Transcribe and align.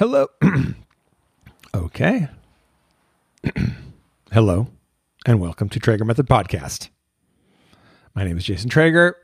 Hello. 0.00 0.28
okay. 1.74 2.28
Hello, 4.32 4.68
and 5.26 5.38
welcome 5.42 5.68
to 5.68 5.78
Traeger 5.78 6.06
Method 6.06 6.26
Podcast. 6.26 6.88
My 8.14 8.24
name 8.24 8.38
is 8.38 8.44
Jason 8.44 8.70
Traeger. 8.70 9.14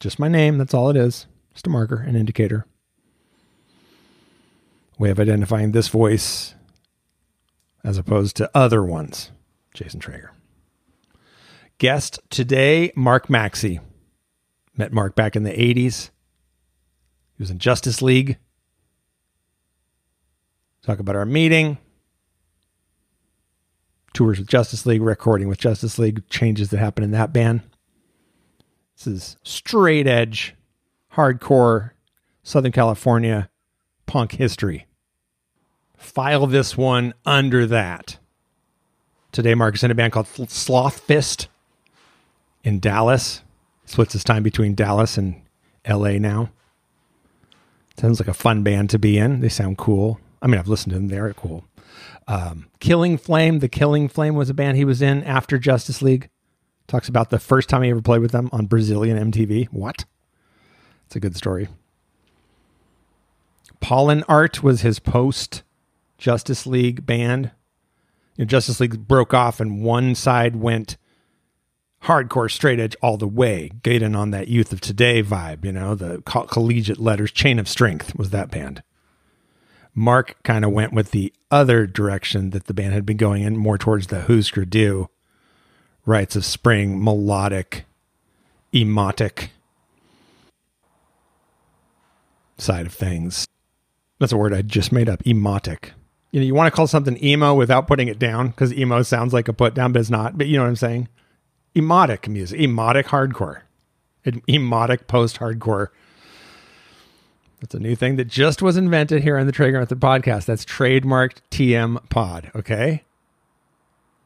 Just 0.00 0.18
my 0.18 0.28
name, 0.28 0.56
that's 0.56 0.72
all 0.72 0.88
it 0.88 0.96
is. 0.96 1.26
Just 1.52 1.66
a 1.66 1.70
marker, 1.70 2.00
an 2.00 2.16
indicator. 2.16 2.64
Way 4.98 5.10
of 5.10 5.20
identifying 5.20 5.72
this 5.72 5.88
voice 5.88 6.54
as 7.84 7.98
opposed 7.98 8.36
to 8.36 8.50
other 8.54 8.82
ones. 8.82 9.32
Jason 9.74 10.00
Traeger. 10.00 10.32
Guest 11.76 12.20
today, 12.30 12.90
Mark 12.96 13.28
Maxey. 13.28 13.80
Met 14.78 14.94
Mark 14.94 15.14
back 15.14 15.36
in 15.36 15.42
the 15.42 15.50
80s. 15.50 16.08
He 17.36 17.42
was 17.42 17.50
in 17.50 17.58
Justice 17.58 18.00
League. 18.00 18.38
Talk 20.82 20.98
about 20.98 21.16
our 21.16 21.26
meeting. 21.26 21.78
Tours 24.14 24.38
with 24.38 24.48
Justice 24.48 24.86
League, 24.86 25.02
recording 25.02 25.48
with 25.48 25.58
Justice 25.58 25.98
League, 25.98 26.26
changes 26.30 26.70
that 26.70 26.78
happen 26.78 27.04
in 27.04 27.10
that 27.10 27.32
band. 27.32 27.60
This 28.96 29.06
is 29.06 29.36
straight 29.42 30.06
edge, 30.06 30.54
hardcore, 31.14 31.90
Southern 32.42 32.72
California 32.72 33.50
punk 34.06 34.32
history. 34.32 34.86
File 35.96 36.46
this 36.46 36.76
one 36.76 37.14
under 37.26 37.66
that. 37.66 38.18
Today, 39.32 39.54
Mark 39.54 39.74
is 39.74 39.84
in 39.84 39.90
a 39.90 39.94
band 39.94 40.12
called 40.12 40.26
Slothfist 40.26 41.46
in 42.64 42.80
Dallas. 42.80 43.42
Splits 43.84 44.14
his 44.14 44.24
time 44.24 44.42
between 44.42 44.74
Dallas 44.74 45.18
and 45.18 45.42
LA 45.88 46.12
now. 46.12 46.50
Sounds 47.98 48.18
like 48.18 48.28
a 48.28 48.34
fun 48.34 48.62
band 48.62 48.90
to 48.90 48.98
be 48.98 49.18
in. 49.18 49.40
They 49.40 49.48
sound 49.48 49.76
cool. 49.78 50.18
I 50.42 50.46
mean, 50.46 50.58
I've 50.58 50.68
listened 50.68 50.92
to 50.92 50.98
them. 50.98 51.08
They're 51.08 51.32
cool. 51.34 51.64
Um, 52.26 52.68
Killing 52.78 53.18
Flame. 53.18 53.58
The 53.58 53.68
Killing 53.68 54.08
Flame 54.08 54.34
was 54.34 54.50
a 54.50 54.54
band 54.54 54.76
he 54.76 54.84
was 54.84 55.02
in 55.02 55.22
after 55.24 55.58
Justice 55.58 56.00
League. 56.02 56.30
Talks 56.86 57.08
about 57.08 57.30
the 57.30 57.38
first 57.38 57.68
time 57.68 57.82
he 57.82 57.90
ever 57.90 58.00
played 58.00 58.20
with 58.20 58.32
them 58.32 58.48
on 58.52 58.66
Brazilian 58.66 59.30
MTV. 59.30 59.66
What? 59.66 60.04
It's 61.06 61.16
a 61.16 61.20
good 61.20 61.36
story. 61.36 61.68
Pollen 63.80 64.24
Art 64.28 64.62
was 64.62 64.82
his 64.82 64.98
post 64.98 65.62
Justice 66.18 66.66
League 66.66 67.06
band. 67.06 67.50
You 68.36 68.44
know, 68.44 68.48
Justice 68.48 68.80
League 68.80 69.08
broke 69.08 69.34
off, 69.34 69.60
and 69.60 69.82
one 69.82 70.14
side 70.14 70.56
went 70.56 70.96
hardcore 72.04 72.50
straight 72.50 72.80
edge 72.80 72.96
all 73.02 73.16
the 73.16 73.28
way, 73.28 73.70
getting 73.82 74.14
on 74.14 74.30
that 74.30 74.48
youth 74.48 74.72
of 74.72 74.80
today 74.80 75.22
vibe. 75.22 75.64
You 75.64 75.72
know, 75.72 75.94
the 75.94 76.22
co- 76.22 76.46
collegiate 76.46 76.98
letters, 76.98 77.32
Chain 77.32 77.58
of 77.58 77.68
Strength 77.68 78.14
was 78.16 78.30
that 78.30 78.50
band. 78.50 78.82
Mark 79.94 80.40
kind 80.42 80.64
of 80.64 80.70
went 80.72 80.92
with 80.92 81.10
the 81.10 81.32
other 81.50 81.86
direction 81.86 82.50
that 82.50 82.66
the 82.66 82.74
band 82.74 82.92
had 82.92 83.04
been 83.04 83.16
going 83.16 83.42
in, 83.42 83.56
more 83.56 83.78
towards 83.78 84.06
the 84.06 84.22
Husker 84.22 84.64
Du, 84.64 85.08
Rites 86.06 86.36
of 86.36 86.44
Spring, 86.44 87.02
melodic, 87.02 87.84
emotic 88.72 89.48
side 92.58 92.86
of 92.86 92.94
things. 92.94 93.46
That's 94.18 94.32
a 94.32 94.36
word 94.36 94.54
I 94.54 94.62
just 94.62 94.92
made 94.92 95.08
up, 95.08 95.22
emotic. 95.24 95.90
You 96.30 96.40
know, 96.40 96.46
you 96.46 96.54
want 96.54 96.68
to 96.68 96.76
call 96.76 96.86
something 96.86 97.22
emo 97.24 97.54
without 97.54 97.86
putting 97.86 98.08
it 98.08 98.18
down 98.18 98.48
because 98.48 98.72
emo 98.72 99.02
sounds 99.02 99.32
like 99.32 99.48
a 99.48 99.52
put 99.52 99.74
down, 99.74 99.92
but 99.92 100.00
it's 100.00 100.10
not. 100.10 100.38
But 100.38 100.46
you 100.46 100.56
know 100.56 100.62
what 100.62 100.68
I'm 100.68 100.76
saying? 100.76 101.08
Emotic 101.74 102.28
music, 102.28 102.60
emotic 102.60 103.04
hardcore, 103.06 103.62
emotic 104.24 105.06
post 105.06 105.38
hardcore 105.38 105.88
that's 107.60 107.74
a 107.74 107.78
new 107.78 107.94
thing 107.94 108.16
that 108.16 108.26
just 108.26 108.62
was 108.62 108.76
invented 108.76 109.22
here 109.22 109.36
on 109.36 109.46
the 109.46 109.52
Traeger 109.52 109.78
Method 109.78 110.00
podcast. 110.00 110.46
That's 110.46 110.64
trademarked 110.64 111.38
TM 111.50 112.08
Pod. 112.08 112.50
Okay. 112.54 113.04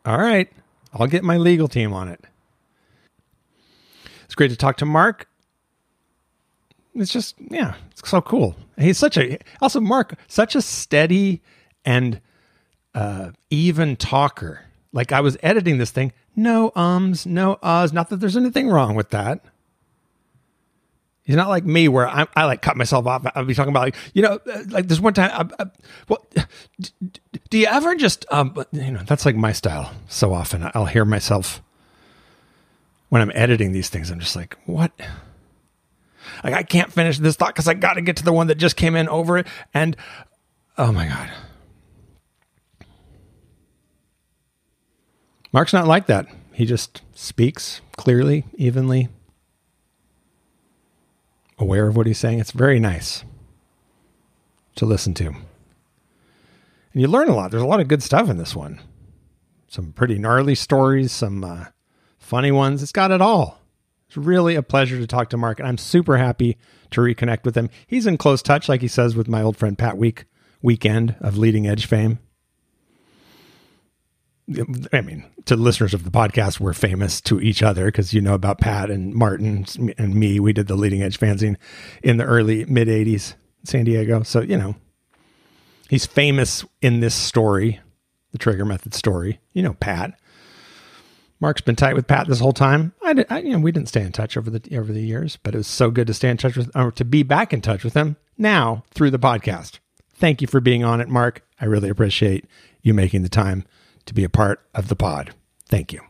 All 0.07 0.19
right. 0.19 0.51
I'll 0.93 1.09
get 1.09 1.25
my 1.25 1.37
legal 1.37 1.67
team 1.67 1.93
on 1.93 2.09
it. 2.09 2.21
It's 4.25 4.37
great 4.37 4.51
to 4.51 4.57
talk 4.57 4.77
to 4.79 4.87
Mark. 4.87 5.29
It's 6.95 7.13
just, 7.13 7.35
yeah, 7.51 7.75
it's 7.91 8.09
so 8.09 8.21
cool. 8.21 8.55
He's 8.79 8.99
such 8.99 9.19
a, 9.19 9.39
also, 9.61 9.81
Mark, 9.81 10.15
such 10.29 10.55
a 10.55 10.63
steady 10.63 11.43
and 11.85 12.21
uh, 12.95 13.33
even 13.51 13.97
talker. 13.97 14.67
Like 14.93 15.11
I 15.11 15.21
was 15.21 15.37
editing 15.43 15.79
this 15.79 15.91
thing, 15.91 16.13
no 16.37 16.71
ums, 16.77 17.27
no 17.27 17.57
uhs. 17.65 17.93
Not 17.93 18.11
that 18.11 18.21
there's 18.21 18.37
anything 18.37 18.69
wrong 18.69 18.95
with 18.95 19.11
that. 19.11 19.45
He's 21.25 21.37
not 21.37 21.49
like 21.49 21.65
me 21.65 21.89
where 21.89 22.07
I, 22.07 22.27
I 22.37 22.45
like 22.45 22.61
cut 22.61 22.77
myself 22.77 23.07
off. 23.07 23.27
I'll 23.35 23.47
be 23.47 23.55
talking 23.55 23.71
about 23.71 23.81
like, 23.81 23.97
you 24.13 24.21
know, 24.21 24.39
uh, 24.47 24.63
like 24.69 24.89
this 24.89 25.01
one 25.01 25.15
time, 25.15 25.31
I, 25.33 25.63
I, 25.63 25.67
well, 26.07 26.25
do 27.49 27.59
you 27.59 27.67
ever 27.67 27.95
just, 27.95 28.27
um, 28.31 28.55
you 28.73 28.91
know, 28.91 29.03
that's 29.07 29.25
like 29.25 29.35
my 29.35 29.53
style 29.53 29.93
so 30.07 30.35
often. 30.35 30.71
I'll 30.75 30.85
hear 30.85 31.07
myself 31.07 31.63
when 33.09 33.23
I'm 33.23 33.33
editing 33.35 33.73
these 33.73 33.89
things. 33.89 34.11
I'm 34.11 34.21
just 34.21 34.37
like, 34.37 34.59
what? 34.67 34.93
Like 36.43 36.53
I 36.53 36.63
can't 36.63 36.93
finish 36.93 37.19
this 37.19 37.37
thought 37.37 37.55
because 37.55 37.69
I 37.69 37.75
got 37.75 37.95
to 37.95 38.03
get 38.03 38.17
to 38.19 38.25
the 38.25 38.33
one 38.33 38.49
that 38.49 38.57
just 38.57 38.77
came 38.77 38.95
in 38.95 39.09
over 39.09 39.39
it. 39.39 39.47
And 39.73 39.97
oh 40.77 40.93
my 40.93 41.09
God. 41.09 41.31
Mark's 45.53 45.73
not 45.73 45.87
like 45.87 46.07
that. 46.07 46.27
He 46.53 46.67
just 46.67 47.01
speaks 47.15 47.81
clearly, 47.97 48.45
evenly, 48.55 49.09
aware 51.65 51.89
of 51.89 51.97
what 51.97 52.07
he's 52.07 52.19
saying. 52.19 52.39
It's 52.39 52.53
very 52.53 52.79
nice 52.79 53.25
to 54.77 54.85
listen 54.85 55.15
to. 55.15 55.27
And 55.27 57.03
you 57.03 57.09
learn 57.09 57.29
a 57.29 57.35
lot. 57.35 57.51
There's 57.51 57.63
a 57.63 57.67
lot 57.67 57.81
of 57.81 57.89
good 57.89 58.03
stuff 58.03 58.29
in 58.29 58.37
this 58.37 58.55
one. 58.55 58.81
Some 59.67 59.93
pretty 59.93 60.19
gnarly 60.19 60.55
stories, 60.55 61.11
some 61.11 61.43
uh, 61.43 61.67
funny 62.19 62.53
ones. 62.53 62.83
It's 62.83 62.93
got 62.93 63.11
it 63.11 63.23
all. 63.23 63.61
It's 64.07 64.17
really 64.17 64.55
a 64.55 64.63
pleasure 64.63 64.99
to 64.99 65.07
talk 65.07 65.31
to 65.31 65.37
Mark, 65.37 65.59
and 65.59 65.67
I'm 65.67 65.79
super 65.79 66.19
happy 66.19 66.59
to 66.91 67.01
reconnect 67.01 67.45
with 67.45 67.57
him. 67.57 67.71
He's 67.87 68.07
in 68.07 68.19
close 68.19 68.43
touch, 68.43 68.69
like 68.69 68.83
he 68.83 68.89
says, 68.89 69.17
with 69.17 69.27
my 69.27 69.43
old 69.43 69.57
friend 69.57 69.77
Pat 69.77 69.97
Week 69.97 70.27
Weekend 70.63 71.17
of 71.21 71.39
Leading 71.39 71.67
Edge 71.67 71.87
fame. 71.87 72.19
I 74.93 75.01
mean, 75.01 75.25
to 75.47 75.57
listeners 75.57 75.95
of 75.95 76.05
the 76.05 76.11
podcast, 76.11 76.61
we're 76.61 76.75
famous 76.75 77.21
to 77.23 77.41
each 77.41 77.63
other 77.63 77.87
because 77.87 78.13
you 78.13 78.21
know 78.21 78.35
about 78.35 78.61
Pat 78.61 78.91
and 78.91 79.15
Martin 79.15 79.67
and 79.97 80.15
me. 80.15 80.39
We 80.39 80.53
did 80.53 80.67
the 80.67 80.77
leading 80.77 81.03
edge 81.03 81.19
fanzine 81.19 81.57
in 82.03 82.19
the 82.19 82.25
early 82.25 82.67
mid 82.67 82.89
80s, 82.89 83.35
San 83.63 83.85
Diego. 83.87 84.23
So, 84.23 84.43
you 84.43 84.59
know, 84.59 84.77
he's 85.89 86.05
famous 86.05 86.63
in 86.83 87.01
this 87.01 87.15
story, 87.15 87.81
the 88.33 88.39
Traeger 88.39 88.67
Method 88.67 88.93
story. 88.93 89.41
You 89.55 89.63
know, 89.63 89.75
Pat. 89.75 90.19
Mark's 91.41 91.63
been 91.63 91.77
tight 91.77 91.95
with 91.95 92.07
Pat 92.07 92.27
this 92.29 92.41
whole 92.41 92.53
time. 92.53 92.93
I, 93.03 93.13
did, 93.15 93.27
I, 93.29 93.41
you 93.41 93.51
know, 93.51 93.59
we 93.59 93.73
didn't 93.73 93.89
stay 93.89 94.03
in 94.03 94.13
touch 94.13 94.37
over 94.37 94.51
the 94.51 94.77
over 94.77 94.93
the 94.93 95.03
years, 95.03 95.37
but 95.43 95.55
it 95.55 95.59
was 95.59 95.67
so 95.67 95.91
good 95.91 96.07
to 96.07 96.15
stay 96.15 96.29
in 96.29 96.37
touch 96.37 96.57
with, 96.57 96.71
or 96.75 96.93
to 96.93 97.05
be 97.05 97.23
back 97.23 97.53
in 97.53 97.61
touch 97.61 97.83
with 97.83 97.95
him 97.95 98.17
now 98.39 98.85
through 98.91 99.11
the 99.11 99.19
podcast. 99.19 99.79
Thank 100.15 100.41
you 100.41 100.47
for 100.47 100.61
being 100.61 100.85
on 100.85 101.01
it, 101.01 101.09
Mark. 101.09 101.47
I 101.61 101.65
really 101.65 101.89
appreciate 101.89 102.47
you 102.83 102.95
making 102.95 103.23
the 103.23 103.29
time 103.29 103.65
to 104.07 104.15
be 104.15 104.25
a 104.25 104.29
part 104.29 104.61
of 104.75 104.89
the 104.89 104.97
pod. 104.97 105.35
Thank 105.69 105.93
you. 105.93 106.01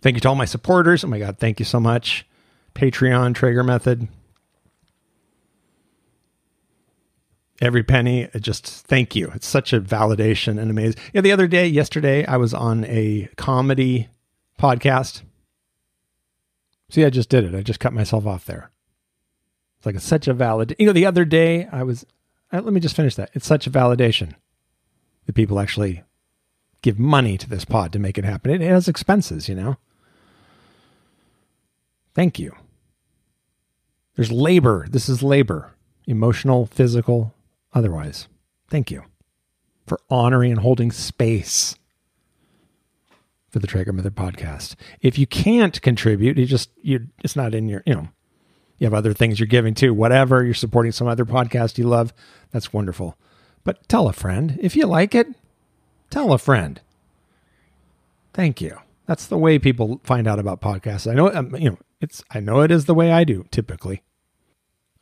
Thank 0.00 0.16
you 0.16 0.20
to 0.20 0.28
all 0.28 0.34
my 0.34 0.44
supporters. 0.44 1.04
Oh 1.04 1.08
my 1.08 1.18
God, 1.18 1.38
thank 1.38 1.58
you 1.58 1.64
so 1.64 1.80
much. 1.80 2.26
Patreon, 2.74 3.34
Traeger 3.34 3.62
Method. 3.62 4.08
Every 7.60 7.82
penny, 7.82 8.28
just 8.40 8.66
thank 8.66 9.14
you. 9.14 9.30
It's 9.34 9.46
such 9.46 9.74
a 9.74 9.80
validation 9.80 10.58
and 10.58 10.70
amazing. 10.70 10.98
Yeah, 11.12 11.20
the 11.20 11.32
other 11.32 11.46
day, 11.46 11.66
yesterday, 11.66 12.24
I 12.24 12.38
was 12.38 12.54
on 12.54 12.84
a 12.86 13.28
comedy 13.36 14.08
podcast. 14.58 15.20
See, 16.88 17.04
I 17.04 17.10
just 17.10 17.28
did 17.28 17.44
it. 17.44 17.54
I 17.54 17.62
just 17.62 17.80
cut 17.80 17.92
myself 17.92 18.26
off 18.26 18.46
there. 18.46 18.70
It's 19.76 19.86
like 19.86 19.94
it's 19.94 20.06
such 20.06 20.26
a 20.26 20.32
valid. 20.32 20.74
You 20.78 20.86
know, 20.86 20.92
the 20.92 21.06
other 21.06 21.26
day 21.26 21.66
I 21.70 21.82
was. 21.82 22.06
Uh, 22.52 22.62
let 22.62 22.72
me 22.72 22.80
just 22.80 22.96
finish 22.96 23.14
that. 23.16 23.30
It's 23.34 23.46
such 23.46 23.66
a 23.66 23.70
validation 23.70 24.34
that 25.26 25.34
people 25.34 25.60
actually 25.60 26.02
give 26.82 26.98
money 26.98 27.36
to 27.38 27.48
this 27.48 27.64
pod 27.64 27.92
to 27.92 27.98
make 27.98 28.18
it 28.18 28.24
happen. 28.24 28.50
It 28.50 28.60
has 28.62 28.88
expenses, 28.88 29.48
you 29.48 29.54
know. 29.54 29.76
Thank 32.14 32.38
you. 32.38 32.54
There's 34.16 34.32
labor. 34.32 34.86
This 34.90 35.08
is 35.08 35.22
labor, 35.22 35.72
emotional, 36.06 36.66
physical, 36.66 37.34
otherwise. 37.72 38.28
Thank 38.68 38.90
you 38.90 39.04
for 39.86 40.00
honoring 40.10 40.52
and 40.52 40.60
holding 40.60 40.92
space 40.92 41.76
for 43.48 43.58
the 43.58 43.66
Traeger 43.66 43.92
Method 43.92 44.14
podcast. 44.14 44.76
If 45.00 45.18
you 45.18 45.26
can't 45.26 45.80
contribute, 45.82 46.38
you 46.38 46.46
just 46.46 46.70
you 46.82 47.08
it's 47.24 47.36
not 47.36 47.54
in 47.54 47.68
your, 47.68 47.82
you 47.84 47.94
know, 47.94 48.08
you 48.78 48.86
have 48.86 48.94
other 48.94 49.12
things 49.12 49.38
you're 49.38 49.46
giving 49.46 49.74
to, 49.74 49.90
whatever, 49.90 50.44
you're 50.44 50.54
supporting 50.54 50.92
some 50.92 51.08
other 51.08 51.24
podcast 51.24 51.76
you 51.76 51.84
love, 51.84 52.12
that's 52.50 52.72
wonderful. 52.72 53.16
But 53.64 53.88
tell 53.88 54.08
a 54.08 54.12
friend. 54.12 54.58
If 54.60 54.74
you 54.76 54.86
like 54.86 55.14
it, 55.14 55.26
tell 56.10 56.32
a 56.32 56.38
friend. 56.38 56.80
Thank 58.34 58.60
you. 58.60 58.78
That's 59.06 59.26
the 59.26 59.38
way 59.38 59.58
people 59.58 60.00
find 60.04 60.28
out 60.28 60.38
about 60.38 60.60
podcasts. 60.60 61.10
I 61.10 61.14
know, 61.14 61.32
um, 61.32 61.54
you 61.56 61.70
know, 61.70 61.78
it's, 62.00 62.22
I 62.30 62.40
know 62.40 62.60
it 62.60 62.70
is 62.70 62.84
the 62.84 62.94
way 62.94 63.10
I 63.12 63.24
do 63.24 63.46
typically. 63.50 64.02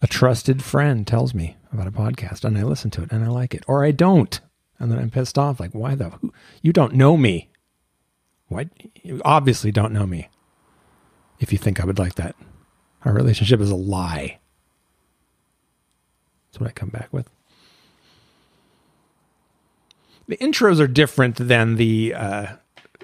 a 0.00 0.06
trusted 0.06 0.62
friend 0.62 1.06
tells 1.06 1.34
me 1.34 1.56
about 1.72 1.86
a 1.86 1.90
podcast 1.92 2.44
and 2.44 2.56
I 2.56 2.62
listen 2.62 2.90
to 2.92 3.02
it 3.02 3.12
and 3.12 3.24
I 3.24 3.28
like 3.28 3.54
it, 3.54 3.64
or 3.66 3.84
I 3.84 3.90
don't, 3.90 4.40
and 4.78 4.90
then 4.90 4.98
I'm 4.98 5.10
pissed 5.10 5.38
off. 5.38 5.60
Like, 5.60 5.72
why 5.72 5.94
the? 5.94 6.10
Who, 6.10 6.32
you 6.62 6.72
don't 6.72 6.94
know 6.94 7.16
me. 7.16 7.50
Why? 8.46 8.68
You 9.02 9.20
obviously 9.24 9.72
don't 9.72 9.92
know 9.92 10.06
me. 10.06 10.28
If 11.40 11.52
you 11.52 11.58
think 11.58 11.80
I 11.80 11.84
would 11.84 11.98
like 11.98 12.14
that, 12.14 12.36
our 13.04 13.12
relationship 13.12 13.60
is 13.60 13.70
a 13.70 13.76
lie. 13.76 14.38
That's 16.46 16.60
what 16.60 16.68
I 16.68 16.72
come 16.72 16.88
back 16.88 17.08
with. 17.12 17.28
The 20.28 20.36
intros 20.36 20.78
are 20.78 20.86
different 20.86 21.36
than 21.36 21.76
the 21.76 22.14
uh, 22.14 22.46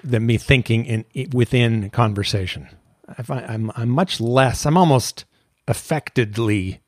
than 0.03 0.25
me 0.25 0.37
thinking 0.37 0.85
in 0.85 1.05
within 1.33 1.89
conversation. 1.89 2.69
I 3.17 3.23
find 3.23 3.45
I'm 3.45 3.71
I'm 3.75 3.89
much 3.89 4.21
less. 4.21 4.65
I'm 4.65 4.77
almost 4.77 5.25
affectedly 5.67 6.81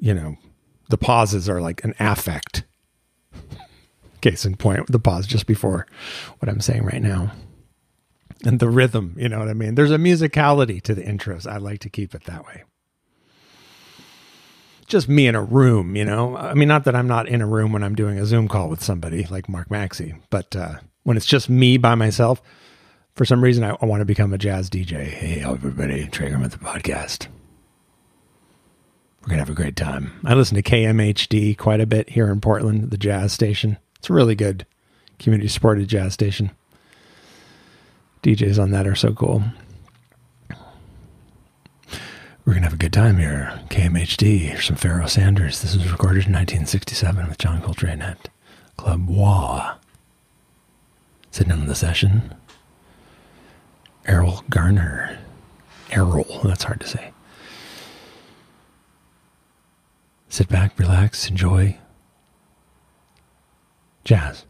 you 0.00 0.14
know, 0.14 0.36
the 0.88 0.98
pauses 0.98 1.48
are 1.48 1.60
like 1.60 1.84
an 1.84 1.94
affect. 2.00 2.64
Case 4.20 4.44
in 4.44 4.56
point, 4.56 4.86
the 4.88 4.98
pause 4.98 5.26
just 5.26 5.46
before 5.46 5.86
what 6.40 6.48
I'm 6.48 6.60
saying 6.60 6.84
right 6.84 7.02
now. 7.02 7.32
And 8.44 8.58
the 8.58 8.68
rhythm, 8.68 9.14
you 9.18 9.28
know 9.28 9.38
what 9.38 9.48
I 9.48 9.54
mean? 9.54 9.74
There's 9.74 9.90
a 9.90 9.98
musicality 9.98 10.80
to 10.82 10.94
the 10.94 11.02
intros. 11.02 11.46
I 11.46 11.58
like 11.58 11.80
to 11.80 11.90
keep 11.90 12.14
it 12.14 12.24
that 12.24 12.44
way. 12.44 12.64
Just 14.90 15.08
me 15.08 15.28
in 15.28 15.36
a 15.36 15.42
room, 15.42 15.94
you 15.94 16.04
know? 16.04 16.36
I 16.36 16.54
mean, 16.54 16.66
not 16.66 16.82
that 16.82 16.96
I'm 16.96 17.06
not 17.06 17.28
in 17.28 17.40
a 17.40 17.46
room 17.46 17.72
when 17.72 17.84
I'm 17.84 17.94
doing 17.94 18.18
a 18.18 18.26
Zoom 18.26 18.48
call 18.48 18.68
with 18.68 18.82
somebody 18.82 19.24
like 19.30 19.48
Mark 19.48 19.70
Maxey, 19.70 20.16
but 20.30 20.56
uh, 20.56 20.74
when 21.04 21.16
it's 21.16 21.26
just 21.26 21.48
me 21.48 21.78
by 21.78 21.94
myself, 21.94 22.42
for 23.14 23.24
some 23.24 23.40
reason, 23.40 23.62
I, 23.62 23.76
I 23.80 23.86
want 23.86 24.00
to 24.00 24.04
become 24.04 24.32
a 24.32 24.38
jazz 24.38 24.68
DJ. 24.68 25.06
Hey, 25.06 25.44
everybody, 25.44 26.08
Traeger 26.08 26.40
with 26.40 26.50
the 26.50 26.58
podcast. 26.58 27.28
We're 29.20 29.28
going 29.28 29.36
to 29.36 29.42
have 29.42 29.50
a 29.50 29.54
great 29.54 29.76
time. 29.76 30.10
I 30.24 30.34
listen 30.34 30.56
to 30.56 30.62
KMHD 30.62 31.56
quite 31.56 31.80
a 31.80 31.86
bit 31.86 32.10
here 32.10 32.28
in 32.28 32.40
Portland, 32.40 32.90
the 32.90 32.98
jazz 32.98 33.32
station. 33.32 33.76
It's 34.00 34.10
a 34.10 34.12
really 34.12 34.34
good 34.34 34.66
community 35.20 35.46
supported 35.46 35.86
jazz 35.86 36.14
station. 36.14 36.50
DJs 38.24 38.60
on 38.60 38.72
that 38.72 38.88
are 38.88 38.96
so 38.96 39.12
cool. 39.12 39.44
We're 42.50 42.54
going 42.54 42.62
to 42.64 42.70
have 42.70 42.74
a 42.74 42.82
good 42.82 42.92
time 42.92 43.18
here. 43.18 43.60
KMHD, 43.68 44.40
here's 44.40 44.64
some 44.64 44.74
Pharoah 44.74 45.08
Sanders. 45.08 45.62
This 45.62 45.76
was 45.76 45.92
recorded 45.92 46.26
in 46.26 46.32
1967 46.32 47.28
with 47.28 47.38
John 47.38 47.62
Coltrane 47.62 48.02
at 48.02 48.28
Club 48.76 49.08
Wah. 49.08 49.76
Sitting 51.30 51.52
in 51.52 51.66
the 51.66 51.76
session, 51.76 52.34
Erroll 54.04 54.42
Garner. 54.50 55.16
Erroll, 55.90 56.42
that's 56.42 56.64
hard 56.64 56.80
to 56.80 56.88
say. 56.88 57.12
Sit 60.28 60.48
back, 60.48 60.76
relax, 60.76 61.28
enjoy 61.28 61.78
jazz. 64.02 64.44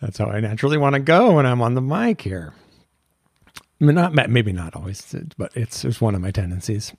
That's 0.00 0.18
how 0.18 0.26
I 0.26 0.38
naturally 0.38 0.78
want 0.78 0.94
to 0.94 1.00
go 1.00 1.34
when 1.34 1.46
I'm 1.46 1.62
on 1.62 1.74
the 1.74 1.82
mic 1.82 2.20
here. 2.20 2.54
Not 3.78 4.30
maybe 4.30 4.52
not 4.52 4.74
always, 4.74 5.14
but 5.36 5.54
it's 5.54 5.84
it's 5.84 6.00
one 6.00 6.14
of 6.14 6.20
my 6.22 6.30
tendencies. 6.30 6.94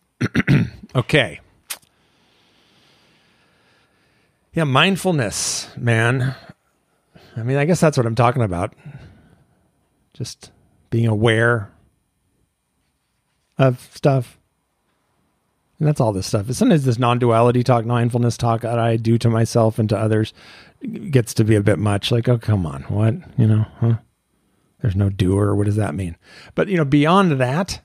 okay. 0.95 1.39
Yeah, 4.53 4.63
mindfulness, 4.63 5.69
man. 5.77 6.35
I 7.35 7.43
mean, 7.43 7.57
I 7.57 7.65
guess 7.65 7.79
that's 7.79 7.97
what 7.97 8.05
I'm 8.05 8.15
talking 8.15 8.41
about. 8.41 8.73
Just 10.13 10.51
being 10.89 11.07
aware 11.07 11.71
of 13.57 13.87
stuff. 13.93 14.37
And 15.79 15.87
that's 15.87 16.01
all 16.01 16.11
this 16.11 16.25
stuff. 16.25 16.51
Sometimes 16.51 16.85
this 16.85 16.97
non-duality 16.97 17.63
talk, 17.63 17.85
mindfulness 17.85 18.35
talk 18.35 18.61
that 18.61 18.79
I 18.79 18.97
do 18.97 19.19
to 19.19 19.29
myself 19.29 19.77
and 19.77 19.87
to 19.89 19.97
others 19.97 20.33
gets 21.11 21.35
to 21.35 21.43
be 21.43 21.55
a 21.55 21.61
bit 21.61 21.77
much. 21.77 22.11
Like, 22.11 22.27
oh, 22.27 22.39
come 22.39 22.65
on, 22.65 22.81
what? 22.83 23.13
You 23.37 23.45
know, 23.47 23.65
huh? 23.79 23.97
There's 24.81 24.95
no 24.95 25.09
doer. 25.09 25.55
What 25.55 25.65
does 25.65 25.75
that 25.75 25.95
mean? 25.95 26.15
But 26.55 26.67
you 26.67 26.77
know, 26.77 26.85
beyond 26.85 27.33
that, 27.33 27.81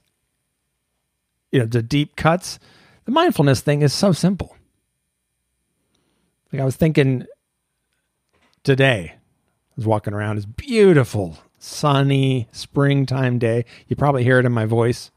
you 1.51 1.61
know, 1.61 1.67
the 1.67 1.83
deep 1.83 2.17
cuts, 2.17 2.59
the 3.05 3.13
mindfulness 3.13 3.61
thing 3.61 3.83
is 3.83 3.93
so 3.93 4.13
simple. 4.13 4.57
Like 6.53 6.61
I 6.61 6.65
was 6.65 6.77
thinking 6.77 7.27
today, 8.63 9.15
I 9.15 9.73
was 9.77 9.87
walking 9.87 10.13
around, 10.13 10.37
it's 10.37 10.47
beautiful, 10.47 11.39
sunny 11.59 12.49
springtime 12.53 13.39
day. 13.39 13.65
You 13.89 13.97
probably 13.97 14.25
hear 14.25 14.39
it 14.39 14.45
in 14.45 14.53
my 14.53 14.67
voice. 14.67 15.11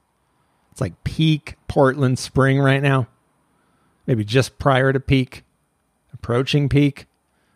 It's 0.72 0.82
like 0.82 1.04
peak 1.04 1.56
Portland 1.68 2.20
spring 2.20 2.60
right 2.60 2.82
now. 2.82 3.08
Maybe 4.08 4.24
just 4.24 4.60
prior 4.60 4.94
to 4.94 5.00
peak, 5.00 5.44
approaching 6.14 6.70
peak. 6.70 7.08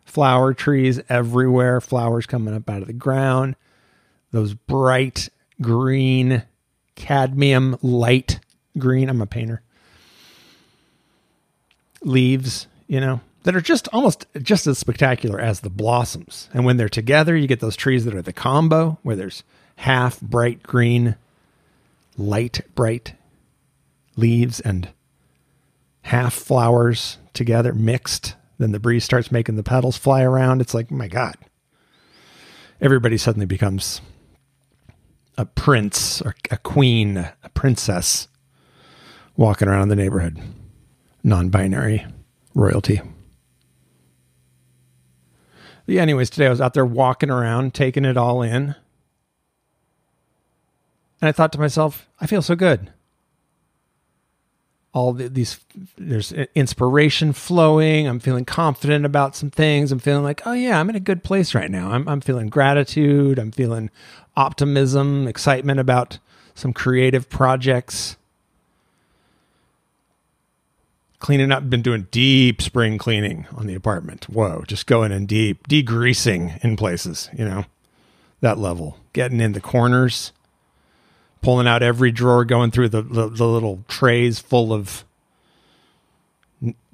Flower 0.04 0.52
trees 0.52 1.00
everywhere, 1.08 1.80
flowers 1.80 2.26
coming 2.26 2.52
up 2.52 2.68
out 2.68 2.82
of 2.82 2.88
the 2.88 2.92
ground. 2.92 3.54
Those 4.32 4.54
bright 4.54 5.28
green, 5.60 6.44
cadmium 6.94 7.76
light 7.82 8.40
green. 8.78 9.08
I'm 9.08 9.20
a 9.20 9.26
painter. 9.26 9.62
Leaves, 12.02 12.66
you 12.86 13.00
know, 13.00 13.20
that 13.42 13.56
are 13.56 13.60
just 13.60 13.88
almost 13.88 14.26
just 14.40 14.66
as 14.66 14.78
spectacular 14.78 15.40
as 15.40 15.60
the 15.60 15.70
blossoms. 15.70 16.48
And 16.52 16.64
when 16.64 16.76
they're 16.76 16.88
together, 16.88 17.36
you 17.36 17.46
get 17.46 17.60
those 17.60 17.76
trees 17.76 18.04
that 18.04 18.14
are 18.14 18.22
the 18.22 18.32
combo 18.32 18.98
where 19.02 19.16
there's 19.16 19.42
half 19.76 20.20
bright 20.20 20.62
green 20.62 21.16
light 22.16 22.60
bright 22.74 23.14
leaves 24.16 24.60
and 24.60 24.90
half 26.02 26.34
flowers 26.34 27.18
together 27.32 27.72
mixed. 27.72 28.34
Then 28.58 28.72
the 28.72 28.80
breeze 28.80 29.04
starts 29.04 29.32
making 29.32 29.56
the 29.56 29.62
petals 29.62 29.96
fly 29.96 30.22
around. 30.22 30.60
It's 30.60 30.74
like, 30.74 30.90
my 30.90 31.08
God. 31.08 31.34
Everybody 32.80 33.16
suddenly 33.16 33.46
becomes 33.46 34.00
a 35.40 35.46
prince 35.46 36.20
or 36.20 36.34
a 36.50 36.58
queen, 36.58 37.16
a 37.16 37.48
princess 37.54 38.28
walking 39.38 39.68
around 39.68 39.88
the 39.88 39.96
neighborhood. 39.96 40.38
Non 41.24 41.48
binary 41.48 42.04
royalty. 42.54 43.00
Yeah, 45.86 46.02
anyways, 46.02 46.28
today 46.28 46.46
I 46.46 46.50
was 46.50 46.60
out 46.60 46.74
there 46.74 46.84
walking 46.84 47.30
around, 47.30 47.72
taking 47.72 48.04
it 48.04 48.18
all 48.18 48.42
in. 48.42 48.74
And 51.22 51.28
I 51.28 51.32
thought 51.32 51.52
to 51.52 51.58
myself, 51.58 52.06
I 52.20 52.26
feel 52.26 52.42
so 52.42 52.54
good. 52.54 52.92
All 54.92 55.12
these, 55.12 55.60
there's 55.96 56.32
inspiration 56.54 57.32
flowing. 57.32 58.08
I'm 58.08 58.18
feeling 58.18 58.44
confident 58.44 59.04
about 59.06 59.36
some 59.36 59.50
things. 59.50 59.92
I'm 59.92 60.00
feeling 60.00 60.24
like, 60.24 60.42
oh 60.46 60.52
yeah, 60.52 60.80
I'm 60.80 60.90
in 60.90 60.96
a 60.96 61.00
good 61.00 61.22
place 61.22 61.54
right 61.54 61.70
now. 61.70 61.92
I'm, 61.92 62.08
I'm 62.08 62.20
feeling 62.20 62.48
gratitude. 62.48 63.38
I'm 63.38 63.52
feeling 63.52 63.90
optimism, 64.36 65.28
excitement 65.28 65.78
about 65.78 66.18
some 66.54 66.72
creative 66.72 67.28
projects. 67.28 68.16
Cleaning 71.20 71.52
up, 71.52 71.68
been 71.68 71.82
doing 71.82 72.08
deep 72.10 72.60
spring 72.60 72.98
cleaning 72.98 73.46
on 73.54 73.66
the 73.66 73.74
apartment. 73.74 74.28
Whoa, 74.28 74.64
just 74.66 74.86
going 74.86 75.12
in 75.12 75.26
deep, 75.26 75.68
degreasing 75.68 76.62
in 76.64 76.76
places, 76.76 77.28
you 77.36 77.44
know, 77.44 77.64
that 78.40 78.58
level. 78.58 78.96
Getting 79.12 79.40
in 79.40 79.52
the 79.52 79.60
corners 79.60 80.32
pulling 81.42 81.66
out 81.66 81.82
every 81.82 82.10
drawer, 82.10 82.44
going 82.44 82.70
through 82.70 82.90
the, 82.90 83.02
the, 83.02 83.28
the 83.28 83.46
little 83.46 83.84
trays 83.88 84.38
full 84.38 84.72
of 84.72 85.04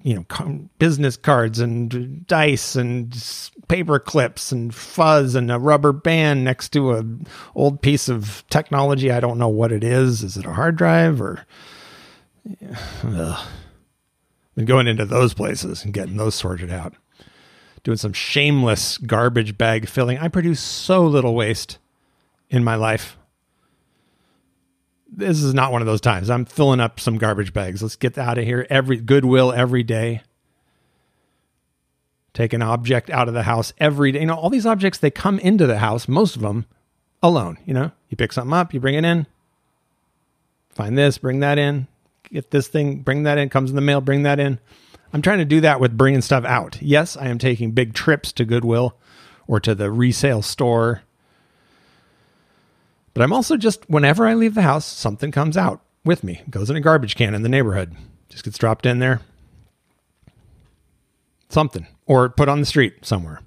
you 0.07 0.15
know 0.15 0.69
business 0.79 1.17
cards 1.17 1.59
and 1.59 2.25
dice 2.29 2.77
and 2.77 3.51
paper 3.67 3.99
clips 3.99 4.53
and 4.53 4.73
fuzz 4.73 5.35
and 5.35 5.51
a 5.51 5.59
rubber 5.59 5.93
band 5.93 6.45
next 6.45 6.69
to 6.69 6.93
a 6.93 7.05
old 7.57 7.83
piece 7.83 8.09
of 8.09 8.45
technology. 8.49 9.11
I 9.11 9.19
don't 9.19 9.39
know 9.39 9.49
what 9.49 9.73
it 9.73 9.83
is. 9.83 10.23
Is 10.23 10.37
it 10.37 10.47
a 10.47 10.53
hard 10.53 10.77
drive 10.77 11.21
or 11.21 11.45
ugh. 13.03 13.47
and 14.55 14.67
going 14.67 14.87
into 14.87 15.05
those 15.05 15.35
places 15.35 15.85
and 15.85 15.93
getting 15.93 16.17
those 16.17 16.37
sorted 16.37 16.71
out. 16.71 16.95
Doing 17.83 17.99
some 17.99 18.13
shameless 18.13 18.99
garbage 18.99 19.59
bag 19.59 19.89
filling. 19.89 20.19
I 20.19 20.29
produce 20.29 20.61
so 20.61 21.05
little 21.05 21.35
waste 21.35 21.79
in 22.49 22.65
my 22.65 22.75
life 22.75 23.16
this 25.11 25.43
is 25.43 25.55
not 25.55 25.73
one 25.73 25.83
of 25.83 25.87
those 25.87 26.01
times. 26.01 26.31
I'm 26.31 26.45
filling 26.45 26.81
up 26.81 27.01
some 27.01 27.19
garbage 27.19 27.53
bags. 27.53 27.83
Let's 27.83 27.97
get 27.97 28.19
out 28.19 28.39
of 28.39 28.45
here. 28.45 28.67
Every 28.69 28.97
Goodwill 28.99 29.53
every 29.53 29.83
day. 29.83 30.23
Take 32.35 32.53
an 32.53 32.63
object 32.63 33.09
out 33.09 33.29
of 33.29 33.35
the 33.35 33.45
house 33.45 33.73
every 33.79 34.13
day. 34.13 34.21
You 34.21 34.27
know, 34.27 34.35
all 34.35 34.51
these 34.51 34.67
objects 34.67 34.99
they 34.99 35.11
come 35.11 35.39
into 35.39 35.67
the 35.67 35.79
house, 35.79 36.07
most 36.07 36.37
of 36.37 36.43
them 36.43 36.67
alone, 37.23 37.59
you 37.65 37.73
know. 37.73 37.93
You 38.11 38.17
pick 38.17 38.33
something 38.33 38.53
up, 38.53 38.75
you 38.75 38.81
bring 38.81 38.95
it 38.95 39.05
in. 39.05 39.27
Find 40.71 40.99
this, 40.99 41.17
bring 41.17 41.41
that 41.41 41.59
in. 41.59 41.87
Get 42.31 42.51
this 42.51 42.69
thing, 42.69 43.01
bring 43.01 43.23
that 43.23 43.39
in, 43.39 43.49
comes 43.49 43.71
in 43.71 43.77
the 43.77 43.83
mail, 43.83 44.01
bring 44.01 44.25
that 44.25 44.39
in. 44.39 44.59
I'm 45.13 45.23
trying 45.23 45.39
to 45.39 45.47
do 45.47 45.63
that 45.63 45.81
with 45.81 45.97
bringing 45.97 46.21
stuff 46.21 46.45
out. 46.45 46.83
Yes, 46.83 47.17
I 47.17 47.29
am 47.29 47.39
taking 47.39 47.71
big 47.71 47.95
trips 47.95 48.33
to 48.33 48.45
Goodwill 48.45 48.99
or 49.47 49.61
to 49.61 49.75
the 49.75 49.91
resale 49.91 50.43
store 50.43 51.03
But 53.17 53.23
I'm 53.23 53.33
also 53.33 53.57
just, 53.57 53.89
whenever 53.89 54.27
I 54.27 54.35
leave 54.35 54.55
the 54.55 54.61
house, 54.61 54.85
something 54.85 55.33
comes 55.33 55.57
out 55.57 55.81
with 56.05 56.23
me, 56.23 56.43
goes 56.51 56.69
in 56.69 56.77
a 56.77 56.83
garbage 56.83 57.17
can 57.17 57.35
in 57.35 57.41
the 57.41 57.49
neighborhood, 57.49 57.97
just 58.29 58.45
gets 58.45 58.59
dropped 58.59 58.85
in 58.85 58.99
there. 58.99 59.23
Something, 61.49 61.87
or 62.05 62.29
put 62.29 62.51
on 62.51 62.61
the 62.61 62.67
street 62.67 63.07
somewhere. 63.07 63.41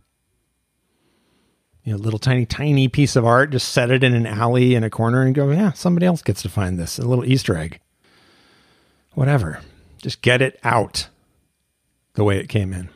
You 1.83 1.93
know, 1.93 1.99
little 1.99 2.17
tiny, 2.17 2.47
tiny 2.47 2.87
piece 2.87 3.15
of 3.15 3.27
art, 3.27 3.51
just 3.51 3.69
set 3.69 3.91
it 3.91 4.03
in 4.03 4.15
an 4.15 4.25
alley 4.25 4.73
in 4.73 4.83
a 4.83 4.89
corner 4.89 5.21
and 5.21 5.35
go, 5.35 5.51
yeah, 5.51 5.73
somebody 5.73 6.07
else 6.07 6.23
gets 6.23 6.41
to 6.41 6.49
find 6.49 6.79
this. 6.79 6.97
A 6.97 7.05
little 7.05 7.23
Easter 7.23 7.55
egg. 7.55 7.79
Whatever. 9.13 9.61
Just 10.01 10.23
get 10.23 10.41
it 10.41 10.59
out 10.63 11.09
the 12.15 12.23
way 12.23 12.39
it 12.39 12.49
came 12.49 12.73
in. 12.73 12.89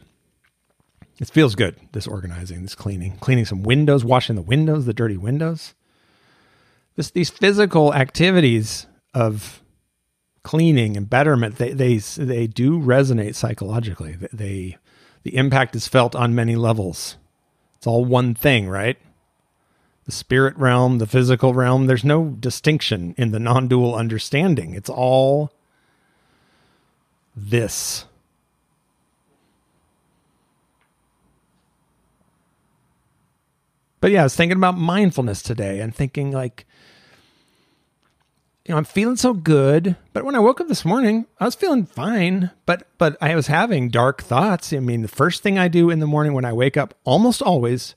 It 1.20 1.30
feels 1.30 1.54
good, 1.54 1.76
this 1.92 2.08
organizing, 2.08 2.64
this 2.64 2.74
cleaning, 2.74 3.18
cleaning 3.18 3.46
some 3.46 3.62
windows, 3.62 4.04
washing 4.04 4.36
the 4.36 4.42
windows, 4.42 4.88
the 4.88 4.94
dirty 4.94 5.18
windows 5.18 5.76
this, 6.96 7.12
these 7.12 7.30
physical 7.30 7.94
activities 7.94 8.88
of 9.14 9.62
cleaning 10.44 10.98
and 10.98 11.10
betterment 11.10 11.56
they 11.56 11.72
they 11.72 11.98
they 11.98 12.48
do 12.48 12.80
resonate 12.80 13.36
psychologically. 13.36 14.18
They 14.32 14.78
the 15.24 15.36
impact 15.36 15.76
is 15.76 15.88
felt 15.88 16.16
on 16.16 16.36
many 16.36 16.56
levels. 16.56 17.18
It's 17.78 17.88
all 17.88 18.06
one 18.06 18.36
thing 18.36 18.68
right? 18.68 18.98
The 20.06 20.12
spirit 20.12 20.58
realm 20.58 20.98
the 20.98 21.08
physical 21.08 21.54
realm 21.54 21.88
there's 21.88 22.04
no 22.04 22.26
distinction 22.26 23.16
in 23.18 23.32
the 23.32 23.40
non-dual 23.40 23.96
understanding. 23.96 24.74
It's 24.74 24.90
all 24.90 25.52
this 27.36 28.06
but 34.04 34.12
yeah 34.12 34.20
i 34.20 34.24
was 34.24 34.36
thinking 34.36 34.58
about 34.58 34.78
mindfulness 34.78 35.42
today 35.42 35.80
and 35.80 35.96
thinking 35.96 36.30
like 36.30 36.66
you 38.66 38.72
know, 38.72 38.78
I'm 38.78 38.86
feeling 38.86 39.18
so 39.18 39.34
good. 39.34 39.98
But 40.14 40.24
when 40.24 40.36
I 40.36 40.40
woke 40.40 40.62
up 40.62 40.70
this 40.70 40.86
morning, 40.86 41.26
I 41.38 41.44
was 41.44 41.54
feeling 41.54 41.86
fine, 41.86 42.50
but 42.66 42.88
but 42.98 43.18
I 43.20 43.36
was 43.36 43.48
having 43.48 43.90
dark 43.90 44.24
thoughts. 44.24 44.72
I 44.72 44.80
mean, 44.80 45.02
the 45.02 45.10
first 45.10 45.44
thing 45.44 45.60
I 45.60 45.68
do 45.68 45.90
in 45.90 46.00
the 46.00 46.08
morning 46.08 46.32
when 46.32 46.46
I 46.46 46.54
wake 46.54 46.78
up, 46.78 46.94
almost 47.04 47.42
always, 47.42 47.94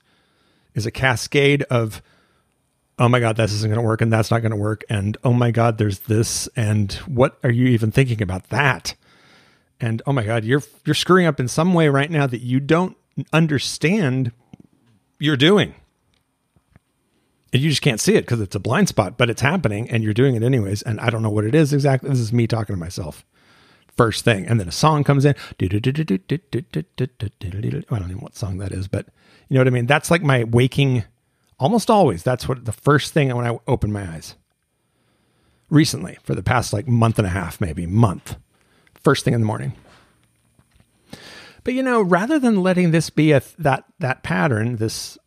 is 0.75 0.85
a 0.85 0.91
cascade 0.91 1.63
of 1.63 2.01
oh 2.99 3.07
my 3.07 3.19
god 3.19 3.37
this 3.37 3.51
isn't 3.51 3.69
going 3.69 3.81
to 3.81 3.87
work 3.87 4.01
and 4.01 4.11
that's 4.11 4.31
not 4.31 4.41
going 4.41 4.51
to 4.51 4.57
work 4.57 4.83
and 4.89 5.17
oh 5.23 5.33
my 5.33 5.51
god 5.51 5.77
there's 5.77 5.99
this 5.99 6.47
and 6.55 6.93
what 7.05 7.37
are 7.43 7.51
you 7.51 7.67
even 7.67 7.91
thinking 7.91 8.21
about 8.21 8.49
that 8.49 8.95
and 9.79 10.01
oh 10.07 10.11
my 10.13 10.23
god 10.23 10.43
you're 10.43 10.63
you're 10.85 10.95
screwing 10.95 11.27
up 11.27 11.39
in 11.39 11.47
some 11.47 11.73
way 11.75 11.89
right 11.89 12.09
now 12.09 12.25
that 12.25 12.41
you 12.41 12.59
don't 12.59 12.97
understand 13.31 14.31
you're 15.19 15.37
doing 15.37 15.75
you 17.53 17.69
just 17.69 17.81
can't 17.81 17.99
see 17.99 18.15
it 18.15 18.21
because 18.21 18.41
it's 18.41 18.55
a 18.55 18.59
blind 18.59 18.89
spot, 18.89 19.17
but 19.17 19.29
it's 19.29 19.41
happening 19.41 19.89
and 19.89 20.03
you're 20.03 20.13
doing 20.13 20.35
it 20.35 20.43
anyways. 20.43 20.81
And 20.81 20.99
I 20.99 21.09
don't 21.09 21.23
know 21.23 21.29
what 21.29 21.45
it 21.45 21.55
is 21.55 21.73
exactly. 21.73 22.09
This 22.09 22.19
is 22.19 22.33
me 22.33 22.47
talking 22.47 22.75
to 22.75 22.79
myself. 22.79 23.25
First 23.95 24.25
thing. 24.25 24.45
And 24.45 24.59
then 24.59 24.67
a 24.67 24.71
song 24.71 25.03
comes 25.03 25.25
in. 25.25 25.35
I 25.59 25.67
don't 25.67 25.79
know 28.09 28.17
what 28.17 28.35
song 28.35 28.57
that 28.57 28.71
is, 28.71 28.87
but 28.87 29.07
you 29.49 29.55
know 29.55 29.61
what 29.61 29.67
I 29.67 29.71
mean? 29.71 29.87
That's 29.87 30.11
like 30.11 30.21
my 30.21 30.43
waking 30.43 31.03
almost 31.59 31.89
always. 31.89 32.23
That's 32.23 32.47
what 32.47 32.65
the 32.65 32.71
first 32.71 33.13
thing 33.13 33.33
when 33.35 33.47
I 33.47 33.57
open 33.67 33.91
my 33.91 34.07
eyes. 34.07 34.35
Recently, 35.69 36.17
for 36.23 36.35
the 36.35 36.43
past 36.43 36.71
like 36.73 36.87
month 36.87 37.17
and 37.17 37.27
a 37.27 37.31
half, 37.31 37.59
maybe 37.59 37.85
month. 37.85 38.37
First 38.95 39.25
thing 39.25 39.33
in 39.33 39.41
the 39.41 39.47
morning. 39.47 39.73
But 41.63 41.73
you 41.73 41.83
know, 41.83 42.01
rather 42.01 42.39
than 42.39 42.63
letting 42.63 42.91
this 42.91 43.09
be 43.09 43.33
a 43.33 43.41
that 43.57 43.83
that 43.99 44.23
pattern, 44.23 44.77
this 44.77 45.17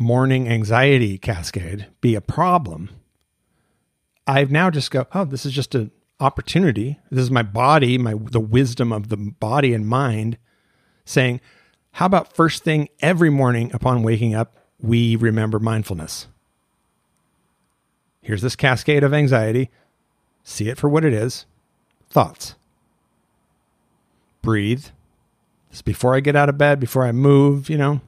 morning 0.00 0.48
anxiety 0.48 1.18
cascade 1.18 1.86
be 2.00 2.14
a 2.14 2.20
problem, 2.20 2.88
I've 4.26 4.50
now 4.50 4.70
just 4.70 4.90
go, 4.90 5.06
oh, 5.14 5.24
this 5.24 5.44
is 5.44 5.52
just 5.52 5.74
an 5.74 5.90
opportunity. 6.18 6.98
This 7.10 7.22
is 7.22 7.30
my 7.30 7.42
body, 7.42 7.98
my 7.98 8.14
the 8.14 8.40
wisdom 8.40 8.92
of 8.92 9.10
the 9.10 9.16
body 9.16 9.74
and 9.74 9.86
mind 9.86 10.38
saying, 11.04 11.40
how 11.92 12.06
about 12.06 12.34
first 12.34 12.64
thing 12.64 12.88
every 13.00 13.30
morning 13.30 13.70
upon 13.74 14.02
waking 14.02 14.34
up, 14.34 14.56
we 14.80 15.16
remember 15.16 15.58
mindfulness. 15.58 16.28
Here's 18.22 18.42
this 18.42 18.56
cascade 18.56 19.02
of 19.02 19.12
anxiety. 19.12 19.70
See 20.44 20.68
it 20.68 20.78
for 20.78 20.88
what 20.88 21.04
it 21.04 21.12
is. 21.12 21.46
Thoughts. 22.08 22.54
Breathe. 24.42 24.86
This 25.70 25.82
before 25.82 26.14
I 26.14 26.20
get 26.20 26.36
out 26.36 26.48
of 26.48 26.56
bed, 26.56 26.80
before 26.80 27.04
I 27.04 27.12
move, 27.12 27.68
you 27.68 27.76
know, 27.76 28.00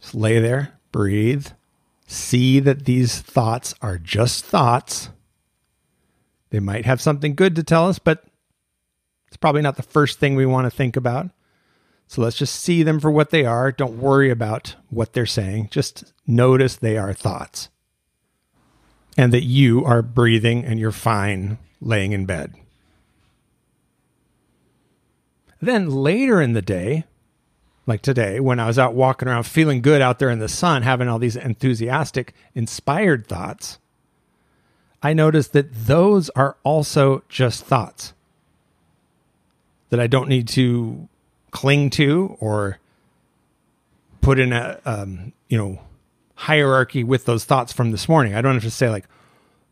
just 0.00 0.14
lay 0.14 0.38
there, 0.38 0.78
breathe, 0.92 1.48
see 2.06 2.60
that 2.60 2.84
these 2.84 3.20
thoughts 3.20 3.74
are 3.82 3.98
just 3.98 4.44
thoughts. 4.44 5.10
They 6.50 6.60
might 6.60 6.86
have 6.86 7.00
something 7.00 7.34
good 7.34 7.54
to 7.56 7.62
tell 7.62 7.88
us, 7.88 7.98
but 7.98 8.24
it's 9.28 9.36
probably 9.36 9.62
not 9.62 9.76
the 9.76 9.82
first 9.82 10.18
thing 10.18 10.34
we 10.34 10.46
want 10.46 10.66
to 10.66 10.76
think 10.76 10.96
about. 10.96 11.30
So 12.08 12.22
let's 12.22 12.36
just 12.36 12.56
see 12.56 12.82
them 12.82 12.98
for 12.98 13.10
what 13.10 13.30
they 13.30 13.44
are. 13.44 13.70
Don't 13.70 14.00
worry 14.00 14.30
about 14.30 14.74
what 14.88 15.12
they're 15.12 15.26
saying. 15.26 15.68
Just 15.70 16.12
notice 16.26 16.74
they 16.74 16.98
are 16.98 17.12
thoughts. 17.12 17.68
And 19.16 19.32
that 19.32 19.44
you 19.44 19.84
are 19.84 20.02
breathing 20.02 20.64
and 20.64 20.80
you're 20.80 20.90
fine 20.90 21.58
laying 21.80 22.10
in 22.10 22.26
bed. 22.26 22.54
Then 25.60 25.88
later 25.88 26.40
in 26.40 26.54
the 26.54 26.62
day, 26.62 27.04
like 27.90 28.00
today 28.02 28.40
when 28.40 28.58
I 28.58 28.66
was 28.66 28.78
out 28.78 28.94
walking 28.94 29.28
around 29.28 29.42
feeling 29.42 29.82
good 29.82 30.00
out 30.00 30.18
there 30.18 30.30
in 30.30 30.38
the 30.38 30.48
sun, 30.48 30.82
having 30.82 31.08
all 31.08 31.18
these 31.18 31.36
enthusiastic, 31.36 32.32
inspired 32.54 33.26
thoughts, 33.26 33.78
I 35.02 35.12
noticed 35.12 35.52
that 35.52 35.74
those 35.74 36.30
are 36.30 36.56
also 36.62 37.22
just 37.28 37.64
thoughts 37.64 38.14
that 39.90 40.00
I 40.00 40.06
don't 40.06 40.28
need 40.28 40.48
to 40.48 41.08
cling 41.50 41.90
to 41.90 42.36
or 42.40 42.78
put 44.20 44.38
in 44.38 44.52
a 44.52 44.80
um, 44.84 45.32
you 45.48 45.58
know 45.58 45.80
hierarchy 46.34 47.04
with 47.04 47.24
those 47.24 47.44
thoughts 47.44 47.72
from 47.72 47.90
this 47.90 48.08
morning. 48.08 48.34
I 48.34 48.40
don't 48.40 48.54
have 48.54 48.62
to 48.62 48.70
say 48.70 48.88
like 48.88 49.06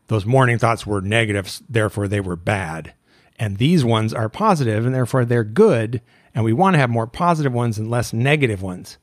those 0.07 0.25
morning 0.25 0.59
thoughts 0.59 0.85
were 0.85 1.01
negative, 1.01 1.61
therefore 1.69 2.07
they 2.07 2.19
were 2.19 2.35
bad, 2.35 2.93
and 3.39 3.57
these 3.57 3.85
ones 3.85 4.13
are 4.13 4.29
positive, 4.29 4.85
and 4.85 4.93
therefore 4.93 5.23
they're 5.23 5.43
good, 5.43 6.01
and 6.33 6.43
we 6.43 6.53
want 6.53 6.75
to 6.75 6.79
have 6.79 6.89
more 6.89 7.07
positive 7.07 7.53
ones 7.53 7.77
and 7.77 7.89
less 7.89 8.13
negative 8.13 8.61
ones. 8.61 8.97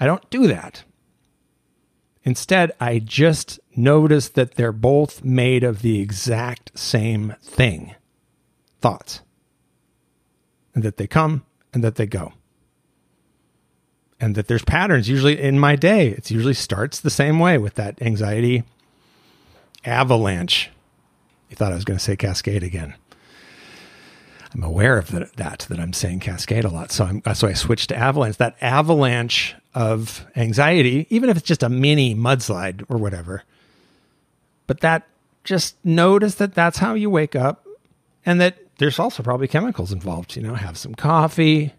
I 0.00 0.06
don't 0.06 0.28
do 0.30 0.46
that. 0.46 0.84
Instead, 2.24 2.72
I 2.80 2.98
just 2.98 3.58
notice 3.74 4.28
that 4.28 4.54
they're 4.54 4.72
both 4.72 5.24
made 5.24 5.64
of 5.64 5.82
the 5.82 6.00
exact 6.00 6.78
same 6.78 7.34
thing 7.42 7.94
thoughts. 8.80 9.22
And 10.74 10.82
that 10.84 10.96
they 10.96 11.06
come 11.06 11.44
and 11.72 11.82
that 11.82 11.96
they 11.96 12.06
go. 12.06 12.32
And 14.20 14.34
that 14.34 14.48
there's 14.48 14.64
patterns 14.64 15.08
usually 15.08 15.40
in 15.40 15.58
my 15.58 15.76
day. 15.76 16.08
It 16.08 16.30
usually 16.30 16.54
starts 16.54 17.00
the 17.00 17.10
same 17.10 17.38
way 17.38 17.56
with 17.56 17.74
that 17.74 18.00
anxiety 18.02 18.64
avalanche. 19.84 20.70
You 21.48 21.56
thought 21.56 21.72
I 21.72 21.76
was 21.76 21.84
going 21.84 21.98
to 21.98 22.04
say 22.04 22.16
cascade 22.16 22.62
again. 22.62 22.94
I'm 24.58 24.64
aware 24.64 24.98
of 24.98 25.12
that, 25.12 25.34
that 25.34 25.66
that 25.68 25.78
I'm 25.78 25.92
saying 25.92 26.18
cascade 26.18 26.64
a 26.64 26.68
lot. 26.68 26.90
So 26.90 27.04
I'm 27.04 27.22
uh, 27.24 27.32
so 27.32 27.46
I 27.46 27.52
switched 27.52 27.90
to 27.90 27.96
avalanche. 27.96 28.38
That 28.38 28.56
avalanche 28.60 29.54
of 29.72 30.26
anxiety, 30.34 31.06
even 31.10 31.30
if 31.30 31.36
it's 31.36 31.46
just 31.46 31.62
a 31.62 31.68
mini 31.68 32.12
mudslide 32.12 32.84
or 32.88 32.96
whatever. 32.96 33.44
But 34.66 34.80
that 34.80 35.06
just 35.44 35.76
notice 35.84 36.34
that 36.36 36.54
that's 36.54 36.78
how 36.78 36.94
you 36.94 37.08
wake 37.08 37.36
up, 37.36 37.68
and 38.26 38.40
that 38.40 38.58
there's 38.78 38.98
also 38.98 39.22
probably 39.22 39.46
chemicals 39.46 39.92
involved. 39.92 40.34
You 40.34 40.42
know, 40.42 40.54
have 40.54 40.76
some 40.76 40.96
coffee. 40.96 41.72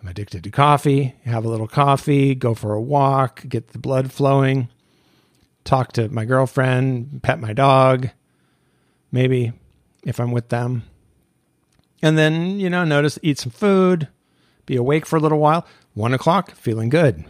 I'm 0.00 0.08
addicted 0.08 0.44
to 0.44 0.50
coffee. 0.50 1.16
Have 1.26 1.44
a 1.44 1.50
little 1.50 1.68
coffee. 1.68 2.34
Go 2.34 2.54
for 2.54 2.72
a 2.72 2.80
walk. 2.80 3.46
Get 3.46 3.72
the 3.72 3.78
blood 3.78 4.10
flowing. 4.10 4.68
Talk 5.64 5.92
to 5.92 6.08
my 6.08 6.24
girlfriend. 6.24 7.22
Pet 7.22 7.40
my 7.40 7.52
dog. 7.52 8.08
Maybe 9.12 9.52
if 10.02 10.18
I'm 10.18 10.32
with 10.32 10.48
them 10.48 10.84
and 12.02 12.18
then, 12.18 12.58
you 12.58 12.68
know, 12.68 12.84
notice, 12.84 13.18
eat 13.22 13.38
some 13.38 13.52
food, 13.52 14.08
be 14.66 14.76
awake 14.76 15.06
for 15.06 15.16
a 15.16 15.20
little 15.20 15.38
while. 15.38 15.66
One 15.94 16.12
o'clock, 16.12 16.52
feeling 16.52 16.88
good. 16.88 17.24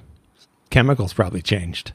Chemicals 0.71 1.13
probably 1.13 1.43
changed. 1.43 1.93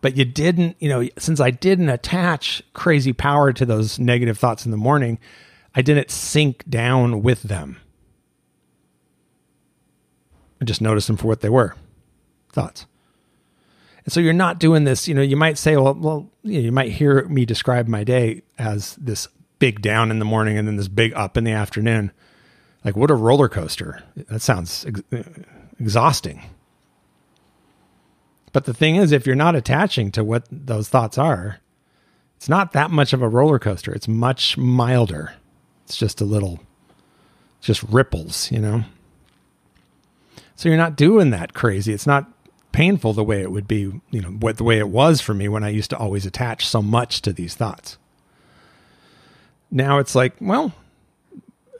But 0.00 0.16
you 0.16 0.24
didn't, 0.24 0.76
you 0.78 0.88
know, 0.88 1.08
since 1.18 1.40
I 1.40 1.50
didn't 1.50 1.88
attach 1.88 2.62
crazy 2.72 3.12
power 3.12 3.52
to 3.52 3.66
those 3.66 3.98
negative 3.98 4.38
thoughts 4.38 4.64
in 4.64 4.70
the 4.70 4.76
morning, 4.76 5.18
I 5.74 5.82
didn't 5.82 6.10
sink 6.10 6.68
down 6.68 7.22
with 7.22 7.42
them. 7.42 7.78
I 10.60 10.64
just 10.64 10.80
noticed 10.80 11.08
them 11.08 11.16
for 11.16 11.26
what 11.26 11.40
they 11.40 11.48
were 11.48 11.74
thoughts. 12.52 12.86
And 14.04 14.12
so 14.12 14.20
you're 14.20 14.32
not 14.32 14.58
doing 14.58 14.84
this, 14.84 15.08
you 15.08 15.14
know, 15.14 15.22
you 15.22 15.36
might 15.36 15.58
say, 15.58 15.76
well, 15.76 15.94
well, 15.94 16.30
you, 16.42 16.54
know, 16.54 16.64
you 16.66 16.72
might 16.72 16.92
hear 16.92 17.24
me 17.28 17.44
describe 17.44 17.88
my 17.88 18.04
day 18.04 18.42
as 18.58 18.96
this 18.96 19.28
big 19.62 19.80
down 19.80 20.10
in 20.10 20.18
the 20.18 20.24
morning 20.24 20.58
and 20.58 20.66
then 20.66 20.74
this 20.74 20.88
big 20.88 21.14
up 21.14 21.36
in 21.36 21.44
the 21.44 21.52
afternoon. 21.52 22.10
Like 22.84 22.96
what 22.96 23.12
a 23.12 23.14
roller 23.14 23.48
coaster. 23.48 24.02
That 24.16 24.42
sounds 24.42 24.84
ex- 24.84 25.02
exhausting. 25.78 26.42
But 28.52 28.64
the 28.64 28.74
thing 28.74 28.96
is, 28.96 29.12
if 29.12 29.24
you're 29.24 29.36
not 29.36 29.54
attaching 29.54 30.10
to 30.10 30.24
what 30.24 30.48
those 30.50 30.88
thoughts 30.88 31.16
are, 31.16 31.60
it's 32.36 32.48
not 32.48 32.72
that 32.72 32.90
much 32.90 33.12
of 33.12 33.22
a 33.22 33.28
roller 33.28 33.60
coaster. 33.60 33.92
It's 33.92 34.08
much 34.08 34.58
milder. 34.58 35.34
It's 35.84 35.96
just 35.96 36.20
a 36.20 36.24
little, 36.24 36.58
just 37.60 37.84
ripples, 37.84 38.50
you 38.50 38.58
know? 38.58 38.82
So 40.56 40.68
you're 40.70 40.76
not 40.76 40.96
doing 40.96 41.30
that 41.30 41.54
crazy. 41.54 41.92
It's 41.92 42.06
not 42.06 42.28
painful 42.72 43.12
the 43.12 43.22
way 43.22 43.42
it 43.42 43.52
would 43.52 43.68
be, 43.68 43.92
you 44.10 44.20
know, 44.20 44.30
what 44.30 44.56
the 44.56 44.64
way 44.64 44.80
it 44.80 44.88
was 44.88 45.20
for 45.20 45.34
me 45.34 45.46
when 45.46 45.62
I 45.62 45.68
used 45.68 45.90
to 45.90 45.96
always 45.96 46.26
attach 46.26 46.66
so 46.66 46.82
much 46.82 47.22
to 47.22 47.32
these 47.32 47.54
thoughts. 47.54 47.96
Now 49.72 49.98
it's 49.98 50.14
like, 50.14 50.34
well, 50.38 50.72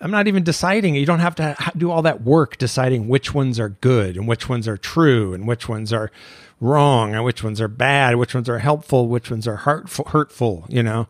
I'm 0.01 0.11
not 0.11 0.27
even 0.27 0.43
deciding. 0.43 0.97
You 0.97 1.07
don't 1.07 1.21
have 1.21 1.37
to 1.37 1.57
do 1.77 1.91
all 1.91 2.03
that 2.03 2.23
work 2.23 2.57
deciding 2.57 3.07
which 3.07 3.35
ones 3.35 3.61
are 3.61 3.69
good 3.69 4.17
and 4.17 4.27
which 4.27 4.49
ones 4.49 4.67
are 4.67 4.79
true 4.79 5.35
and 5.35 5.47
which 5.47 5.69
ones 5.69 5.93
are 5.93 6.11
wrong 6.59 7.15
and 7.15 7.23
which 7.23 7.45
ones 7.45 7.61
are 7.61 7.69
bad, 7.69 8.17
which 8.17 8.35
ones 8.35 8.49
are 8.49 8.59
helpful, 8.59 9.09
which 9.09 9.31
ones 9.31 9.47
are 9.47 9.57
hurtful, 9.57 10.07
hurtful, 10.07 10.65
you 10.69 10.83
know. 10.83 11.07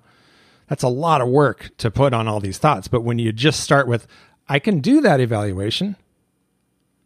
That's 0.68 0.82
a 0.82 0.88
lot 0.88 1.20
of 1.20 1.28
work 1.28 1.70
to 1.78 1.90
put 1.90 2.12
on 2.12 2.26
all 2.26 2.40
these 2.40 2.58
thoughts, 2.58 2.88
but 2.88 3.02
when 3.02 3.18
you 3.18 3.32
just 3.32 3.60
start 3.60 3.86
with 3.86 4.06
I 4.48 4.58
can 4.58 4.80
do 4.80 5.00
that 5.02 5.20
evaluation, 5.20 5.96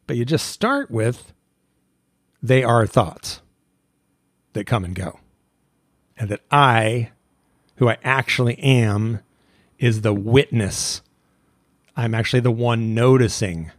but 0.07 0.17
you 0.17 0.25
just 0.25 0.49
start 0.49 0.91
with 0.91 1.35
they 2.43 2.65
are 2.65 2.87
thoughts 2.87 3.43
that 4.55 4.67
come 4.67 4.85
and 4.85 4.95
go. 4.95 5.21
And 6.17 6.31
that 6.31 6.41
I, 6.51 7.11
who 7.77 7.89
I 7.89 7.99
actually 8.03 8.59
am, 8.59 9.21
is 9.79 10.01
the 10.01 10.15
witness. 10.15 11.03
I'm 11.97 12.15
actually 12.15 12.41
the 12.41 12.51
one 12.51 12.95
noticing. 12.95 13.71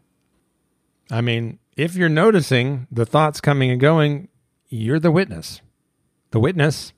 I 1.12 1.22
mean, 1.22 1.60
if 1.76 1.96
you're 1.96 2.10
noticing 2.10 2.88
the 2.92 3.06
thoughts 3.06 3.40
coming 3.40 3.72
and 3.72 3.80
going, 3.80 4.30
you're 4.70 5.00
the 5.00 5.12
witness. 5.12 5.62
The 6.32 6.40
witness 6.40 6.94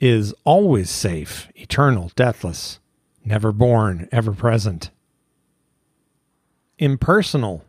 is 0.00 0.34
always 0.44 0.90
safe, 0.90 1.48
eternal, 1.54 2.10
deathless, 2.16 2.80
never 3.24 3.52
born, 3.52 4.08
ever 4.12 4.32
present, 4.32 4.90
impersonal. 6.78 7.64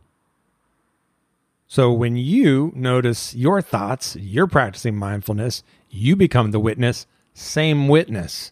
So 1.67 1.91
when 1.91 2.15
you 2.15 2.71
notice 2.75 3.35
your 3.35 3.61
thoughts, 3.61 4.15
you're 4.15 4.47
practicing 4.47 4.95
mindfulness, 4.95 5.63
you 5.89 6.15
become 6.15 6.51
the 6.51 6.59
witness, 6.59 7.05
same 7.33 7.87
witness. 7.87 8.51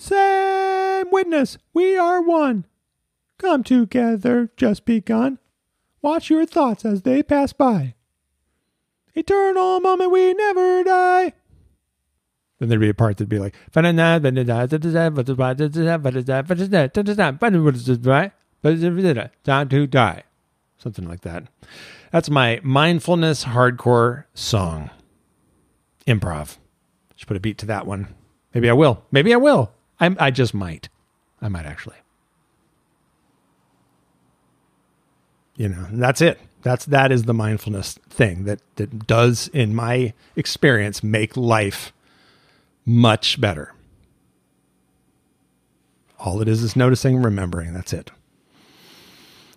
Same 0.00 1.10
witness, 1.10 1.58
we 1.74 1.94
are 1.94 2.22
one. 2.22 2.64
Come 3.36 3.62
together, 3.62 4.50
just 4.56 4.86
begun. 4.86 5.38
Watch 6.00 6.30
your 6.30 6.46
thoughts 6.46 6.86
as 6.86 7.02
they 7.02 7.22
pass 7.22 7.52
by. 7.52 7.96
Eternal 9.14 9.78
moment, 9.80 10.10
we 10.10 10.32
never 10.32 10.84
die. 10.84 11.34
Then 12.58 12.70
there'd 12.70 12.80
be 12.80 12.88
a 12.88 12.94
part 12.94 13.18
that'd 13.18 13.28
be 13.28 13.38
like, 13.38 13.54
time 19.44 19.68
to 19.68 19.86
die. 19.86 20.22
Something 20.78 21.06
like 21.06 21.20
that. 21.20 21.44
That's 22.10 22.30
my 22.30 22.58
mindfulness 22.62 23.44
hardcore 23.44 24.24
song. 24.32 24.88
Improv. 26.06 26.56
Should 27.16 27.28
put 27.28 27.36
a 27.36 27.40
beat 27.40 27.58
to 27.58 27.66
that 27.66 27.86
one. 27.86 28.14
Maybe 28.54 28.70
I 28.70 28.72
will. 28.72 29.02
Maybe 29.10 29.34
I 29.34 29.36
will. 29.36 29.74
I, 30.00 30.14
I 30.18 30.30
just 30.30 30.54
might. 30.54 30.88
I 31.42 31.48
might 31.48 31.66
actually. 31.66 31.96
You 35.56 35.68
know, 35.68 35.86
that's 35.92 36.20
it. 36.20 36.40
That's 36.62 36.86
that 36.86 37.12
is 37.12 37.24
the 37.24 37.34
mindfulness 37.34 37.98
thing 38.08 38.44
that 38.44 38.60
that 38.76 39.06
does, 39.06 39.48
in 39.48 39.74
my 39.74 40.14
experience, 40.36 41.02
make 41.02 41.36
life 41.36 41.92
much 42.84 43.40
better. 43.40 43.74
All 46.18 46.40
it 46.40 46.48
is 46.48 46.62
is 46.62 46.76
noticing, 46.76 47.22
remembering. 47.22 47.72
That's 47.72 47.92
it. 47.92 48.10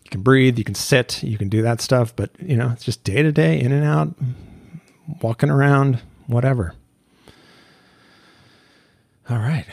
You 0.05 0.09
can 0.09 0.21
breathe, 0.21 0.57
you 0.57 0.63
can 0.63 0.75
sit, 0.75 1.23
you 1.23 1.37
can 1.37 1.49
do 1.49 1.61
that 1.61 1.81
stuff, 1.81 2.15
but 2.15 2.31
you 2.39 2.55
know, 2.55 2.69
it's 2.71 2.83
just 2.83 3.03
day 3.03 3.21
to 3.21 3.31
day, 3.31 3.59
in 3.59 3.71
and 3.71 3.83
out, 3.83 4.13
walking 5.21 5.49
around, 5.49 5.99
whatever. 6.27 6.73
All 9.29 9.39
right. 9.39 9.65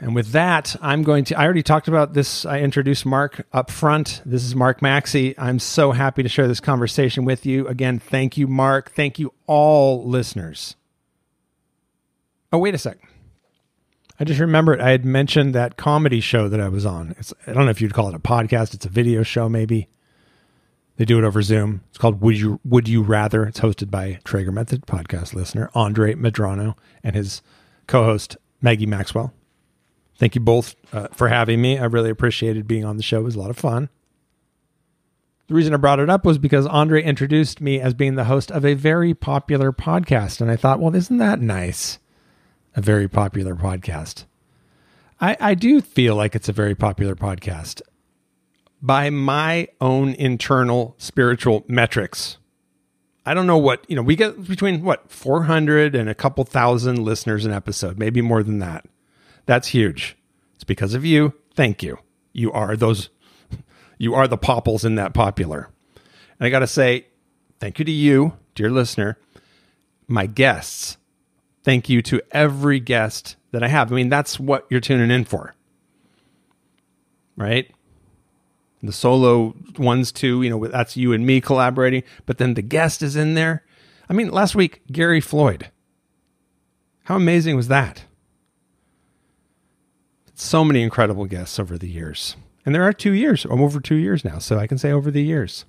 And 0.00 0.14
with 0.14 0.28
that, 0.32 0.76
I'm 0.80 1.02
going 1.02 1.24
to. 1.24 1.38
I 1.38 1.44
already 1.44 1.62
talked 1.62 1.88
about 1.88 2.14
this. 2.14 2.46
I 2.46 2.60
introduced 2.60 3.04
Mark 3.04 3.46
up 3.52 3.70
front. 3.70 4.22
This 4.24 4.44
is 4.44 4.54
Mark 4.54 4.80
Maxey. 4.80 5.36
I'm 5.36 5.58
so 5.58 5.92
happy 5.92 6.22
to 6.22 6.28
share 6.28 6.46
this 6.46 6.60
conversation 6.60 7.24
with 7.24 7.44
you. 7.44 7.66
Again, 7.66 7.98
thank 7.98 8.36
you, 8.36 8.46
Mark. 8.46 8.92
Thank 8.92 9.18
you, 9.18 9.32
all 9.46 10.08
listeners. 10.08 10.76
Oh, 12.52 12.58
wait 12.58 12.74
a 12.74 12.78
sec. 12.78 12.98
I 14.20 14.24
just 14.24 14.40
remembered 14.40 14.80
I 14.80 14.90
had 14.90 15.04
mentioned 15.04 15.54
that 15.54 15.76
comedy 15.76 16.20
show 16.20 16.48
that 16.48 16.60
I 16.60 16.68
was 16.68 16.86
on. 16.86 17.14
It's, 17.18 17.32
I 17.46 17.52
don't 17.52 17.64
know 17.64 17.70
if 17.70 17.80
you'd 17.80 17.94
call 17.94 18.08
it 18.08 18.14
a 18.14 18.20
podcast. 18.20 18.74
It's 18.74 18.86
a 18.86 18.90
video 18.90 19.22
show, 19.22 19.48
maybe. 19.48 19.88
They 20.96 21.04
do 21.04 21.18
it 21.18 21.24
over 21.24 21.42
Zoom. 21.42 21.82
It's 21.90 21.98
called 21.98 22.20
Would 22.20 22.38
You 22.38 22.60
Would 22.64 22.88
You 22.88 23.02
Rather. 23.02 23.44
It's 23.44 23.60
hosted 23.60 23.90
by 23.90 24.18
Traeger 24.24 24.50
Method 24.50 24.86
podcast 24.86 25.34
listener 25.34 25.70
Andre 25.74 26.14
Medrano 26.14 26.76
and 27.04 27.14
his 27.14 27.42
co-host 27.86 28.36
Maggie 28.60 28.86
Maxwell. 28.86 29.32
Thank 30.18 30.34
you 30.34 30.40
both 30.40 30.74
uh, 30.92 31.08
for 31.12 31.28
having 31.28 31.62
me. 31.62 31.78
I 31.78 31.84
really 31.84 32.10
appreciated 32.10 32.66
being 32.66 32.84
on 32.84 32.96
the 32.96 33.02
show. 33.02 33.20
It 33.20 33.24
was 33.24 33.36
a 33.36 33.40
lot 33.40 33.50
of 33.50 33.56
fun. 33.56 33.88
The 35.46 35.54
reason 35.54 35.72
I 35.72 35.78
brought 35.78 36.00
it 36.00 36.10
up 36.10 36.26
was 36.26 36.36
because 36.36 36.66
Andre 36.66 37.02
introduced 37.02 37.60
me 37.60 37.80
as 37.80 37.94
being 37.94 38.16
the 38.16 38.24
host 38.24 38.50
of 38.50 38.66
a 38.66 38.74
very 38.74 39.14
popular 39.14 39.72
podcast. 39.72 40.40
And 40.40 40.50
I 40.50 40.56
thought, 40.56 40.80
well, 40.80 40.94
isn't 40.94 41.16
that 41.18 41.40
nice? 41.40 41.98
A 42.76 42.82
very 42.82 43.08
popular 43.08 43.54
podcast. 43.54 44.24
I, 45.20 45.36
I 45.40 45.54
do 45.54 45.80
feel 45.80 46.16
like 46.16 46.34
it's 46.34 46.48
a 46.48 46.52
very 46.52 46.74
popular 46.74 47.14
podcast 47.14 47.80
by 48.82 49.10
my 49.10 49.68
own 49.80 50.14
internal 50.14 50.94
spiritual 50.98 51.64
metrics. 51.66 52.38
I 53.24 53.34
don't 53.34 53.46
know 53.46 53.58
what, 53.58 53.84
you 53.88 53.96
know, 53.96 54.02
we 54.02 54.16
get 54.16 54.46
between 54.46 54.82
what, 54.82 55.10
400 55.10 55.94
and 55.94 56.08
a 56.08 56.14
couple 56.14 56.44
thousand 56.44 57.02
listeners 57.02 57.44
an 57.44 57.52
episode, 57.52 57.98
maybe 57.98 58.20
more 58.20 58.42
than 58.42 58.58
that. 58.58 58.84
That's 59.48 59.68
huge. 59.68 60.14
It's 60.56 60.64
because 60.64 60.92
of 60.92 61.06
you. 61.06 61.32
Thank 61.54 61.82
you. 61.82 61.98
You 62.34 62.52
are 62.52 62.76
those, 62.76 63.08
you 63.98 64.14
are 64.14 64.28
the 64.28 64.36
popples 64.36 64.84
in 64.84 64.96
that 64.96 65.14
popular. 65.14 65.70
And 66.38 66.46
I 66.46 66.50
got 66.50 66.58
to 66.58 66.66
say, 66.66 67.06
thank 67.58 67.78
you 67.78 67.84
to 67.86 67.90
you, 67.90 68.36
dear 68.54 68.70
listener, 68.70 69.16
my 70.06 70.26
guests. 70.26 70.98
Thank 71.64 71.88
you 71.88 72.02
to 72.02 72.20
every 72.30 72.78
guest 72.78 73.36
that 73.52 73.62
I 73.62 73.68
have. 73.68 73.90
I 73.90 73.96
mean, 73.96 74.10
that's 74.10 74.38
what 74.38 74.66
you're 74.68 74.80
tuning 74.80 75.10
in 75.10 75.24
for, 75.24 75.54
right? 77.34 77.70
The 78.82 78.92
solo 78.92 79.54
ones 79.78 80.12
too, 80.12 80.42
you 80.42 80.50
know, 80.50 80.66
that's 80.66 80.94
you 80.94 81.14
and 81.14 81.26
me 81.26 81.40
collaborating, 81.40 82.02
but 82.26 82.36
then 82.36 82.52
the 82.52 82.60
guest 82.60 83.02
is 83.02 83.16
in 83.16 83.32
there. 83.32 83.64
I 84.10 84.12
mean, 84.12 84.30
last 84.30 84.54
week, 84.54 84.82
Gary 84.92 85.22
Floyd. 85.22 85.70
How 87.04 87.16
amazing 87.16 87.56
was 87.56 87.68
that? 87.68 88.04
So 90.40 90.64
many 90.64 90.82
incredible 90.82 91.26
guests 91.26 91.58
over 91.58 91.76
the 91.76 91.88
years. 91.88 92.36
And 92.64 92.74
there 92.74 92.84
are 92.84 92.92
two 92.92 93.12
years. 93.12 93.44
I'm 93.44 93.60
over 93.60 93.80
two 93.80 93.96
years 93.96 94.24
now, 94.24 94.38
so 94.38 94.58
I 94.58 94.66
can 94.66 94.78
say 94.78 94.92
over 94.92 95.10
the 95.10 95.22
years. 95.22 95.64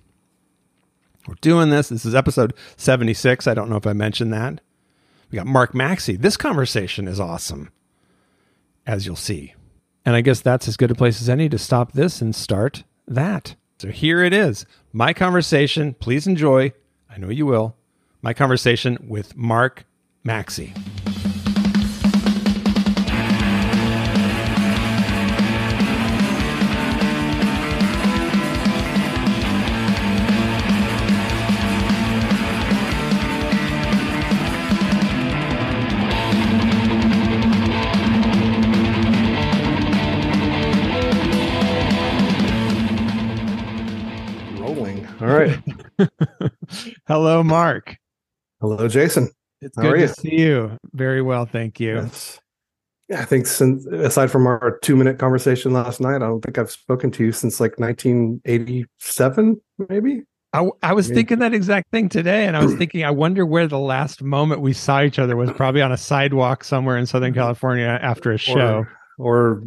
We're 1.27 1.36
doing 1.41 1.69
this. 1.69 1.89
This 1.89 2.05
is 2.05 2.15
episode 2.15 2.53
76. 2.77 3.47
I 3.47 3.53
don't 3.53 3.69
know 3.69 3.77
if 3.77 3.88
I 3.88 3.93
mentioned 3.93 4.34
that. 4.34 4.62
We 5.32 5.36
got 5.36 5.45
Mark 5.45 5.75
Maxey. 5.75 6.15
This 6.15 6.38
conversation 6.38 7.08
is 7.08 7.19
awesome, 7.19 7.71
as 8.86 9.05
you'll 9.05 9.15
see. 9.15 9.53
And 10.05 10.15
I 10.15 10.21
guess 10.21 10.41
that's 10.41 10.67
as 10.67 10.77
good 10.77 10.91
a 10.91 10.95
place 10.95 11.21
as 11.21 11.29
any 11.29 11.49
to 11.49 11.58
stop 11.58 11.91
this 11.91 12.21
and 12.21 12.36
start 12.36 12.84
that. 13.08 13.55
So 13.77 13.89
here 13.89 14.23
it 14.23 14.34
is. 14.34 14.65
My 14.91 15.13
conversation. 15.13 15.93
Please 15.93 16.25
enjoy. 16.25 16.73
I 17.10 17.17
know 17.17 17.29
you 17.29 17.45
will. 17.45 17.75
My 18.21 18.34
conversation 18.34 18.97
with 19.08 19.36
Mark 19.38 19.86
Maxey. 20.23 20.73
Hello, 47.07 47.43
Mark. 47.43 47.97
Hello, 48.61 48.87
Jason. 48.87 49.29
It's 49.61 49.75
How 49.75 49.83
good 49.83 49.93
to 49.93 50.01
you? 50.01 50.07
see 50.07 50.39
you. 50.39 50.77
Very 50.93 51.21
well, 51.21 51.45
thank 51.45 51.79
you. 51.79 51.95
Yes. 51.95 52.39
Yeah, 53.09 53.21
I 53.21 53.25
think 53.25 53.47
since 53.47 53.85
aside 53.87 54.29
from 54.29 54.45
our 54.45 54.77
two 54.83 54.95
minute 54.95 55.17
conversation 55.17 55.73
last 55.73 55.99
night, 55.99 56.15
I 56.17 56.19
don't 56.19 56.41
think 56.41 56.57
I've 56.57 56.69
spoken 56.69 57.09
to 57.11 57.23
you 57.25 57.31
since 57.31 57.59
like 57.59 57.79
1987, 57.79 59.59
maybe. 59.89 60.23
I, 60.53 60.67
I 60.81 60.93
was 60.93 61.09
Yeah. 61.09 61.15
thinking 61.15 61.39
that 61.39 61.53
exact 61.53 61.91
thing 61.91 62.09
today, 62.09 62.45
and 62.47 62.55
I 62.57 62.63
was 62.63 62.73
thinking, 62.75 63.03
I 63.03 63.11
wonder 63.11 63.45
where 63.45 63.67
the 63.67 63.79
last 63.79 64.23
moment 64.23 64.61
we 64.61 64.73
saw 64.73 65.01
each 65.01 65.19
other 65.19 65.35
was. 65.35 65.51
Probably 65.51 65.81
on 65.81 65.91
a 65.91 65.97
sidewalk 65.97 66.63
somewhere 66.63 66.97
in 66.97 67.05
Southern 67.05 67.31
mm-hmm. 67.31 67.39
California 67.39 67.99
after 68.01 68.31
a 68.31 68.37
show. 68.37 68.85
or, 69.17 69.61
or 69.61 69.63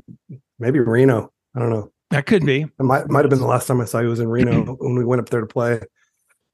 maybe 0.58 0.78
Reno. 0.80 1.32
I 1.54 1.60
don't 1.60 1.70
know. 1.70 1.92
That 2.12 2.26
could 2.26 2.44
be. 2.44 2.62
It 2.62 2.72
might 2.78 3.08
might 3.08 3.24
have 3.24 3.30
been 3.30 3.40
the 3.40 3.46
last 3.46 3.66
time 3.66 3.80
I 3.80 3.86
saw 3.86 4.00
you 4.00 4.08
was 4.08 4.20
in 4.20 4.28
Reno 4.28 4.64
when 4.78 4.96
we 4.96 5.04
went 5.04 5.20
up 5.20 5.30
there 5.30 5.40
to 5.40 5.46
play 5.46 5.80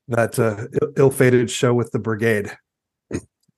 that 0.08 0.38
uh, 0.38 0.66
ill- 0.80 0.92
ill-fated 0.96 1.50
show 1.50 1.74
with 1.74 1.90
the 1.92 1.98
Brigade. 1.98 2.56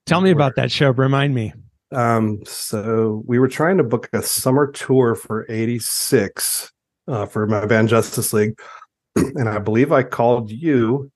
Tell 0.06 0.20
me 0.20 0.30
about 0.30 0.56
that 0.56 0.72
show. 0.72 0.90
Remind 0.90 1.34
me. 1.34 1.52
Um, 1.92 2.40
so 2.44 3.22
we 3.26 3.38
were 3.38 3.48
trying 3.48 3.76
to 3.76 3.84
book 3.84 4.08
a 4.12 4.22
summer 4.22 4.70
tour 4.70 5.14
for 5.14 5.46
'86 5.48 6.72
uh, 7.06 7.26
for 7.26 7.46
my 7.46 7.66
band 7.66 7.88
Justice 7.88 8.32
League, 8.32 8.58
and 9.16 9.48
I 9.48 9.58
believe 9.58 9.92
I 9.92 10.02
called 10.02 10.50
you 10.50 11.10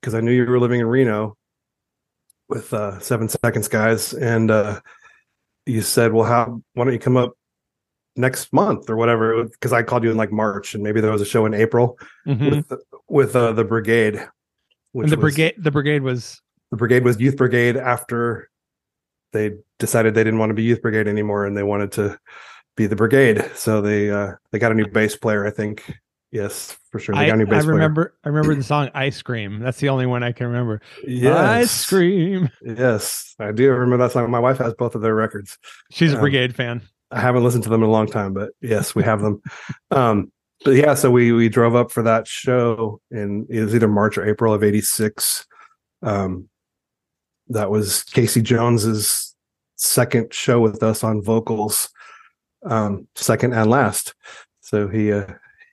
because 0.00 0.14
I 0.14 0.20
knew 0.20 0.32
you 0.32 0.46
were 0.46 0.58
living 0.58 0.80
in 0.80 0.86
Reno 0.86 1.36
with 2.48 2.72
uh, 2.72 2.98
Seven 3.00 3.28
Seconds 3.28 3.68
guys, 3.68 4.14
and 4.14 4.50
uh, 4.50 4.80
you 5.66 5.82
said, 5.82 6.12
"Well, 6.12 6.26
how? 6.26 6.62
Why 6.74 6.84
don't 6.84 6.92
you 6.94 6.98
come 6.98 7.16
up 7.16 7.34
next 8.16 8.52
month 8.52 8.88
or 8.90 8.96
whatever?" 8.96 9.44
Because 9.44 9.72
I 9.72 9.82
called 9.82 10.04
you 10.04 10.10
in 10.10 10.16
like 10.16 10.32
March, 10.32 10.74
and 10.74 10.82
maybe 10.82 11.00
there 11.00 11.10
was 11.12 11.22
a 11.22 11.26
show 11.26 11.46
in 11.46 11.54
April 11.54 11.98
Mhm. 12.26 12.50
with 12.68 12.72
with 13.08 13.36
uh, 13.36 13.52
the 13.52 13.64
Brigade. 13.64 14.24
Which 14.92 15.04
And 15.04 15.12
the 15.12 15.16
was- 15.16 15.34
brigade, 15.34 15.54
the 15.58 15.70
brigade 15.70 16.02
was 16.02 16.40
the 16.70 16.76
brigade 16.76 17.02
was 17.04 17.18
youth 17.20 17.36
brigade 17.36 17.76
after 17.78 18.50
they 19.32 19.52
decided 19.78 20.14
they 20.14 20.22
didn't 20.24 20.38
want 20.38 20.50
to 20.50 20.54
be 20.54 20.62
youth 20.62 20.82
brigade 20.82 21.08
anymore 21.08 21.46
and 21.46 21.56
they 21.56 21.62
wanted 21.62 21.92
to 21.92 22.18
be 22.76 22.86
the 22.86 22.96
brigade 22.96 23.42
so 23.54 23.80
they 23.80 24.10
uh 24.10 24.32
they 24.50 24.58
got 24.58 24.70
a 24.70 24.74
new 24.74 24.86
bass 24.86 25.16
player 25.16 25.46
i 25.46 25.50
think 25.50 25.90
yes 26.30 26.76
for 26.90 26.98
sure 26.98 27.14
they 27.14 27.22
I, 27.22 27.26
got 27.28 27.34
a 27.34 27.36
new 27.38 27.46
I 27.46 27.50
bass 27.50 27.64
player. 27.64 28.12
I 28.24 28.28
remember 28.28 28.54
the 28.54 28.62
song 28.62 28.90
"Ice 28.94 29.22
Cream." 29.22 29.60
That's 29.60 29.80
the 29.80 29.88
only 29.88 30.04
one 30.06 30.22
I 30.22 30.32
can 30.32 30.46
remember. 30.48 30.80
yes 31.06 31.38
Ice 31.38 31.86
Cream. 31.88 32.50
yes 32.62 33.34
i 33.40 33.50
do 33.52 33.70
remember 33.70 33.96
that 34.04 34.12
song 34.12 34.30
my 34.30 34.38
wife 34.40 34.58
has 34.58 34.74
both 34.74 34.94
of 34.94 35.00
their 35.00 35.14
records 35.14 35.56
She's 35.90 36.12
a 36.12 36.16
Um, 36.16 36.20
brigade 36.20 36.54
fan. 36.54 36.82
I 37.12 37.20
haven't 37.20 37.44
listened 37.44 37.62
to 37.64 37.70
them 37.70 37.82
in 37.82 37.88
a 37.88 37.92
long 37.92 38.06
time 38.06 38.32
but 38.32 38.50
yes 38.60 38.94
we 38.94 39.02
have 39.02 39.20
them. 39.20 39.40
Um 39.90 40.32
but 40.64 40.72
yeah 40.72 40.94
so 40.94 41.10
we 41.10 41.32
we 41.32 41.48
drove 41.48 41.74
up 41.74 41.90
for 41.90 42.02
that 42.02 42.26
show 42.26 43.00
in 43.10 43.46
it 43.50 43.60
was 43.60 43.74
either 43.74 43.88
march 43.88 44.16
or 44.18 44.24
april 44.28 44.54
of 44.54 44.62
86 44.64 45.46
um 46.02 46.48
that 47.48 47.70
was 47.70 48.02
casey 48.04 48.40
jones's 48.42 49.34
second 49.76 50.32
show 50.32 50.60
with 50.60 50.82
us 50.82 51.02
on 51.02 51.20
vocals 51.22 51.88
um 52.64 53.08
second 53.16 53.52
and 53.54 53.68
last. 53.68 54.14
So 54.60 54.86
he 54.86 55.12
uh 55.12 55.26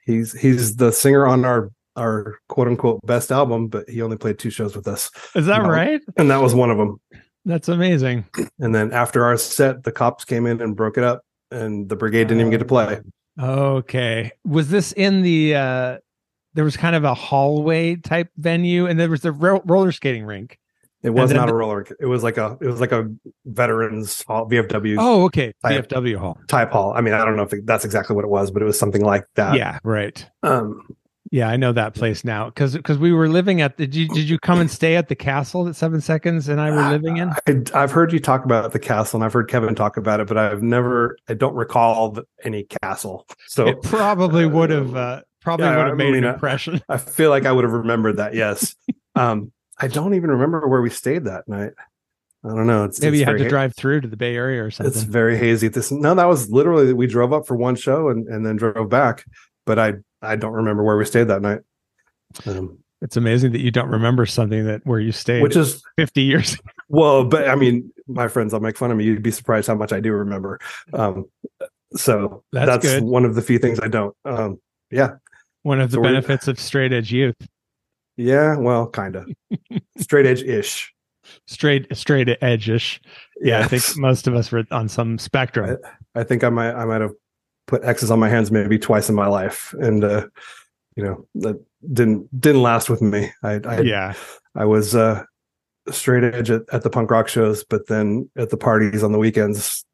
he's 0.06 0.34
he's 0.34 0.78
the 0.78 0.92
singer 0.92 1.28
on 1.28 1.46
our 1.46 1.72
our 1.96 2.40
quote 2.48 2.68
unquote 2.68 3.06
best 3.06 3.32
album 3.32 3.68
but 3.68 3.88
he 3.88 4.02
only 4.02 4.18
played 4.18 4.40
two 4.40 4.50
shows 4.50 4.76
with 4.76 4.88
us. 4.88 5.12
Is 5.36 5.46
that 5.46 5.60
right? 5.68 6.02
and 6.18 6.32
that 6.32 6.42
was 6.42 6.56
one 6.56 6.72
of 6.72 6.78
them 6.80 7.00
That's 7.46 7.68
amazing. 7.70 8.26
and 8.60 8.74
then 8.74 8.92
after 8.92 9.24
our 9.26 9.38
set 9.38 9.84
the 9.84 9.92
cops 9.92 10.26
came 10.26 10.48
in 10.48 10.60
and 10.62 10.76
broke 10.76 10.98
it 10.98 11.04
up 11.04 11.22
and 11.52 11.90
the 11.90 11.96
brigade 11.96 12.26
didn't 12.28 12.40
even 12.42 12.52
get 12.52 12.60
to 12.60 12.66
play 12.66 13.00
Okay. 13.42 14.32
Was 14.46 14.70
this 14.70 14.92
in 14.92 15.22
the 15.22 15.56
uh 15.56 15.98
there 16.56 16.66
was 16.66 16.76
kind 16.76 16.96
of 16.96 17.04
a 17.06 17.14
hallway 17.14 17.96
type 17.96 18.30
venue 18.38 18.86
and 18.88 19.00
there 19.00 19.10
was 19.10 19.22
the 19.22 19.32
ro- 19.32 19.62
roller 19.66 19.92
skating 19.94 20.26
rink. 20.26 20.58
It 21.04 21.12
was 21.12 21.32
not 21.32 21.46
the- 21.48 21.54
a 21.54 21.56
roller. 21.56 21.86
It 22.02 22.06
was 22.08 22.22
like 22.24 22.38
a 22.38 22.58
it 22.60 22.68
was 22.68 22.82
like 22.82 22.92
a 22.92 23.10
veterans 23.46 24.22
hall, 24.24 24.50
VFW 24.50 24.98
Oh, 25.00 25.24
okay. 25.26 25.54
Type. 25.64 25.88
VFW 25.88 26.18
hall. 26.18 26.38
type 26.50 26.72
hall. 26.72 26.92
I 26.94 27.00
mean, 27.02 27.14
I 27.14 27.24
don't 27.24 27.38
know 27.38 27.44
if 27.44 27.54
it- 27.54 27.66
that's 27.66 27.86
exactly 27.86 28.14
what 28.16 28.26
it 28.26 28.30
was, 28.30 28.52
but 28.52 28.62
it 28.62 28.66
was 28.66 28.78
something 28.78 29.04
like 29.06 29.24
that. 29.36 29.56
yeah, 29.56 29.80
right. 29.84 30.26
Um. 30.44 30.82
Yeah, 31.32 31.48
I 31.48 31.58
know 31.58 31.72
that 31.74 31.94
place 31.94 32.24
now 32.24 32.50
cuz 32.50 32.76
cuz 32.84 32.98
we 32.98 33.12
were 33.14 33.30
living 33.30 33.62
at 33.62 33.78
did 33.78 33.94
you 33.94 34.08
did 34.08 34.28
you 34.28 34.40
come 34.40 34.60
and 34.60 34.70
stay 34.70 34.96
at 34.96 35.10
the 35.10 35.16
castle 35.16 35.64
that 35.66 35.76
7 35.76 36.02
seconds 36.02 36.50
and 36.50 36.60
I 36.60 36.72
were 36.72 36.90
living 36.90 37.18
in? 37.18 37.30
I, 37.30 37.64
I've 37.74 37.92
heard 37.92 38.12
you 38.12 38.20
talk 38.20 38.46
about 38.46 38.72
the 38.72 38.80
castle, 38.80 39.18
and 39.18 39.24
I've 39.24 39.34
heard 39.34 39.48
Kevin 39.50 39.76
talk 39.76 39.98
about 39.98 40.20
it, 40.20 40.28
but 40.28 40.38
I've 40.38 40.64
never. 40.64 41.18
I 41.28 41.36
don't 41.36 41.56
recall 41.56 42.18
any 42.44 42.68
castle. 42.82 43.28
So 43.48 43.68
it 43.68 43.82
probably 43.84 44.46
would 44.46 44.72
have 44.72 44.96
uh 44.96 45.22
probably 45.42 45.68
Yeah, 45.68 45.78
would 45.78 45.88
have 45.88 45.98
made 45.98 46.14
mean, 46.14 46.24
an 46.24 46.30
uh, 46.32 46.34
impression. 46.34 46.82
I 46.90 46.98
feel 46.98 47.30
like 47.30 47.46
I 47.46 47.52
would 47.52 47.64
have 47.64 47.74
remembered 47.74 48.18
that. 48.18 48.34
Yes. 48.34 48.76
um. 49.16 49.52
I 49.82 49.88
don't 49.88 50.14
even 50.14 50.30
remember 50.30 50.68
where 50.68 50.82
we 50.82 50.90
stayed 50.90 51.24
that 51.24 51.48
night. 51.48 51.72
I 52.44 52.50
don't 52.50 52.68
know. 52.68 52.86
It's 52.86 53.02
Maybe 53.02 53.18
it's 53.18 53.20
you 53.22 53.26
had 53.26 53.38
to 53.38 53.44
ha- 53.44 53.50
drive 53.50 53.76
through 53.76 54.02
to 54.02 54.08
the 54.08 54.18
Bay 54.18 54.36
Area 54.36 54.64
or 54.64 54.72
something. 54.72 54.92
It's 54.94 55.04
very 55.04 55.38
hazy. 55.38 55.68
This 55.68 55.92
no, 55.92 56.16
that 56.16 56.26
was 56.26 56.50
literally 56.50 56.94
we 56.94 57.08
drove 57.08 57.34
up 57.34 57.46
for 57.46 57.56
one 57.56 57.76
show 57.76 58.10
and 58.10 58.28
and 58.28 58.46
then 58.46 58.56
drove 58.56 58.90
back, 58.90 59.26
but 59.70 59.78
I 59.78 59.94
I 60.24 60.36
don't 60.36 60.54
remember 60.54 60.84
where 60.84 60.98
we 60.98 61.06
stayed 61.06 61.28
that 61.28 61.42
night. 61.44 61.60
Um, 62.48 62.80
It's 63.02 63.16
amazing 63.16 63.52
that 63.54 63.62
you 63.62 63.70
don't 63.72 63.90
remember 63.90 64.26
something 64.26 64.66
that 64.66 64.82
where 64.84 65.00
you 65.00 65.12
stayed 65.12 65.44
which 65.44 65.56
is 65.56 65.82
50 65.98 66.22
years. 66.24 66.58
well, 66.90 67.24
but 67.24 67.48
I 67.48 67.54
mean, 67.56 67.94
my 68.08 68.28
friends, 68.28 68.54
I'll 68.54 68.60
make 68.60 68.78
fun 68.78 68.90
of 68.92 68.98
me. 68.98 69.04
You'd 69.06 69.22
be 69.22 69.32
surprised 69.32 69.68
how 69.68 69.76
much 69.76 69.94
I 69.94 70.00
do 70.00 70.12
remember. 70.12 70.60
Um, 70.94 71.26
so 71.96 72.44
That's 72.52 72.68
that's, 72.68 72.86
good. 72.86 73.04
one 73.04 73.26
of 73.26 73.36
the 73.36 73.42
few 73.44 73.60
things 73.60 73.80
I 73.80 73.88
don't. 73.88 74.16
Um, 74.26 74.60
yeah, 74.92 75.12
One 75.62 75.80
of 75.80 75.92
the 75.92 75.96
So 75.98 76.02
benefits 76.02 76.48
of 76.48 76.60
straight 76.60 76.92
edge 76.92 77.12
youth. 77.12 77.36
yeah, 78.18 78.58
well, 78.58 78.90
kind 78.90 79.16
of 79.16 79.30
straight 80.00 80.26
edge 80.26 80.42
ish. 80.42 80.92
Straight 81.46 81.86
straight 81.96 82.28
edge-ish. 82.42 83.00
Yeah, 83.40 83.60
I 83.60 83.68
think 83.68 83.84
most 83.98 84.26
of 84.28 84.34
us 84.34 84.52
were 84.52 84.64
on 84.72 84.90
some 84.90 85.20
spectrum. 85.20 85.78
I 86.16 86.24
think 86.24 86.44
I 86.44 86.50
might 86.50 86.74
I 86.74 86.86
might 86.86 87.02
have 87.02 87.14
put 87.70 87.86
X's 87.86 88.10
on 88.12 88.20
my 88.20 88.28
hands 88.28 88.52
maybe 88.52 88.80
twice 88.80 89.10
in 89.10 89.16
my 89.16 89.28
life, 89.28 89.74
and 89.80 90.04
uh, 90.04 90.28
you 90.96 91.04
know 91.04 91.26
that 91.36 91.64
didn't 91.94 92.28
didn't 92.42 92.64
last 92.64 92.90
with 92.90 93.02
me. 93.02 93.32
I, 93.44 93.62
I 93.64 93.82
yeah. 93.82 94.14
I 94.56 94.66
was 94.66 94.96
uh, 94.96 95.24
straight 95.92 96.24
edge 96.24 96.50
at, 96.50 96.64
at 96.74 96.82
the 96.82 96.90
punk 96.90 97.12
rock 97.12 97.28
shows, 97.28 97.64
but 97.64 97.88
then 97.88 98.30
at 98.36 98.50
the 98.50 98.58
parties 98.58 99.04
on 99.04 99.12
the 99.12 99.20
weekends, 99.20 99.86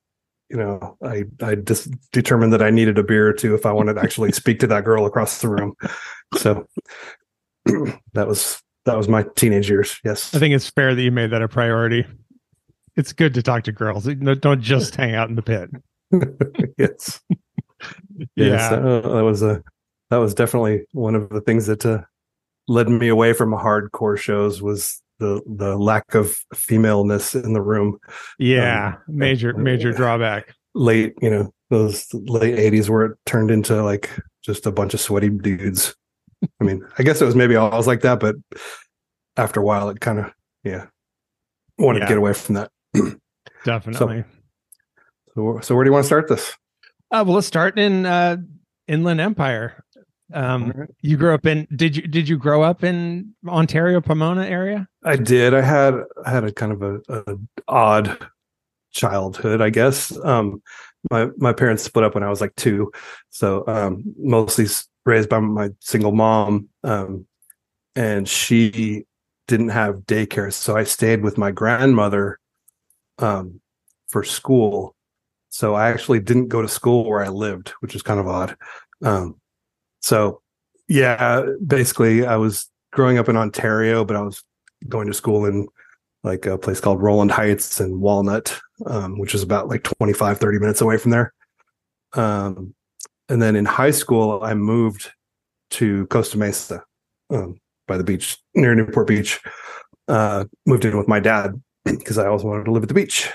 you 0.50 0.58
know, 0.58 0.98
I 1.04 1.26
I 1.42 1.56
just 1.56 1.90
determined 2.12 2.54
that 2.54 2.62
I 2.62 2.70
needed 2.70 2.98
a 2.98 3.04
beer 3.04 3.28
or 3.28 3.34
two 3.34 3.54
if 3.54 3.66
I 3.66 3.74
wanted 3.74 3.96
to 3.96 4.02
actually 4.02 4.32
speak 4.42 4.60
to 4.62 4.68
that 4.68 4.86
girl 4.86 5.06
across 5.06 5.42
the 5.42 5.50
room. 5.50 5.76
So 6.38 6.66
that 8.14 8.28
was 8.28 8.62
that 8.86 8.98
was 8.98 9.10
my 9.10 9.26
teenage 9.36 9.70
years. 9.70 10.00
Yes, 10.06 10.34
I 10.34 10.40
think 10.40 10.56
it's 10.56 10.70
fair 10.70 10.96
that 10.96 11.02
you 11.02 11.12
made 11.12 11.32
that 11.32 11.42
a 11.42 11.50
priority. 11.50 12.06
It's 12.96 13.12
good 13.12 13.34
to 13.34 13.44
talk 13.44 13.66
to 13.66 13.74
girls. 13.74 14.08
No- 14.08 14.36
Don't 14.36 14.62
just 14.62 14.96
hang 14.96 15.14
out 15.14 15.28
in 15.28 15.36
the 15.36 15.42
pit. 15.42 15.70
yes. 16.78 17.20
Yes. 18.36 18.72
uh, 18.72 19.02
that 19.02 19.24
was 19.24 19.42
a 19.42 19.64
that 20.10 20.18
was 20.18 20.34
definitely 20.34 20.86
one 20.92 21.16
of 21.16 21.30
the 21.30 21.42
things 21.42 21.66
that 21.68 21.86
uh, 21.86 22.02
led 22.68 22.90
me 22.90 23.08
away 23.08 23.34
from 23.34 23.52
hardcore 23.52 24.18
shows 24.18 24.62
was 24.62 25.02
the 25.20 25.42
the 25.48 25.78
lack 25.78 26.14
of 26.16 26.38
femaleness 26.54 27.36
in 27.36 27.54
the 27.54 27.62
room. 27.62 27.98
Yeah. 28.38 28.96
Um, 28.96 29.02
major, 29.08 29.54
major 29.54 29.92
drawback. 29.94 30.54
late, 30.74 31.14
you 31.22 31.30
know, 31.30 31.54
those 31.70 32.14
late 32.14 32.60
eighties 32.60 32.90
where 32.90 33.06
it 33.06 33.18
turned 33.26 33.50
into 33.52 33.82
like 33.84 34.10
just 34.44 34.66
a 34.66 34.72
bunch 34.72 34.94
of 34.94 35.00
sweaty 35.00 35.30
dudes. 35.30 35.96
I 36.62 36.64
mean, 36.64 36.86
I 37.00 37.04
guess 37.04 37.22
it 37.22 37.26
was 37.26 37.36
maybe 37.36 37.56
always 37.56 37.88
like 37.88 38.02
that, 38.02 38.20
but 38.20 38.36
after 39.38 39.60
a 39.60 39.64
while 39.64 39.90
it 39.90 40.00
kind 40.02 40.20
of, 40.20 40.32
yeah, 40.64 40.86
wanted 41.80 42.00
Yeah. 42.00 42.06
to 42.06 42.10
get 42.10 42.18
away 42.18 42.34
from 42.34 42.56
that. 42.56 42.72
Definitely. 43.66 44.26
So, 45.34 45.60
so 45.62 45.76
where 45.76 45.84
do 45.84 45.90
you 45.90 45.94
want 45.94 46.04
to 46.04 46.08
start 46.08 46.28
this? 46.30 46.56
Uh, 47.16 47.24
well, 47.24 47.36
let's 47.36 47.48
start 47.48 47.80
in 47.80 48.06
uh, 48.06 48.38
Inland 48.88 49.22
Empire. 49.22 49.84
Um, 50.34 50.72
right. 50.76 50.90
you 51.02 51.18
grew 51.18 51.34
up 51.34 51.46
in 51.46 51.68
did 51.76 51.96
you 51.96 52.02
did 52.08 52.28
you 52.28 52.38
grow 52.38 52.64
up 52.64 52.84
in 52.84 53.36
Ontario 53.48 54.02
Pomona 54.02 54.46
area? 54.46 54.88
I 55.04 55.16
did. 55.16 55.54
I 55.54 55.62
had 55.62 55.94
I 56.26 56.30
had 56.32 56.44
a 56.44 56.52
kind 56.52 56.72
of 56.72 56.82
a, 56.82 57.00
a 57.10 57.38
odd 57.68 58.28
childhood, 58.92 59.62
I 59.62 59.70
guess. 59.70 60.18
Um, 60.24 60.62
my 61.12 61.28
my 61.38 61.54
parents 61.54 61.84
split 61.84 62.04
up 62.04 62.16
when 62.16 62.24
I 62.24 62.30
was 62.30 62.42
like 62.42 62.56
two, 62.56 62.92
so 63.30 63.64
um, 63.68 64.04
mostly 64.18 64.66
raised 65.06 65.30
by 65.30 65.40
my 65.40 65.70
single 65.80 66.12
mom, 66.12 66.70
um, 66.84 67.28
and 67.96 68.28
she 68.28 69.06
didn't 69.48 69.70
have 69.70 70.08
daycare, 70.08 70.52
so 70.52 70.76
I 70.76 70.84
stayed 70.84 71.22
with 71.22 71.38
my 71.38 71.52
grandmother 71.52 72.40
um, 73.20 73.62
for 74.08 74.24
school. 74.24 74.95
So 75.56 75.74
I 75.74 75.88
actually 75.90 76.20
didn't 76.20 76.50
go 76.50 76.62
to 76.62 76.68
school 76.68 77.06
where 77.10 77.24
I 77.24 77.30
lived, 77.30 77.70
which 77.80 77.96
is 77.96 78.02
kind 78.02 78.20
of 78.20 78.28
odd. 78.28 78.58
Um, 79.02 79.40
so 80.02 80.42
yeah, 80.90 81.46
basically, 81.66 82.26
I 82.26 82.36
was 82.36 82.70
growing 82.92 83.18
up 83.18 83.30
in 83.30 83.38
Ontario, 83.38 84.04
but 84.04 84.18
I 84.18 84.22
was 84.22 84.44
going 84.90 85.08
to 85.08 85.14
school 85.14 85.46
in 85.46 85.70
like 86.26 86.46
a 86.46 86.58
place 86.58 86.82
called 86.82 87.02
Rowland 87.02 87.32
Heights 87.32 87.80
and 87.80 88.02
Walnut, 88.02 88.60
um, 88.86 89.18
which 89.18 89.34
is 89.34 89.44
about 89.44 89.70
like 89.70 89.84
25, 89.84 90.40
30 90.40 90.60
minutes 90.60 90.82
away 90.82 90.98
from 90.98 91.12
there. 91.12 91.34
Um, 92.16 92.76
and 93.30 93.42
then 93.42 93.56
in 93.56 93.64
high 93.64 93.92
school, 93.92 94.44
I 94.44 94.56
moved 94.56 95.10
to 95.70 96.06
Costa 96.08 96.38
Mesa 96.38 96.84
um, 97.30 97.56
by 97.88 97.96
the 97.96 98.04
beach 98.04 98.38
near 98.56 98.76
Newport 98.76 99.08
Beach. 99.08 99.40
Uh, 100.10 100.44
moved 100.66 100.84
in 100.84 100.98
with 100.98 101.08
my 101.08 101.22
dad 101.22 101.62
because 101.86 102.18
I 102.18 102.28
always 102.28 102.44
wanted 102.44 102.66
to 102.66 102.72
live 102.72 102.84
at 102.84 102.90
the 102.90 102.94
beach 102.94 103.30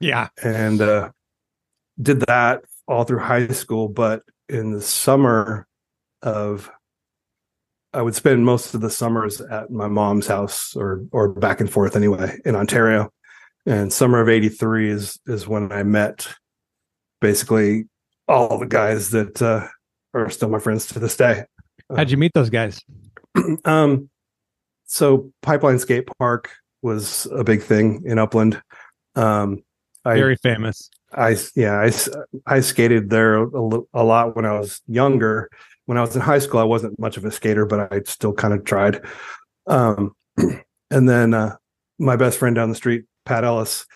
Yeah. 0.00 0.30
and 0.42 0.80
uh, 0.80 1.10
did 2.00 2.20
that 2.22 2.64
all 2.86 3.04
through 3.04 3.20
high 3.20 3.48
school. 3.48 3.88
But 3.88 4.22
in 4.48 4.72
the 4.72 4.82
summer 4.82 5.66
of 6.22 6.70
I 7.92 8.02
would 8.02 8.14
spend 8.14 8.44
most 8.44 8.74
of 8.74 8.80
the 8.80 8.90
summers 8.90 9.40
at 9.40 9.70
my 9.70 9.88
mom's 9.88 10.26
house 10.26 10.76
or 10.76 11.04
or 11.12 11.28
back 11.28 11.60
and 11.60 11.70
forth 11.70 11.96
anyway 11.96 12.38
in 12.44 12.54
Ontario. 12.54 13.10
And 13.66 13.92
summer 13.92 14.20
of 14.20 14.28
83 14.28 14.90
is 14.90 15.18
is 15.26 15.48
when 15.48 15.72
I 15.72 15.82
met 15.82 16.28
basically 17.20 17.86
all 18.28 18.58
the 18.58 18.66
guys 18.66 19.10
that 19.10 19.42
uh, 19.42 19.66
are 20.14 20.30
still 20.30 20.48
my 20.48 20.58
friends 20.58 20.86
to 20.86 20.98
this 20.98 21.16
day. 21.16 21.44
How'd 21.94 22.10
you 22.10 22.16
meet 22.16 22.32
those 22.34 22.50
guys? 22.50 22.80
um, 23.64 24.08
so 24.84 25.32
Pipeline 25.42 25.78
Skate 25.78 26.08
Park 26.18 26.50
was 26.82 27.26
a 27.26 27.44
big 27.44 27.62
thing 27.62 28.02
in 28.06 28.18
Upland. 28.18 28.62
Um, 29.16 29.62
I, 30.04 30.14
Very 30.14 30.36
famous. 30.36 30.90
I 31.12 31.36
yeah, 31.54 31.80
I, 31.80 31.92
I 32.46 32.60
skated 32.60 33.10
there 33.10 33.42
a, 33.42 33.80
a 33.94 34.04
lot 34.04 34.36
when 34.36 34.44
I 34.44 34.58
was 34.58 34.80
younger. 34.86 35.50
When 35.86 35.98
I 35.98 36.02
was 36.02 36.14
in 36.14 36.22
high 36.22 36.38
school, 36.38 36.60
I 36.60 36.64
wasn't 36.64 36.98
much 36.98 37.16
of 37.16 37.24
a 37.24 37.32
skater, 37.32 37.66
but 37.66 37.92
I 37.92 38.00
still 38.06 38.32
kind 38.32 38.54
of 38.54 38.64
tried. 38.64 39.04
Um, 39.66 40.14
and 40.90 41.08
then 41.08 41.34
uh, 41.34 41.56
my 41.98 42.16
best 42.16 42.38
friend 42.38 42.54
down 42.54 42.68
the 42.68 42.76
street, 42.76 43.04
Pat 43.24 43.44
Ellis, 43.44 43.86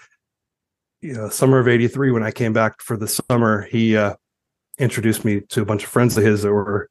you 1.00 1.14
know, 1.14 1.28
summer 1.28 1.58
of 1.58 1.68
'83, 1.68 2.10
when 2.10 2.22
I 2.22 2.32
came 2.32 2.52
back 2.52 2.82
for 2.82 2.96
the 2.96 3.08
summer, 3.08 3.62
he 3.62 3.96
uh, 3.96 4.14
introduced 4.78 5.24
me 5.24 5.40
to 5.40 5.62
a 5.62 5.66
bunch 5.66 5.84
of 5.84 5.90
friends 5.90 6.18
of 6.18 6.24
his 6.24 6.42
that 6.42 6.52
were 6.52 6.88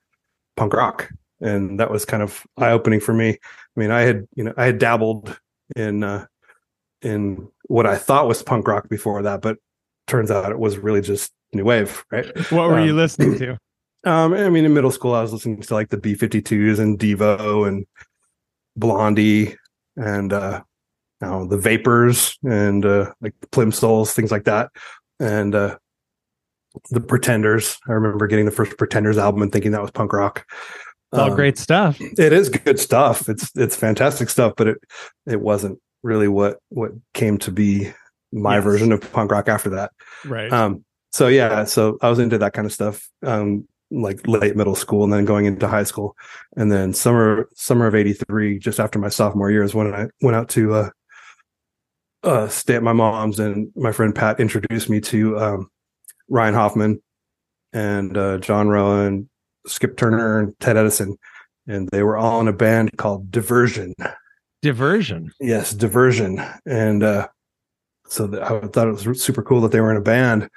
punk 0.56 0.74
rock, 0.74 1.10
and 1.42 1.80
that 1.80 1.92
was 1.92 2.06
kind 2.06 2.24
of 2.24 2.44
eye 2.58 2.72
opening 2.72 3.00
for 3.00 3.14
me. 3.14 3.32
I 3.32 3.80
mean, 3.80 3.92
I 3.92 4.02
had 4.02 4.28
you 4.36 4.46
know 4.46 4.54
I 4.56 4.66
had 4.66 4.80
dabbled 4.80 5.38
in 5.76 6.04
uh, 6.04 6.26
in 7.02 7.50
what 7.64 7.86
I 7.86 7.96
thought 7.96 8.28
was 8.28 8.44
punk 8.44 8.68
rock 8.68 8.90
before 8.90 9.22
that, 9.24 9.42
but 9.42 9.58
turns 10.08 10.32
out 10.32 10.52
it 10.52 10.60
was 10.60 10.78
really 10.78 11.02
just 11.02 11.32
new 11.54 11.64
wave, 11.64 12.04
right? 12.12 12.26
What 12.52 12.70
were 12.70 12.80
um, 12.80 12.88
you 12.88 12.94
listening 12.94 13.38
to? 13.40 13.58
Um, 14.06 14.34
I 14.34 14.50
mean, 14.50 14.66
in 14.66 14.74
middle 14.74 14.92
school, 14.92 15.14
I 15.14 15.22
was 15.22 15.32
listening 15.32 15.62
to 15.62 15.74
like 15.74 15.88
the 15.88 15.96
B 15.96 16.14
52s 16.14 16.78
and 16.78 17.00
Devo 17.00 17.66
and 17.66 17.86
Blondie 18.76 19.56
and, 19.96 20.34
uh, 20.34 20.62
you 21.22 21.28
know, 21.30 21.48
the 21.48 21.58
Vapors 21.58 22.38
and, 22.44 22.86
uh, 22.86 23.14
like 23.22 23.34
Plimsouls, 23.54 24.14
things 24.14 24.30
like 24.30 24.44
that. 24.44 24.72
And, 25.22 25.56
uh, 25.56 25.78
the 26.90 27.00
Pretenders. 27.00 27.78
I 27.88 27.94
remember 27.94 28.28
getting 28.28 28.44
the 28.44 28.52
first 28.52 28.78
Pretenders 28.78 29.18
album 29.18 29.42
and 29.42 29.54
thinking 29.54 29.72
that 29.72 29.82
was 29.82 29.92
punk 29.92 30.12
rock. 30.12 30.46
It's 31.14 31.20
all 31.20 31.30
Um, 31.30 31.36
great 31.36 31.58
stuff. 31.58 31.98
It 32.02 32.34
is 32.34 32.50
good 32.50 32.82
stuff. 32.82 33.30
It's, 33.30 33.52
it's 33.56 33.78
fantastic 33.78 34.28
stuff, 34.28 34.52
but 34.58 34.68
it, 34.68 34.78
it 35.28 35.40
wasn't 35.40 35.80
really 36.04 36.28
what, 36.28 36.60
what 36.70 36.92
came 37.14 37.38
to 37.40 37.52
be 37.52 37.92
my 38.32 38.56
Yes. 38.56 38.64
version 38.64 38.92
of 38.92 39.12
punk 39.14 39.32
rock 39.32 39.48
after 39.48 39.70
that. 39.72 39.92
Right. 40.26 40.52
Um, 40.52 40.84
so 41.12 41.28
yeah, 41.28 41.64
so 41.66 41.98
I 42.02 42.10
was 42.10 42.20
into 42.20 42.38
that 42.40 42.54
kind 42.54 42.66
of 42.66 42.74
stuff, 42.74 43.08
um, 43.24 43.68
like 43.92 44.28
late 44.28 44.56
middle 44.56 44.74
school 44.76 45.04
and 45.04 45.14
then 45.14 45.24
going 45.26 45.46
into 45.46 45.68
high 45.68 45.84
school. 45.84 46.16
And 46.58 46.72
then 46.72 46.94
summer, 46.94 47.48
summer 47.54 47.86
of 47.86 47.94
83, 47.94 48.58
just 48.58 48.80
after 48.80 48.98
my 48.98 49.10
sophomore 49.10 49.52
year 49.52 49.62
is 49.64 49.76
when 49.76 49.94
I 49.94 50.08
went 50.22 50.36
out 50.36 50.50
to, 50.50 50.74
uh, 50.74 50.90
uh, 52.24 52.48
stay 52.48 52.76
at 52.76 52.82
my 52.84 52.94
mom's 52.94 53.40
and 53.40 53.72
my 53.76 53.92
friend 53.92 54.16
Pat 54.16 54.40
introduced 54.40 54.90
me 54.90 55.00
to, 55.02 55.38
um, 55.38 55.70
Ryan 56.30 56.54
Hoffman 56.56 57.04
and, 57.74 58.18
uh, 58.18 58.38
John 58.40 58.70
Rowan, 58.70 59.30
Skip 59.68 59.96
Turner 59.98 60.40
and 60.40 60.60
Ted 60.60 60.78
Edison. 60.78 61.18
And 61.68 61.88
they 61.90 62.02
were 62.02 62.18
all 62.18 62.42
in 62.42 62.48
a 62.48 62.54
band 62.54 62.98
called 62.98 63.30
Diversion. 63.30 63.94
Diversion. 64.64 65.30
Yes, 65.42 65.74
diversion. 65.74 66.42
And 66.66 67.04
uh 67.04 67.28
so 68.08 68.28
th- 68.28 68.42
I 68.42 68.62
thought 68.62 68.88
it 68.88 69.06
was 69.06 69.22
super 69.22 69.44
cool 69.44 69.60
that 69.62 69.72
they 69.74 69.82
were 69.82 69.92
in 69.92 69.98
a 69.98 70.02
band. 70.02 70.50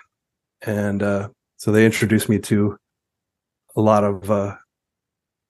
And 0.62 1.02
uh 1.02 1.28
so 1.56 1.72
they 1.72 1.84
introduced 1.84 2.28
me 2.28 2.38
to 2.38 2.78
a 3.74 3.80
lot 3.80 4.04
of 4.04 4.30
uh 4.30 4.54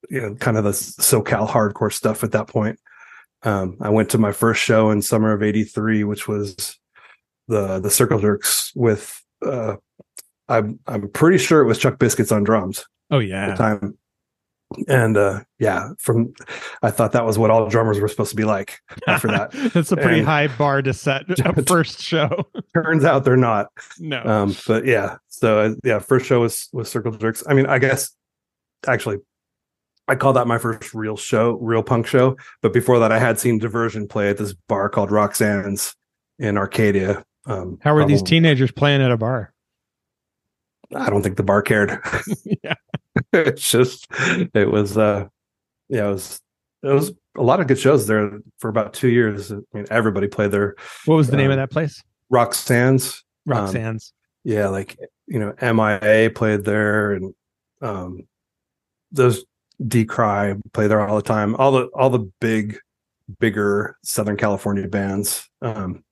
you 0.09 0.23
know 0.23 0.35
kind 0.37 0.57
of 0.57 0.64
the 0.64 0.71
SoCal 0.71 1.47
hardcore 1.47 1.92
stuff 1.92 2.25
at 2.25 2.33
that 2.33 2.49
point. 2.49 2.81
Um 3.42 3.77
I 3.83 3.90
went 3.90 4.09
to 4.11 4.19
my 4.19 4.33
first 4.33 4.62
show 4.62 4.90
in 4.90 5.03
summer 5.03 5.33
of 5.35 5.42
83 5.42 6.05
which 6.05 6.27
was 6.27 6.79
the 7.49 7.79
the 7.79 7.90
Circle 7.90 8.21
Jerks 8.21 8.73
with 8.75 9.23
uh 9.45 9.77
I'm 10.49 10.79
I'm 10.87 11.11
pretty 11.11 11.37
sure 11.37 11.61
it 11.61 11.66
was 11.66 11.77
Chuck 11.79 11.99
Biscuits 11.99 12.33
on 12.33 12.42
drums 12.42 12.87
Oh 13.11 13.19
at 13.19 13.21
the 13.21 13.27
yeah. 13.27 13.55
time. 13.55 13.99
And 14.88 15.16
uh 15.16 15.44
yeah, 15.61 15.90
from 15.98 16.35
I 16.83 16.90
thought 16.90 17.12
that 17.12 17.24
was 17.24 17.38
what 17.38 17.50
all 17.50 17.68
drummers 17.68 18.00
were 18.00 18.09
supposed 18.09 18.31
to 18.31 18.37
be 18.37 18.44
like 18.44 18.79
after 19.07 19.29
that. 19.29 19.52
That's 19.74 19.92
a 19.92 19.96
pretty 19.96 20.18
And- 20.18 20.26
high 20.26 20.48
bar 20.48 20.83
to 20.83 20.92
set 20.92 21.22
a 21.44 21.62
first 21.62 22.00
show. 22.02 22.29
turns 22.74 23.05
out 23.05 23.24
they're 23.24 23.37
not 23.37 23.68
no. 24.00 24.22
um 24.24 24.57
but 24.66 24.85
yeah 24.85 25.16
so 25.29 25.61
uh, 25.61 25.70
yeah 25.85 25.98
first 26.00 26.26
show 26.26 26.40
was 26.40 26.68
was 26.72 26.90
circle 26.90 27.12
jerks 27.12 27.44
i 27.48 27.55
mean 27.55 27.66
i 27.66 27.79
guess 27.79 28.11
actually 28.88 29.18
i 30.09 30.14
call 30.16 30.33
that 30.33 30.46
my 30.46 30.59
first 30.59 30.92
real 30.94 31.16
show 31.16 31.52
real 31.61 31.83
punk 31.83 32.07
show 32.07 32.37
but 32.62 32.72
before 32.72 32.98
that 32.98 33.12
i 33.12 33.18
had 33.18 33.38
seen 33.38 33.59
diversion 33.59 34.09
play 34.09 34.29
at 34.31 34.37
this 34.38 34.52
bar 34.68 34.88
called 34.88 35.11
roxanne's 35.11 35.94
in 36.38 36.57
arcadia 36.59 37.24
um 37.46 37.79
How 37.83 37.94
were 37.94 38.05
these 38.05 38.22
teenagers 38.22 38.72
playing 38.72 39.00
at 39.02 39.11
a 39.12 39.16
bar? 39.16 39.52
i 40.94 41.09
don't 41.11 41.22
think 41.22 41.37
the 41.37 41.42
bar 41.42 41.62
cared 41.62 41.98
Yeah. 42.64 42.74
it's 43.33 43.70
just 43.70 44.07
it 44.55 44.70
was 44.70 44.96
uh 44.98 45.26
yeah 45.88 46.09
it 46.09 46.12
was 46.12 46.40
it 46.83 46.88
was 46.92 47.12
a 47.37 47.42
lot 47.42 47.61
of 47.61 47.66
good 47.66 47.79
shows 47.79 48.07
there 48.07 48.38
for 48.59 48.68
about 48.68 48.92
two 48.94 49.09
years 49.09 49.52
i 49.52 49.57
mean 49.72 49.87
everybody 49.90 50.26
played 50.29 50.50
there 50.50 50.74
What 51.07 51.16
was 51.16 51.29
the 51.29 51.37
name 51.37 51.50
of 51.50 51.55
Um, 51.55 51.59
that 51.61 51.70
place? 51.70 52.02
Roxanne's. 52.31 53.22
um, 53.48 53.55
Roxanne's. 53.55 54.12
yeah 54.44 54.68
like 54.68 54.96
you 55.26 55.38
know 55.38 55.55
mia 55.62 56.31
played 56.31 56.64
there 56.64 57.12
and 57.12 57.35
um 57.83 58.26
those 59.12 59.44
decry 59.87 60.55
play 60.72 60.87
there 60.87 61.00
all 61.07 61.16
the 61.16 61.22
time 61.22 61.55
all 61.57 61.72
the 61.72 61.85
all 61.94 62.11
the 62.11 62.31
big 62.40 62.79
bigger 63.40 63.96
southern 64.02 64.37
california 64.37 64.87
bands 64.88 65.48
um 65.62 66.02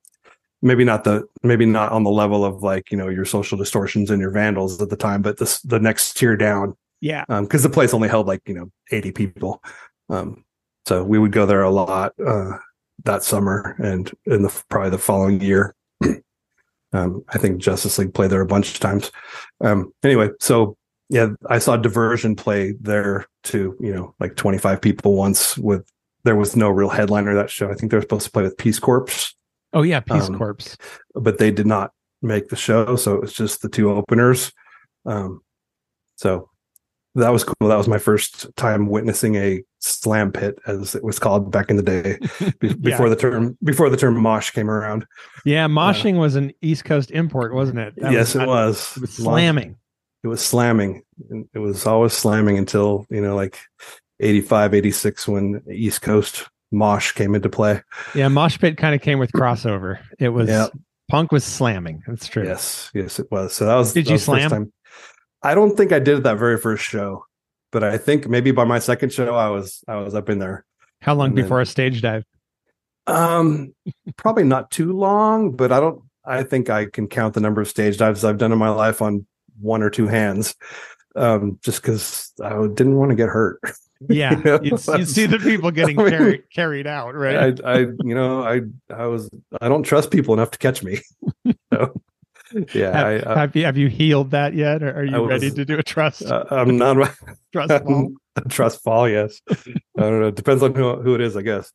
maybe 0.62 0.84
not 0.84 1.04
the 1.04 1.22
maybe 1.42 1.64
not 1.66 1.92
on 1.92 2.02
the 2.04 2.10
level 2.10 2.44
of 2.44 2.62
like 2.62 2.90
you 2.90 2.96
know 2.96 3.08
your 3.08 3.24
social 3.24 3.56
distortions 3.56 4.10
and 4.10 4.20
your 4.20 4.30
vandals 4.30 4.80
at 4.82 4.90
the 4.90 4.96
time 4.96 5.22
but 5.22 5.38
this 5.38 5.60
the 5.62 5.78
next 5.80 6.16
tier 6.16 6.36
down 6.36 6.74
yeah. 7.04 7.24
um 7.28 7.44
because 7.44 7.62
the 7.62 7.68
place 7.70 7.92
only 7.92 8.08
held 8.08 8.26
like 8.26 8.40
you 8.46 8.54
know 8.54 8.70
80 8.90 9.12
people 9.12 9.62
um 10.08 10.44
so 10.86 11.04
we 11.04 11.18
would 11.18 11.32
go 11.32 11.46
there 11.46 11.62
a 11.62 11.70
lot 11.70 12.12
uh 12.24 12.56
that 13.04 13.22
summer 13.22 13.76
and 13.78 14.10
in 14.26 14.42
the 14.42 14.62
probably 14.70 14.90
the 14.90 14.98
following 14.98 15.40
year 15.40 15.74
um 16.92 17.22
i 17.28 17.38
think 17.38 17.58
justice 17.58 17.98
league 17.98 18.14
played 18.14 18.30
there 18.30 18.40
a 18.40 18.46
bunch 18.46 18.72
of 18.72 18.80
times 18.80 19.12
um 19.62 19.92
anyway 20.02 20.30
so 20.40 20.76
yeah 21.10 21.28
i 21.50 21.58
saw 21.58 21.76
diversion 21.76 22.34
play 22.34 22.72
there 22.80 23.26
to 23.42 23.76
you 23.80 23.94
know 23.94 24.14
like 24.18 24.34
25 24.36 24.80
people 24.80 25.14
once 25.14 25.58
with 25.58 25.86
there 26.24 26.36
was 26.36 26.56
no 26.56 26.70
real 26.70 26.88
headliner 26.88 27.34
that 27.34 27.50
show 27.50 27.70
i 27.70 27.74
think 27.74 27.90
they 27.90 27.98
were 27.98 28.02
supposed 28.02 28.24
to 28.24 28.32
play 28.32 28.42
with 28.42 28.56
peace 28.56 28.78
corps 28.78 29.34
Oh 29.74 29.82
yeah. 29.82 29.98
Peace 29.98 30.28
um, 30.28 30.38
Corps. 30.38 30.76
but 31.14 31.38
they 31.38 31.50
did 31.50 31.66
not 31.66 31.90
make 32.22 32.48
the 32.48 32.56
show 32.56 32.96
so 32.96 33.14
it 33.14 33.20
was 33.20 33.32
just 33.32 33.60
the 33.60 33.68
two 33.68 33.90
openers 33.90 34.52
um 35.04 35.40
so 36.16 36.48
that 37.16 37.30
was 37.30 37.44
cool 37.44 37.68
that 37.68 37.76
was 37.76 37.88
my 37.88 37.98
first 37.98 38.46
time 38.56 38.86
witnessing 38.86 39.36
a 39.36 39.62
slam 39.80 40.32
pit 40.32 40.58
as 40.66 40.94
it 40.94 41.04
was 41.04 41.18
called 41.18 41.50
back 41.52 41.70
in 41.70 41.76
the 41.76 41.82
day 41.82 42.18
be- 42.60 42.68
Yeah. 42.68 42.74
before 42.80 43.08
the 43.08 43.16
term 43.16 43.56
before 43.62 43.88
the 43.90 43.96
term 43.96 44.16
mosh 44.20 44.50
came 44.50 44.70
around 44.70 45.06
Yeah. 45.44 45.66
Uh, 45.66 45.68
moshing 45.68 46.18
was 46.18 46.34
an 46.36 46.52
East 46.62 46.84
Coast 46.84 47.10
import, 47.10 47.54
wasn't 47.54 47.78
it? 47.80 47.94
That 47.98 48.12
yes 48.12 48.34
was, 48.34 48.42
it 48.42 48.46
was 48.48 48.96
It 48.96 49.00
was 49.02 49.12
slamming. 49.14 49.76
it 50.24 50.28
was 50.28 50.44
slamming 50.44 51.02
And 51.30 51.46
it 51.54 51.58
was 51.58 51.86
always 51.86 52.12
slamming 52.14 52.58
until 52.58 53.06
you 53.10 53.20
know 53.20 53.36
like 53.36 53.58
85 54.20 54.74
86 54.74 55.28
when 55.28 55.62
east 55.70 56.02
coast 56.02 56.48
mosh 56.72 57.12
came 57.12 57.34
into 57.34 57.48
play 57.48 57.82
Yeah. 58.14 58.28
Mosh 58.28 58.58
pit 58.58 58.76
kind 58.76 58.94
of 58.94 59.00
came 59.02 59.18
with 59.18 59.30
crossover. 59.32 59.98
It 60.18 60.30
was 60.30 60.48
Yeah. 60.48 60.68
punk 61.10 61.30
was 61.30 61.44
slamming. 61.44 62.02
That's 62.06 62.26
true. 62.26 62.44
yes 62.44 62.90
yes 62.94 63.18
it 63.18 63.30
was 63.30 63.52
so 63.54 63.66
that 63.66 63.74
was 63.76 63.92
Did 63.92 64.06
that 64.06 64.10
you 64.10 64.14
was 64.14 64.26
the 64.26 64.32
first 64.32 64.48
slam? 64.48 64.72
I 65.44 65.54
don't 65.54 65.76
think 65.76 65.92
i 65.92 65.98
did 66.00 66.18
it 66.18 66.22
that 66.24 66.38
very 66.38 66.58
first 66.58 66.82
show 66.84 67.24
but 67.70 67.84
i 67.84 67.96
think 67.96 68.28
maybe 68.28 68.50
by 68.50 68.64
my 68.64 68.78
second 68.80 69.12
show 69.12 69.34
i 69.36 69.48
was 69.48 69.84
i 69.86 69.94
was 69.96 70.14
up 70.14 70.28
in 70.28 70.38
there 70.40 70.64
How 71.00 71.14
long 71.14 71.28
And 71.28 71.38
then- 71.38 71.44
before 71.44 71.60
a 71.60 71.66
stage 71.66 72.00
dive? 72.02 72.24
Um, 73.06 73.74
probably 74.16 74.44
not 74.44 74.70
too 74.70 74.94
long, 74.94 75.52
but 75.56 75.70
I 75.70 75.78
don't. 75.78 76.00
I 76.24 76.42
think 76.42 76.70
I 76.70 76.86
can 76.86 77.06
count 77.06 77.34
the 77.34 77.40
number 77.40 77.60
of 77.60 77.68
stage 77.68 77.98
dives 77.98 78.24
I've 78.24 78.38
done 78.38 78.50
in 78.50 78.56
my 78.58 78.70
life 78.70 79.02
on 79.02 79.26
one 79.60 79.82
or 79.82 79.90
two 79.90 80.06
hands. 80.06 80.54
Um, 81.14 81.58
just 81.62 81.82
because 81.82 82.32
I 82.42 82.48
didn't 82.66 82.96
want 82.96 83.10
to 83.10 83.14
get 83.14 83.28
hurt. 83.28 83.60
Yeah. 84.08 84.40
you'd, 84.62 84.64
you'd 84.86 85.08
see 85.08 85.24
the 85.26 85.38
people 85.38 85.70
getting 85.78 85.98
I 85.98 86.02
mean- 86.04 86.10
carried 86.12 86.42
carried 86.50 86.86
out, 86.86 87.14
right? 87.14 87.58
I, 87.64 87.72
I, 87.72 87.78
you 88.02 88.14
know, 88.14 88.42
I, 88.42 88.62
I 88.92 89.06
was, 89.06 89.30
I 89.62 89.68
don't 89.68 89.82
trust 89.82 90.10
people 90.10 90.34
enough 90.34 90.50
to 90.52 90.58
catch 90.58 90.82
me. 90.82 91.00
so, 91.72 92.00
yeah, 92.74 92.92
have, 92.96 93.26
I, 93.26 93.32
I, 93.32 93.38
have 93.40 93.56
you 93.56 93.64
have 93.64 93.76
you 93.76 93.88
healed 93.88 94.30
that 94.32 94.54
yet? 94.54 94.82
Or 94.82 94.94
are 95.00 95.04
you 95.04 95.24
I 95.24 95.28
ready 95.28 95.50
to 95.50 95.64
do 95.64 95.78
a 95.78 95.82
trust 95.82 96.22
uh, 96.22 96.44
I'm 96.50 96.76
not 96.76 96.96
trust 97.52 97.84
fall? 97.84 98.12
trust 98.48 98.82
fall. 98.82 99.08
Yes, 99.08 99.40
I 99.50 99.54
don't 99.96 100.20
know. 100.20 100.28
It 100.28 100.34
depends 100.36 100.62
on 100.62 100.74
who, 100.74 101.00
who 101.02 101.14
it 101.14 101.20
is, 101.20 101.36
I 101.36 101.42
guess. 101.42 101.72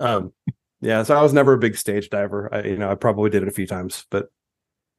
Um, 0.00 0.32
yeah. 0.80 1.02
So 1.02 1.16
I 1.16 1.22
was 1.22 1.32
never 1.32 1.52
a 1.54 1.58
big 1.58 1.76
stage 1.76 2.10
diver. 2.10 2.48
I, 2.54 2.62
you 2.62 2.76
know, 2.76 2.90
I 2.90 2.94
probably 2.94 3.30
did 3.30 3.42
it 3.42 3.48
a 3.48 3.52
few 3.52 3.66
times, 3.66 4.06
but 4.10 4.28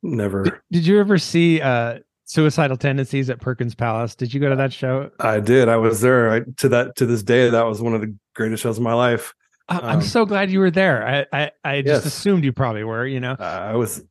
never. 0.04 0.44
Did, 0.44 0.54
did 0.72 0.88
you 0.88 1.00
ever 1.00 1.18
see 1.18 1.62
uh 1.62 2.00
Suicidal 2.26 2.78
Tendencies 2.78 3.30
at 3.30 3.42
Perkins 3.42 3.76
Palace. 3.76 4.16
Did 4.16 4.34
you 4.34 4.40
go 4.40 4.50
to 4.50 4.56
that 4.56 4.72
show? 4.72 5.10
I 5.20 5.42
did. 5.42 5.68
I 5.68 5.76
was 5.76 6.00
there. 6.00 6.32
I, 6.32 6.42
to 6.58 6.70
that 6.70 6.96
to 6.98 7.06
this 7.06 7.24
day, 7.24 7.50
that 7.50 7.64
was 7.66 7.82
one 7.82 7.94
of 7.94 8.00
the 8.00 8.16
greatest 8.36 8.64
shows 8.64 8.78
of 8.78 8.84
my 8.84 8.94
life. 8.94 9.34
I- 9.68 9.80
I'm 9.80 9.96
Um, 9.98 10.02
so 10.02 10.26
glad 10.26 10.50
you 10.50 10.60
were 10.60 10.72
there. 10.72 11.06
I 11.06 11.26
I, 11.44 11.52
I 11.66 11.82
just 11.82 12.06
Yes. 12.06 12.14
assumed 12.14 12.46
you 12.46 12.54
probably 12.54 12.86
were. 12.86 13.06
You 13.06 13.20
know, 13.20 13.34
Uh, 13.38 13.44
I 13.44 13.76
was. 13.76 14.02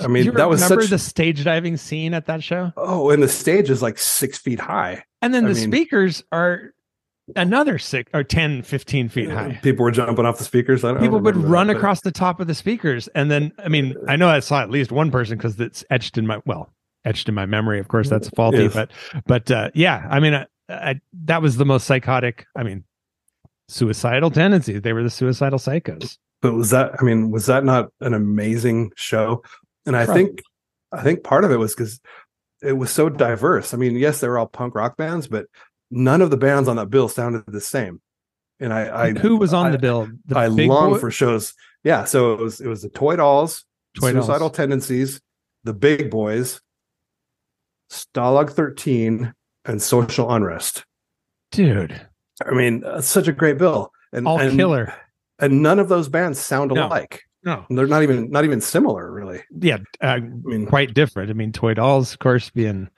I 0.00 0.06
mean, 0.08 0.32
that 0.34 0.48
was 0.48 0.62
remember 0.62 0.82
such. 0.82 0.90
the 0.90 0.98
stage 0.98 1.44
diving 1.44 1.76
scene 1.76 2.14
at 2.14 2.26
that 2.26 2.42
show. 2.42 2.72
oh, 2.76 3.10
and 3.10 3.22
the 3.22 3.28
stage 3.28 3.70
is 3.70 3.82
like 3.82 3.98
six 3.98 4.38
feet 4.38 4.60
high. 4.60 5.04
And 5.22 5.32
then 5.34 5.44
I 5.46 5.48
the 5.48 5.54
mean- 5.54 5.70
speakers 5.70 6.22
are 6.32 6.72
another 7.34 7.78
six 7.78 8.10
or 8.14 8.22
10, 8.22 8.62
15 8.62 9.08
feet 9.08 9.30
high. 9.30 9.58
People 9.62 9.84
were 9.84 9.90
jumping 9.90 10.24
off 10.24 10.38
the 10.38 10.44
speakers. 10.44 10.84
I 10.84 10.92
don't 10.92 11.00
People 11.00 11.18
would 11.20 11.36
run 11.36 11.66
that, 11.66 11.74
but- 11.74 11.78
across 11.78 12.00
the 12.02 12.12
top 12.12 12.38
of 12.40 12.46
the 12.46 12.54
speakers. 12.54 13.08
And 13.14 13.30
then, 13.30 13.52
I 13.58 13.68
mean, 13.68 13.94
I 14.06 14.14
know 14.16 14.28
I 14.28 14.38
saw 14.40 14.60
at 14.62 14.70
least 14.70 14.92
one 14.92 15.10
person 15.10 15.36
because 15.36 15.58
it's 15.58 15.84
etched 15.90 16.18
in 16.18 16.26
my, 16.26 16.40
well, 16.46 16.70
etched 17.04 17.28
in 17.28 17.34
my 17.34 17.44
memory. 17.46 17.80
Of 17.80 17.88
course, 17.88 18.08
that's 18.08 18.28
faulty, 18.30 18.64
Yes. 18.64 18.74
but, 18.74 18.90
but, 19.26 19.50
uh, 19.50 19.70
yeah, 19.74 20.06
I 20.08 20.20
mean, 20.20 20.34
I, 20.34 20.46
I, 20.68 21.00
that 21.24 21.42
was 21.42 21.56
the 21.56 21.64
most 21.64 21.84
psychotic. 21.86 22.46
I 22.56 22.62
mean, 22.62 22.84
suicidal 23.68 24.30
tendencies. 24.30 24.82
They 24.82 24.92
were 24.92 25.02
the 25.02 25.10
suicidal 25.10 25.58
psychos. 25.58 26.18
but 26.42 26.52
was 26.54 26.70
that 26.70 26.92
i 27.00 27.02
mean 27.02 27.30
was 27.30 27.46
that 27.46 27.64
not 27.64 27.88
an 28.00 28.14
amazing 28.14 28.92
show 28.94 29.42
and 29.86 29.96
i 29.96 30.04
Right. 30.04 30.14
think 30.14 30.42
i 30.92 31.02
think 31.02 31.22
part 31.24 31.44
of 31.44 31.50
it 31.50 31.56
was 31.56 31.74
because 31.74 32.00
it 32.62 32.72
was 32.72 32.90
so 32.90 33.08
diverse. 33.08 33.72
I 33.74 33.76
mean 33.76 33.96
yes 33.96 34.20
they 34.20 34.28
were 34.28 34.38
all 34.38 34.46
punk 34.46 34.74
rock 34.74 34.96
bands 34.96 35.26
but 35.28 35.46
none 35.90 36.22
of 36.22 36.30
the 36.30 36.36
bands 36.36 36.68
on 36.68 36.76
that 36.76 36.90
bill 36.90 37.08
sounded 37.08 37.44
the 37.46 37.60
same. 37.60 38.00
And 38.60 38.72
i 38.72 39.06
i 39.08 39.10
Who 39.12 39.36
was 39.36 39.52
on 39.54 39.66
I- 39.66 39.70
the 39.70 39.78
bill? 39.78 40.08
The 40.26 40.38
i 40.38 40.46
long 40.46 40.92
boy- 40.94 40.98
for 40.98 41.10
shows. 41.10 41.54
Yeah 41.84 42.04
so 42.04 42.32
it 42.32 42.40
was 42.40 42.60
it 42.60 42.66
was 42.68 42.82
the 42.82 42.88
toy 42.88 43.16
dolls 43.16 43.64
Toy 44.00 44.12
Dolls. 44.12 44.26
suicidal 44.26 44.50
tendencies 44.50 45.20
the 45.64 45.74
big 45.74 46.10
boys 46.10 46.60
stalag 47.90 48.50
13 48.50 49.32
and 49.64 49.82
social 49.82 50.30
unrest. 50.32 50.84
Dude, 51.52 52.00
i 52.44 52.50
mean 52.52 52.82
such 53.00 53.28
a 53.28 53.32
great 53.32 53.58
bill. 53.58 53.92
And 54.12 54.26
all 54.26 54.40
and, 54.40 54.56
killer. 54.56 54.94
and 55.38 55.62
none 55.62 55.78
of 55.78 55.88
those 55.88 56.08
bands 56.08 56.38
sound 56.38 56.70
alike 56.72 57.22
No, 57.46 57.64
they're 57.70 57.86
not 57.86 58.02
even 58.02 58.28
not 58.30 58.44
even 58.44 58.60
similar 58.60 59.10
really 59.10 59.40
yeah, 59.60 59.78
uh, 60.02 60.06
I 60.06 60.20
mean, 60.20 60.66
quite 60.66 60.92
different. 60.92 61.30
I 61.30 61.32
mean, 61.32 61.52
Toy 61.52 61.72
Dolls, 61.74 62.12
of 62.12 62.18
course, 62.18 62.50
being 62.50 62.90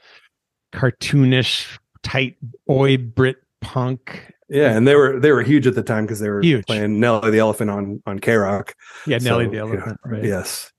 cartoonish, 0.72 1.78
tight 2.02 2.36
boy 2.66 2.96
Brit 2.96 3.36
punk. 3.60 4.32
yeah, 4.48 4.76
and 4.76 4.86
they 4.88 4.94
were 4.94 5.18
they 5.20 5.32
were 5.32 5.42
huge 5.42 5.66
at 5.66 5.74
the 5.74 5.82
time 5.82 6.04
because 6.04 6.20
they 6.20 6.28
were 6.30 6.40
Huge. 6.42 6.66
playing 6.66 7.00
Nellie 7.00 7.30
the 7.30 7.38
Elephant 7.38 7.70
on 7.70 8.02
on 8.06 8.18
KROQ. 8.20 8.72
Yeah, 9.06 9.18
Nellie 9.18 9.44
So, 9.46 9.50
the 9.50 9.56
you 9.56 9.62
know, 9.62 9.68
Elephant. 9.72 10.00
right. 10.04 10.24
Yes, 10.24 10.72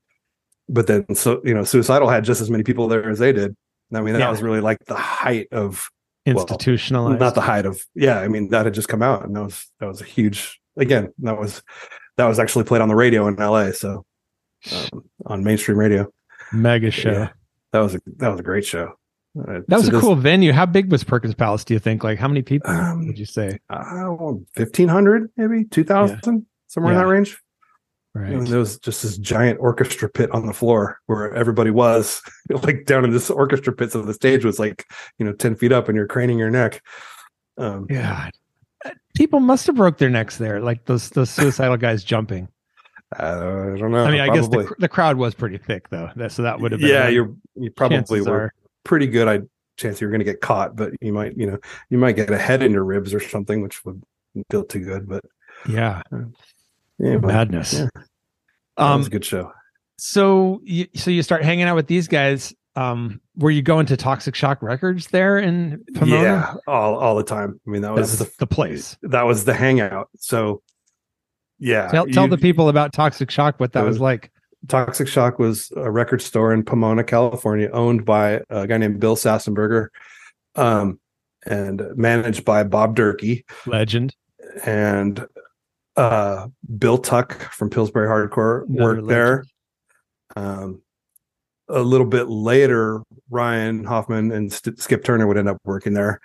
but 0.67 0.87
then 0.87 1.13
so 1.15 1.41
you 1.43 1.53
know, 1.53 1.63
Suicidal 1.63 2.09
had 2.09 2.23
just 2.23 2.41
as 2.41 2.49
many 2.49 2.63
people 2.63 2.87
there 2.87 3.09
as 3.09 3.19
they 3.19 3.31
did. 3.33 3.55
I 3.93 4.01
mean, 4.01 4.13
that 4.13 4.19
Yeah. 4.19 4.29
was 4.31 4.41
really 4.41 4.61
like 4.61 4.83
the 4.85 4.95
height 4.95 5.47
of 5.51 5.89
well, 6.25 6.37
Institutionalized. 6.41 7.19
not 7.19 7.33
the 7.35 7.41
height 7.41 7.65
of 7.65 7.81
yeah. 7.95 8.19
I 8.19 8.27
mean, 8.27 8.49
that 8.49 8.65
had 8.65 8.73
just 8.73 8.87
come 8.89 9.01
out, 9.01 9.25
and 9.25 9.35
that 9.35 9.43
was 9.43 9.65
that 9.79 9.87
was 9.87 10.01
a 10.01 10.05
huge. 10.05 10.59
Again, 10.77 11.11
that 11.19 11.37
was 11.37 11.61
that 12.19 12.27
was 12.27 12.37
actually 12.39 12.65
played 12.65 12.81
on 12.81 12.89
the 12.89 12.95
radio 12.95 13.27
in 13.27 13.39
L.A. 13.41 13.73
So 13.73 14.05
um, 14.71 15.03
on 15.25 15.43
mainstream 15.43 15.77
radio, 15.79 16.11
mega 16.53 16.91
show. 16.91 17.11
Yeah. 17.11 17.29
that 17.71 17.79
was 17.79 17.95
a 17.95 17.99
that 18.17 18.29
was 18.29 18.39
a 18.39 18.43
great 18.43 18.65
show. 18.65 18.93
Uh, 19.39 19.59
That 19.67 19.77
was 19.77 19.83
to 19.83 19.89
a 19.89 19.91
this- 19.93 20.01
cool 20.01 20.15
venue. 20.15 20.51
How 20.51 20.65
big 20.65 20.91
was 20.91 21.03
Perkins 21.03 21.35
Palace? 21.35 21.63
Do 21.63 21.73
you 21.73 21.79
think? 21.79 22.03
Like, 22.03 22.19
how 22.19 22.27
many 22.27 22.41
people 22.41 22.69
Um, 22.69 23.07
would 23.07 23.17
you 23.17 23.25
say? 23.25 23.59
uh, 23.69 24.15
fifteen 24.55 24.87
hundred, 24.89 25.29
maybe 25.37 25.63
two 25.65 25.83
thousand, 25.83 26.45
somewhere 26.67 26.93
Yeah. 26.93 26.99
in 26.99 27.05
that 27.05 27.11
range. 27.13 27.39
Right. 28.15 28.33
And 28.33 28.47
there 28.47 28.57
was 28.59 28.79
just 28.79 29.03
this 29.03 29.17
giant 29.19 29.59
orchestra 29.61 30.09
pit 30.09 30.31
on 30.31 30.47
the 30.47 30.53
floor 30.53 30.97
where 31.05 31.31
everybody 31.35 31.69
was 31.69 32.21
like 32.49 32.85
down 32.85 33.05
in 33.05 33.11
this 33.11 33.29
orchestra 33.29 33.71
pit. 33.71 33.91
So 33.91 34.01
the 34.01 34.15
stage 34.15 34.43
was 34.43 34.57
like, 34.59 34.83
you 35.19 35.25
know, 35.25 35.31
10 35.31 35.55
feet 35.55 35.71
up 35.71 35.87
and 35.87 35.95
you're 35.95 36.07
craning 36.07 36.39
your 36.39 36.49
neck. 36.49 36.81
Um, 37.57 37.85
Uh, 37.93 38.29
people 39.15 39.39
must 39.39 39.67
have 39.67 39.75
broke 39.75 39.97
their 39.97 40.09
necks 40.09 40.37
there, 40.37 40.59
like 40.61 40.85
those 40.85 41.09
those 41.09 41.29
suicidal 41.29 41.77
guys 41.77 42.03
jumping. 42.03 42.47
I 43.11 43.31
don't 43.31 43.91
know. 43.91 44.03
I 44.05 44.11
mean, 44.11 44.21
I 44.21 44.33
guess 44.33 44.47
the, 44.47 44.71
the 44.77 44.87
crowd 44.87 45.17
was 45.17 45.33
pretty 45.33 45.57
thick 45.57 45.89
though, 45.89 46.09
so 46.27 46.43
that 46.43 46.59
would 46.59 46.71
have 46.71 46.79
been. 46.81 46.89
yeah, 46.89 47.07
you're, 47.07 47.33
you 47.55 47.71
probably 47.71 48.21
were 48.21 48.41
are- 48.43 48.53
pretty 48.83 49.07
good. 49.07 49.27
I 49.27 49.39
chance 49.77 49.99
you 49.99 50.05
were 50.07 50.11
going 50.11 50.19
to 50.19 50.25
get 50.25 50.41
caught, 50.41 50.75
but 50.75 50.91
you 51.01 51.11
might, 51.13 51.35
you 51.37 51.47
know, 51.49 51.57
you 51.89 51.97
might 51.97 52.15
get 52.15 52.29
a 52.29 52.37
head 52.37 52.61
in 52.61 52.71
your 52.71 52.83
ribs 52.83 53.13
or 53.13 53.19
something, 53.19 53.61
which 53.63 53.83
would 53.83 54.03
feel 54.51 54.63
too 54.63 54.81
good. 54.81 55.07
But 55.09 55.23
yeah, 55.67 56.03
anyway, 57.01 57.17
madness. 57.27 57.73
yeah. 57.73 57.87
that 57.95 58.83
Um, 58.83 58.99
was 58.99 59.07
a 59.07 59.09
good 59.09 59.25
show. 59.25 59.51
so 59.97 60.61
you 60.63 60.85
so 60.95 61.09
you 61.11 61.23
start 61.23 61.43
hanging 61.43 61.65
out 61.65 61.75
with 61.75 61.87
these 61.87 62.07
guys. 62.07 62.53
Um, 62.75 63.19
were 63.35 63.51
you 63.51 63.61
going 63.61 63.85
to 63.87 63.97
Toxic 63.97 64.35
Shock 64.35 64.61
Records 64.61 65.07
there 65.07 65.37
in 65.37 65.83
Pomona? 65.95 66.21
Yeah, 66.23 66.53
all, 66.67 66.95
all 66.97 67.15
the 67.15 67.23
time. 67.23 67.59
I 67.65 67.69
mean, 67.69 67.81
that 67.81 67.93
was 67.93 68.17
That's 68.19 68.29
the, 68.31 68.35
the 68.39 68.47
place. 68.47 68.95
that 69.03 69.23
was 69.23 69.45
the 69.45 69.53
hangout. 69.53 70.09
So 70.17 70.61
yeah, 71.57 71.89
Tell, 71.89 72.05
tell 72.07 72.23
you- 72.25 72.29
the 72.29 72.37
people 72.37 72.69
about 72.69 72.93
Toxic 72.93 73.29
Shock 73.31 73.59
what 73.59 73.73
that 73.73 73.83
Uh, 73.83 73.87
was 73.87 73.99
like. 73.99 74.31
Toxic 74.67 75.07
Shock 75.07 75.39
was 75.39 75.71
a 75.77 75.89
record 75.89 76.21
store 76.21 76.53
in 76.53 76.63
Pomona, 76.63 77.03
California, 77.03 77.69
owned 77.71 78.05
by 78.05 78.41
a 78.49 78.67
guy 78.67 78.77
named 78.77 78.99
Bill 78.99 79.15
Sassenberger, 79.15 79.87
um, 80.55 80.99
and 81.45 81.81
managed 81.95 82.43
by 82.45 82.63
Bob 82.63 82.95
Durkee 82.95 83.45
Legend. 83.65 84.13
and 84.65 85.25
uh, 85.95 86.47
Bill 86.77 86.97
Tuck 86.97 87.39
from 87.53 87.69
Pillsbury 87.69 88.07
Hardcore 88.07 88.67
Another 88.67 88.83
worked 88.95 89.07
there. 89.07 89.43
Um, 90.35 90.81
a 91.69 91.81
little 91.81 92.07
bit 92.07 92.27
later, 92.27 93.01
Ryan 93.29 93.83
Hoffman 93.83 94.31
and 94.31 94.51
St- 94.51 94.79
Skip 94.79 95.03
Turner 95.03 95.27
would 95.27 95.37
end 95.37 95.49
up 95.49 95.57
working 95.63 95.93
there. 95.93 96.19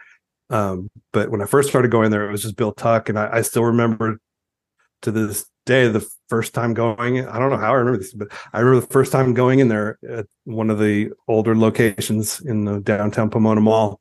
Um, 0.50 0.90
but 1.12 1.30
when 1.30 1.42
I 1.42 1.46
first 1.46 1.68
started 1.68 1.90
going 1.90 2.11
there, 2.11 2.28
it 2.28 2.33
was 2.33 2.42
just 2.42 2.57
Bill 2.57 2.72
Tuck, 2.72 3.09
and 3.09 3.18
I, 3.18 3.38
I 3.38 3.42
still 3.42 3.64
remember 3.64 4.18
to 5.02 5.11
this 5.11 5.46
day 5.66 5.88
the 5.88 6.07
first 6.28 6.54
time 6.54 6.74
going. 6.74 7.26
I 7.26 7.38
don't 7.38 7.50
know 7.50 7.57
how 7.57 7.72
I 7.72 7.76
remember 7.76 7.98
this, 7.98 8.12
but 8.12 8.28
I 8.52 8.61
remember 8.61 8.87
the 8.87 8.92
first 8.92 9.12
time 9.12 9.35
going 9.35 9.59
in 9.59 9.68
there 9.68 9.98
at 10.09 10.26
one 10.44 10.70
of 10.70 10.78
the 10.78 11.12
older 11.28 11.57
locations 11.57 12.40
in 12.40 12.64
the 12.64 12.80
downtown 12.80 13.30
Pomona 13.30 13.61
Mall, 13.61 14.00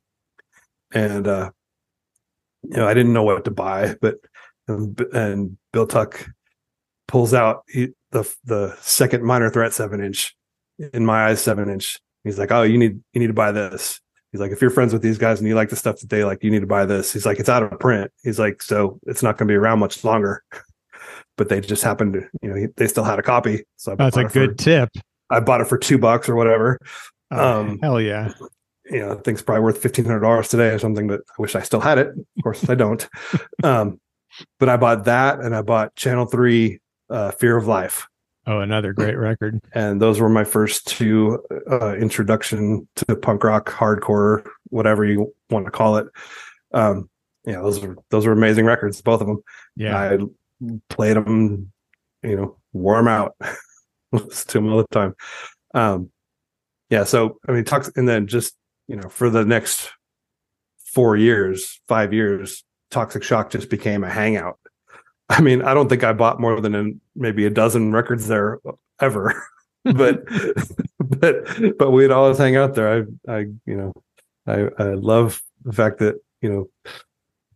and 0.94 1.28
uh, 1.28 1.52
you 2.64 2.78
know 2.78 2.88
I 2.88 2.94
didn't 2.94 3.14
know 3.14 3.24
what 3.24 3.46
to 3.46 3.52
buy, 3.52 3.96
but 4.02 4.16
and, 4.68 5.00
and 5.14 5.58
Bill 5.72 5.88
Tuck 5.88 6.30
pulls 7.08 7.34
out 7.34 7.64
he, 7.68 7.90
the 8.12 8.30
the 8.46 8.76
second 8.82 9.24
minor 9.24 9.50
threat 9.50 9.74
seven 9.74 10.04
inch 10.04 10.36
in 10.94 11.06
my 11.06 11.28
eyes 11.28 11.42
seven 11.42 11.70
inch. 11.70 12.00
He's 12.24 12.40
like, 12.40 12.52
oh, 12.52 12.64
you 12.64 12.78
need 12.78 13.00
you 13.14 13.20
need 13.22 13.28
to 13.28 13.34
buy 13.34 13.52
this. 13.52 14.00
He's 14.32 14.42
like, 14.42 14.52
if 14.52 14.62
you're 14.62 14.72
friends 14.72 14.94
with 14.94 15.02
these 15.04 15.18
guys 15.20 15.40
and 15.40 15.48
you 15.48 15.54
like 15.56 15.70
the 15.70 15.76
stuff 15.76 16.00
that 16.00 16.10
they 16.10 16.24
like, 16.24 16.44
you 16.44 16.50
need 16.50 16.62
to 16.62 16.68
buy 16.68 16.86
this. 16.86 17.14
He's 17.14 17.26
like, 17.26 17.40
it's 17.40 17.50
out 17.50 17.62
of 17.62 17.80
print. 17.80 18.12
He's 18.24 18.40
like, 18.40 18.64
so 18.64 19.00
it's 19.06 19.22
not 19.22 19.38
going 19.38 19.48
to 19.48 19.52
be 19.52 19.56
around 19.56 19.80
much 19.80 20.04
longer. 20.04 20.44
But 21.36 21.50
they 21.50 21.62
just 21.62 21.84
happened 21.84 22.14
to, 22.14 22.22
you 22.44 22.50
know, 22.54 22.68
they 22.78 22.86
still 22.88 23.04
had 23.04 23.18
a 23.18 23.24
copy. 23.24 23.64
So 23.76 23.94
I 23.94 23.96
That's 23.96 24.18
a 24.18 24.20
it 24.22 24.32
for- 24.32 24.34
good 24.48 24.60
tip. 24.60 24.90
I 25.32 25.40
bought 25.40 25.62
it 25.62 25.68
for 25.68 25.80
two 25.80 25.98
bucks 25.98 26.30
or 26.30 26.36
whatever. 26.36 26.80
Oh, 27.32 27.62
Um, 27.62 27.80
hell 27.82 28.00
yeah. 28.00 28.34
You 28.86 29.00
know, 29.00 29.12
I 29.14 29.16
think 29.16 29.30
it's 29.30 29.42
probably 29.42 29.64
worth 29.64 29.82
fifteen 29.82 30.06
hundred 30.06 30.20
dollars 30.20 30.50
today 30.50 30.68
or 30.70 30.78
something. 30.78 31.08
But 31.08 31.22
I 31.22 31.42
wish 31.42 31.56
I 31.56 31.62
still 31.64 31.80
had 31.80 31.98
it. 31.98 32.10
Of 32.10 32.44
course, 32.44 32.70
I 32.70 32.76
don't. 32.76 33.08
Um, 33.64 34.00
but 34.60 34.70
I 34.70 34.78
bought 34.78 35.06
that, 35.06 35.40
and 35.40 35.56
I 35.56 35.64
bought 35.64 35.96
Channel 35.96 36.28
Three, 36.28 36.80
uh, 37.10 37.32
Fear 37.32 37.58
of 37.58 37.66
Life. 37.66 38.08
Oh, 38.46 38.60
another 38.60 38.92
great 38.94 39.18
record. 39.18 39.62
and 39.74 40.02
those 40.02 40.20
were 40.20 40.30
my 40.30 40.44
first 40.44 40.88
two 40.88 41.42
uh, 41.72 41.96
introduction 41.96 42.88
to 42.98 43.16
punk 43.16 43.44
rock, 43.44 43.70
hardcore, 43.70 44.46
whatever 44.70 45.06
you 45.06 45.34
want 45.50 45.66
to 45.66 45.72
call 45.72 45.98
it. 45.98 46.08
Um, 46.74 47.10
yeah, 47.46 47.62
those 47.62 47.80
were 47.80 47.96
those 48.10 48.26
were 48.26 48.34
amazing 48.34 48.66
records, 48.66 49.02
both 49.02 49.22
of 49.22 49.28
them. 49.28 49.44
Yeah. 49.76 49.98
I 49.98 50.18
played 50.90 51.16
them, 51.18 51.72
you 52.22 52.36
know, 52.36 52.58
warm 52.74 53.08
out, 53.08 53.36
to 54.12 54.54
them 54.54 54.72
all 54.72 54.78
the 54.78 54.88
time. 54.92 55.16
Um, 55.74 56.10
yeah, 56.90 57.04
so 57.04 57.40
I 57.48 57.54
mean, 57.54 57.64
talks, 57.64 57.92
and 57.96 58.08
then 58.08 58.28
just 58.28 58.56
you 58.88 58.96
know, 58.96 59.10
for 59.10 59.30
the 59.30 59.46
next 59.46 59.90
four 60.86 61.16
years, 61.16 61.82
five 61.88 62.14
years, 62.14 62.64
Toxic 62.92 63.24
Shock 63.24 63.52
just 63.52 63.70
became 63.70 64.04
a 64.04 64.10
hangout. 64.10 64.60
I 65.30 65.42
mean, 65.42 65.62
I 65.62 65.74
don't 65.74 65.90
think 65.90 66.04
I 66.04 66.14
bought 66.14 66.40
more 66.40 66.60
than 66.60 67.02
maybe 67.16 67.46
a 67.46 67.50
dozen 67.50 67.92
records 67.92 68.28
there 68.28 68.60
ever, 69.00 69.44
but 69.84 70.24
but 71.00 71.78
but 71.78 71.92
we'd 71.92 72.12
always 72.12 72.38
hang 72.38 72.56
out 72.56 72.76
there. 72.76 73.06
I 73.28 73.32
I 73.32 73.40
you 73.66 73.76
know 73.76 73.94
I 74.48 74.70
I 74.78 74.94
love 74.94 75.42
the 75.64 75.74
fact 75.74 76.00
that 76.00 76.16
you 76.42 76.50
know 76.50 76.94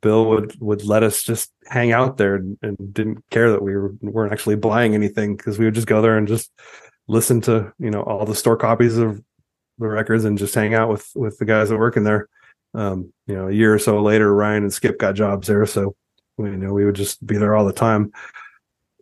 Bill 0.01 0.25
would 0.25 0.55
would 0.59 0.83
let 0.83 1.03
us 1.03 1.23
just 1.23 1.51
hang 1.67 1.91
out 1.91 2.17
there 2.17 2.35
and, 2.35 2.57
and 2.61 2.93
didn't 2.93 3.23
care 3.29 3.51
that 3.51 3.61
we 3.61 3.75
were, 3.75 3.93
weren't 4.01 4.33
actually 4.33 4.55
buying 4.55 4.93
anything 4.93 5.35
because 5.35 5.59
we 5.59 5.65
would 5.65 5.75
just 5.75 5.87
go 5.87 6.01
there 6.01 6.17
and 6.17 6.27
just 6.27 6.51
listen 7.07 7.41
to 7.41 7.71
you 7.79 7.89
know 7.89 8.01
all 8.03 8.25
the 8.25 8.35
store 8.35 8.57
copies 8.57 8.97
of 8.97 9.21
the 9.79 9.87
records 9.87 10.25
and 10.25 10.37
just 10.37 10.55
hang 10.55 10.73
out 10.73 10.89
with 10.89 11.09
with 11.15 11.37
the 11.37 11.45
guys 11.45 11.69
that 11.69 11.77
work 11.77 11.97
in 11.97 12.03
there. 12.03 12.29
Um, 12.73 13.11
you 13.27 13.35
know, 13.35 13.47
a 13.47 13.51
year 13.51 13.73
or 13.73 13.79
so 13.79 14.01
later, 14.01 14.33
Ryan 14.33 14.63
and 14.63 14.73
Skip 14.73 14.99
got 14.99 15.15
jobs 15.15 15.47
there, 15.47 15.65
so 15.65 15.95
you 16.37 16.57
know 16.57 16.73
we 16.73 16.85
would 16.85 16.95
just 16.95 17.25
be 17.25 17.37
there 17.37 17.55
all 17.55 17.65
the 17.65 17.73
time. 17.73 18.11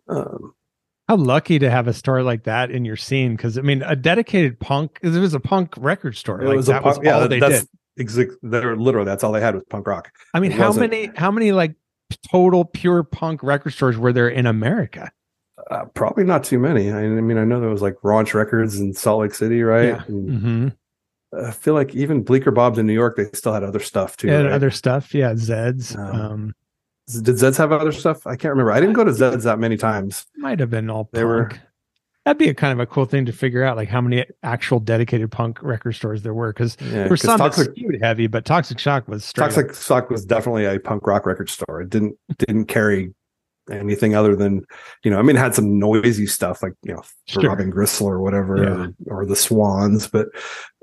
Um, 0.08 0.54
How 1.08 1.16
lucky 1.16 1.58
to 1.58 1.70
have 1.70 1.88
a 1.88 1.92
store 1.92 2.22
like 2.22 2.44
that 2.44 2.70
in 2.70 2.84
your 2.84 2.96
scene 2.96 3.34
because 3.36 3.58
i 3.58 3.60
mean 3.60 3.82
a 3.82 3.96
dedicated 3.96 4.58
punk 4.60 4.98
it 5.02 5.08
was 5.10 5.34
a 5.34 5.40
punk 5.40 5.74
record 5.78 6.16
store 6.16 6.40
It 6.42 6.46
like 6.48 6.56
was 6.56 6.68
a 6.68 6.72
that 6.72 6.82
punk, 6.82 6.98
was 6.98 7.04
yeah, 7.04 7.14
all 7.14 7.20
that- 7.22 7.30
they 7.30 7.40
that's 7.40 7.60
did 7.60 7.68
exact. 7.96 8.32
They're 8.42 8.76
literally 8.76 9.06
that's 9.06 9.24
all 9.24 9.32
they 9.32 9.40
had 9.40 9.54
was 9.54 9.64
punk 9.68 9.86
rock. 9.86 10.12
i 10.34 10.40
mean 10.40 10.52
it 10.52 10.58
how 10.58 10.68
wasn't- 10.68 10.90
many 10.92 11.10
how 11.16 11.30
many 11.32 11.50
like 11.52 11.74
total 12.30 12.64
pure 12.64 13.02
punk 13.02 13.42
record 13.42 13.72
stores 13.72 13.96
were 13.98 14.12
there 14.12 14.28
in 14.28 14.46
america 14.46 15.10
Uh, 15.70 15.84
probably 15.94 16.22
not 16.22 16.44
too 16.44 16.60
many. 16.60 16.92
I, 16.92 16.98
I 17.00 17.08
mean, 17.20 17.38
I 17.38 17.44
know 17.44 17.58
there 17.60 17.70
was 17.70 17.82
like 17.82 17.96
Raunch 18.04 18.34
Records 18.34 18.78
in 18.78 18.92
Salt 18.92 19.22
Lake 19.22 19.34
City, 19.34 19.62
right? 19.64 19.86
Yeah. 19.88 20.02
And 20.06 20.28
mm-hmm. 20.30 21.44
I 21.44 21.50
feel 21.50 21.74
like 21.74 21.92
even 21.94 22.22
Bleecker 22.22 22.52
Bob's 22.52 22.78
in 22.78 22.86
New 22.86 22.92
York, 22.92 23.16
they 23.16 23.24
still 23.32 23.52
had 23.54 23.64
other 23.64 23.80
stuff 23.80 24.16
too. 24.16 24.28
Yeah, 24.28 24.42
right? 24.42 24.52
other 24.52 24.70
stuff 24.70 25.12
yeah 25.14 25.32
zeds 25.32 25.96
Um, 25.98 26.20
um 26.20 26.54
Did 27.08 27.36
Zeds 27.36 27.56
have 27.58 27.70
other 27.72 27.92
stuff? 27.92 28.26
I 28.26 28.34
can't 28.36 28.50
remember. 28.50 28.72
I 28.72 28.80
didn't 28.80 28.94
go 28.94 29.04
to 29.04 29.12
Zeds 29.12 29.44
that 29.44 29.58
many 29.58 29.76
times. 29.76 30.26
might 30.36 30.58
have 30.60 30.70
been 30.70 30.90
all 30.90 31.04
punk 31.04 31.12
They 31.12 31.24
were- 31.24 31.50
that'd 32.24 32.38
be 32.38 32.48
a 32.48 32.54
kind 32.54 32.72
of 32.72 32.80
a 32.80 32.86
cool 32.86 33.04
thing 33.04 33.24
to 33.26 33.32
figure 33.32 33.62
out 33.62 33.76
like 33.76 33.88
how 33.88 34.00
many 34.00 34.24
actual 34.42 34.80
dedicated 34.80 35.30
punk 35.30 35.62
record 35.62 35.92
stores 35.92 36.22
there 36.22 36.34
were 36.34 36.52
because 36.52 36.76
Yeah, 36.80 36.90
there 36.90 37.08
were 37.08 37.16
some 37.16 37.38
that 37.38 37.44
Toxic 37.44 37.70
skewed 37.70 37.98
heavy 38.02 38.26
but 38.26 38.44
toxic 38.44 38.80
shock 38.80 39.06
was 39.06 39.32
Toxic 39.32 39.72
Shock 39.74 40.10
was 40.10 40.24
definitely 40.24 40.64
a 40.64 40.80
punk 40.80 41.06
rock 41.06 41.24
record 41.26 41.48
store. 41.48 41.82
It 41.82 41.90
didn't 41.90 42.16
didn't 42.38 42.64
carry 42.66 43.14
anything 43.70 44.14
other 44.16 44.34
than 44.34 44.64
you 45.04 45.10
know. 45.12 45.18
I 45.20 45.22
mean, 45.22 45.36
it 45.36 45.38
had 45.40 45.54
some 45.54 45.78
noisy 45.78 46.26
stuff 46.26 46.60
like 46.64 46.72
you 46.82 46.94
know 46.94 47.02
Sure. 47.28 47.42
Throbbing 47.42 47.70
Gristle 47.70 48.08
or 48.08 48.20
whatever, 48.20 48.56
Yeah. 48.60 48.86
or, 49.08 49.20
or 49.22 49.26
the 49.26 49.36
Swans. 49.36 50.08
But 50.08 50.26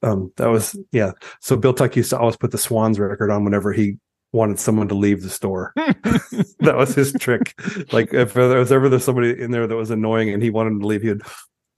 um 0.03 0.31
that 0.37 0.47
was 0.49 0.79
yeah. 0.93 1.11
So 1.41 1.57
Bill 1.57 1.73
Tuck 1.73 1.97
used 1.97 2.11
to 2.11 2.17
always 2.19 2.37
put 2.37 2.51
the 2.51 2.57
Swans 2.57 2.97
record 2.99 3.29
on 3.31 3.43
whenever 3.43 3.73
he 3.73 3.97
wanted 4.33 4.59
someone 4.59 4.89
to 4.89 4.95
leave 4.95 5.21
the 5.21 5.29
store. 5.29 5.71
that 5.75 6.75
was 6.75 6.93
his 6.93 7.13
trick. 7.13 7.53
Like 7.93 8.13
if 8.13 8.33
there 8.33 8.59
was 8.59 8.71
ever 8.71 8.89
there's 8.89 9.05
somebody 9.05 9.39
in 9.39 9.51
there 9.51 9.67
that 9.67 9.75
was 9.75 9.91
annoying 9.91 10.29
and 10.29 10.43
he 10.43 10.49
wanted 10.49 10.81
to 10.81 10.87
leave, 10.87 11.03
he'd 11.03 11.21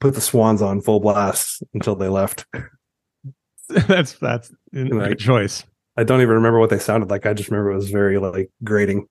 put 0.00 0.14
the 0.14 0.20
Swans 0.20 0.62
on 0.62 0.80
full 0.80 0.98
blast 0.98 1.62
until 1.74 1.94
they 1.94 2.08
left. 2.08 2.46
that's 3.68 4.14
that's 4.14 4.52
a 4.74 4.84
good 4.84 5.18
choice 5.18 5.64
I 5.96 6.04
don't 6.04 6.20
even 6.20 6.34
remember 6.34 6.60
what 6.60 6.70
they 6.70 6.78
sounded 6.78 7.10
like. 7.10 7.26
I 7.26 7.32
just 7.32 7.50
remember 7.50 7.72
it 7.72 7.76
was 7.76 7.90
very 7.90 8.18
like 8.18 8.50
grating. 8.62 9.08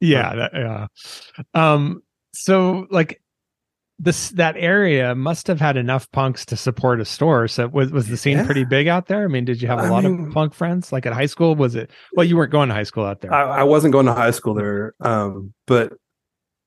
yeah 0.00 0.34
that, 0.34 0.52
yeah 0.54 0.86
um 1.54 2.02
so 2.34 2.86
like 2.90 3.22
this 3.98 4.30
that 4.30 4.54
area 4.58 5.14
must 5.14 5.46
have 5.46 5.58
had 5.60 5.76
enough 5.76 6.10
punks 6.12 6.44
to 6.44 6.56
support 6.56 7.00
a 7.00 7.04
store 7.04 7.48
so 7.48 7.66
was, 7.68 7.90
was 7.90 8.08
the 8.08 8.16
scene 8.16 8.36
Yeah. 8.36 8.44
pretty 8.44 8.64
big 8.64 8.88
out 8.88 9.06
there 9.06 9.24
i 9.24 9.26
mean 9.26 9.44
did 9.46 9.62
you 9.62 9.68
have 9.68 9.78
a 9.78 9.82
I 9.84 9.88
lot 9.88 10.04
mean- 10.04 10.26
of 10.28 10.32
punk 10.34 10.52
friends 10.52 10.92
like 10.92 11.06
at 11.06 11.14
high 11.14 11.26
school 11.26 11.54
was 11.54 11.74
it 11.74 11.90
well 12.14 12.24
you 12.24 12.36
weren't 12.36 12.52
going 12.52 12.68
to 12.68 12.74
high 12.74 12.82
school 12.82 13.04
out 13.06 13.22
there 13.22 13.32
I, 13.32 13.60
I 13.60 13.62
wasn't 13.62 13.92
going 13.92 14.06
to 14.06 14.12
high 14.12 14.32
school 14.32 14.52
there, 14.54 14.94
um, 15.00 15.54
but 15.66 15.94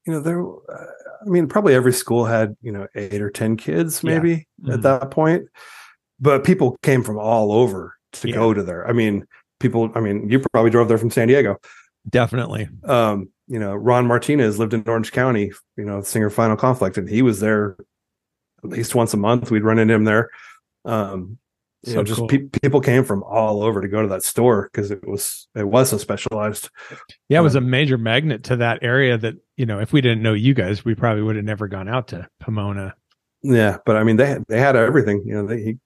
you 0.08 0.14
know, 0.14 0.22
there. 0.22 0.42
Uh, 0.42 0.86
I 1.24 1.30
mean, 1.30 1.48
probably 1.48 1.76
every 1.76 1.94
school 1.94 2.26
had 2.26 2.56
you 2.62 2.72
know 2.72 2.88
eight 2.96 3.22
or 3.22 3.30
ten 3.30 3.58
kids, 3.58 4.02
Yeah. 4.04 4.14
maybe 4.18 4.48
Mhm. 4.64 4.74
at 4.74 4.82
that 4.82 5.12
point. 5.12 5.44
But 6.20 6.44
people 6.46 6.78
came 6.82 7.04
from 7.04 7.20
all 7.20 7.52
over 7.52 7.94
to 8.14 8.28
Yeah. 8.30 8.36
go 8.36 8.54
to 8.54 8.64
there. 8.64 8.88
I 8.88 8.94
mean, 8.94 9.26
people. 9.60 9.92
I 9.94 10.00
mean, 10.00 10.28
you 10.30 10.40
probably 10.52 10.72
drove 10.72 10.88
there 10.88 10.98
from 10.98 11.12
San 11.12 11.28
Diego. 11.28 11.58
definitely 12.10 12.70
Um, 12.86 13.30
you 13.50 13.60
know, 13.60 13.76
Ron 13.76 14.08
Martinez 14.08 14.58
lived 14.60 14.74
in 14.74 14.84
Orange 14.88 15.12
County. 15.12 15.52
You 15.76 15.84
know, 15.86 16.02
singer 16.02 16.30
Final 16.30 16.56
Conflict, 16.56 16.98
and 16.98 17.10
he 17.10 17.22
was 17.22 17.40
there 17.42 17.76
at 18.64 18.70
least 18.70 18.96
once 18.96 19.14
a 19.14 19.18
month. 19.18 19.52
We'd 19.52 19.64
run 19.64 19.80
into 19.80 19.94
him 19.94 20.06
there. 20.06 20.30
Um, 20.86 21.38
you 21.84 21.94
So 21.94 21.98
know, 22.00 22.04
just 22.04 22.20
cool. 22.20 22.28
pe- 22.28 22.48
people 22.62 22.82
came 22.82 23.04
from 23.04 23.24
all 23.24 23.64
over 23.64 23.82
to 23.82 23.88
go 23.88 24.02
to 24.02 24.08
that 24.10 24.24
store 24.24 24.70
because 24.72 24.92
it 24.92 25.08
was 25.08 25.48
it 25.56 25.68
was 25.68 25.90
so 25.90 25.98
specialized. 25.98 26.70
yeah 27.30 27.40
it 27.40 27.44
was 27.44 27.56
a 27.56 27.60
Um, 27.60 27.70
major 27.70 27.98
magnet 27.98 28.44
to 28.46 28.58
that 28.58 28.80
area 28.82 29.18
that 29.18 29.36
you 29.58 29.66
know 29.66 29.80
if 29.80 29.94
we 29.94 30.02
didn't 30.02 30.22
know 30.22 30.34
you 30.34 30.54
guys 30.54 30.84
we 30.86 30.94
probably 30.96 31.24
would 31.24 31.36
have 31.38 31.46
never 31.46 31.68
gone 31.68 31.88
out 31.88 32.10
to 32.10 32.28
pomona 32.42 32.96
Yeah, 33.42 33.78
but 33.86 33.96
I 33.96 34.04
mean 34.04 34.18
they 34.18 34.26
had, 34.28 34.44
they 34.50 34.60
had 34.60 34.76
everything. 34.76 35.24
You 35.26 35.36
know, 35.36 35.48
they 35.48 35.78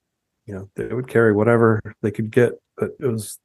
you 0.46 0.54
know 0.54 0.68
they 0.76 0.92
would 0.92 1.06
carry 1.08 1.32
whatever 1.32 1.80
they 2.02 2.10
could 2.10 2.30
get, 2.32 2.52
but 2.76 2.90
it 3.00 3.06
was 3.06 3.38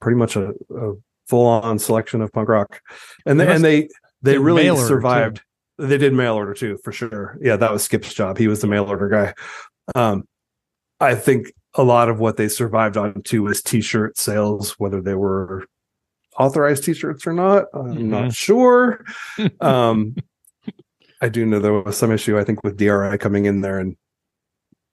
pretty 0.00 0.16
much 0.18 0.36
a, 0.36 0.50
a 0.70 0.92
full 1.26 1.46
on 1.46 1.78
selection 1.78 2.20
of 2.22 2.32
punk 2.32 2.48
rock, 2.48 2.80
and 3.24 3.38
They 3.40 3.46
and 3.52 3.64
they 3.64 3.88
they 4.22 4.38
really 4.38 4.68
order, 4.68 4.80
too. 4.82 4.86
survived. 4.88 5.42
They 5.78 5.98
did 5.98 6.12
mail 6.14 6.34
order 6.34 6.54
too, 6.54 6.78
for 6.82 6.92
sure. 6.92 7.36
Yeah, 7.40 7.56
that 7.56 7.70
was 7.72 7.84
Skip's 7.84 8.14
job. 8.14 8.38
He 8.38 8.48
was 8.48 8.60
the 8.60 8.66
mail 8.66 8.84
order 8.84 9.08
guy. 9.08 9.34
Um, 9.94 10.24
I 11.00 11.14
think 11.14 11.52
a 11.74 11.82
lot 11.82 12.08
of 12.08 12.18
what 12.18 12.38
they 12.38 12.48
survived 12.48 12.96
on 12.96 13.20
too 13.22 13.42
was 13.42 13.62
t-shirt 13.62 14.16
sales, 14.16 14.72
whether 14.78 15.02
they 15.02 15.14
were 15.14 15.66
authorized 16.38 16.84
t-shirts 16.84 17.26
or 17.26 17.34
not. 17.34 17.66
I'm 17.74 17.94
Mhm. 17.94 18.00
not 18.04 18.32
sure. 18.32 19.04
Um, 19.60 20.16
I 21.20 21.28
do 21.28 21.44
know 21.46 21.58
there 21.60 21.72
was 21.72 21.96
some 21.96 22.12
issue, 22.12 22.38
I 22.38 22.44
think, 22.44 22.62
with 22.64 22.76
DRI 22.78 23.16
coming 23.18 23.44
in 23.46 23.60
there 23.62 23.78
and 23.78 23.96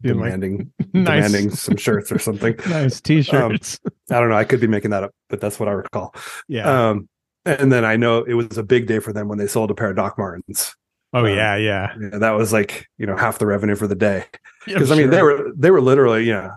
Like, 0.03 0.13
demanding 0.31 0.71
nice 0.93 1.25
demanding 1.31 1.49
some 1.51 1.77
shirts 1.77 2.11
or 2.11 2.19
something. 2.19 2.55
nice 2.69 2.99
t-shirts 3.01 3.79
I 4.11 4.19
don't 4.19 4.29
know. 4.29 4.35
I 4.35 4.43
could 4.43 4.59
be 4.59 4.67
making 4.67 4.91
that 4.91 5.03
up, 5.03 5.11
but 5.29 5.39
that's 5.41 5.59
what 5.59 5.69
I 5.69 5.73
recall. 5.73 6.13
yeah 6.47 6.89
Um, 6.89 7.07
and 7.45 7.71
then 7.71 7.83
I 7.85 7.95
know 7.97 8.23
it 8.23 8.33
was 8.35 8.57
a 8.57 8.63
big 8.63 8.87
day 8.87 8.99
for 8.99 9.11
them 9.13 9.27
when 9.27 9.37
they 9.37 9.47
sold 9.47 9.71
a 9.71 9.75
pair 9.75 9.89
of 9.89 9.95
Doc 9.95 10.17
Martens. 10.17 10.75
oh 11.13 11.19
um, 11.25 11.27
yeah 11.27 11.55
yeah 11.55 11.93
Yeah, 11.99 12.17
that 12.19 12.31
was 12.31 12.51
like 12.53 12.87
you 12.97 13.05
know 13.05 13.15
half 13.17 13.39
the 13.39 13.45
revenue 13.45 13.75
for 13.75 13.87
the 13.87 13.95
day 13.95 14.25
Yeah, 14.67 14.75
because 14.75 14.91
I 14.91 14.95
mean 14.95 15.09
they 15.09 15.21
were 15.21 15.51
they 15.55 15.71
were 15.71 15.81
literally 15.81 16.23
yeah. 16.23 16.51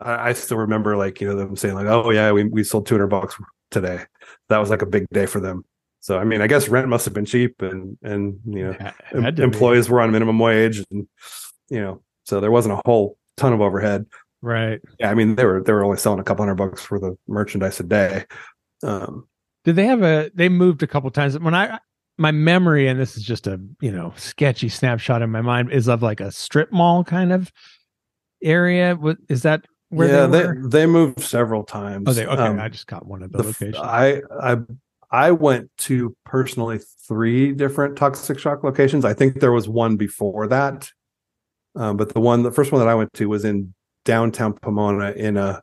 I, 0.00 0.28
I 0.28 0.32
still 0.34 0.58
remember 0.58 0.96
like 0.96 1.20
you 1.22 1.28
know 1.28 1.36
them 1.36 1.56
saying 1.56 1.74
like 1.74 1.86
oh 1.86 2.10
yeah 2.10 2.30
we 2.32 2.44
we 2.44 2.64
sold 2.64 2.86
two 2.86 2.94
hundred 2.94 3.06
bucks 3.08 3.36
today. 3.70 4.04
That 4.50 4.58
was 4.58 4.68
like 4.70 4.82
a 4.82 4.86
big 4.86 5.06
day 5.12 5.24
for 5.26 5.40
them. 5.40 5.64
So 6.00 6.18
I 6.18 6.24
mean 6.24 6.40
I 6.42 6.46
guess 6.48 6.68
rent 6.68 6.86
must 6.88 7.04
have 7.06 7.14
been 7.14 7.24
cheap 7.24 7.62
and 7.62 7.96
and 8.02 8.38
you 8.46 8.64
know 8.66 8.76
Ha- 8.78 8.94
em- 9.14 9.22
had 9.22 9.36
be. 9.36 9.42
employees 9.42 9.88
were 9.88 10.00
on 10.02 10.12
minimum 10.12 10.38
wage 10.38 10.84
and 10.90 11.08
you 11.70 11.80
know 11.80 12.02
so 12.26 12.40
there 12.40 12.50
wasn't 12.50 12.72
a 12.72 12.80
whole 12.84 13.16
ton 13.36 13.52
of 13.52 13.60
overhead 13.60 14.04
right 14.42 14.80
yeah 14.98 15.10
i 15.10 15.14
mean 15.14 15.34
they 15.34 15.44
were 15.44 15.62
they 15.62 15.72
were 15.72 15.84
only 15.84 15.96
selling 15.96 16.20
a 16.20 16.24
couple 16.24 16.44
hundred 16.44 16.56
bucks 16.56 16.82
for 16.82 16.98
the 16.98 17.16
merchandise 17.26 17.80
a 17.80 17.82
day 17.82 18.24
um 18.82 19.26
Did 19.64 19.76
they 19.76 19.86
have 19.86 20.02
a? 20.02 20.30
They 20.34 20.48
moved 20.48 20.82
a 20.82 20.86
couple 20.86 21.10
times. 21.10 21.38
When 21.38 21.54
I 21.54 21.78
my 22.18 22.30
memory, 22.30 22.86
and 22.88 23.00
this 23.00 23.16
is 23.16 23.22
just 23.24 23.46
a 23.46 23.58
you 23.80 23.90
know 23.90 24.12
sketchy 24.16 24.68
snapshot 24.68 25.22
in 25.22 25.30
my 25.30 25.40
mind, 25.40 25.72
is 25.72 25.88
of 25.88 26.02
like 26.02 26.20
a 26.20 26.30
strip 26.30 26.70
mall 26.72 27.02
kind 27.02 27.32
of 27.32 27.50
area. 28.42 28.94
What 28.94 29.16
is 29.28 29.42
that? 29.42 29.66
Where 29.88 30.08
yeah 30.08 30.26
they, 30.26 30.42
they 30.42 30.68
they 30.68 30.86
moved 30.86 31.20
several 31.20 31.64
times 31.64 32.08
Oh, 32.08 32.12
they 32.12 32.26
okay. 32.26 32.42
Um, 32.42 32.60
I 32.60 32.68
just 32.68 32.86
got 32.86 33.06
one 33.06 33.22
of 33.22 33.32
the, 33.32 33.38
the 33.38 33.44
locations. 33.44 33.76
i 33.78 34.20
i 34.42 34.56
i 35.10 35.30
went 35.30 35.70
to 35.78 36.14
personally 36.24 36.80
three 37.06 37.52
different 37.52 37.96
toxic 37.96 38.38
shock 38.38 38.64
locations 38.64 39.04
i 39.04 39.14
think 39.14 39.38
there 39.40 39.52
was 39.52 39.68
one 39.68 39.96
before 39.96 40.48
that 40.48 40.90
um, 41.76 41.96
but 41.96 42.12
the 42.14 42.20
one 42.20 42.42
the 42.42 42.50
first 42.52 42.72
one 42.72 42.80
that 42.80 42.88
i 42.88 42.94
went 42.94 43.12
to 43.14 43.26
was 43.28 43.44
in 43.44 43.72
downtown 44.04 44.52
pomona 44.52 45.12
in 45.12 45.36
a 45.36 45.60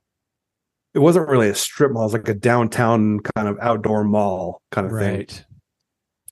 it 0.93 0.99
wasn't 0.99 1.27
really 1.27 1.49
a 1.49 1.55
strip 1.55 1.91
mall 1.91 2.03
it 2.03 2.05
was 2.07 2.13
like 2.13 2.27
a 2.27 2.33
downtown 2.33 3.19
kind 3.35 3.47
of 3.47 3.57
outdoor 3.61 4.03
mall 4.03 4.61
kind 4.71 4.87
of 4.87 4.97
thing 4.99 5.15
right. 5.17 5.45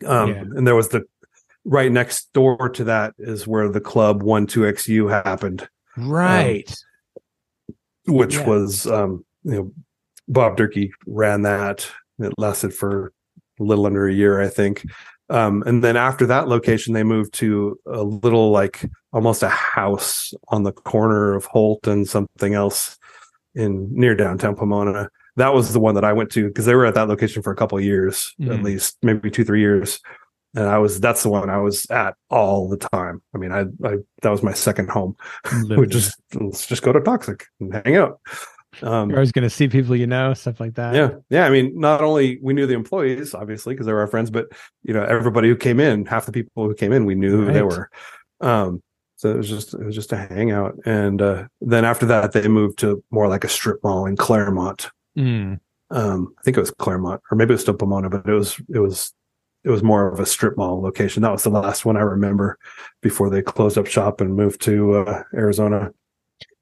um 0.06 0.30
Yeah. 0.30 0.42
and 0.42 0.68
there 0.68 0.76
was 0.76 0.90
the 0.90 1.04
right 1.66 1.92
next 1.92 2.32
door 2.34 2.70
to 2.70 2.84
that 2.86 3.14
is 3.20 3.46
where 3.48 3.70
the 3.70 3.82
club 3.82 4.24
12xu 4.24 5.10
happened 5.26 5.68
Right. 5.98 6.74
which 8.08 8.36
Yeah. 8.36 8.48
was 8.48 8.88
um 8.88 9.26
you 9.44 9.52
know 9.56 9.72
bob 10.28 10.58
durkee 10.58 10.92
ran 11.08 11.42
that 11.44 11.88
it 12.20 12.34
lasted 12.38 12.74
for 12.74 13.12
a 13.60 13.64
little 13.64 13.86
under 13.86 14.08
a 14.08 14.14
year 14.14 14.40
i 14.42 14.48
think 14.48 14.86
um 15.30 15.64
and 15.66 15.84
then 15.84 15.98
after 15.98 16.26
that 16.28 16.48
location 16.48 16.94
they 16.94 17.04
moved 17.04 17.34
to 17.34 17.80
a 17.86 18.04
little 18.04 18.52
like 18.52 18.86
almost 19.14 19.44
a 19.44 19.50
house 19.50 20.34
on 20.50 20.64
the 20.64 20.72
corner 20.72 21.34
of 21.36 21.46
holt 21.46 21.88
and 21.88 22.08
something 22.08 22.54
else 22.54 22.98
in 23.56 23.90
near 23.94 24.16
downtown 24.16 24.56
pomona. 24.56 25.10
That 25.38 25.54
was 25.54 25.74
the 25.74 25.80
one 25.80 25.96
that 25.96 26.04
i 26.06 26.14
went 26.14 26.30
to 26.32 26.48
because 26.48 26.66
they 26.66 26.76
were 26.76 26.86
at 26.86 26.96
that 26.96 27.08
location 27.10 27.42
for 27.42 27.52
a 27.52 27.56
couple 27.56 27.78
of 27.78 27.84
years 27.84 28.34
at 28.42 28.48
Mhm. 28.48 28.64
least 28.64 28.98
maybe 29.02 29.30
two 29.32 29.44
three 29.44 29.60
years. 29.62 30.00
And 30.56 30.66
i 30.68 30.78
was 30.78 31.00
that's 31.00 31.24
the 31.24 31.30
one 31.30 31.50
i 31.50 31.58
was 31.58 31.86
at 31.90 32.16
all 32.30 32.68
the 32.70 32.78
time. 32.78 33.22
I 33.34 33.38
mean 33.38 33.52
i, 33.52 33.62
I 33.88 33.98
that 34.22 34.30
was 34.30 34.44
my 34.44 34.54
second 34.54 34.90
home 34.90 35.16
we 35.78 35.88
just 35.88 36.16
let's 36.34 36.68
just 36.68 36.82
go 36.84 36.92
to 36.94 37.00
toxic 37.02 37.46
and 37.60 37.74
hang 37.86 37.96
out. 37.98 38.20
Um 38.84 39.10
You're 39.10 39.20
always 39.20 39.34
going 39.34 39.44
to 39.44 39.50
see 39.50 39.68
people 39.68 39.98
you 39.98 40.08
know, 40.08 40.34
stuff 40.34 40.60
like 40.62 40.76
that. 40.76 40.96
yeah 40.96 41.12
yeah 41.30 41.46
i 41.46 41.50
mean 41.50 41.78
not 41.78 42.02
only 42.02 42.40
we 42.42 42.54
knew 42.54 42.68
the 42.68 42.74
employees 42.74 43.34
obviously 43.34 43.74
because 43.74 43.86
they 43.86 43.94
were 43.94 44.00
our 44.00 44.08
friends 44.08 44.30
but 44.32 44.48
you 44.84 44.94
know 44.94 45.04
everybody 45.04 45.50
who 45.50 45.56
came 45.58 45.80
in 45.82 46.06
half 46.06 46.26
the 46.26 46.32
people 46.32 46.66
who 46.68 46.74
came 46.76 46.94
in 46.94 47.06
we 47.06 47.16
knew 47.16 47.32
who 47.46 47.52
they 47.52 47.62
were. 47.64 47.90
Um 48.40 48.82
so 49.22 49.30
it 49.30 49.38
was 49.38 49.48
just 49.48 49.74
it 49.76 49.86
was 49.86 49.94
just 49.96 50.12
a 50.12 50.18
hangout 50.18 50.74
and 50.86 51.22
uh 51.22 51.44
then 51.62 51.86
after 51.86 52.06
that 52.08 52.32
they 52.32 52.48
moved 52.48 52.80
to 52.80 53.04
more 53.12 53.28
like 53.28 53.44
a 53.44 53.50
strip 53.50 53.78
mall 53.84 54.06
in 54.06 54.16
claremont 54.18 54.90
Mm. 55.18 55.60
um 55.92 56.34
i 56.40 56.42
think 56.44 56.58
it 56.58 56.60
was 56.60 56.72
claremont 56.72 57.22
or 57.30 57.36
maybe 57.38 57.52
it 57.52 57.56
was 57.56 57.62
still 57.62 57.74
pomona 57.76 58.10
but 58.10 58.28
it 58.28 58.34
was 58.34 58.60
it 58.74 58.80
was 58.80 59.14
it 59.64 59.70
was 59.70 59.84
more 59.84 60.12
of 60.12 60.20
a 60.20 60.26
strip 60.26 60.58
mall 60.58 60.82
location 60.82 61.22
that 61.22 61.32
was 61.32 61.44
the 61.44 61.50
last 61.50 61.86
one 61.86 61.98
i 61.98 62.02
remember 62.02 62.58
before 63.02 63.30
they 63.30 63.42
closed 63.42 63.78
up 63.78 63.86
shop 63.88 64.22
and 64.22 64.36
moved 64.36 64.60
to 64.62 64.94
uh 64.96 65.22
arizona 65.36 65.92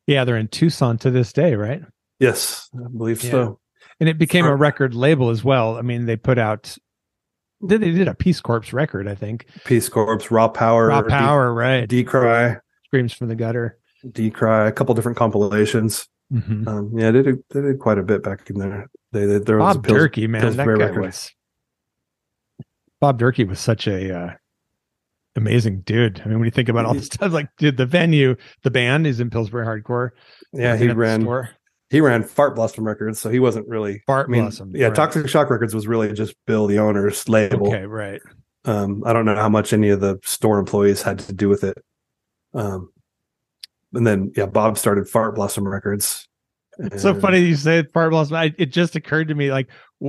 Yeah, 0.07 0.25
they're 0.25 0.37
in 0.37 0.47
Tucson 0.49 0.97
to 0.99 1.11
this 1.11 1.31
day, 1.31 1.53
right? 1.55 1.81
yes 2.19 2.69
i 2.75 2.87
believe 2.89 3.23
Yeah. 3.23 3.31
so 3.31 3.59
And 3.99 4.09
it 4.09 4.17
became 4.17 4.45
a 4.45 4.55
record 4.55 4.93
label 4.95 5.29
as 5.29 5.43
well. 5.43 5.77
I 5.77 5.81
mean, 5.83 6.05
they 6.05 6.15
put 6.17 6.37
out 6.37 6.75
Did 7.65 7.81
they 7.81 7.91
did 7.91 8.07
a 8.07 8.13
Peace 8.15 8.39
Corpse 8.39 8.71
record? 8.71 9.07
I 9.07 9.15
think 9.15 9.45
Peace 9.65 9.89
Corpse, 9.89 10.31
Raw 10.31 10.47
Power, 10.47 10.87
Raw 10.87 11.01
Power, 11.01 11.53
right? 11.53 11.87
Decry, 11.87 12.57
Screams 12.85 13.13
from 13.13 13.27
the 13.27 13.35
gutter. 13.35 13.77
Decry, 14.11 14.67
a 14.67 14.71
couple 14.71 14.95
different 14.95 15.17
compilations. 15.17 16.07
Mhm. 16.31 16.67
Um, 16.67 16.91
yeah, 16.97 17.11
they 17.11 17.23
did 17.23 17.43
they 17.49 17.61
did 17.61 17.79
quite 17.79 17.97
a 17.97 18.03
bit 18.03 18.23
back 18.23 18.49
in 18.49 18.59
there. 18.59 18.89
They, 19.11 19.25
they 19.25 19.39
there 19.39 19.57
was 19.57 19.75
a 19.75 19.79
Bob 19.79 19.87
Pils- 19.87 19.89
Durkee, 19.89 20.27
man, 20.27 20.55
that 20.55 20.65
guy 20.65 20.73
record. 20.73 21.01
was. 21.01 21.31
Bob 23.01 23.17
Durkee 23.17 23.45
was 23.45 23.59
such 23.59 23.87
a 23.87 24.15
uh, 24.15 24.33
amazing 25.35 25.81
dude. 25.81 26.21
I 26.23 26.27
mean, 26.29 26.37
when 26.39 26.45
you 26.45 26.51
think 26.51 26.69
about 26.69 26.85
all 26.85 26.93
the 26.93 27.01
stuff, 27.01 27.31
like 27.31 27.47
dude, 27.57 27.77
the 27.77 27.85
venue, 27.85 28.35
the 28.63 28.71
band 28.71 29.07
is 29.07 29.19
in 29.19 29.29
Pillsbury 29.29 29.65
Hardcore. 29.65 30.09
Yeah, 30.53 30.75
he 30.77 30.89
ran 30.89 31.21
store. 31.21 31.49
He 31.89 32.01
ran 32.01 32.23
Fart 32.23 32.55
Blossom 32.55 32.85
Records, 32.85 33.19
so 33.19 33.29
he 33.29 33.39
wasn't 33.39 33.67
really 33.67 34.03
Fart 34.05 34.27
I 34.27 34.31
mean, 34.31 34.41
Blossom, 34.43 34.71
Yeah, 34.75 34.87
right. 34.87 34.95
Toxic 34.95 35.27
Shock 35.27 35.49
Records 35.49 35.73
was 35.73 35.87
really 35.87 36.13
just 36.13 36.35
Bill, 36.45 36.67
the 36.67 36.79
owner's 36.79 37.27
label. 37.27 37.67
Okay, 37.67 37.85
right. 37.85 38.21
Um, 38.65 39.03
I 39.05 39.13
don't 39.13 39.25
know 39.25 39.35
how 39.35 39.49
much 39.49 39.73
any 39.73 39.89
of 39.89 39.99
the 39.99 40.19
store 40.23 40.59
employees 40.59 41.01
had 41.01 41.19
to 41.19 41.33
do 41.33 41.49
with 41.49 41.63
it. 41.63 41.77
Um, 42.53 42.91
and 43.93 44.05
then 44.05 44.31
yeah, 44.35 44.45
Bob 44.45 44.77
started 44.77 45.09
Fart 45.09 45.35
Blossom 45.35 45.67
Records. 45.67 46.27
It's 46.77 47.01
so 47.01 47.19
funny 47.19 47.39
you 47.39 47.55
say 47.55 47.83
Fart 47.93 48.11
Blossom. 48.11 48.35
I, 48.35 48.53
it 48.57 48.67
just 48.67 48.95
occurred 48.95 49.27
to 49.29 49.35
me, 49.35 49.51
like, 49.51 49.67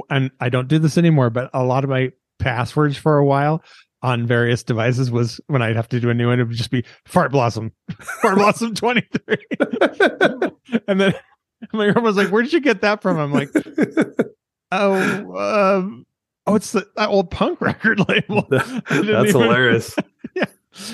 and 0.08 0.30
I 0.38 0.50
don't 0.50 0.68
do 0.68 0.78
this 0.78 0.98
anymore, 0.98 1.30
but 1.30 1.50
a 1.52 1.64
lot 1.64 1.82
of 1.82 1.90
my 1.90 2.12
passwords 2.38 2.96
for 2.96 3.18
a 3.18 3.24
while 3.24 3.62
on 4.02 4.26
various 4.26 4.62
devices 4.62 5.10
was 5.10 5.40
when 5.46 5.62
I'd 5.62 5.76
have 5.76 5.88
to 5.90 6.00
do 6.00 6.10
a 6.10 6.14
new 6.14 6.28
one, 6.28 6.40
it 6.40 6.44
would 6.44 6.56
just 6.56 6.70
be 6.70 6.84
Fart 7.06 7.32
Blossom, 7.32 7.72
Fart 8.22 8.36
Blossom 8.36 8.74
23. 8.74 9.36
and 10.88 11.00
then 11.00 11.14
my 11.72 11.86
girlfriend 11.86 12.04
was 12.04 12.16
like, 12.16 12.28
Where 12.28 12.42
did 12.42 12.52
you 12.52 12.60
get 12.60 12.80
that 12.82 13.02
from? 13.02 13.18
I'm 13.18 13.32
like, 13.32 13.50
Oh, 14.72 15.76
um, 15.78 16.06
oh, 16.46 16.54
it's 16.54 16.72
the 16.72 16.86
that 16.96 17.08
old 17.08 17.30
punk 17.30 17.60
record 17.62 18.00
label. 18.08 18.46
That's 18.50 18.92
even- 18.92 19.26
hilarious. 19.26 19.94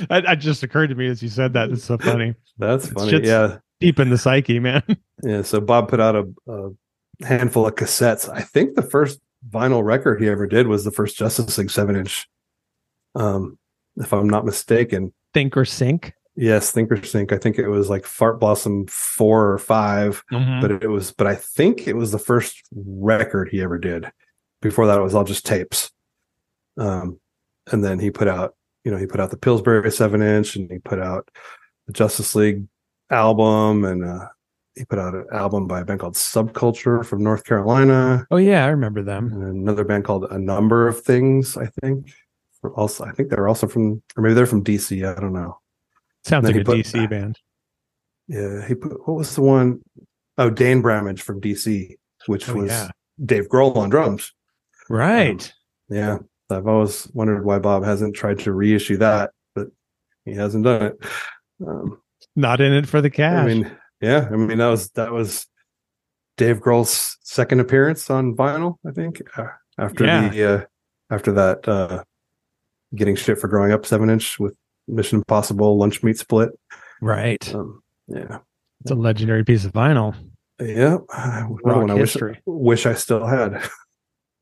It, 0.09 0.25
it 0.25 0.37
just 0.37 0.63
occurred 0.63 0.87
to 0.87 0.95
me 0.95 1.07
as 1.07 1.23
you 1.23 1.29
said 1.29 1.53
that. 1.53 1.71
It's 1.71 1.85
so 1.85 1.99
funny. 1.99 2.35
That's 2.57 2.89
funny. 2.89 3.21
Yeah. 3.23 3.59
Deep 3.79 4.01
in 4.01 4.09
the 4.09 4.17
psyche, 4.17 4.59
man. 4.59 4.83
Yeah. 5.23 5.43
So 5.43 5.61
Bob 5.61 5.91
put 5.91 6.01
out 6.01 6.17
a, 6.17 6.27
a 6.49 6.71
handful 7.27 7.67
of 7.67 7.75
cassettes. 7.75 8.27
I 8.33 8.41
think 8.41 8.75
the 8.75 8.83
first 8.83 9.21
vinyl 9.51 9.85
record 9.85 10.21
he 10.21 10.29
ever 10.29 10.47
did 10.47 10.67
was 10.67 10.85
the 10.85 10.91
first 10.91 11.17
Justice 11.17 11.59
League 11.59 11.71
seven 11.71 11.95
inch. 11.95 12.27
Um, 13.15 13.59
if 13.97 14.13
I'm 14.15 14.29
not 14.29 14.47
mistaken. 14.47 15.13
Think 15.35 15.57
or 15.57 15.67
sink. 15.67 16.15
Yes, 16.37 16.71
Think 16.71 16.93
or 16.93 17.03
Sink. 17.03 17.33
I 17.33 17.39
think 17.39 17.59
it 17.59 17.69
was 17.69 17.89
like 17.89 18.05
Fart 18.05 18.39
Blossom 18.41 18.87
four 18.89 19.51
or 19.53 19.59
5 19.59 20.23
Mm-hmm. 20.33 20.61
but 20.61 20.71
it 20.83 20.89
was 20.89 21.13
but 21.13 21.27
I 21.27 21.35
think 21.35 21.87
it 21.89 21.97
was 21.97 22.13
the 22.13 22.19
first 22.19 22.63
record 22.75 23.49
he 23.51 23.63
ever 23.63 23.79
did. 23.79 24.11
Before 24.63 24.87
that 24.87 24.99
it 24.99 25.03
was 25.03 25.15
all 25.15 25.25
just 25.25 25.47
tapes. 25.47 25.91
Um 26.79 27.19
and 27.73 27.83
then 27.83 27.99
he 27.99 28.11
put 28.11 28.29
out, 28.29 28.55
you 28.85 28.91
know, 28.93 28.99
he 28.99 29.07
put 29.07 29.21
out 29.21 29.31
the 29.31 29.37
Pillsbury 29.37 29.91
seven 29.91 30.23
inch 30.23 30.57
and 30.57 30.71
he 30.71 30.79
put 30.79 31.01
out 31.01 31.29
the 31.87 31.93
Justice 31.93 32.35
League 32.35 32.65
album 33.11 33.85
and 33.85 34.05
uh 34.05 34.27
he 34.75 34.85
put 34.85 34.99
out 34.99 35.15
an 35.15 35.25
album 35.33 35.67
by 35.67 35.81
a 35.81 35.85
band 35.87 36.01
called 36.01 36.15
Subculture 36.17 37.03
from 37.05 37.23
North 37.23 37.45
Carolina 37.45 38.27
Oh 38.31 38.37
yeah, 38.37 38.65
I 38.65 38.69
remember 38.69 39.03
them. 39.03 39.33
and 39.33 39.43
another 39.43 39.85
band 39.85 40.05
called 40.05 40.25
A 40.31 40.39
Number 40.39 40.87
of 40.87 41.01
Things, 41.03 41.57
I 41.57 41.67
think. 41.81 42.13
Also 42.75 43.05
I 43.05 43.13
think 43.13 43.31
they're 43.31 43.49
also 43.49 43.67
from 43.69 44.03
or 44.17 44.23
maybe 44.23 44.35
they're 44.35 44.45
from 44.47 44.65
DC, 44.65 45.03
I 45.09 45.19
don't 45.21 45.33
know. 45.33 45.59
Sounds 46.27 46.45
like 46.47 46.57
a 46.57 46.65
put- 46.65 46.79
DC 46.79 47.09
band. 47.09 47.39
Yeah, 48.29 48.67
he 48.67 48.75
put 48.75 49.07
what 49.07 49.17
was 49.17 49.35
the 49.35 49.43
one? 49.43 49.81
Oh, 50.39 50.51
Dane 50.51 50.83
Bramage 50.83 51.23
from 51.23 51.41
DC, 51.41 51.95
which 52.27 52.49
Oh, 52.49 52.55
was 52.55 52.71
yeah. 52.71 52.89
Dave 53.25 53.49
Grohl 53.49 53.77
on 53.77 53.89
drums. 53.89 54.33
Right. 54.91 55.53
Yeah, 55.89 56.19
I've 56.51 56.67
always 56.67 57.09
wondered 57.15 57.45
why 57.45 57.59
Bob 57.61 57.85
hasn't 57.85 58.17
tried 58.17 58.41
to 58.41 58.53
reissue 58.53 58.97
that, 58.99 59.31
but 59.55 59.69
he 60.25 60.35
hasn't 60.35 60.65
done 60.65 60.83
it. 60.83 60.99
Um, 61.67 62.03
Not 62.35 62.61
in 62.61 62.73
it 62.73 62.89
for 62.89 63.01
the 63.01 63.11
cash. 63.11 63.45
I 63.45 63.47
mean, 63.47 63.71
yeah, 64.01 64.29
I 64.31 64.37
mean 64.37 64.59
that 64.59 64.67
was 64.69 64.91
that 64.91 65.13
was 65.13 65.47
Dave 66.37 66.59
Grohl's 66.61 67.17
second 67.23 67.61
appearance 67.61 68.11
on 68.11 68.35
vinyl, 68.35 68.77
I 68.87 68.91
think, 68.91 69.23
uh, 69.39 69.47
after 69.79 70.05
Yeah. 70.05 70.29
the 70.29 70.45
uh, 70.55 70.65
after 71.11 71.33
that 71.33 71.67
uh, 71.69 72.03
getting 72.95 73.15
shit 73.17 73.39
for 73.39 73.47
growing 73.49 73.71
up 73.73 73.87
seven 73.87 74.11
inch 74.11 74.39
with 74.41 74.55
Mission 74.89 75.19
Impossible 75.19 75.77
lunch 75.79 76.03
meat 76.03 76.19
split. 76.19 76.51
right. 77.01 77.55
Um, 77.55 77.83
yeah, 78.09 78.39
It's 78.83 78.91
a 78.91 78.95
legendary 78.95 79.45
piece 79.45 79.65
of 79.65 79.73
vinyl. 79.73 80.15
yeah, 80.61 80.99
Rock 81.09 81.91
I 81.91 81.95
wish 81.95 82.13
history. 82.13 82.41
wish 82.47 82.87
I 82.87 82.95
still 82.95 83.27
had. 83.27 83.63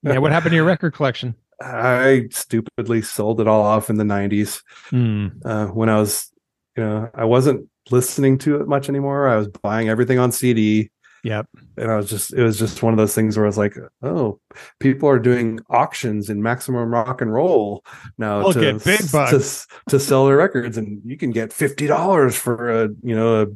Yeah. 0.02 0.18
What 0.18 0.32
happened 0.32 0.50
to 0.50 0.56
your 0.56 0.66
record 0.66 0.92
collection? 0.94 1.34
I 1.62 2.26
stupidly 2.30 3.00
sold 3.00 3.40
it 3.40 3.46
all 3.48 3.62
off 3.62 3.88
in 3.88 3.96
the 3.96 4.04
90s 4.04 4.60
Hmm. 4.90 5.28
uh, 5.44 5.66
when 5.68 5.88
I 5.88 5.98
was, 5.98 6.30
you 6.76 6.82
know, 6.84 7.08
I 7.14 7.24
wasn't 7.24 7.68
listening 7.90 8.36
to 8.38 8.60
it 8.60 8.68
much 8.68 8.88
anymore. 8.90 9.28
I 9.28 9.36
was 9.36 9.48
buying 9.48 9.88
everything 9.88 10.18
on 10.18 10.30
CD. 10.30 10.90
Yep. 11.24 11.48
And 11.76 11.90
I 11.90 11.96
was 11.96 12.08
just, 12.08 12.32
it 12.32 12.42
was 12.42 12.58
just 12.58 12.82
one 12.82 12.92
of 12.92 12.98
those 12.98 13.14
things 13.14 13.36
where 13.36 13.46
I 13.46 13.48
was 13.48 13.58
like, 13.58 13.74
oh, 14.02 14.38
people 14.78 15.08
are 15.08 15.18
doing 15.18 15.58
auctions 15.70 16.30
in 16.30 16.42
maximum 16.42 16.90
rock 16.92 17.20
and 17.20 17.32
roll 17.32 17.84
now 18.18 18.52
to, 18.52 18.60
get 18.60 18.84
big 18.84 19.00
to, 19.00 19.10
bucks. 19.10 19.66
to 19.88 19.98
sell 19.98 20.26
their 20.26 20.36
records. 20.36 20.76
And 20.76 21.00
you 21.04 21.16
can 21.16 21.30
get 21.32 21.50
$50 21.50 22.34
for 22.36 22.84
a, 22.84 22.88
you 23.02 23.16
know, 23.16 23.42
a, 23.42 23.46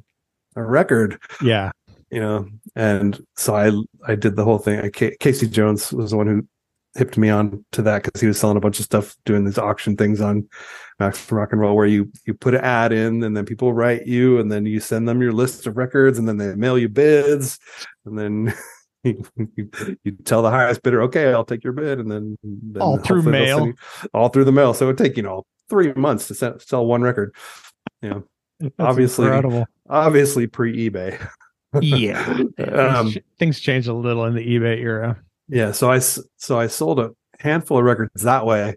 a 0.61 0.63
record 0.65 1.19
Yeah. 1.43 1.71
you 2.11 2.21
know 2.21 2.49
and 2.75 3.23
so 3.37 3.55
i 3.55 3.71
i 4.11 4.15
did 4.15 4.35
the 4.35 4.45
whole 4.45 4.59
thing 4.59 4.81
I, 4.81 4.89
casey 5.21 5.47
jones 5.47 5.93
was 5.93 6.11
the 6.11 6.17
one 6.17 6.27
who 6.27 6.49
hipped 6.97 7.19
me 7.19 7.29
on 7.29 7.65
to 7.73 7.83
that 7.83 8.03
because 8.03 8.21
he 8.21 8.27
was 8.27 8.39
selling 8.41 8.57
a 8.57 8.61
bunch 8.61 8.79
of 8.79 8.85
stuff 8.85 9.15
doing 9.25 9.45
these 9.45 9.59
auction 9.59 9.97
things 9.97 10.21
on 10.21 10.49
max 10.99 11.31
rock 11.31 11.51
and 11.53 11.61
roll 11.61 11.77
where 11.77 11.87
you 11.87 12.11
you 12.27 12.35
put 12.35 12.55
an 12.55 12.61
ad 12.63 12.93
in 12.93 13.23
and 13.23 13.37
then 13.37 13.45
people 13.45 13.73
write 13.73 14.07
you 14.07 14.39
and 14.41 14.51
then 14.51 14.65
you 14.67 14.81
send 14.81 15.07
them 15.09 15.21
your 15.23 15.33
list 15.33 15.67
of 15.67 15.77
records 15.77 16.19
and 16.19 16.27
then 16.27 16.39
they 16.39 16.55
mail 16.57 16.77
you 16.79 16.89
bids 16.89 17.59
and 18.07 18.19
then 18.19 18.55
you, 19.05 19.23
you 20.03 20.13
tell 20.25 20.43
the 20.43 20.51
highest 20.51 20.83
bidder 20.83 21.03
okay 21.03 21.33
i'll 21.33 21.45
take 21.45 21.63
your 21.63 21.73
bid 21.75 22.01
and 22.01 22.11
then, 22.11 22.37
then 22.43 22.83
All 22.83 22.99
through 22.99 23.23
mail. 23.23 23.67
you- 23.67 23.75
all 24.15 24.29
through 24.29 24.45
the 24.45 24.53
mail 24.53 24.75
so 24.75 24.87
it 24.87 24.89
would 24.89 24.99
take 24.99 25.17
you 25.17 25.23
know 25.23 25.45
three 25.69 25.93
months 25.93 26.27
to 26.29 26.35
sell, 26.35 26.59
sell 26.59 26.85
one 26.87 27.03
record 27.03 27.35
That's 28.03 28.23
Obviously. 28.81 29.27
incredible. 29.27 29.67
obviously 29.89 30.47
pre-ebay 30.49 31.25
Yeah. 31.83 32.43
Um, 32.67 33.15
Things 33.39 33.61
changed 33.61 33.89
a 33.89 33.93
little 33.93 34.25
in 34.25 34.35
the 34.35 34.41
eBay 34.41 34.79
era. 34.79 35.21
Yeah, 35.49 35.73
so 35.73 35.91
I 35.91 35.99
so 35.99 36.59
I 36.59 36.67
sold 36.67 37.01
a 37.01 37.11
handful 37.39 37.79
of 37.79 37.85
records 37.85 38.23
that 38.23 38.45
way, 38.45 38.77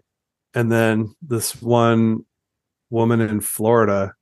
and 0.54 0.70
then 0.70 1.14
this 1.20 1.60
one 1.60 2.24
woman 2.90 3.20
in 3.20 3.40
Florida 3.40 4.14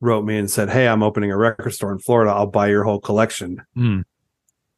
wrote 0.00 0.24
me 0.24 0.36
and 0.38 0.50
said, 0.50 0.68
"Hey, 0.70 0.86
I'm 0.86 1.02
opening 1.02 1.30
a 1.30 1.36
record 1.36 1.72
store 1.72 1.92
in 1.92 1.98
Florida. 1.98 2.32
I'll 2.32 2.46
buy 2.46 2.68
your 2.68 2.84
whole 2.84 3.00
collection. 3.00 3.62
Hmm. 3.74 4.00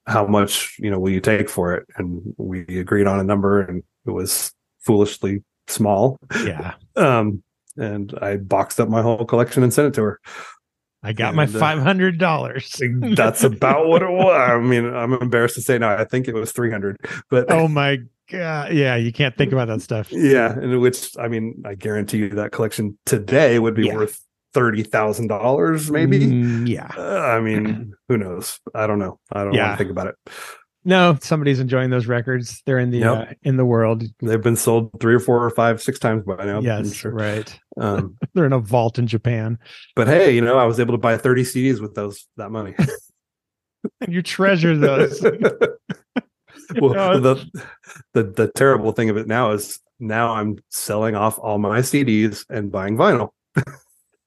How 0.06 0.26
much, 0.26 0.76
you 0.78 0.90
know, 0.90 1.00
will 1.00 1.10
you 1.10 1.20
take 1.20 1.48
for 1.48 1.74
it?" 1.74 1.86
And 1.96 2.34
we 2.36 2.64
agreed 2.78 3.06
on 3.06 3.18
a 3.18 3.24
number, 3.24 3.60
and 3.60 3.82
it 4.06 4.10
was 4.10 4.52
foolishly 4.80 5.42
small. 5.66 6.18
Yeah. 6.44 6.74
Um, 6.96 7.42
and 7.76 8.14
I 8.22 8.38
boxed 8.38 8.80
up 8.80 8.88
my 8.88 9.02
whole 9.02 9.26
collection 9.26 9.62
and 9.62 9.70
sent 9.70 9.88
it 9.88 9.94
to 9.96 10.02
her. 10.02 10.20
I 11.02 11.12
got 11.12 11.34
my 11.34 11.44
And, 11.44 11.54
uh, 11.56 11.58
five 11.58 11.78
hundred 11.78 12.18
dollars. 12.18 12.74
That's 13.00 13.44
about 13.44 13.86
what 13.86 14.02
it 14.02 14.10
was. 14.10 14.50
I 14.50 14.58
mean, 14.58 14.86
I'm 14.92 15.12
embarrassed 15.14 15.54
to 15.56 15.60
say 15.62 15.78
now. 15.78 15.96
I 15.96 16.04
think 16.04 16.26
it 16.28 16.34
was 16.34 16.52
300, 16.52 16.96
but 17.30 17.50
oh 17.50 17.68
my 17.68 17.98
god. 18.30 18.72
Yeah, 18.72 18.96
you 18.96 19.12
can't 19.12 19.36
think 19.36 19.52
about 19.52 19.68
that 19.68 19.82
stuff. 19.82 20.10
Yeah, 20.10 20.52
and 20.52 20.80
which 20.80 21.16
I 21.18 21.28
mean, 21.28 21.62
I 21.64 21.74
guarantee 21.74 22.18
you 22.18 22.28
that 22.30 22.52
collection 22.52 22.98
today 23.06 23.58
would 23.58 23.74
be 23.74 23.86
Yeah. 23.86 23.96
worth 23.96 24.20
thirty 24.52 24.82
thousand 24.82 25.28
dollars, 25.28 25.90
maybe. 25.90 26.18
Mm, 26.18 26.66
yeah. 26.68 26.90
Uh, 26.96 27.20
I 27.20 27.40
mean, 27.40 27.92
who 28.08 28.16
knows? 28.16 28.58
I 28.74 28.86
don't 28.86 28.98
know. 28.98 29.20
I 29.30 29.44
don't 29.44 29.52
Yeah. 29.54 29.66
want 29.68 29.78
to 29.78 29.84
think 29.84 29.90
about 29.90 30.06
it. 30.08 30.14
No, 30.88 31.18
somebody's 31.20 31.58
enjoying 31.58 31.90
those 31.90 32.06
records. 32.06 32.62
They're 32.64 32.78
in 32.78 32.92
the 32.92 32.98
Yep. 32.98 33.28
uh, 33.30 33.34
in 33.42 33.56
the 33.56 33.64
world. 33.64 34.04
They've 34.22 34.40
been 34.40 34.54
sold 34.54 34.92
three 35.00 35.16
or 35.16 35.18
four 35.20 35.44
or 35.44 35.50
five, 35.50 35.82
six 35.82 35.98
times 35.98 36.22
by 36.24 36.44
now. 36.44 36.58
I'm 36.58 36.64
yes, 36.64 36.92
sure. 36.94 37.10
right. 37.10 37.58
Um, 37.76 38.16
They're 38.34 38.46
in 38.46 38.52
a 38.52 38.60
vault 38.60 38.96
in 38.96 39.08
Japan, 39.08 39.58
but 39.96 40.06
hey, 40.06 40.32
you 40.32 40.40
know, 40.40 40.56
I 40.58 40.64
was 40.64 40.78
able 40.78 40.94
to 40.94 40.98
buy 40.98 41.16
thirty 41.18 41.42
CDs 41.42 41.80
with 41.80 41.94
those 41.96 42.28
that 42.36 42.50
money. 42.52 42.74
and 44.00 44.12
you 44.14 44.22
treasure 44.22 44.76
those. 44.76 45.20
well, 46.80 46.94
No, 46.94 47.18
the, 47.20 47.62
the 48.14 48.22
the 48.22 48.52
terrible 48.54 48.92
thing 48.92 49.10
of 49.10 49.16
it 49.16 49.26
now 49.26 49.50
is 49.50 49.80
now 49.98 50.34
I'm 50.34 50.58
selling 50.70 51.16
off 51.16 51.36
all 51.40 51.58
my 51.58 51.80
CDs 51.80 52.44
and 52.48 52.70
buying 52.70 52.96
vinyl. 52.96 53.30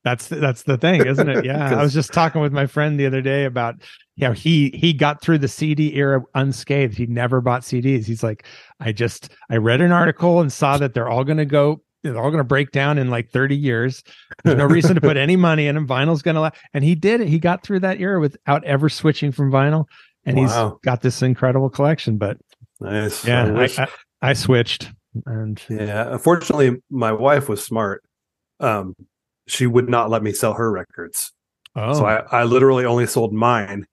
That's 0.03 0.27
that's 0.27 0.63
the 0.63 0.77
thing, 0.77 1.05
isn't 1.05 1.27
it? 1.29 1.43
Yeah, 1.49 1.77
I 1.77 1.81
was 1.83 1.93
just 1.93 2.13
talking 2.13 2.41
with 2.41 2.53
my 2.53 2.65
friend 2.67 2.99
the 2.99 3.05
other 3.05 3.21
day 3.21 3.45
about 3.45 3.75
you 4.15 4.27
know 4.27 4.33
he 4.33 4.69
he 4.73 4.93
got 4.93 5.21
through 5.21 5.39
the 5.39 5.47
CD 5.47 5.95
era 5.95 6.21
unscathed. 6.35 6.95
He 6.97 7.05
never 7.05 7.41
bought 7.41 7.61
CDs. 7.63 8.05
He's 8.05 8.23
like, 8.23 8.45
I 8.79 8.91
just 8.93 9.29
I 9.49 9.57
read 9.57 9.81
an 9.81 9.91
article 9.91 10.39
and 10.39 10.51
saw 10.51 10.77
that 10.77 10.93
they're 10.93 11.09
all 11.09 11.23
going 11.23 11.37
to 11.37 11.45
go. 11.45 11.81
They're 12.01 12.15
all 12.17 12.29
going 12.31 12.37
to 12.37 12.45
break 12.45 12.71
down 12.71 12.97
in 12.97 13.09
like 13.09 13.29
30 13.31 13.57
years. 13.57 14.03
There's 14.45 14.57
no 14.57 14.65
reason 14.65 14.95
to 14.95 15.01
put 15.01 15.17
any 15.17 15.35
money 15.35 15.67
in 15.67 15.75
them. 15.75 15.85
Vinyl's 15.85 16.21
going 16.21 16.35
to 16.35 16.41
last. 16.41 16.55
And 16.73 16.81
he 16.81 16.95
did 16.95 17.19
it. 17.19 17.27
He 17.27 17.39
got 17.39 17.61
through 17.61 17.81
that 17.81 17.99
era 17.99 18.21
without 18.21 18.63
ever 18.63 18.87
switching 18.87 19.33
from 19.33 19.51
vinyl. 19.51 19.83
And 20.25 20.37
Wow. 20.37 20.69
he's 20.69 20.79
got 20.85 21.01
this 21.01 21.21
incredible 21.21 21.69
collection. 21.69 22.17
But 22.17 22.37
Nice. 22.79 23.25
yeah, 23.27 23.47
I 23.47 23.51
wish, 23.51 23.77
I, 23.77 23.83
I, 24.21 24.29
I 24.29 24.33
switched. 24.33 24.89
and 25.25 25.61
Yeah. 25.69 26.13
Unfortunately, 26.13 26.81
my 26.89 27.11
wife 27.11 27.49
was 27.49 27.61
smart. 27.61 28.01
Um, 28.61 28.95
she 29.49 29.67
would 29.67 29.89
not 29.89 30.09
let 30.09 30.23
me 30.23 30.31
sell 30.33 30.53
her 30.53 30.71
records. 30.71 31.31
oh, 31.75 31.93
So 31.93 32.05
I, 32.05 32.17
I 32.31 32.43
literally 32.43 32.85
only 32.85 33.05
sold 33.07 33.33
mine. 33.33 33.85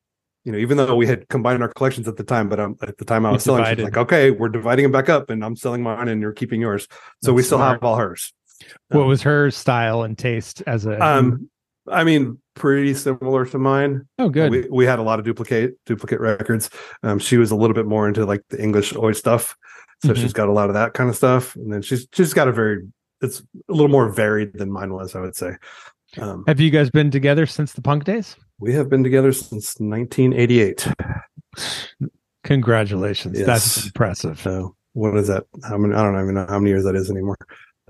You 0.45 0.53
know, 0.53 0.59
even 0.59 0.77
though 0.77 0.95
we 0.95 1.09
had 1.09 1.29
combined 1.29 1.61
our 1.63 1.73
collections 1.73 2.07
at 2.07 2.17
the 2.17 2.23
time, 2.23 2.49
but 2.49 2.61
um, 2.61 2.77
at 2.81 2.97
the 2.99 3.05
time 3.05 3.27
I 3.27 3.33
was 3.33 3.43
selling, 3.43 3.65
she's 3.65 3.83
like, 3.85 3.97
"Okay, 3.97 4.31
we're 4.31 4.49
dividing 4.49 4.85
them 4.85 4.93
back 4.93 5.09
up, 5.09 5.29
and 5.29 5.45
I'm 5.45 5.57
selling 5.57 5.83
mine, 5.83 6.07
and 6.07 6.23
you're 6.23 6.33
keeping 6.33 6.61
yours." 6.61 6.87
So 7.25 7.33
we 7.33 7.43
still 7.43 7.59
smart. 7.59 7.73
have 7.73 7.83
all 7.83 7.97
hers. 7.97 8.33
what 8.91 9.07
was 9.07 9.23
her 9.23 9.51
style 9.51 10.05
and 10.05 10.17
taste 10.17 10.63
as 10.69 10.87
a? 10.87 11.05
Um, 11.05 11.51
I 11.91 12.05
mean, 12.05 12.39
pretty 12.55 12.95
similar 12.95 13.45
to 13.47 13.59
mine. 13.59 14.07
oh, 14.21 14.29
good. 14.29 14.53
We 14.53 14.69
we 14.71 14.85
had 14.87 15.01
a 15.01 15.03
lot 15.03 15.19
of 15.19 15.25
duplicate 15.25 15.75
duplicate 15.85 16.21
records. 16.21 16.71
Um, 17.03 17.19
she 17.19 17.39
was 17.39 17.51
a 17.51 17.57
little 17.57 17.75
bit 17.75 17.87
more 17.87 18.07
into 18.07 18.25
like 18.25 18.43
the 18.51 18.63
English 18.63 18.95
oi 18.95 19.13
stuff, 19.13 19.57
so 20.05 20.13
Mhm. 20.13 20.17
she's 20.17 20.33
got 20.33 20.49
a 20.49 20.53
lot 20.53 20.69
of 20.71 20.75
that 20.75 20.95
kind 20.95 21.11
of 21.11 21.17
stuff. 21.17 21.57
And 21.57 21.73
then 21.73 21.83
she's 21.83 22.07
she's 22.13 22.35
got 22.35 22.47
a 22.47 22.53
very 22.53 22.87
it's 23.23 23.41
a 23.41 23.73
little 23.73 23.89
more 23.89 24.09
varied 24.09 24.55
than 24.55 24.71
mine 24.71 24.93
was, 24.93 25.15
I 25.15 25.21
would 25.21 25.37
say. 25.37 25.57
Um, 26.19 26.45
Have 26.47 26.61
you 26.61 26.71
guys 26.71 26.91
been 26.91 27.11
together 27.11 27.47
since 27.47 27.73
the 27.73 27.83
punk 27.83 28.05
days? 28.05 28.37
we 28.59 28.73
have 28.73 28.89
been 28.89 29.03
together 29.03 29.33
since 29.33 29.79
1988. 29.79 30.89
Congratulations. 32.45 33.45
That's 33.45 33.87
impressive. 33.87 34.41
So 34.41 34.77
what 34.93 35.17
is 35.17 35.29
that? 35.29 35.45
How 35.69 35.77
many? 35.77 35.95
I 35.95 36.03
don't 36.03 36.21
even 36.21 36.35
know 36.35 36.47
how 36.49 36.59
many 36.59 36.71
years 36.71 36.85
that 36.85 36.95
is 36.95 37.11
anymore. 37.11 37.37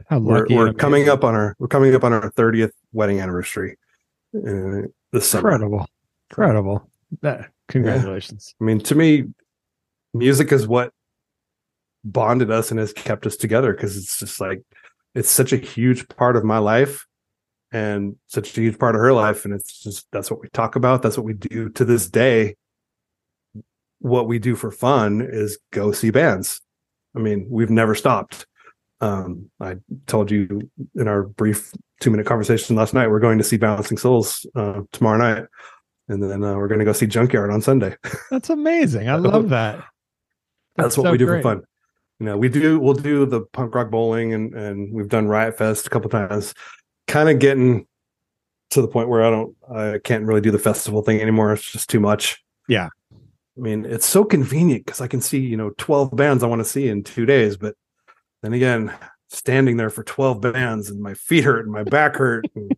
How 0.09 0.19
We're, 0.19 0.47
we're 0.51 0.73
coming 0.73 1.09
up 1.09 1.25
on 1.25 1.35
our 1.35 1.55
we're 1.59 1.69
coming 1.69 1.95
up 1.95 2.05
on 2.05 2.13
our 2.13 2.31
30th 2.33 2.73
wedding 2.93 3.21
anniversary 3.21 3.77
uh, 4.35 4.89
this 5.13 5.29
summer. 5.29 5.51
incredible. 5.51 5.87
Incredible. 6.31 6.91
That, 7.23 7.51
congratulations. 7.69 8.55
I 8.61 8.65
mean, 8.65 8.81
to 8.81 8.95
me, 8.95 9.25
music 10.13 10.53
is 10.53 10.67
what 10.67 10.93
bonded 12.05 12.51
us 12.51 12.71
and 12.71 12.81
has 12.81 12.93
kept 12.93 13.27
us 13.27 13.37
together 13.37 13.73
because 13.73 13.97
it's 13.97 14.19
just 14.19 14.41
like 14.41 14.63
it's 15.17 15.31
such 15.31 15.53
a 15.53 15.57
huge 15.57 16.07
part 16.11 16.37
of 16.37 16.45
my 16.45 16.59
life 16.59 17.07
and 17.73 18.17
such 18.27 18.57
a 18.57 18.61
huge 18.61 18.79
part 18.79 18.95
of 18.95 19.01
her 19.01 19.15
life. 19.15 19.47
And 19.47 19.55
it's 19.55 19.83
just 19.83 20.07
that's 20.13 20.31
what 20.31 20.43
we 20.43 20.49
talk 20.51 20.77
about. 20.77 21.03
That's 21.03 21.17
what 21.17 21.25
we 21.25 21.33
do 21.33 21.71
to 21.71 21.85
this 21.87 22.09
day. 22.09 22.55
What 24.01 24.29
we 24.29 24.39
do 24.39 24.55
for 24.55 24.71
fun 24.71 25.27
is 25.29 25.59
go 25.73 25.91
see 25.91 26.11
bands. 26.11 26.61
I 27.17 27.21
mean, 27.21 27.47
we've 27.51 27.71
never 27.71 27.95
stopped. 27.95 28.47
Um, 29.01 29.51
I 29.59 29.77
told 30.07 30.31
you 30.31 30.71
in 30.95 31.09
our 31.09 31.23
brief 31.23 31.73
two 32.01 32.11
minute 32.11 32.27
conversation 32.27 32.77
last 32.77 32.93
night, 32.93 33.09
we're 33.09 33.19
going 33.19 33.39
to 33.39 33.45
see 33.45 33.57
Bouncing 33.57 33.97
Souls 33.97 34.45
uh, 34.55 34.83
tomorrow 34.93 35.19
night. 35.19 35.47
And 36.09 36.23
then 36.23 36.45
uh, 36.45 36.55
we're 36.57 36.69
going 36.69 36.79
to 36.79 36.85
go 36.85 36.93
see 36.93 37.07
Junkyard 37.07 37.51
on 37.51 37.63
Sunday. 37.63 37.97
That's 38.31 38.51
amazing. 38.51 39.09
I 39.09 39.15
love 39.17 39.49
that. 39.49 39.83
that's 40.77 40.99
what 40.99 41.05
so 41.05 41.13
we 41.13 41.19
do 41.19 41.25
great. 41.25 41.43
for 41.43 41.55
fun. 41.55 41.63
You 42.19 42.27
know, 42.27 42.37
we 42.39 42.49
do 42.49 42.79
we'll 42.79 42.95
do 42.95 43.27
the 43.27 43.43
punk 43.43 43.75
rock 43.75 43.91
bowling 43.91 44.33
and 44.33 44.55
and 44.55 44.93
we've 44.93 45.09
done 45.09 45.29
Riot 45.29 45.59
Fest 45.59 45.87
a 45.87 45.91
couple 45.91 46.09
times. 46.09 46.55
Kind 47.07 47.29
of 47.29 47.39
getting 47.39 47.87
to 48.71 48.81
the 48.81 48.89
point 48.89 49.09
where 49.09 49.25
I 49.25 49.31
don't 49.31 49.57
I 49.71 49.99
can't 50.03 50.25
really 50.25 50.41
do 50.41 50.51
the 50.51 50.59
festival 50.59 51.03
thing 51.03 51.21
anymore. 51.21 51.53
It's 51.53 51.71
just 51.71 51.91
too 51.91 52.01
much. 52.01 52.43
Yeah. 52.69 52.89
I 53.13 53.61
mean, 53.61 53.85
it's 53.87 54.07
so 54.07 54.25
convenient 54.25 54.85
because 54.85 55.01
I 55.01 55.07
can 55.07 55.21
see, 55.21 55.39
you 55.39 55.57
know, 55.57 55.71
12 55.79 56.15
bands 56.15 56.43
I 56.43 56.47
want 56.47 56.61
to 56.61 56.65
see 56.65 56.89
in 56.89 57.03
two 57.03 57.25
days. 57.25 57.57
But 57.57 57.75
then 58.43 58.53
again, 58.53 58.93
standing 59.29 59.77
there 59.77 59.91
for 59.91 60.05
12 60.05 60.41
bands 60.41 60.89
and 60.89 61.01
my 61.01 61.15
feet 61.15 61.45
hurt 61.45 61.65
and 61.65 61.73
my 61.73 61.83
back 61.83 62.17
hurt. 62.17 62.45
And 62.55 62.71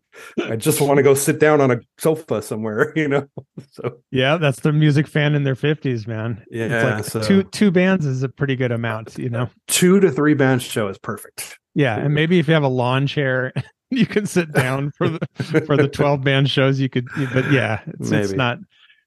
I 0.53 0.57
just 0.57 0.81
want 0.81 0.97
to 0.97 1.03
go 1.03 1.15
sit 1.15 1.39
down 1.39 1.61
on 1.61 1.71
a 1.71 1.79
sofa 1.99 2.41
somewhere, 2.43 2.93
you 2.97 3.09
know? 3.09 3.27
So, 3.73 3.99
Yeah, 4.11 4.37
that's 4.39 4.61
the 4.61 4.73
music 4.73 5.07
fan 5.07 5.35
in 5.35 5.45
their 5.45 5.55
50s, 5.55 6.07
man. 6.07 6.43
yeah. 6.51 6.99
it's 6.99 7.15
like 7.15 7.23
so 7.23 7.29
two 7.29 7.43
two 7.45 7.71
bands 7.71 8.07
is 8.07 8.23
a 8.23 8.29
pretty 8.29 8.57
good 8.57 8.73
amount, 8.73 9.19
you 9.19 9.29
know. 9.29 9.49
two 9.69 10.01
to 10.01 10.11
three 10.11 10.35
band 10.35 10.63
show 10.63 10.89
is 10.89 10.99
perfect. 10.99 11.59
Yeah, 11.75 11.97
and 11.97 12.15
maybe 12.15 12.39
if 12.39 12.49
you 12.49 12.55
have 12.55 12.63
a 12.65 12.69
lawn 12.69 13.07
chair, 13.07 13.53
you 13.91 14.07
can 14.07 14.27
sit 14.27 14.53
down 14.53 14.91
for 14.97 15.09
the 15.11 15.19
for 15.67 15.77
the 15.77 15.87
12 15.89 16.23
band 16.25 16.51
shows 16.51 16.81
you 16.81 16.89
could 16.89 17.07
but 17.33 17.51
yeah, 17.53 17.81
it's, 17.87 18.11
it's 18.11 18.33
not 18.33 18.59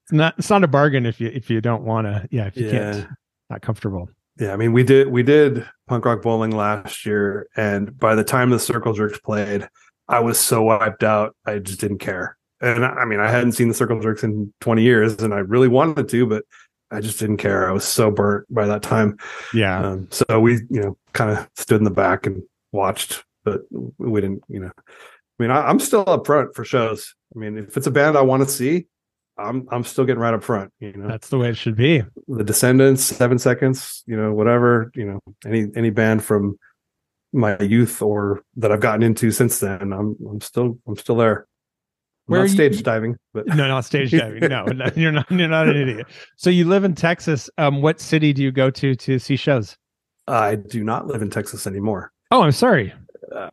it's 0.04 0.12
not 0.12 0.34
it's 0.38 0.48
not 0.50 0.64
a 0.64 0.68
bargain 0.68 1.04
if 1.06 1.20
you 1.20 1.28
if 1.28 1.50
you 1.50 1.60
don't 1.60 1.82
want 1.82 2.06
to 2.06 2.26
yeah, 2.30 2.46
if 2.46 2.56
you 2.56 2.66
Yeah. 2.66 2.92
can't 2.92 3.08
not 3.50 3.60
comfortable. 3.62 4.08
Yeah, 4.40 4.52
I 4.54 4.56
mean, 4.56 4.72
we 4.72 4.82
did 4.82 5.08
we 5.08 5.22
did 5.22 5.66
punk 5.92 6.06
rock 6.06 6.22
bowling 6.22 6.52
last 6.52 7.04
year, 7.04 7.48
and 7.54 7.98
by 7.98 8.14
the 8.14 8.24
time 8.24 8.48
the 8.48 8.58
Circle 8.58 8.94
Jerks 8.94 9.18
played, 9.18 9.68
I 10.08 10.20
was 10.20 10.40
so 10.40 10.62
wiped 10.62 11.04
out, 11.04 11.36
I 11.44 11.58
just 11.58 11.80
didn't 11.80 11.98
care. 11.98 12.38
And 12.62 12.82
I 12.82 13.04
mean, 13.04 13.20
I 13.20 13.30
hadn't 13.30 13.52
seen 13.52 13.68
the 13.68 13.74
Circle 13.74 14.00
Jerks 14.00 14.24
in 14.24 14.54
20 14.62 14.80
years, 14.80 15.16
and 15.16 15.34
I 15.34 15.40
really 15.40 15.68
wanted 15.68 16.08
to, 16.08 16.24
but 16.24 16.44
I 16.90 17.02
just 17.02 17.18
didn't 17.18 17.36
care. 17.36 17.68
I 17.68 17.72
was 17.72 17.84
so 17.84 18.10
burnt 18.10 18.46
by 18.48 18.66
that 18.68 18.82
time. 18.82 19.18
Yeah. 19.52 19.86
Um, 19.86 20.08
so 20.10 20.40
we, 20.40 20.62
you 20.70 20.80
know, 20.80 20.96
kind 21.12 21.30
of 21.30 21.46
stood 21.56 21.76
in 21.76 21.84
the 21.84 21.90
back 21.90 22.24
and 22.24 22.42
watched, 22.72 23.22
but 23.44 23.60
we 23.98 24.22
didn't, 24.22 24.44
you 24.48 24.60
know. 24.60 24.72
I 24.78 25.42
mean, 25.42 25.50
I, 25.50 25.68
I'm 25.68 25.78
still 25.78 26.04
up 26.06 26.24
front 26.24 26.54
for 26.54 26.64
shows. 26.64 27.14
I 27.36 27.38
mean, 27.38 27.58
if 27.58 27.76
it's 27.76 27.86
a 27.86 27.90
band 27.90 28.16
I 28.16 28.22
want 28.22 28.42
to 28.44 28.48
see, 28.48 28.86
I'm 29.38 29.66
I'm 29.70 29.84
still 29.84 30.04
getting 30.04 30.20
right 30.20 30.34
up 30.34 30.42
front. 30.42 30.70
You 30.80 30.92
know, 30.92 31.08
That's 31.08 31.28
the 31.28 31.38
way 31.38 31.48
it 31.48 31.56
should 31.56 31.76
be. 31.76 32.02
the 32.28 32.44
Descendents, 32.44 33.02
Seven 33.02 33.38
Seconds, 33.38 34.02
you 34.06 34.16
know, 34.16 34.32
whatever, 34.32 34.90
you 34.94 35.06
know, 35.06 35.20
any 35.46 35.68
any 35.74 35.90
band 35.90 36.22
from 36.24 36.58
my 37.32 37.58
youth 37.60 38.02
or 38.02 38.42
that 38.56 38.70
I've 38.70 38.80
gotten 38.80 39.02
into 39.02 39.30
since 39.30 39.58
then. 39.60 39.92
I'm 39.92 40.16
I'm 40.28 40.40
still 40.40 40.78
I'm 40.86 40.96
still 40.96 41.16
there. 41.16 41.46
I'm 42.28 42.32
Where 42.32 42.40
not 42.40 42.44
you- 42.50 42.54
stage 42.54 42.82
diving, 42.82 43.16
but 43.32 43.46
No, 43.46 43.66
not 43.68 43.84
stage 43.84 44.10
diving. 44.12 44.40
No, 44.48 44.64
no, 44.66 44.86
you're 44.94 45.12
not. 45.12 45.30
You're 45.30 45.48
not 45.48 45.68
an 45.68 45.76
idiot. 45.76 46.06
So 46.36 46.50
you 46.50 46.66
live 46.66 46.84
in 46.84 46.94
Texas. 46.94 47.48
Um, 47.58 47.80
what 47.82 48.00
city 48.00 48.32
do 48.32 48.42
you 48.42 48.52
go 48.52 48.70
to 48.70 48.94
to 48.94 49.18
see 49.18 49.36
shows? 49.36 49.76
I 50.28 50.54
do 50.56 50.84
not 50.84 51.06
live 51.06 51.22
in 51.22 51.30
Texas 51.30 51.66
anymore. 51.66 52.12
Oh, 52.30 52.42
I'm 52.42 52.52
sorry. 52.52 52.92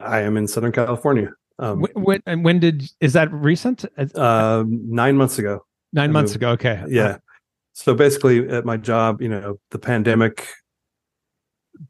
I 0.01 0.19
am 0.21 0.35
in 0.37 0.47
Southern 0.47 0.71
California. 0.71 1.31
Um, 1.57 1.81
When, 1.81 1.91
when 2.03 2.23
and 2.25 2.43
when 2.45 2.59
did 2.59 2.83
is 3.01 3.13
that 3.13 3.31
recent? 3.33 3.85
Uh, 4.15 4.63
nine 4.67 5.15
months 5.17 5.39
ago. 5.39 5.65
Nine 5.93 6.09
I 6.09 6.13
months 6.13 6.31
moved. 6.31 6.37
ago. 6.37 6.49
Okay. 6.51 6.83
Yeah. 6.87 7.17
So 7.73 7.93
basically, 7.95 8.47
at 8.49 8.65
my 8.65 8.77
job, 8.77 9.21
you 9.21 9.29
know, 9.29 9.59
the 9.71 9.79
pandemic 9.79 10.47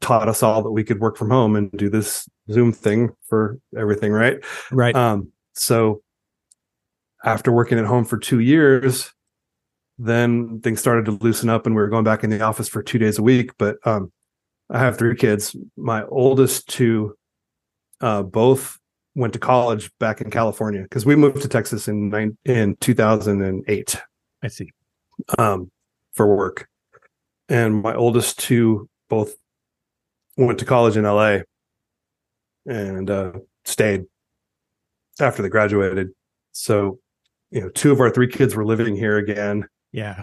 taught 0.00 0.28
us 0.28 0.42
all 0.42 0.62
that 0.62 0.70
we 0.70 0.84
could 0.84 1.00
work 1.00 1.16
from 1.16 1.30
home 1.30 1.56
and 1.56 1.70
do 1.72 1.88
this 1.90 2.28
Zoom 2.50 2.72
thing 2.72 3.10
for 3.28 3.58
everything, 3.76 4.12
right? 4.12 4.38
Right. 4.70 4.94
Um, 4.94 5.32
so 5.54 6.02
after 7.24 7.50
working 7.52 7.78
at 7.78 7.86
home 7.86 8.04
for 8.04 8.18
two 8.18 8.40
years, 8.40 9.12
then 9.98 10.60
things 10.60 10.80
started 10.80 11.04
to 11.06 11.12
loosen 11.12 11.50
up 11.50 11.66
and 11.66 11.74
we 11.74 11.82
were 11.82 11.88
going 11.88 12.04
back 12.04 12.24
in 12.24 12.30
the 12.30 12.40
office 12.40 12.68
for 12.68 12.82
two 12.82 12.98
days 12.98 13.18
a 13.18 13.22
week. 13.22 13.50
But 13.58 13.76
um, 13.84 14.12
I 14.70 14.78
have 14.78 14.96
three 14.96 15.16
kids. 15.16 15.54
My 15.76 16.04
oldest 16.04 16.68
two 16.68 17.16
uh, 18.00 18.22
both 18.22 18.78
went 19.14 19.32
to 19.32 19.38
college 19.38 19.90
back 19.98 20.20
in 20.20 20.30
California 20.30 20.82
because 20.82 21.04
we 21.04 21.16
moved 21.16 21.42
to 21.42 21.48
Texas 21.48 21.88
in 21.88 22.10
nine, 22.10 22.36
in 22.44 22.76
2008 22.76 24.00
I 24.42 24.48
see. 24.48 24.70
um, 25.38 25.70
for 26.12 26.34
work. 26.34 26.68
And 27.48 27.82
my 27.82 27.94
oldest 27.94 28.38
two 28.38 28.88
both 29.08 29.34
went 30.36 30.58
to 30.60 30.64
college 30.64 30.96
in 30.96 31.04
LA 31.04 31.38
and 32.66 33.10
uh, 33.10 33.32
stayed 33.64 34.04
after 35.20 35.42
they 35.42 35.48
graduated. 35.48 36.10
So, 36.52 37.00
you 37.50 37.60
know, 37.60 37.68
two 37.70 37.92
of 37.92 38.00
our 38.00 38.10
three 38.10 38.28
kids 38.28 38.54
were 38.54 38.64
living 38.64 38.94
here 38.94 39.18
again. 39.18 39.66
Yeah. 39.92 40.22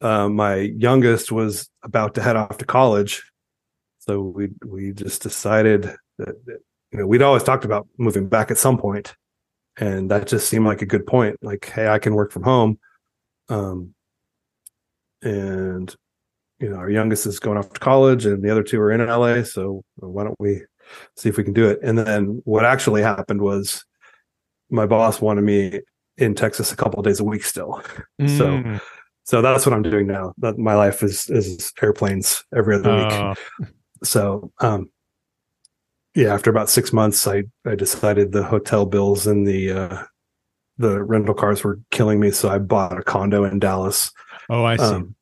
Uh, 0.00 0.28
my 0.28 0.56
youngest 0.56 1.32
was 1.32 1.68
about 1.82 2.14
to 2.14 2.22
head 2.22 2.36
off 2.36 2.58
to 2.58 2.66
college. 2.66 3.24
So 4.00 4.20
we 4.20 4.50
we 4.64 4.92
just 4.92 5.22
decided 5.22 5.82
that, 6.18 6.44
that 6.46 6.60
you 6.92 6.98
know 6.98 7.06
we'd 7.06 7.22
always 7.22 7.42
talked 7.42 7.64
about 7.64 7.86
moving 7.98 8.28
back 8.28 8.50
at 8.50 8.58
some 8.58 8.78
point, 8.78 9.14
and 9.76 10.10
that 10.10 10.26
just 10.26 10.48
seemed 10.48 10.66
like 10.66 10.82
a 10.82 10.86
good 10.86 11.06
point. 11.06 11.36
Like, 11.42 11.66
hey, 11.66 11.88
I 11.88 11.98
can 11.98 12.14
work 12.14 12.32
from 12.32 12.42
home, 12.42 12.78
um, 13.48 13.94
and 15.22 15.94
you 16.60 16.68
know 16.70 16.76
our 16.76 16.90
youngest 16.90 17.26
is 17.26 17.38
going 17.38 17.58
off 17.58 17.72
to 17.72 17.80
college, 17.80 18.26
and 18.26 18.42
the 18.42 18.50
other 18.50 18.62
two 18.62 18.80
are 18.80 18.92
in 18.92 19.06
LA. 19.06 19.42
So 19.42 19.82
why 19.96 20.24
don't 20.24 20.40
we 20.40 20.62
see 21.16 21.28
if 21.28 21.36
we 21.36 21.44
can 21.44 21.52
do 21.52 21.68
it? 21.68 21.78
And 21.82 21.98
then 21.98 22.40
what 22.44 22.64
actually 22.64 23.02
happened 23.02 23.40
was 23.42 23.84
my 24.70 24.86
boss 24.86 25.20
wanted 25.20 25.42
me 25.42 25.80
in 26.16 26.34
Texas 26.34 26.72
a 26.72 26.76
couple 26.76 26.98
of 26.98 27.04
days 27.04 27.20
a 27.20 27.24
week 27.24 27.44
still. 27.44 27.82
So 28.26 28.48
Mm. 28.48 28.80
so 29.24 29.42
that's 29.42 29.64
what 29.64 29.72
I'm 29.74 29.82
doing 29.82 30.06
now. 30.06 30.34
That 30.38 30.58
my 30.58 30.74
life 30.74 31.02
is 31.02 31.30
is 31.30 31.72
airplanes 31.80 32.44
every 32.56 32.74
other 32.74 32.96
week. 32.96 33.12
Oh, 33.12 33.34
So 34.02 34.50
um 34.60 34.90
yeah, 36.18 36.34
after 36.34 36.50
about 36.50 36.68
six 36.68 36.92
months 36.92 37.26
I 37.26 37.44
I 37.64 37.74
decided 37.74 38.32
the 38.32 38.42
hotel 38.42 38.86
bills 38.86 39.26
and 39.26 39.46
the 39.46 39.70
uh 39.70 40.02
the 40.76 41.02
rental 41.02 41.34
cars 41.34 41.62
were 41.62 41.80
killing 41.90 42.20
me. 42.20 42.30
So 42.30 42.48
I 42.48 42.58
bought 42.58 42.98
a 42.98 43.02
condo 43.02 43.44
in 43.44 43.58
Dallas 43.58 44.12
oh, 44.48 44.64
I 44.64 44.76
see. 44.76 44.82
um, 44.82 45.14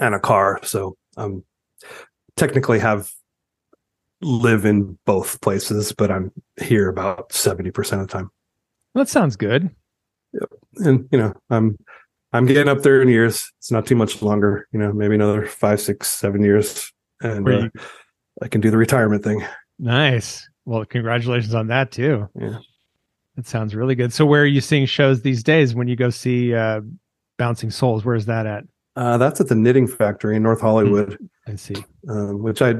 and 0.00 0.14
a 0.14 0.20
car. 0.20 0.60
So 0.62 0.96
I'm 1.16 1.44
technically 2.36 2.78
have 2.78 3.10
live 4.20 4.64
in 4.64 4.98
both 5.04 5.40
places, 5.40 5.92
but 5.92 6.10
I'm 6.10 6.32
here 6.60 6.88
about 6.88 7.30
70% 7.30 7.76
of 7.92 8.00
the 8.00 8.06
time. 8.06 8.30
that 8.94 9.08
sounds 9.08 9.36
good. 9.36 9.70
and 10.76 11.08
you 11.10 11.18
know 11.18 11.32
i'm 11.48 11.78
i'm 12.34 12.44
getting 12.44 12.68
up 12.68 12.82
there 12.82 13.00
in 13.00 13.08
years 13.08 13.50
it's 13.58 13.70
not 13.70 13.86
too 13.86 13.96
much 13.96 14.20
longer 14.20 14.68
you 14.72 14.78
know 14.78 14.92
maybe 14.92 15.14
another 15.14 15.46
five 15.46 15.80
six 15.80 16.06
seven 16.08 16.44
years 16.44 16.92
and 17.22 17.48
uh, 17.48 17.68
I 18.42 18.48
can 18.48 18.60
do 18.60 18.70
the 18.70 18.76
retirement 18.76 19.24
thing. 19.24 19.44
Nice. 19.78 20.48
Well, 20.64 20.84
congratulations 20.84 21.54
on 21.54 21.68
that 21.68 21.90
too. 21.92 22.28
Yeah. 22.38 22.58
That 23.36 23.46
sounds 23.46 23.74
really 23.74 23.94
good. 23.94 24.12
So 24.12 24.26
where 24.26 24.42
are 24.42 24.46
you 24.46 24.60
seeing 24.60 24.86
shows 24.86 25.22
these 25.22 25.42
days 25.42 25.74
when 25.74 25.88
you 25.88 25.96
go 25.96 26.10
see 26.10 26.54
uh 26.54 26.80
Bouncing 27.38 27.70
Souls? 27.70 28.04
Where's 28.04 28.26
that 28.26 28.46
at? 28.46 28.64
Uh, 28.96 29.16
that's 29.16 29.40
at 29.40 29.46
the 29.48 29.54
Knitting 29.54 29.86
Factory 29.86 30.34
in 30.36 30.42
North 30.42 30.60
Hollywood, 30.60 31.16
I 31.46 31.54
see. 31.54 31.76
um, 32.08 32.42
which 32.42 32.60
I 32.60 32.74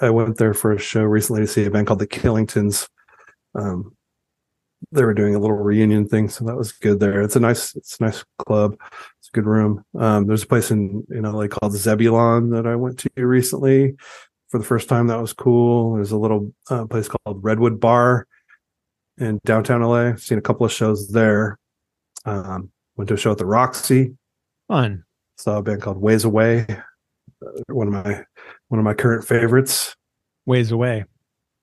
I 0.00 0.08
went 0.08 0.38
there 0.38 0.54
for 0.54 0.72
a 0.72 0.78
show 0.78 1.02
recently 1.02 1.42
to 1.42 1.46
see 1.46 1.64
a 1.66 1.70
band 1.70 1.86
called 1.86 1.98
the 1.98 2.06
Killingtons. 2.06 2.88
Um, 3.54 3.94
they 4.92 5.04
were 5.04 5.12
doing 5.12 5.34
a 5.34 5.38
little 5.38 5.58
reunion 5.58 6.08
thing, 6.08 6.30
so 6.30 6.44
that 6.46 6.56
was 6.56 6.72
good 6.72 6.98
there. 7.00 7.20
It's 7.20 7.36
a 7.36 7.40
nice 7.40 7.76
it's 7.76 8.00
a 8.00 8.04
nice 8.04 8.24
club. 8.38 8.76
It's 9.18 9.28
a 9.28 9.32
good 9.32 9.44
room. 9.46 9.84
Um, 9.98 10.26
there's 10.26 10.44
a 10.44 10.46
place 10.46 10.70
in 10.70 11.06
in 11.10 11.24
LA 11.24 11.48
called 11.48 11.74
Zebulon 11.74 12.48
that 12.50 12.66
I 12.66 12.76
went 12.76 12.98
to 13.00 13.10
recently 13.26 13.96
for 14.50 14.58
the 14.58 14.64
first 14.64 14.88
time. 14.88 15.06
That 15.06 15.20
was 15.20 15.32
cool. 15.32 15.94
There's 15.94 16.12
a 16.12 16.18
little 16.18 16.52
uh, 16.68 16.86
place 16.86 17.08
called 17.08 17.42
Redwood 17.42 17.80
Bar 17.80 18.26
in 19.18 19.40
downtown 19.44 19.82
LA. 19.82 20.16
Seen 20.16 20.38
a 20.38 20.42
couple 20.42 20.66
of 20.66 20.72
shows 20.72 21.08
there. 21.08 21.58
Um, 22.24 22.70
went 22.96 23.08
to 23.08 23.14
a 23.14 23.16
show 23.16 23.32
at 23.32 23.38
the 23.38 23.46
Roxy. 23.46 24.16
Fun. 24.68 25.04
Saw 25.38 25.58
a 25.58 25.62
band 25.62 25.82
called 25.82 25.98
Ways 25.98 26.24
Away. 26.24 26.66
Uh, 26.68 27.62
one 27.68 27.86
of 27.86 27.92
my 27.92 28.24
one 28.68 28.78
of 28.78 28.84
my 28.84 28.94
current 28.94 29.26
favorites. 29.26 29.94
Ways 30.46 30.70
away. 30.72 31.04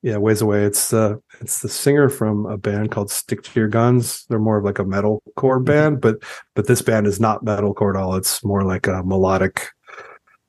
Yeah, 0.02 0.16
Ways 0.16 0.40
Away. 0.40 0.64
It's 0.64 0.92
uh 0.92 1.16
it's 1.40 1.60
the 1.60 1.68
singer 1.68 2.08
from 2.08 2.46
a 2.46 2.56
band 2.56 2.90
called 2.90 3.10
Stick 3.10 3.42
to 3.42 3.60
Your 3.60 3.68
Guns. 3.68 4.24
They're 4.28 4.38
more 4.38 4.58
of 4.58 4.64
like 4.64 4.78
a 4.78 4.84
metalcore 4.84 5.64
band, 5.64 6.00
but 6.00 6.16
but 6.54 6.66
this 6.66 6.82
band 6.82 7.06
is 7.06 7.20
not 7.20 7.44
metalcore 7.44 7.94
at 7.94 8.00
all. 8.00 8.16
It's 8.16 8.44
more 8.44 8.62
like 8.62 8.86
a 8.86 9.02
melodic 9.04 9.68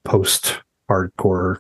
post 0.06 0.62
hardcore 0.90 1.58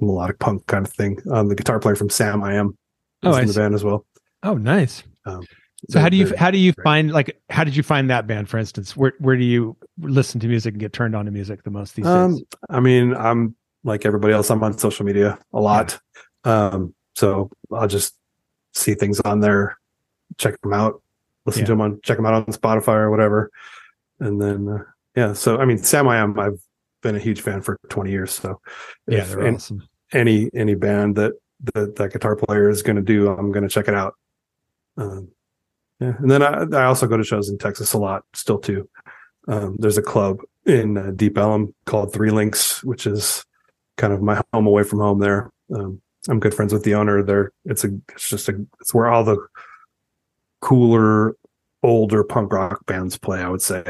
melodic 0.00 0.38
punk 0.38 0.66
kind 0.66 0.86
of 0.86 0.92
thing. 0.92 1.18
Um 1.30 1.48
the 1.48 1.54
guitar 1.54 1.78
player 1.78 1.96
from 1.96 2.10
Sam 2.10 2.42
I 2.42 2.54
Am 2.54 2.76
Oh, 3.22 3.30
is 3.30 3.36
I 3.36 3.40
in 3.42 3.46
the 3.46 3.52
see. 3.54 3.60
band 3.60 3.74
as 3.74 3.82
well. 3.84 4.04
Oh, 4.42 4.54
nice. 4.54 5.02
Um, 5.24 5.42
So 5.90 6.00
how 6.00 6.08
do 6.08 6.16
you 6.16 6.34
how 6.36 6.50
do 6.50 6.58
you 6.58 6.72
find 6.84 7.10
like 7.12 7.40
how 7.50 7.64
did 7.64 7.74
you 7.76 7.82
find 7.82 8.10
that 8.10 8.26
band 8.26 8.48
for 8.48 8.58
instance? 8.58 8.96
Where 8.96 9.12
where 9.18 9.36
do 9.36 9.44
you 9.44 9.76
listen 9.98 10.40
to 10.40 10.48
music 10.48 10.74
and 10.74 10.80
get 10.80 10.92
turned 10.92 11.14
on 11.16 11.24
to 11.26 11.30
music 11.30 11.62
the 11.64 11.70
most 11.70 11.94
these 11.96 12.06
Um, 12.06 12.34
days? 12.36 12.44
I 12.68 12.80
mean, 12.80 13.14
I'm 13.14 13.54
like 13.84 14.04
everybody 14.06 14.32
else. 14.34 14.50
I'm 14.50 14.62
on 14.62 14.76
social 14.78 15.04
media 15.06 15.38
a 15.52 15.60
lot, 15.60 15.98
um, 16.44 16.94
so 17.14 17.50
I'll 17.72 17.86
just 17.88 18.14
see 18.74 18.94
things 18.94 19.20
on 19.20 19.40
there, 19.40 19.78
check 20.38 20.60
them 20.62 20.72
out, 20.72 21.02
listen 21.46 21.60
Yeah. 21.62 21.66
to 21.66 21.72
them 21.72 21.80
on, 21.82 22.00
check 22.02 22.16
them 22.18 22.26
out 22.26 22.34
on 22.34 22.44
Spotify 22.46 22.94
or 22.96 23.10
whatever, 23.10 23.50
and 24.20 24.40
then 24.40 24.68
uh, 24.68 24.82
yeah. 25.16 25.32
So 25.34 25.58
I 25.58 25.64
mean, 25.66 25.78
Sam 25.78 26.08
I 26.08 26.18
am. 26.18 26.38
I've 26.38 26.60
been 27.06 27.16
a 27.16 27.20
huge 27.20 27.40
fan 27.40 27.62
for 27.62 27.78
20 27.88 28.10
years. 28.10 28.32
So 28.32 28.60
Yeah, 29.06 29.24
they're 29.24 29.40
an- 29.46 29.54
awesome. 29.56 29.86
any 30.12 30.50
any 30.54 30.74
band 30.74 31.14
that 31.16 31.32
that 31.74 31.96
that 31.96 32.12
guitar 32.12 32.34
player 32.36 32.68
is 32.68 32.82
going 32.82 32.96
to 32.96 33.02
do, 33.02 33.28
I'm 33.28 33.52
going 33.52 33.62
to 33.62 33.68
check 33.68 33.88
it 33.88 33.94
out. 33.94 34.14
Um, 34.96 35.28
yeah, 36.00 36.14
and 36.18 36.30
then 36.30 36.42
I, 36.42 36.64
I 36.78 36.84
also 36.86 37.06
go 37.06 37.16
to 37.16 37.24
shows 37.24 37.48
in 37.48 37.58
Texas 37.58 37.92
a 37.92 37.98
lot 37.98 38.24
still 38.34 38.58
too. 38.58 38.88
Um, 39.48 39.76
there's 39.78 39.96
a 39.98 40.02
club 40.02 40.40
in 40.66 40.98
uh, 40.98 41.12
Deep 41.14 41.38
Ellum 41.38 41.74
called 41.86 42.12
Three 42.12 42.30
Links, 42.30 42.82
which 42.82 43.06
is 43.06 43.44
kind 43.96 44.12
of 44.12 44.20
my 44.20 44.42
home 44.52 44.66
away 44.66 44.82
from 44.82 44.98
home. 44.98 45.20
There, 45.20 45.50
um, 45.74 46.02
I'm 46.28 46.40
good 46.40 46.54
friends 46.54 46.72
with 46.72 46.82
the 46.84 46.94
owner. 46.96 47.22
There, 47.22 47.52
it's 47.64 47.84
a 47.84 47.90
it's 48.12 48.28
just 48.28 48.48
a 48.48 48.66
it's 48.80 48.92
where 48.92 49.06
all 49.06 49.22
the 49.24 49.38
cooler, 50.60 51.36
older 51.82 52.24
punk 52.24 52.52
rock 52.52 52.84
bands 52.86 53.16
play. 53.16 53.40
I 53.40 53.48
would 53.48 53.62
say. 53.62 53.84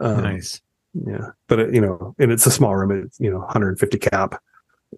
Um, 0.00 0.22
nice. 0.22 0.60
Yeah, 1.04 1.28
but 1.48 1.58
it, 1.58 1.74
you 1.74 1.80
know, 1.80 2.14
and 2.18 2.32
it's 2.32 2.46
a 2.46 2.50
small 2.50 2.74
room. 2.76 3.04
It's 3.04 3.18
you 3.20 3.30
know 3.30 3.38
150 3.38 3.98
cap 3.98 4.40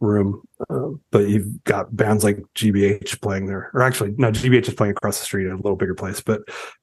room, 0.01 0.42
uh, 0.70 0.90
but 1.11 1.28
you've 1.28 1.64
got 1.64 1.94
bands 1.96 2.24
like 2.24 2.38
GBH 2.55 3.20
playing 3.20 3.46
there, 3.46 3.70
or 3.74 3.82
actually, 3.82 4.14
no, 4.16 4.30
GBH 4.30 4.68
is 4.68 4.74
playing 4.74 4.92
across 4.92 5.18
the 5.18 5.24
street 5.24 5.46
at 5.46 5.55
a 5.55 5.57
little 5.57 5.76
bigger 5.76 5.94
place. 5.94 6.20
But 6.20 6.42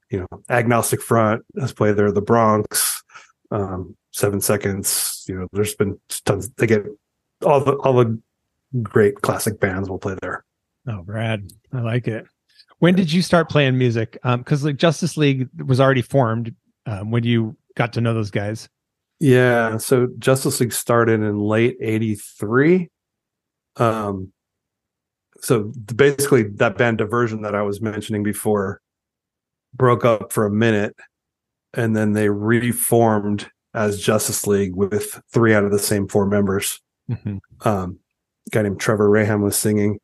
you 0.09 0.19
know, 0.19 0.43
Agnostic 0.49 1.01
Front 1.01 1.43
has 1.59 1.73
played 1.73 1.95
there, 1.95 2.11
the 2.11 2.21
Bronx, 2.21 3.03
um, 3.51 3.95
Seven 4.11 4.41
Seconds. 4.41 5.23
You 5.27 5.39
know, 5.39 5.47
there's 5.53 5.75
been 5.75 5.99
tons. 6.25 6.49
They 6.57 6.67
get 6.67 6.85
all 7.45 7.63
the 7.63 7.73
all 7.77 7.93
the 7.93 8.19
great 8.81 9.21
classic 9.21 9.59
bands 9.59 9.89
will 9.89 9.99
play 9.99 10.15
there. 10.21 10.43
Oh, 10.87 11.01
Brad, 11.01 11.51
I 11.73 11.81
like 11.81 12.07
it. 12.07 12.25
When 12.79 12.95
did 12.95 13.11
you 13.11 13.21
start 13.21 13.49
playing 13.49 13.77
music? 13.77 14.17
Um, 14.23 14.39
because 14.39 14.63
like 14.63 14.77
Justice 14.77 15.17
League 15.17 15.49
was 15.65 15.79
already 15.79 16.01
formed 16.01 16.53
um, 16.85 17.09
when 17.11 17.23
you 17.23 17.55
got 17.75 17.93
to 17.93 18.01
know 18.01 18.13
those 18.13 18.31
guys. 18.31 18.69
Yeah. 19.19 19.77
So 19.77 20.07
Justice 20.19 20.59
League 20.59 20.73
started 20.73 21.21
in 21.21 21.39
late 21.39 21.77
83. 21.79 22.89
Um, 23.77 24.31
so 25.39 25.71
basically 25.95 26.43
that 26.43 26.77
band 26.77 26.97
Diversion 26.97 27.41
that 27.43 27.55
I 27.55 27.61
was 27.61 27.81
mentioning 27.81 28.23
before 28.23 28.81
broke 29.73 30.05
up 30.05 30.31
for 30.31 30.45
a 30.45 30.51
minute 30.51 30.95
and 31.73 31.95
then 31.95 32.13
they 32.13 32.29
reformed 32.29 33.49
as 33.73 33.99
Justice 33.99 34.47
League 34.47 34.75
with 34.75 35.21
three 35.31 35.53
out 35.53 35.65
of 35.65 35.71
the 35.71 35.79
same 35.79 36.07
four 36.07 36.25
members. 36.25 36.81
Mhm. 37.09 37.39
Um, 37.61 37.99
a 38.47 38.49
guy 38.51 38.61
named 38.63 38.79
Trevor 38.79 39.09
Raham 39.09 39.41
was 39.41 39.57
singing 39.57 39.99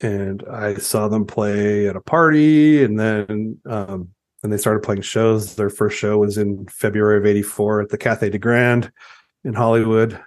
and 0.00 0.44
I 0.50 0.74
saw 0.76 1.08
them 1.08 1.26
play 1.26 1.88
at 1.88 1.96
a 1.96 2.00
party 2.00 2.82
and 2.84 2.98
then, 2.98 3.60
um, 3.66 4.10
and 4.42 4.52
they 4.52 4.56
started 4.56 4.82
playing 4.82 5.02
shows. 5.02 5.54
Their 5.56 5.70
first 5.70 5.96
show 5.98 6.18
was 6.18 6.38
in 6.38 6.66
February 6.68 7.18
of 7.18 7.26
84 7.26 7.82
at 7.82 7.88
the 7.90 7.98
Cathay 7.98 8.30
de 8.30 8.38
Grande 8.38 8.90
in 9.44 9.54
Hollywood. 9.54 10.20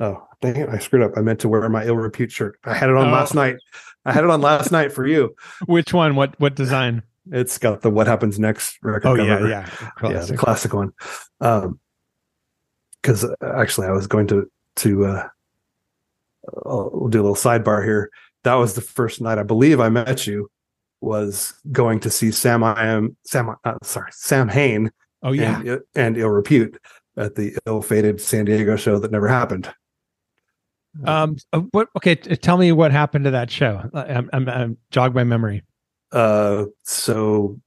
Oh, 0.00 0.26
dang 0.42 0.56
it. 0.56 0.68
I 0.68 0.78
screwed 0.78 1.02
up. 1.02 1.12
I 1.16 1.20
meant 1.22 1.40
to 1.40 1.48
wear 1.48 1.66
my 1.68 1.86
ill 1.86 1.96
repute 1.96 2.30
shirt. 2.32 2.58
I 2.64 2.74
had 2.74 2.90
it 2.90 2.96
on 2.96 3.08
Oh. 3.08 3.12
last 3.12 3.34
night. 3.34 3.56
I 4.04 4.12
had 4.12 4.24
it 4.24 4.30
on 4.30 4.40
last 4.40 4.70
night 4.70 4.92
for 4.92 5.06
you. 5.06 5.34
Which 5.66 5.92
one? 5.94 6.16
What 6.16 6.38
what 6.38 6.54
design? 6.54 7.02
It's 7.32 7.58
got 7.58 7.80
the 7.82 7.90
What 7.90 8.06
Happens 8.06 8.38
Next 8.38 8.78
record 8.82 9.06
Oh 9.08 9.16
cover. 9.16 9.48
yeah, 9.48 9.68
yeah, 9.68 9.68
Yeah, 9.68 10.08
the 10.08 10.36
Classic. 10.36 10.38
classic 10.38 10.74
one. 10.74 10.92
Um, 11.40 11.80
because 13.02 13.28
actually 13.42 13.86
I 13.88 13.90
was 13.92 14.06
going 14.06 14.26
to, 14.28 14.50
to, 14.76 15.04
uh, 15.06 15.28
I'll, 16.64 16.90
we'll 16.92 17.08
do 17.08 17.20
a 17.20 17.22
little 17.24 17.34
sidebar 17.36 17.84
here. 17.84 18.10
That 18.44 18.54
was 18.54 18.74
the 18.74 18.80
first 18.80 19.20
night 19.20 19.38
I 19.38 19.42
believe 19.42 19.80
I 19.80 19.88
met 19.88 20.26
you 20.26 20.50
was 21.06 21.54
going 21.72 22.00
to 22.00 22.10
see 22.10 22.30
Sam 22.30 22.62
I 22.62 22.86
am 22.86 23.16
Sam 23.24 23.54
uh, 23.64 23.74
sorry 23.82 24.10
Samhain 24.12 24.90
Oh 25.22 25.32
yeah. 25.32 25.60
and, 25.60 25.80
and 25.94 26.18
ill 26.18 26.28
repute 26.28 26.78
at 27.16 27.34
the 27.34 27.56
ill-fated 27.66 28.20
San 28.20 28.44
Diego 28.44 28.76
show 28.76 28.98
that 28.98 29.10
never 29.10 29.26
happened. 29.28 29.72
Um. 31.04 31.36
uh, 31.52 31.60
What? 31.72 31.88
Okay. 31.96 32.14
Tell 32.14 32.56
me 32.58 32.72
what 32.72 32.92
happened 32.92 33.24
to 33.24 33.30
that 33.32 33.50
show. 33.50 33.82
I'm 33.94 34.30
I'm, 34.32 34.48
I'm 34.48 34.78
jogged 34.90 35.14
my 35.14 35.24
memory. 35.24 35.62
Uh, 36.12 36.66
so, 36.84 37.58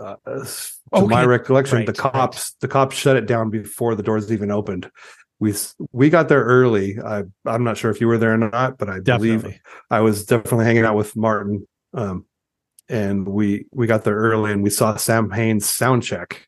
uh, 0.00 0.16
to 0.26 1.06
my 1.06 1.24
recollection, 1.24 1.78
Right, 1.78 1.86
the 1.86 1.92
cops 1.92 2.54
the 2.60 2.68
cops 2.68 2.96
shut 2.96 3.16
it 3.16 3.26
down 3.26 3.50
before 3.50 3.94
the 3.94 4.02
doors 4.02 4.30
even 4.32 4.50
opened. 4.50 4.90
We 5.38 5.54
we 5.92 6.10
got 6.10 6.28
there 6.28 6.44
early. 6.44 6.98
I 7.00 7.22
I'm 7.46 7.64
not 7.64 7.76
sure 7.76 7.90
if 7.90 8.00
you 8.00 8.06
were 8.08 8.18
there 8.18 8.34
or 8.34 8.38
not, 8.38 8.78
but 8.78 8.88
I 8.90 9.00
believe 9.00 9.46
I 9.90 10.00
was 10.00 10.24
definitely 10.26 10.64
hanging 10.64 10.84
out 10.84 10.96
with 10.96 11.16
Martin. 11.16 11.66
Um, 11.94 12.26
and 12.88 13.26
we 13.26 13.66
we 13.72 13.86
got 13.86 14.04
there 14.04 14.16
early 14.16 14.52
and 14.52 14.62
we 14.62 14.70
saw 14.70 14.96
Samhain's 14.96 15.66
sound 15.66 16.02
check. 16.02 16.46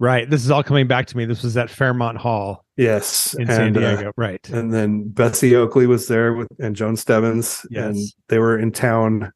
Right. 0.00 0.28
This 0.28 0.44
is 0.44 0.50
all 0.50 0.62
coming 0.64 0.88
back 0.88 1.06
to 1.06 1.16
me. 1.16 1.24
This 1.24 1.42
was 1.44 1.56
at 1.56 1.70
Fairmont 1.70 2.18
Hall 2.18 2.64
Yes, 2.76 3.34
in 3.34 3.46
San 3.46 3.68
and, 3.68 3.76
uh, 3.76 3.80
Diego. 3.96 4.12
right. 4.16 4.46
and 4.50 4.74
then 4.74 5.08
Bessie 5.08 5.54
Oakley 5.54 5.86
was 5.86 6.08
there 6.08 6.32
with 6.34 6.48
and 6.58 6.74
Joan 6.74 6.96
Stebbins, 6.96 7.64
and 7.72 7.96
they 8.28 8.40
were 8.40 8.58
in 8.58 8.72
town 8.72 9.32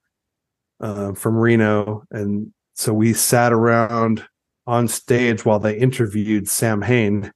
uh, 0.81 1.13
from 1.13 1.37
Reno, 1.37 2.03
and 2.11 2.53
so 2.75 2.93
we 2.93 3.13
sat 3.13 3.53
around 3.53 4.25
on 4.67 4.89
stage 4.89 5.45
while 5.45 5.61
they 5.61 5.79
interviewed 5.79 6.49
Samhain. 6.49 7.33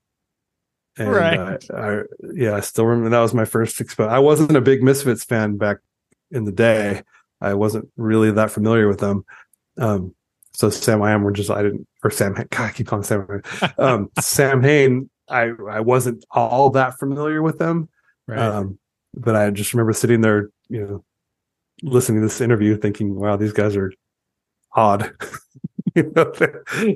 And, 0.98 1.10
Right. 1.10 1.38
uh, 1.70 1.74
I, 1.74 2.02
yeah, 2.34 2.54
I 2.56 2.60
still 2.60 2.86
remember 2.86 3.10
that 3.10 3.20
was 3.20 3.32
my 3.34 3.44
first 3.46 3.78
expo. 3.78 4.08
I 4.08 4.18
wasn't 4.18 4.56
a 4.56 4.60
big 4.60 4.82
Misfits 4.82 5.24
fan 5.24 5.56
back 5.56 5.78
in 6.32 6.44
the 6.44 6.52
day. 6.52 7.02
I 7.42 7.54
wasn't 7.54 7.88
really 7.96 8.30
that 8.30 8.50
familiar 8.50 8.88
with 8.88 9.00
them. 9.00 9.24
Um, 9.78 10.14
so 10.54 10.70
Sam 10.70 11.02
I 11.02 11.12
am 11.12 11.22
were 11.22 11.32
just 11.32 11.50
I 11.50 11.62
didn't 11.62 11.86
or 12.04 12.10
Sam 12.10 12.34
God, 12.50 12.50
I 12.54 12.70
keep 12.72 12.86
calling 12.86 13.04
Sam 13.04 13.42
um, 13.78 14.10
Samhain. 14.20 15.10
I 15.28 15.50
I 15.70 15.80
wasn't 15.80 16.24
all 16.30 16.70
that 16.70 16.98
familiar 16.98 17.42
with 17.42 17.58
them. 17.58 17.88
right. 18.26 18.38
Um, 18.38 18.78
but 19.14 19.36
I 19.36 19.50
just 19.50 19.74
remember 19.74 19.92
sitting 19.92 20.20
there, 20.22 20.50
you 20.68 20.80
know, 20.86 21.04
listening 21.82 22.20
to 22.20 22.26
this 22.26 22.40
interview, 22.40 22.76
thinking, 22.76 23.14
"Wow, 23.14 23.36
these 23.36 23.52
guys 23.52 23.76
are 23.76 23.92
odd." 24.74 25.12
you 25.94 26.10
know, 26.14 26.32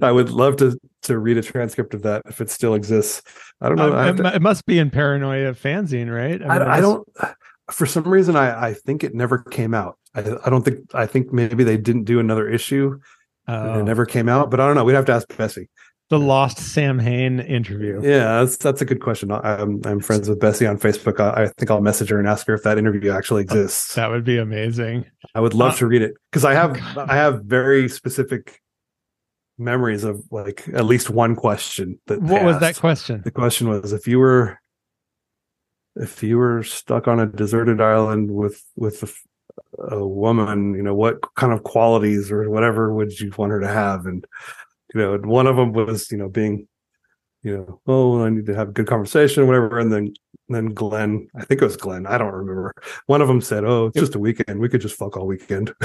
I 0.02 0.12
would 0.12 0.30
love 0.30 0.56
to 0.56 0.78
to 1.02 1.18
read 1.18 1.36
a 1.38 1.42
transcript 1.42 1.94
of 1.94 2.02
that 2.02 2.22
if 2.26 2.40
it 2.40 2.50
still 2.50 2.74
exists. 2.74 3.22
I 3.60 3.68
don't 3.68 3.76
know. 3.76 3.92
I, 3.92 4.08
Um, 4.08 4.20
it, 4.20 4.22
to- 4.22 4.36
it 4.36 4.42
must 4.42 4.66
be 4.66 4.78
in 4.78 4.90
Paranoia 4.90 5.52
fanzine, 5.54 6.12
right? 6.14 6.40
I, 6.42 6.58
mean, 6.58 6.68
I 6.68 6.78
it 6.78 6.80
don't. 6.80 7.08
For 7.70 7.86
some 7.86 8.04
reason, 8.04 8.36
I 8.36 8.68
I 8.68 8.74
think 8.74 9.04
it 9.04 9.14
never 9.14 9.38
came 9.38 9.74
out. 9.74 9.98
I 10.16 10.20
I 10.44 10.50
don't 10.50 10.64
think. 10.64 10.78
I 10.94 11.06
think 11.06 11.32
maybe 11.32 11.62
they 11.64 11.76
didn't 11.76 12.04
do 12.04 12.18
another 12.18 12.48
issue. 12.48 12.98
oh, 13.48 13.78
it 13.80 13.84
never 13.84 14.04
came 14.06 14.28
out. 14.28 14.50
But 14.50 14.58
I 14.60 14.66
don't 14.66 14.74
know. 14.74 14.84
We'd 14.84 14.94
have 14.94 15.04
to 15.06 15.12
ask 15.12 15.28
Bessie. 15.36 15.68
the 16.08 16.18
lost 16.18 16.58
Samhain 16.58 17.40
interview. 17.40 18.00
Yeah, 18.02 18.40
that's 18.40 18.56
that's 18.56 18.80
a 18.80 18.84
good 18.84 19.00
question. 19.00 19.30
I'm 19.30 19.80
I'm 19.84 20.00
friends 20.00 20.28
with 20.28 20.40
Bessie 20.40 20.66
on 20.66 20.78
Facebook. 20.78 21.20
I, 21.20 21.44
I 21.44 21.46
think 21.58 21.70
I'll 21.70 21.80
message 21.80 22.08
her 22.10 22.18
and 22.18 22.28
ask 22.28 22.46
her 22.46 22.54
if 22.54 22.62
that 22.62 22.78
interview 22.78 23.10
actually 23.12 23.42
exists. 23.42 23.94
That 23.94 24.10
would 24.10 24.24
be 24.24 24.38
amazing. 24.38 25.04
I 25.34 25.40
would 25.40 25.54
love 25.54 25.74
Uh, 25.74 25.76
to 25.78 25.86
read 25.86 26.02
it 26.02 26.14
because 26.30 26.44
I 26.44 26.54
have 26.54 26.72
I 26.96 27.14
have 27.16 27.42
very 27.44 27.88
specific 27.88 28.60
memories 29.58 30.04
of 30.04 30.22
like 30.30 30.68
at 30.74 30.84
least 30.84 31.08
one 31.08 31.34
question 31.34 31.98
that 32.06 32.20
What 32.20 32.44
was 32.44 32.58
that 32.60 32.76
question? 32.76 33.22
The 33.24 33.30
question 33.30 33.68
was 33.68 33.92
if 33.92 34.06
you 34.06 34.18
were 34.18 34.60
if 35.96 36.22
you 36.22 36.36
were 36.36 36.62
stuck 36.62 37.08
on 37.08 37.18
a 37.20 37.26
deserted 37.26 37.80
island 37.80 38.30
with 38.30 38.62
with 38.76 39.02
a, 39.78 40.06
woman, 40.06 40.74
you 40.74 40.82
know, 40.82 40.94
what 40.94 41.20
kind 41.34 41.52
of 41.52 41.62
qualities 41.62 42.30
or 42.32 42.48
whatever 42.50 42.92
would 42.94 43.18
you 43.20 43.32
want 43.36 43.52
her 43.52 43.60
to 43.60 43.68
have? 43.68 44.06
And 44.06 44.24
you 44.94 45.00
know, 45.00 45.14
and 45.14 45.26
one 45.26 45.46
of 45.46 45.56
them 45.56 45.72
was 45.72 46.10
you 46.10 46.18
know 46.18 46.28
being 46.28 46.68
you 47.42 47.56
know, 47.56 47.80
oh, 47.86 48.22
I 48.24 48.30
need 48.30 48.46
to 48.46 48.54
have 48.54 48.70
a 48.70 48.72
good 48.72 48.86
conversation, 48.88 49.46
whatever. 49.46 49.78
And 49.78 49.92
then 49.92 50.14
then 50.48 50.66
Glenn, 50.74 51.28
I 51.36 51.44
think 51.44 51.60
it 51.62 51.64
was 51.64 51.76
Glenn, 51.76 52.06
I 52.06 52.18
don't 52.18 52.32
remember. 52.32 52.74
One 53.06 53.20
of 53.22 53.28
them 53.28 53.40
said, 53.40 53.64
"Oh, 53.64 53.86
it's 53.86 53.98
just 53.98 54.14
a 54.14 54.18
weekend. 54.18 54.60
We 54.60 54.68
could 54.68 54.80
just 54.80 54.96
fuck 54.96 55.16
all 55.16 55.26
weekend." 55.26 55.72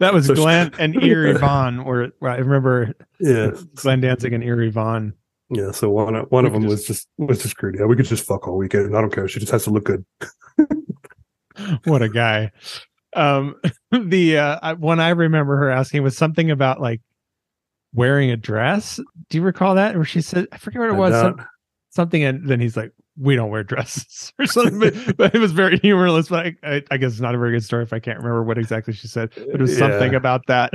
That 0.00 0.12
was 0.12 0.26
So 0.26 0.34
she- 0.34 0.40
Glenn 0.42 0.72
and 0.78 1.02
Eerie 1.02 1.32
Von. 1.38 1.84
Where 1.84 2.08
where 2.18 2.32
I 2.32 2.36
remember 2.38 2.94
yeah, 3.20 3.52
Glenn 3.76 4.00
Danzig 4.00 4.32
and 4.34 4.44
Eerie 4.44 4.70
Von. 4.70 5.14
yeah. 5.50 5.70
So 5.70 5.88
one 5.90 6.14
of- 6.14 6.30
one 6.30 6.44
We 6.44 6.48
of 6.48 6.52
them 6.52 6.64
was 6.66 6.86
just 6.86 7.08
was 7.16 7.42
just 7.42 7.56
crude. 7.56 7.76
Yeah, 7.78 7.86
we 7.86 7.96
could 7.96 8.04
just 8.06 8.26
fuck 8.26 8.46
all 8.46 8.56
weekend. 8.58 8.94
I 8.94 9.00
don't 9.00 9.12
care. 9.12 9.28
She 9.28 9.40
just 9.40 9.52
has 9.52 9.64
to 9.64 9.70
look 9.70 9.84
good. 9.84 10.04
What 11.84 12.02
a 12.02 12.08
guy. 12.08 12.52
Um, 13.14 13.56
the 13.90 14.38
uh, 14.38 14.74
one 14.76 15.00
I 15.00 15.10
remember 15.10 15.56
her 15.56 15.70
asking 15.70 16.02
was 16.02 16.16
something 16.16 16.50
about 16.50 16.80
like 16.80 17.00
wearing 17.94 18.30
a 18.30 18.36
dress. 18.36 19.00
Do 19.30 19.38
you 19.38 19.42
recall 19.42 19.74
that? 19.76 19.96
Where 19.96 20.04
she 20.04 20.20
said, 20.20 20.46
I 20.52 20.58
forget 20.58 20.80
what 20.80 20.90
it 20.90 20.96
was. 20.96 21.14
some- 21.14 21.44
something, 21.90 22.22
and 22.22 22.48
then 22.48 22.60
he's 22.60 22.76
like, 22.76 22.92
"We 23.18 23.36
don't 23.36 23.50
wear 23.50 23.64
dresses" 23.64 24.32
or 24.38 24.46
something. 24.46 24.78
but, 24.78 25.16
but 25.16 25.34
it 25.34 25.38
was 25.38 25.52
very 25.52 25.78
humorless. 25.78 26.28
But 26.28 26.46
I, 26.46 26.56
I, 26.62 26.84
I 26.92 26.96
guess 26.96 27.12
it's 27.12 27.20
not 27.20 27.34
a 27.34 27.38
very 27.38 27.52
good 27.52 27.64
story 27.64 27.82
if 27.82 27.92
I 27.92 27.98
can't 27.98 28.18
remember 28.18 28.42
what 28.42 28.58
exactly 28.58 28.94
she 28.94 29.08
said. 29.08 29.30
But 29.34 29.48
it 29.54 29.60
was 29.60 29.76
something 29.76 30.14
about 30.14 30.46
that. 30.46 30.72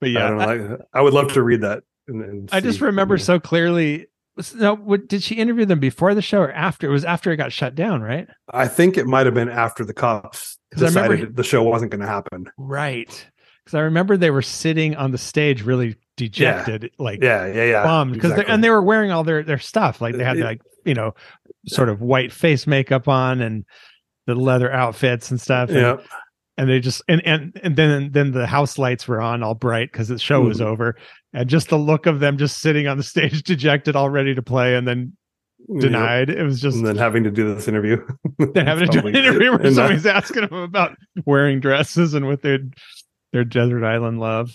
But 0.00 0.08
I, 0.08 0.12
yeah, 0.12 0.28
don't 0.28 0.40
I, 0.40 0.54
know. 0.56 0.78
I, 0.94 0.98
I 0.98 1.02
would 1.02 1.14
love 1.14 1.32
to 1.32 1.42
read 1.42 1.62
that. 1.62 1.82
And, 2.08 2.22
and 2.22 2.48
I 2.52 2.60
just 2.60 2.80
remember 2.80 3.16
know. 3.16 3.22
so 3.22 3.40
clearly. 3.40 4.06
No, 4.54 4.76
what, 4.76 5.08
did 5.08 5.22
she 5.22 5.36
interview 5.36 5.64
them 5.64 5.80
before 5.80 6.14
the 6.14 6.20
show 6.22 6.40
or 6.40 6.52
after? 6.52 6.86
It 6.86 6.90
was 6.92 7.04
after 7.04 7.32
it 7.32 7.36
got 7.38 7.52
shut 7.52 7.74
down, 7.74 8.02
right? 8.02 8.28
I 8.52 8.68
think 8.68 8.98
it 8.98 9.06
might 9.06 9.24
have 9.26 9.34
been 9.34 9.48
after 9.48 9.84
the 9.84 9.94
cops 9.94 10.58
remember 10.76 11.16
decided 11.16 11.36
the 11.36 11.42
show 11.42 11.62
wasn't 11.62 11.90
going 11.90 12.02
to 12.02 12.06
happen. 12.06 12.46
Right. 12.58 13.26
Because 13.64 13.74
I 13.74 13.80
remember 13.80 14.16
they 14.16 14.30
were 14.30 14.42
sitting 14.42 14.94
on 14.94 15.10
the 15.10 15.18
stage 15.18 15.62
really 15.62 15.96
dejected, 16.16 16.90
like 16.98 17.22
Yeah, 17.22 17.46
yeah, 17.46 17.64
yeah. 17.64 17.82
bummed 17.82 18.12
because 18.12 18.32
exactly. 18.32 18.52
and 18.52 18.62
they 18.62 18.70
were 18.70 18.82
wearing 18.82 19.10
all 19.10 19.24
their 19.24 19.42
their 19.42 19.58
stuff 19.58 20.00
like 20.00 20.16
they 20.16 20.24
had 20.24 20.38
It- 20.38 20.44
like 20.44 20.60
you 20.84 20.94
know 20.94 21.14
sort 21.66 21.88
of 21.88 22.00
white 22.00 22.32
face 22.32 22.66
makeup 22.66 23.08
on 23.08 23.40
and 23.40 23.64
the 24.26 24.34
leather 24.34 24.72
outfits 24.72 25.30
and 25.30 25.40
stuff 25.40 25.70
yeah, 25.70 25.92
and 25.92 26.00
they 26.70 26.80
just 26.80 27.02
and 27.08 27.20
and 27.26 27.58
and 27.62 27.76
then 27.76 28.10
then 28.12 28.32
the 28.32 28.46
house 28.46 28.78
lights 28.78 29.06
were 29.06 29.20
on 29.20 29.42
all 29.42 29.54
bright 29.54 29.92
because 29.92 30.08
the 30.08 30.18
show 30.18 30.40
was 30.40 30.58
Mhm. 30.60 30.66
over 30.66 30.96
and 31.34 31.48
just 31.50 31.68
the 31.68 31.76
look 31.78 32.06
of 32.06 32.20
them 32.20 32.38
just 32.38 32.58
sitting 32.58 32.86
on 32.88 32.96
the 32.96 33.02
stage 33.12 33.42
dejected 33.42 33.94
all 33.94 34.08
ready 34.10 34.34
to 34.34 34.42
play 34.42 34.74
and 34.76 34.88
then 34.88 35.12
denied 35.80 36.30
it 36.30 36.42
was 36.42 36.60
just 36.60 36.76
and 36.78 36.86
then 36.86 36.96
having 36.96 37.24
to 37.24 37.30
do 37.30 37.54
this 37.54 37.66
interview. 37.68 37.96
they're 38.54 38.64
having 38.64 38.88
to 38.90 39.00
do 39.00 39.06
an 39.06 39.16
interview 39.16 39.50
where 39.50 39.60
and, 39.60 39.74
somebody's 39.74 40.06
asking 40.06 40.42
them 40.48 40.54
about 40.54 40.96
wearing 41.26 41.60
dresses 41.60 42.14
and 42.14 42.26
with 42.26 42.42
their 42.42 42.58
their 43.32 43.44
desert 43.44 43.84
island 43.84 44.18
love 44.20 44.54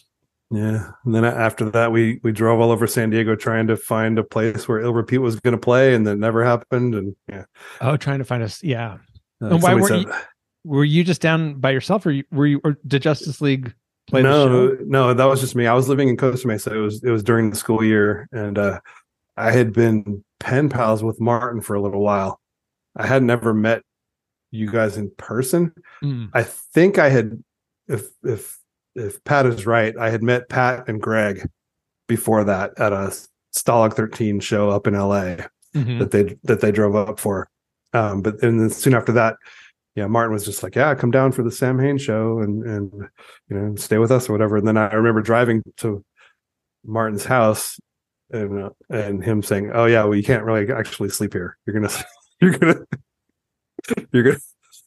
Yeah, 0.51 0.91
and 1.05 1.13
then 1.15 1.23
after 1.25 1.69
that, 1.71 1.91
we 1.91 2.19
we 2.23 2.31
drove 2.31 2.59
all 2.59 2.71
over 2.71 2.87
San 2.87 3.09
Diego 3.09 3.35
trying 3.35 3.67
to 3.67 3.77
find 3.77 4.17
a 4.19 4.23
place 4.23 4.67
where 4.67 4.79
Ill 4.79 4.93
Repute 4.93 5.21
was 5.21 5.39
going 5.39 5.53
to 5.53 5.57
play, 5.57 5.93
and 5.95 6.05
that 6.07 6.15
never 6.17 6.43
happened. 6.43 6.95
And 6.95 7.15
yeah, 7.29 7.43
oh 7.81 7.95
trying 7.97 8.19
to 8.19 8.25
find 8.25 8.41
us 8.43 8.63
yeah 8.63 8.97
Uh, 9.41 9.47
And 9.47 9.61
why 9.63 9.75
weren't 9.75 10.07
were 10.63 10.83
you 10.85 11.03
just 11.03 11.21
down 11.21 11.55
by 11.55 11.71
yourself 11.71 12.05
or 12.05 12.21
were 12.31 12.45
you 12.47 12.61
or 12.63 12.77
did 12.87 13.01
justice 13.01 13.41
league 13.41 13.73
play 14.07 14.21
no, 14.21 14.77
no, 14.81 15.13
that 15.13 15.25
was 15.25 15.39
just 15.41 15.55
me. 15.55 15.67
I 15.67 15.73
was 15.73 15.87
living 15.89 16.09
in 16.09 16.17
Costa 16.17 16.47
Mesa. 16.47 16.73
It 16.73 16.77
was 16.79 17.03
it 17.03 17.09
was 17.09 17.23
during 17.23 17.49
the 17.49 17.55
school 17.55 17.83
year, 17.83 18.27
and 18.31 18.57
uh, 18.57 18.79
I 19.37 19.51
had 19.51 19.73
been 19.73 20.23
pen 20.39 20.69
pals 20.69 21.03
with 21.03 21.19
Martin 21.19 21.61
for 21.61 21.75
a 21.75 21.81
little 21.81 22.01
while. 22.01 22.39
I 22.95 23.07
had 23.07 23.23
never 23.23 23.53
met 23.53 23.83
you 24.51 24.69
guys 24.69 24.97
in 24.97 25.11
person. 25.17 25.71
Mm. 26.03 26.29
I 26.33 26.43
think 26.43 26.97
I 26.99 27.09
had, 27.09 27.41
if 27.87 28.07
if 28.23 28.59
if 28.95 29.23
Pat 29.23 29.45
is 29.45 29.65
right, 29.65 29.95
I 29.97 30.09
had 30.09 30.23
met 30.23 30.49
Pat 30.49 30.89
and 30.89 31.01
Greg 31.01 31.47
before 32.07 32.43
that 32.43 32.71
at 32.77 32.91
a 32.91 33.15
Stalag 33.55 33.93
13 33.93 34.39
show 34.41 34.69
up 34.69 34.87
in 34.87 34.93
LA 34.93 35.37
Mhm. 35.75 35.99
that 35.99 36.11
they 36.11 36.35
that 36.43 36.59
they 36.59 36.71
drove 36.71 36.95
up 36.95 37.17
for. 37.19 37.47
Um, 37.93 38.21
but 38.21 38.41
and 38.43 38.59
then 38.59 38.69
soon 38.69 38.93
after 38.93 39.13
that, 39.13 39.35
yeah, 39.95 40.07
Martin 40.07 40.33
was 40.33 40.45
just 40.45 40.63
like, 40.63 40.75
"Yeah, 40.75 40.95
come 40.95 41.11
down 41.11 41.31
for 41.31 41.43
the 41.43 41.51
Samhain 41.51 41.97
show 41.97 42.39
and 42.39 42.63
and 42.63 42.91
you 43.49 43.57
know 43.57 43.75
stay 43.75 43.97
with 43.97 44.11
us 44.11 44.29
or 44.29 44.33
whatever." 44.33 44.57
And 44.57 44.67
then 44.67 44.77
I 44.77 44.93
remember 44.93 45.21
driving 45.21 45.61
to 45.77 46.03
Martin's 46.85 47.25
house 47.25 47.77
and 48.31 48.63
uh, 48.63 48.69
and 48.89 49.23
him 49.23 49.43
saying, 49.43 49.71
"Oh 49.73 49.85
yeah, 49.85 50.03
well 50.03 50.15
you 50.15 50.23
can't 50.23 50.45
really 50.45 50.71
actually 50.71 51.09
sleep 51.09 51.33
here. 51.33 51.57
You're 51.65 51.73
gonna 51.73 51.93
you're 52.41 52.57
gonna 52.57 52.79
you're 54.13 54.23
gonna 54.23 54.39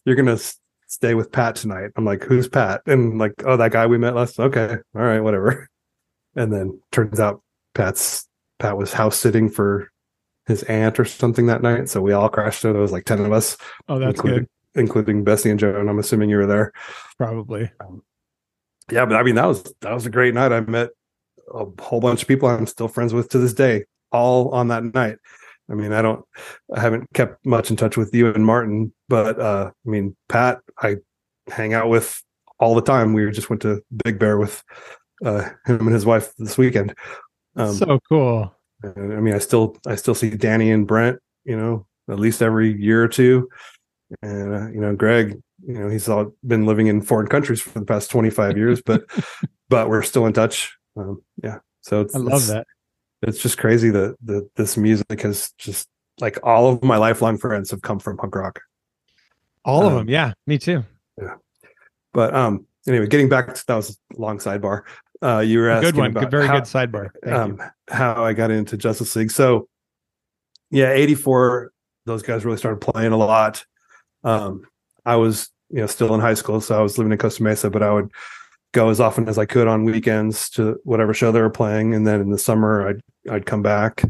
you're 0.06 0.16
gonna 0.16 0.38
stay 0.86 1.14
with 1.14 1.30
Pat 1.30 1.56
tonight." 1.56 1.90
I'm 1.96 2.06
like, 2.06 2.24
"Who's 2.24 2.48
Pat?" 2.48 2.80
And 2.86 3.18
like, 3.18 3.34
"Oh, 3.44 3.58
that 3.58 3.72
guy 3.72 3.86
we 3.86 3.98
met 3.98 4.14
last." 4.14 4.40
Okay, 4.40 4.76
all 4.94 5.02
right, 5.02 5.20
whatever. 5.20 5.68
And 6.36 6.52
then 6.52 6.80
turns 6.90 7.20
out 7.20 7.42
Pat's 7.76 8.28
Pat 8.58 8.76
was 8.76 8.92
house 8.92 9.16
sitting 9.16 9.48
for 9.48 9.88
his 10.46 10.64
aunt 10.64 10.98
or 10.98 11.04
something 11.04 11.46
that 11.46 11.62
night. 11.62 11.88
So 11.88 12.00
we 12.00 12.12
all 12.12 12.28
crashed 12.28 12.64
there. 12.64 12.72
There 12.72 12.82
was 12.82 12.90
like 12.90 13.04
10 13.04 13.20
of 13.20 13.32
us, 13.32 13.56
oh 13.88 14.00
that's 14.00 14.20
good 14.20 14.48
including 14.74 15.24
Bessie 15.24 15.50
and 15.50 15.58
Joe. 15.58 15.78
And 15.78 15.88
I'm 15.88 15.98
assuming 15.98 16.30
you 16.30 16.36
were 16.36 16.46
there. 16.46 16.72
probably 17.16 17.70
Yeah, 18.90 19.06
but 19.06 19.16
I 19.16 19.22
mean, 19.22 19.36
that 19.36 19.46
was, 19.46 19.62
that 19.80 19.92
was 19.92 20.06
a 20.06 20.10
great 20.10 20.34
night. 20.34 20.52
I 20.52 20.60
met 20.60 20.90
a 21.52 21.66
whole 21.80 22.00
bunch 22.00 22.22
of 22.22 22.28
people 22.28 22.48
I'm 22.48 22.66
still 22.66 22.88
friends 22.88 23.14
with 23.14 23.28
to 23.30 23.38
this 23.38 23.54
day, 23.54 23.84
all 24.12 24.50
on 24.50 24.68
that 24.68 24.84
night. 24.94 25.18
I 25.70 25.74
mean, 25.74 25.92
I 25.92 26.02
don't, 26.02 26.24
I 26.74 26.80
haven't 26.80 27.10
kept 27.14 27.44
much 27.46 27.70
in 27.70 27.76
touch 27.76 27.96
with 27.96 28.14
you 28.14 28.32
and 28.32 28.44
Martin, 28.44 28.92
but 29.08 29.40
uh, 29.40 29.70
I 29.86 29.88
mean, 29.88 30.14
Pat, 30.28 30.60
I 30.78 30.96
hang 31.48 31.72
out 31.72 31.88
with 31.88 32.22
all 32.60 32.74
the 32.74 32.82
time. 32.82 33.14
We 33.14 33.30
just 33.30 33.48
went 33.48 33.62
to 33.62 33.82
Big 34.04 34.18
Bear 34.18 34.36
with 34.36 34.62
uh, 35.24 35.48
him 35.64 35.80
and 35.80 35.92
his 35.92 36.04
wife 36.04 36.34
this 36.36 36.58
weekend. 36.58 36.94
Um, 37.56 37.72
so 37.72 37.98
cool 38.08 38.54
I 38.84 39.00
mean, 39.20 39.34
I 39.34 39.38
still 39.38 39.76
I 39.86 39.96
still 39.96 40.14
see 40.14 40.30
Danny 40.30 40.70
and 40.70 40.86
Brent, 40.86 41.18
you 41.44 41.56
know, 41.56 41.86
at 42.08 42.18
least 42.18 42.42
every 42.42 42.76
year 42.80 43.02
or 43.02 43.08
two. 43.08 43.48
And 44.22 44.54
uh, 44.54 44.68
you 44.70 44.80
know, 44.80 44.94
Greg, 44.94 45.40
you 45.66 45.74
know, 45.74 45.88
he's 45.88 46.08
all 46.08 46.32
been 46.46 46.66
living 46.66 46.86
in 46.88 47.00
foreign 47.02 47.26
countries 47.26 47.60
for 47.60 47.78
the 47.78 47.84
past 47.86 48.10
25 48.10 48.56
years, 48.56 48.82
but 48.82 49.04
but 49.68 49.88
we're 49.88 50.02
still 50.02 50.26
in 50.26 50.32
touch. 50.32 50.76
Um, 50.96 51.22
yeah. 51.42 51.58
So 51.80 52.00
it's, 52.02 52.14
i 52.14 52.18
love 52.18 52.42
it's- 52.42 52.48
that 52.48 52.66
It's 53.22 53.42
just 53.42 53.58
crazy 53.58 53.90
that 53.90 54.16
that 54.24 54.48
this 54.56 54.76
music 54.76 55.20
has 55.22 55.52
just 55.58 55.88
like 56.20 56.38
all 56.44 56.70
of 56.72 56.82
my 56.84 56.96
lifelong 56.96 57.38
friends 57.38 57.70
have 57.72 57.82
come 57.82 57.98
from 57.98 58.16
punk 58.16 58.34
rock. 58.36 58.60
all 59.64 59.86
of 59.86 59.92
um, 59.92 59.98
them 60.00 60.08
yeah 60.08 60.32
me 60.46 60.58
too 60.58 60.84
yeah 61.20 61.34
But 62.12 62.34
um 62.34 62.66
anyway, 62.86 63.06
getting 63.08 63.28
back 63.28 63.52
to 63.54 63.66
that 63.66 63.74
was 63.74 63.98
a 64.16 64.20
long 64.20 64.38
sidebar. 64.38 64.82
Uh 65.22 65.40
you 65.40 65.58
were 65.58 65.70
A 65.70 65.76
asking 65.76 65.90
good 65.92 65.98
one 65.98 66.12
good, 66.12 66.30
very 66.30 66.46
how- 66.46 66.54
good 66.60 66.64
sidebar 66.64 67.08
Thank 67.24 67.34
um, 67.36 67.50
you. 67.58 67.64
how 67.94 68.24
I 68.24 68.32
got 68.34 68.50
into 68.50 68.76
Justice 68.76 69.16
League. 69.16 69.30
So, 69.30 69.68
yeah, 70.70 70.90
'84, 70.92 71.72
those 72.06 72.22
guys 72.22 72.44
really 72.44 72.58
started 72.58 72.80
playing 72.80 73.12
a 73.12 73.16
lot. 73.16 73.64
Um, 74.24 74.66
I 75.04 75.16
was, 75.16 75.50
you 75.70 75.80
know, 75.80 75.86
still 75.86 76.14
in 76.14 76.20
high 76.20 76.34
school, 76.34 76.60
so 76.60 76.78
I 76.78 76.82
was 76.82 76.98
living 76.98 77.12
in 77.12 77.18
Costa 77.18 77.42
Mesa, 77.42 77.70
but 77.70 77.82
I 77.82 77.92
would 77.92 78.10
go 78.72 78.88
as 78.90 79.00
often 79.00 79.28
as 79.28 79.38
I 79.38 79.46
could 79.46 79.68
on 79.68 79.84
weekends 79.84 80.50
to 80.50 80.80
whatever 80.84 81.14
show 81.14 81.30
they 81.30 81.40
were 81.40 81.50
playing, 81.50 81.94
and 81.94 82.06
then 82.06 82.20
in 82.20 82.30
the 82.30 82.38
summer, 82.38 82.88
I'd 82.88 83.00
I'd 83.30 83.46
come 83.46 83.62
back, 83.62 84.02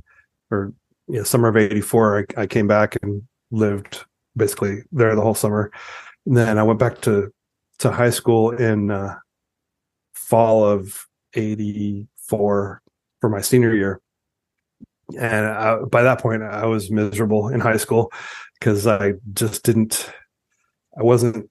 or 0.51 0.73
yeah, 1.09 1.23
summer 1.23 1.49
of 1.49 1.57
'84, 1.57 2.27
I, 2.37 2.43
I 2.43 2.47
came 2.47 2.67
back 2.67 2.97
and 3.03 3.23
lived 3.51 4.05
basically 4.37 4.83
there 4.91 5.15
the 5.15 5.23
whole 5.23 5.35
summer. 5.35 5.71
And 6.27 6.37
then 6.37 6.59
I 6.59 6.63
went 6.63 6.79
back 6.79 7.01
to 7.03 7.33
to 7.81 7.91
high 7.93 8.11
school 8.11 8.51
in 8.51 8.91
uh, 8.91 9.17
fall 10.15 10.65
of 10.65 11.07
'84 11.35 12.83
for 13.21 13.29
my 13.29 13.41
senior 13.41 13.75
year. 13.75 14.01
And 15.19 15.47
I, 15.47 15.79
by 15.91 16.03
that 16.03 16.21
point, 16.21 16.43
I 16.43 16.67
was 16.67 16.91
miserable 16.91 17.49
in 17.49 17.61
high 17.61 17.77
school 17.77 18.13
because 18.59 18.87
I 18.87 19.15
just 19.33 19.63
didn't, 19.65 20.11
I 20.99 21.03
wasn't 21.03 21.51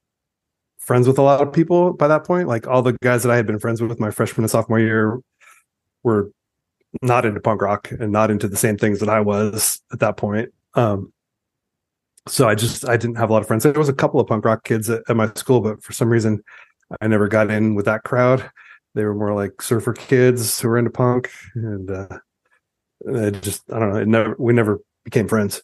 friends 0.79 1.07
with 1.07 1.17
a 1.17 1.21
lot 1.21 1.41
of 1.41 1.53
people 1.53 1.93
by 1.93 2.07
that 2.07 2.25
point. 2.25 2.47
Like 2.47 2.67
all 2.67 2.81
the 2.81 2.97
guys 3.03 3.23
that 3.23 3.31
I 3.31 3.35
had 3.35 3.45
been 3.45 3.59
friends 3.59 3.81
with 3.81 3.99
my 3.99 4.11
freshman 4.11 4.43
and 4.43 4.51
sophomore 4.51 4.79
year 4.79 5.19
were 6.03 6.31
not 7.01 7.25
into 7.25 7.39
punk 7.39 7.61
rock 7.61 7.91
and 7.91 8.11
not 8.11 8.31
into 8.31 8.47
the 8.47 8.57
same 8.57 8.77
things 8.77 8.99
that 8.99 9.09
I 9.09 9.19
was 9.19 9.81
at 9.91 9.99
that 9.99 10.17
point. 10.17 10.49
Um, 10.75 11.13
so 12.27 12.47
I 12.47 12.55
just, 12.55 12.87
I 12.87 12.97
didn't 12.97 13.17
have 13.17 13.29
a 13.29 13.33
lot 13.33 13.41
of 13.41 13.47
friends. 13.47 13.63
There 13.63 13.73
was 13.73 13.89
a 13.89 13.93
couple 13.93 14.19
of 14.19 14.27
punk 14.27 14.45
rock 14.45 14.63
kids 14.63 14.89
at, 14.89 15.01
at 15.09 15.15
my 15.15 15.31
school, 15.35 15.61
but 15.61 15.83
for 15.83 15.93
some 15.93 16.09
reason 16.09 16.43
I 17.01 17.07
never 17.07 17.27
got 17.27 17.49
in 17.49 17.75
with 17.75 17.85
that 17.85 18.03
crowd. 18.03 18.49
they 18.95 19.03
were 19.03 19.15
more 19.15 19.33
like 19.33 19.61
surfer 19.61 19.93
kids 19.93 20.59
who 20.59 20.67
were 20.67 20.77
into 20.77 20.91
punk, 20.91 21.31
and 21.55 21.89
uh, 21.89 22.07
it 23.05 23.41
just 23.41 23.63
I 23.71 23.79
don't 23.79 23.93
know. 23.93 23.99
It 23.99 24.07
never 24.07 24.35
we 24.37 24.53
never 24.53 24.79
became 25.03 25.27
friends. 25.27 25.61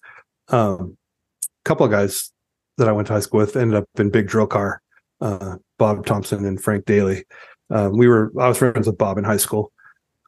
Um, 0.49 0.97
a 1.43 1.47
couple 1.65 1.85
of 1.85 1.91
guys 1.91 2.31
that 2.77 2.87
I 2.87 2.91
went 2.91 3.07
to 3.07 3.13
high 3.13 3.19
school 3.19 3.39
with 3.39 3.55
ended 3.55 3.77
up 3.77 3.89
in 3.97 4.09
Big 4.09 4.27
Drill 4.27 4.47
Car, 4.47 4.81
uh, 5.21 5.57
Bob 5.77 6.05
Thompson 6.05 6.45
and 6.45 6.61
Frank 6.61 6.85
Daly. 6.85 7.25
Um, 7.69 7.97
we 7.97 8.07
were 8.07 8.31
I 8.39 8.47
was 8.47 8.57
friends 8.57 8.87
with 8.87 8.97
Bob 8.97 9.17
in 9.17 9.23
high 9.23 9.37
school, 9.37 9.71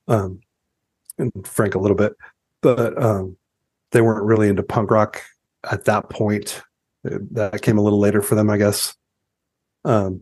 um, 0.07 0.39
and 1.17 1.31
Frank 1.45 1.75
a 1.75 1.79
little 1.79 1.97
bit, 1.97 2.13
but 2.61 3.01
um, 3.01 3.37
they 3.91 4.01
weren't 4.01 4.25
really 4.25 4.49
into 4.49 4.63
punk 4.63 4.91
rock 4.91 5.21
at 5.69 5.85
that 5.85 6.09
point. 6.09 6.61
That 7.03 7.61
came 7.61 7.77
a 7.77 7.81
little 7.81 7.99
later 7.99 8.21
for 8.21 8.35
them, 8.35 8.49
I 8.49 8.57
guess. 8.57 8.95
Um, 9.83 10.21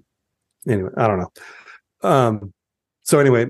anyway, 0.68 0.92
I 0.96 1.08
don't 1.08 1.20
know. 1.20 2.10
Um, 2.10 2.54
so 3.04 3.20
anyway, 3.20 3.48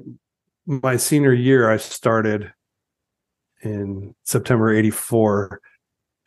my 0.65 0.97
senior 0.97 1.33
year, 1.33 1.69
I 1.69 1.77
started 1.77 2.51
in 3.61 4.15
September 4.23 4.73
'84, 4.73 5.61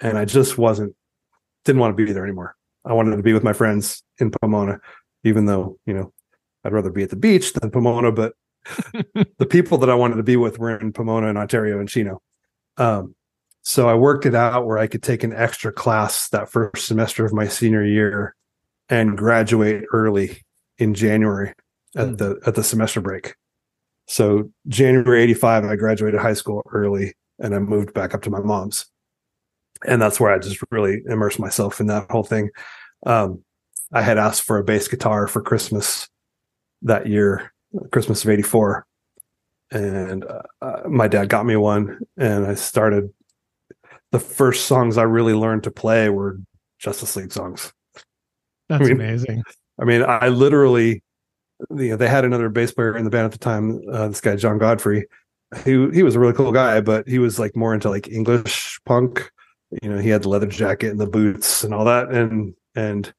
and 0.01 0.19
I 0.19 0.25
just 0.25 0.59
wasn't 0.59 0.95
didn't 1.65 1.81
want 1.81 1.97
to 1.97 2.05
be 2.05 2.13
there 2.13 2.25
anymore. 2.25 2.57
I 2.85 2.93
wanted 2.93 3.17
to 3.17 3.23
be 3.23 3.33
with 3.33 3.45
my 3.45 3.53
friends 3.53 4.03
in 4.19 4.31
Pomona, 4.31 4.81
even 5.25 5.47
though 5.47 5.79
you 5.87 5.95
know 5.95 6.13
I'd 6.65 6.73
rather 6.73 6.91
be 6.91 7.03
at 7.03 7.11
the 7.11 7.17
beach 7.17 7.53
than 7.53 7.71
Pomona. 7.71 8.13
But 8.13 8.35
the 9.39 9.47
people 9.49 9.79
that 9.79 9.91
I 9.91 9.95
wanted 9.95 10.17
to 10.17 10.23
be 10.23 10.37
with 10.37 10.59
were 10.59 10.77
in 10.77 10.93
Pomona 10.93 11.29
and 11.29 11.39
Ontario 11.39 11.79
and 11.79 11.89
Chino. 11.89 12.21
Um, 12.77 13.15
so 13.63 13.89
I 13.89 13.95
worked 13.95 14.27
it 14.27 14.35
out 14.35 14.67
where 14.67 14.79
I 14.79 14.89
could 14.89 15.03
take 15.03 15.23
an 15.23 15.33
extra 15.33 15.73
class 15.73 16.29
that 16.31 16.51
first 16.51 16.87
semester 16.87 17.25
of 17.25 17.33
my 17.33 17.47
senior 17.47 17.85
year 17.85 18.35
and 18.89 19.17
graduate 19.17 19.85
early 19.93 20.43
in 20.79 20.95
January 20.95 21.55
at 21.97 22.09
mm. 22.09 22.19
the 22.19 22.41
at 22.47 22.55
the 22.55 22.65
semester 22.65 23.01
break. 23.01 23.35
So 24.09 24.51
January 24.67 25.23
85 25.23 25.65
I 25.65 25.77
graduated 25.77 26.21
high 26.21 26.35
school 26.35 26.63
early 26.73 27.15
and 27.43 27.55
I 27.55 27.59
moved 27.59 27.93
back 27.93 28.15
up 28.15 28.23
to 28.23 28.31
my 28.31 28.41
mom's. 28.41 28.87
And 29.87 30.01
that's 30.01 30.21
where 30.21 30.33
I 30.33 30.39
just 30.39 30.63
really 30.71 31.03
immersed 31.07 31.41
myself 31.41 31.81
in 31.81 31.89
that 31.89 32.11
whole 32.11 32.23
thing. 32.23 32.51
Um, 33.05 33.43
I 33.93 34.01
had 34.01 34.17
asked 34.17 34.43
for 34.43 34.57
a 34.57 34.65
bass 34.65 34.89
guitar 34.89 35.27
for 35.27 35.43
Christmas 35.43 36.09
that 36.83 37.07
year, 37.07 37.53
Christmas 37.91 38.25
of 38.25 38.31
84. 38.31 38.87
And 39.73 40.25
uh, 40.61 40.83
my 40.89 41.09
dad 41.09 41.29
got 41.29 41.45
me 41.45 41.57
one 41.57 41.99
and 42.17 42.47
I 42.47 42.55
started 42.55 43.11
the 44.13 44.21
first 44.21 44.67
songs 44.67 44.99
I 44.99 45.03
really 45.03 45.35
learned 45.35 45.65
to 45.65 45.71
play 45.71 46.09
were 46.11 46.39
Justice 46.79 47.17
League 47.17 47.33
songs. 47.33 47.73
That's 48.69 48.83
I 48.83 48.85
mean, 48.85 48.93
amazing. 48.93 49.43
I 49.81 49.85
mean, 49.85 50.05
I 50.07 50.29
literally, 50.29 51.03
you 51.71 51.89
know, 51.89 51.97
they 51.97 52.09
had 52.09 52.25
another 52.25 52.51
bass 52.51 52.73
player 52.73 52.97
in 52.97 53.05
the 53.05 53.11
band 53.11 53.25
at 53.25 53.33
the 53.33 53.39
time. 53.39 53.83
Uh, 53.91 54.09
this 54.09 54.21
guy 54.21 54.37
John 54.37 54.59
Godfrey, 54.59 55.07
he 55.65 55.89
he 55.93 56.03
was 56.03 56.15
a 56.15 56.21
really 56.21 56.33
cool 56.33 56.53
guy, 56.53 56.81
but 56.81 57.09
he 57.09 57.19
was 57.19 57.39
like 57.39 57.57
more 57.57 57.75
into 57.75 57.91
like 57.91 58.09
English 58.09 58.81
punk. 58.85 59.31
You 59.83 59.89
know, 59.89 59.99
he 59.99 60.09
had 60.09 60.23
the 60.23 60.29
leather 60.29 60.47
jacket 60.47 60.91
and 60.91 61.01
the 61.01 61.07
boots 61.07 61.65
and 61.65 61.73
all 61.73 61.85
that, 61.85 62.11
and 62.11 62.55
and 62.75 63.13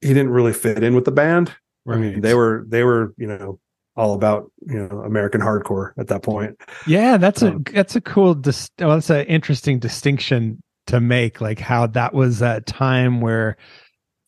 he 0.00 0.08
didn't 0.08 0.30
really 0.30 0.52
fit 0.52 0.82
in 0.82 0.94
with 0.94 1.04
the 1.04 1.12
band. 1.12 1.54
Right. 1.84 1.96
I 1.96 2.00
mean, 2.00 2.20
they 2.20 2.34
were 2.34 2.64
they 2.68 2.84
were 2.84 3.14
you 3.16 3.26
know 3.26 3.58
all 3.96 4.14
about 4.14 4.50
you 4.66 4.78
know 4.78 5.00
American 5.00 5.40
hardcore 5.40 5.92
at 5.98 6.06
that 6.08 6.22
point. 6.22 6.56
Yeah, 6.86 7.16
that's 7.16 7.42
um, 7.42 7.64
a 7.66 7.72
that's 7.72 7.96
a 7.96 8.00
cool. 8.00 8.34
Dis- 8.34 8.70
well, 8.78 8.90
that's 8.90 9.10
an 9.10 9.26
interesting 9.26 9.78
distinction 9.78 10.62
to 10.86 11.00
make. 11.00 11.40
Like 11.40 11.58
how 11.58 11.86
that 11.88 12.14
was 12.14 12.40
a 12.40 12.60
time 12.62 13.20
where 13.20 13.56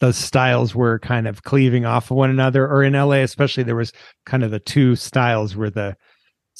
those 0.01 0.17
styles 0.17 0.75
were 0.75 0.99
kind 0.99 1.29
of 1.29 1.43
cleaving 1.43 1.85
off 1.85 2.11
of 2.11 2.17
one 2.17 2.31
another, 2.31 2.67
or 2.67 2.83
in 2.83 2.95
LA 2.95 3.17
especially, 3.17 3.63
there 3.63 3.77
was 3.77 3.93
kind 4.27 4.43
of 4.43 4.51
the 4.51 4.59
two 4.59 4.97
styles 4.97 5.55
where 5.55 5.71
the 5.71 5.97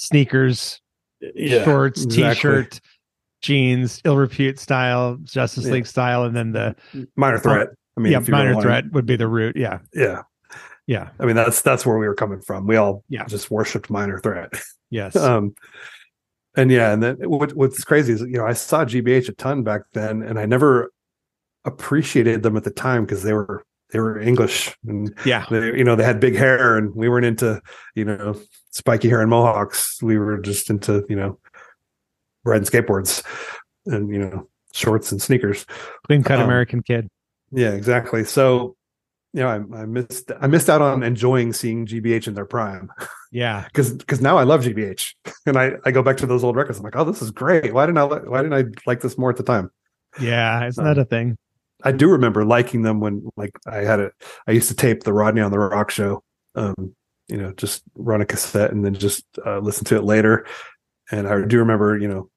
sneakers, 0.01 0.81
yeah, 1.21 1.63
shorts, 1.65 2.05
exactly. 2.05 2.35
t-shirt, 2.35 2.81
jeans, 3.43 4.01
ill 4.05 4.17
repute 4.17 4.59
style, 4.59 5.19
Justice 5.23 5.67
yeah. 5.67 5.73
League 5.73 5.87
style, 5.87 6.25
and 6.25 6.35
then 6.35 6.53
the 6.53 6.75
minor 7.17 7.39
threat. 7.39 7.69
I 7.97 8.01
mean, 8.01 8.13
yeah, 8.13 8.21
minor 8.21 8.61
threat 8.61 8.91
would 8.93 9.05
be 9.05 9.17
the 9.17 9.29
root. 9.29 9.57
Yeah, 9.57 9.81
yeah. 9.93 10.23
Yeah. 10.87 11.11
I 11.21 11.27
mean, 11.27 11.37
that's 11.37 11.63
that's 11.63 11.85
where 11.85 11.99
we 11.99 12.09
were 12.09 12.15
coming 12.15 12.41
from. 12.41 12.67
We 12.67 12.77
all 12.77 13.05
yeah. 13.09 13.25
just 13.27 13.51
worshipped 13.51 13.91
Minor 13.91 14.19
Threat. 14.19 14.51
Yes. 14.91 15.15
um, 15.17 15.55
and 16.57 16.69
yeah, 16.71 16.93
and 16.93 17.01
then 17.01 17.17
what, 17.31 17.53
what's 17.53 17.85
crazy 17.85 18.13
is 18.13 18.23
you 18.23 18.33
know 18.33 18.47
I 18.47 18.55
saw 18.55 18.85
GBH 18.85 19.29
a 19.29 19.33
ton 19.33 19.63
back 19.63 19.83
then, 19.93 20.23
and 20.23 20.37
I 20.37 20.47
never 20.47 20.91
appreciated 21.65 22.43
them 22.43 22.57
at 22.57 22.65
the 22.65 22.73
time 22.73 23.05
because 23.05 23.23
they 23.23 23.33
were 23.33 23.63
they 23.93 24.01
were 24.01 24.19
English 24.19 24.77
and 24.87 25.15
yeah, 25.25 25.47
they, 25.51 25.77
you 25.77 25.85
know 25.85 25.97
they 25.97 26.05
had 26.05 26.21
big 26.21 26.37
hair, 26.37 26.77
and 26.77 26.95
we 26.95 27.09
weren't 27.09 27.27
into 27.27 27.61
you 27.95 28.05
know 28.05 28.41
spiky 28.71 29.09
hair 29.09 29.21
and 29.21 29.31
mohawks. 29.31 30.03
We 30.03 30.19
were 30.19 30.39
just 30.39 30.71
into 30.71 31.05
you 31.09 31.17
know 31.17 31.39
riding 32.45 32.67
skateboards 32.67 33.25
and 33.87 34.13
you 34.13 34.19
know 34.19 34.49
shorts 34.73 35.13
and 35.13 35.21
sneakers. 35.21 35.67
Clean 36.07 36.23
cut 36.23 36.39
um, 36.39 36.45
American 36.45 36.83
kid. 36.83 37.09
Yeah, 37.53 37.73
exactly. 37.73 38.25
So 38.25 38.77
you 39.33 39.43
know, 39.43 39.49
I, 39.49 39.83
I, 39.83 39.87
missed 39.87 40.33
I 40.41 40.47
missed 40.49 40.69
out 40.69 40.83
on 40.83 41.03
enjoying 41.03 41.53
seeing 41.53 41.87
GBH 41.87 42.27
in 42.27 42.35
their 42.35 42.45
prime. 42.45 42.91
Yeah, 43.31 43.65
because 43.67 43.93
because 43.93 44.21
now 44.21 44.39
I 44.39 44.45
love 44.45 44.63
GBH, 44.63 45.15
and 45.47 45.57
I 45.57 45.73
I 45.85 45.91
go 45.91 46.03
back 46.03 46.17
to 46.19 46.27
those 46.27 46.45
old 46.45 46.57
records. 46.57 46.79
I'm 46.79 46.85
like, 46.85 46.97
oh, 46.97 47.05
this 47.05 47.23
is 47.23 47.31
great. 47.31 47.73
Why 47.73 47.87
didn't 47.87 47.99
I 47.99 48.05
why 48.05 48.43
didn't 48.43 48.55
I 48.55 48.65
like 48.87 49.01
this 49.01 49.19
more 49.19 49.31
at 49.31 49.37
the 49.37 49.43
time? 49.43 49.71
Yeah, 50.21 50.65
it's 50.65 50.79
um, 50.79 50.85
not 50.85 50.99
a 50.99 51.05
thing. 51.05 51.37
I 51.83 51.93
do 51.93 52.09
remember 52.09 52.45
liking 52.45 52.83
them 52.83 53.01
when 53.01 53.29
like 53.37 53.59
I 53.67 53.79
had 53.79 54.01
it. 54.01 54.13
I 54.47 54.53
used 54.53 54.69
to 54.69 54.75
tape 54.75 55.03
the 55.03 55.13
Rodney 55.13 55.41
on 55.41 55.51
the 55.51 55.59
Rock 55.59 55.91
show. 55.91 56.23
Um, 56.55 56.95
you 57.29 57.37
know, 57.37 57.53
just 57.53 57.83
run 57.95 58.21
a 58.21 58.27
cassette 58.27 58.73
and 58.73 58.85
then 58.85 58.95
just 58.95 59.25
uh, 59.47 59.59
listen 59.59 59.85
to 59.87 59.97
it 59.97 60.05
later. 60.05 60.47
And 61.11 61.29
I 61.29 61.43
do 61.45 61.59
remember, 61.59 61.97
you 61.97 62.09
know, 62.09 62.29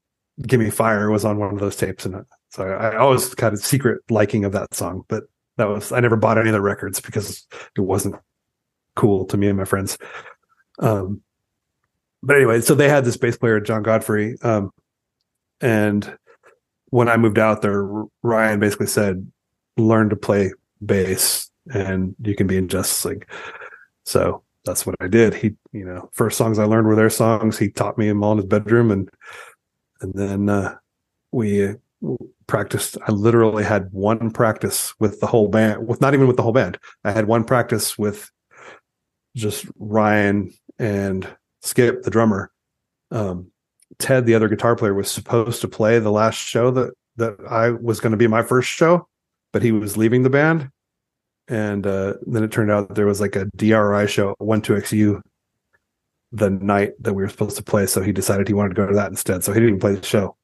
"Give 0.41 0.59
Me 0.59 0.69
Fire" 0.69 1.09
was 1.09 1.25
on 1.25 1.39
one 1.39 1.53
of 1.53 1.59
those 1.59 1.75
tapes, 1.75 2.05
and 2.05 2.23
so 2.49 2.63
I, 2.63 2.89
I 2.89 2.97
always 2.97 3.33
kind 3.35 3.53
of 3.53 3.59
secret 3.59 4.01
liking 4.09 4.45
of 4.45 4.51
that 4.53 4.73
song. 4.73 5.03
But 5.07 5.23
that 5.57 5.67
was 5.69 5.91
I 5.91 5.99
never 5.99 6.15
bought 6.15 6.37
any 6.37 6.49
of 6.49 6.53
the 6.53 6.61
records 6.61 6.99
because 6.99 7.47
it 7.75 7.81
wasn't 7.81 8.15
cool 8.95 9.25
to 9.25 9.37
me 9.37 9.47
and 9.47 9.57
my 9.57 9.65
friends. 9.65 9.97
Um, 10.79 11.21
but 12.21 12.35
anyway, 12.35 12.61
so 12.61 12.75
they 12.75 12.89
had 12.89 13.05
this 13.05 13.17
bass 13.17 13.37
player, 13.37 13.59
John 13.59 13.83
Godfrey, 13.83 14.37
um, 14.43 14.71
and 15.59 16.17
when 16.93 17.09
I 17.09 17.17
moved 17.17 17.39
out 17.39 17.63
there, 17.63 17.89
Ryan 18.21 18.59
basically 18.59 18.85
said, 18.85 19.31
"Learn 19.78 20.09
to 20.09 20.15
play 20.15 20.51
bass, 20.86 21.49
and 21.74 22.15
you 22.21 22.36
can 22.36 22.47
be 22.47 22.57
in 22.57 22.67
Justice 22.67 23.05
League." 23.05 23.30
So 24.05 24.43
that's 24.65 24.86
what 24.86 24.95
I 24.99 25.07
did. 25.07 25.34
He, 25.34 25.55
you 25.71 25.86
know, 25.86 26.09
first 26.13 26.38
songs 26.38 26.59
I 26.59 26.65
learned 26.65 26.88
were 26.88 26.95
their 26.95 27.09
songs. 27.09 27.57
He 27.57 27.69
taught 27.69 27.97
me 27.97 28.07
them 28.07 28.24
all 28.24 28.34
in 28.34 28.39
his 28.39 28.47
bedroom, 28.47 28.91
and 28.91 29.09
and 30.01 30.13
then 30.13 30.49
uh, 30.49 30.76
we 31.32 31.76
practiced 32.47 32.97
i 33.07 33.11
literally 33.11 33.63
had 33.63 33.88
one 33.91 34.30
practice 34.30 34.93
with 34.99 35.19
the 35.19 35.28
whole 35.28 35.47
band 35.47 35.88
with 35.88 36.01
not 36.01 36.13
even 36.13 36.28
with 36.28 36.36
the 36.36 36.43
whole 36.43 36.51
band 36.51 36.78
i 37.05 37.11
had 37.11 37.28
one 37.28 37.43
practice 37.43 37.97
with 37.97 38.30
just 39.36 39.65
ryan 39.80 40.51
and 40.80 41.28
skip 41.61 42.03
the 42.03 42.11
drummer 42.11 42.51
um, 43.11 43.49
ted 43.99 44.26
the 44.26 44.36
other 44.36 44.49
guitar 44.49 44.76
player 44.76 44.93
was 44.93 45.09
supposed 45.09 45.61
to 45.61 45.67
play 45.67 45.99
the 45.99 46.11
last 46.11 46.36
show 46.36 46.69
that 46.71 46.93
that 47.15 47.36
i 47.49 47.69
was 47.69 47.99
going 47.99 48.11
to 48.11 48.17
be 48.17 48.28
my 48.28 48.43
first 48.43 48.69
show 48.69 49.07
but 49.54 49.62
he 49.62 49.72
was 49.72 49.95
leaving 49.95 50.24
the 50.24 50.30
band 50.30 50.70
and 51.47 51.88
uh, 51.88 52.14
then 52.26 52.43
it 52.43 52.51
turned 52.51 52.72
out 52.72 52.93
there 52.95 53.06
was 53.06 53.22
like 53.22 53.36
a 53.36 53.45
dri 53.56 54.08
show 54.08 54.32
at 54.32 54.38
12xu 54.39 55.22
the 56.32 56.49
night 56.49 56.91
that 56.99 57.14
we 57.14 57.24
were 57.24 57.30
supposed 57.30 57.56
to 57.56 57.64
play 57.64 57.86
so 57.86 58.01
he 58.01 58.12
decided 58.12 58.47
he 58.47 58.54
wanted 58.54 58.70
to 58.70 58.76
go 58.76 58.88
to 58.88 58.95
that 58.95 59.10
instead 59.10 59.43
so 59.43 59.54
he 59.54 59.60
didn't 59.60 59.70
even 59.70 59.80
play 59.80 59.95
the 59.95 60.06
show 60.06 60.36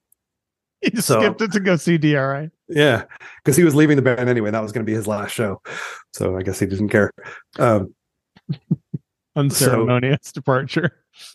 he 0.93 1.01
so, 1.01 1.19
skipped 1.19 1.41
it 1.41 1.51
to 1.51 1.59
go 1.59 1.75
see 1.75 1.97
DRI. 1.97 2.49
Yeah, 2.67 3.03
because 3.43 3.57
he 3.57 3.63
was 3.63 3.75
leaving 3.75 3.95
the 3.95 4.01
band 4.01 4.29
anyway. 4.29 4.51
That 4.51 4.61
was 4.61 4.71
going 4.71 4.85
to 4.85 4.89
be 4.89 4.95
his 4.95 5.07
last 5.07 5.31
show, 5.31 5.61
so 6.13 6.37
I 6.37 6.41
guess 6.41 6.59
he 6.59 6.65
didn't 6.65 6.89
care. 6.89 7.11
Um, 7.57 7.93
Unceremonious 9.35 10.19
so, 10.23 10.31
departure. 10.33 10.91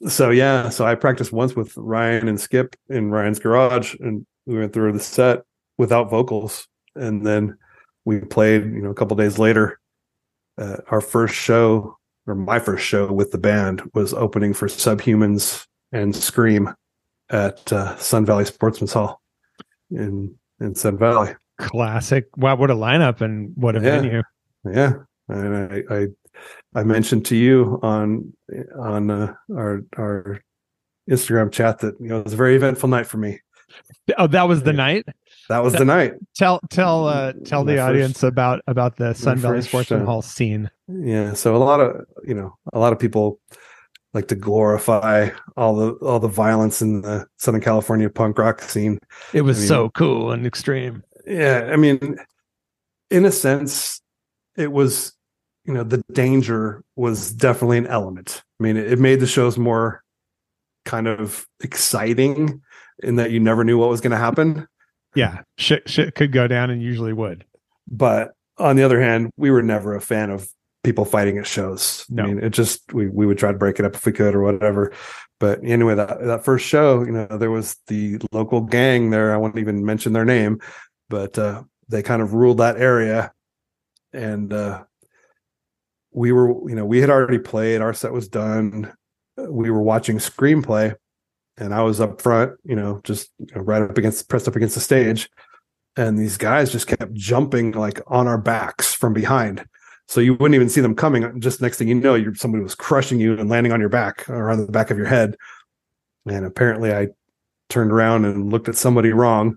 So 0.09 0.31
yeah, 0.31 0.71
so 0.71 0.87
I 0.87 0.95
practiced 0.95 1.33
once 1.33 1.55
with 1.55 1.77
Ryan 1.77 2.29
and 2.29 2.41
Skip 2.41 2.75
in 2.89 3.11
Ryan's 3.11 3.39
garage, 3.39 3.95
and 4.01 4.27
we 4.47 4.59
went 4.59 4.73
through 4.73 4.93
the 4.93 5.01
set 5.01 5.43
without 5.77 6.11
vocals, 6.11 6.67
and 6.95 7.27
then 7.27 7.59
we 8.05 8.21
played. 8.21 8.65
You 8.65 8.83
know, 8.83 8.91
a 8.91 8.95
couple 8.95 9.17
days 9.17 9.39
later, 9.39 9.79
uh, 10.59 10.77
our 10.91 11.01
first 11.01 11.35
show 11.35 11.99
or 12.27 12.35
my 12.35 12.59
first 12.59 12.85
show 12.85 13.13
with 13.13 13.31
the 13.31 13.39
band 13.39 13.83
was 13.95 14.15
opening 14.15 14.55
for 14.55 14.69
Subhumans 14.69 15.67
and 15.93 16.15
Scream 16.15 16.75
at 17.31 17.73
uh, 17.73 17.97
Sun 17.97 18.27
Valley 18.27 18.45
Sportsman's 18.45 18.93
Hall 18.93 19.21
in 19.91 20.35
in 20.61 20.75
Sun 20.75 20.99
Valley. 20.99 21.35
Classic! 21.59 22.27
Wow, 22.37 22.57
what 22.57 22.71
a 22.71 22.75
lineup 22.75 23.21
and 23.21 23.53
what 23.57 23.77
a 23.77 23.81
yeah. 23.81 24.01
venue! 24.01 24.23
Yeah, 24.65 24.93
and 25.29 25.57
I, 25.57 25.83
I 25.95 26.07
I 26.75 26.85
mentioned 26.85 27.27
to 27.27 27.37
you 27.37 27.79
on 27.83 28.33
on 28.79 29.11
uh, 29.11 29.35
our 29.55 29.83
our 29.97 30.41
Instagram 31.09 31.53
chat 31.53 31.81
that 31.81 31.95
you 32.01 32.09
know 32.09 32.21
it 32.21 32.25
was 32.25 32.33
a 32.33 32.37
very 32.37 32.57
eventful 32.57 32.89
night 32.89 33.07
for 33.07 33.19
me. 33.19 33.41
Oh, 34.19 34.27
that 34.29 34.49
was 34.49 34.63
the 34.63 34.71
yeah. 34.71 34.77
night. 34.77 35.09
That 35.49 35.63
was 35.63 35.75
the 35.75 35.85
night. 35.85 36.15
Tell 36.35 36.61
tell 36.71 37.07
uh, 37.07 37.33
tell 37.45 37.65
my 37.65 37.73
the 37.73 37.79
first, 37.79 37.89
audience 37.89 38.23
about 38.23 38.63
about 38.67 38.97
the 38.97 39.15
Sun 39.15 39.39
Valley 39.39 39.63
Sportsman 39.63 40.05
Hall 40.05 40.23
scene. 40.23 40.71
Yeah, 40.89 41.35
so 41.35 41.55
a 41.55 41.59
lot 41.59 41.81
of 41.81 42.05
you 42.25 42.35
know 42.35 42.57
a 42.73 42.79
lot 42.79 42.93
of 42.93 42.99
people 42.99 43.41
like 44.15 44.29
to 44.29 44.35
glorify 44.35 45.31
all 45.57 45.77
the 45.77 45.93
all 45.95 46.21
the 46.21 46.29
violence 46.29 46.81
in 46.81 47.03
the 47.03 47.27
Southern 47.37 47.61
California 47.61 48.09
punk 48.09 48.39
rock 48.39 48.63
scene. 48.63 48.99
It 49.33 49.43
was 49.43 49.59
I 49.59 49.61
mean- 49.61 49.69
so 49.69 49.91
cool 49.91 50.31
and 50.31 50.47
extreme. 50.47 51.03
Yeah, 51.27 51.71
I 51.73 51.77
mean, 51.77 52.19
in 53.11 53.25
a 53.25 53.33
sense, 53.33 54.01
it 54.57 54.73
was 54.73 55.13
you 55.65 55.75
know 55.75 55.85
the 55.85 56.03
danger 56.13 56.83
was 56.97 57.33
definitely 57.33 57.79
an 57.79 57.87
element. 57.87 58.43
I 58.61 58.63
mean, 58.63 58.77
it, 58.77 58.93
it 58.93 58.99
made 58.99 59.21
the 59.21 59.27
shows 59.27 59.59
more 59.59 60.03
kind 60.85 61.09
of 61.09 61.47
exciting 61.61 62.63
in 63.03 63.17
that 63.17 63.31
you 63.31 63.41
never 63.41 63.65
knew 63.65 63.79
what 63.79 63.89
was 63.89 64.01
going 64.01 64.13
to 64.13 64.17
happen. 64.17 64.69
Yeah, 65.15 65.43
shit, 65.59 65.89
shit 65.89 66.15
could 66.15 66.33
go 66.33 66.47
down 66.49 66.71
and 66.71 66.83
usually 66.83 67.13
would. 67.13 67.45
But 67.89 68.33
on 68.59 68.77
the 68.77 68.83
other 68.83 69.01
hand, 69.01 69.31
we 69.37 69.51
were 69.51 69.63
never 69.63 69.95
a 69.95 70.01
fan 70.01 70.31
of 70.31 70.49
people 70.83 71.05
fighting 71.05 71.39
at 71.39 71.47
shows. 71.47 72.05
No. 72.09 72.23
I 72.23 72.27
mean, 72.27 72.39
it 72.39 72.51
just 72.51 72.93
we 72.93 73.09
we 73.09 73.27
would 73.27 73.39
try 73.39 73.51
to 73.51 73.59
break 73.59 73.79
it 73.79 73.85
up 73.85 73.95
if 73.95 74.07
we 74.07 74.13
could 74.13 74.35
or 74.35 74.43
whatever. 74.43 74.93
But 75.41 75.61
anyway, 75.65 75.97
that 75.97 76.21
that 76.21 76.45
first 76.45 76.67
show, 76.67 77.03
you 77.03 77.13
know, 77.13 77.27
there 77.27 77.51
was 77.51 77.77
the 77.89 78.19
local 78.31 78.61
gang 78.61 79.11
there. 79.11 79.35
I 79.35 79.37
won't 79.37 79.59
even 79.59 79.85
mention 79.85 80.13
their 80.13 80.25
name, 80.25 80.61
but 81.09 81.37
uh, 81.39 81.65
they 81.89 82.03
kind 82.03 82.23
of 82.23 82.35
ruled 82.35 82.59
that 82.59 82.77
area, 82.77 83.33
and 84.13 84.53
uh, 84.53 84.85
we 86.13 86.31
were, 86.31 86.49
you 86.69 86.77
know, 86.77 86.87
we 86.87 87.01
had 87.01 87.11
already 87.11 87.39
played. 87.39 87.81
Our 87.81 87.95
set 87.95 88.13
was 88.13 88.29
done. 88.29 88.93
We 89.37 89.71
were 89.71 89.83
watching 89.83 90.21
Scream 90.21 90.63
play, 90.63 90.95
and 91.57 91.75
I 91.75 91.83
was 91.83 92.01
up 92.01 92.21
front, 92.21 92.53
you 92.65 92.75
know, 92.75 93.01
just 93.05 93.31
you 93.39 93.61
right 93.61 93.83
up 93.83 93.97
against, 93.97 94.29
pressed 94.29 94.49
up 94.49 94.57
against 94.57 94.75
the 94.75 94.81
stage. 94.81 95.31
And 95.97 96.19
these 96.19 96.37
guys 96.37 96.73
just 96.73 96.89
kept 96.89 97.15
jumping 97.15 97.73
like 97.73 98.01
on 98.09 98.27
our 98.27 98.39
backs 98.39 98.93
from 98.93 99.13
behind. 99.13 99.65
So 100.09 100.21
you 100.21 100.35
wouldn't 100.35 100.57
even 100.57 100.69
see 100.69 100.81
them 100.81 100.97
coming. 100.97 101.41
Just 101.41 101.63
next 101.63 101.79
thing 101.79 101.89
you 101.89 101.95
know 101.95 102.15
you're 102.15 102.35
somebody 102.35 102.63
was 102.63 102.75
crushing 102.75 103.21
you 103.21 103.39
and 103.39 103.49
landing 103.49 103.73
on 103.73 103.81
your 103.81 103.89
back 103.89 104.29
or 104.29 104.51
on 104.51 104.59
the 104.67 104.73
back 104.73 104.91
of 104.91 104.99
your 104.99 105.07
head. 105.07 105.37
And 106.27 106.45
apparently 106.45 106.93
i 106.93 107.09
turned 107.71 107.93
around 107.93 108.25
and 108.25 108.53
looked 108.53 108.69
at 108.69 108.77
somebody 108.77 109.13
wrong 109.13 109.57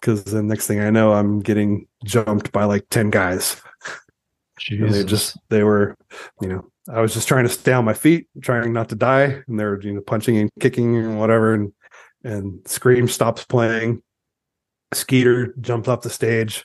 because 0.00 0.24
the 0.24 0.42
next 0.42 0.66
thing 0.66 0.78
i 0.78 0.90
know 0.90 1.14
i'm 1.14 1.40
getting 1.40 1.86
jumped 2.04 2.52
by 2.52 2.64
like 2.64 2.86
10 2.90 3.10
guys. 3.10 3.60
They 4.92 5.04
just 5.04 5.36
they 5.48 5.62
were 5.62 5.96
you 6.40 6.48
know 6.48 6.70
i 6.92 7.00
was 7.00 7.14
just 7.14 7.28
trying 7.28 7.44
to 7.44 7.50
stay 7.50 7.72
on 7.72 7.84
my 7.84 7.94
feet 7.94 8.26
trying 8.42 8.72
not 8.72 8.88
to 8.88 8.94
die 8.94 9.42
and 9.46 9.58
they 9.58 9.64
were 9.64 9.80
you 9.82 9.92
know 9.92 10.00
punching 10.00 10.36
and 10.36 10.50
kicking 10.60 10.96
and 10.96 11.18
whatever 11.18 11.54
and 11.54 11.72
and 12.24 12.60
scream 12.66 13.06
stops 13.08 13.44
playing 13.44 14.02
skeeter 14.92 15.54
jumps 15.60 15.88
off 15.88 16.02
the 16.02 16.10
stage 16.10 16.64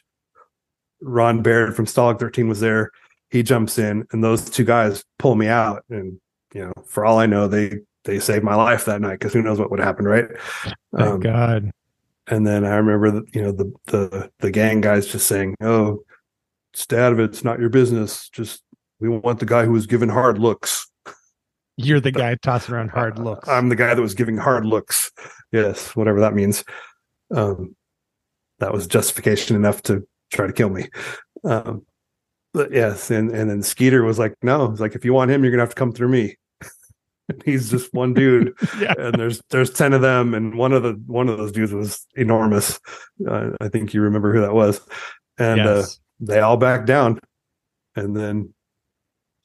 ron 1.02 1.42
baird 1.42 1.76
from 1.76 1.86
stalag 1.86 2.20
13 2.20 2.48
was 2.48 2.60
there 2.60 2.92
he 3.32 3.42
jumps 3.44 3.78
in 3.78 4.06
and 4.12 4.24
those 4.24 4.50
two 4.50 4.64
guys 4.66 5.04
pull 5.18 5.36
me 5.36 5.48
out 5.48 5.84
and 5.90 6.20
you 6.54 6.62
know 6.66 6.74
for 6.86 7.06
all 7.06 7.18
i 7.20 7.26
know 7.26 7.48
they 7.48 7.80
they 8.06 8.20
saved 8.20 8.44
my 8.44 8.56
life 8.56 8.86
that 8.86 9.02
night 9.02 9.20
because 9.20 9.34
who 9.34 9.42
knows 9.42 9.60
what 9.60 9.72
would 9.72 9.80
happen 9.80 10.06
right 10.06 10.28
Thank 10.96 11.10
Um, 11.12 11.20
God. 11.20 11.72
and 12.28 12.46
then 12.48 12.66
I 12.66 12.76
remember, 12.76 13.22
you 13.34 13.42
know, 13.42 13.52
the 13.52 13.72
the 13.86 14.32
the 14.40 14.52
gang 14.52 14.82
guys 14.82 15.06
just 15.08 15.28
saying, 15.28 15.56
"Oh, 15.62 16.04
stay 16.74 17.00
out 17.00 17.12
of 17.14 17.20
it. 17.20 17.26
It's 17.26 17.44
not 17.44 17.60
your 17.60 17.70
business. 17.70 18.30
Just 18.30 18.64
we 19.00 19.10
want 19.10 19.40
the 19.40 19.46
guy 19.46 19.66
who 19.66 19.72
was 19.72 19.88
given 19.88 20.10
hard 20.10 20.38
looks." 20.38 20.88
You're 21.78 22.02
the 22.02 22.12
guy 22.12 22.36
tossing 22.36 22.76
around 22.76 22.90
hard 22.90 23.20
looks. 23.24 23.48
I'm 23.48 23.70
the 23.70 23.76
guy 23.76 23.94
that 23.94 24.02
was 24.02 24.14
giving 24.14 24.38
hard 24.38 24.66
looks. 24.66 25.12
Yes, 25.52 25.96
whatever 25.96 26.20
that 26.20 26.34
means. 26.34 26.64
Um, 27.34 27.76
that 28.60 28.74
was 28.74 28.88
justification 28.88 29.56
enough 29.56 29.82
to 29.84 30.06
try 30.32 30.46
to 30.46 30.54
kill 30.54 30.70
me. 30.70 30.90
Um, 31.46 31.86
but 32.54 32.74
yes, 32.74 33.10
and 33.12 33.32
and 33.32 33.50
then 33.50 33.64
Skeeter 33.64 34.04
was 34.04 34.20
like, 34.20 34.34
"No, 34.42 34.72
it's 34.72 34.82
like 34.82 34.96
if 34.96 35.06
you 35.06 35.14
want 35.14 35.32
him, 35.32 35.44
you're 35.44 35.52
gonna 35.52 35.64
have 35.64 35.70
to 35.70 35.76
come 35.76 35.94
through 35.94 36.10
me." 36.10 36.36
He's 37.46 37.70
just 37.70 37.94
one 37.94 38.14
dude 38.14 38.54
yeah. 38.80 38.94
and 38.98 39.16
there's 39.16 39.42
there's 39.50 39.72
10 39.72 39.94
of 39.94 40.02
them 40.02 40.34
and 40.34 40.58
one 40.58 40.74
of 40.74 40.84
the 40.84 40.94
one 41.06 41.30
of 41.30 41.38
those 41.38 41.52
dudes 41.52 41.72
was 41.72 42.08
enormous 42.16 42.80
uh, 43.30 43.52
i 43.62 43.68
think 43.68 43.94
you 43.94 44.02
remember 44.02 44.34
who 44.34 44.42
that 44.42 44.54
was 44.54 44.82
and 45.38 45.62
uh, 45.62 45.84
they 46.20 46.40
all 46.40 46.58
backed 46.58 46.88
down 46.88 47.20
and 47.96 48.16
then 48.16 48.52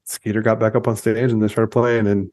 skeeter 0.05 0.43
got 0.43 0.61
back 0.61 0.75
up 0.75 0.87
on 0.89 0.97
stage 0.97 1.31
and 1.33 1.43
they 1.43 1.49
started 1.49 1.71
playing 1.71 2.07
and, 2.07 2.31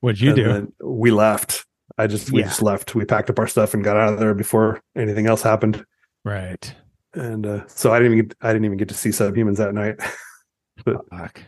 What'd 0.00 0.20
you 0.20 0.30
and 0.30 0.68
do? 0.78 0.86
we 0.86 1.10
left 1.10 1.64
i 1.98 2.06
just 2.06 2.30
we 2.30 2.40
Yeah. 2.40 2.46
just 2.46 2.62
left 2.62 2.94
we 2.94 3.04
packed 3.04 3.30
up 3.30 3.38
our 3.38 3.48
stuff 3.48 3.74
and 3.74 3.82
got 3.82 3.96
out 3.96 4.12
of 4.12 4.18
there 4.20 4.34
before 4.34 4.80
anything 4.96 5.26
else 5.26 5.42
happened 5.42 5.84
right. 6.24 6.72
and 7.14 7.44
uh, 7.46 7.66
so 7.66 7.92
i 7.92 7.98
didn't 7.98 8.12
even 8.14 8.26
get, 8.28 8.36
i 8.42 8.52
didn't 8.52 8.64
even 8.66 8.78
get 8.78 8.88
to 8.88 8.94
see 8.94 9.08
subhumans 9.10 9.56
that 9.56 9.74
night 9.74 9.96
Fuck. 10.84 11.42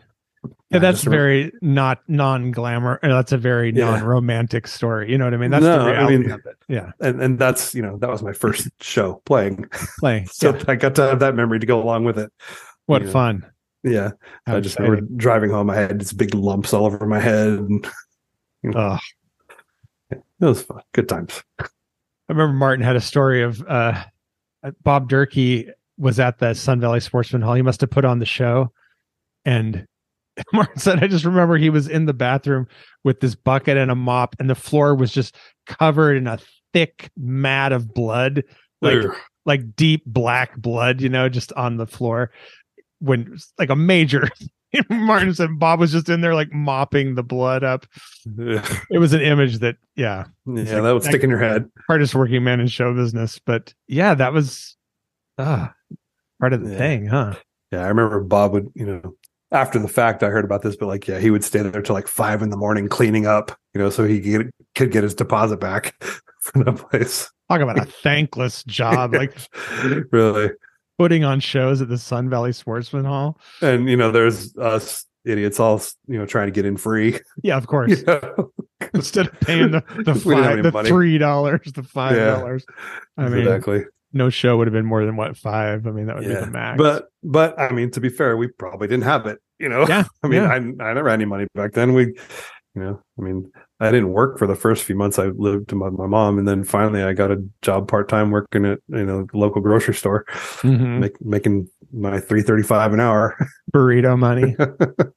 Yeah, 0.70 0.78
that's 0.78 1.02
very 1.02 1.52
not 1.60 1.98
non-glamour. 2.08 2.98
That's 3.02 3.32
a 3.32 3.38
very 3.38 3.72
Yeah. 3.74 3.90
non-romantic 3.90 4.66
story. 4.66 5.10
You 5.10 5.18
know 5.18 5.24
what 5.24 5.34
I 5.34 5.36
mean? 5.36 5.50
That's 5.50 5.62
No, 5.62 5.84
the 5.84 5.94
I 5.94 6.08
mean- 6.08 6.30
of 6.30 6.40
it. 6.46 6.56
Yeah, 6.68 6.92
and 7.00 7.20
and 7.22 7.38
that's 7.38 7.74
you 7.74 7.82
know 7.82 7.98
that 7.98 8.08
was 8.08 8.22
my 8.22 8.32
first 8.32 8.68
show 8.80 9.20
playing 9.26 9.66
playing. 9.98 10.26
so 10.32 10.54
yeah. 10.54 10.62
i 10.68 10.74
got 10.76 10.94
to 10.96 11.02
have 11.02 11.18
that 11.20 11.34
memory 11.34 11.58
to 11.60 11.66
go 11.66 11.80
along 11.82 12.04
with 12.04 12.18
it 12.18 12.32
What 12.86 13.02
yeah. 13.04 13.10
fun! 13.10 13.46
Yeah 13.82 14.10
How 14.46 14.56
I 14.56 14.60
just 14.60 14.74
exciting. 14.76 14.90
remember 14.92 15.14
driving 15.16 15.50
home. 15.50 15.70
I 15.70 15.76
had 15.76 15.98
these 15.98 16.12
big 16.12 16.34
lumps 16.34 16.72
all 16.72 16.86
over 16.86 17.06
my 17.06 17.20
head, 17.20 17.48
and 17.48 17.86
Ugh. 18.74 19.00
it 20.10 20.22
was 20.40 20.62
fun. 20.62 20.82
Good 20.92 21.08
times. 21.08 21.42
I 21.60 21.66
remember 22.28 22.54
Martin 22.54 22.84
had 22.84 22.96
a 22.96 23.00
story 23.00 23.42
of 23.42 23.62
uh, 23.68 24.04
Bob 24.82 25.08
Durkee 25.08 25.68
was 25.98 26.20
at 26.20 26.38
the 26.38 26.54
Sun 26.54 26.80
Valley 26.80 27.00
Sportsman 27.00 27.42
Hall. 27.42 27.54
He 27.54 27.62
must 27.62 27.80
have 27.80 27.90
put 27.90 28.04
on 28.04 28.18
the 28.18 28.26
show, 28.26 28.72
and 29.44 29.86
Martin 30.52 30.78
said, 30.78 31.02
"I 31.02 31.06
just 31.08 31.24
remember 31.24 31.56
he 31.56 31.70
was 31.70 31.88
in 31.88 32.06
the 32.06 32.14
bathroom 32.14 32.66
with 33.04 33.20
this 33.20 33.34
bucket 33.34 33.76
and 33.76 33.90
a 33.90 33.94
mop, 33.96 34.36
and 34.38 34.48
the 34.48 34.54
floor 34.54 34.94
was 34.94 35.12
just 35.12 35.36
covered 35.66 36.16
in 36.16 36.26
a 36.26 36.38
thick 36.72 37.10
mat 37.16 37.72
of 37.72 37.92
blood, 37.92 38.44
like 38.80 39.04
Ugh. 39.04 39.16
like 39.44 39.74
deep 39.74 40.04
black 40.06 40.56
blood, 40.56 41.00
you 41.00 41.08
know, 41.08 41.28
just 41.28 41.52
on 41.54 41.76
the 41.76 41.86
floor. 41.86 42.30
When 43.00 43.36
like 43.58 43.70
a 43.70 43.76
major." 43.76 44.28
Martin 44.88 45.34
said 45.34 45.58
Bob 45.58 45.80
was 45.80 45.90
just 45.90 46.08
in 46.08 46.20
there 46.20 46.34
like 46.34 46.52
mopping 46.52 47.16
the 47.16 47.24
blood 47.24 47.64
up. 47.64 47.86
It 48.90 48.98
was 48.98 49.12
an 49.12 49.20
image 49.20 49.58
that, 49.58 49.76
yeah, 49.96 50.26
yeah, 50.46 50.54
like- 50.54 50.66
that 50.68 50.92
would 50.94 51.02
stick 51.02 51.24
in 51.24 51.30
your 51.30 51.40
head. 51.40 51.68
hardest 51.88 52.14
working 52.14 52.44
man 52.44 52.60
in 52.60 52.68
show 52.68 52.94
business. 52.94 53.40
But 53.44 53.74
yeah, 53.88 54.14
that 54.14 54.32
was 54.32 54.76
ah 55.38 55.72
part 56.40 56.52
of 56.52 56.62
the 56.64 56.70
Yeah. 56.70 56.78
thing, 56.78 57.06
huh? 57.06 57.34
Yeah, 57.72 57.80
I 57.84 57.88
remember 57.88 58.20
Bob 58.20 58.52
would, 58.52 58.68
you 58.74 58.86
know, 58.86 59.14
after 59.52 59.78
the 59.80 59.88
fact, 59.88 60.22
I 60.22 60.28
heard 60.28 60.44
about 60.44 60.62
this, 60.62 60.76
but 60.76 60.86
like, 60.86 61.08
yeah, 61.08 61.18
he 61.18 61.30
would 61.30 61.42
stay 61.42 61.62
there 61.62 61.82
till 61.82 61.94
like 61.94 62.06
five 62.08 62.40
in 62.42 62.50
the 62.50 62.56
morning 62.56 62.88
cleaning 62.88 63.26
up, 63.26 63.50
you 63.74 63.80
know, 63.80 63.90
so 63.90 64.04
he 64.04 64.20
could 64.20 64.30
get, 64.44 64.54
could 64.76 64.90
get 64.92 65.02
his 65.02 65.14
deposit 65.14 65.58
back 65.58 66.00
from 66.42 66.62
the 66.64 66.72
place. 66.72 67.28
Talk 67.50 67.60
about 67.60 67.78
a 67.78 67.84
thankless 67.86 68.62
job, 68.64 69.14
like 69.14 69.36
really. 70.12 70.50
Putting 71.00 71.24
on 71.24 71.40
shows 71.40 71.80
at 71.80 71.88
the 71.88 71.96
Sun 71.96 72.28
Valley 72.28 72.52
Sportsman 72.52 73.06
Hall. 73.06 73.38
And 73.62 73.88
you 73.88 73.96
know, 73.96 74.12
there's 74.12 74.54
us 74.58 75.06
idiots 75.24 75.58
all 75.58 75.80
you 76.06 76.18
know 76.18 76.26
trying 76.26 76.48
to 76.48 76.50
get 76.50 76.66
in 76.66 76.76
free. 76.76 77.18
Yeah, 77.42 77.56
of 77.56 77.66
course. 77.68 78.00
You 78.00 78.04
know? 78.04 78.52
Instead 78.92 79.28
of 79.28 79.40
paying 79.40 79.70
the 79.70 79.80
the 80.04 80.12
We 80.26 80.34
didn't 80.34 80.64
have 80.64 80.72
five, 80.74 80.84
the 80.84 80.90
three 80.90 81.16
dollars, 81.16 81.72
the 81.74 81.84
five 81.84 82.16
dollars. 82.16 82.66
I 83.16 83.30
mean, 83.30 83.38
exactly. 83.38 83.84
no 84.12 84.28
show 84.28 84.58
would 84.58 84.66
have 84.66 84.74
been 84.74 84.84
more 84.84 85.06
than 85.06 85.16
what 85.16 85.38
five. 85.38 85.86
I 85.86 85.90
mean, 85.90 86.04
that 86.04 86.16
would 86.16 86.28
be 86.28 86.34
the 86.34 86.46
max. 86.46 86.76
But 86.76 87.06
but 87.22 87.58
I 87.58 87.70
mean, 87.70 87.90
to 87.92 88.00
be 88.00 88.10
fair, 88.10 88.36
we 88.36 88.48
probably 88.48 88.86
didn't 88.86 89.04
have 89.04 89.24
it. 89.24 89.38
You 89.58 89.70
know, 89.70 89.88
yeah, 89.88 90.04
I 90.22 90.28
mean, 90.28 90.42
yeah. 90.42 90.50
I 90.50 90.56
I 90.56 90.92
never 90.92 91.08
had 91.08 91.14
any 91.14 91.24
money 91.24 91.46
back 91.54 91.72
then. 91.72 91.94
We, 91.94 92.08
you 92.74 92.82
know, 92.82 93.02
I 93.18 93.22
mean, 93.22 93.50
I 93.82 93.90
didn't 93.90 94.12
work 94.12 94.38
for 94.38 94.46
the 94.46 94.54
first 94.54 94.84
few 94.84 94.94
months. 94.94 95.18
I 95.18 95.26
lived 95.26 95.72
with 95.72 95.92
my, 95.92 96.06
mom, 96.06 96.38
and 96.38 96.46
then 96.46 96.64
finally, 96.64 97.02
I 97.02 97.14
got 97.14 97.30
a 97.30 97.42
job 97.62 97.88
part 97.88 98.08
time 98.10 98.30
working 98.30 98.66
at 98.66 98.78
you 98.88 99.04
know 99.04 99.26
local 99.32 99.62
grocery 99.62 99.94
store, 99.94 100.26
Mhm. 100.60 100.98
make, 101.00 101.24
making 101.24 101.68
my 101.92 102.20
three 102.20 102.42
thirty 102.42 102.62
five 102.62 102.92
an 102.92 103.00
hour. 103.00 103.36
burrito 103.72 104.18
money. 104.18 104.54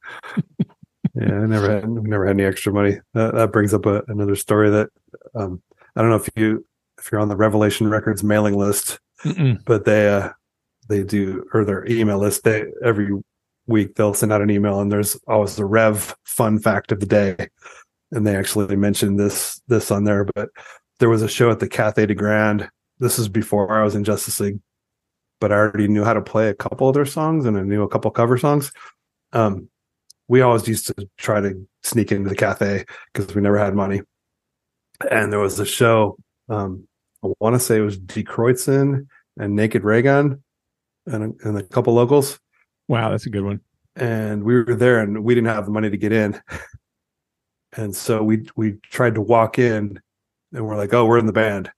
yeah, 1.14 1.42
I 1.42 1.46
never 1.46 1.70
had 1.70 1.90
never 1.90 2.26
had 2.26 2.38
any 2.38 2.46
extra 2.46 2.72
money. 2.72 3.00
That, 3.14 3.36
that 3.36 3.52
brings 3.52 3.74
up 3.74 3.86
a, 3.86 4.02
another 4.08 4.36
story 4.36 4.70
that 4.70 4.90
um, 5.36 5.62
I 5.96 6.02
don't 6.02 6.10
know 6.10 6.16
if 6.16 6.30
you 6.36 6.66
if 6.98 7.12
you're 7.12 7.22
on 7.22 7.30
the 7.30 7.36
Revelation 7.36 7.90
Records 7.90 8.24
mailing 8.24 8.58
list, 8.58 9.00
Mm-mm. 9.24 9.64
but 9.66 9.86
they 9.86 10.08
uh 10.08 10.30
they 10.90 11.04
do 11.04 11.46
or 11.54 11.66
their 11.66 11.86
email 11.90 12.18
list 12.20 12.44
they 12.44 12.66
every 12.84 13.10
week 13.68 13.96
they'll 13.96 14.14
send 14.14 14.34
out 14.34 14.42
an 14.42 14.50
email 14.50 14.82
and 14.82 14.92
there's 14.92 15.18
always 15.28 15.56
the 15.56 15.64
rev 15.64 16.14
fun 16.26 16.60
fact 16.60 16.92
of 16.92 17.00
the 17.00 17.06
day 17.06 17.48
and 18.14 18.26
they 18.26 18.36
actually 18.36 18.76
mentioned 18.76 19.20
this 19.20 19.62
this 19.68 19.92
on 19.92 20.04
there 20.04 20.24
but 20.24 20.50
there 21.00 21.10
was 21.10 21.22
a 21.22 21.28
show 21.28 21.52
at 21.52 21.60
the 21.60 21.68
Cathay 21.68 22.06
de 22.06 22.16
Grande 22.16 22.70
this 23.00 23.20
is 23.20 23.28
before 23.28 23.72
I 23.72 23.84
was 23.84 23.96
in 23.96 24.04
Justice 24.04 24.40
League 24.40 24.60
but 25.40 25.52
I 25.52 25.56
already 25.56 25.88
knew 25.88 26.04
how 26.04 26.14
to 26.14 26.22
play 26.22 26.50
a 26.50 26.54
couple 26.54 26.88
of 26.88 26.94
their 26.94 27.06
songs 27.06 27.46
and 27.46 27.58
I 27.58 27.62
knew 27.62 27.84
a 27.84 27.90
couple 27.90 28.12
cover 28.12 28.38
songs 28.38 28.72
um 29.34 29.70
we 30.28 30.42
always 30.42 30.68
used 30.68 30.88
to 30.88 31.10
try 31.18 31.42
to 31.42 31.68
sneak 31.84 32.12
into 32.12 32.30
the 32.30 32.36
Cathay 32.36 32.86
because 33.12 33.34
we 33.36 33.42
never 33.42 33.58
had 33.58 33.76
money 33.76 34.02
and 35.10 35.32
there 35.32 35.40
was 35.40 35.60
a 35.60 35.66
show 35.66 36.18
um 36.50 36.88
I 37.24 37.30
want 37.40 37.56
to 37.56 37.60
say 37.60 37.78
it 37.78 37.82
was 37.82 37.98
Die 37.98 38.24
Kreuzen 38.24 39.08
and 39.38 39.56
Naked 39.56 39.84
Raygun 39.84 40.44
and 41.06 41.40
and 41.44 41.58
a 41.58 41.64
couple 41.64 41.94
locals. 41.94 42.40
Wow, 42.88 43.12
that's 43.12 43.26
a 43.26 43.30
good 43.30 43.44
one. 43.44 43.62
And 43.96 44.44
we 44.44 44.56
were 44.56 44.76
there 44.76 45.00
and 45.00 45.24
we 45.24 45.36
didn't 45.36 45.50
have 45.50 45.66
the 45.66 45.72
money 45.72 45.90
to 45.90 45.98
get 45.98 46.12
in. 46.12 46.40
and 47.76 47.96
so 47.96 48.24
we 48.24 48.48
we 48.56 48.74
tried 48.90 49.16
to 49.16 49.22
walk 49.22 49.60
in, 49.60 50.00
and 50.54 50.66
we're 50.66 50.78
like, 50.78 50.94
"Oh, 50.94 51.06
we're 51.06 51.18
in 51.20 51.26
the 51.26 51.34
band." 51.34 51.72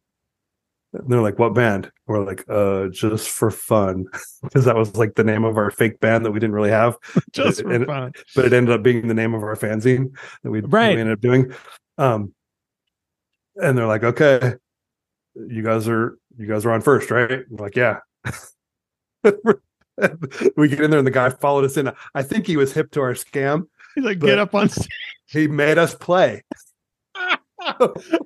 And 0.93 1.09
they're 1.09 1.21
like, 1.21 1.39
"What 1.39 1.53
band?" 1.53 1.91
We're 2.07 2.23
like, 2.23 2.45
"Uh, 2.49 2.87
just 2.87 3.29
for 3.29 3.51
fun," 3.51 4.05
because 4.43 4.65
that 4.65 4.75
was 4.75 4.95
like 4.95 5.15
the 5.15 5.23
name 5.23 5.43
of 5.43 5.57
our 5.57 5.71
fake 5.71 5.99
band 5.99 6.25
that 6.25 6.31
we 6.31 6.39
didn't 6.39 6.55
really 6.55 6.69
have, 6.71 6.97
Just 7.33 7.61
for 7.63 7.71
and- 7.71 7.85
fun. 7.85 8.11
but 8.35 8.45
it 8.45 8.53
ended 8.53 8.73
up 8.75 8.83
being 8.83 9.07
the 9.07 9.13
name 9.13 9.33
of 9.33 9.43
our 9.43 9.55
fanzine 9.55 10.15
that 10.43 10.51
we, 10.51 10.61
Right. 10.61 10.95
we 10.95 11.01
ended 11.01 11.13
up 11.17 11.21
doing. 11.21 11.53
Um, 11.97 12.33
and 13.57 13.77
they're 13.77 13.87
like, 13.87 14.03
"Okay, 14.03 14.55
you 15.35 15.63
guys 15.63 15.87
are 15.87 16.17
you 16.37 16.47
guys 16.47 16.65
are 16.65 16.71
on 16.71 16.81
first, 16.81 17.11
right?" 17.11 17.43
We're 17.49 17.63
like, 17.65 17.75
"Yeah." 17.75 17.99
we 20.57 20.67
get 20.67 20.81
in 20.81 20.91
there, 20.91 20.99
and 20.99 21.07
the 21.07 21.11
guy 21.11 21.29
followed 21.29 21.65
us 21.65 21.77
in. 21.77 21.91
I 22.13 22.21
think 22.23 22.47
he 22.47 22.57
was 22.57 22.73
hip 22.73 22.91
to 22.91 23.01
our 23.01 23.13
scam. 23.13 23.67
He's 23.95 24.03
like, 24.03 24.19
But- 24.19 24.27
get 24.27 24.39
up 24.39 24.53
on 24.55 24.69
stage. 24.69 24.87
He 25.27 25.47
made 25.47 25.77
us 25.77 25.95
play. 25.95 26.43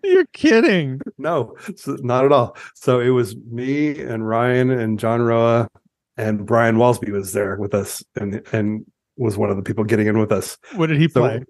You're 0.04 0.26
kidding. 0.34 1.00
No, 1.18 1.56
not 1.88 2.26
at 2.26 2.32
all. 2.32 2.58
So 2.76 3.00
it 3.00 3.10
was 3.10 3.36
me 3.50 4.00
and 4.00 4.28
Ryan 4.28 4.70
and 4.70 5.00
John 5.00 5.22
Roa 5.22 5.70
and 6.18 6.46
Brian 6.46 6.76
Walsby 6.76 7.12
was 7.12 7.32
there 7.34 7.56
with 7.56 7.74
us 7.74 8.04
and 8.16 8.42
and 8.52 8.86
was 9.18 9.38
one 9.38 9.50
of 9.50 9.56
the 9.56 9.64
people 9.64 9.84
getting 9.84 10.08
in 10.08 10.18
with 10.20 10.32
us. 10.32 10.58
What 10.76 10.88
did 10.88 11.00
he 11.00 11.08
So 11.08 11.22
play? 11.22 11.44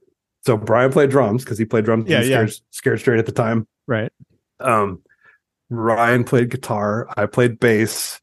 so 0.46 0.58
Brian 0.58 0.92
played 0.92 1.10
drums 1.10 1.44
because 1.44 1.58
he 1.58 1.66
played 1.66 1.86
drums 1.86 2.10
Yeah, 2.10 2.22
yeah. 2.22 2.26
scared, 2.46 2.54
scared 2.72 3.00
straight 3.00 3.20
at 3.20 3.26
the 3.26 3.32
time. 3.32 3.68
Right. 3.88 4.12
Um 4.60 5.02
Ryan 5.72 6.24
played 6.24 6.50
guitar, 6.50 7.08
I 7.16 7.26
played 7.28 7.60
bass, 7.60 8.20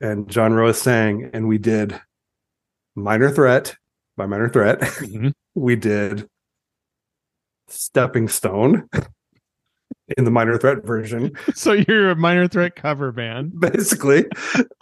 and 0.00 0.28
John 0.28 0.52
Roa 0.54 0.72
sang, 0.74 1.30
and 1.32 1.48
we 1.48 1.58
did 1.58 2.00
Minor 2.94 3.30
Threat 3.30 3.76
by 4.16 4.26
Minor 4.26 4.48
Threat. 4.48 4.80
Mhm. 4.80 5.32
we 5.54 5.76
did 5.76 6.28
Stepping 7.68 8.28
Stone 8.28 8.88
in 10.16 10.24
the 10.24 10.30
Minor 10.30 10.56
Threat 10.58 10.84
version. 10.84 11.32
So 11.54 11.72
you're 11.72 12.10
a 12.10 12.16
minor 12.16 12.46
threat 12.48 12.76
cover 12.76 13.12
band. 13.12 13.58
basically 13.58 14.26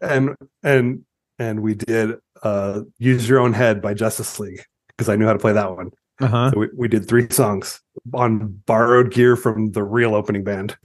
and 0.03 0.37
and 0.63 1.05
and 1.39 1.61
we 1.61 1.75
did 1.75 2.17
uh 2.43 2.83
use 2.99 3.29
your 3.29 3.41
own 3.41 3.53
head 3.53 3.81
by 3.81 3.95
justice 3.95 4.39
league 4.39 4.61
because 4.89 5.09
i 5.09 5.17
knew 5.17 5.25
how 5.27 5.33
to 5.33 5.39
play 5.39 5.53
that 5.53 5.75
one 5.77 5.91
Uh-huh. 6.21 6.51
so 6.51 6.59
we, 6.59 6.69
we 6.77 6.89
did 6.89 7.09
three 7.09 7.27
songs 7.31 7.81
on 8.13 8.61
borrowed 8.67 9.13
gear 9.13 9.35
from 9.37 9.71
the 9.73 9.83
real 9.83 10.15
opening 10.15 10.45
band 10.45 10.77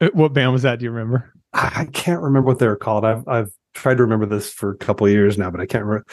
Uh, 0.00 0.08
What 0.14 0.32
band 0.32 0.52
was 0.52 0.62
that? 0.62 0.78
Do 0.78 0.84
you 0.86 0.90
remember? 0.90 1.32
i 1.52 1.82
I 1.82 1.84
can't 1.86 2.22
remember 2.22 2.48
what 2.48 2.58
they 2.58 2.66
were 2.66 2.76
called 2.76 3.04
i've 3.04 3.26
i've 3.28 3.50
tried 3.74 3.98
to 3.98 4.02
remember 4.02 4.26
this 4.26 4.52
for 4.52 4.70
a 4.72 4.76
couple 4.76 5.06
of 5.06 5.12
years 5.12 5.38
now 5.38 5.50
but 5.50 5.60
i 5.60 5.66
can't 5.66 5.84
remember 5.84 6.04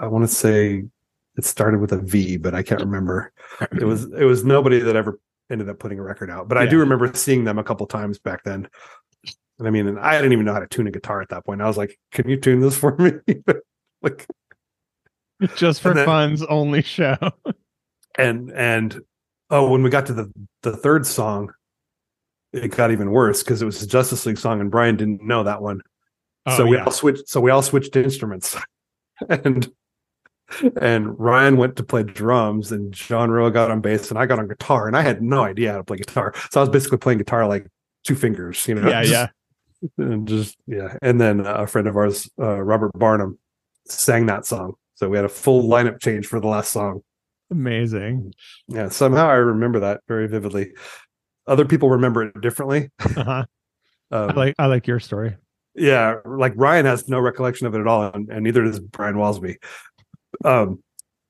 i 0.00 0.06
want 0.06 0.28
to 0.28 0.34
say 0.34 0.84
it 1.40 1.46
started 1.46 1.80
with 1.80 1.90
a 1.90 1.96
v 1.96 2.36
but 2.36 2.54
i 2.54 2.62
can't 2.62 2.82
remember. 2.82 3.32
It 3.72 3.84
was 3.84 4.04
it 4.12 4.24
was 4.24 4.44
nobody 4.44 4.78
that 4.78 4.94
ever 4.94 5.18
ended 5.50 5.70
up 5.70 5.78
putting 5.78 5.98
a 5.98 6.02
record 6.02 6.30
out 6.30 6.48
but 6.48 6.58
i 6.58 6.66
do 6.66 6.78
remember 6.78 7.10
seeing 7.14 7.44
them 7.44 7.58
a 7.58 7.64
couple 7.64 7.86
times 7.86 8.18
back 8.18 8.44
then. 8.44 8.68
And 9.58 9.66
i 9.66 9.70
mean 9.70 9.88
and 9.88 9.98
i 9.98 10.16
didn't 10.18 10.34
even 10.34 10.44
know 10.44 10.52
how 10.52 10.60
to 10.60 10.66
tune 10.66 10.86
a 10.86 10.90
guitar 10.90 11.22
at 11.22 11.30
that 11.30 11.46
point. 11.46 11.62
I 11.62 11.66
was 11.66 11.78
like 11.78 11.98
can 12.12 12.28
you 12.28 12.36
tune 12.36 12.60
this 12.60 12.76
for 12.76 12.94
me? 12.96 13.12
Like 14.02 14.26
Just 15.56 15.80
for 15.82 15.92
then- 15.94 16.06
fun's 16.06 16.42
only 16.42 16.82
show. 16.82 17.16
and 18.18 18.50
and 18.52 19.00
oh 19.48 19.70
when 19.70 19.82
we 19.82 19.88
got 19.88 20.06
to 20.06 20.12
the 20.12 20.30
the 20.62 20.76
third 20.76 21.06
song 21.06 21.52
it 22.52 22.68
got 22.76 22.90
even 22.90 23.10
worse 23.12 23.42
because 23.42 23.62
it 23.62 23.66
was 23.66 23.82
a 23.82 23.86
justice 23.86 24.26
league 24.26 24.38
song 24.38 24.60
and 24.60 24.70
brian 24.70 24.96
didn't 24.96 25.22
know 25.22 25.42
that 25.44 25.62
one. 25.62 25.80
Oh, 26.46 26.56
so 26.56 26.66
we 26.66 26.76
yeah. 26.76 26.84
all 26.84 26.92
switched 26.92 27.28
so 27.28 27.40
we 27.40 27.50
all 27.50 27.62
switched 27.62 27.96
instruments. 27.96 28.56
And 29.28 29.70
and 30.80 31.18
ryan 31.18 31.56
went 31.56 31.76
to 31.76 31.82
play 31.82 32.02
drums 32.02 32.72
and 32.72 32.92
john 32.92 33.30
Rowe 33.30 33.50
got 33.50 33.70
on 33.70 33.80
bass 33.80 34.10
and 34.10 34.18
i 34.18 34.26
got 34.26 34.38
on 34.38 34.48
guitar 34.48 34.86
and 34.88 34.96
i 34.96 35.02
had 35.02 35.22
no 35.22 35.42
idea 35.44 35.72
how 35.72 35.78
to 35.78 35.84
play 35.84 35.96
guitar 35.96 36.32
so 36.50 36.60
i 36.60 36.62
was 36.62 36.68
basically 36.70 36.98
playing 36.98 37.18
guitar 37.18 37.46
like 37.46 37.66
two 38.04 38.14
fingers 38.14 38.66
you 38.66 38.74
know 38.74 38.88
yeah, 38.88 39.02
just- 39.02 39.12
yeah. 39.12 39.26
and 40.04 40.28
just 40.28 40.56
yeah 40.66 40.96
and 41.02 41.20
then 41.20 41.40
a 41.40 41.66
friend 41.66 41.86
of 41.88 41.96
ours 41.96 42.28
uh, 42.38 42.60
robert 42.60 42.90
barnum 42.94 43.38
sang 43.86 44.26
that 44.26 44.44
song 44.44 44.74
so 44.94 45.08
we 45.08 45.16
had 45.16 45.24
a 45.24 45.28
full 45.28 45.68
lineup 45.68 46.00
change 46.00 46.26
for 46.26 46.38
the 46.40 46.46
last 46.48 46.70
song 46.72 47.00
Amazing. 47.50 48.32
yeah 48.68 48.88
somehow 48.88 49.28
i 49.28 49.34
remember 49.34 49.80
that 49.80 50.00
very 50.06 50.28
vividly 50.28 50.72
other 51.46 51.64
people 51.64 51.90
remember 51.90 52.24
it 52.24 52.40
differently 52.40 52.90
Uh-huh. 53.16 53.44
um, 54.12 54.30
I 54.30 54.32
like 54.34 54.54
I 54.58 54.66
like 54.66 54.86
your 54.86 55.00
story. 55.00 55.36
yeah 55.74 56.16
like 56.24 56.52
ryan 56.56 56.84
has 56.86 57.08
no 57.08 57.18
recollection 57.18 57.66
of 57.66 57.74
it 57.74 57.80
at 57.80 57.86
all 57.86 58.02
and, 58.12 58.28
and 58.30 58.44
neither 58.44 58.62
does 58.64 58.78
brian 58.80 59.14
walsby 59.16 59.56
um 60.44 60.82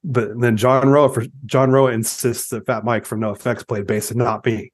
but 0.02 0.38
then 0.40 0.56
john 0.56 0.88
roa 0.88 1.12
for 1.12 1.24
john 1.46 1.70
roa 1.70 1.92
insists 1.92 2.48
that 2.48 2.66
fat 2.66 2.84
mike 2.84 3.04
from 3.04 3.20
NOFX 3.20 3.66
played 3.66 3.86
bass 3.86 4.10
and 4.10 4.18
not 4.18 4.44
me 4.44 4.72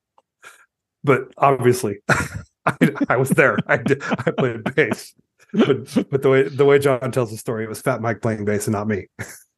but 1.05 1.23
obviously 1.39 1.98
I, 2.09 2.77
I 3.09 3.16
was 3.16 3.31
there 3.31 3.59
i 3.66 3.77
did 3.77 4.03
i 4.05 4.31
played 4.31 4.65
bass 4.74 5.15
but 5.53 6.11
but 6.11 6.23
the 6.23 6.31
way 6.31 6.43
the 6.44 6.65
way 6.65 6.78
john 6.78 7.12
tells 7.12 7.31
the 7.31 7.36
story 7.36 7.65
it 7.65 7.69
was 7.69 7.81
fat 7.81 8.01
mike 8.01 8.20
playing 8.20 8.44
bass 8.44 8.66
and 8.66 8.74
not 8.74 8.89
me 8.89 9.07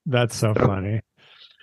That's 0.09 0.35
so 0.35 0.55
funny. 0.55 1.03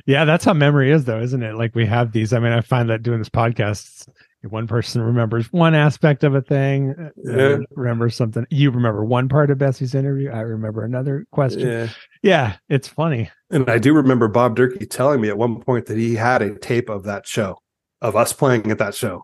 Yeah, 0.06 0.24
that's 0.26 0.46
how 0.46 0.54
memory 0.54 0.92
is, 0.92 1.06
though, 1.06 1.20
isn't 1.20 1.42
it? 1.42 1.56
Like 1.56 1.74
we 1.74 1.88
have 1.88 2.12
these. 2.12 2.32
I 2.32 2.40
mean, 2.40 2.52
I 2.52 2.62
find 2.62 2.90
that 2.90 3.02
doing 3.02 3.18
this 3.18 3.30
podcast, 3.30 4.08
one 4.46 4.68
person 4.68 5.02
remembers 5.02 5.52
one 5.52 5.74
aspect 5.76 6.24
of 6.24 6.36
a 6.36 6.42
thing, 6.42 6.94
uh, 7.00 7.10
Yeah. 7.24 7.58
remembers 7.72 8.16
something. 8.16 8.46
You 8.50 8.72
remember 8.72 9.04
one 9.06 9.28
part 9.30 9.50
of 9.52 9.58
Bessie's 9.58 9.96
interview. 9.96 10.30
I 10.32 10.42
remember 10.42 10.84
another 10.84 11.26
question. 11.32 11.68
Yeah, 11.68 11.88
yeah 12.24 12.56
it's 12.70 12.88
funny. 12.88 13.30
and 13.52 13.70
i 13.70 13.78
do 13.78 13.94
remember 13.94 14.28
bob 14.28 14.56
durkee 14.56 14.86
telling 14.88 15.22
me 15.22 15.30
at 15.30 15.38
one 15.38 15.62
point 15.62 15.86
that 15.86 15.98
he 15.98 16.16
had 16.16 16.42
a 16.42 16.58
tape 16.58 16.90
of 16.90 17.04
that 17.04 17.28
show 17.28 17.56
of 18.02 18.16
us 18.16 18.34
playing 18.34 18.72
at 18.72 18.80
that 18.80 18.96
show 18.96 19.24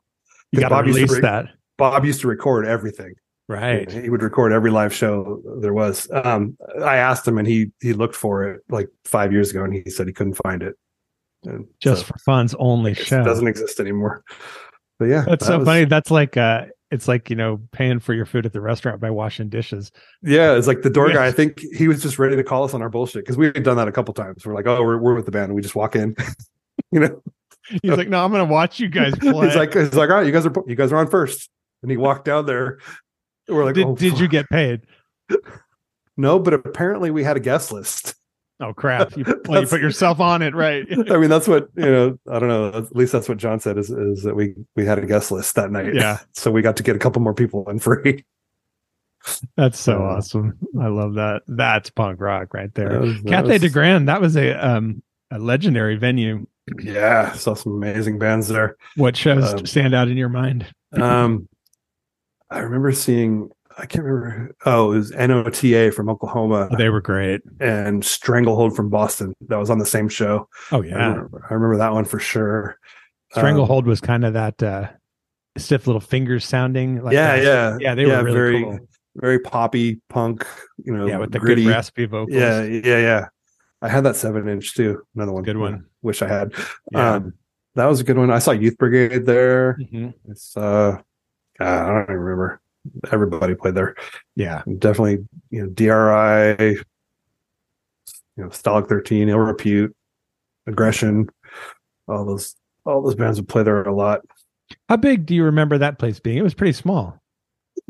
You 0.52 0.60
got 0.60 0.70
to 0.70 0.76
Bob 0.76 0.86
used 0.86 0.98
to 0.98 1.02
release 1.06 1.16
re- 1.16 1.22
that, 1.22 1.46
bob 1.78 2.06
used 2.06 2.22
to 2.22 2.28
record 2.28 2.66
everything 2.68 3.14
right? 3.50 3.92
He 3.92 4.10
would 4.10 4.22
record 4.22 4.54
every 4.54 4.72
live 4.72 4.94
show 4.94 5.42
there 5.60 5.74
was. 5.74 6.08
Um, 6.24 6.56
I 6.86 6.96
asked 6.98 7.28
him, 7.28 7.38
and 7.38 7.46
he 7.46 7.72
he 7.82 7.92
looked 7.92 8.16
for 8.16 8.46
it 8.46 8.62
like 8.70 8.88
five 9.04 9.34
years 9.34 9.50
ago, 9.52 9.66
and 9.66 9.74
he 9.74 9.90
said 9.90 10.08
he 10.08 10.14
couldn't 10.14 10.36
find 10.36 10.64
it. 10.64 10.76
And 11.44 11.66
Just 11.82 12.02
so 12.02 12.08
for 12.14 12.20
fun's 12.20 12.56
only 12.60 12.94
show. 12.94 13.20
it 13.20 13.26
doesn't 13.26 13.48
exist 13.48 13.82
anymore. 13.82 14.24
But 15.02 15.08
yeah, 15.10 15.24
That's 15.28 15.44
that 15.48 15.52
so 15.54 15.58
was- 15.58 15.66
funny. 15.66 15.86
That's 15.86 16.12
like 16.12 16.38
uh 16.38 16.66
it's 16.92 17.08
like 17.08 17.32
you 17.32 17.36
know 17.36 17.60
paying 17.72 17.98
for 18.00 18.14
your 18.14 18.28
food 18.28 18.46
at 18.46 18.54
the 18.54 18.62
restaurant 18.62 19.02
by 19.02 19.10
washing 19.10 19.50
dishes. 19.50 19.92
Yeah, 20.22 20.54
it's 20.56 20.68
like 20.68 20.84
the 20.84 20.92
door 20.92 21.08
Yeah. 21.08 21.16
guy. 21.16 21.26
I 21.26 21.32
think 21.32 21.60
he 21.60 21.88
was 21.88 22.04
just 22.04 22.20
ready 22.20 22.36
to 22.36 22.44
call 22.44 22.64
us 22.66 22.76
on 22.76 22.84
our 22.84 22.90
bullshit 22.90 23.24
because 23.24 23.36
we 23.36 23.48
had 23.48 23.64
done 23.64 23.78
that 23.78 23.88
a 23.88 23.92
couple 23.92 24.14
times. 24.14 24.46
We're 24.46 24.54
like, 24.54 24.68
oh, 24.68 24.80
we're 24.84 25.00
we're 25.00 25.16
with 25.16 25.26
the 25.26 25.32
band, 25.32 25.46
and 25.46 25.56
we 25.56 25.64
just 25.64 25.76
walk 25.76 25.96
in. 25.96 26.16
you 26.92 27.00
know, 27.00 27.20
He's 27.82 27.98
like, 27.98 28.10
no, 28.10 28.24
I'm 28.24 28.32
going 28.32 28.46
to 28.46 28.54
watch 28.54 28.80
you 28.80 28.90
guys 28.90 29.16
play. 29.20 29.48
he's 29.48 29.56
like, 29.56 29.74
he's 29.74 29.94
like, 29.96 30.12
all 30.12 30.18
right, 30.18 30.26
you 30.28 30.32
guys 30.32 30.46
are 30.46 30.54
you 30.68 30.76
guys 30.76 30.92
are 30.92 30.98
on 30.98 31.08
first, 31.08 31.50
and 31.82 31.90
he 31.90 31.98
walked 31.98 32.26
down 32.26 32.46
there. 32.46 32.78
We're 33.48 33.66
like, 33.66 33.74
did, 33.74 33.88
oh, 33.88 33.96
did 33.96 34.20
you 34.20 34.28
get 34.28 34.48
paid? 34.52 34.82
no? 36.18 36.38
But 36.38 36.54
apparently, 36.54 37.10
we 37.10 37.24
had 37.24 37.38
a 37.38 37.40
guest 37.40 37.72
list. 37.72 38.14
Oh 38.62 38.74
crap! 38.74 39.18
You, 39.18 39.26
well, 39.48 39.62
you 39.62 39.68
put 39.68 39.82
yourself 39.82 40.20
on 40.20 40.42
it, 40.42 40.54
right? 40.56 40.86
I 41.12 41.18
mean, 41.18 41.30
that's 41.30 41.48
what 41.48 41.70
you 41.76 41.86
know. 41.86 42.20
I 42.32 42.40
don't 42.40 42.48
know. 42.48 42.68
At 42.70 42.96
least 42.96 43.12
that's 43.12 43.28
what 43.28 43.38
John 43.40 43.60
said 43.60 43.78
is 43.78 43.90
is 43.90 44.24
that 44.24 44.36
we 44.36 44.54
we 44.76 44.86
had 44.86 45.00
a 45.00 45.06
guest 45.06 45.32
list 45.32 45.56
that 45.56 45.72
night. 45.72 45.94
Yeah. 45.96 46.20
so 46.34 46.52
we 46.52 46.62
got 46.62 46.78
to 46.78 46.84
get 46.84 46.96
a 46.96 47.00
couple 47.00 47.22
more 47.22 47.34
people 47.34 47.68
in 47.70 47.80
free. 47.80 48.24
That's 49.58 49.80
so 49.80 49.98
Uh, 50.00 50.16
awesome. 50.18 50.58
I 50.80 50.88
love 50.88 51.16
that. 51.16 51.42
That's 51.48 51.90
punk 51.92 52.20
rock 52.22 52.54
right 52.54 52.74
there. 52.74 52.90
That 52.90 53.02
was- 53.02 53.22
that 53.24 53.30
Cathay 53.30 53.54
was- 53.54 53.62
de 53.62 53.70
Grande. 53.70 54.08
That 54.08 54.22
was 54.22 54.36
a 54.36 54.54
um 54.54 55.02
a 55.32 55.40
legendary 55.40 55.96
venue. 55.98 56.46
Yeah, 56.80 57.32
saw 57.34 57.56
some 57.56 57.74
amazing 57.74 58.20
bands 58.20 58.48
there. 58.48 58.78
What 58.96 59.18
shows 59.18 59.54
Um, 59.54 59.66
stand 59.66 59.96
out 59.96 60.08
in 60.08 60.18
your 60.18 60.30
mind? 60.30 60.68
Um, 60.94 61.48
I 62.50 62.60
remember 62.60 62.92
seeing. 62.92 63.50
I 63.78 63.86
can't 63.86 64.04
remember. 64.06 64.56
Oh, 64.66 64.92
it 64.92 64.98
was 64.98 65.12
NOTA 65.12 65.92
from 65.94 66.10
Oklahoma 66.10 66.70
Oh, 66.72 66.76
they 66.76 66.90
were 66.90 67.02
great. 67.02 67.42
and 67.60 68.04
Stranglehold 68.04 68.76
from 68.76 68.90
Boston. 68.90 69.34
That 69.48 69.58
was 69.58 69.70
on 69.70 69.80
the 69.80 69.86
same 69.86 70.10
show. 70.10 70.48
Oh 70.72 70.84
I, 70.84 70.86
yeah, 70.86 71.08
remember, 71.10 71.48
I 71.50 71.54
remember 71.54 71.78
that 71.78 71.94
one 71.94 72.06
for 72.06 72.20
sure. 72.20 72.78
Um, 73.36 73.42
Stranglehold 73.42 73.86
was 73.88 74.02
kind 74.02 74.26
of 74.26 74.34
that 74.34 74.62
uh 74.62 74.90
stiff 75.58 75.88
little 75.88 76.02
fingers 76.02 76.46
sounding. 76.46 77.02
Like 77.04 77.14
yeah, 77.14 77.36
that. 77.38 77.44
yeah, 77.44 77.78
yeah. 77.80 77.96
They 77.96 78.06
were 78.06 78.24
really 78.24 78.34
very, 78.34 78.64
cool. 78.64 78.80
very 79.16 79.40
poppy 79.40 80.02
punk. 80.10 80.46
You 80.84 80.96
know, 80.96 81.06
Yeah, 81.08 81.18
with 81.18 81.32
the 81.32 81.40
gritty. 81.40 81.64
good 81.64 81.70
raspy 81.72 82.06
vocals. 82.06 82.34
Yeah, 82.36 82.64
yeah, 82.64 82.98
yeah. 83.00 83.26
I 83.82 83.90
had 83.90 84.04
that 84.06 84.16
seven 84.16 84.48
inch 84.48 84.76
too. 84.76 85.02
Another 85.16 85.32
one. 85.32 85.44
Good 85.44 85.58
one. 85.58 85.86
Wish 86.02 86.22
I 86.22 86.28
had. 86.28 86.54
Yeah. 86.92 87.14
Um, 87.16 87.34
that 87.76 87.86
was 87.88 88.00
a 88.00 88.04
good 88.04 88.18
one. 88.18 88.30
I 88.32 88.40
saw 88.40 88.52
Youth 88.52 88.78
Brigade 88.78 89.26
there. 89.26 89.78
Mhm. 89.80 90.14
It's 90.30 90.56
uh, 90.56 91.00
God, 91.60 91.68
I 91.68 91.88
don't 91.94 92.04
even 92.04 92.16
remember. 92.18 92.61
Everybody 93.12 93.56
played 93.56 93.76
there. 93.76 93.96
yeah. 94.36 94.64
Definitely, 94.80 95.28
you 95.50 95.62
know, 95.64 95.68
DRI, 95.68 96.72
you 98.38 98.44
know, 98.44 98.48
Stalag 98.50 98.88
13, 98.90 99.30
Ill 99.30 99.38
Repute, 99.40 99.96
Aggression, 100.68 101.30
all 102.08 102.26
those 102.26 102.56
all 102.86 103.02
those 103.02 103.16
bands 103.16 103.40
would 103.40 103.48
play 103.50 103.64
there 103.64 103.84
a 103.84 103.94
lot. 103.94 104.22
How 104.90 104.98
big 104.98 105.26
do 105.26 105.36
you 105.36 105.44
remember 105.44 105.78
that 105.78 106.00
place 106.00 106.20
being? 106.20 106.38
It 106.38 106.44
was 106.44 106.54
pretty 106.56 106.74
small. 106.74 107.20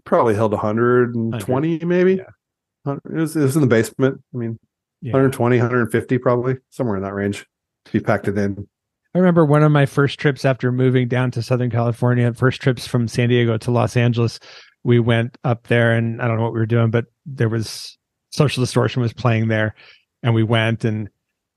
Probably 0.04 0.36
held 0.36 0.52
120 0.52 1.86
maybe. 1.86 2.16
Yeah. 2.16 2.96
It 3.06 3.14
was, 3.14 3.36
it 3.36 3.42
was 3.42 3.56
in 3.56 3.62
the 3.62 3.68
basement. 3.68 4.22
I 4.34 4.38
mean, 4.38 4.60
Yeah. 5.02 5.14
120, 5.14 5.58
150 5.58 6.18
probably, 6.18 6.58
somewhere 6.72 6.98
in 6.98 7.04
that 7.04 7.14
range. 7.14 7.46
If 7.86 7.94
you 7.94 8.02
packed 8.02 8.28
it 8.28 8.38
in. 8.38 8.68
I 9.14 9.18
remember 9.20 9.46
one 9.46 9.62
of 9.64 9.72
my 9.72 9.86
first 9.86 10.20
trips 10.20 10.46
after 10.46 10.72
moving 10.72 11.08
down 11.08 11.32
to 11.32 11.42
Southern 11.42 11.70
California, 11.70 12.34
first 12.34 12.62
trips 12.62 12.88
from 12.88 13.08
San 13.08 13.30
Diego 13.30 13.58
to 13.58 13.72
Los 13.72 13.96
Angeles. 13.98 14.40
We 14.84 15.00
went 15.00 15.38
up 15.44 15.68
there 15.68 15.94
and 15.94 16.22
I 16.22 16.28
don't 16.28 16.38
know 16.38 16.44
what 16.44 16.54
we 16.54 16.60
were 16.60 16.66
doing, 16.66 16.90
but 16.90 17.06
there 17.26 17.50
was 17.50 17.98
Social 18.32 18.64
Distortion 18.64 19.02
was 19.02 19.14
playing 19.14 19.48
there 19.48 19.76
and 20.24 20.34
we 20.34 20.44
went 20.44 20.86
and 20.86 21.10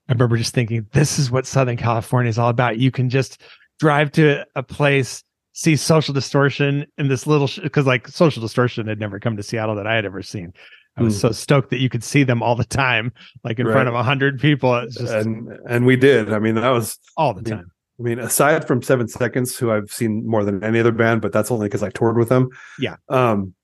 I 0.08 0.12
remember 0.12 0.36
just 0.36 0.54
thinking, 0.54 0.86
this 0.92 1.18
is 1.18 1.30
what 1.30 1.46
Southern 1.46 1.76
California 1.76 2.28
is 2.28 2.38
all 2.38 2.50
about. 2.50 2.78
You 2.78 2.90
can 2.90 3.08
just 3.08 3.40
drive 3.80 4.12
to 4.12 4.44
a 4.54 4.62
place, 4.62 5.24
see 5.52 5.76
social 5.76 6.12
distortion 6.12 6.86
in 6.98 7.08
this 7.08 7.26
little, 7.26 7.48
because 7.62 7.84
sh- 7.84 7.86
like 7.86 8.08
social 8.08 8.42
distortion 8.42 8.86
had 8.86 9.00
never 9.00 9.18
come 9.18 9.36
to 9.36 9.42
Seattle 9.42 9.74
that 9.76 9.86
I 9.86 9.94
had 9.94 10.04
ever 10.04 10.22
seen. 10.22 10.52
I 10.96 11.02
was 11.02 11.16
mm. 11.16 11.20
so 11.20 11.32
stoked 11.32 11.70
that 11.70 11.80
you 11.80 11.88
could 11.88 12.04
see 12.04 12.22
them 12.22 12.42
all 12.42 12.54
the 12.54 12.64
time, 12.64 13.12
like 13.42 13.58
in 13.58 13.66
right. 13.66 13.72
front 13.72 13.88
of 13.88 13.94
a 13.94 14.02
hundred 14.02 14.38
people. 14.38 14.80
Just, 14.88 15.12
and 15.12 15.48
and 15.68 15.86
we 15.86 15.96
did. 15.96 16.32
I 16.32 16.38
mean, 16.38 16.54
that 16.54 16.68
was 16.68 16.98
all 17.16 17.34
the 17.34 17.42
time. 17.42 17.70
I 17.98 18.02
mean, 18.02 18.18
aside 18.18 18.66
from 18.66 18.82
Seven 18.82 19.06
Seconds, 19.06 19.56
who 19.56 19.70
I've 19.70 19.90
seen 19.90 20.26
more 20.26 20.44
than 20.44 20.64
any 20.64 20.80
other 20.80 20.92
band, 20.92 21.22
but 21.22 21.32
that's 21.32 21.50
only 21.50 21.66
because 21.66 21.82
I 21.82 21.90
toured 21.90 22.16
with 22.16 22.28
them. 22.28 22.50
Yeah. 22.78 22.96
Um, 23.08 23.54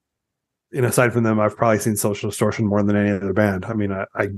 and 0.73 0.87
aside 0.87 1.13
from 1.13 1.25
them, 1.25 1.41
I've 1.41 1.57
probably 1.57 1.81
seen 1.81 1.97
Social 1.97 2.31
Distortion 2.31 2.67
more 2.67 2.83
than 2.83 2.95
any 2.95 3.11
other 3.11 3.33
band. 3.33 3.65
I 3.65 3.75
mean, 3.75 3.91
I, 3.91 4.07
I, 4.15 4.29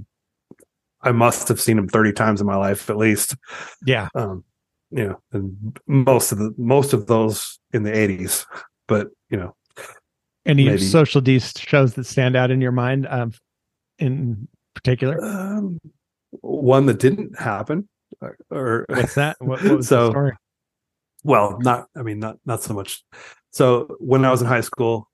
I 1.03 1.13
must 1.13 1.49
have 1.49 1.61
seen 1.61 1.77
them 1.77 1.89
thirty 1.89 2.13
times 2.13 2.41
in 2.41 2.47
my 2.47 2.57
life 2.57 2.89
at 2.89 2.97
least. 2.97 3.37
Yeah. 3.85 4.09
Um, 4.15 4.45
you 4.91 5.09
know, 5.09 5.21
and 5.33 5.79
most 5.87 6.33
of 6.33 6.39
the 6.39 6.55
most 6.57 6.93
of 6.93 7.07
those 7.07 7.59
in 7.73 7.83
the 7.83 7.91
'80s, 7.91 8.47
but 8.89 9.09
you 9.29 9.37
know, 9.37 9.55
any 10.47 10.67
maybe. 10.67 10.79
social 10.79 11.21
D 11.21 11.39
shows 11.39 11.95
that 11.95 12.05
stand 12.05 12.37
out 12.37 12.51
in 12.51 12.61
your 12.61 12.73
mind, 12.73 13.07
um, 13.09 13.33
in 13.99 14.49
particular? 14.75 15.23
Um, 15.23 15.81
one 16.41 16.87
that 16.87 16.99
didn't 16.99 17.39
happen, 17.39 17.89
or, 18.21 18.37
or 18.51 18.87
what's 18.89 19.15
that? 19.15 19.37
What, 19.41 19.63
what 19.63 19.77
was 19.79 19.89
so, 19.89 20.07
the 20.07 20.11
story? 20.11 20.33
Well, 21.25 21.59
not. 21.61 21.87
I 21.97 22.03
mean, 22.03 22.19
not 22.19 22.39
not 22.45 22.63
so 22.63 22.75
much. 22.75 23.05
So 23.51 23.97
when 23.99 24.25
I 24.25 24.31
was 24.31 24.43
in 24.43 24.49
high 24.49 24.61
school, 24.63 25.09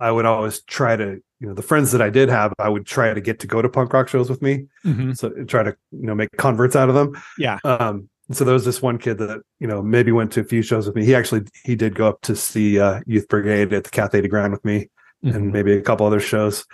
I 0.00 0.10
would 0.10 0.24
always 0.24 0.62
try 0.62 0.96
to, 0.96 1.20
you 1.40 1.46
know, 1.46 1.54
the 1.54 1.62
friends 1.62 1.92
that 1.92 2.02
I 2.02 2.10
did 2.10 2.28
have, 2.28 2.52
I 2.58 2.68
would 2.68 2.86
try 2.86 3.14
to 3.14 3.20
get 3.20 3.38
to 3.40 3.46
go 3.46 3.62
to 3.62 3.68
punk 3.68 3.92
rock 3.92 4.08
shows 4.08 4.28
with 4.28 4.42
me. 4.42 4.66
Mm-hmm. 4.84 5.12
So 5.12 5.30
try 5.44 5.62
to, 5.62 5.76
you 5.92 6.06
know, 6.06 6.14
make 6.14 6.30
converts 6.36 6.74
out 6.74 6.88
of 6.88 6.94
them. 6.94 7.22
Yeah. 7.38 7.58
Um, 7.64 8.08
so 8.30 8.44
there 8.44 8.54
was 8.54 8.64
this 8.64 8.80
one 8.80 8.98
kid 8.98 9.18
that 9.18 9.42
you 9.60 9.66
know 9.66 9.82
maybe 9.82 10.12
went 10.12 10.32
to 10.32 10.40
a 10.40 10.44
few 10.44 10.62
shows 10.62 10.86
with 10.86 10.96
me. 10.96 11.04
He 11.04 11.14
actually 11.14 11.42
he 11.64 11.76
did 11.76 11.94
go 11.94 12.08
up 12.08 12.20
to 12.22 12.36
see 12.36 12.80
uh, 12.80 13.00
Youth 13.06 13.28
Brigade 13.28 13.72
at 13.72 13.84
the 13.84 13.90
Cathay 13.90 14.20
de 14.20 14.28
Grande 14.28 14.52
with 14.52 14.64
me, 14.64 14.88
mm-hmm. 15.24 15.36
and 15.36 15.52
maybe 15.52 15.72
a 15.72 15.82
couple 15.82 16.06
other 16.06 16.20
shows. 16.20 16.64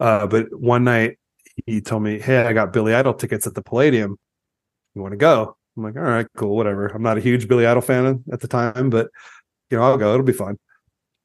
Uh, 0.00 0.26
but 0.26 0.46
one 0.58 0.84
night 0.84 1.18
he 1.66 1.80
told 1.80 2.02
me, 2.02 2.18
"Hey, 2.18 2.38
I 2.38 2.52
got 2.52 2.72
Billy 2.72 2.94
Idol 2.94 3.14
tickets 3.14 3.46
at 3.46 3.54
the 3.54 3.62
Palladium. 3.62 4.18
You 4.94 5.02
want 5.02 5.12
to 5.12 5.18
go?" 5.18 5.56
I'm 5.76 5.82
like, 5.82 5.96
"All 5.96 6.02
right, 6.02 6.26
cool, 6.36 6.56
whatever." 6.56 6.86
I'm 6.88 7.02
not 7.02 7.18
a 7.18 7.20
huge 7.20 7.48
Billy 7.48 7.66
Idol 7.66 7.82
fan 7.82 8.24
at 8.32 8.40
the 8.40 8.48
time, 8.48 8.90
but 8.90 9.08
you 9.70 9.78
know, 9.78 9.84
I'll 9.84 9.98
go. 9.98 10.12
It'll 10.14 10.26
be 10.26 10.32
fun. 10.32 10.58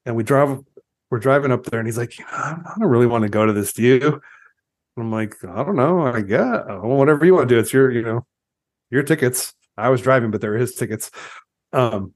And 0.06 0.16
we 0.16 0.24
drive. 0.24 0.60
We're 1.10 1.20
driving 1.20 1.52
up 1.52 1.66
there, 1.66 1.80
and 1.80 1.88
he's 1.88 1.98
like, 1.98 2.14
"I 2.32 2.58
don't 2.80 2.90
really 2.90 3.08
want 3.08 3.24
to 3.24 3.30
go 3.30 3.46
to 3.46 3.54
this. 3.54 3.74
Do 3.74 3.84
you?" 3.84 4.22
I'm 4.98 5.12
like, 5.12 5.36
"I 5.44 5.64
don't 5.64 5.76
know. 5.76 6.02
I 6.02 6.22
guess 6.22 6.66
whatever 6.82 7.26
you 7.26 7.34
want 7.36 7.50
to 7.50 7.56
do. 7.56 7.60
It's 7.60 7.74
your, 7.74 7.92
you 7.92 8.02
know, 8.02 8.26
your 8.90 9.04
tickets." 9.04 9.54
I 9.78 9.90
was 9.90 10.02
driving, 10.02 10.32
but 10.32 10.42
they 10.42 10.50
were 10.50 10.58
his 10.58 10.74
tickets. 10.76 11.12
Um, 11.72 12.14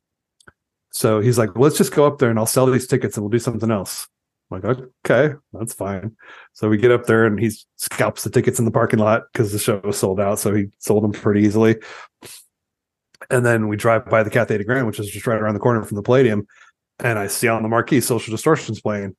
so 0.92 1.20
he's 1.20 1.38
like, 1.38 1.52
let's 1.56 1.78
just 1.78 1.94
go 1.94 2.06
up 2.06 2.20
there 2.20 2.30
and 2.30 2.40
I'll 2.40 2.46
sell 2.46 2.66
these 2.66 2.88
tickets 2.88 3.16
and 3.16 3.24
we'll 3.24 3.30
do 3.30 3.40
something 3.40 3.72
else. 3.72 4.08
I'm 4.52 4.62
like, 4.62 4.78
okay, 5.06 5.36
that's 5.54 5.74
fine. 5.74 6.16
So 6.54 6.68
we 6.70 6.78
get 6.78 6.92
up 6.92 7.06
there 7.06 7.26
and 7.26 7.40
he 7.40 7.52
scalps 7.78 8.24
the 8.24 8.30
tickets 8.30 8.60
in 8.60 8.66
the 8.66 8.72
parking 8.72 9.00
lot 9.00 9.24
because 9.32 9.52
the 9.52 9.60
show 9.60 9.82
was 9.84 9.98
sold 9.98 10.20
out. 10.20 10.40
So 10.40 10.54
he 10.54 10.68
sold 10.80 11.04
them 11.04 11.14
pretty 11.14 11.42
easily. 11.42 11.78
And 13.30 13.46
then 13.46 13.68
we 13.68 13.78
drive 13.78 14.06
by 14.06 14.24
the 14.24 14.30
de 14.30 14.64
Grande, 14.64 14.88
which 14.88 15.00
is 15.00 15.10
just 15.10 15.26
right 15.28 15.40
around 15.40 15.54
the 15.54 15.60
corner 15.60 15.84
from 15.84 15.96
the 15.96 16.04
Palladium. 16.04 16.48
And 17.00 17.18
I 17.18 17.28
see 17.28 17.48
on 17.48 17.64
the 17.64 17.70
marquee 17.70 18.02
Social 18.02 18.32
Distortion's 18.32 18.82
playing. 18.82 19.16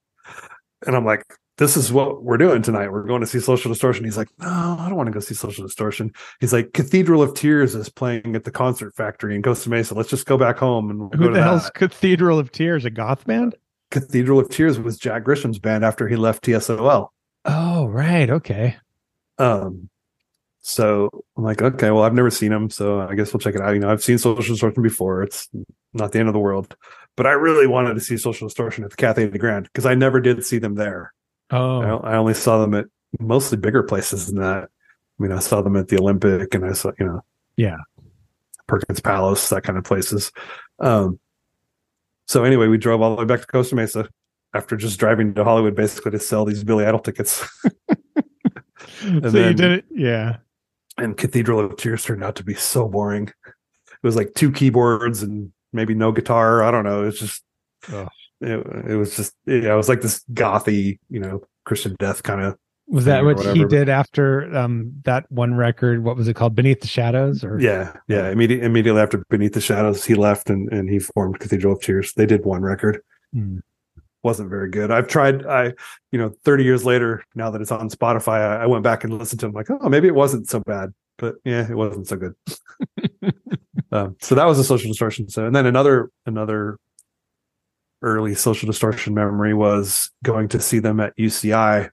And 0.86 0.94
I'm 0.94 1.04
like, 1.04 1.24
this 1.58 1.76
is 1.76 1.92
what 1.92 2.22
we're 2.22 2.38
doing 2.38 2.62
tonight. 2.62 2.90
We're 2.90 3.06
going 3.06 3.20
to 3.20 3.26
see 3.26 3.38
Social 3.38 3.70
Distortion. 3.70 4.04
He's 4.04 4.16
like, 4.16 4.28
no, 4.38 4.48
I 4.48 4.86
don't 4.88 4.96
want 4.96 5.06
to 5.06 5.12
go 5.12 5.20
see 5.20 5.34
Social 5.34 5.64
Distortion. 5.64 6.12
He's 6.40 6.52
like, 6.52 6.72
Cathedral 6.72 7.22
of 7.22 7.34
Tears 7.34 7.74
is 7.74 7.88
playing 7.88 8.34
at 8.34 8.44
the 8.44 8.50
Concert 8.50 8.94
Factory 8.96 9.34
in 9.34 9.42
Costa 9.42 9.70
Mesa. 9.70 9.94
Let's 9.94 10.10
just 10.10 10.26
go 10.26 10.36
back 10.36 10.58
home 10.58 10.90
and 10.90 10.98
we'll 10.98 11.10
who 11.10 11.32
the 11.32 11.42
hell's 11.42 11.64
that. 11.64 11.74
Cathedral 11.74 12.38
of 12.38 12.50
Tears? 12.52 12.84
A 12.84 12.90
goth 12.90 13.24
band? 13.26 13.54
Cathedral 13.92 14.40
of 14.40 14.48
Tears 14.48 14.80
was 14.80 14.96
Jack 14.98 15.22
Grisham's 15.22 15.58
band 15.58 15.84
after 15.84 16.08
he 16.08 16.16
left 16.16 16.44
TSOL. 16.44 17.08
Oh, 17.44 17.86
right. 17.86 18.30
Okay. 18.30 18.76
Um, 19.38 19.90
so 20.60 21.10
I'm 21.36 21.44
like, 21.44 21.60
okay, 21.60 21.90
well, 21.90 22.04
I've 22.04 22.14
never 22.14 22.30
seen 22.30 22.52
him, 22.52 22.70
so 22.70 23.00
I 23.00 23.14
guess 23.14 23.32
we'll 23.32 23.40
check 23.40 23.54
it 23.54 23.60
out. 23.60 23.72
You 23.72 23.80
know, 23.80 23.90
I've 23.90 24.02
seen 24.02 24.16
Social 24.18 24.54
Distortion 24.54 24.82
before. 24.82 25.22
It's 25.22 25.48
not 25.92 26.12
the 26.12 26.20
end 26.20 26.28
of 26.28 26.32
the 26.32 26.40
world, 26.40 26.74
but 27.16 27.26
I 27.26 27.32
really 27.32 27.66
wanted 27.66 27.94
to 27.94 28.00
see 28.00 28.16
Social 28.16 28.48
Distortion 28.48 28.84
at 28.84 28.90
the 28.90 28.96
Cathay 28.96 29.28
de 29.28 29.38
Grande 29.38 29.64
because 29.64 29.86
I 29.86 29.94
never 29.94 30.20
did 30.20 30.44
see 30.44 30.58
them 30.58 30.74
there. 30.74 31.12
Oh, 31.50 31.80
I, 31.80 32.12
I, 32.12 32.16
only 32.16 32.34
saw 32.34 32.60
them 32.60 32.74
at 32.74 32.86
mostly 33.20 33.58
bigger 33.58 33.82
places 33.82 34.26
than 34.26 34.40
that. 34.40 34.64
I 34.64 35.22
mean, 35.22 35.32
I 35.32 35.40
saw 35.40 35.60
them 35.60 35.76
at 35.76 35.88
the 35.88 35.98
Olympic, 35.98 36.54
and 36.54 36.64
I 36.64 36.72
saw 36.72 36.92
you 36.98 37.06
know, 37.06 37.20
yeah, 37.56 37.76
Perkins 38.68 39.00
Palace, 39.00 39.50
that 39.50 39.64
kind 39.64 39.76
of 39.76 39.84
places. 39.84 40.32
Um, 40.78 41.18
so 42.32 42.44
anyway, 42.44 42.66
we 42.66 42.78
drove 42.78 43.02
all 43.02 43.14
the 43.14 43.20
way 43.20 43.26
back 43.26 43.40
to 43.42 43.46
Costa 43.46 43.74
Mesa 43.74 44.08
after 44.54 44.74
just 44.74 44.98
driving 44.98 45.34
to 45.34 45.44
Hollywood 45.44 45.74
basically 45.74 46.12
to 46.12 46.18
sell 46.18 46.46
these 46.46 46.64
Billy 46.64 46.86
Idol 46.86 46.98
tickets. 46.98 47.46
so 49.00 49.20
then, 49.20 49.48
you 49.48 49.54
did 49.54 49.72
it, 49.72 49.84
yeah. 49.90 50.38
And 50.96 51.14
Cathedral 51.14 51.60
of 51.60 51.76
Tears 51.76 52.04
turned 52.04 52.24
out 52.24 52.36
to 52.36 52.44
be 52.44 52.54
so 52.54 52.88
boring. 52.88 53.28
It 53.46 54.02
was 54.02 54.16
like 54.16 54.32
two 54.34 54.50
keyboards 54.50 55.22
and 55.22 55.52
maybe 55.74 55.94
no 55.94 56.10
guitar. 56.10 56.62
I 56.62 56.70
don't 56.70 56.84
know. 56.84 57.04
It's 57.04 57.18
just 57.18 57.42
oh 57.92 58.08
it, 58.40 58.66
it 58.88 58.96
was 58.96 59.14
just 59.14 59.34
yeah, 59.44 59.74
it 59.74 59.76
was 59.76 59.90
like 59.90 60.00
this 60.00 60.24
gothy, 60.32 60.98
you 61.10 61.20
know, 61.20 61.42
Christian 61.66 61.96
death 61.98 62.22
kind 62.22 62.40
of. 62.40 62.56
Was 62.92 63.06
that 63.06 63.24
what 63.24 63.56
he 63.56 63.64
did 63.64 63.88
after 63.88 64.54
um, 64.54 64.92
that 65.04 65.24
one 65.32 65.54
record? 65.54 66.04
What 66.04 66.14
was 66.14 66.28
it 66.28 66.34
called? 66.34 66.54
Beneath 66.54 66.82
the 66.82 66.86
Shadows, 66.86 67.42
or 67.42 67.58
yeah, 67.58 67.96
yeah. 68.06 68.28
Immediately, 68.28 68.66
immediately 68.66 69.00
after 69.00 69.24
Beneath 69.30 69.54
the 69.54 69.62
Shadows, 69.62 70.04
he 70.04 70.14
left 70.14 70.50
and 70.50 70.70
and 70.70 70.90
he 70.90 70.98
formed 70.98 71.40
Cathedral 71.40 71.72
of 71.72 71.80
Tears. 71.80 72.12
They 72.12 72.26
did 72.26 72.44
one 72.44 72.60
record. 72.60 73.00
Hmm. 73.32 73.60
Wasn't 74.22 74.50
very 74.50 74.68
good. 74.68 74.90
I've 74.90 75.08
tried. 75.08 75.46
I, 75.46 75.72
you 76.10 76.18
know, 76.18 76.34
thirty 76.44 76.64
years 76.64 76.84
later, 76.84 77.24
now 77.34 77.50
that 77.50 77.62
it's 77.62 77.72
on 77.72 77.88
Spotify, 77.88 78.40
I, 78.40 78.64
I 78.64 78.66
went 78.66 78.84
back 78.84 79.04
and 79.04 79.18
listened 79.18 79.40
to 79.40 79.46
him. 79.46 79.52
Like, 79.52 79.70
oh, 79.70 79.88
maybe 79.88 80.06
it 80.06 80.14
wasn't 80.14 80.50
so 80.50 80.60
bad, 80.60 80.92
but 81.16 81.36
yeah, 81.46 81.66
it 81.66 81.74
wasn't 81.74 82.08
so 82.08 82.16
good. 82.18 82.34
um, 83.90 84.16
so 84.20 84.34
that 84.34 84.44
was 84.44 84.58
a 84.58 84.64
social 84.64 84.88
distortion. 84.88 85.30
So, 85.30 85.46
and 85.46 85.56
then 85.56 85.64
another 85.64 86.10
another 86.26 86.76
early 88.02 88.34
social 88.34 88.66
distortion 88.66 89.14
memory 89.14 89.54
was 89.54 90.10
going 90.22 90.48
to 90.48 90.60
see 90.60 90.78
them 90.78 91.00
at 91.00 91.16
UCI. 91.16 91.88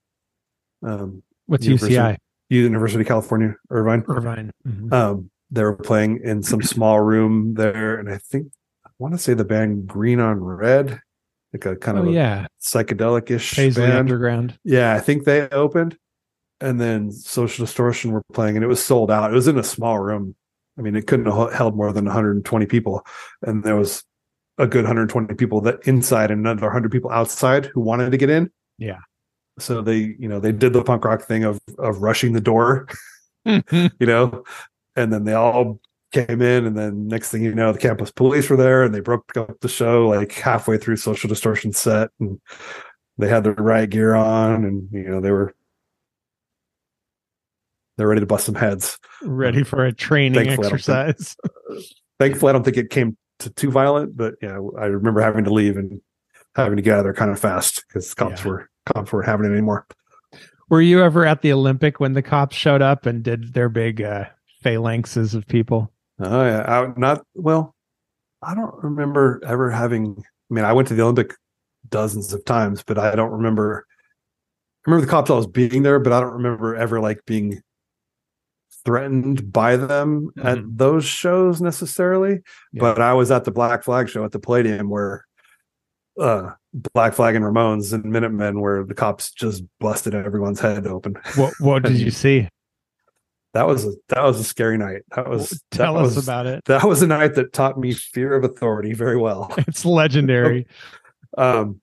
Um, 0.83 1.23
What's 1.45 1.65
University, 1.65 1.95
UCI? 1.95 2.17
University 2.49 3.01
of 3.01 3.07
California, 3.07 3.55
Irvine. 3.69 4.03
Irvine. 4.07 4.51
Mm-hmm. 4.67 4.93
Um, 4.93 5.31
they 5.51 5.63
were 5.63 5.75
playing 5.75 6.21
in 6.23 6.43
some 6.43 6.61
small 6.63 6.99
room 6.99 7.55
there, 7.55 7.97
and 7.97 8.09
I 8.09 8.17
think 8.17 8.51
I 8.85 8.89
want 8.99 9.13
to 9.13 9.17
say 9.17 9.33
the 9.33 9.45
band 9.45 9.87
Green 9.87 10.19
on 10.19 10.39
Red, 10.39 10.99
like 11.53 11.65
a 11.65 11.75
kind 11.75 11.97
oh, 11.97 12.07
of 12.07 12.13
yeah 12.13 12.47
psychedelic-ish 12.61 13.55
band. 13.75 13.93
Underground. 13.93 14.57
Yeah, 14.63 14.93
I 14.93 14.99
think 14.99 15.25
they 15.25 15.47
opened, 15.49 15.97
and 16.61 16.79
then 16.79 17.11
Social 17.11 17.65
Distortion 17.65 18.11
were 18.11 18.23
playing, 18.33 18.55
and 18.55 18.63
it 18.63 18.67
was 18.67 18.83
sold 18.83 19.11
out. 19.11 19.31
It 19.31 19.35
was 19.35 19.47
in 19.47 19.57
a 19.57 19.63
small 19.63 19.99
room. 19.99 20.35
I 20.77 20.81
mean, 20.81 20.95
it 20.95 21.07
couldn't 21.07 21.25
have 21.25 21.53
held 21.53 21.75
more 21.75 21.91
than 21.91 22.05
120 22.05 22.65
people, 22.67 23.05
and 23.41 23.63
there 23.63 23.75
was 23.75 24.03
a 24.57 24.67
good 24.67 24.83
120 24.83 25.33
people 25.35 25.61
that 25.61 25.79
inside 25.87 26.31
and 26.31 26.41
another 26.41 26.67
100 26.67 26.91
people 26.91 27.09
outside 27.11 27.67
who 27.67 27.81
wanted 27.81 28.11
to 28.11 28.17
get 28.17 28.29
in. 28.29 28.51
Yeah. 28.77 28.99
So 29.59 29.81
they, 29.81 30.15
you 30.19 30.27
know, 30.27 30.39
they 30.39 30.51
did 30.51 30.73
the 30.73 30.83
punk 30.83 31.05
rock 31.05 31.23
thing 31.23 31.43
of 31.43 31.59
of 31.77 32.01
rushing 32.01 32.33
the 32.33 32.41
door, 32.41 32.87
mm-hmm. 33.47 33.87
you 33.99 34.07
know, 34.07 34.43
and 34.95 35.11
then 35.11 35.23
they 35.25 35.33
all 35.33 35.79
came 36.11 36.41
in, 36.41 36.65
and 36.65 36.77
then 36.77 37.07
next 37.07 37.31
thing 37.31 37.43
you 37.43 37.53
know, 37.53 37.71
the 37.71 37.79
campus 37.79 38.11
police 38.11 38.49
were 38.49 38.57
there, 38.57 38.83
and 38.83 38.93
they 38.93 38.99
broke 38.99 39.35
up 39.37 39.59
the 39.59 39.69
show 39.69 40.07
like 40.07 40.31
halfway 40.33 40.77
through 40.77 40.97
Social 40.97 41.27
Distortion 41.27 41.73
set, 41.73 42.09
and 42.19 42.39
they 43.17 43.27
had 43.27 43.43
their 43.43 43.53
riot 43.53 43.91
gear 43.91 44.15
on, 44.15 44.65
and 44.65 44.89
you 44.91 45.09
know 45.09 45.21
they 45.21 45.31
were 45.31 45.53
they're 47.97 48.07
ready 48.07 48.21
to 48.21 48.27
bust 48.27 48.45
some 48.45 48.55
heads, 48.55 48.97
ready 49.21 49.63
for 49.63 49.85
a 49.85 49.93
training 49.93 50.45
thankfully, 50.45 50.67
exercise. 50.67 51.35
I 51.43 51.47
think, 51.73 51.85
thankfully, 52.19 52.49
I 52.49 52.53
don't 52.53 52.63
think 52.63 52.77
it 52.77 52.89
came 52.89 53.17
to 53.39 53.49
too 53.49 53.71
violent, 53.71 54.15
but 54.15 54.35
yeah, 54.41 54.59
I 54.77 54.85
remember 54.85 55.21
having 55.21 55.43
to 55.45 55.53
leave 55.53 55.77
and 55.77 56.01
having 56.55 56.77
to 56.77 56.81
get 56.81 56.93
out 56.93 56.99
of 56.99 57.05
there 57.05 57.13
kind 57.13 57.31
of 57.31 57.39
fast 57.39 57.83
because 57.87 58.13
cops 58.13 58.43
yeah. 58.43 58.47
were 58.47 58.69
cops 58.93 59.11
weren't 59.11 59.27
having 59.27 59.45
it 59.49 59.53
anymore. 59.53 59.85
Were 60.69 60.81
you 60.81 61.01
ever 61.01 61.25
at 61.25 61.41
the 61.41 61.51
Olympic 61.51 61.99
when 61.99 62.13
the 62.13 62.21
cops 62.21 62.55
showed 62.55 62.81
up 62.81 63.05
and 63.05 63.23
did 63.23 63.53
their 63.53 63.69
big 63.69 64.01
uh, 64.01 64.25
phalanxes 64.63 65.33
of 65.33 65.47
people? 65.47 65.91
Oh 66.19 66.43
yeah, 66.45 66.61
I, 66.67 66.93
not 66.99 67.23
well. 67.33 67.75
I 68.41 68.53
don't 68.53 68.75
remember 68.83 69.41
ever 69.45 69.69
having. 69.71 70.15
I 70.49 70.53
mean, 70.53 70.65
I 70.65 70.73
went 70.73 70.87
to 70.89 70.93
the 70.93 71.03
Olympic 71.03 71.33
dozens 71.89 72.33
of 72.33 72.43
times, 72.45 72.83
but 72.83 72.97
I 72.97 73.15
don't 73.15 73.31
remember. 73.31 73.85
I 74.85 74.89
remember 74.91 75.05
the 75.05 75.11
cops 75.11 75.29
always 75.29 75.47
being 75.47 75.83
there, 75.83 75.99
but 75.99 76.13
I 76.13 76.19
don't 76.19 76.33
remember 76.33 76.75
ever 76.75 76.99
like 76.99 77.19
being 77.25 77.61
threatened 78.85 79.51
by 79.51 79.75
them 79.75 80.29
at 80.41 80.59
Mhm. 80.59 80.77
those 80.77 81.05
shows 81.05 81.61
necessarily, 81.61 82.39
Yeah. 82.71 82.79
but 82.81 83.01
I 83.01 83.13
was 83.13 83.29
at 83.31 83.43
the 83.43 83.51
Black 83.51 83.83
Flag 83.83 84.07
show 84.07 84.23
at 84.23 84.31
the 84.31 84.39
Palladium 84.39 84.89
where 84.89 85.25
uh 86.19 86.51
Black 86.73 87.13
Flag 87.13 87.35
and 87.35 87.43
Ramones 87.43 87.93
and 87.93 88.05
Minutemen 88.05 88.61
where 88.61 88.83
the 88.83 88.93
cops 88.93 89.31
just 89.31 89.63
busted 89.79 90.13
everyone's 90.13 90.59
head 90.59 90.85
open. 90.87 91.15
What 91.35 91.53
what 91.59 91.83
did 91.83 91.97
you 91.97 92.11
see? 92.23 92.47
That 93.53 93.65
was 93.65 93.85
a 93.85 93.93
that 94.09 94.23
was 94.23 94.39
a 94.39 94.43
scary 94.43 94.77
night. 94.77 95.01
That 95.15 95.27
was 95.27 95.61
Tell 95.71 95.95
that 95.95 96.01
us 96.05 96.15
was, 96.15 96.27
about 96.27 96.45
it. 96.45 96.63
that 96.65 96.83
was 96.85 97.01
a 97.01 97.07
night 97.07 97.33
that 97.35 97.53
taught 97.53 97.79
me 97.79 97.93
fear 97.93 98.35
of 98.35 98.43
authority 98.43 98.93
very 98.93 99.17
well. 99.17 99.53
It's 99.67 99.85
legendary. 99.85 100.67
Um, 101.37 101.79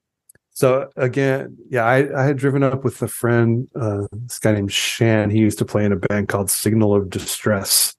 so 0.51 0.91
again, 0.97 1.57
yeah, 1.71 1.85
I, 1.85 2.21
I 2.21 2.25
had 2.25 2.37
driven 2.37 2.65
up 2.65 2.83
with 2.83 3.01
a 3.01 3.07
friend, 3.07 3.69
uh, 3.81 4.09
this 4.11 4.41
guy 4.41 4.53
named 4.53 4.73
Shan. 4.73 5.31
He 5.31 5.39
used 5.39 5.59
to 5.59 5.65
play 5.65 5.85
in 5.85 5.93
a 5.93 5.97
band 5.97 6.27
called 6.27 6.51
Signal 6.51 6.97
of 6.97 7.11
Distress. 7.11 7.95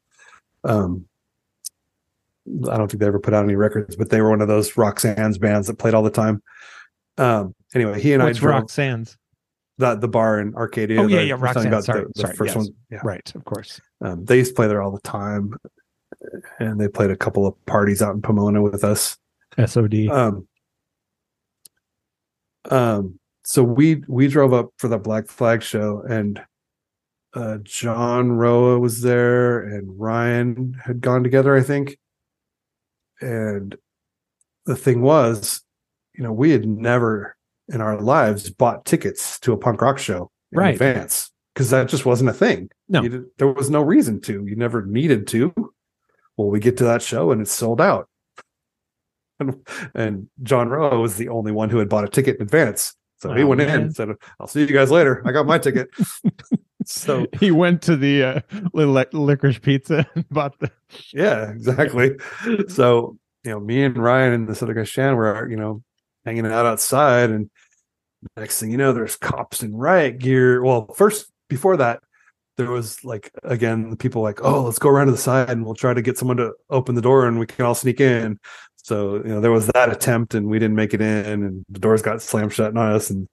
Um, 0.66 1.06
I 2.70 2.76
don't 2.78 2.92
think 2.92 3.00
they 3.00 3.08
ever 3.08 3.20
put 3.20 3.34
out 3.34 3.46
any 3.46 3.56
records, 3.56 3.96
but 3.96 4.10
they 4.10 4.20
were 4.22 4.30
one 4.30 4.42
of 4.42 4.50
those 4.50 4.76
Roxanne's 4.76 5.38
bands 5.38 5.68
that 5.68 5.78
played 5.80 5.94
all 5.94 6.04
the 6.04 6.10
time. 6.10 6.44
Um, 7.18 7.56
anyway, 7.74 8.02
he 8.02 8.14
and 8.14 8.24
What's 8.24 8.38
I 8.38 8.42
drove 8.42 8.54
Roxanne's? 8.62 9.18
the, 9.78 9.96
the 9.96 10.08
bar 10.08 10.40
in 10.40 10.56
Arcadia. 10.56 11.02
Oh, 11.02 11.08
yeah, 11.08 11.22
yeah, 11.22 11.36
Roxanne, 11.38 11.82
sorry, 11.82 12.02
the, 12.02 12.12
the 12.14 12.22
sorry, 12.22 12.36
first 12.36 12.50
yes. 12.50 12.56
one. 12.56 12.68
Yeah. 12.90 13.02
Right, 13.04 13.36
of 13.36 13.46
course. 13.46 13.80
Um, 14.02 14.26
they 14.26 14.38
used 14.38 14.52
to 14.52 14.56
play 14.56 14.68
there 14.68 14.82
all 14.82 14.92
the 14.92 15.02
time, 15.02 15.54
and 16.60 16.80
they 16.80 16.88
played 16.88 17.12
a 17.12 17.18
couple 17.18 17.46
of 17.46 17.54
parties 17.66 18.02
out 18.02 18.16
in 18.16 18.22
Pomona 18.22 18.62
with 18.62 18.84
us. 18.84 19.18
SOD. 19.64 20.10
Um, 20.10 20.48
um, 22.70 23.20
so 23.44 23.64
we 23.64 24.04
we 24.08 24.28
drove 24.28 24.54
up 24.54 24.72
for 24.78 24.88
the 24.88 24.98
Black 24.98 25.28
Flag 25.28 25.64
show, 25.64 26.04
and 26.08 26.42
uh, 27.34 27.60
John 27.64 28.32
Roa 28.34 28.80
was 28.80 29.02
there, 29.02 29.62
and 29.62 30.00
Ryan 30.00 30.74
had 30.84 31.02
gone 31.02 31.24
together, 31.24 31.56
I 31.56 31.62
think. 31.62 31.98
And 33.22 33.76
the 34.66 34.76
thing 34.76 35.02
was, 35.02 35.62
you 36.18 36.24
know, 36.24 36.34
we 36.34 36.52
had 36.52 36.66
never 36.68 37.36
in 37.70 37.82
our 37.82 38.02
lives 38.02 38.50
bought 38.50 38.86
tickets 38.86 39.40
to 39.42 39.54
a 39.54 39.58
punk 39.58 39.82
rock 39.82 39.98
show 40.00 40.32
in 40.52 40.60
Right. 40.60 40.74
advance 40.74 41.32
because 41.54 41.70
that 41.70 41.88
just 41.90 42.06
wasn't 42.06 42.30
a 42.30 42.34
thing. 42.34 42.70
No. 42.90 43.02
Did- 43.02 43.26
there 43.38 43.48
was 43.52 43.70
no 43.70 43.82
reason 43.82 44.20
to. 44.22 44.46
You 44.46 44.56
never 44.56 44.86
needed 44.86 45.28
to. 45.28 45.54
Well, 46.38 46.50
we 46.50 46.60
get 46.60 46.78
to 46.78 46.84
that 46.86 47.02
show 47.02 47.32
and 47.32 47.42
it's 47.42 47.52
sold 47.52 47.82
out. 47.82 48.10
And, 49.40 49.56
and 49.94 50.28
John 50.42 50.68
Rowe 50.70 51.00
was 51.00 51.18
the 51.18 51.30
only 51.30 51.52
one 51.52 51.70
who 51.70 51.78
had 51.78 51.90
bought 51.90 52.04
a 52.04 52.08
ticket 52.08 52.38
in 52.38 52.42
advance. 52.42 52.96
So 53.20 53.34
he 53.36 53.44
Wow, 53.44 53.50
went 53.50 53.62
in 53.62 53.68
man. 53.68 53.82
and 53.82 53.96
said, 53.96 54.10
I'll 54.40 54.48
see 54.48 54.62
you 54.62 54.66
guys 54.68 54.90
later. 54.90 55.22
I 55.28 55.32
got 55.32 55.46
my 55.46 55.60
ticket. 55.60 55.90
so 56.86 57.28
he 57.40 57.52
went 57.52 57.84
to 57.84 57.96
the 57.96 58.24
uh, 58.24 58.40
little 58.74 58.94
lic- 58.96 59.14
licorice 59.14 59.60
pizza 59.60 60.08
and 60.16 60.28
bought 60.30 60.58
the. 60.60 60.72
yeah, 61.14 61.52
exactly. 61.52 62.14
So, 62.68 63.20
you 63.44 63.52
know, 63.52 63.60
me 63.60 63.84
and 63.84 63.96
Ryan 63.96 64.34
and 64.34 64.48
this 64.48 64.64
other 64.64 64.74
guy, 64.74 64.84
Shan, 64.86 65.16
were, 65.16 65.48
you 65.48 65.56
know, 65.58 65.84
hanging 66.28 66.46
out 66.46 66.66
outside. 66.66 67.30
And 67.30 67.50
next 68.36 68.60
thing 68.60 68.70
you 68.70 68.78
know, 68.78 68.92
there's 68.92 69.16
cops 69.16 69.64
in 69.64 69.74
riot 69.74 70.20
gear. 70.20 70.62
Well, 70.62 70.94
first, 70.94 71.32
before 71.48 71.78
that, 71.78 72.02
there 72.58 72.70
was 72.70 73.04
like, 73.06 73.32
again, 73.44 73.90
the 73.92 73.96
people 73.96 74.22
like, 74.22 74.44
oh, 74.44 74.64
let's 74.64 74.80
go 74.80 74.90
around 74.90 75.06
to 75.06 75.14
the 75.14 75.18
side 75.18 75.50
and 75.50 75.64
we'll 75.64 75.74
try 75.74 75.94
to 75.94 76.02
get 76.02 76.18
someone 76.18 76.38
to 76.38 76.54
open 76.70 76.96
the 76.96 77.02
door 77.02 77.28
and 77.28 77.40
we 77.40 77.46
can 77.46 77.66
all 77.66 77.76
sneak 77.76 78.02
in. 78.02 78.40
So, 78.76 79.16
you 79.18 79.30
know, 79.30 79.40
there 79.40 79.52
was 79.52 79.68
that 79.68 79.90
attempt 79.90 80.34
and 80.34 80.48
we 80.48 80.60
didn't 80.60 80.76
make 80.76 80.94
it 80.94 81.02
in 81.02 81.44
and 81.44 81.66
the 81.70 81.80
doors 81.80 82.02
got 82.02 82.22
slammed 82.22 82.54
shut 82.54 82.76
on 82.76 82.92
us. 82.92 83.10
And 83.10 83.30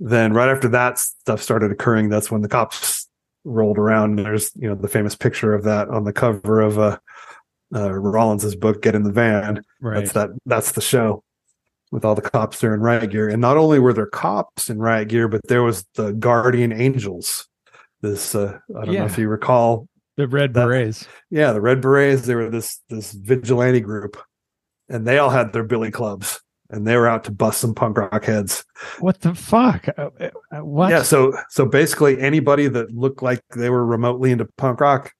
then 0.00 0.32
right 0.32 0.48
after 0.48 0.68
that 0.68 0.98
stuff 0.98 1.42
started 1.42 1.70
occurring, 1.70 2.08
that's 2.08 2.30
when 2.30 2.40
the 2.40 2.48
cops 2.48 3.08
rolled 3.44 3.78
around. 3.78 4.18
And 4.18 4.26
there's, 4.26 4.50
you 4.56 4.68
know, 4.68 4.74
the 4.74 4.88
famous 4.88 5.14
picture 5.14 5.54
of 5.54 5.64
that 5.64 5.88
on 5.90 6.04
the 6.04 6.12
cover 6.12 6.60
of 6.60 6.78
uh, 6.78 6.98
uh 7.74 7.92
Rollins's 7.92 8.56
book, 8.56 8.82
Get 8.82 8.94
in 8.94 9.02
the 9.02 9.12
Van. 9.12 9.62
Right. 9.80 10.00
That's 10.00 10.12
that 10.12 10.30
that's 10.46 10.72
the 10.72 10.80
show 10.80 11.22
with 11.92 12.04
all 12.04 12.16
the 12.16 12.22
cops 12.22 12.58
there 12.60 12.74
in 12.74 12.80
riot 12.80 13.10
gear. 13.10 13.28
And 13.28 13.40
not 13.40 13.56
only 13.56 13.78
were 13.78 13.92
there 13.92 14.06
cops 14.06 14.68
in 14.68 14.78
riot 14.80 15.08
gear, 15.08 15.28
but 15.28 15.42
there 15.46 15.62
was 15.62 15.86
the 15.94 16.12
guardian 16.14 16.72
angels. 16.72 17.46
This 18.00 18.34
uh 18.34 18.58
I 18.76 18.84
don't 18.84 18.94
Yeah. 18.94 19.00
know 19.00 19.06
if 19.06 19.18
you 19.18 19.28
recall. 19.28 19.86
the 20.16 20.26
red 20.26 20.52
that- 20.54 20.64
berets. 20.66 21.06
Yeah, 21.30 21.52
the 21.52 21.60
Red 21.60 21.80
Berets, 21.80 22.26
they 22.26 22.34
were 22.34 22.50
this 22.50 22.80
this 22.90 23.12
vigilante 23.12 23.80
group. 23.80 24.16
And 24.88 25.06
they 25.06 25.18
all 25.18 25.30
had 25.30 25.52
their 25.52 25.62
billy 25.64 25.90
clubs 25.90 26.40
and 26.68 26.86
they 26.86 26.96
were 26.96 27.06
out 27.06 27.24
to 27.24 27.30
bust 27.30 27.60
some 27.60 27.74
punk 27.74 27.96
rock 27.98 28.24
heads. 28.24 28.64
What 28.98 29.20
the 29.20 29.34
fuck? 29.34 29.86
Uh, 29.96 30.10
uh, 30.20 30.64
what? 30.64 30.90
Yeah, 30.90 31.02
so 31.02 31.32
so 31.50 31.64
basically 31.66 32.20
anybody 32.20 32.66
that 32.68 32.92
looked 32.94 33.22
like 33.22 33.42
they 33.54 33.70
were 33.70 33.84
remotely 33.86 34.32
into 34.32 34.46
punk 34.56 34.80
rock 34.80 35.12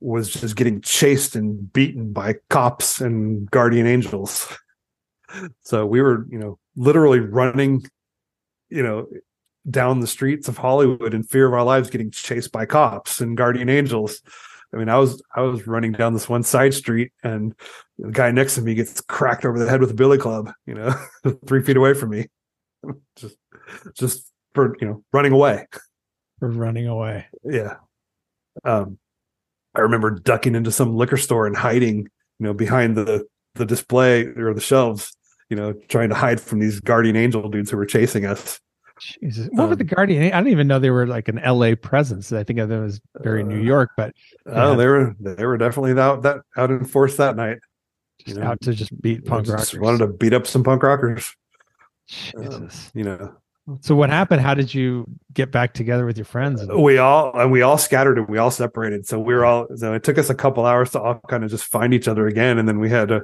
was 0.00 0.30
just 0.30 0.56
getting 0.56 0.80
chased 0.80 1.34
and 1.36 1.72
beaten 1.72 2.12
by 2.12 2.34
cops 2.50 3.00
and 3.00 3.50
guardian 3.50 3.86
angels. 3.86 4.48
So 5.62 5.86
we 5.86 6.00
were, 6.02 6.26
you 6.30 6.38
know, 6.38 6.58
literally 6.76 7.20
running, 7.20 7.84
you 8.68 8.82
know, 8.82 9.06
down 9.68 10.00
the 10.00 10.06
streets 10.06 10.48
of 10.48 10.58
Hollywood 10.58 11.14
in 11.14 11.22
fear 11.22 11.46
of 11.46 11.54
our 11.54 11.64
lives 11.64 11.90
getting 11.90 12.10
chased 12.10 12.52
by 12.52 12.66
cops 12.66 13.20
and 13.20 13.36
guardian 13.36 13.68
angels. 13.68 14.20
I 14.72 14.76
mean, 14.76 14.88
I 14.88 14.98
was 14.98 15.22
I 15.34 15.42
was 15.42 15.66
running 15.66 15.92
down 15.92 16.14
this 16.14 16.28
one 16.28 16.42
side 16.42 16.74
street 16.74 17.12
and 17.22 17.54
the 17.98 18.10
guy 18.10 18.30
next 18.30 18.56
to 18.56 18.62
me 18.62 18.74
gets 18.74 19.00
cracked 19.00 19.44
over 19.44 19.58
the 19.58 19.68
head 19.70 19.80
with 19.80 19.90
a 19.90 19.94
billy 19.94 20.18
club, 20.18 20.52
you 20.66 20.74
know, 20.74 20.92
three 21.46 21.62
feet 21.62 21.76
away 21.76 21.94
from 21.94 22.10
me. 22.10 22.26
Just 23.16 23.36
just 23.94 24.30
for 24.54 24.76
you 24.80 24.86
know 24.86 25.04
running 25.12 25.32
away 25.32 25.66
for 26.38 26.48
running 26.48 26.86
away. 26.86 27.26
yeah 27.44 27.76
um 28.64 28.98
i 29.74 29.80
remember 29.80 30.10
ducking 30.10 30.54
into 30.54 30.70
some 30.70 30.94
liquor 30.94 31.16
store 31.16 31.46
and 31.46 31.56
hiding 31.56 31.98
you 31.98 32.46
know 32.46 32.54
behind 32.54 32.96
the 32.96 33.24
the 33.54 33.66
display 33.66 34.24
or 34.24 34.54
the 34.54 34.60
shelves 34.60 35.16
you 35.50 35.56
know 35.56 35.72
trying 35.88 36.08
to 36.08 36.14
hide 36.14 36.40
from 36.40 36.58
these 36.58 36.80
guardian 36.80 37.16
angel 37.16 37.48
dudes 37.48 37.70
who 37.70 37.76
were 37.76 37.86
chasing 37.86 38.24
us 38.26 38.60
Jesus. 39.20 39.48
What 39.50 39.66
were 39.66 39.72
Um, 39.72 39.78
the 39.78 39.84
Guardian? 39.84 40.22
I 40.32 40.40
don't 40.40 40.46
even 40.52 40.68
know 40.68 40.78
they 40.78 40.88
were 40.90 41.04
like 41.04 41.26
an 41.26 41.40
LA 41.44 41.74
presence. 41.74 42.30
I 42.32 42.44
think 42.44 42.60
of 42.60 42.68
them 42.68 42.84
as 42.84 43.00
very 43.22 43.42
New 43.42 43.58
Uh, 43.58 43.64
York, 43.64 43.90
but 43.96 44.14
oh 44.46 44.70
Yeah. 44.70 44.76
they 44.76 44.86
were 44.86 45.16
they 45.18 45.44
were 45.44 45.58
definitely 45.58 46.00
out 46.00 46.22
that 46.22 46.42
out 46.56 46.70
in 46.70 46.84
force 46.84 47.16
that 47.16 47.34
night 47.34 47.58
just 48.20 48.36
you 48.36 48.42
know, 48.42 48.48
out 48.50 48.60
to 48.60 48.72
just 48.72 48.98
beat 49.02 49.26
punk 49.26 49.46
just 49.46 49.74
rockers. 49.74 49.80
wanted 49.84 49.98
to 49.98 50.06
beat 50.06 50.32
up 50.32 50.46
some 50.46 50.62
punk 50.62 50.84
rockers 50.84 51.34
um, 52.36 52.44
Jesus. 52.44 52.92
you 52.94 53.02
know 53.02 53.34
So 53.80 53.96
what 53.96 54.10
happened? 54.10 54.42
How 54.42 54.54
did 54.54 54.72
you 54.72 55.06
get 55.32 55.50
back 55.50 55.74
together 55.74 56.06
with 56.06 56.16
your 56.16 56.26
friends? 56.26 56.60
And- 56.60 56.80
we 56.80 56.98
all 56.98 57.32
and 57.38 57.50
we 57.50 57.62
all 57.62 57.78
scattered 57.78 58.16
and 58.18 58.28
we 58.28 58.38
all 58.38 58.52
separated 58.52 59.06
so 59.08 59.18
we 59.18 59.34
were 59.34 59.44
all 59.44 59.66
so 59.74 59.92
it 59.92 60.04
took 60.04 60.18
us 60.18 60.30
a 60.30 60.34
couple 60.36 60.64
hours 60.66 60.92
to 60.92 61.00
all 61.00 61.20
kind 61.28 61.42
of 61.42 61.50
just 61.50 61.64
find 61.64 61.92
each 61.92 62.06
other 62.06 62.28
again 62.28 62.58
and 62.58 62.68
then 62.68 62.78
we 62.78 62.90
had 62.90 63.08
to 63.08 63.22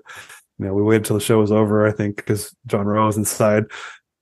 you 0.60 0.66
know 0.66 0.74
we 0.74 0.82
waited 0.82 1.04
till 1.06 1.16
the 1.16 1.24
show 1.24 1.38
was 1.38 1.50
over 1.50 1.86
i 1.86 1.90
think 1.92 2.16
because 2.16 2.54
john 2.66 2.84
rowe 2.86 3.06
was 3.06 3.16
inside 3.16 3.64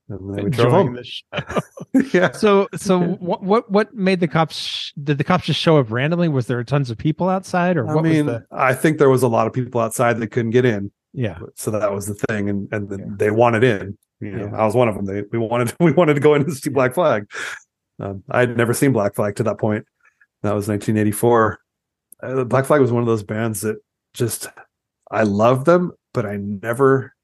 and 0.09 0.35
then 0.37 0.45
we 0.45 0.51
drove 0.51 0.71
home 0.73 0.95
the 0.95 1.05
show. 1.05 1.23
yeah 2.15 2.31
So, 2.31 2.67
so 2.77 2.99
what, 2.99 3.43
what, 3.43 3.71
what 3.71 3.93
made 3.95 4.21
the 4.21 4.29
cops? 4.29 4.57
sh- 4.57 4.93
Did 5.03 5.19
the 5.19 5.25
cops 5.25 5.45
just 5.45 5.61
show 5.61 5.77
up 5.77 5.91
randomly? 5.91 6.29
Was 6.29 6.47
there 6.47 6.65
tons 6.65 6.89
of 6.91 6.97
people 6.97 7.29
outside, 7.29 7.77
or 7.77 7.87
i 7.91 7.95
what 7.95 8.05
mean 8.05 8.25
was 8.27 8.37
the? 8.37 8.47
i 8.53 8.73
think 8.73 8.97
there 8.99 9.11
was 9.11 9.23
a 9.23 9.29
lot 9.29 9.47
of 9.47 9.53
people 9.53 9.81
outside 9.83 10.19
that 10.19 10.29
couldn't 10.29 10.53
get 10.53 10.65
in 10.65 10.91
Yeah, 11.13 11.39
so 11.57 11.71
that 11.73 11.93
was 11.93 12.07
the 12.07 12.15
thing 12.15 12.49
and 12.49 12.69
and 12.73 12.89
Yeah. 12.91 13.05
they 13.17 13.31
wanted 13.31 13.65
in 13.65 13.99
you 14.21 14.31
know 14.33 14.47
Yeah. 14.47 14.57
i 14.57 14.65
was 14.65 14.75
one 14.75 14.89
of 14.89 14.95
them 14.95 15.05
they 15.07 15.25
we 15.33 15.39
wanted 15.39 15.75
we 15.81 15.93
wanted 15.93 16.15
to 16.15 16.21
go 16.21 16.35
in 16.35 16.43
and 16.43 16.55
see 16.55 16.71
black 16.71 16.95
flag 16.95 17.29
um, 18.01 18.23
i 18.31 18.41
had 18.41 18.57
never 18.57 18.73
seen 18.73 18.93
black 18.93 19.15
flag 19.15 19.37
to 19.37 19.43
that 19.43 19.59
point 19.59 19.85
that 20.43 20.55
was 20.55 20.69
1984 20.69 21.59
uh, 22.23 22.45
black 22.45 22.65
flag 22.65 22.81
was 22.81 22.93
one 22.93 23.03
of 23.03 23.07
those 23.09 23.23
bands 23.23 23.61
that 23.63 23.77
just 24.15 24.49
i 25.11 25.23
loved 25.23 25.67
them 25.67 25.93
but 26.19 26.27
i 26.27 26.37
never 26.37 27.15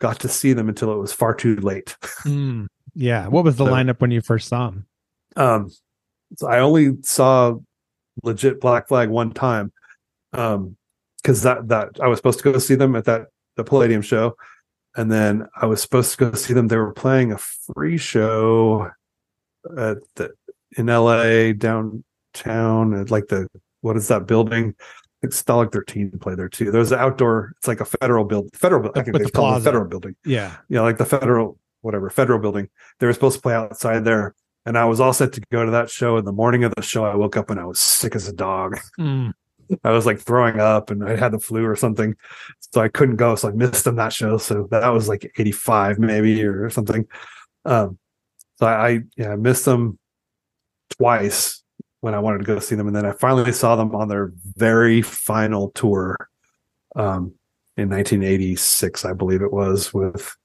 got 0.00 0.18
to 0.18 0.28
see 0.28 0.52
them 0.52 0.68
until 0.68 0.92
it 0.92 0.98
was 0.98 1.12
far 1.12 1.32
too 1.34 1.54
late 1.56 1.96
Mm, 2.24 2.66
yeah. 2.96 3.28
What 3.28 3.44
was 3.44 3.54
the 3.56 3.64
So- 3.66 3.72
lineup 3.72 4.00
when 4.00 4.10
you 4.10 4.20
first 4.20 4.48
saw 4.48 4.70
them? 4.70 4.86
um 5.36 5.70
so 6.36 6.48
i 6.48 6.58
only 6.58 6.96
saw 7.02 7.54
legit 8.24 8.60
black 8.60 8.88
flag 8.88 9.08
one 9.08 9.30
time 9.32 9.72
um 10.32 10.76
because 11.22 11.42
that 11.42 11.68
that 11.68 11.88
i 12.02 12.08
was 12.08 12.18
supposed 12.18 12.38
to 12.40 12.52
go 12.52 12.58
see 12.58 12.74
them 12.74 12.96
at 12.96 13.04
that 13.04 13.28
the 13.56 13.62
palladium 13.64 14.02
show 14.02 14.34
and 14.96 15.10
then 15.12 15.46
i 15.62 15.66
was 15.66 15.80
supposed 15.82 16.10
to 16.12 16.16
go 16.18 16.32
see 16.34 16.54
them 16.54 16.66
they 16.68 16.76
were 16.76 16.92
playing 16.92 17.30
a 17.32 17.38
free 17.38 17.96
show 17.98 18.90
at 19.78 19.98
the 20.16 20.30
in 20.76 20.86
la 20.86 21.52
downtown 21.52 22.94
at 23.00 23.10
like 23.10 23.28
the 23.28 23.46
what 23.80 23.96
is 23.96 24.08
that 24.08 24.26
building 24.26 24.74
I 25.24 25.26
think 25.26 25.32
Stalag 25.32 25.72
13 25.72 26.12
play 26.20 26.34
there 26.34 26.48
too. 26.48 26.70
There's 26.70 26.92
an 26.92 26.98
outdoor, 26.98 27.52
it's 27.58 27.68
like 27.68 27.80
a 27.80 27.84
federal 27.84 28.24
build, 28.24 28.50
federal, 28.54 28.90
I 28.96 29.02
think 29.02 29.16
they 29.16 29.24
the 29.24 29.30
call 29.30 29.56
it 29.56 29.60
federal 29.60 29.86
building 29.86 30.16
Yeah. 30.24 30.56
Yeah. 30.68 30.82
like 30.82 30.98
the 30.98 31.04
federal, 31.04 31.58
whatever, 31.82 32.10
federal 32.10 32.38
building. 32.38 32.68
They 32.98 33.06
were 33.06 33.12
supposed 33.12 33.36
to 33.36 33.42
play 33.42 33.54
outside 33.54 34.04
there. 34.04 34.34
And 34.66 34.76
I 34.78 34.84
was 34.86 35.00
all 35.00 35.12
set 35.12 35.32
to 35.34 35.42
go 35.52 35.64
to 35.64 35.70
that 35.70 35.90
show. 35.90 36.16
And 36.16 36.26
the 36.26 36.32
morning 36.32 36.64
of 36.64 36.74
the 36.74 36.82
show, 36.82 37.04
I 37.04 37.14
woke 37.14 37.36
up 37.36 37.50
and 37.50 37.60
I 37.60 37.64
was 37.64 37.78
sick 37.78 38.14
as 38.14 38.28
a 38.28 38.32
dog. 38.32 38.78
Mm, 38.98 39.32
I 39.82 39.90
was 39.90 40.06
like 40.06 40.20
throwing 40.20 40.60
up 40.60 40.90
and 40.90 41.04
I 41.04 41.16
had 41.16 41.32
the 41.32 41.38
flu 41.38 41.64
or 41.64 41.76
something. 41.76 42.14
So 42.72 42.80
I 42.80 42.88
couldn't 42.88 43.16
go. 43.16 43.34
So 43.34 43.48
I 43.48 43.52
missed 43.52 43.84
them 43.84 43.96
that 43.96 44.12
show. 44.12 44.36
So 44.38 44.68
that 44.70 44.88
was 44.88 45.08
like 45.08 45.32
85 45.38 45.98
maybe 45.98 46.42
or 46.44 46.68
something. 46.70 47.06
Um, 47.64 47.98
so 48.56 48.66
I, 48.66 48.88
I 48.88 49.00
yeah, 49.16 49.32
I 49.32 49.36
missed 49.36 49.64
them 49.64 49.98
twice. 50.98 51.63
When 52.04 52.12
I 52.12 52.18
wanted 52.18 52.38
to 52.40 52.44
go 52.44 52.58
see 52.58 52.74
them, 52.74 52.86
and 52.86 52.94
then 52.94 53.06
I 53.06 53.12
finally 53.12 53.50
saw 53.50 53.76
them 53.76 53.94
on 53.94 54.08
their 54.08 54.30
very 54.56 55.00
final 55.00 55.70
tour, 55.70 56.28
um, 56.96 57.32
in 57.78 57.88
1986, 57.88 59.06
I 59.06 59.14
believe 59.14 59.40
it 59.40 59.50
was 59.54 59.94
with 59.94 60.36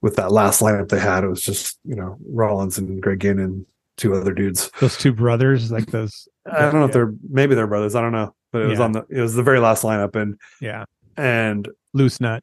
with 0.00 0.16
that 0.16 0.32
last 0.32 0.62
lineup 0.62 0.88
they 0.88 0.98
had. 0.98 1.22
It 1.22 1.28
was 1.28 1.42
just 1.42 1.78
you 1.84 1.94
know 1.94 2.16
Rollins 2.26 2.78
and 2.78 3.02
Greg 3.02 3.20
Ginn 3.20 3.38
and 3.38 3.66
two 3.98 4.14
other 4.14 4.32
dudes. 4.32 4.70
Those 4.80 4.96
two 4.96 5.12
brothers, 5.12 5.70
like 5.70 5.90
those. 5.90 6.26
I 6.50 6.62
don't 6.62 6.74
know 6.74 6.84
if 6.86 6.92
they're 6.92 7.12
maybe 7.28 7.54
they're 7.54 7.66
brothers. 7.66 7.94
I 7.94 8.00
don't 8.00 8.12
know, 8.12 8.34
but 8.50 8.62
it 8.62 8.66
was 8.68 8.80
on 8.80 8.92
the 8.92 9.04
it 9.10 9.20
was 9.20 9.34
the 9.34 9.42
very 9.42 9.60
last 9.60 9.82
lineup, 9.84 10.16
and 10.16 10.40
Yeah, 10.62 10.86
and 11.18 11.68
loose 11.92 12.18
nut. 12.18 12.42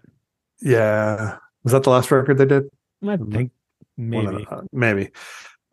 yeah, 0.62 1.38
was 1.64 1.74
that 1.74 1.82
the 1.82 1.90
last 1.90 2.12
record 2.12 2.38
they 2.38 2.46
did? 2.46 2.66
I 3.08 3.18
think 3.18 3.52
maybe. 3.98 4.28
the- 4.28 4.48
uh, 4.52 4.62
maybe. 4.72 5.10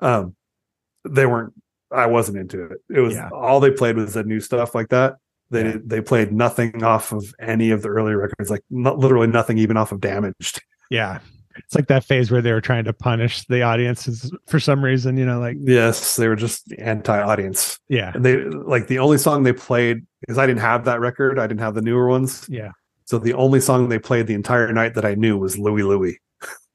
Um, 0.00 0.34
they 1.06 1.26
weren't. 1.26 1.52
I 1.90 2.06
wasn't 2.06 2.38
into 2.38 2.64
it. 2.64 2.78
It 2.94 3.00
was 3.00 3.14
Yeah. 3.14 3.28
all 3.32 3.60
they 3.60 3.70
played 3.70 3.96
was 3.96 4.14
the 4.14 4.24
new 4.24 4.40
stuff 4.40 4.74
like 4.74 4.88
that. 4.90 5.14
They 5.50 5.64
Yeah. 5.64 5.76
they 5.84 6.00
played 6.00 6.32
nothing 6.32 6.82
off 6.84 7.12
of 7.12 7.34
any 7.40 7.70
of 7.70 7.82
the 7.82 7.88
early 7.88 8.14
records, 8.14 8.50
like 8.50 8.62
not, 8.70 8.98
literally 8.98 9.26
nothing 9.28 9.58
even 9.58 9.76
off 9.76 9.92
of 9.92 10.00
Damaged. 10.00 10.60
Yeah, 10.90 11.20
it's 11.56 11.74
like 11.74 11.86
that 11.88 12.04
phase 12.04 12.30
where 12.30 12.42
they 12.42 12.52
were 12.52 12.60
trying 12.60 12.84
to 12.84 12.92
punish 12.92 13.44
the 13.46 13.62
audiences 13.62 14.30
for 14.46 14.60
some 14.60 14.84
reason. 14.84 15.16
You 15.16 15.24
know, 15.26 15.40
like 15.40 15.56
Yes, 15.60 16.16
they 16.16 16.28
were 16.28 16.36
just 16.36 16.72
anti-audience. 16.78 17.78
yeah, 17.88 18.12
And 18.14 18.24
they 18.24 18.44
like 18.44 18.86
the 18.88 18.98
only 18.98 19.16
song 19.18 19.42
they 19.42 19.52
played 19.54 20.04
because 20.20 20.36
I 20.38 20.46
didn't 20.46 20.60
have 20.60 20.84
that 20.84 21.00
record. 21.00 21.38
I 21.38 21.46
didn't 21.46 21.60
have 21.60 21.74
the 21.74 21.82
newer 21.82 22.08
ones. 22.08 22.46
yeah. 22.50 22.72
So 23.06 23.18
the 23.18 23.32
only 23.32 23.60
song 23.60 23.88
they 23.88 23.98
played 23.98 24.26
the 24.26 24.34
entire 24.34 24.70
night 24.70 24.94
that 24.94 25.06
I 25.06 25.14
knew 25.14 25.38
was 25.38 25.58
Louie 25.58 25.82
Louie. 25.82 26.18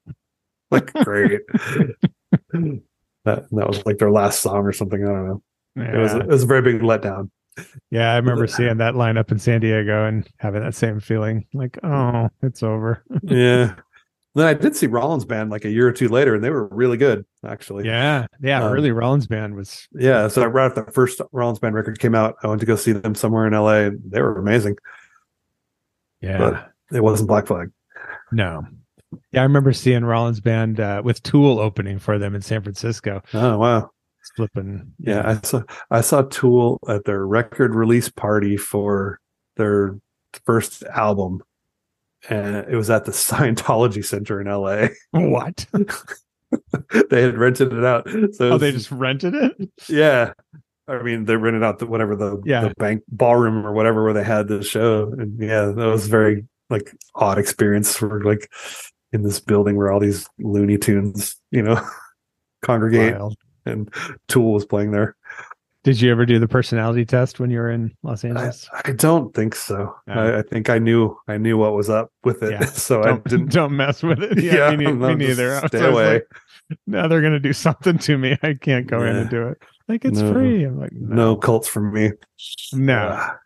like 0.72 0.92
great. 0.92 1.42
that 3.24 3.50
that 3.50 3.66
was 3.66 3.84
like 3.86 3.98
their 3.98 4.10
last 4.10 4.40
song 4.40 4.64
or 4.64 4.72
something. 4.72 5.02
I 5.02 5.08
don't 5.08 5.26
know. 5.26 5.42
It 5.76 5.98
was 5.98 6.14
it 6.14 6.26
was 6.26 6.42
a 6.44 6.46
very 6.46 6.62
big 6.62 6.80
letdown. 6.80 7.30
Yeah, 7.90 8.12
I 8.12 8.16
remember 8.16 8.46
seeing 8.48 8.76
that 8.78 8.94
lineup 8.94 9.30
in 9.30 9.38
San 9.38 9.60
Diego 9.60 10.06
and 10.06 10.28
having 10.38 10.62
that 10.62 10.74
same 10.74 11.00
feeling, 11.00 11.46
like, 11.54 11.78
oh, 11.82 12.28
it's 12.42 12.62
over. 12.62 13.04
yeah. 13.22 13.74
Then 14.36 14.46
I 14.46 14.54
did 14.54 14.74
see 14.74 14.88
Rollins 14.88 15.24
band 15.24 15.50
like 15.50 15.64
a 15.64 15.70
year 15.70 15.86
or 15.86 15.92
two 15.92 16.08
later, 16.08 16.34
and 16.34 16.42
they 16.42 16.50
were 16.50 16.66
really 16.66 16.96
good, 16.96 17.24
actually. 17.46 17.86
Yeah, 17.86 18.26
yeah. 18.42 18.64
Um, 18.64 18.72
early 18.72 18.90
Rollins 18.90 19.28
band 19.28 19.54
was 19.54 19.86
Yeah. 19.92 20.26
So 20.26 20.44
right 20.46 20.66
after 20.66 20.84
the 20.84 20.90
first 20.90 21.20
Rollins 21.30 21.60
band 21.60 21.76
record 21.76 22.00
came 22.00 22.16
out, 22.16 22.34
I 22.42 22.48
went 22.48 22.58
to 22.60 22.66
go 22.66 22.74
see 22.74 22.90
them 22.90 23.14
somewhere 23.14 23.46
in 23.46 23.52
LA, 23.52 23.90
they 24.04 24.20
were 24.20 24.36
amazing. 24.36 24.76
yeah. 26.20 26.38
But 26.38 26.72
it 26.92 27.02
wasn't 27.02 27.28
Black 27.28 27.46
Flag. 27.46 27.70
no, 28.32 28.66
yeah. 29.32 29.40
I 29.40 29.44
remember 29.44 29.72
seeing 29.72 30.04
Rollins 30.04 30.40
band 30.40 30.80
uh, 30.80 31.02
with 31.04 31.22
Tool 31.22 31.58
opening 31.58 31.98
for 31.98 32.18
them 32.18 32.34
in 32.34 32.42
San 32.42 32.62
Francisco. 32.62 33.22
Oh 33.34 33.58
wow. 33.58 33.90
It's 34.20 34.30
flipping. 34.36 34.92
Yeah, 34.98 35.22
I 35.24 35.46
saw 35.46 35.62
I 35.90 36.00
saw 36.00 36.22
Tool 36.22 36.78
at 36.88 37.04
their 37.04 37.26
record 37.26 37.74
release 37.74 38.08
party 38.08 38.56
for 38.56 39.20
their 39.56 39.98
first 40.46 40.82
album, 40.84 41.42
and 42.28 42.56
it 42.56 42.74
was 42.76 42.88
at 42.90 43.04
the 43.04 43.12
Scientology 43.12 44.04
Center 44.04 44.40
in 44.40 44.46
LA. 44.48 44.88
what? 45.10 45.66
they 47.10 47.22
had 47.22 47.36
rented 47.36 47.72
it 47.72 47.84
out. 47.84 48.08
So 48.32 48.52
Oh, 48.52 48.58
they 48.58 48.72
just 48.72 48.90
rented 48.90 49.34
it. 49.34 49.70
yeah. 49.88 50.32
I 50.86 51.02
mean, 51.02 51.24
they 51.24 51.36
rented 51.36 51.62
out 51.62 51.78
the 51.78 51.86
whatever 51.86 52.14
the, 52.14 52.40
Yeah. 52.44 52.68
the 52.68 52.74
bank 52.76 53.02
ballroom 53.08 53.66
or 53.66 53.72
whatever 53.72 54.04
where 54.04 54.12
they 54.12 54.22
had 54.24 54.48
the 54.48 54.62
show, 54.62 55.12
and 55.18 55.38
yeah, 55.40 55.66
that 55.66 55.86
was 55.86 56.06
very 56.06 56.46
like 56.70 56.94
odd 57.14 57.38
experience 57.38 57.96
for 57.96 58.22
like 58.22 58.50
in 59.14 59.22
this 59.22 59.40
building 59.40 59.76
where 59.76 59.90
all 59.90 60.00
these 60.00 60.28
Looney 60.38 60.76
Tunes, 60.76 61.36
you 61.50 61.62
know, 61.62 61.80
congregate, 62.62 63.14
Wild. 63.14 63.36
and 63.64 63.88
Tool 64.28 64.52
was 64.52 64.66
playing 64.66 64.90
there. 64.90 65.16
Did 65.84 66.00
you 66.00 66.10
ever 66.10 66.24
do 66.24 66.38
the 66.38 66.48
personality 66.48 67.04
test 67.04 67.38
when 67.40 67.50
you 67.50 67.58
were 67.58 67.70
in 67.70 67.94
Los 68.02 68.24
Angeles? 68.24 68.68
I 68.86 68.92
don't 68.92 69.34
think 69.34 69.54
so. 69.54 69.94
No. 70.06 70.14
I, 70.14 70.38
I 70.38 70.42
think 70.42 70.70
I 70.70 70.78
knew 70.78 71.14
I 71.28 71.36
knew 71.36 71.58
what 71.58 71.74
was 71.74 71.90
up 71.90 72.10
with 72.24 72.42
it, 72.42 72.52
Yeah. 72.52 72.64
so 72.64 73.02
I 73.02 73.06
don't, 73.06 73.24
didn't. 73.24 73.52
don't 73.52 73.76
mess 73.76 74.02
with 74.02 74.22
it. 74.22 74.42
Yeah, 74.42 74.70
me, 74.74 74.86
ne- 74.86 74.92
no, 74.92 75.14
me 75.14 75.26
neither. 75.26 75.60
Stay 75.68 75.84
away. 75.86 76.14
like, 76.14 76.26
now 76.86 77.06
they're 77.06 77.20
gonna 77.20 77.38
do 77.38 77.52
something 77.52 77.98
to 77.98 78.16
me. 78.18 78.36
I 78.42 78.54
can't 78.54 78.86
go 78.86 79.02
in 79.02 79.14
and 79.14 79.28
do 79.30 79.48
it. 79.48 79.58
Like 79.86 80.06
it's 80.06 80.18
No. 80.20 80.32
free. 80.32 80.64
I'm 80.64 80.80
like, 80.80 80.92
no. 80.92 81.14
no, 81.14 81.36
cults 81.36 81.68
from 81.68 81.92
me. 81.92 82.12
no. 82.72 83.08
Ah. 83.12 83.36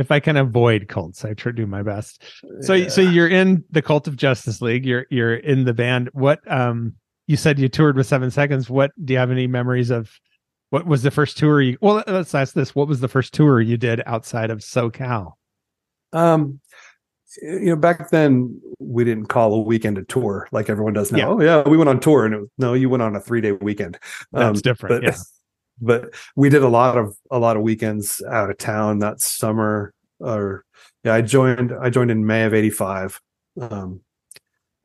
If 0.00 0.10
I 0.10 0.18
can 0.18 0.36
avoid 0.36 0.88
cults, 0.88 1.24
I 1.24 1.34
try 1.34 1.52
to 1.52 1.56
do 1.56 1.66
my 1.66 1.82
best. 1.82 2.24
So, 2.60 2.72
yeah. 2.72 2.88
so 2.88 3.00
you're 3.00 3.28
in 3.28 3.62
the 3.70 3.82
Cult 3.82 4.08
of 4.08 4.16
Justice 4.16 4.62
League. 4.62 4.86
You're 4.86 5.06
you're 5.10 5.34
in 5.34 5.64
the 5.64 5.74
band. 5.74 6.08
What 6.12 6.40
um 6.50 6.94
you 7.26 7.36
said 7.36 7.58
you 7.58 7.68
toured 7.68 7.96
with 7.96 8.06
Seven 8.06 8.30
Seconds. 8.30 8.68
What 8.70 8.92
do 9.04 9.12
you 9.12 9.18
have 9.18 9.30
any 9.30 9.46
memories 9.46 9.90
of? 9.90 10.10
What 10.70 10.86
was 10.86 11.02
the 11.02 11.10
first 11.10 11.36
tour 11.36 11.60
you? 11.60 11.76
Well, 11.80 12.02
let's 12.06 12.34
ask 12.34 12.54
this. 12.54 12.74
What 12.74 12.88
was 12.88 13.00
the 13.00 13.08
first 13.08 13.34
tour 13.34 13.60
you 13.60 13.76
did 13.76 14.02
outside 14.06 14.50
of 14.50 14.60
SoCal? 14.60 15.32
Um, 16.12 16.60
you 17.42 17.66
know, 17.66 17.76
back 17.76 18.10
then 18.10 18.60
we 18.78 19.04
didn't 19.04 19.26
call 19.26 19.54
a 19.54 19.60
weekend 19.60 19.98
a 19.98 20.04
tour 20.04 20.48
like 20.50 20.68
everyone 20.70 20.92
does 20.92 21.12
now. 21.12 21.18
Yeah. 21.18 21.26
Oh 21.26 21.40
yeah, 21.40 21.68
we 21.68 21.76
went 21.76 21.88
on 21.88 22.00
tour, 22.00 22.24
and 22.24 22.34
it 22.34 22.40
was 22.40 22.48
no, 22.58 22.74
you 22.74 22.88
went 22.88 23.02
on 23.02 23.14
a 23.14 23.20
three 23.20 23.40
day 23.40 23.52
weekend. 23.52 23.98
That's 24.32 24.58
Um, 24.58 24.62
different. 24.62 25.02
but 25.02 25.12
yeah. 25.12 25.18
But 25.80 26.14
we 26.36 26.48
did 26.48 26.62
a 26.62 26.68
lot 26.68 26.96
of 26.98 27.16
a 27.30 27.38
lot 27.38 27.56
of 27.56 27.62
weekends 27.62 28.22
out 28.30 28.50
of 28.50 28.58
town 28.58 28.98
that 29.00 29.20
summer. 29.20 29.92
Or 30.18 30.64
yeah, 31.04 31.14
I 31.14 31.22
joined 31.22 31.72
I 31.80 31.90
joined 31.90 32.10
in 32.10 32.26
May 32.26 32.44
of 32.44 32.54
'85, 32.54 33.20
um, 33.60 34.00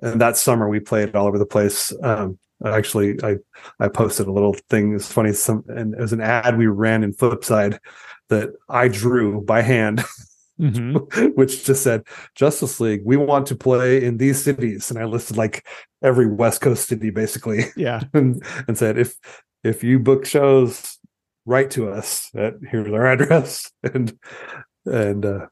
and 0.01 0.21
that 0.21 0.37
summer 0.37 0.69
we 0.69 0.79
played 0.79 1.15
all 1.15 1.27
over 1.27 1.37
the 1.37 1.45
place. 1.45 1.93
Um, 2.01 2.39
actually, 2.65 3.21
I 3.23 3.37
I 3.79 3.89
posted 3.89 4.27
a 4.27 4.31
little 4.31 4.55
thing. 4.69 4.95
It's 4.95 5.11
funny, 5.11 5.33
some 5.33 5.65
and 5.67 5.93
it 5.93 5.99
was 5.99 6.13
an 6.13 6.21
ad 6.21 6.57
we 6.57 6.67
ran 6.67 7.03
in 7.03 7.13
Flipside 7.13 7.79
that 8.29 8.49
I 8.69 8.87
drew 8.87 9.41
by 9.41 9.61
hand. 9.61 10.03
Mhm. 10.59 11.35
which 11.35 11.65
just 11.65 11.83
said 11.83 12.03
Justice 12.33 12.79
League, 12.79 13.01
we 13.03 13.17
want 13.17 13.45
to 13.47 13.55
play 13.55 14.01
in 14.01 14.17
these 14.17 14.41
cities. 14.41 14.89
And 14.89 14.97
I 14.97 15.03
listed 15.03 15.35
like 15.35 15.67
every 16.01 16.27
West 16.27 16.61
Coast 16.61 16.87
city 16.87 17.09
basically 17.09 17.65
Yeah. 17.75 18.03
and, 18.13 18.41
and 18.67 18.77
said 18.77 18.97
if 18.97 19.17
if 19.65 19.83
you 19.83 19.99
book 19.99 20.25
shows, 20.25 20.99
write 21.45 21.71
to 21.71 21.89
us 21.89 22.29
at 22.35 22.53
here's 22.69 22.91
our 22.93 23.07
address. 23.13 23.71
And 23.83 24.17
and 24.85 25.25
uh 25.25 25.47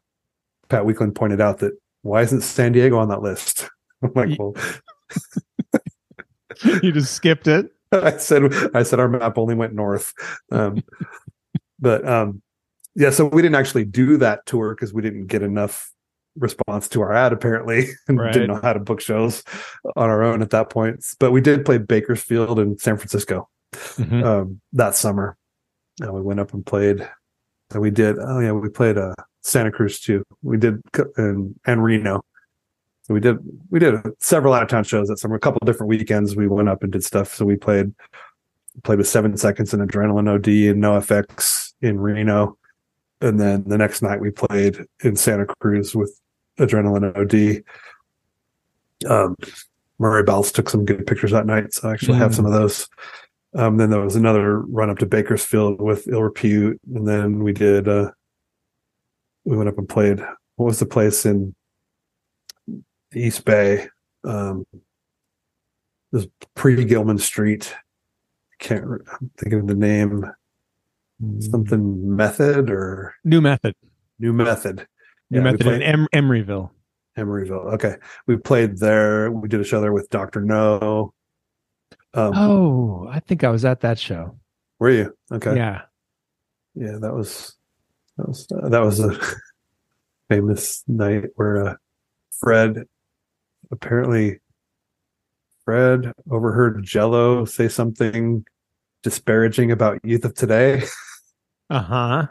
Pat 0.70 0.84
Weekland 0.84 1.16
pointed 1.16 1.42
out 1.42 1.60
that 1.60 1.74
why 2.04 2.22
isn't 2.22 2.42
San 2.42 2.72
Diego 2.72 2.98
on 2.98 3.10
that 3.10 3.22
list? 3.22 3.70
I'm 4.04 4.12
like, 4.16 4.38
well, 4.38 4.56
you 6.84 6.92
just 6.92 7.14
skipped 7.14 7.48
it. 7.48 7.72
I 7.92 8.18
said 8.18 8.44
I 8.76 8.84
said 8.84 9.00
our 9.00 9.10
map 9.10 9.38
only 9.38 9.56
went 9.56 9.74
north. 9.74 10.14
Um, 10.52 10.84
but 11.80 12.08
um, 12.08 12.42
yeah, 12.96 13.10
so 13.10 13.26
we 13.26 13.42
didn't 13.42 13.56
actually 13.56 13.86
do 13.86 14.18
that 14.18 14.46
tour 14.46 14.76
because 14.76 14.94
we 14.94 15.02
didn't 15.02 15.28
get 15.28 15.42
enough 15.42 15.92
response 16.36 16.88
to 16.90 17.02
our 17.02 17.14
ad 17.14 17.34
apparently, 17.34 17.90
and 18.08 18.20
Right. 18.20 18.34
didn't 18.34 18.50
know 18.50 18.60
how 18.62 18.74
to 18.74 18.80
book 18.80 19.00
shows 19.02 19.44
on 19.96 20.10
our 20.10 20.24
own 20.24 20.42
at 20.42 20.50
that 20.52 20.70
point. 20.70 21.04
But 21.20 21.32
we 21.32 21.42
did 21.42 21.66
play 21.66 21.78
Bakersfield 21.78 22.60
and 22.60 22.80
San 22.80 22.98
Francisco 22.98 23.50
Mhm. 23.76 24.24
um, 24.24 24.62
that 24.74 24.96
summer. 24.96 25.38
And 26.02 26.14
we 26.14 26.22
went 26.22 26.40
up 26.40 26.54
and 26.54 26.66
played. 26.66 27.08
And 27.72 27.82
we 27.82 27.92
did. 27.92 28.18
Oh 28.20 28.40
yeah, 28.40 28.52
we 28.52 28.70
played 28.70 28.98
uh, 28.98 29.14
Santa 29.42 29.72
Cruz 29.72 30.00
too. 30.00 30.24
We 30.42 30.58
did 30.58 30.82
and 31.18 31.56
and 31.66 31.84
Reno. 31.84 32.24
So 33.04 33.14
we 33.14 33.20
did 33.20 33.38
we 33.70 33.80
did 33.80 33.96
several 34.20 34.54
out 34.54 34.64
of 34.64 34.70
town 34.70 34.84
shows 34.86 35.08
that 35.10 35.18
summer. 35.20 35.36
A 35.36 35.40
couple 35.40 35.60
different 35.66 35.90
weekends 35.90 36.36
we 36.36 36.48
went 36.48 36.70
up 36.70 36.84
and 36.84 36.92
did 36.92 37.04
stuff. 37.04 37.34
So 37.36 37.46
we 37.46 37.56
played 37.56 37.94
played 38.84 38.98
with 38.98 39.08
Seven 39.08 39.36
Seconds 39.38 39.74
and 39.74 39.88
Adrenaline 39.88 40.28
OD 40.30 40.48
and 40.72 40.82
NOFX 40.84 41.74
in 41.82 42.00
Reno, 42.00 42.58
and 43.22 43.40
then 43.40 43.64
the 43.68 43.78
next 43.78 44.02
night 44.02 44.20
we 44.20 44.32
played 44.32 44.86
in 45.04 45.16
Santa 45.16 45.46
Cruz 45.60 45.94
with 45.96 46.20
Adrenaline 46.60 47.16
OD. 47.18 47.64
Um, 49.10 49.36
Murray 50.00 50.24
Bowles 50.24 50.52
took 50.52 50.70
some 50.70 50.86
good 50.86 51.06
pictures 51.06 51.32
that 51.32 51.46
night, 51.46 51.74
so 51.74 51.90
I 51.90 51.94
actually 51.94 52.18
have 52.18 52.32
Mm. 52.32 52.36
some 52.36 52.46
of 52.46 52.52
those. 52.54 52.88
Um, 53.56 53.78
then 53.78 53.90
there 53.92 54.02
was 54.02 54.16
another 54.16 54.60
run 54.60 54.90
up 54.90 54.98
to 55.00 55.06
Bakersfield 55.06 55.80
with 55.80 56.08
Ill 56.08 56.24
Repute, 56.24 56.80
and 56.94 57.08
then 57.08 57.44
we 57.44 57.54
did. 57.54 57.88
Uh, 57.88 58.12
we 59.46 59.56
went 59.58 59.70
up 59.70 59.78
and 59.78 59.88
played. 59.88 60.20
What 60.56 60.66
was 60.68 60.80
the 60.80 60.86
place 60.86 61.26
in 61.26 61.54
East 63.14 63.46
Bay? 63.46 63.88
Um, 64.24 64.66
this 66.12 66.28
pre 66.56 66.84
Gilman 66.86 67.18
Street. 67.20 67.76
Can't. 68.60 68.84
I'm 68.86 69.32
thinking 69.38 69.60
of 69.60 69.68
the 69.68 69.76
name. 69.76 70.26
Something 71.40 72.16
Method 72.16 72.70
or 72.70 73.14
New 73.24 73.40
method. 73.40 73.76
New 74.20 74.34
Method. 74.34 74.88
New 75.30 75.38
Yeah, 75.40 75.44
method 75.44 75.62
played- 75.62 75.82
in 75.82 75.84
em- 75.84 76.08
Emeryville. 76.14 76.72
Emeryville. 77.18 77.74
Okay, 77.76 77.96
we 78.28 78.36
played 78.36 78.78
there. 78.80 79.32
We 79.32 79.48
did 79.48 79.62
a 79.62 79.64
show 79.64 79.80
there 79.80 79.94
with 79.94 80.10
Dr. 80.10 80.42
Know. 80.42 81.14
Um, 82.14 82.34
Oh, 82.36 83.08
I 83.10 83.20
think 83.20 83.44
I 83.44 83.50
was 83.50 83.66
at 83.66 83.82
that 83.82 83.98
show. 84.00 84.38
Were 84.80 84.92
you 84.92 85.16
okay? 85.32 85.56
Yeah. 85.56 85.82
yeah 86.76 86.98
that 87.00 87.14
was 87.14 87.56
that 88.18 88.28
was 88.28 88.48
uh, 88.52 88.70
that 88.70 88.80
was 88.82 89.00
a 89.00 89.18
famous 90.30 90.84
night 90.88 91.26
where 91.36 91.68
uh, 91.68 91.76
fred 92.40 92.84
apparently 93.72 94.40
fred 95.66 96.12
overheard 96.30 96.84
jello 96.84 97.46
say 97.46 97.68
something 97.68 98.44
disparaging 99.04 99.72
about 99.72 100.00
youth 100.04 100.26
of 100.26 100.34
today 100.34 100.84
Uh 101.70 101.82
huh. 101.82 102.28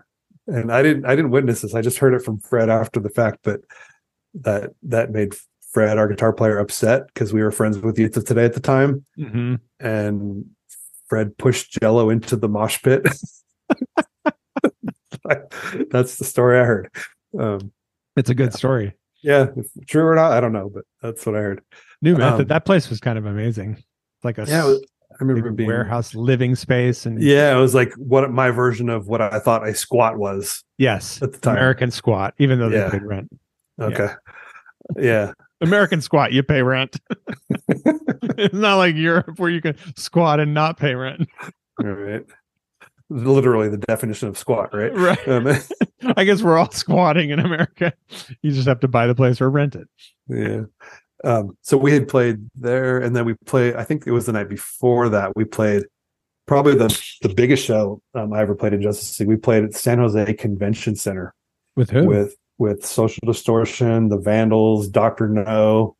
and 0.46 0.70
I 0.70 0.82
didn't 0.82 1.06
I 1.06 1.16
didn't 1.16 1.30
witness 1.30 1.62
this. 1.62 1.74
I 1.74 1.80
just 1.80 1.98
heard 1.98 2.14
it 2.14 2.22
from 2.22 2.38
Fred 2.40 2.68
after 2.68 3.00
the 3.00 3.08
fact, 3.10 3.38
but 3.42 3.60
that 4.34 4.70
that 4.84 5.10
made 5.10 5.34
Fred, 5.72 5.98
our 5.98 6.06
guitar 6.08 6.32
player, 6.32 6.58
upset 6.58 7.06
because 7.08 7.32
we 7.32 7.42
were 7.42 7.50
friends 7.50 7.78
with 7.78 7.98
Youth 7.98 8.16
of 8.16 8.24
Today 8.24 8.44
at 8.44 8.54
the 8.54 8.60
time, 8.60 9.04
hmm 9.16 9.56
and 9.80 10.44
Fred 11.08 11.36
pushed 11.38 11.78
Jello 11.80 12.08
into 12.10 12.36
the 12.36 12.48
mosh 12.48 12.80
pit. 12.82 13.06
that's 15.90 16.16
the 16.16 16.24
story 16.24 16.58
I 16.60 16.64
heard. 16.64 16.90
Um, 17.38 17.72
It's 18.16 18.30
a 18.30 18.34
good 18.34 18.52
story. 18.54 18.94
yeah, 19.22 19.46
if 19.56 19.66
true 19.86 20.04
or 20.06 20.14
not, 20.14 20.32
I 20.32 20.40
don't 20.40 20.52
know, 20.52 20.70
but 20.72 20.84
that's 21.02 21.24
what 21.26 21.34
I 21.34 21.40
heard. 21.40 21.62
New 22.00 22.16
method. 22.16 22.42
Um, 22.42 22.46
that 22.48 22.64
place 22.64 22.88
was 22.90 23.00
kind 23.00 23.18
of 23.18 23.26
amazing. 23.26 23.82
Like 24.22 24.38
a 24.38 24.44
Yeah, 24.46 24.64
was- 24.64 24.82
I 25.12 25.16
remember 25.24 25.50
being 25.50 25.66
warehouse 25.68 26.14
living 26.14 26.54
space 26.54 27.04
and 27.04 27.22
Yeah, 27.22 27.54
it 27.54 27.60
was 27.60 27.74
like 27.74 27.92
what 27.96 28.30
my 28.32 28.50
version 28.50 28.88
of 28.88 29.08
what 29.08 29.20
I 29.20 29.38
thought 29.40 29.68
a 29.68 29.74
squat 29.74 30.16
was 30.16 30.64
yes, 30.78 31.20
at 31.22 31.32
the 31.32 31.38
time. 31.38 31.56
American 31.56 31.90
squat. 31.90 32.32
Even 32.38 32.58
though 32.58 32.70
they 32.70 32.76
Yeah. 32.78 32.90
paid 32.90 33.02
rent. 33.02 33.28
Okay. 33.78 34.08
Yeah. 34.96 35.32
American 35.62 36.00
squat, 36.00 36.32
you 36.32 36.42
pay 36.42 36.62
rent. 36.62 36.96
it's 37.68 38.54
not 38.54 38.76
like 38.76 38.94
Europe 38.96 39.38
where 39.38 39.50
you 39.50 39.60
can 39.60 39.76
squat 39.96 40.40
and 40.40 40.52
not 40.52 40.76
pay 40.78 40.94
rent. 40.94 41.28
All 41.82 41.90
right. 41.90 42.24
Literally 43.08 43.68
the 43.68 43.78
definition 43.78 44.28
of 44.28 44.38
squat, 44.38 44.74
right? 44.74 44.94
Right. 44.94 45.28
Um, 45.28 45.46
I 46.16 46.24
guess 46.24 46.42
we're 46.42 46.58
all 46.58 46.70
squatting 46.70 47.30
in 47.30 47.38
America. 47.38 47.92
You 48.42 48.52
just 48.52 48.68
have 48.68 48.80
to 48.80 48.88
buy 48.88 49.06
the 49.06 49.14
place 49.14 49.40
or 49.40 49.50
rent 49.50 49.74
it. 49.74 49.88
yeah. 50.28 50.62
Um, 51.24 51.56
so 51.62 51.76
we 51.76 51.92
had 51.92 52.08
played 52.08 52.50
there, 52.56 52.98
and 52.98 53.14
then 53.14 53.24
we 53.24 53.34
played. 53.46 53.76
I 53.76 53.84
think 53.84 54.08
it 54.08 54.10
was 54.10 54.26
the 54.26 54.32
night 54.32 54.48
before 54.48 55.08
that 55.10 55.36
we 55.36 55.44
played 55.44 55.84
probably 56.46 56.74
the 56.74 56.88
the 57.22 57.28
biggest 57.28 57.64
show 57.64 58.02
um, 58.14 58.32
I 58.32 58.40
ever 58.40 58.56
played 58.56 58.72
in 58.72 58.82
Justice 58.82 59.20
League. 59.20 59.28
We 59.28 59.36
played 59.36 59.62
at 59.62 59.74
San 59.74 59.98
Jose 59.98 60.34
Convention 60.34 60.96
Center 60.96 61.32
With 61.76 61.90
who? 61.90 62.06
with 62.06 62.34
with 62.62 62.86
Social 62.86 63.20
Distortion, 63.26 64.08
the 64.08 64.16
Vandals, 64.16 64.88
Dr. 64.88 65.28
Know, 65.28 65.96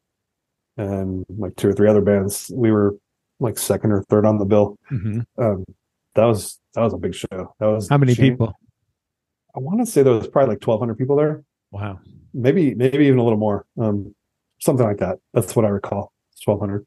and 0.77 1.25
like 1.29 1.57
two 1.57 1.69
or 1.69 1.73
three 1.73 1.89
other 1.89 2.01
bands. 2.01 2.51
We 2.55 2.71
were 2.71 2.95
like 3.41 3.59
second 3.59 3.91
or 3.93 4.03
third 4.05 4.25
on 4.25 4.39
the 4.39 4.45
bill. 4.45 4.79
Mhm. 4.91 5.25
Um, 5.37 5.65
that 6.15 6.25
was 6.25 6.59
that 6.75 6.83
was 6.83 6.95
a 6.95 6.99
big 6.99 7.15
show. 7.15 7.55
That 7.59 7.67
was 7.67 7.89
How 7.89 7.99
many 7.99 8.15
people? 8.15 8.53
I 9.55 9.59
want 9.59 9.81
to 9.81 9.87
say 9.87 10.03
there 10.03 10.15
was 10.15 10.29
probably 10.29 10.55
like 10.55 10.61
twelve 10.61 10.81
hundred 10.81 10.97
people 10.97 11.17
there. 11.17 11.43
Wow. 11.73 11.99
maybe 12.35 12.75
maybe 12.75 13.07
even 13.07 13.19
a 13.19 13.23
little 13.25 13.39
more 13.39 13.65
um 13.81 14.15
something 14.61 14.87
like 14.87 14.99
that 14.99 15.19
that's 15.35 15.55
what 15.57 15.65
i 15.65 15.69
recall 15.69 16.13
1200 16.45 16.85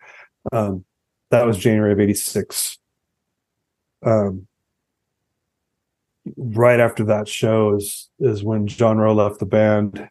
um 0.53 0.85
that 1.31 1.45
was 1.45 1.57
january 1.57 1.91
of 1.91 1.99
86 1.99 2.77
um 4.05 4.47
right 6.37 6.79
after 6.79 7.03
that 7.03 7.27
show 7.27 7.75
is 7.75 8.09
is 8.19 8.43
when 8.43 8.67
john 8.67 8.97
rowe 8.97 9.13
left 9.13 9.39
the 9.39 9.45
band 9.45 10.09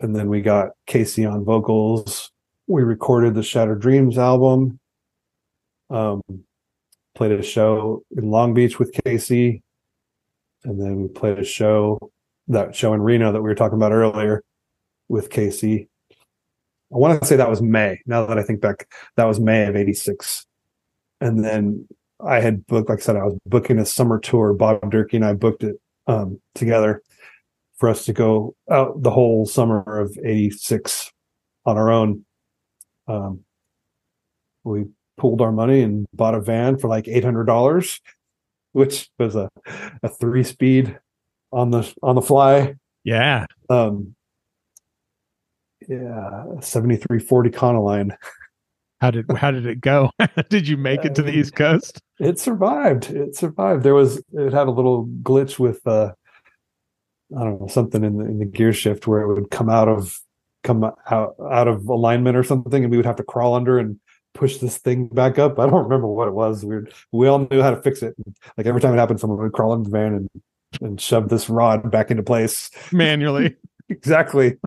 and 0.00 0.14
then 0.14 0.28
we 0.28 0.40
got 0.40 0.70
casey 0.86 1.24
on 1.24 1.44
vocals 1.44 2.30
we 2.68 2.82
recorded 2.82 3.34
the 3.34 3.42
shattered 3.42 3.80
dreams 3.80 4.16
album 4.16 4.78
um 5.90 6.20
played 7.14 7.32
a 7.32 7.42
show 7.42 8.02
in 8.16 8.30
long 8.30 8.54
beach 8.54 8.78
with 8.78 8.92
casey 9.04 9.62
and 10.64 10.80
then 10.80 11.02
we 11.02 11.08
played 11.08 11.38
a 11.38 11.44
show 11.44 11.98
that 12.48 12.74
show 12.74 12.92
in 12.94 13.00
Reno 13.00 13.32
that 13.32 13.42
we 13.42 13.48
were 13.48 13.54
talking 13.54 13.76
about 13.76 13.92
earlier 13.92 14.42
with 15.08 15.30
Casey. 15.30 15.88
I 16.92 16.98
want 16.98 17.20
to 17.20 17.26
say 17.26 17.36
that 17.36 17.50
was 17.50 17.62
May. 17.62 18.00
Now 18.06 18.26
that 18.26 18.38
I 18.38 18.42
think 18.42 18.60
back, 18.60 18.88
that 19.16 19.24
was 19.24 19.40
May 19.40 19.66
of 19.66 19.76
'86. 19.76 20.46
And 21.20 21.44
then 21.44 21.88
I 22.26 22.40
had 22.40 22.66
booked, 22.66 22.88
like 22.88 23.00
I 23.00 23.02
said, 23.02 23.16
I 23.16 23.24
was 23.24 23.38
booking 23.46 23.78
a 23.78 23.86
summer 23.86 24.18
tour. 24.18 24.52
Bob 24.54 24.90
Durkee 24.90 25.16
and 25.16 25.24
I 25.24 25.34
booked 25.34 25.64
it 25.64 25.76
um, 26.06 26.40
together 26.54 27.02
for 27.76 27.88
us 27.88 28.04
to 28.04 28.12
go 28.12 28.54
out 28.70 29.02
the 29.02 29.10
whole 29.10 29.46
summer 29.46 29.82
of 30.00 30.16
'86 30.24 31.10
on 31.66 31.76
our 31.76 31.90
own. 31.90 32.24
Um, 33.08 33.40
we 34.64 34.84
pooled 35.16 35.40
our 35.40 35.52
money 35.52 35.82
and 35.82 36.06
bought 36.14 36.34
a 36.34 36.40
van 36.40 36.78
for 36.78 36.88
like 36.88 37.08
eight 37.08 37.24
hundred 37.24 37.44
dollars, 37.44 38.00
which 38.72 39.10
was 39.18 39.34
a 39.34 39.48
a 40.02 40.08
three 40.08 40.44
speed 40.44 40.98
on 41.52 41.70
the 41.70 41.92
on 42.02 42.14
the 42.14 42.22
fly. 42.22 42.74
Yeah. 43.04 43.46
Um, 43.68 44.14
yeah, 45.88 46.44
seventy 46.60 46.96
three 46.96 47.18
forty 47.18 47.50
Econoline. 47.50 48.16
How 49.00 49.10
did 49.10 49.26
how 49.36 49.50
did 49.50 49.66
it 49.66 49.80
go? 49.80 50.10
did 50.48 50.68
you 50.68 50.76
make 50.76 51.04
it 51.04 51.16
to 51.16 51.22
the 51.22 51.32
East 51.32 51.56
Coast? 51.56 52.00
It 52.22 52.38
survived. 52.38 53.10
It 53.10 53.34
survived. 53.36 53.82
There 53.82 53.94
was 53.94 54.18
it 54.32 54.52
had 54.52 54.68
a 54.68 54.70
little 54.70 55.06
glitch 55.22 55.58
with 55.58 55.84
uh, 55.86 56.12
I 57.36 57.44
don't 57.44 57.60
know 57.60 57.66
something 57.66 58.04
in 58.04 58.18
the 58.18 58.24
in 58.26 58.38
the 58.38 58.44
gear 58.44 58.72
shift 58.72 59.06
where 59.06 59.22
it 59.22 59.28
would 59.34 59.50
come 59.50 59.68
out 59.68 59.88
of 59.88 60.18
come 60.62 60.84
out 60.84 61.34
out 61.50 61.66
of 61.68 61.86
alignment 61.88 62.36
or 62.36 62.44
something, 62.44 62.84
and 62.84 62.90
we 62.90 62.96
would 62.96 63.06
have 63.06 63.16
to 63.16 63.24
crawl 63.24 63.54
under 63.54 63.78
and 63.78 63.98
push 64.34 64.58
this 64.58 64.78
thing 64.78 65.08
back 65.08 65.38
up. 65.38 65.58
I 65.58 65.66
don't 65.66 65.82
remember 65.82 66.06
what 66.06 66.28
it 66.28 66.34
was. 66.34 66.64
We 66.64 66.76
we 67.10 67.26
all 67.26 67.40
knew 67.50 67.60
how 67.60 67.70
to 67.72 67.82
fix 67.82 68.02
it. 68.02 68.14
Like 68.56 68.66
every 68.66 68.80
time 68.80 68.94
it 68.94 68.98
happened, 68.98 69.18
someone 69.18 69.40
would 69.40 69.52
crawl 69.52 69.74
into 69.74 69.90
the 69.90 69.98
van 69.98 70.14
and 70.14 70.28
and 70.80 71.00
shove 71.00 71.28
this 71.28 71.50
rod 71.50 71.90
back 71.90 72.10
into 72.12 72.22
place. 72.22 72.70
Manually, 72.92 73.56
Exactly. 73.88 74.58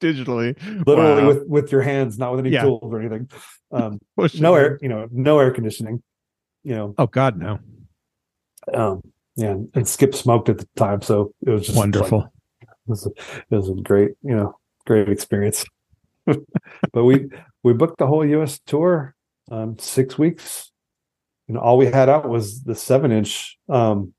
digitally. 0.00 0.56
literally 0.86 1.22
Wow. 1.22 1.28
with 1.28 1.46
with 1.46 1.72
your 1.72 1.82
hands, 1.82 2.18
not 2.18 2.30
with 2.32 2.40
any 2.40 2.50
Yeah. 2.50 2.62
tools 2.62 2.90
or 2.92 3.00
anything. 3.00 3.28
Um, 3.70 3.98
Push 4.16 4.40
no 4.40 4.54
air, 4.54 4.78
you 4.80 4.88
know, 4.88 5.08
no 5.12 5.38
air 5.38 5.50
conditioning. 5.50 6.02
You 6.64 6.74
know, 6.74 6.94
Oh 6.98 7.06
God, 7.06 7.38
no. 7.38 7.58
um, 8.72 9.02
yeah, 9.36 9.56
and 9.74 9.88
Skip 9.88 10.14
smoked 10.14 10.48
at 10.48 10.58
the 10.58 10.68
time, 10.76 11.02
so 11.02 11.32
it 11.46 11.50
was 11.50 11.62
just 11.66 11.76
like, 11.76 11.82
Wonderful. 11.84 12.32
it, 12.60 12.68
was 12.86 13.06
a, 13.06 13.10
it 13.50 13.56
was 13.56 13.68
a 13.70 13.74
great, 13.74 14.12
you 14.22 14.36
know, 14.36 14.56
great 14.86 15.08
experience. 15.08 15.64
but 16.26 17.04
we 17.04 17.28
we 17.64 17.72
booked 17.72 17.98
the 17.98 18.06
whole 18.06 18.24
U.S. 18.24 18.60
tour, 18.66 19.14
um, 19.50 19.76
six 19.78 20.16
weeks, 20.18 20.70
and 21.48 21.58
all 21.58 21.76
we 21.78 21.86
had 21.86 22.08
out 22.08 22.28
was 22.28 22.62
the 22.62 22.74
seven 22.74 23.10
inch, 23.10 23.58
um, 23.68 24.12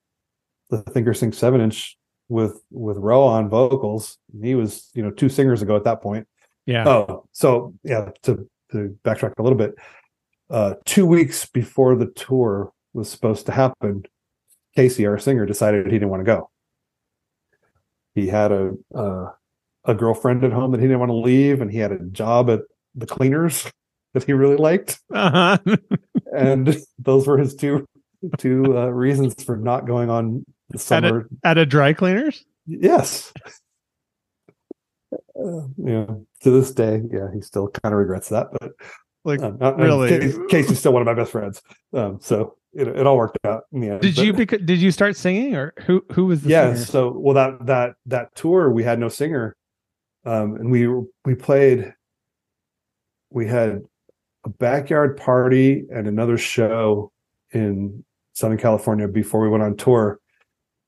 the 0.70 0.82
Think 0.82 1.08
or 1.08 1.14
Sink 1.14 1.34
seven 1.34 1.62
inch 1.62 1.98
with 2.28 2.62
with 2.72 2.98
Roe 2.98 3.24
on 3.24 3.50
vocals. 3.50 4.18
He 4.42 4.56
was, 4.56 4.90
you 4.94 5.04
know, 5.04 5.12
two 5.12 5.30
singers 5.30 5.62
ago 5.62 5.76
at 5.76 5.84
that 5.86 6.02
point. 6.02 6.28
yeah. 6.66 6.88
Oh, 6.88 7.26
so 7.32 7.74
yeah, 7.84 8.10
to 8.24 8.50
to 8.72 8.98
backtrack 9.06 9.34
a 9.38 9.44
little 9.44 9.58
bit, 9.58 9.76
uh, 10.54 10.76
two 10.86 11.06
weeks 11.06 11.46
before 11.48 11.96
the 11.96 12.06
tour 12.06 12.72
was 12.94 13.10
supposed 13.10 13.46
to 13.48 13.52
happen, 13.52 14.04
Casey, 14.76 15.06
our 15.06 15.18
singer, 15.18 15.46
decided 15.46 15.86
he 15.88 15.92
didn't 15.94 16.10
want 16.10 16.22
to 16.22 16.26
go. 16.26 16.50
He 18.16 18.28
had 18.28 18.52
a 18.52 18.72
uh, 18.96 19.32
a 19.86 19.94
girlfriend 19.96 20.44
at 20.44 20.54
home 20.54 20.72
that 20.72 20.80
he 20.80 20.86
didn't 20.88 21.00
want 21.00 21.10
to 21.10 21.16
leave, 21.16 21.60
and 21.62 21.70
he 21.72 21.80
had 21.80 21.92
a 21.92 22.00
job 22.00 22.50
at 22.50 22.62
the 22.96 23.06
cleaners 23.08 23.70
that 24.14 24.24
he 24.24 24.34
really 24.34 24.56
liked, 24.58 25.00
Uh-huh. 25.12 25.58
and 26.38 26.78
those 27.00 27.28
were 27.28 27.38
his 27.40 27.56
two 27.56 27.86
two 28.38 28.78
uh, 28.78 28.88
reasons 28.88 29.44
for 29.44 29.58
not 29.58 29.86
going 29.88 30.10
on 30.10 30.46
the 30.70 30.76
At 30.76 30.80
a- 30.80 30.80
summer. 30.80 31.28
At 31.44 31.58
a 31.58 31.66
dry 31.66 31.94
cleaners? 31.94 32.46
Yes. 32.66 33.34
Uh, 35.12 35.68
yeah. 35.78 36.06
To 36.44 36.50
this 36.52 36.72
day, 36.72 37.02
yeah, 37.12 37.28
he 37.34 37.42
still 37.42 37.68
kind 37.68 37.94
of 37.94 38.00
regrets 38.00 38.30
that, 38.30 38.48
but 38.62 38.72
Like 39.24 39.42
Um, 39.42 39.58
really? 39.78 40.10
Case- 40.10 40.38
Casey's 40.50 40.80
still 40.80 40.94
one 40.94 41.02
of 41.02 41.06
my 41.06 41.14
best 41.14 41.32
friends. 41.32 41.62
Um, 41.94 42.18
so 42.22 42.56
it, 42.74 42.88
it 42.88 43.08
all 43.08 43.18
worked 43.18 43.38
out. 43.46 43.64
in 43.72 43.80
the 43.82 43.90
end. 43.90 44.02
did 44.02 44.16
But- 44.16 44.26
you 44.26 44.34
did 44.66 44.80
you 44.82 44.92
start 44.92 45.16
singing 45.16 45.56
or 45.56 45.74
who 45.86 46.04
who 46.12 46.26
was 46.26 46.42
the 46.42 46.50
yeah. 46.50 46.74
singer? 46.74 46.86
So 46.86 47.12
well, 47.18 47.34
that 47.36 47.66
that 47.66 47.96
that 48.08 48.36
tour 48.36 48.70
we 48.72 48.84
had 48.84 49.00
no 49.00 49.08
singer, 49.10 49.56
um, 50.26 50.56
and 50.56 50.70
we 50.72 50.88
we 51.26 51.36
played. 51.36 51.94
We 53.30 53.48
had 53.48 53.82
a 54.46 54.50
backyard 54.50 55.18
party 55.18 55.86
and 55.90 56.08
another 56.08 56.38
show 56.38 57.12
in 57.52 58.04
Southern 58.34 58.58
California 58.58 59.08
before 59.08 59.42
we 59.42 59.50
went 59.50 59.64
on 59.64 59.76
tour. 59.78 60.20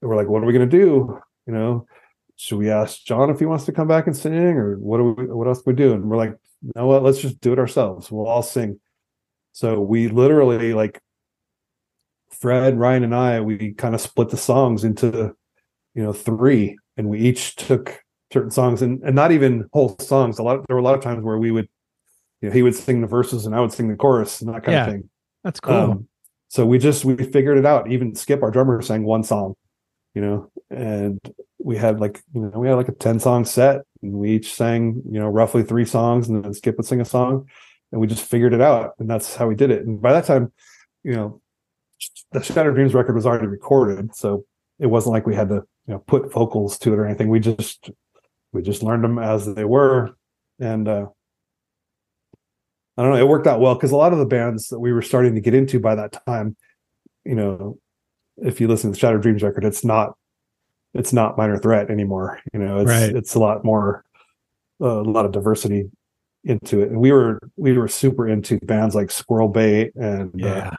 And 0.02 0.10
we're 0.10 0.16
like, 0.18 0.28
what 0.28 0.44
are 0.44 0.46
we 0.46 0.54
gonna 0.54 0.66
do? 0.68 1.20
You 1.48 1.54
know, 1.54 1.88
should 2.36 2.58
we 2.58 2.70
ask 2.70 3.04
John 3.06 3.30
if 3.30 3.40
he 3.40 3.46
wants 3.46 3.66
to 3.66 3.72
come 3.72 3.88
back 3.88 4.08
and 4.08 4.16
sing, 4.16 4.34
or 4.34 4.76
what 4.78 4.98
do 4.98 5.16
we 5.18 5.26
what 5.28 5.48
else 5.48 5.60
do 5.60 5.64
we 5.68 5.74
do? 5.74 5.94
And 5.94 6.06
we're 6.10 6.18
like, 6.18 6.36
you 6.66 6.72
know 6.76 6.88
what? 6.88 7.04
Let's 7.04 7.20
just 7.20 7.40
do 7.42 7.54
it 7.54 7.60
ourselves. 7.60 8.12
We'll 8.12 8.26
all 8.28 8.42
sing. 8.42 8.80
So 9.52 9.80
we 9.80 10.08
literally 10.08 10.74
like 10.74 11.00
Fred, 12.32 12.78
Ryan, 12.78 13.04
and 13.04 13.16
I, 13.16 13.40
we 13.42 13.74
kind 13.74 13.94
of 13.94 14.02
split 14.02 14.30
the 14.30 14.38
songs 14.38 14.84
into, 14.84 15.36
you 15.94 16.04
know, 16.04 16.12
three, 16.12 16.78
and 16.98 17.08
we 17.08 17.20
each 17.20 17.56
took 17.56 18.02
certain 18.34 18.50
songs, 18.52 18.82
and 18.82 19.02
and 19.04 19.16
not 19.16 19.32
even 19.32 19.70
whole 19.74 19.96
songs. 20.00 20.40
A 20.40 20.44
lot, 20.44 20.66
there 20.68 20.76
were 20.76 20.82
a 20.82 20.84
lot 20.84 20.96
of 20.96 21.02
times 21.02 21.24
where 21.24 21.38
we 21.38 21.52
would, 21.52 21.70
you 22.42 22.50
know, 22.50 22.54
he 22.54 22.64
would 22.64 22.76
sing 22.76 23.02
the 23.02 23.08
verses 23.08 23.46
and 23.46 23.56
I 23.56 23.60
would 23.62 23.72
sing 23.72 23.88
the 23.88 23.96
chorus 23.96 24.42
and 24.42 24.54
that 24.54 24.64
kind 24.64 24.74
Yeah. 24.74 24.88
of 24.88 24.94
thing. 24.94 25.10
That's 25.44 25.60
cool. 25.60 25.76
Um, 25.76 26.08
so 26.50 26.66
we 26.66 26.80
just 26.80 27.06
we 27.06 27.16
figured 27.16 27.60
it 27.60 27.66
out. 27.66 27.92
Even 27.92 28.16
Skip, 28.16 28.42
our 28.42 28.50
drummer, 28.52 28.82
sang 28.82 29.04
one 29.04 29.24
song, 29.24 29.54
you 30.16 30.22
know, 30.22 30.52
and 30.72 31.20
we 31.60 31.78
had 31.78 32.00
like 32.00 32.24
you 32.34 32.42
know 32.42 32.60
we 32.60 32.68
had 32.68 32.76
like 32.76 32.88
a 32.88 32.94
ten 32.94 33.20
song 33.20 33.46
set, 33.46 33.82
and 34.02 34.14
we 34.14 34.32
each 34.32 34.54
sang 34.54 35.02
you 35.06 35.20
know 35.20 35.28
roughly 35.28 35.62
three 35.62 35.86
songs, 35.86 36.28
and 36.28 36.44
then 36.44 36.54
Skip 36.54 36.78
would 36.78 36.86
sing 36.86 37.02
a 37.02 37.06
song, 37.06 37.48
and 37.92 38.02
we 38.02 38.08
just 38.08 38.24
figured 38.24 38.54
it 38.54 38.62
out, 38.62 38.94
and 38.98 39.10
that's 39.10 39.36
how 39.36 39.48
we 39.48 39.56
did 39.56 39.70
it. 39.70 39.86
And 39.86 40.02
by 40.02 40.14
that 40.14 40.26
time, 40.26 40.52
you 41.04 41.14
know, 41.14 41.42
the 42.32 42.42
Shattered 42.42 42.76
Dreams 42.76 42.94
record 42.94 43.16
was 43.16 43.26
already 43.26 43.48
recorded, 43.48 44.16
so 44.16 44.46
it 44.80 44.88
wasn't 44.88 45.14
like 45.14 45.28
we 45.28 45.36
had 45.36 45.50
to 45.50 45.64
you 45.88 45.94
know 45.94 46.00
put 46.00 46.32
vocals 46.32 46.78
to 46.80 46.94
it 46.94 46.98
or 46.98 47.06
anything. 47.06 47.30
We 47.30 47.42
just 47.42 47.92
we 48.54 48.62
just 48.62 48.82
learned 48.82 49.04
them 49.04 49.20
as 49.20 49.54
they 49.54 49.66
were, 49.66 50.16
and 50.60 50.88
uh, 50.88 51.08
I 52.98 53.02
don't 53.02 53.12
know. 53.12 53.20
It 53.20 53.28
worked 53.28 53.48
out 53.48 53.60
well 53.60 53.76
because 53.76 53.92
a 53.92 53.98
lot 53.98 54.14
of 54.14 54.20
the 54.20 54.26
bands 54.26 54.70
that 54.70 54.80
we 54.80 54.94
were 54.94 55.02
starting 55.02 55.36
to 55.36 55.42
get 55.42 55.54
into 55.54 55.80
by 55.80 55.96
that 55.96 56.24
time, 56.26 56.56
you 57.26 57.36
know, 57.36 57.78
if 58.38 58.60
you 58.62 58.68
listen 58.68 58.90
to 58.92 58.94
the 58.96 59.00
Shattered 59.00 59.22
Dreams 59.22 59.44
record, 59.44 59.66
it's 59.66 59.84
not 59.86 60.16
it's 60.94 61.12
not 61.12 61.38
minor 61.38 61.58
threat 61.58 61.90
anymore. 61.90 62.40
You 62.54 62.60
know, 62.60 62.80
it's 62.80 62.90
Right. 62.90 63.16
it's 63.16 63.36
a 63.36 63.40
lot 63.40 63.64
more 63.66 64.04
uh, 64.82 65.02
a 65.02 65.04
lot 65.04 65.26
of 65.26 65.32
diversity 65.32 65.90
into 66.44 66.82
it. 66.82 66.90
And 66.92 67.00
we 67.02 67.12
were 67.12 67.40
we 67.58 67.78
were 67.78 67.88
super 67.88 68.28
into 68.28 68.60
bands 68.60 68.96
like 68.96 69.12
Squirrel 69.12 69.50
Bait 69.50 69.94
and 69.96 70.32
Yeah. 70.36 70.72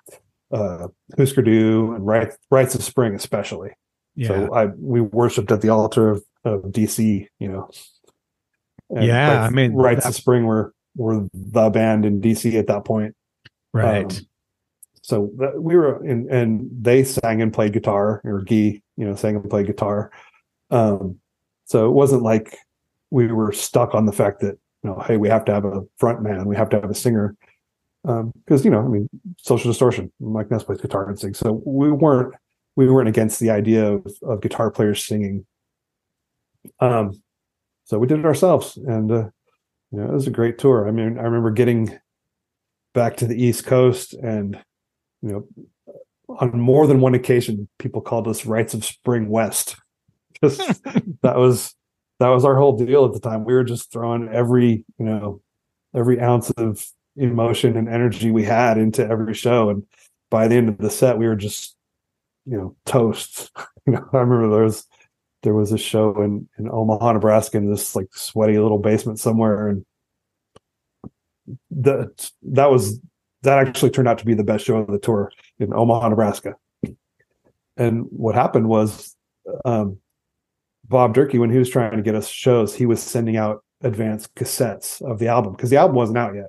uh, 0.53 0.57
uh, 0.57 0.89
Husker 1.19 1.43
Du 1.43 1.93
and 1.95 2.07
Right, 2.07 2.33
Rites 2.51 2.74
of 2.74 2.83
Spring, 2.83 3.15
especially. 3.15 3.70
Yeah. 4.15 4.28
So 4.28 4.55
I 4.55 4.66
we 4.66 5.01
worshipped 5.01 5.51
at 5.53 5.61
the 5.61 5.69
altar 5.70 6.09
of, 6.11 6.24
of 6.45 6.62
DC, 6.73 7.27
you 7.39 7.49
know. 7.49 7.69
And 8.91 9.05
Yeah, 9.05 9.41
Rites- 9.41 9.53
I 9.53 9.55
mean, 9.55 9.73
Rites 9.74 10.05
that- 10.05 10.11
of 10.11 10.15
Spring 10.15 10.45
were 10.47 10.73
were 10.97 11.27
the 11.35 11.69
band 11.69 12.07
in 12.07 12.20
DC 12.23 12.59
at 12.59 12.69
that 12.69 12.85
point. 12.87 13.15
right. 13.74 14.05
Um, 14.19 14.27
so 15.07 15.31
that, 15.37 15.62
we 15.62 15.77
were 15.77 16.05
in, 16.05 16.28
and 16.33 16.69
they 16.73 17.05
sang 17.05 17.41
and 17.41 17.53
played 17.53 17.73
guitar, 17.73 18.20
or 18.24 18.41
Guy, 18.41 18.83
you 18.97 19.07
know, 19.07 19.15
sang 19.15 19.37
and 19.37 19.49
played 19.49 19.69
guitar. 19.69 20.11
Um, 20.73 21.20
so 21.65 21.87
it 21.87 21.93
wasn't 21.93 22.24
like 22.24 22.59
we 23.11 23.28
were 23.28 23.53
stuck 23.53 23.95
on 23.95 24.07
the 24.07 24.12
fact 24.12 24.41
that 24.41 24.59
you 24.83 24.91
know, 24.91 24.99
hey, 25.07 25.16
we 25.16 25.28
have 25.28 25.45
to 25.45 25.55
have 25.55 25.65
a 25.65 25.83
front 25.97 26.23
man, 26.23 26.47
we 26.47 26.57
have 26.57 26.69
to 26.70 26.81
have 26.81 26.91
a 26.91 26.95
singer, 26.95 27.37
because 28.03 28.65
you 28.65 28.70
know, 28.73 28.81
I 28.81 28.89
mean, 28.89 29.09
social 29.39 29.70
distortion. 29.70 30.11
Mike 30.19 30.51
Ness 30.51 30.65
plays 30.65 30.81
guitar 30.81 31.09
and 31.09 31.16
sings, 31.16 31.39
so 31.39 31.62
we 31.65 31.89
weren't 31.89 32.35
we 32.74 32.91
weren't 32.91 33.09
against 33.09 33.39
the 33.39 33.51
idea 33.51 33.93
of, 33.93 34.12
of 34.23 34.41
guitar 34.41 34.73
players 34.73 35.05
singing. 35.05 35.47
Um, 36.81 37.23
so 37.85 38.01
we 38.01 38.09
did 38.09 38.19
it 38.19 38.27
ourselves, 38.27 38.77
and 38.77 39.12
uh, 39.12 39.28
you 39.93 40.01
know, 40.01 40.07
it 40.07 40.12
was 40.12 40.27
a 40.27 40.33
great 40.33 40.59
tour. 40.59 40.89
I 40.89 40.91
mean, 40.91 41.16
I 41.16 41.23
remember 41.23 41.53
getting 41.53 41.97
back 42.93 43.16
to 43.19 43.27
the 43.28 43.41
East 43.41 43.66
Coast, 43.66 44.15
and 44.15 44.61
you 45.27 45.32
know, 45.32 45.97
on 46.28 46.59
more 46.59 46.86
than 46.86 47.01
one 47.01 47.15
occasion, 47.15 47.69
people 47.78 48.01
called 48.01 48.28
us 48.28 48.47
Rites 48.47 48.74
of 48.74 48.85
Spring 48.85 49.28
West. 49.28 49.77
Just 50.43 50.59
that 51.23 51.36
was 51.36 51.74
that 52.20 52.28
was 52.28 52.44
our 52.44 52.57
whole 52.57 52.77
deal 52.77 53.05
at 53.07 53.12
the 53.12 53.20
time. 53.20 53.44
We 53.44 53.55
were 53.55 53.65
just 53.65 53.90
throwing 53.90 54.28
every 54.28 54.85
you 54.98 55.05
know 55.07 55.40
every 55.94 56.20
ounce 56.20 56.51
of 56.51 56.86
emotion 57.16 57.74
and 57.74 57.89
energy 57.89 58.31
we 58.31 58.44
had 58.44 58.77
into 58.77 59.07
every 59.07 59.32
show, 59.32 59.70
and 59.70 59.85
by 60.31 60.47
the 60.47 60.57
end 60.57 60.69
of 60.69 60.77
the 60.77 60.90
set, 60.90 61.16
we 61.16 61.27
were 61.27 61.36
just 61.36 61.74
you 62.44 62.57
know 62.59 62.77
toast. 62.85 63.51
you 63.86 63.94
know, 63.94 64.07
I 64.12 64.19
remember 64.19 64.51
there 64.51 64.65
was 64.65 64.86
there 65.43 65.55
was 65.55 65.73
a 65.73 65.78
show 65.78 66.20
in 66.20 66.47
in 66.59 66.69
Omaha, 66.70 67.12
Nebraska, 67.12 67.57
in 67.57 67.70
this 67.70 67.97
like 67.97 68.09
sweaty 68.12 68.59
little 68.59 68.78
basement 68.78 69.19
somewhere, 69.19 69.69
and 69.69 69.86
that 71.70 72.31
that 72.43 72.70
was 72.70 73.01
that 73.47 73.59
actually 73.59 73.90
turned 73.90 74.09
out 74.09 74.18
to 74.18 74.27
be 74.27 74.35
the 74.35 74.44
best 74.44 74.64
show 74.64 74.77
of 74.77 74.89
the 74.89 74.98
tour 74.98 75.32
in 75.59 75.73
Omaha, 75.73 76.09
Nebraska. 76.09 76.56
And 77.77 78.06
what 78.10 78.35
happened 78.35 78.68
was, 78.68 79.16
um, 79.64 79.98
Bob 80.89 81.14
Durkee, 81.14 81.39
when 81.39 81.51
he 81.51 81.59
was 81.59 81.68
trying 81.68 81.97
to 81.97 82.02
get 82.02 82.14
us 82.14 82.28
shows, 82.28 82.74
he 82.74 82.86
was 82.86 83.02
sending 83.02 83.36
out 83.36 83.64
advanced 83.82 84.35
cassettes 84.35 85.02
of 85.02 85.18
the 85.18 85.28
album 85.28 85.52
because 85.52 85.70
the 85.70 85.77
album 85.77 85.97
wasn't 85.97 86.18
out 86.18 86.35
yet. 86.35 86.47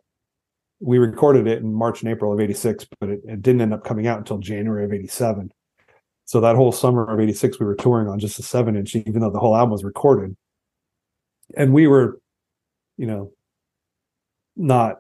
We 0.79 0.97
recorded 0.99 1.47
it 1.47 1.59
in 1.59 1.73
March 1.73 2.01
and 2.01 2.11
April 2.11 2.31
of 2.33 2.39
'86, 2.39 2.87
but 2.99 3.09
it, 3.09 3.21
it 3.25 3.41
didn't 3.41 3.61
end 3.61 3.73
up 3.73 3.83
coming 3.83 4.07
out 4.07 4.19
until 4.19 4.37
January 4.37 4.85
of 4.85 4.93
'87. 4.93 5.51
So 6.25 6.39
that 6.41 6.55
whole 6.55 6.71
summer 6.71 7.09
of 7.11 7.19
'86, 7.19 7.59
we 7.59 7.65
were 7.65 7.75
touring 7.75 8.07
on 8.07 8.19
just 8.19 8.39
a 8.39 8.43
seven-inch, 8.43 8.95
even 8.95 9.21
though 9.21 9.31
the 9.31 9.39
whole 9.39 9.55
album 9.55 9.71
was 9.71 9.83
recorded. 9.83 10.35
And 11.55 11.73
we 11.73 11.87
were, 11.87 12.19
you 12.97 13.07
know, 13.07 13.31
not 14.55 14.97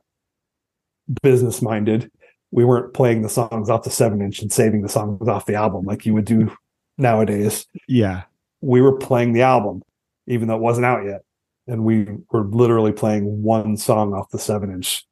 business 1.21 1.61
minded. 1.61 2.11
We 2.51 2.65
weren't 2.65 2.93
playing 2.93 3.21
the 3.21 3.29
songs 3.29 3.69
off 3.69 3.83
the 3.83 3.89
seven 3.89 4.21
inch 4.21 4.41
and 4.41 4.51
saving 4.51 4.81
the 4.81 4.89
songs 4.89 5.27
off 5.27 5.45
the 5.45 5.55
album 5.55 5.85
like 5.85 6.05
you 6.05 6.13
would 6.13 6.25
do 6.25 6.55
nowadays. 6.97 7.65
yeah. 7.87 8.23
We 8.61 8.81
were 8.81 8.97
playing 8.97 9.33
the 9.33 9.43
album, 9.43 9.83
even 10.25 10.47
though 10.47 10.55
it 10.55 10.61
wasn't 10.61 10.85
out 10.85 11.05
yet. 11.05 11.21
And 11.67 11.83
we 11.83 12.07
were 12.31 12.45
literally 12.45 12.91
playing 12.91 13.43
one 13.43 13.77
song 13.77 14.13
off 14.13 14.29
the 14.31 14.39
seven 14.39 14.71
inch. 14.71 15.05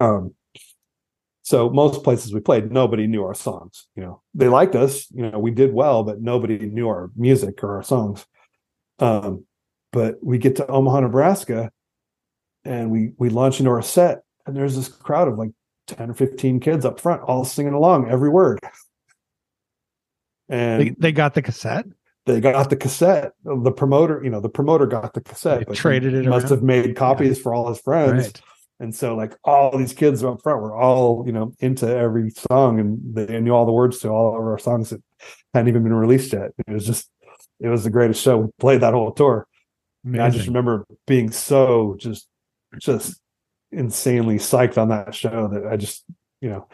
Um, 0.00 0.34
so 1.42 1.68
most 1.68 2.04
places 2.04 2.32
we 2.32 2.40
played, 2.40 2.70
nobody 2.70 3.06
knew 3.06 3.24
our 3.24 3.34
songs. 3.34 3.86
You 3.96 4.04
know, 4.04 4.22
they 4.32 4.48
liked 4.48 4.76
us. 4.76 5.10
You 5.10 5.30
know, 5.30 5.38
we 5.38 5.50
did 5.50 5.74
well, 5.74 6.04
but 6.04 6.22
nobody 6.22 6.58
knew 6.58 6.88
our 6.88 7.10
music 7.16 7.62
or 7.62 7.76
our 7.76 7.82
songs. 7.82 8.24
Um, 9.00 9.44
but 9.92 10.16
we 10.22 10.38
get 10.38 10.56
to 10.56 10.66
Omaha, 10.66 11.00
Nebraska, 11.00 11.70
and 12.64 12.90
we 12.90 13.12
we 13.18 13.28
launch 13.28 13.58
into 13.58 13.70
our 13.70 13.82
set, 13.82 14.22
and 14.46 14.56
there's 14.56 14.76
this 14.76 14.88
crowd 14.88 15.28
of 15.28 15.38
like 15.38 15.50
ten 15.86 16.10
or 16.10 16.14
fifteen 16.14 16.60
kids 16.60 16.84
up 16.84 17.00
front, 17.00 17.22
all 17.22 17.44
singing 17.44 17.74
along 17.74 18.08
every 18.10 18.28
word. 18.28 18.58
And 20.48 20.82
They, 20.82 20.90
they 20.98 21.12
got 21.12 21.34
the 21.34 21.42
cassette. 21.42 21.86
they 22.26 22.40
got 22.40 22.70
the 22.70 22.76
cassette. 22.76 23.32
The 23.44 23.72
promoter, 23.72 24.20
you 24.22 24.30
know, 24.30 24.40
the 24.40 24.48
promoter 24.48 24.86
got 24.86 25.14
the 25.14 25.20
cassette, 25.20 25.60
They 25.60 25.64
but 25.64 25.76
he 25.76 25.80
traded 25.80 26.14
it 26.14 26.24
Must 26.26 26.44
around? 26.44 26.50
have 26.50 26.62
made 26.62 26.96
copies 26.96 27.40
for 27.40 27.54
all 27.54 27.68
his 27.68 27.80
friends. 27.80 28.26
Right. 28.26 28.40
And 28.80 28.94
so, 28.94 29.14
like 29.14 29.36
all 29.44 29.76
these 29.78 29.92
kids 29.94 30.24
up 30.24 30.42
front 30.42 30.60
were 30.60 30.74
all, 30.74 31.22
you 31.24 31.32
know, 31.32 31.52
into 31.60 31.86
every 31.88 32.30
song, 32.30 32.80
and 32.80 32.98
they 33.14 33.38
knew 33.40 33.52
all 33.52 33.64
the 33.64 33.72
words 33.72 33.98
to 34.00 34.08
all 34.08 34.34
of 34.36 34.42
our 34.42 34.58
songs 34.58 34.90
that 34.90 35.00
hadn't 35.54 35.68
even 35.68 35.84
been 35.84 35.94
released 35.94 36.32
yet. 36.32 36.50
It 36.66 36.72
was 36.72 36.84
just, 36.84 37.08
it 37.60 37.68
was 37.68 37.84
the 37.84 37.90
greatest 37.90 38.20
show. 38.20 38.38
We 38.38 38.48
played 38.58 38.80
that 38.80 38.92
whole 38.92 39.12
tour. 39.12 39.46
I 40.18 40.30
just 40.30 40.48
remember 40.48 40.84
being 41.06 41.30
so 41.30 41.94
just, 41.96 42.26
just 42.80 43.20
insanely 43.72 44.36
psyched 44.36 44.78
on 44.78 44.88
that 44.88 45.14
show 45.14 45.48
that 45.48 45.66
I 45.66 45.76
just, 45.76 46.04
you 46.40 46.50
know, 46.50 46.68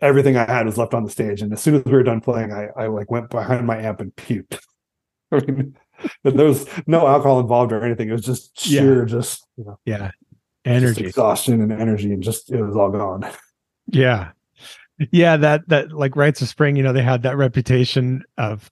everything 0.00 0.36
I 0.36 0.44
had 0.44 0.66
was 0.66 0.78
left 0.78 0.94
on 0.94 1.04
the 1.04 1.10
stage. 1.10 1.42
And 1.42 1.52
as 1.52 1.60
soon 1.62 1.74
as 1.76 1.84
we 1.84 1.92
were 1.92 2.02
done 2.02 2.20
playing, 2.20 2.52
I, 2.52 2.68
I 2.76 2.86
like 2.86 3.10
went 3.10 3.30
behind 3.30 3.66
my 3.66 3.78
amp 3.78 4.00
and 4.00 4.14
puked. 4.14 4.58
I 5.32 5.40
mean, 5.40 5.76
there 6.22 6.46
was 6.46 6.66
no 6.86 7.06
alcohol 7.06 7.40
involved 7.40 7.72
or 7.72 7.84
anything. 7.84 8.08
It 8.08 8.12
was 8.12 8.24
just 8.24 8.66
Yeah. 8.70 8.80
sheer, 8.80 9.04
just 9.04 9.46
you 9.56 9.64
know, 9.64 9.78
Yeah. 9.84 10.10
Energy. 10.64 11.06
exhaustion 11.06 11.60
and 11.62 11.72
energy, 11.72 12.12
and 12.12 12.22
just 12.22 12.50
it 12.52 12.62
was 12.62 12.76
all 12.76 12.90
gone. 12.90 13.26
Yeah. 13.86 14.32
Yeah, 15.12 15.36
that 15.38 15.68
that 15.68 15.92
like 15.92 16.14
Rites 16.16 16.42
of 16.42 16.48
Spring, 16.48 16.76
you 16.76 16.82
know, 16.82 16.92
they 16.92 17.02
had 17.02 17.22
that 17.22 17.36
reputation 17.36 18.22
of 18.36 18.70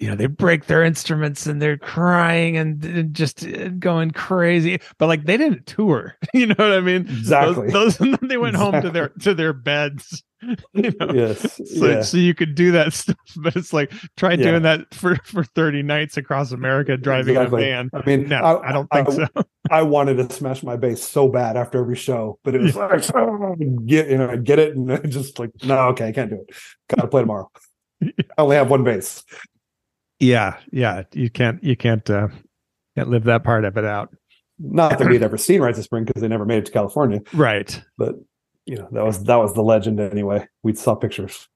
you 0.00 0.08
know, 0.08 0.16
they 0.16 0.26
break 0.26 0.66
their 0.66 0.82
instruments 0.82 1.46
and 1.46 1.62
they're 1.62 1.78
crying 1.78 2.56
and, 2.56 2.84
and 2.84 3.14
just 3.14 3.46
uh, 3.46 3.68
going 3.68 4.10
crazy. 4.10 4.80
But 4.98 5.06
like 5.06 5.24
they 5.24 5.36
didn't 5.36 5.66
tour. 5.66 6.16
You 6.34 6.48
know 6.48 6.54
what 6.58 6.72
I 6.72 6.80
mean? 6.80 7.02
Exactly. 7.02 7.70
Those, 7.70 7.96
those 7.98 8.18
they 8.22 8.36
went 8.36 8.56
home 8.56 8.82
to 8.82 8.90
their 8.90 9.10
to 9.20 9.34
their 9.34 9.52
beds. 9.52 10.22
You 10.74 10.92
know? 11.00 11.10
Yes, 11.14 11.58
So, 11.78 11.86
yeah. 11.88 12.02
so 12.02 12.18
you 12.18 12.34
could 12.34 12.54
do 12.54 12.72
that 12.72 12.92
stuff, 12.92 13.16
but 13.36 13.56
it's 13.56 13.72
like 13.72 13.90
try 14.18 14.32
Yeah. 14.32 14.50
doing 14.50 14.62
that 14.64 14.92
for 14.92 15.16
for 15.24 15.42
30 15.42 15.82
nights 15.82 16.18
across 16.18 16.52
America 16.52 16.98
driving 16.98 17.36
Exactly. 17.36 17.62
a 17.62 17.66
van. 17.66 17.90
I 17.94 18.04
mean, 18.04 18.28
No, 18.28 18.60
I, 18.62 18.70
don't 18.72 18.86
think 18.92 19.10
so. 19.10 19.26
I 19.70 19.80
wanted 19.82 20.16
to 20.18 20.30
smash 20.34 20.62
my 20.62 20.76
bass 20.76 21.02
so 21.02 21.28
bad 21.28 21.56
after 21.56 21.78
every 21.78 21.96
show, 21.96 22.38
but 22.44 22.54
it 22.54 22.60
was 22.60 22.76
like 22.76 23.02
"Oh, 23.14 23.54
get 23.86 24.10
you 24.10 24.18
know 24.18 24.28
I 24.28 24.36
get 24.36 24.58
it 24.58 24.76
and 24.76 24.92
I 24.92 24.98
just 24.98 25.38
like 25.38 25.50
no 25.64 25.78
okay 25.90 26.08
I 26.08 26.12
can't 26.12 26.28
do 26.28 26.44
it. 26.46 26.54
Got 26.90 27.00
to 27.02 27.08
play 27.08 27.22
tomorrow. 27.22 27.50
I 28.02 28.12
only 28.36 28.56
have 28.56 28.68
one 28.68 28.84
bass. 28.84 29.24
Yeah, 30.20 30.56
yeah. 30.72 31.02
You 31.12 31.30
can't 31.30 31.62
you 31.62 31.76
can't 31.76 32.08
uh 32.08 32.28
can't 32.96 33.08
live 33.10 33.24
that 33.24 33.44
part 33.44 33.64
of 33.64 33.76
it 33.76 33.84
out. 33.84 34.14
Not 34.58 34.98
that 34.98 35.08
we'd 35.08 35.22
ever 35.22 35.36
seen 35.36 35.60
Rites 35.60 35.78
of 35.78 35.84
Spring 35.84 36.04
because 36.04 36.22
they 36.22 36.28
never 36.28 36.44
made 36.44 36.58
it 36.58 36.66
to 36.66 36.72
California, 36.72 37.20
Right. 37.32 37.82
but 37.98 38.14
you 38.66 38.76
know 38.76 38.88
that 38.92 39.04
was 39.04 39.24
that 39.24 39.36
was 39.36 39.52
the 39.54 39.62
legend 39.62 39.98
anyway. 40.00 40.46
We 40.62 40.74
saw 40.74 40.94
pictures. 40.94 41.48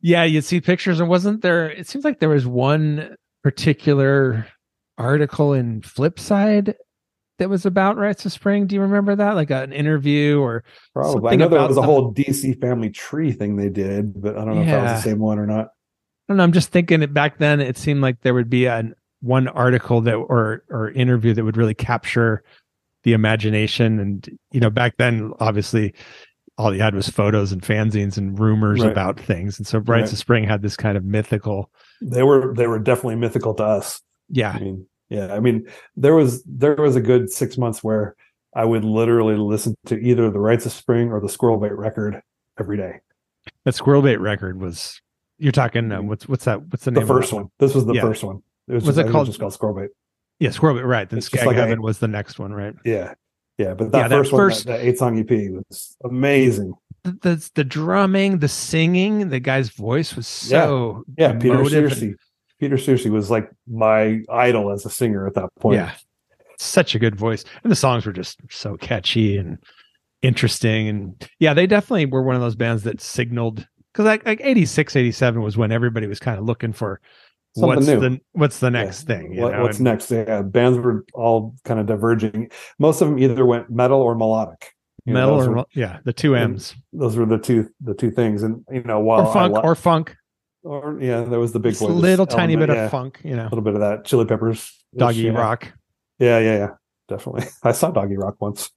Yeah, 0.00 0.22
you'd 0.22 0.44
see 0.44 0.60
pictures, 0.60 1.00
and 1.00 1.08
wasn't 1.08 1.42
there? 1.42 1.68
It 1.68 1.88
seems 1.88 2.04
like 2.04 2.20
there 2.20 2.28
was 2.28 2.46
one 2.46 3.16
particular 3.42 4.46
article 4.96 5.52
in 5.52 5.80
Flipside 5.80 6.74
that 7.38 7.48
was 7.50 7.66
about 7.66 7.96
Rites 7.96 8.24
of 8.24 8.32
Spring. 8.32 8.68
Do 8.68 8.76
you 8.76 8.82
remember 8.82 9.16
that? 9.16 9.34
Like 9.34 9.50
an 9.50 9.72
interview 9.72 10.40
or 10.40 10.62
Probably. 10.94 11.10
I 11.10 11.12
Something 11.32 11.38
know 11.40 11.48
there 11.48 11.58
about 11.58 11.68
was 11.70 11.76
a 11.78 11.80
the- 11.80 11.86
whole 11.86 12.14
DC 12.14 12.60
family 12.60 12.90
tree 12.90 13.32
thing 13.32 13.56
they 13.56 13.68
did, 13.68 14.20
but 14.22 14.38
I 14.38 14.44
don't 14.44 14.54
know 14.54 14.60
if 14.62 14.66
that 14.68 14.82
was 14.94 15.02
the 15.02 15.10
same 15.10 15.18
one 15.18 15.40
or 15.40 15.46
not. 15.46 15.68
I 16.28 16.32
don't 16.32 16.36
know. 16.38 16.44
I'm 16.44 16.52
just 16.52 16.70
thinking 16.70 17.02
it 17.02 17.14
back 17.14 17.38
then. 17.38 17.60
It 17.60 17.78
seemed 17.78 18.00
like 18.02 18.20
there 18.20 18.34
would 18.34 18.50
be 18.50 18.66
an 18.66 18.94
one 19.20 19.48
article 19.48 20.00
that 20.02 20.14
or 20.14 20.62
or 20.70 20.90
interview 20.90 21.34
that 21.34 21.44
would 21.44 21.56
really 21.56 21.74
capture 21.74 22.42
the 23.04 23.12
imagination. 23.14 23.98
And 23.98 24.38
you 24.52 24.60
know, 24.60 24.70
back 24.70 24.96
then, 24.98 25.32
obviously, 25.40 25.94
all 26.58 26.74
you 26.74 26.82
had 26.82 26.94
was 26.94 27.08
photos 27.08 27.50
and 27.52 27.62
fanzines 27.62 28.18
and 28.18 28.38
rumors 28.38 28.80
Right. 28.82 28.90
about 28.92 29.18
things. 29.18 29.58
And 29.58 29.66
so, 29.66 29.78
Rites 29.78 29.88
Right. 30.08 30.12
of 30.12 30.18
Spring 30.18 30.44
had 30.44 30.60
this 30.62 30.76
kind 30.76 30.96
of 30.98 31.04
mythical. 31.04 31.70
They 32.02 32.22
were 32.22 32.52
they 32.54 32.66
were 32.66 32.78
definitely 32.78 33.16
mythical 33.16 33.54
to 33.54 33.64
us. 33.64 34.02
Yeah, 34.28 34.50
I 34.52 34.58
mean, 34.60 34.86
yeah, 35.08 35.32
I 35.34 35.40
mean, 35.40 35.66
there 35.96 36.14
was 36.14 36.42
there 36.44 36.74
was 36.76 36.94
a 36.96 37.00
good 37.00 37.30
six 37.30 37.56
months 37.56 37.82
where 37.82 38.14
I 38.54 38.64
would 38.64 38.84
literally 38.84 39.36
listen 39.36 39.74
to 39.86 39.96
either 39.98 40.30
the 40.30 40.38
Rites 40.40 40.66
of 40.66 40.72
Spring 40.72 41.10
or 41.10 41.20
the 41.20 41.28
Squirrel 41.28 41.58
Bait 41.58 41.72
record 41.72 42.20
every 42.60 42.76
day. 42.76 43.00
that 43.64 43.74
Squirrel 43.74 44.02
Bait 44.02 44.18
record 44.20 44.60
was 44.60 45.00
You're 45.38 45.52
talking 45.52 45.90
uh, 45.92 46.02
what's 46.02 46.28
what's 46.28 46.44
that? 46.44 46.62
What's 46.70 46.84
the 46.84 46.90
name? 46.90 47.02
the 47.02 47.06
first 47.06 47.30
of 47.32 47.36
one. 47.38 47.48
This 47.58 47.74
was 47.74 47.86
the 47.86 47.94
Yeah. 47.94 48.00
first 48.02 48.24
one. 48.24 48.42
It 48.68 48.74
was, 48.74 48.84
Was 48.84 48.96
just, 48.96 49.08
it 49.08 49.12
called- 49.12 49.26
just 49.26 49.40
called 49.40 49.52
Squirrel 49.54 49.74
Bait? 49.76 49.90
Yeah, 50.40 50.50
Squirrel. 50.50 50.82
Right. 50.82 51.08
Then 51.08 51.20
Skag 51.20 51.46
like 51.46 51.56
a- 51.56 51.80
was 51.80 51.98
the 51.98 52.08
next 52.08 52.38
one, 52.38 52.52
right? 52.52 52.74
Yeah, 52.84 53.14
yeah. 53.56 53.74
But 53.74 53.92
that 53.92 53.98
Yeah, 53.98 54.08
that 54.08 54.16
first 54.16 54.32
one, 54.32 54.38
first- 54.40 54.66
that, 54.66 54.78
that 54.78 54.86
eight 54.86 54.98
song 54.98 55.18
EP 55.18 55.30
was 55.30 55.96
amazing. 56.04 56.74
The, 57.04 57.12
the 57.22 57.50
the 57.54 57.64
drumming, 57.64 58.38
the 58.40 58.48
singing, 58.48 59.28
the 59.30 59.40
guy's 59.40 59.70
voice 59.70 60.14
was 60.16 60.26
so 60.26 61.04
Yeah, 61.16 61.32
Peter 61.34 61.54
emotive 61.60 61.92
Searcy. 61.92 62.14
Peter 62.60 62.76
Searcy 62.76 63.10
was 63.10 63.30
like 63.30 63.48
my 63.68 64.22
idol 64.28 64.72
as 64.72 64.84
a 64.84 64.90
singer 64.90 65.26
at 65.26 65.34
that 65.34 65.48
point. 65.60 65.76
Yeah. 65.76 65.92
Such 66.58 66.96
a 66.96 66.98
good 66.98 67.14
voice. 67.14 67.44
And 67.62 67.70
the 67.70 67.76
songs 67.76 68.04
were 68.04 68.12
just 68.12 68.40
so 68.50 68.76
catchy 68.76 69.36
and 69.38 69.58
interesting. 70.22 70.88
And 70.88 71.28
yeah, 71.38 71.54
they 71.54 71.66
definitely 71.68 72.06
were 72.06 72.22
one 72.22 72.34
of 72.34 72.42
those 72.42 72.56
bands 72.56 72.82
that 72.82 73.00
signaled 73.00 73.66
because 73.98 74.06
like, 74.06 74.24
like 74.24 74.40
86, 74.44 74.94
87 74.94 75.42
was 75.42 75.56
when 75.56 75.72
everybody 75.72 76.06
was 76.06 76.20
kind 76.20 76.38
of 76.38 76.44
looking 76.44 76.72
for 76.72 77.00
Something 77.56 77.76
what's 77.76 77.86
new. 77.88 77.98
the 78.00 78.20
what's 78.32 78.60
the 78.60 78.70
next 78.70 79.04
thing. 79.08 79.32
You 79.32 79.42
What, 79.42 79.52
know? 79.54 79.62
what's 79.62 79.78
And- 79.78 79.84
next? 79.86 80.08
Yeah, 80.12 80.42
bands 80.42 80.78
were 80.78 81.04
all 81.14 81.56
kind 81.64 81.80
of 81.80 81.86
diverging. 81.86 82.50
Most 82.78 83.00
of 83.00 83.08
them 83.08 83.18
either 83.18 83.44
went 83.44 83.68
metal 83.70 84.00
or 84.00 84.14
melodic. 84.14 84.72
You 85.04 85.14
metal 85.14 85.38
those 85.38 85.48
or 85.48 85.52
were, 85.52 85.64
yeah, 85.74 85.98
the 86.04 86.12
two 86.12 86.36
M's. 86.36 86.76
those 86.92 87.16
were 87.16 87.26
the 87.26 87.38
two 87.38 87.68
the 87.80 87.94
two 87.94 88.12
things. 88.12 88.44
And 88.44 88.64
you 88.70 88.84
know, 88.84 89.00
while 89.00 89.26
Or 89.26 89.32
funk 89.32 89.56
or 89.64 89.74
funk. 89.74 90.14
or 90.62 90.98
yeah, 91.00 91.22
there 91.22 91.40
was 91.40 91.52
the 91.52 91.58
big 91.58 91.72
Just 91.72 91.82
a 91.82 91.86
boy. 91.88 91.94
little 91.94 92.26
tiny 92.26 92.54
bit 92.54 92.68
yeah, 92.68 92.84
of 92.84 92.90
funk, 92.92 93.20
you 93.24 93.34
know. 93.34 93.42
a 93.44 93.48
little 93.48 93.62
bit 93.62 93.74
of 93.74 93.80
that. 93.80 94.04
Chili 94.04 94.26
Peppers, 94.26 94.70
Doggy 94.96 95.22
yeah. 95.22 95.30
rock. 95.32 95.72
Yeah, 96.20 96.38
yeah, 96.38 96.56
yeah, 96.58 96.68
definitely. 97.08 97.46
I 97.64 97.72
saw 97.72 97.90
Doggy 97.90 98.16
Rock 98.18 98.36
once. 98.40 98.70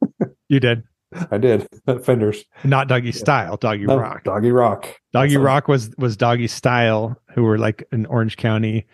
You 0.48 0.60
did. 0.60 0.84
I 1.31 1.38
did 1.38 1.67
Fenders. 2.03 2.45
Not 2.63 2.88
doggy 2.88 3.11
style, 3.11 3.57
doggy 3.57 3.85
No, 3.85 3.97
rock. 3.97 4.23
Doggy 4.23 4.51
Rock. 4.51 4.88
Doggy 5.13 5.35
That's 5.35 5.43
Rock 5.43 5.67
was 5.67 5.91
was 5.97 6.15
Doggy 6.17 6.47
Style, 6.47 7.17
who 7.35 7.43
were 7.43 7.57
like 7.57 7.83
an 7.91 8.05
Orange 8.05 8.38
County 8.38 8.88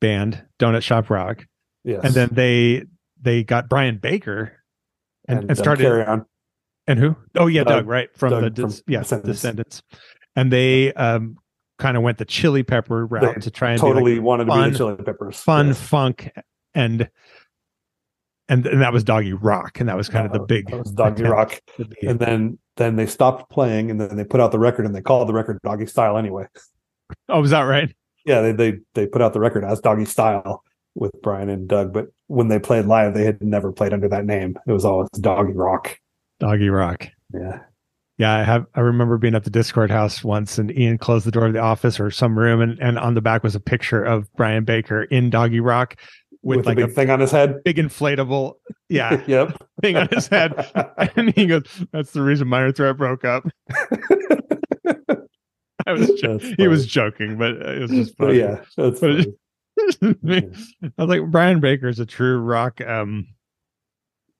band, 0.00 0.42
Donut 0.58 0.82
Shop 0.82 1.10
Rock, 1.10 1.46
Yes, 1.84 2.00
and 2.04 2.14
then 2.14 2.28
they 2.32 2.84
they 3.20 3.44
got 3.44 3.68
Brian 3.68 3.98
Baker 3.98 4.52
and, 5.28 5.40
and, 5.40 5.50
uh, 5.50 5.54
started 5.54 5.82
Carry 5.84 6.04
On. 6.04 6.24
and 6.86 6.98
who? 6.98 7.16
Oh 7.36 7.46
yeah, 7.48 7.64
Doug, 7.64 7.80
Doug- 7.80 7.86
right 7.86 8.08
from 8.16 8.30
Doug 8.30 8.54
the 8.54 8.62
from 8.62 8.70
yeah 8.86 9.00
Descendents. 9.00 9.28
Descendents, 9.40 9.82
and 10.34 10.52
they 10.52 10.92
um 10.94 11.36
kind 11.78 11.96
of 11.98 12.02
went 12.02 12.16
the 12.16 12.24
Chili 12.24 12.62
Pepper 12.62 13.04
route 13.06 13.34
They 13.34 13.40
to 13.42 13.50
try 13.50 13.72
and 13.72 13.80
Totally 13.80 14.14
like 14.14 14.24
wanted 14.24 14.44
to 14.46 14.50
fun- 14.50 14.64
be 14.68 14.72
the 14.72 14.78
Chili 14.78 14.96
Peppers. 14.96 15.36
fun 15.38 15.66
Yes. 15.68 15.80
funk 15.82 16.30
and. 16.74 17.10
And, 18.48 18.64
and 18.66 18.80
that 18.80 18.92
was 18.92 19.02
Doggy 19.02 19.32
Rock, 19.32 19.80
and 19.80 19.88
that 19.88 19.96
was 19.96 20.08
kind 20.08 20.24
of 20.24 20.32
the 20.32 20.38
big 20.38 20.70
That 20.70 20.78
was 20.78 20.92
Doggy 20.92 21.24
Rock. 21.24 21.60
And 22.02 22.20
then 22.20 22.58
then 22.76 22.96
they 22.96 23.06
stopped 23.06 23.50
playing, 23.50 23.90
and 23.90 24.00
then 24.00 24.16
they 24.16 24.24
put 24.24 24.40
out 24.40 24.52
the 24.52 24.58
record, 24.58 24.86
and 24.86 24.94
they 24.94 25.00
called 25.00 25.28
the 25.28 25.34
record 25.34 25.58
Doggy 25.64 25.86
Style 25.86 26.16
anyway. 26.16 26.46
Oh, 27.28 27.40
was 27.40 27.50
that 27.50 27.62
right? 27.62 27.94
Yeah, 28.24 28.40
they 28.40 28.50
they 28.50 28.78
they 28.94 29.06
put 29.06 29.22
out 29.22 29.32
the 29.32 29.38
record 29.38 29.62
as 29.62 29.78
Doggy 29.80 30.06
Style 30.06 30.64
with 30.96 31.12
Brian 31.22 31.48
and 31.48 31.68
Doug, 31.68 31.92
but 31.92 32.06
when 32.26 32.48
they 32.48 32.58
played 32.58 32.86
live, 32.86 33.14
they 33.14 33.24
had 33.24 33.40
never 33.40 33.70
played 33.70 33.92
under 33.92 34.08
that 34.08 34.24
name. 34.24 34.58
It 34.66 34.72
was 34.72 34.84
always 34.84 35.08
Doggy 35.10 35.52
Rock. 35.52 35.96
Doggy 36.40 36.68
Rock. 36.68 37.06
Yeah, 37.32 37.60
Yeah, 38.18 38.34
I 38.34 38.42
have. 38.42 38.66
I 38.74 38.80
remember 38.80 39.18
being 39.18 39.36
at 39.36 39.44
the 39.44 39.50
Dischord 39.50 39.90
house 39.90 40.24
once, 40.24 40.58
and 40.58 40.76
Ian 40.76 40.98
closed 40.98 41.26
the 41.26 41.30
door 41.30 41.46
of 41.46 41.52
the 41.52 41.60
office 41.60 42.00
or 42.00 42.10
some 42.10 42.36
room, 42.36 42.60
and, 42.60 42.76
and 42.80 42.98
on 42.98 43.14
the 43.14 43.20
back 43.20 43.44
was 43.44 43.54
a 43.54 43.60
picture 43.60 44.02
of 44.02 44.32
Brian 44.34 44.64
Baker 44.64 45.04
in 45.04 45.30
Doggy 45.30 45.60
Rock 45.60 45.94
with, 46.46 46.58
with, 46.58 46.66
like 46.66 46.78
a 46.78 46.86
thing 46.86 47.10
on 47.10 47.18
his 47.20 47.32
head. 47.32 47.64
big 47.64 47.76
inflatable, 47.76 48.54
yeah, 48.88 49.22
yep. 49.26 49.56
thing 49.82 49.96
on 49.96 50.08
his 50.10 50.28
head. 50.28 50.54
And 51.16 51.34
he 51.34 51.46
goes, 51.46 51.64
"That's 51.92 52.12
the 52.12 52.22
reason 52.22 52.48
Minor 52.48 52.72
Threat 52.72 52.96
broke 52.96 53.24
up." 53.24 53.46
I 55.86 55.92
was, 55.92 56.10
jo- 56.20 56.38
he 56.38 56.68
was 56.68 56.86
joking, 56.86 57.36
but 57.36 57.52
it 57.52 57.80
was 57.80 57.90
just 57.90 58.16
funny. 58.16 58.38
yeah, 58.38 58.62
that's 58.76 59.00
funny. 59.00 59.34
I 59.78 60.42
was 60.98 61.08
like, 61.08 61.22
Brian 61.30 61.60
Baker 61.60 61.88
is 61.88 62.00
a 62.00 62.06
true 62.06 62.38
rock. 62.38 62.80
Um, 62.80 63.28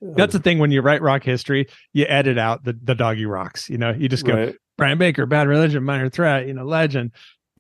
that's 0.01 0.33
the 0.33 0.39
thing 0.39 0.59
when 0.59 0.71
you 0.71 0.81
write 0.81 1.03
rock 1.03 1.23
history, 1.23 1.69
you 1.93 2.07
edit 2.09 2.39
out 2.39 2.65
the 2.65 2.79
the 2.83 2.95
doggy 2.95 3.27
rocks. 3.27 3.69
You 3.69 3.79
know, 3.79 3.91
you 3.91 4.09
just 4.09 4.25
go 4.25 4.35
right. 4.35 4.57
Brian 4.79 4.99
Baker, 4.99 5.27
Bad 5.27 5.49
Religion, 5.49 5.83
Minor 5.85 6.09
Threat, 6.09 6.47
you 6.47 6.55
know, 6.55 6.65
Legend. 6.65 7.13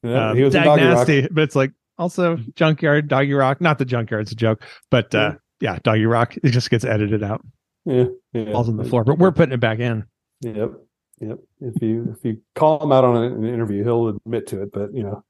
Yeah, 0.02 0.31
um, 0.31 0.36
he 0.36 0.43
was 0.43 0.55
a 0.55 0.59
Dag 0.59 0.66
Doggy 0.66 0.85
Rock. 0.85 0.94
Nasty, 0.97 1.28
but 1.31 1.43
it's 1.43 1.56
like 1.56 1.73
also 1.98 2.36
Junkyard, 2.55 3.09
Doggy 3.09 3.32
Rock. 3.32 3.60
Not 3.60 3.78
the 3.78 3.85
Junkyard's 3.85 4.32
a 4.32 4.35
joke, 4.36 4.62
but 4.90 5.14
uh, 5.14 5.35
yeah, 5.60 5.78
Doggy 5.82 6.06
Rock. 6.06 6.36
It 6.43 6.51
just 6.51 6.70
gets 6.70 6.85
edited 6.85 7.23
out, 7.23 7.44
Yeah, 7.85 8.05
yeah. 8.32 8.52
falls 8.52 8.68
on 8.68 8.77
the 8.77 8.85
floor. 8.85 9.05
But 9.05 9.18
we're 9.18 9.32
putting 9.32 9.52
it 9.52 9.60
back 9.60 9.78
in. 9.78 10.05
Yep, 10.43 10.73
yep. 11.20 11.39
If 11.60 11.82
you 11.82 12.14
if 12.16 12.24
you 12.24 12.40
call 12.55 12.82
him 12.82 12.93
out 12.93 13.05
on 13.05 13.16
an 13.16 13.44
interview, 13.44 13.82
he'll 13.85 14.09
admit 14.09 14.47
to 14.48 14.62
it. 14.62 14.73
But 14.73 14.94
you 14.94 15.02
know, 15.02 15.24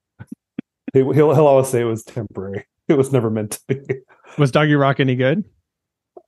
he, 0.92 1.00
he'll 1.00 1.12
he'll 1.12 1.46
always 1.46 1.68
say 1.68 1.80
it 1.80 1.84
was 1.84 2.02
temporary. 2.04 2.66
It 2.88 2.96
was 2.96 3.10
never 3.12 3.30
meant 3.30 3.50
to 3.50 3.60
be. 3.66 3.80
Was 4.38 4.52
Doggy 4.52 4.76
Rock 4.76 5.00
any 5.00 5.16
good? 5.16 5.42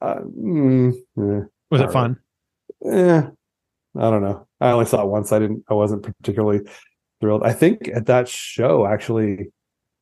Uh, 0.02 0.16
mm, 0.36 0.92
Was 1.70 1.80
it 1.80 1.92
fun? 1.92 2.18
yeah 2.84 3.28
I 3.96 4.10
don't 4.10 4.22
know. 4.22 4.48
I 4.60 4.70
only 4.72 4.86
saw 4.86 5.02
it 5.02 5.08
once. 5.08 5.30
I 5.30 5.38
didn't. 5.38 5.62
I 5.70 5.74
wasn't 5.74 6.02
particularly 6.02 6.62
thrilled. 7.20 7.44
I 7.44 7.52
think 7.52 7.88
at 7.94 8.06
that 8.06 8.26
show, 8.28 8.86
actually, 8.86 9.52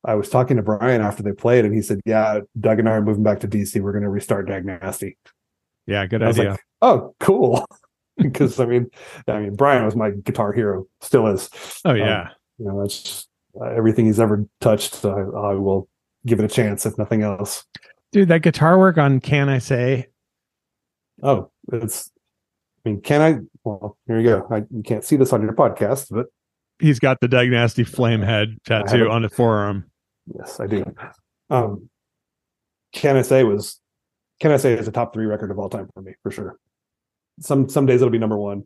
I 0.05 0.15
was 0.15 0.29
talking 0.29 0.57
to 0.57 0.63
Brian 0.63 1.01
after 1.01 1.23
they 1.23 1.31
played, 1.33 1.65
and 1.65 1.73
he 1.73 1.81
said, 1.81 1.99
"Yeah, 2.05 2.41
Doug 2.59 2.79
and 2.79 2.87
I 2.87 2.93
are 2.93 3.01
moving 3.01 3.23
back 3.23 3.39
to 3.41 3.47
DC. 3.47 3.81
We're 3.81 3.91
going 3.91 4.03
to 4.03 4.09
restart 4.09 4.47
Dag 4.47 4.65
Nasty." 4.65 5.17
Yeah, 5.85 6.05
good 6.05 6.21
I 6.23 6.27
was 6.27 6.39
idea. 6.39 6.51
like, 6.51 6.59
"Oh, 6.81 7.15
cool." 7.19 7.65
Because 8.19 8.59
I 8.59 8.65
mean, 8.65 8.89
I 9.27 9.39
mean, 9.41 9.53
Brian 9.55 9.85
was 9.85 9.95
my 9.95 10.09
guitar 10.09 10.51
hero, 10.51 10.87
still 11.01 11.27
is. 11.27 11.51
oh 11.85 11.91
um, 11.91 11.97
yeah, 11.97 12.29
You 12.57 12.65
know, 12.65 12.81
that's 12.81 13.27
uh, 13.61 13.65
everything 13.65 14.07
he's 14.07 14.19
ever 14.19 14.43
touched. 14.59 15.05
I, 15.05 15.09
I 15.11 15.53
will 15.53 15.87
give 16.25 16.39
it 16.39 16.43
a 16.45 16.47
chance, 16.47 16.83
if 16.87 16.97
nothing 16.97 17.21
else. 17.21 17.63
dude, 18.11 18.29
that 18.29 18.41
guitar 18.41 18.79
work 18.79 18.97
on 18.97 19.19
"Can 19.19 19.49
I 19.49 19.59
Say" 19.59 20.07
Oh, 21.21 21.51
it's. 21.71 22.09
I 22.83 22.89
mean, 22.89 23.01
can 23.01 23.21
I? 23.21 23.39
Well, 23.63 23.97
here 24.07 24.19
you 24.19 24.27
go. 24.27 24.47
I, 24.49 24.63
you 24.71 24.81
can't 24.83 25.03
see 25.03 25.15
this 25.15 25.31
on 25.31 25.43
your 25.43 25.53
podcast, 25.53 26.07
but 26.09 26.25
he's 26.79 26.99
got 26.99 27.19
the 27.21 27.27
Dag 27.27 27.49
Nasty 27.49 27.83
flame 27.83 28.21
head 28.21 28.57
tattoo 28.65 29.09
on 29.09 29.21
the 29.23 29.29
forearm. 29.29 29.85
yes, 30.37 30.59
I 30.59 30.67
do. 30.67 30.83
Um, 31.49 31.89
can 32.93 33.15
I 33.17 33.21
say 33.21 33.43
was? 33.43 33.79
Can 34.39 34.51
I 34.51 34.57
say 34.57 34.73
is 34.73 34.87
a 34.87 34.91
top 34.91 35.13
three 35.13 35.25
record 35.25 35.49
of 35.51 35.57
all 35.59 35.69
time 35.69 35.89
for 35.93 36.01
me 36.01 36.13
for 36.23 36.31
sure. 36.31 36.57
Some 37.39 37.69
some 37.69 37.85
days 37.85 38.01
it'll 38.01 38.11
be 38.11 38.17
number 38.19 38.37
one, 38.37 38.63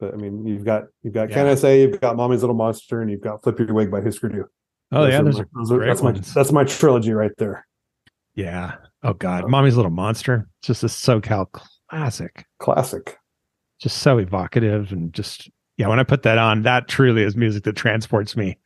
but 0.00 0.14
I 0.14 0.16
mean, 0.16 0.46
you've 0.46 0.64
got 0.64 0.84
you've 1.02 1.14
got 1.14 1.30
Can 1.30 1.46
I 1.46 1.54
say, 1.54 1.82
you've 1.82 2.00
got 2.00 2.16
Mommy's 2.16 2.40
Little 2.42 2.56
Monster, 2.56 3.00
and 3.02 3.10
you've 3.10 3.20
got 3.20 3.42
Flip 3.42 3.58
Your 3.58 3.74
Wig 3.74 3.90
by 3.90 4.00
Husker 4.00 4.28
Du. 4.28 4.44
Oh 4.92 5.06
yeah, 5.06 5.20
those 5.22 5.38
are 5.40 5.48
those 5.54 5.70
are- 5.72 5.84
that's 5.86 6.02
my 6.02 6.12
ones. 6.12 6.32
that's 6.34 6.52
my 6.52 6.64
trilogy 6.64 7.12
right 7.12 7.32
there. 7.38 7.66
yeah. 8.34 8.76
Oh 9.02 9.12
god, 9.12 9.48
Mommy's 9.48 9.76
Little 9.76 9.90
Monster. 9.92 10.48
It's 10.60 10.66
just 10.68 10.82
a 10.82 10.86
SoCal 10.86 11.46
classic. 11.90 12.44
Classic. 12.58 13.16
just 13.80 13.98
so 13.98 14.18
evocative 14.18 14.90
and 14.92 15.12
just 15.12 15.48
yeah 15.78 15.88
when 15.88 15.98
i 15.98 16.02
put 16.02 16.22
that 16.24 16.36
on 16.38 16.62
that 16.62 16.86
truly 16.88 17.22
is 17.22 17.34
music 17.36 17.64
that 17.64 17.74
transports 17.76 18.36
me 18.36 18.58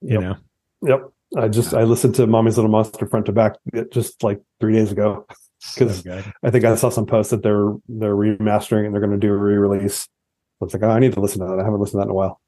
you 0.00 0.14
Yep. 0.14 0.20
know 0.20 0.36
Yep. 0.82 1.00
I 1.36 1.48
just 1.48 1.72
I 1.74 1.82
listened 1.84 2.14
to 2.16 2.26
Mommy's 2.26 2.56
Little 2.56 2.70
Monster 2.70 3.06
front 3.06 3.26
to 3.26 3.32
back 3.32 3.54
just 3.90 4.22
like 4.22 4.40
three 4.60 4.74
days 4.74 4.92
ago. 4.92 5.26
because. 5.74 6.06
I 6.44 6.50
think 6.50 6.64
I 6.64 6.74
saw 6.76 6.90
some 6.90 7.06
posts 7.06 7.30
that 7.30 7.42
they're 7.42 7.72
they're 7.88 8.14
remastering 8.14 8.84
and 8.84 8.92
they're 8.94 9.00
going 9.00 9.18
to 9.18 9.26
do 9.26 9.32
a 9.32 9.36
re-release. 9.36 10.02
So 10.58 10.66
it's 10.66 10.74
like 10.74 10.82
oh, 10.82 10.90
I 10.90 10.98
need 11.00 11.14
to 11.14 11.20
listen 11.20 11.40
to 11.40 11.46
that. 11.46 11.58
I 11.58 11.64
haven't 11.64 11.80
listened 11.80 11.94
to 11.94 11.96
that 11.98 12.04
in 12.04 12.10
a 12.10 12.14
while. 12.14 12.40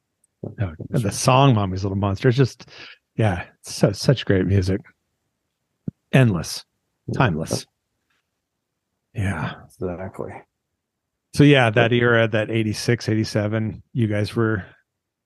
Oh, 0.44 0.72
and 0.90 1.02
the 1.02 1.10
song 1.10 1.54
mommy's 1.54 1.82
little 1.82 1.96
monster 1.96 2.28
is 2.28 2.36
just 2.36 2.68
yeah 3.16 3.44
it's 3.60 3.74
so 3.74 3.90
such 3.92 4.26
great 4.26 4.46
music 4.46 4.80
endless 6.12 6.64
timeless 7.14 7.66
yeah 9.14 9.54
Exactly. 9.64 10.32
So 11.36 11.44
yeah 11.44 11.70
that 11.70 11.92
era 11.92 12.26
that 12.28 12.50
86 12.50 13.08
87 13.08 13.82
you 13.92 14.06
guys 14.06 14.34
were 14.34 14.64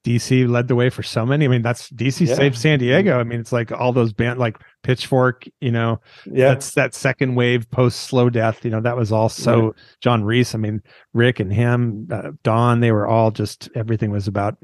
dc 0.06 0.48
led 0.48 0.66
the 0.66 0.74
way 0.74 0.88
for 0.88 1.02
so 1.02 1.26
many 1.26 1.44
i 1.44 1.48
mean 1.48 1.60
that's 1.60 1.90
dc 1.90 2.26
Yeah. 2.26 2.34
saved 2.34 2.56
san 2.56 2.78
diego 2.78 3.20
i 3.20 3.22
mean 3.22 3.38
it's 3.38 3.52
like 3.52 3.70
all 3.70 3.92
those 3.92 4.14
band 4.14 4.38
like 4.38 4.56
pitchfork 4.82 5.46
you 5.60 5.70
know 5.70 6.00
Yeah. 6.24 6.48
that's 6.48 6.72
that 6.72 6.94
second 6.94 7.34
wave 7.34 7.70
post 7.70 8.00
slow 8.00 8.30
death 8.30 8.64
you 8.64 8.70
know 8.70 8.80
that 8.80 8.96
was 8.96 9.12
all 9.12 9.28
so 9.28 9.74
john 10.00 10.24
reis 10.24 10.54
i 10.54 10.58
mean 10.58 10.80
rick 11.12 11.38
and 11.38 11.52
him 11.52 12.08
uh, 12.10 12.30
don 12.42 12.80
they 12.80 12.92
were 12.92 13.06
all 13.06 13.30
just 13.30 13.68
everything 13.74 14.10
was 14.10 14.26
about 14.26 14.56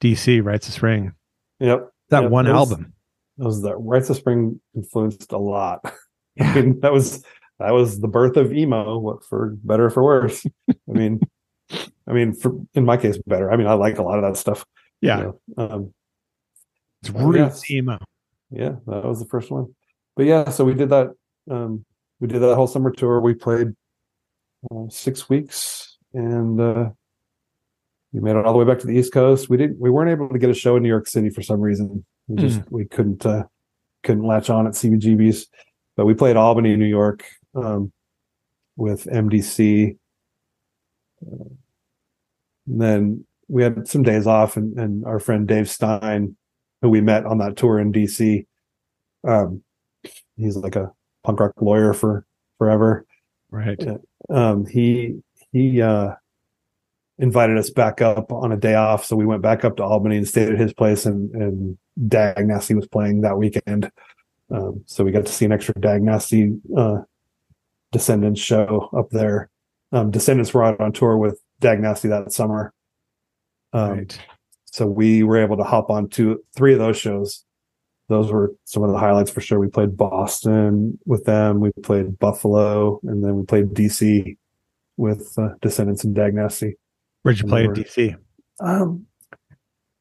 dc 0.00 0.44
rites 0.44 0.68
of 0.68 0.74
spring 0.74 1.12
Yep. 1.58 1.88
that 2.10 2.22
Yep, 2.22 2.30
one 2.30 2.44
that 2.44 2.52
was- 2.54 2.70
album 2.72 2.92
That 3.38 3.46
was 3.46 3.62
the 3.62 3.76
Rites 3.76 4.10
of 4.10 4.16
Spring 4.16 4.60
influenced 4.76 5.32
a 5.32 5.38
lot. 5.38 5.80
I 6.40 6.54
mean, 6.54 6.78
that 6.82 6.92
was 6.92 7.24
that 7.58 7.72
was 7.72 8.00
the 8.00 8.08
birth 8.08 8.36
of 8.36 8.52
emo, 8.52 8.98
what 8.98 9.24
for 9.24 9.56
better 9.64 9.86
or 9.86 9.90
for 9.90 10.04
worse. 10.04 10.46
I 10.70 10.74
mean, 10.86 11.20
I 12.06 12.12
mean, 12.12 12.34
for 12.34 12.52
in 12.74 12.84
my 12.84 12.96
case, 12.96 13.18
better. 13.26 13.50
I 13.50 13.56
mean, 13.56 13.66
I 13.66 13.74
like 13.74 13.98
a 13.98 14.02
lot 14.02 14.18
of 14.18 14.24
that 14.24 14.38
stuff. 14.38 14.64
you 15.00 15.08
yeah 15.08 15.16
know. 15.16 15.40
Um, 15.56 15.94
it's 17.02 17.10
roots 17.10 17.38
yes. 17.38 17.70
emo 17.70 17.98
yeah 18.50 18.76
that 18.86 19.04
was 19.04 19.20
the 19.20 19.26
first 19.26 19.50
one 19.50 19.74
but 20.16 20.26
yeah 20.26 20.48
so 20.50 20.64
we 20.64 20.74
did 20.74 20.90
that 20.90 21.10
um 21.50 21.84
we 22.20 22.28
did 22.28 22.40
that 22.40 22.54
whole 22.54 22.66
summer 22.66 22.90
tour 22.90 23.20
we 23.20 23.34
played 23.34 23.68
uh, 24.70 24.88
six 24.88 25.28
weeks 25.28 25.96
and 26.12 26.60
uh 26.60 26.90
we 28.12 28.20
made 28.20 28.36
it 28.36 28.46
all 28.46 28.52
the 28.52 28.58
way 28.58 28.64
back 28.64 28.78
to 28.78 28.86
the 28.86 28.94
East 28.94 29.12
Coast. 29.12 29.50
We 29.50 29.58
didn't. 29.58 29.78
We 29.78 29.90
weren't 29.90 30.10
able 30.10 30.30
to 30.30 30.38
get 30.38 30.48
a 30.48 30.54
show 30.54 30.76
in 30.76 30.82
New 30.82 30.88
York 30.88 31.06
City 31.06 31.28
for 31.28 31.42
some 31.42 31.60
reason. 31.60 32.06
We 32.26 32.36
just 32.36 32.62
we 32.70 32.86
couldn't 32.86 33.26
uh, 33.26 33.44
couldn't 34.02 34.24
latch 34.24 34.48
on 34.48 34.66
at 34.66 34.72
CBGB's. 34.72 35.46
But 35.94 36.06
we 36.06 36.14
played 36.14 36.34
Albany, 36.34 36.74
New 36.76 36.86
York, 36.86 37.26
um, 37.54 37.92
with 38.76 39.04
MDC. 39.04 39.96
Uh, 41.24 41.44
and 42.66 42.80
then 42.80 43.24
we 43.48 43.62
had 43.62 43.88
some 43.88 44.02
days 44.02 44.26
off, 44.26 44.56
and, 44.56 44.78
and 44.78 45.04
our 45.04 45.18
friend 45.18 45.48
Dave 45.48 45.68
Stein, 45.70 46.36
who 46.82 46.90
we 46.90 47.00
met 47.00 47.24
on 47.24 47.38
that 47.38 47.56
tour 47.56 47.78
in 47.78 47.92
DC, 47.92 48.46
um, 49.26 49.62
he's 50.36 50.56
like 50.56 50.76
a 50.76 50.92
punk 51.24 51.40
rock 51.40 51.52
lawyer 51.60 51.92
for 51.92 52.26
forever. 52.58 53.06
Right. 53.50 53.82
Um, 54.28 54.66
he 54.66 55.20
he 55.52 55.80
uh, 55.80 56.12
invited 57.18 57.56
us 57.56 57.70
back 57.70 58.02
up 58.02 58.30
on 58.30 58.52
a 58.52 58.56
day 58.56 58.74
off, 58.74 59.04
so 59.04 59.16
we 59.16 59.26
went 59.26 59.42
back 59.42 59.64
up 59.64 59.76
to 59.78 59.82
Albany 59.82 60.18
and 60.18 60.28
stayed 60.28 60.50
at 60.50 60.58
his 60.58 60.74
place, 60.74 61.06
and 61.06 61.30
and 61.34 61.78
Dag 62.06 62.46
Nasty 62.46 62.74
was 62.74 62.86
playing 62.86 63.22
that 63.22 63.38
weekend, 63.38 63.90
um, 64.50 64.82
so 64.86 65.04
we 65.04 65.10
got 65.10 65.26
to 65.26 65.32
see 65.32 65.46
an 65.46 65.52
extra 65.52 65.74
Dag 65.80 66.02
Nasty 66.02 66.52
uh, 66.76 66.98
Descendents 67.92 68.40
show 68.40 68.90
up 68.96 69.10
there. 69.10 69.50
Um, 69.92 70.10
Descendents 70.10 70.52
were 70.52 70.64
out 70.64 70.80
on 70.80 70.92
tour 70.92 71.16
with 71.16 71.40
Dag 71.60 71.80
Nasty 71.80 72.08
that 72.08 72.32
summer, 72.32 72.74
um, 73.72 73.90
right. 73.90 74.18
so 74.66 74.86
we 74.86 75.22
were 75.22 75.38
able 75.38 75.56
to 75.56 75.64
hop 75.64 75.90
on 75.90 76.08
to 76.10 76.42
three 76.54 76.72
of 76.72 76.78
those 76.78 76.98
shows. 76.98 77.44
Those 78.08 78.32
were 78.32 78.54
some 78.64 78.82
of 78.82 78.90
the 78.90 78.98
highlights 78.98 79.30
for 79.30 79.40
sure. 79.40 79.58
We 79.58 79.68
played 79.68 79.96
Boston 79.96 80.98
with 81.04 81.24
them. 81.24 81.60
We 81.60 81.70
played 81.82 82.18
Buffalo, 82.18 83.00
and 83.04 83.24
then 83.24 83.36
we 83.36 83.44
played 83.44 83.68
DC 83.68 84.36
with 84.96 85.34
uh, 85.38 85.50
Descendents 85.60 86.04
and 86.04 86.14
Dag 86.14 86.34
Nasty. 86.34 86.76
Where'd 87.22 87.40
you 87.40 87.46
play 87.46 87.64
in 87.64 87.72
DC? 87.72 88.16
Um, 88.60 89.06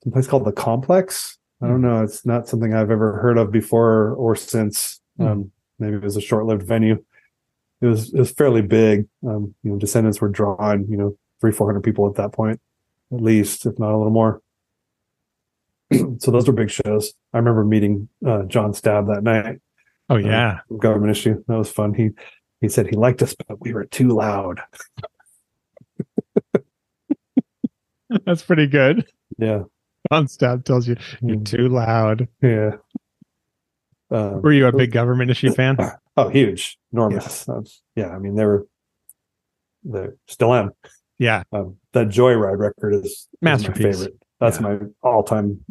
some 0.04 0.14
place 0.14 0.28
called 0.28 0.46
the 0.46 0.52
Complex. 0.52 1.38
I 1.62 1.68
don't 1.68 1.82
know. 1.82 2.04
It's 2.04 2.26
not 2.26 2.48
something 2.48 2.74
I've 2.74 2.92
ever 2.92 3.20
heard 3.20 3.38
of 3.38 3.52
before 3.52 4.12
or 4.14 4.36
since. 4.36 5.02
Hmm. 5.18 5.28
Um, 5.28 5.52
maybe 5.80 5.96
it 5.96 6.04
was 6.04 6.16
a 6.16 6.22
short-lived 6.22 6.64
venue. 6.64 7.04
It 7.82 7.86
was 7.86 8.14
it 8.14 8.20
was 8.20 8.32
fairly 8.32 8.62
big. 8.62 9.08
Um, 9.28 9.54
you 9.64 9.72
know, 9.72 9.78
Descendents 9.78 10.20
were 10.22 10.30
drawing 10.30 10.88
you 10.90 10.98
know 10.98 11.18
three 11.42 11.52
four 11.52 11.68
hundred 11.68 11.84
people 11.84 12.08
at 12.08 12.16
that 12.16 12.32
point, 12.34 12.60
at 13.14 13.22
least, 13.22 13.66
if 13.66 13.78
not 13.78 13.94
a 13.94 13.98
little 13.98 14.12
more. 14.12 14.42
so 16.20 16.32
those 16.32 16.48
were 16.48 16.54
big 16.54 16.70
shows. 16.72 17.14
I 17.34 17.38
remember 17.38 17.64
meeting 17.64 18.10
uh, 18.26 18.44
John 18.44 18.72
Stabb 18.74 19.08
that 19.14 19.24
night. 19.24 19.60
Oh 20.10 20.16
yeah. 20.18 20.60
Government 20.80 21.12
issue. 21.12 21.44
That 21.48 21.58
was 21.58 21.70
fun. 21.72 21.94
He 21.94 22.10
he 22.62 22.70
said 22.70 22.88
he 22.88 22.96
liked 22.96 23.22
us, 23.22 23.36
but 23.48 23.62
we 23.62 23.74
were 23.74 23.86
too 23.86 24.08
loud. 24.10 24.60
That's 28.26 28.42
pretty 28.42 28.68
good. 28.68 29.06
Yeah, 29.38 29.64
John 30.12 30.28
Stabb 30.28 30.64
tells 30.64 30.88
you 30.88 30.96
you're 31.22 31.38
Mm. 31.38 31.46
too 31.46 31.68
loud. 31.70 32.28
yeah. 32.42 32.72
Um, 34.10 34.42
Were 34.42 34.54
you 34.54 34.66
a 34.68 34.72
big 34.72 34.92
government 34.94 35.30
issue 35.30 35.52
fan? 35.54 35.78
Oh, 36.18 36.30
huge, 36.30 36.78
enormous. 36.92 37.46
That's- 37.46 37.82
yeah, 37.96 38.10
I 38.10 38.18
mean 38.20 38.36
they 38.36 38.46
were, 38.46 38.68
they 39.84 40.08
still 40.28 40.54
am. 40.54 40.72
Yeah. 41.20 41.44
Um, 41.52 41.78
that 41.94 42.08
Joyride 42.08 42.58
record 42.60 42.94
is, 42.96 43.06
is 43.06 43.28
my 43.42 43.52
Masterpiece. 43.52 43.98
favorite. 44.00 44.18
That's 44.40 44.58
Yeah. 44.60 44.64
my 44.64 44.80
all-time 45.04 45.64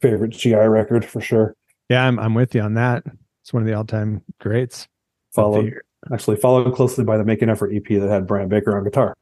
favorite 0.00 0.30
GI 0.30 0.54
record 0.54 1.04
for 1.04 1.20
sure. 1.20 1.54
Yeah, 1.88 2.06
I'm 2.06 2.18
I'm 2.18 2.34
with 2.34 2.54
you 2.54 2.60
on 2.62 2.74
that. 2.74 3.04
It's 3.42 3.52
one 3.52 3.62
of 3.62 3.66
the 3.68 3.74
all 3.74 3.84
time 3.84 4.22
greats. 4.40 4.88
Followed 5.32 5.74
actually 6.12 6.36
followed 6.36 6.72
closely 6.74 7.04
by 7.04 7.16
the 7.16 7.24
Make 7.24 7.42
an 7.42 7.48
Effort 7.50 7.72
EP 7.74 7.86
that 8.00 8.08
had 8.08 8.26
Brian 8.26 8.48
Baker 8.48 8.76
on 8.76 8.84
guitar. 8.84 9.16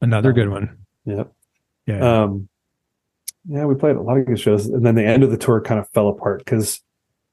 Another 0.00 0.32
good 0.32 0.48
one. 0.50 0.78
Yep. 1.06 1.32
Yeah. 1.86 2.22
Um, 2.22 2.48
yeah, 3.46 3.64
we 3.66 3.74
played 3.74 3.96
a 3.96 4.00
lot 4.02 4.16
of 4.18 4.26
good 4.26 4.40
shows, 4.40 4.66
and 4.66 4.84
then 4.84 4.94
the 4.94 5.04
end 5.04 5.22
of 5.22 5.30
the 5.30 5.36
tour 5.36 5.60
kind 5.60 5.78
of 5.78 5.88
fell 5.90 6.08
apart 6.08 6.38
because, 6.44 6.82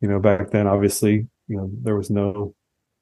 you 0.02 0.08
know, 0.10 0.20
back 0.20 0.52
then 0.52 0.68
obviously, 0.68 1.28
you 1.52 1.58
know, 1.58 1.70
there 1.84 1.98
was 1.98 2.10
no, 2.10 2.56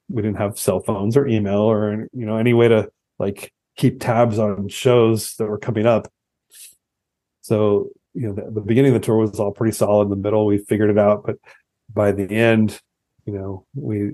we 0.08 0.22
didn't 0.22 0.38
have 0.38 0.58
cell 0.58 0.80
phones 0.80 1.16
or 1.16 1.28
email 1.28 1.60
or 1.60 2.08
you 2.12 2.26
know 2.26 2.36
any 2.36 2.52
way 2.52 2.66
to 2.66 2.90
like 3.20 3.52
keep 3.76 4.00
tabs 4.00 4.40
on 4.40 4.66
shows 4.68 5.36
that 5.36 5.46
were 5.46 5.58
coming 5.58 5.86
up. 5.86 6.08
So 7.42 7.90
you 8.12 8.26
know, 8.26 8.34
the, 8.34 8.50
the 8.50 8.60
beginning 8.60 8.92
of 8.92 9.00
the 9.00 9.06
tour 9.06 9.18
was 9.18 9.38
all 9.38 9.52
pretty 9.52 9.72
solid. 9.72 10.04
In 10.04 10.10
the 10.10 10.16
middle, 10.16 10.46
we 10.46 10.58
figured 10.58 10.90
it 10.90 10.98
out, 10.98 11.22
but 11.24 11.36
by 11.94 12.10
the 12.10 12.28
end, 12.28 12.80
you 13.24 13.34
know, 13.34 13.66
we 13.76 14.10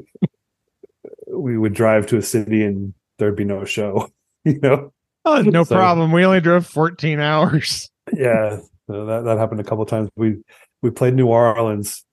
we 1.26 1.56
would 1.56 1.72
drive 1.72 2.06
to 2.08 2.18
a 2.18 2.22
city 2.22 2.62
and 2.62 2.92
there'd 3.18 3.36
be 3.36 3.44
no 3.44 3.64
show. 3.64 4.10
You 4.44 4.60
know, 4.60 4.92
oh, 5.24 5.42
no 5.42 5.64
so- 5.64 5.74
problem. 5.74 6.12
We 6.12 6.24
only 6.24 6.40
drove 6.40 6.68
14 6.68 7.18
hours. 7.18 7.90
yeah 8.12 8.60
so 8.86 9.04
that 9.06 9.24
that 9.24 9.38
happened 9.38 9.60
a 9.60 9.64
couple 9.64 9.82
of 9.82 9.88
times 9.88 10.08
we 10.14 10.36
we 10.82 10.90
played 10.90 11.14
new 11.14 11.26
orleans 11.26 12.04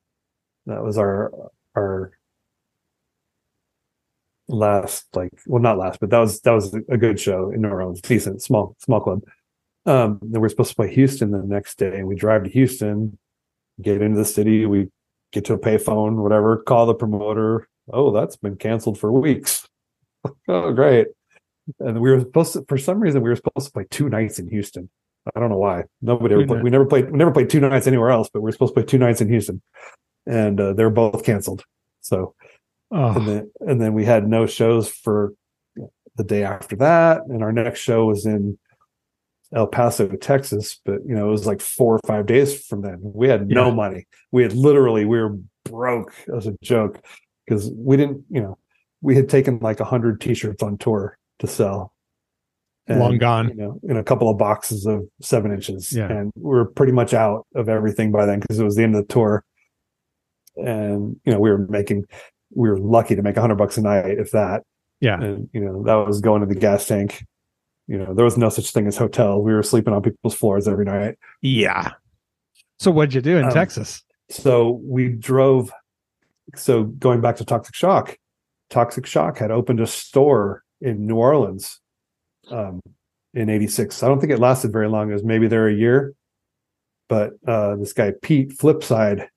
that 0.66 0.84
was 0.84 0.98
our 0.98 1.32
our 1.76 2.12
last 4.48 5.08
like 5.16 5.32
well 5.48 5.62
not 5.62 5.78
last 5.78 6.00
but 6.00 6.10
that 6.10 6.20
was 6.20 6.42
that 6.42 6.52
was 6.52 6.74
a 6.90 6.98
good 6.98 7.20
show 7.20 7.50
in 7.50 7.62
new 7.62 7.70
orleans 7.70 8.02
decent 8.02 8.42
small 8.42 8.76
small 8.80 9.00
club 9.00 9.22
um 9.86 10.20
then 10.22 10.42
we're 10.42 10.50
supposed 10.50 10.70
to 10.70 10.76
play 10.76 10.94
houston 10.94 11.32
the 11.32 11.38
next 11.40 11.78
day 11.78 11.98
and 11.98 12.08
we 12.08 12.16
drive 12.16 12.44
to 12.44 12.50
houston 12.50 13.18
get 13.82 14.02
into 14.02 14.18
the 14.18 14.26
city 14.26 14.66
we 14.66 14.90
get 15.32 15.46
to 15.46 15.54
a 15.54 15.60
payphone 15.60 16.18
whatever 16.18 16.58
call 16.58 16.86
the 16.86 16.94
promoter 16.94 17.68
oh 17.94 18.12
that's 18.12 18.36
been 18.36 18.58
canceled 18.58 19.00
for 19.00 19.12
weeks 19.12 19.68
oh 20.50 20.74
great 20.74 21.08
and 21.80 22.02
we 22.02 22.12
were 22.12 22.20
supposed 22.20 22.54
to 22.54 22.66
for 22.68 22.78
some 22.78 23.00
reason 23.00 23.22
we 23.22 23.30
were 23.30 23.38
supposed 23.38 23.68
to 23.68 23.72
play 23.72 23.86
two 23.90 24.10
nights 24.10 24.40
in 24.40 24.50
houston 24.50 24.90
I 25.36 25.40
don't 25.40 25.50
know 25.50 25.58
why. 25.58 25.84
Nobody 26.02 26.36
ever 26.36 26.46
played. 26.46 26.64
We 26.64 26.70
never 26.70 26.86
played. 26.86 27.12
We 27.12 27.18
never 27.18 27.32
played 27.32 27.50
two 27.50 27.62
nights 27.62 27.88
anywhere 27.88 28.10
else, 28.10 28.30
but 28.32 28.42
we 28.42 28.50
are 28.50 28.52
supposed 28.52 28.76
to 28.76 28.82
play 28.82 28.86
two 28.86 28.98
nights 28.98 29.22
in 29.22 29.30
Houston, 29.30 29.62
and 30.26 30.60
uh, 30.60 30.74
they're 30.74 30.90
both 30.90 31.24
canceled. 31.24 31.64
So, 32.02 32.36
and 32.92 33.18
Oh, 33.18 33.20
then 33.20 33.52
and 33.62 33.82
then 33.82 33.94
we 33.94 34.06
had 34.06 34.28
no 34.28 34.46
shows 34.46 34.90
for 34.90 35.34
the 36.16 36.24
day 36.24 36.44
after 36.44 36.76
that, 36.78 37.22
and 37.28 37.42
our 37.42 37.52
next 37.52 37.80
show 37.80 38.06
was 38.06 38.26
in 38.26 38.58
El 39.54 39.68
Paso, 39.68 40.08
Texas. 40.08 40.80
But 40.86 41.00
you 41.06 41.16
know, 41.16 41.28
it 41.28 41.32
was 41.32 41.48
like 41.48 41.62
four 41.62 41.96
or 41.96 42.00
five 42.06 42.26
days 42.26 42.66
from 42.66 42.82
then. 42.82 43.00
We 43.02 43.28
had 43.30 43.48
no 43.48 43.72
money. 43.72 44.06
We 44.32 44.44
had 44.44 44.54
literally 44.54 45.06
we 45.06 45.20
were 45.20 45.38
broke 45.66 46.14
as 46.36 46.46
a 46.48 46.56
joke 46.62 47.02
because 47.48 47.72
we 47.76 47.98
didn't. 47.98 48.26
You 48.30 48.42
know, 48.42 48.58
we 49.02 49.16
had 49.16 49.28
taken 49.30 49.60
like 49.60 49.80
a 49.80 49.86
hundred 49.86 50.22
T-shirts 50.22 50.62
on 50.62 50.78
tour 50.78 51.18
to 51.40 51.48
sell. 51.48 51.94
And, 52.86 53.00
Long 53.00 53.18
gone. 53.18 53.48
You 53.50 53.56
know, 53.56 53.80
in 53.84 53.98
a 53.98 54.04
couple 54.04 54.30
of 54.30 54.38
boxes 54.38 54.86
of 54.86 55.08
seven 55.22 55.52
inches, 55.54 55.92
Yeah. 55.94 56.12
and 56.12 56.32
we 56.36 56.50
were 56.50 56.66
pretty 56.66 56.92
much 56.92 57.14
out 57.14 57.48
of 57.56 57.70
everything 57.70 58.12
by 58.12 58.26
then 58.26 58.42
because 58.42 58.60
it 58.60 58.64
was 58.66 58.76
the 58.76 58.84
end 58.84 58.96
of 58.96 59.08
the 59.08 59.14
tour. 59.14 59.44
And 60.56 61.20
you 61.26 61.34
know, 61.34 61.40
we 61.40 61.50
were 61.50 61.66
making, 61.70 62.06
we 62.54 62.70
were 62.70 62.78
lucky 62.78 63.16
to 63.16 63.22
make 63.22 63.38
a 63.38 63.42
hundred 63.42 63.56
bucks 63.56 63.78
a 63.78 63.82
night, 63.82 64.18
if 64.20 64.32
that. 64.32 64.64
yeah. 65.00 65.22
And 65.22 65.50
you 65.54 65.60
know, 65.62 65.84
that 65.84 65.96
was 65.96 66.22
going 66.22 66.42
to 66.42 66.48
the 66.48 66.56
gas 66.60 66.86
tank. 66.88 67.26
You 67.88 67.98
know, 67.98 68.14
there 68.14 68.24
was 68.26 68.38
no 68.38 68.50
such 68.50 68.72
thing 68.72 68.88
as 68.88 68.96
hotel. 68.98 69.42
We 69.42 69.54
were 69.54 69.64
sleeping 69.64 69.94
on 69.94 70.02
people's 70.02 70.36
floors 70.36 70.68
every 70.68 70.86
night. 70.86 71.16
Yeah. 71.42 71.92
So 72.80 72.92
what'd 72.92 73.14
you 73.14 73.22
do 73.22 73.38
in 73.38 73.46
Um, 73.46 73.52
Texas? 73.52 74.04
So 74.30 74.80
we 74.84 75.10
drove. 75.10 75.72
So 76.56 76.84
going 76.84 77.22
back 77.22 77.36
to 77.38 77.46
Toxic 77.46 77.76
Shock, 77.76 78.18
Toxic 78.70 79.06
Shock 79.06 79.38
had 79.38 79.52
opened 79.52 79.80
a 79.80 79.88
store 79.88 80.64
in 80.82 81.06
New 81.08 81.16
Orleans 81.16 81.80
um, 82.50 82.80
in 83.34 83.50
'86. 83.50 84.02
I 84.04 84.08
don't 84.08 84.20
think 84.20 84.32
it 84.32 84.40
lasted 84.40 84.72
very 84.72 84.88
long. 84.88 85.10
It 85.10 85.14
was 85.14 85.24
maybe 85.24 85.48
there 85.48 85.68
a 85.68 85.74
year. 85.74 86.14
But 87.10 87.34
uh, 87.46 87.76
this 87.76 87.92
guy 87.94 88.14
Pete 88.22 88.58
Flipside, 88.58 89.28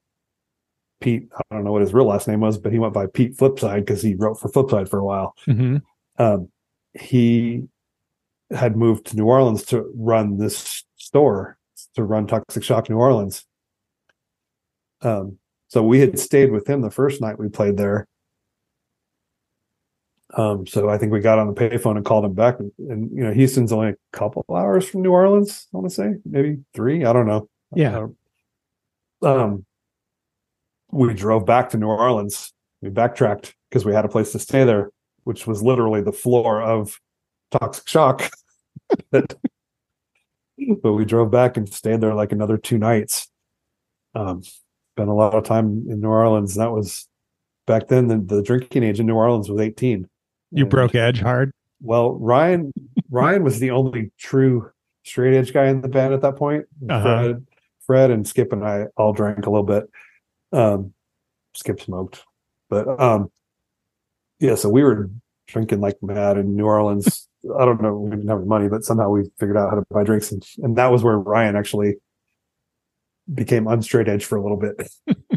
Pete, 1.01 1.29
I 1.37 1.55
don't 1.55 1.65
know 1.65 1.73
what 1.73 1.83
his 1.83 1.93
real 1.93 2.07
last 2.07 2.27
name 2.27 2.41
was, 2.41 2.59
but 2.59 2.73
he 2.73 2.79
went 2.79 2.95
by 2.95 3.07
Pete 3.07 3.37
Flipside 3.37 3.81
because 3.81 4.03
he 4.03 4.15
wrote 4.15 4.41
for 4.41 4.49
Flipside 4.49 4.89
for 4.89 4.99
a 4.99 5.05
while. 5.05 5.35
hmm 5.45 5.79
Um, 6.19 6.49
he 6.95 7.65
had 8.51 8.77
moved 8.77 9.07
to 9.07 9.17
New 9.17 9.27
Orleans 9.27 9.65
to 9.67 9.91
run 9.95 10.39
this 10.39 10.85
store 10.97 11.59
to 11.95 12.05
run 12.05 12.27
Toxic 12.27 12.63
Shock 12.63 12.89
New 12.89 12.97
Orleans. 12.97 13.45
Um, 15.03 15.39
so 15.69 15.83
we 15.83 16.01
had 16.01 16.19
stayed 16.19 16.51
with 16.53 16.69
him 16.69 16.81
the 16.81 16.91
first 16.91 17.21
night 17.21 17.39
we 17.39 17.49
played 17.49 17.77
there. 17.77 18.07
Um, 20.37 20.67
so 20.67 20.89
I 20.89 20.99
think 20.99 21.13
we 21.13 21.21
got 21.21 21.39
on 21.39 21.47
the 21.47 21.55
payphone 21.55 21.97
and 21.97 22.05
called 22.05 22.25
him 22.25 22.35
back, 22.35 22.59
and, 22.59 22.73
and 22.79 23.11
you 23.17 23.23
know 23.23 23.33
Houston's 23.33 23.73
only 23.73 23.91
a 23.91 23.97
couple 24.13 24.45
hours 24.51 24.89
from 24.89 25.03
New 25.03 25.13
Orleans. 25.13 25.69
I 25.73 25.77
want 25.77 25.89
to 25.89 25.95
say 25.95 26.15
maybe 26.25 26.59
three. 26.75 27.05
I 27.05 27.13
don't 27.13 27.27
know. 27.27 27.49
Yeah. 27.75 28.07
Um, 29.23 29.66
we 30.97 31.15
drove 31.15 31.45
back 31.47 31.71
to 31.71 31.77
New 31.77 31.87
Orleans. 31.89 32.53
We 32.83 32.91
backtracked 32.91 33.55
because 33.69 33.85
we 33.85 33.93
had 33.93 34.05
a 34.05 34.09
place 34.09 34.33
to 34.33 34.39
stay 34.39 34.65
there, 34.65 34.91
which 35.25 35.47
was 35.47 35.63
literally 35.63 36.01
the 36.03 36.13
floor 36.13 36.61
of 36.63 37.01
Toxic 37.51 37.89
Shock. 37.89 38.31
but, 39.11 39.35
but 40.83 40.93
we 40.93 41.05
drove 41.05 41.31
back 41.31 41.57
and 41.57 41.69
stayed 41.73 42.01
there 42.01 42.15
like 42.15 42.33
another 42.33 42.57
two 42.57 42.79
nights. 42.79 43.29
Um, 44.15 44.43
spent 44.43 45.09
a 45.11 45.13
lot 45.13 45.35
of 45.35 45.45
time 45.45 45.87
in 45.89 46.01
New 46.01 46.09
Orleans. 46.09 46.55
That 46.55 46.73
was 46.73 47.07
back 47.67 47.89
then. 47.89 48.09
The, 48.09 48.19
the 48.19 48.43
drinking 48.43 48.83
age 48.83 48.99
in 49.01 49.07
New 49.07 49.15
Orleans 49.17 49.51
was 49.51 49.61
eighteen. 49.61 50.09
You 50.51 50.63
And- 50.63 50.71
broke 50.71 50.95
edge 50.95 51.21
hard. 51.21 51.53
well, 51.81 52.15
Ryan 52.15 52.73
Ryan 53.11 53.43
was 53.45 53.59
the 53.61 53.71
only 53.73 54.11
true 54.19 54.71
straight 55.05 55.37
edge 55.37 55.53
guy 55.53 55.67
in 55.67 55.83
the 55.83 55.89
band 55.89 56.15
at 56.15 56.23
that 56.23 56.37
point. 56.37 56.65
Uh-huh. 56.89 57.03
Fred, 57.03 57.47
Fred 57.87 58.11
and 58.11 58.27
Skip 58.27 58.53
and 58.53 58.65
I 58.65 58.87
all 58.97 59.13
drank 59.13 59.47
a 59.47 59.51
little 59.51 59.67
bit. 59.67 59.89
Um, 60.57 60.93
Skip 61.55 61.81
smoked, 61.81 62.25
but 62.69 62.89
um, 63.01 63.31
yeah. 64.41 64.55
So 64.57 64.69
we 64.69 64.83
were 64.83 65.11
drinking 65.49 65.81
like 65.81 65.97
mad 66.03 66.37
in 66.39 66.57
New 66.57 66.65
Orleans. 66.67 67.29
I 67.59 67.65
don't 67.65 67.81
know. 67.81 67.95
We 67.95 68.11
didn't 68.11 68.29
have 68.29 68.39
any 68.39 68.47
money, 68.49 68.69
but 68.69 68.85
somehow 68.85 69.09
we 69.11 69.25
figured 69.39 69.57
out 69.57 69.71
how 69.71 69.77
to 69.77 69.85
buy 69.91 70.05
drinks, 70.05 70.33
and, 70.33 70.43
and 70.59 70.77
that 70.77 70.91
was 70.91 71.03
where 71.03 71.19
Ryan 71.19 71.57
actually 71.57 71.97
became 73.33 73.67
unstraight 73.67 74.09
edge 74.09 74.25
for 74.25 74.37
a 74.37 74.43
little 74.43 74.57
bit. 74.59 74.91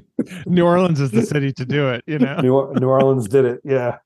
New 0.46 0.66
Orleans 0.66 1.00
is 1.00 1.12
the 1.12 1.24
city 1.24 1.52
to 1.54 1.66
do 1.66 1.90
it, 1.90 2.04
you 2.06 2.20
know. 2.20 2.36
New, 2.42 2.74
New 2.80 2.88
Orleans 2.88 3.28
did 3.28 3.46
it. 3.46 3.62
Yeah. 3.64 3.98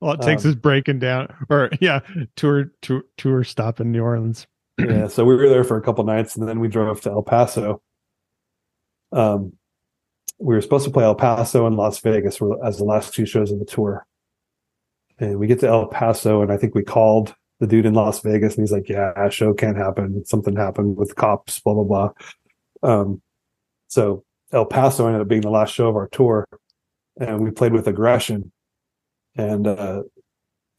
All 0.00 0.12
it 0.12 0.20
takes 0.22 0.44
Um, 0.44 0.50
is 0.50 0.56
breaking 0.56 0.98
down 0.98 1.34
or 1.50 1.70
yeah, 1.80 2.00
tour 2.36 2.72
tour 2.82 3.02
tour 3.16 3.44
stop 3.44 3.80
in 3.80 3.90
New 3.92 4.02
Orleans. 4.02 4.46
yeah 4.78 5.08
so 5.08 5.24
we 5.26 5.34
were 5.36 5.48
there 5.48 5.64
for 5.64 5.76
a 5.76 5.82
couple 5.82 6.02
nights 6.04 6.36
and 6.36 6.48
then 6.48 6.58
we 6.58 6.68
drove 6.68 7.00
to 7.02 7.10
el 7.10 7.22
paso 7.22 7.82
um 9.12 9.52
we 10.40 10.54
were 10.54 10.60
supposed 10.60 10.86
to 10.86 10.90
play 10.90 11.04
el 11.04 11.14
paso 11.14 11.66
and 11.66 11.76
las 11.76 12.00
vegas 12.00 12.40
as 12.64 12.78
the 12.78 12.84
last 12.84 13.12
two 13.14 13.26
shows 13.26 13.52
of 13.52 13.58
the 13.58 13.64
tour. 13.64 14.06
And 15.18 15.38
we 15.38 15.46
get 15.46 15.60
to 15.60 15.68
el 15.68 15.86
paso 15.86 16.40
and 16.40 16.50
i 16.50 16.56
think 16.56 16.74
we 16.74 16.82
called 16.82 17.34
the 17.60 17.66
dude 17.66 17.84
in 17.84 17.92
las 17.92 18.20
vegas 18.20 18.54
and 18.54 18.62
he's 18.62 18.72
like 18.72 18.88
yeah 18.88 19.28
show 19.28 19.52
can't 19.52 19.76
happen. 19.76 20.24
Something 20.24 20.56
happened 20.56 20.96
with 20.96 21.14
cops 21.14 21.60
blah 21.60 21.74
blah 21.74 21.84
blah. 21.84 22.10
Um 22.82 23.22
so 23.88 24.24
el 24.50 24.64
paso 24.64 25.06
ended 25.06 25.20
up 25.20 25.28
being 25.28 25.42
the 25.42 25.50
last 25.50 25.74
show 25.74 25.88
of 25.88 25.96
our 25.96 26.08
tour 26.08 26.46
and 27.20 27.40
we 27.44 27.50
played 27.50 27.72
with 27.72 27.86
aggression. 27.86 28.50
And 29.36 29.66
uh 29.66 30.02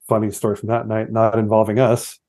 funny 0.09 0.31
story 0.31 0.55
from 0.55 0.69
that 0.69 0.87
night 0.87 1.11
not 1.11 1.37
involving 1.37 1.79
us 1.79 2.19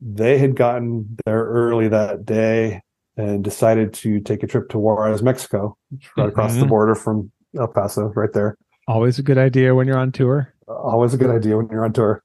they 0.00 0.38
had 0.38 0.56
gotten 0.56 1.16
there 1.24 1.44
early 1.44 1.88
that 1.88 2.24
day 2.24 2.80
and 3.20 3.44
decided 3.44 3.92
to 3.92 4.20
take 4.20 4.42
a 4.42 4.46
trip 4.46 4.68
to 4.70 4.78
Juarez, 4.78 5.22
Mexico, 5.22 5.76
right 6.16 6.28
across 6.28 6.54
the 6.56 6.64
Mhm. 6.64 6.68
border 6.70 6.94
from 6.94 7.30
El 7.56 7.68
Paso, 7.68 8.12
right 8.16 8.32
there. 8.32 8.56
Always 8.88 9.18
a 9.18 9.22
good 9.22 9.36
idea 9.38 9.74
when 9.74 9.86
you're 9.86 9.98
on 9.98 10.10
tour. 10.12 10.54
Always 10.66 11.12
a 11.14 11.18
good 11.18 11.30
idea 11.30 11.56
when 11.56 11.68
you're 11.70 11.84
on 11.84 11.92
tour. 11.92 12.22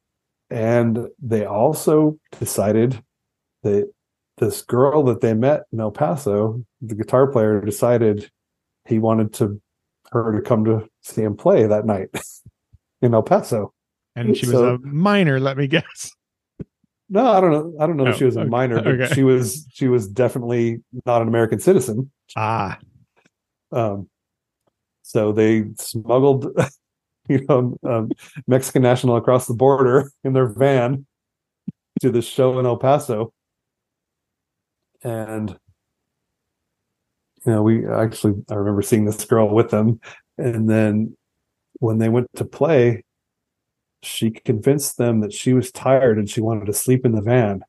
And 0.50 1.10
they 1.22 1.46
also 1.46 2.18
decided 2.40 3.04
that 3.64 3.92
this 4.38 4.62
girl 4.62 5.04
that 5.04 5.22
they 5.22 5.34
met 5.34 5.64
in 5.74 5.80
El 5.80 5.92
Paso, 5.92 6.64
the 6.82 6.96
guitar 6.96 7.28
player, 7.28 7.60
decided 7.62 8.30
he 8.86 9.00
wanted 9.00 9.34
to 9.34 9.60
her 10.12 10.32
to 10.32 10.42
come 10.42 10.64
to 10.66 10.88
see 11.02 11.24
him 11.24 11.36
play 11.36 11.66
that 11.66 11.86
night 11.86 12.10
in 13.02 13.14
El 13.14 13.24
Paso. 13.24 13.74
And 14.16 14.38
she 14.38 14.46
was 14.46 14.54
So- 14.56 14.76
a 14.76 14.80
minor, 14.80 15.40
let 15.42 15.58
me 15.58 15.68
guess. 15.68 16.12
No, 17.10 17.32
I 17.32 17.40
don't 17.40 17.52
know. 17.52 17.73
I 17.80 17.86
don't 17.88 17.98
know 17.98 18.06
Oh, 18.07 18.10
if 18.10 18.18
she 18.18 18.26
was 18.26 18.36
a 18.36 18.41
okay. 18.41 18.49
minor, 18.49 18.82
but 18.82 18.88
Okay. 18.94 19.14
she 19.14 19.23
was 19.23 19.68
she 19.72 19.88
was 19.88 20.07
definitely 20.07 20.82
not 21.06 21.22
an 21.22 21.27
American 21.27 21.60
citizen. 21.60 22.11
Ah, 22.36 22.80
Um, 23.72 24.10
so 25.03 25.32
they 25.32 25.65
smuggled, 25.77 26.48
you 27.30 27.45
know, 27.48 27.77
um, 27.84 28.11
Mexican 28.48 28.82
national 28.82 29.18
across 29.18 29.48
the 29.48 29.53
border 29.53 30.11
in 30.23 30.34
their 30.34 30.48
van 30.48 31.06
to 32.02 32.11
the 32.11 32.22
show 32.22 32.60
in 32.60 32.65
El 32.65 32.77
Paso, 32.77 33.34
and 35.03 35.57
you 37.45 37.52
know, 37.52 37.61
we 37.64 37.86
actually 37.88 38.34
I 38.49 38.56
remember 38.56 38.82
seeing 38.82 39.06
this 39.06 39.23
girl 39.26 39.53
with 39.53 39.69
them, 39.69 39.99
and 40.38 40.69
then 40.69 41.15
when 41.80 41.99
they 41.99 42.10
went 42.10 42.27
to 42.38 42.45
play, 42.45 43.03
she 44.06 44.32
convinced 44.32 44.98
them 44.98 45.22
that 45.22 45.34
she 45.34 45.53
was 45.53 45.72
tired 45.72 46.18
and 46.18 46.30
she 46.30 46.41
wanted 46.41 46.65
to 46.65 46.73
sleep 46.73 47.06
in 47.06 47.14
the 47.14 47.22
van. 47.22 47.61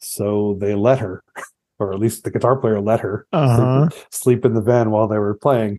So 0.00 0.56
they 0.60 0.74
let 0.74 0.98
her, 0.98 1.22
or 1.78 1.92
at 1.92 1.98
least 1.98 2.24
the 2.24 2.30
guitar 2.30 2.56
player 2.56 2.80
let 2.80 3.00
her 3.00 3.26
uh-huh. 3.32 3.88
sleep, 3.88 4.06
sleep 4.10 4.44
in 4.44 4.54
the 4.54 4.60
van 4.60 4.90
while 4.90 5.08
they 5.08 5.18
were 5.18 5.34
playing. 5.34 5.78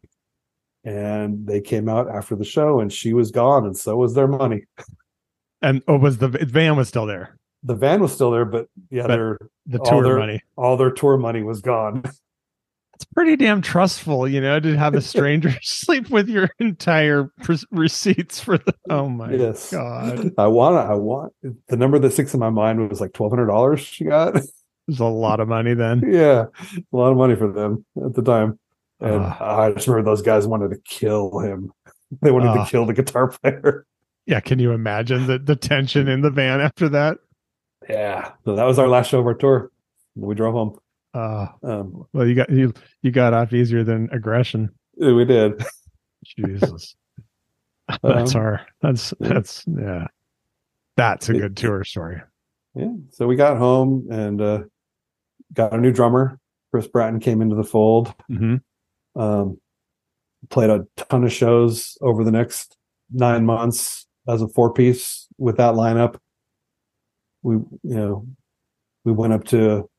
And 0.83 1.47
they 1.47 1.61
came 1.61 1.89
out 1.89 2.09
after 2.09 2.35
the 2.35 2.45
show 2.45 2.79
and 2.79 2.93
she 2.93 3.13
was 3.13 3.31
gone 3.31 3.65
and 3.65 3.75
so 3.75 3.97
was 3.97 4.13
their 4.13 4.27
money. 4.27 4.65
And 5.61 5.81
oh, 5.87 5.97
was 5.97 6.17
the 6.19 6.27
van 6.27 6.75
was 6.75 6.87
still 6.87 7.05
there? 7.05 7.37
The 7.63 7.73
van 7.73 8.01
was 8.01 8.13
still 8.13 8.29
there, 8.29 8.45
but 8.45 8.67
yeah, 8.91 9.03
But- 9.03 9.15
their 9.15 9.37
The 9.65 9.79
All 9.79 9.85
tour 9.85 10.03
their- 10.03 10.19
money. 10.19 10.41
all 10.55 10.77
their 10.77 10.91
tour 10.91 11.17
money 11.17 11.41
was 11.43 11.61
gone. 11.61 12.03
It's 13.17 13.21
pretty 13.23 13.37
damn 13.37 13.61
trustful, 13.61 14.27
you 14.27 14.41
know, 14.41 14.59
to 14.59 14.77
have 14.77 14.93
a 14.93 15.01
stranger 15.01 15.53
sleep 15.61 16.09
with 16.09 16.27
your 16.27 16.49
entire 16.59 17.31
pres- 17.43 17.65
receipts 17.71 18.41
for 18.41 18.57
the. 18.57 18.75
Oh 18.89 19.07
my 19.07 19.31
yes. 19.31 19.71
god, 19.71 20.31
I 20.37 20.47
want 20.47 20.75
I 20.75 20.95
want 20.95 21.31
the 21.69 21.77
number 21.77 21.97
that 21.99 22.11
sticks 22.11 22.33
in 22.33 22.41
my 22.41 22.49
mind 22.49 22.89
was 22.89 22.99
like 22.99 23.13
twelve 23.13 23.31
hundred 23.31 23.45
dollars 23.47 23.79
she 23.79 24.03
got. 24.03 24.33
there's 24.33 24.99
a 24.99 25.05
lot 25.05 25.39
of 25.39 25.47
money 25.47 25.73
then. 25.73 26.03
yeah. 26.11 26.45
A 26.75 26.95
lot 26.95 27.11
of 27.11 27.17
money 27.17 27.35
for 27.35 27.49
them 27.51 27.85
at 28.05 28.15
the 28.15 28.21
time. 28.21 28.59
And 28.99 29.21
Ah. 29.23 29.59
I 29.61 29.71
just 29.71 29.87
remember 29.87 30.09
those 30.11 30.21
guys 30.21 30.45
wanted 30.45 30.71
to 30.71 30.77
kill 30.85 31.39
him. 31.39 31.71
They 32.21 32.31
wanted 32.31 32.49
Ah. 32.49 32.65
to 32.65 32.69
kill 32.69 32.85
the 32.85 32.93
guitar 32.93 33.29
player. 33.29 33.85
Yeah, 34.25 34.39
can 34.41 34.59
you 34.59 34.71
imagine 34.73 35.25
the 35.27 35.39
the 35.39 35.55
tension 35.55 36.07
in 36.09 36.19
the 36.21 36.31
van 36.31 36.59
after 36.59 36.89
that? 36.89 37.17
Yeah. 37.89 38.31
So 38.43 38.55
that 38.57 38.63
was 38.65 38.77
our 38.77 38.87
last 38.89 39.09
show 39.09 39.19
of 39.21 39.25
our 39.25 39.33
tour. 39.33 39.71
We 40.15 40.35
drove 40.35 40.53
home. 40.53 40.77
Uh, 41.15 41.47
Um, 41.63 42.05
well, 42.13 42.27
you 42.27 42.35
got 42.35 42.49
you 42.49 42.73
you 43.01 43.11
got 43.11 43.33
off 43.33 43.53
easier 43.53 43.83
than 43.83 44.09
aggression. 44.11 44.69
we 44.97 45.23
did. 45.25 45.63
Jesus, 46.25 46.95
that's 48.03 48.35
Um, 48.35 48.41
our 48.41 48.67
that's 48.81 49.13
that's 49.19 49.63
yeah, 49.67 50.07
that's 50.97 51.29
a 51.29 51.33
It- 51.35 51.39
good 51.39 51.57
tour 51.57 51.83
story. 51.83 52.21
Yeah. 52.75 52.91
So 53.11 53.25
we 53.27 53.37
got 53.37 53.57
home 53.57 54.07
and 54.11 54.41
uh, 54.41 54.63
got 55.53 55.71
a 55.73 55.77
new 55.77 55.93
drummer. 55.93 56.37
Chris 56.71 56.87
Bratton 56.87 57.21
came 57.21 57.41
into 57.41 57.55
the 57.55 57.63
fold. 57.63 58.13
hmm 58.27 58.55
Um, 59.15 59.57
played 60.49 60.69
a 60.69 60.85
ton 60.97 61.23
of 61.23 61.31
shows 61.31 61.97
over 62.01 62.25
the 62.25 62.31
next 62.31 62.75
nine 63.11 63.45
months 63.45 64.05
as 64.27 64.41
a 64.41 64.47
four 64.49 64.73
piece 64.73 65.27
with 65.37 65.55
that 65.57 65.75
lineup. 65.75 66.17
We, 67.43 67.55
you 67.55 67.95
know, 67.95 68.27
we 69.05 69.13
went 69.13 69.31
up 69.33 69.45
to 69.45 69.89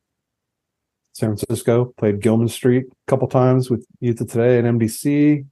San 1.17 1.35
Francisco, 1.35 1.95
played 1.97 2.21
Gilman 2.21 2.49
Street 2.49 2.85
a 2.91 3.11
couple 3.11 3.27
times 3.27 3.71
with 3.71 3.87
Youth 4.01 4.21
of 4.21 4.29
Today 4.31 4.59
and 4.59 4.79
MDC. 4.79 5.47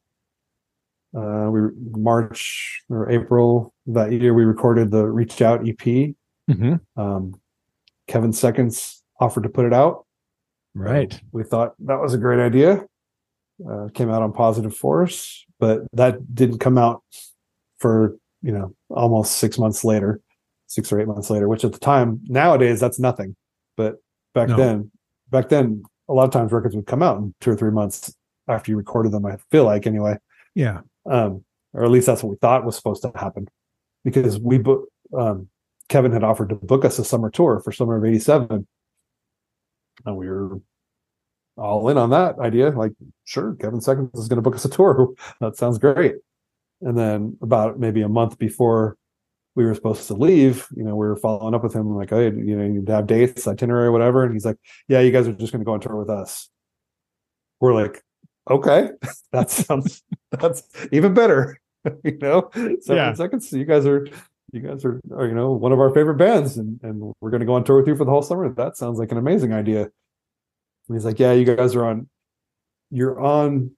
Uh, 1.17 1.49
we 1.51 1.61
March 1.99 2.83
or 2.91 3.11
April 3.11 3.73
that 3.87 4.13
year 4.13 4.35
we 4.35 4.45
recorded 4.45 4.91
the 4.91 5.07
Reach 5.07 5.41
Out 5.41 5.67
EP. 5.67 6.15
hmm 6.51 6.75
Um, 6.97 7.41
Kevin 8.09 8.35
Seconds 8.35 9.03
offered 9.19 9.45
to 9.45 9.49
put 9.49 9.65
it 9.65 9.73
out. 9.73 10.05
Right. 10.75 11.19
We 11.33 11.45
thought 11.45 11.73
that 11.87 11.99
was 11.99 12.13
a 12.13 12.19
great 12.19 12.41
idea. 12.41 12.85
Uh, 13.67 13.89
came 13.95 14.11
out 14.11 14.21
on 14.21 14.35
Positive 14.35 14.77
Force, 14.77 15.47
but 15.59 15.81
that 15.95 16.35
didn't 16.35 16.59
come 16.59 16.77
out 16.77 17.03
for 17.79 18.17
you 18.43 18.53
know 18.53 18.75
almost 18.91 19.39
six 19.39 19.57
months 19.59 19.83
later, 19.83 20.21
six 20.67 20.93
or 20.93 21.01
eight 21.01 21.09
months 21.09 21.31
later. 21.31 21.49
Which 21.49 21.65
at 21.65 21.73
the 21.73 21.79
time, 21.79 22.21
nowadays 22.25 22.81
that's 22.81 22.99
nothing, 22.99 23.35
but 23.79 23.95
back 24.35 24.51
No. 24.51 24.57
then, 24.59 24.91
back 25.31 25.49
then, 25.49 25.83
a 26.09 26.13
lot 26.13 26.25
of 26.25 26.31
times 26.31 26.53
records 26.53 26.77
would 26.77 26.87
come 26.87 27.03
out 27.03 27.19
in 27.19 27.35
two 27.41 27.51
or 27.51 27.57
three 27.57 27.71
months 27.71 28.15
after 28.49 28.71
you 28.71 28.77
recorded 28.77 29.13
them. 29.13 29.25
I 29.27 29.39
feel 29.51 29.65
like 29.65 29.87
anyway, 29.87 30.19
Yeah. 30.55 30.81
um, 31.07 31.45
or 31.73 31.85
at 31.85 31.91
least 31.91 32.07
that's 32.07 32.23
what 32.23 32.31
we 32.31 32.37
thought 32.37 32.65
was 32.65 32.77
supposed 32.77 33.03
to 33.03 33.13
happen, 33.15 33.49
because 34.05 34.39
we 34.39 34.59
book. 34.59 34.89
Um, 35.17 35.49
Kevin 35.91 36.13
had 36.13 36.25
offered 36.25 36.49
to 36.49 36.55
book 36.55 36.85
us 36.85 36.99
a 36.99 37.05
summer 37.05 37.31
tour 37.31 37.61
for 37.61 37.71
summer 37.73 37.97
of 37.97 38.05
'87, 38.05 38.67
and 40.07 40.17
we 40.17 40.29
were 40.29 40.61
all 41.57 41.89
in 41.89 41.99
on 41.99 42.11
that 42.11 42.39
idea. 42.39 42.71
Like, 42.71 42.93
sure, 43.25 43.55
Kevin 43.61 43.81
Seconds 43.81 44.19
is 44.19 44.29
going 44.29 44.39
to 44.39 44.43
book 44.43 44.55
us 44.55 44.65
a 44.65 44.71
tour. 44.71 45.15
that 45.41 45.57
sounds 45.57 45.79
great. 45.79 46.17
And 46.81 46.97
then 46.99 47.37
about 47.43 47.79
maybe 47.79 48.03
a 48.03 48.09
month 48.09 48.39
before 48.39 48.97
we 49.57 49.65
were 49.65 49.75
supposed 49.75 50.07
to 50.09 50.15
leave, 50.15 50.67
you 50.77 50.83
know, 50.83 50.97
we 50.97 51.07
were 51.07 51.17
following 51.17 51.55
up 51.55 51.63
with 51.63 51.75
him 51.75 51.95
like, 51.95 52.11
hey, 52.11 52.25
you 52.25 52.57
know, 52.57 52.65
you 52.65 52.73
need 52.75 52.87
to 52.87 52.93
have 52.93 53.07
dates, 53.07 53.47
itinerary, 53.47 53.91
whatever. 53.91 54.25
And 54.25 54.33
he's 54.33 54.45
like, 54.45 54.57
yeah, 54.89 55.01
you 55.01 55.13
guys 55.13 55.29
are 55.29 55.33
just 55.33 55.53
going 55.53 55.61
to 55.61 55.65
go 55.65 55.73
on 55.75 55.81
tour 55.81 55.97
with 55.97 56.11
us. 56.11 56.49
We're 57.61 57.75
like, 57.75 58.03
okay, 58.51 58.91
that 59.33 59.51
sounds 59.51 60.03
that's 60.33 60.65
even 60.93 61.15
better. 61.15 61.59
you 62.05 62.19
know, 62.19 62.51
seven 62.53 62.79
Yeah. 62.89 63.15
seconds. 63.15 63.53
You 63.53 63.65
guys 63.65 63.87
are 63.87 64.07
you 64.53 64.61
guys 64.61 64.85
are, 64.85 65.01
are 65.13 65.27
you 65.27 65.35
know 65.35 65.53
one 65.53 65.73
of 65.73 65.81
our 65.81 65.91
favorite 65.91 66.17
bands, 66.17 66.57
and 66.59 66.81
and 66.83 67.15
we're 67.21 67.31
going 67.31 67.41
to 67.41 67.47
go 67.47 67.55
on 67.55 67.65
tour 67.65 67.77
with 67.79 67.87
you 67.89 67.97
for 67.97 68.05
the 68.05 68.11
whole 68.11 68.23
summer. 68.23 68.53
That 68.53 68.77
sounds 68.77 68.99
like 68.99 69.13
an 69.13 69.19
amazing 69.19 69.53
idea. 69.53 69.83
And 69.83 70.97
he's 70.97 71.05
like, 71.05 71.19
yeah, 71.19 71.33
you 71.33 71.45
guys 71.45 71.75
are 71.75 71.85
on. 71.85 72.09
You're 72.91 73.21
on 73.21 73.73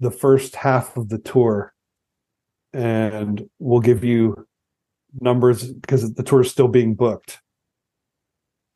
the 0.00 0.10
first 0.10 0.56
half 0.56 0.96
of 0.96 1.08
the 1.08 1.18
tour, 1.18 1.72
and 2.72 3.48
we'll 3.58 3.80
give 3.80 4.04
you 4.04 4.46
numbers 5.20 5.72
because 5.72 6.12
the 6.14 6.22
tour 6.22 6.40
is 6.42 6.50
still 6.50 6.68
being 6.68 6.94
booked. 6.94 7.38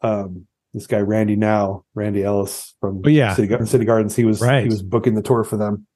Um, 0.03 0.47
this 0.73 0.87
guy 0.87 1.01
Randy 1.01 1.37
now, 1.37 1.85
Randy 1.95 2.23
Ellis 2.23 2.75
from 2.81 3.03
Oh, 3.05 3.09
yeah. 3.09 3.35
City, 3.35 3.55
City 3.67 3.85
Gardens, 3.85 4.15
he 4.17 4.25
was 4.25 4.41
Right. 4.41 4.63
he 4.63 4.69
was 4.69 4.83
booking 4.83 5.15
the 5.15 5.23
tour 5.23 5.45
for 5.45 5.57
them. 5.57 5.87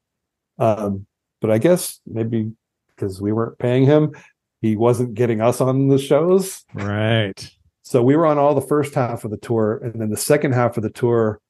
Um, 0.58 1.06
but 1.40 1.50
I 1.50 1.58
guess 1.58 2.00
maybe 2.06 2.52
because 2.88 3.20
we 3.20 3.32
weren't 3.32 3.58
paying 3.58 3.84
him, 3.84 4.12
he 4.60 4.76
wasn't 4.76 5.14
getting 5.14 5.40
us 5.40 5.60
on 5.60 5.88
the 5.88 5.98
shows. 5.98 6.64
Right. 6.74 7.50
so 7.82 8.02
we 8.02 8.16
were 8.16 8.26
on 8.26 8.38
all 8.38 8.54
the 8.54 8.60
first 8.66 8.94
half 8.94 9.24
of 9.24 9.30
the 9.30 9.36
tour, 9.36 9.78
and 9.82 10.00
then 10.00 10.10
the 10.10 10.16
second 10.16 10.52
half 10.52 10.76
of 10.76 10.82
the 10.82 10.90
tour, 10.90 11.40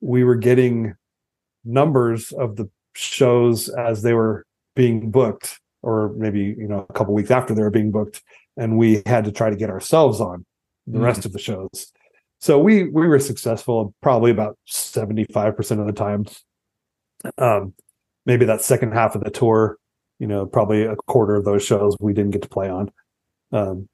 we 0.00 0.24
were 0.24 0.34
getting 0.36 0.94
numbers 1.64 2.32
of 2.32 2.56
the 2.56 2.68
shows 2.94 3.68
as 3.68 4.02
they 4.02 4.12
were 4.14 4.44
being 4.74 5.10
booked, 5.10 5.60
or 5.82 6.12
maybe 6.16 6.40
you 6.58 6.66
know 6.68 6.86
a 6.88 6.92
couple 6.92 7.14
weeks 7.14 7.30
after 7.30 7.54
they 7.54 7.62
were 7.62 7.70
being 7.70 7.90
booked, 7.90 8.22
and 8.56 8.76
we 8.78 9.02
had 9.06 9.24
to 9.24 9.32
try 9.32 9.50
to 9.50 9.56
get 9.56 9.70
ourselves 9.70 10.20
on 10.20 10.44
the 10.86 10.98
Mm. 10.98 11.02
rest 11.04 11.24
of 11.26 11.32
the 11.32 11.38
shows. 11.38 11.92
So 12.40 12.58
we 12.58 12.84
we 12.88 13.06
were 13.06 13.18
successful 13.18 13.94
probably 14.02 14.30
about 14.30 14.56
seventy 14.66 15.24
five 15.24 15.56
percent 15.56 15.80
of 15.80 15.86
the 15.86 15.92
time. 15.92 16.26
Um, 17.36 17.74
maybe 18.26 18.44
that 18.44 18.62
second 18.62 18.92
half 18.92 19.14
of 19.14 19.24
the 19.24 19.30
tour, 19.30 19.76
you 20.18 20.26
know, 20.26 20.46
probably 20.46 20.84
a 20.84 20.96
quarter 21.06 21.34
of 21.34 21.44
those 21.44 21.64
shows 21.64 21.96
we 22.00 22.12
didn't 22.12 22.30
get 22.30 22.42
to 22.42 22.48
play 22.48 22.68
on. 22.68 22.90
Um, 23.52 23.88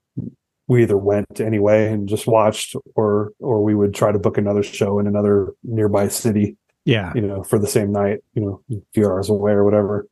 we 0.67 0.81
either 0.83 0.97
went 0.97 1.39
anyway 1.39 1.87
and 1.91 2.07
just 2.09 2.27
watched, 2.27 2.75
or 2.95 3.31
or 3.39 3.63
we 3.63 3.75
would 3.75 3.93
try 3.93 4.11
to 4.11 4.19
book 4.19 4.37
another 4.37 4.63
show 4.63 4.99
in 4.99 5.07
another 5.07 5.53
nearby 5.63 6.07
city, 6.07 6.57
Yeah. 6.85 7.11
you 7.15 7.21
know, 7.21 7.43
for 7.43 7.59
the 7.59 7.67
same 7.67 7.91
night, 7.91 8.19
you 8.33 8.41
know, 8.43 8.61
a 8.71 8.81
few 8.93 9.05
hours 9.07 9.29
away 9.29 9.51
or 9.53 9.63
whatever. 9.63 10.07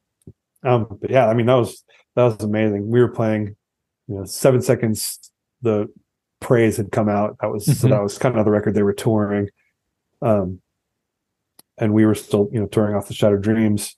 Um, 0.63 0.87
but 1.01 1.09
yeah, 1.09 1.27
I 1.27 1.33
mean 1.33 1.45
that 1.47 1.55
was 1.55 1.83
that 2.15 2.23
was 2.23 2.41
amazing. 2.43 2.87
We 2.89 2.99
were 3.01 3.09
playing, 3.11 3.55
you 4.07 4.15
know, 4.15 4.25
seven 4.25 4.61
seconds. 4.61 5.19
The 5.61 5.87
praise 6.39 6.77
had 6.77 6.91
come 6.91 7.09
out. 7.09 7.37
That 7.41 7.51
was 7.51 7.65
so 7.65 7.87
Mhm. 7.87 7.91
that 7.91 8.03
was 8.03 8.17
kind 8.17 8.37
of 8.37 8.45
the 8.45 8.51
record 8.51 8.73
they 8.75 8.83
were 8.83 8.93
touring. 8.93 9.49
Um, 10.21 10.61
and 11.77 11.93
we 11.93 12.05
were 12.05 12.15
still, 12.15 12.49
you 12.51 12.59
know, 12.59 12.67
touring 12.67 12.95
off 12.95 13.07
the 13.07 13.13
Shattered 13.13 13.41
Dreams, 13.41 13.95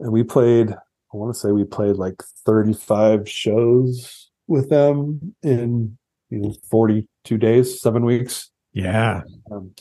and 0.00 0.12
we 0.12 0.22
played. 0.22 0.70
I 0.72 1.16
want 1.16 1.32
to 1.34 1.38
say 1.38 1.52
we 1.52 1.64
played 1.64 1.96
like 1.96 2.22
thirty-five 2.44 3.28
shows 3.28 4.30
with 4.48 4.68
them 4.68 5.34
in 5.42 5.96
you 6.30 6.38
know 6.38 6.54
forty-two 6.68 7.38
days, 7.38 7.80
seven 7.80 8.04
weeks. 8.04 8.50
Yeah. 8.72 9.22
Um, 9.50 9.74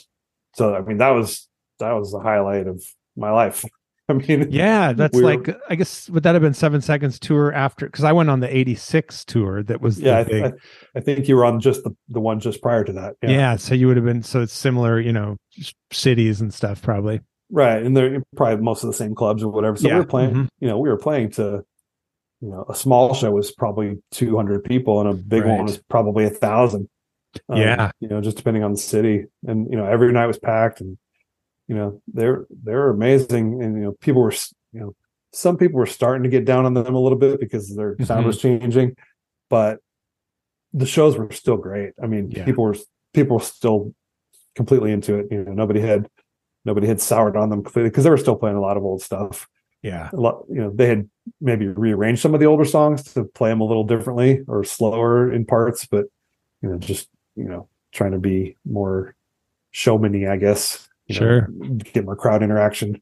so 0.53 0.75
I 0.75 0.81
mean 0.81 0.97
that 0.99 1.09
was 1.09 1.49
that 1.79 1.91
was 1.93 2.11
the 2.11 2.19
highlight 2.19 2.67
of 2.67 2.83
my 3.17 3.31
life. 3.31 3.65
I 4.09 4.13
mean, 4.13 4.47
Yeah. 4.51 4.93
That's 4.93 5.15
We 5.15 5.23
were- 5.23 5.35
like, 5.35 5.57
I 5.69 5.75
guess, 5.75 6.09
would 6.09 6.23
that 6.23 6.33
have 6.35 6.41
been 6.41 6.53
seven 6.53 6.81
seconds 6.81 7.17
tour 7.19 7.51
after? 7.53 7.87
Because 7.87 8.03
I 8.03 8.11
went 8.11 8.29
on 8.29 8.39
the 8.39 8.55
86 8.55 9.25
tour 9.25 9.63
that 9.63 9.81
was 9.81 9.99
yeah, 9.99 10.23
the 10.23 10.43
I. 10.43 10.47
I, 10.47 10.51
I 10.95 10.99
think 10.99 11.27
you 11.27 11.35
were 11.35 11.45
on 11.45 11.59
just 11.59 11.83
the, 11.83 11.95
the 12.09 12.19
one 12.19 12.39
just 12.39 12.61
prior 12.61 12.83
to 12.83 12.93
that. 12.93 13.15
yeah. 13.23 13.55
So 13.55 13.73
you 13.73 13.87
would 13.87 13.97
have 13.97 14.05
been, 14.05 14.21
so 14.23 14.41
it's 14.41 14.53
similar, 14.53 14.99
you 14.99 15.11
know, 15.11 15.37
cities 15.91 16.41
and 16.41 16.53
stuff 16.53 16.81
probably. 16.81 17.21
right. 17.49 17.81
And 17.83 17.95
they're 17.97 18.21
probably 18.35 18.63
most 18.63 18.83
of 18.83 18.87
the 18.87 18.93
same 18.95 19.15
clubs 19.15 19.41
or 19.43 19.49
whatever. 19.49 19.75
So 19.77 19.87
Yeah, 19.87 19.95
we 19.95 19.99
were 20.01 20.05
playing. 20.05 20.33
mhm. 20.33 20.47
You 20.59 20.67
know, 20.67 20.77
we 20.79 20.89
were 20.89 20.97
playing 20.97 21.31
to, 21.31 21.63
you 22.41 22.49
know, 22.49 22.65
a 22.69 22.75
small 22.75 23.13
show 23.15 23.31
was 23.31 23.51
probably 23.51 23.95
two 24.11 24.35
hundred 24.35 24.63
people, 24.65 24.99
and 24.99 25.09
a 25.09 25.13
big 25.13 25.43
Right. 25.45 25.55
one 25.55 25.65
was 25.65 25.77
probably 25.89 26.25
a 26.25 26.29
thousand. 26.29 26.89
Um, 27.49 27.57
Yeah. 27.57 27.91
you 27.99 28.07
know, 28.07 28.21
just 28.21 28.37
depending 28.37 28.63
on 28.63 28.71
the 28.73 28.77
city, 28.77 29.25
and 29.47 29.67
you 29.71 29.77
know, 29.77 29.85
every 29.85 30.11
night 30.11 30.27
was 30.27 30.37
packed, 30.37 30.79
and 30.81 30.97
you 31.67 31.75
know, 31.75 32.01
they're 32.13 32.45
they're 32.63 32.89
amazing, 32.89 33.61
and 33.63 33.75
you 33.77 33.83
know, 33.83 33.91
people 34.01 34.21
were, 34.21 34.33
you 34.71 34.79
know, 34.79 34.95
some 35.33 35.57
people 35.57 35.77
were 35.79 35.85
starting 35.85 36.23
to 36.23 36.29
get 36.29 36.45
down 36.45 36.65
on 36.65 36.73
them 36.73 36.95
a 36.95 36.99
little 36.99 37.17
bit 37.17 37.39
because 37.39 37.75
their 37.75 37.95
sound 38.03 38.23
Mhm. 38.23 38.27
was 38.27 38.37
changing, 38.39 38.95
but 39.49 39.79
the 40.73 40.85
shows 40.85 41.17
were 41.17 41.31
still 41.31 41.57
great. 41.57 41.93
I 42.01 42.07
mean, 42.07 42.31
Yeah. 42.31 42.45
people 42.45 42.63
were 42.63 42.75
people 43.13 43.37
were 43.37 43.43
still 43.43 43.93
completely 44.55 44.91
into 44.91 45.15
it. 45.15 45.27
You 45.31 45.43
know, 45.43 45.53
nobody 45.53 45.79
had 45.81 46.09
nobody 46.65 46.87
had 46.87 46.99
soured 47.01 47.35
on 47.37 47.49
them 47.49 47.63
completely 47.63 47.89
because 47.89 48.03
they 48.03 48.09
were 48.09 48.17
still 48.17 48.35
playing 48.35 48.57
a 48.57 48.61
lot 48.61 48.77
of 48.77 48.83
old 48.83 49.01
stuff. 49.01 49.47
Yeah. 49.83 50.09
A 50.13 50.15
lot, 50.15 50.43
you 50.49 50.55
know, 50.55 50.71
they 50.71 50.87
had 50.87 51.07
maybe 51.39 51.67
rearranged 51.67 52.21
some 52.21 52.33
of 52.33 52.39
the 52.39 52.47
older 52.47 52.65
songs 52.65 53.03
to 53.13 53.23
play 53.23 53.49
them 53.51 53.61
a 53.61 53.65
little 53.65 53.83
differently 53.83 54.41
or 54.47 54.63
slower 54.63 55.31
in 55.31 55.45
parts, 55.45 55.85
but 55.85 56.05
you 56.61 56.69
know, 56.69 56.77
just 56.77 57.09
you 57.35 57.43
know, 57.43 57.67
trying 57.91 58.11
to 58.13 58.17
be 58.19 58.55
more 58.65 59.15
showmany, 59.73 60.27
I 60.29 60.37
guess. 60.37 60.89
You 61.07 61.19
know, 61.19 61.19
Sure. 61.19 61.47
get 61.93 62.05
more 62.05 62.15
crowd 62.15 62.43
interaction. 62.43 63.01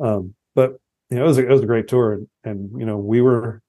Um, 0.00 0.34
but 0.54 0.76
you 1.10 1.16
know, 1.18 1.24
it 1.24 1.28
was 1.28 1.38
a, 1.38 1.46
it 1.46 1.50
was 1.50 1.62
a 1.62 1.66
great 1.66 1.88
tour, 1.88 2.12
and, 2.12 2.28
and 2.44 2.80
you 2.80 2.86
know, 2.86 2.96
we 2.98 3.20
were, 3.20 3.62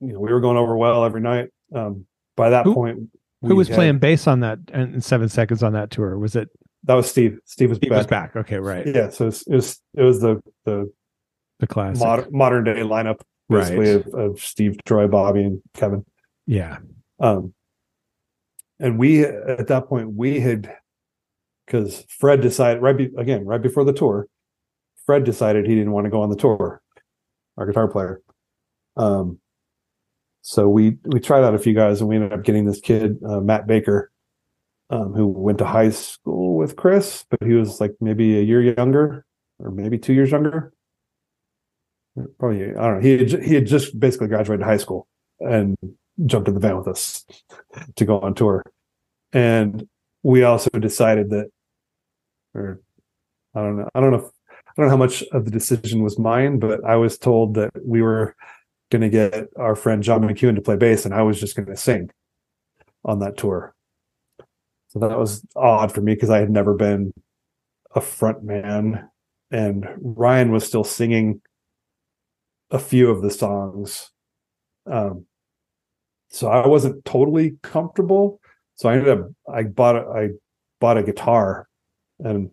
you 0.00 0.12
know, 0.12 0.20
we 0.20 0.32
were 0.32 0.40
going 0.40 0.56
over 0.56 0.76
well 0.76 1.04
every 1.04 1.20
night. 1.20 1.50
Um, 1.74 2.06
by 2.36 2.50
that 2.50 2.64
Who- 2.64 2.74
point, 2.74 3.10
Who 3.42 3.56
was 3.56 3.68
had- 3.68 3.74
playing 3.74 3.98
bass 3.98 4.26
on 4.26 4.40
that 4.40 4.58
and 4.72 5.02
seven 5.04 5.28
seconds 5.28 5.62
on 5.62 5.72
that 5.74 5.90
tour? 5.90 6.18
Was 6.18 6.36
it 6.36 6.48
That 6.84 6.94
was 6.94 7.10
Steve. 7.10 7.38
Steve 7.44 7.70
was 7.70 7.78
Steve 7.78 7.90
back. 7.90 7.96
was 7.98 8.06
back? 8.06 8.36
Okay. 8.36 8.58
Right. 8.58 8.86
Yeah, 8.86 9.10
so 9.10 9.24
it 9.24 9.26
was, 9.26 9.42
it 9.46 9.54
was 9.54 9.80
it 9.94 10.02
was 10.02 10.20
the 10.20 10.40
the 10.64 10.92
The 11.60 11.66
classic. 11.66 12.02
modern 12.02 12.28
modern 12.32 12.64
day 12.64 12.80
lineup 12.80 13.20
basically 13.48 13.96
Right. 13.96 14.06
of, 14.06 14.14
of 14.14 14.40
Steve, 14.40 14.76
Troy, 14.84 15.06
Bobby, 15.08 15.42
and 15.44 15.60
Kevin. 15.74 16.04
Yeah. 16.46 16.78
Um, 17.20 17.54
and 18.78 18.98
we 18.98 19.24
at 19.24 19.66
that 19.68 19.88
point 19.88 20.12
we 20.14 20.40
had 20.40 20.72
because 21.66 22.04
Fred 22.08 22.40
decided 22.40 22.82
right 22.82 22.96
be, 22.96 23.10
again 23.18 23.44
right 23.44 23.60
before 23.60 23.84
the 23.84 23.92
tour, 23.92 24.28
Fred 25.04 25.24
decided 25.24 25.66
he 25.66 25.74
didn't 25.74 25.92
want 25.92 26.04
to 26.04 26.10
go 26.10 26.22
on 26.22 26.30
the 26.30 26.36
tour. 26.36 26.80
Our 27.58 27.66
guitar 27.66 27.88
player. 27.88 28.20
Um, 28.96 29.38
so 30.42 30.68
we 30.68 30.98
we 31.04 31.20
tried 31.20 31.42
out 31.42 31.54
a 31.54 31.58
few 31.58 31.74
guys 31.74 32.00
and 32.00 32.08
we 32.08 32.16
ended 32.16 32.32
up 32.32 32.44
getting 32.44 32.66
this 32.66 32.80
kid 32.80 33.18
uh, 33.26 33.40
Matt 33.40 33.66
Baker, 33.66 34.12
um, 34.90 35.12
who 35.12 35.26
went 35.26 35.58
to 35.58 35.64
high 35.64 35.90
school 35.90 36.56
with 36.56 36.76
Chris, 36.76 37.24
but 37.30 37.42
he 37.42 37.54
was 37.54 37.80
like 37.80 37.94
maybe 38.00 38.38
a 38.38 38.42
year 38.42 38.62
younger 38.62 39.24
or 39.58 39.70
maybe 39.70 39.98
two 39.98 40.12
years 40.12 40.30
younger. 40.30 40.72
Probably 42.38 42.64
I 42.64 42.72
don't 42.72 42.94
know. 42.94 43.00
He 43.00 43.18
had, 43.18 43.42
he 43.42 43.54
had 43.54 43.66
just 43.66 43.98
basically 43.98 44.28
graduated 44.28 44.64
high 44.64 44.76
school 44.76 45.06
and 45.40 45.76
jumped 46.24 46.48
in 46.48 46.54
the 46.54 46.60
van 46.60 46.76
with 46.76 46.88
us 46.88 47.26
to 47.96 48.04
go 48.04 48.20
on 48.20 48.34
tour. 48.34 48.62
And 49.32 49.86
we 50.22 50.42
also 50.42 50.70
decided 50.70 51.30
that, 51.30 51.50
or 52.56 52.80
I 53.54 53.60
don't 53.60 53.76
know, 53.76 53.88
I 53.94 54.00
don't 54.00 54.10
know, 54.10 54.18
if, 54.18 54.24
I 54.24 54.72
don't 54.76 54.86
know 54.86 54.90
how 54.90 54.96
much 54.96 55.22
of 55.32 55.44
the 55.44 55.50
decision 55.50 56.02
was 56.02 56.18
mine, 56.18 56.58
but 56.58 56.84
I 56.84 56.96
was 56.96 57.18
told 57.18 57.54
that 57.54 57.70
we 57.84 58.02
were 58.02 58.34
going 58.90 59.02
to 59.02 59.08
get 59.08 59.48
our 59.56 59.74
friend 59.74 60.02
John 60.02 60.22
McEwen 60.22 60.54
to 60.54 60.60
play 60.60 60.76
bass, 60.76 61.04
and 61.04 61.14
I 61.14 61.22
was 61.22 61.40
just 61.40 61.56
going 61.56 61.68
to 61.68 61.76
sing 61.76 62.10
on 63.04 63.20
that 63.20 63.36
tour. 63.36 63.74
So 64.88 64.98
that 65.00 65.18
was 65.18 65.44
odd 65.54 65.92
for 65.92 66.00
me 66.00 66.14
because 66.14 66.30
I 66.30 66.38
had 66.38 66.50
never 66.50 66.74
been 66.74 67.12
a 67.94 68.00
front 68.00 68.44
man, 68.44 69.08
and 69.50 69.88
Ryan 70.00 70.52
was 70.52 70.66
still 70.66 70.84
singing 70.84 71.40
a 72.70 72.78
few 72.78 73.10
of 73.10 73.22
the 73.22 73.30
songs. 73.30 74.10
Um, 74.90 75.26
so 76.30 76.48
I 76.48 76.66
wasn't 76.66 77.04
totally 77.04 77.56
comfortable. 77.62 78.40
So 78.74 78.88
I 78.88 78.94
ended 78.94 79.18
up 79.18 79.28
I 79.52 79.62
bought 79.62 79.96
a, 79.96 80.08
I 80.08 80.28
bought 80.80 80.98
a 80.98 81.02
guitar 81.02 81.65
and 82.18 82.50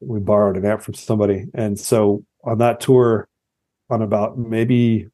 we 0.00 0.18
borrowed 0.20 0.56
an 0.56 0.64
amp 0.66 0.82
from 0.82 0.94
somebody. 0.94 1.46
And 1.54 1.78
so 1.78 2.24
on 2.44 2.58
that 2.58 2.80
tour, 2.80 3.28
on 3.90 4.02
about 4.02 4.38
maybe 4.38 5.08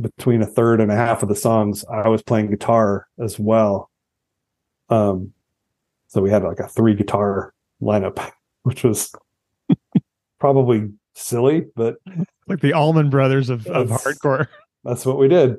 between 0.00 0.42
a 0.42 0.46
third 0.46 0.80
and 0.80 0.90
a 0.92 0.96
half 0.96 1.22
of 1.22 1.28
the 1.28 1.34
songs, 1.36 1.84
I 1.90 2.08
was 2.08 2.22
playing 2.22 2.50
guitar 2.50 3.06
as 3.18 3.38
well. 3.38 3.90
Um, 4.90 5.32
so 6.08 6.20
we 6.20 6.30
had 6.30 6.42
like 6.42 6.58
a 6.60 6.68
three 6.68 6.94
guitar 6.94 7.54
lineup, 7.82 8.30
which 8.62 8.82
was 8.84 9.12
probably 10.38 10.90
silly, 11.14 11.66
but 11.74 11.96
Like 12.46 12.60
the 12.60 12.72
Allman 12.74 13.10
Brothers 13.10 13.48
of, 13.50 13.66
of 13.66 13.88
hardcore. 13.88 14.48
that's 14.84 15.04
what 15.06 15.18
we 15.18 15.28
did. 15.28 15.56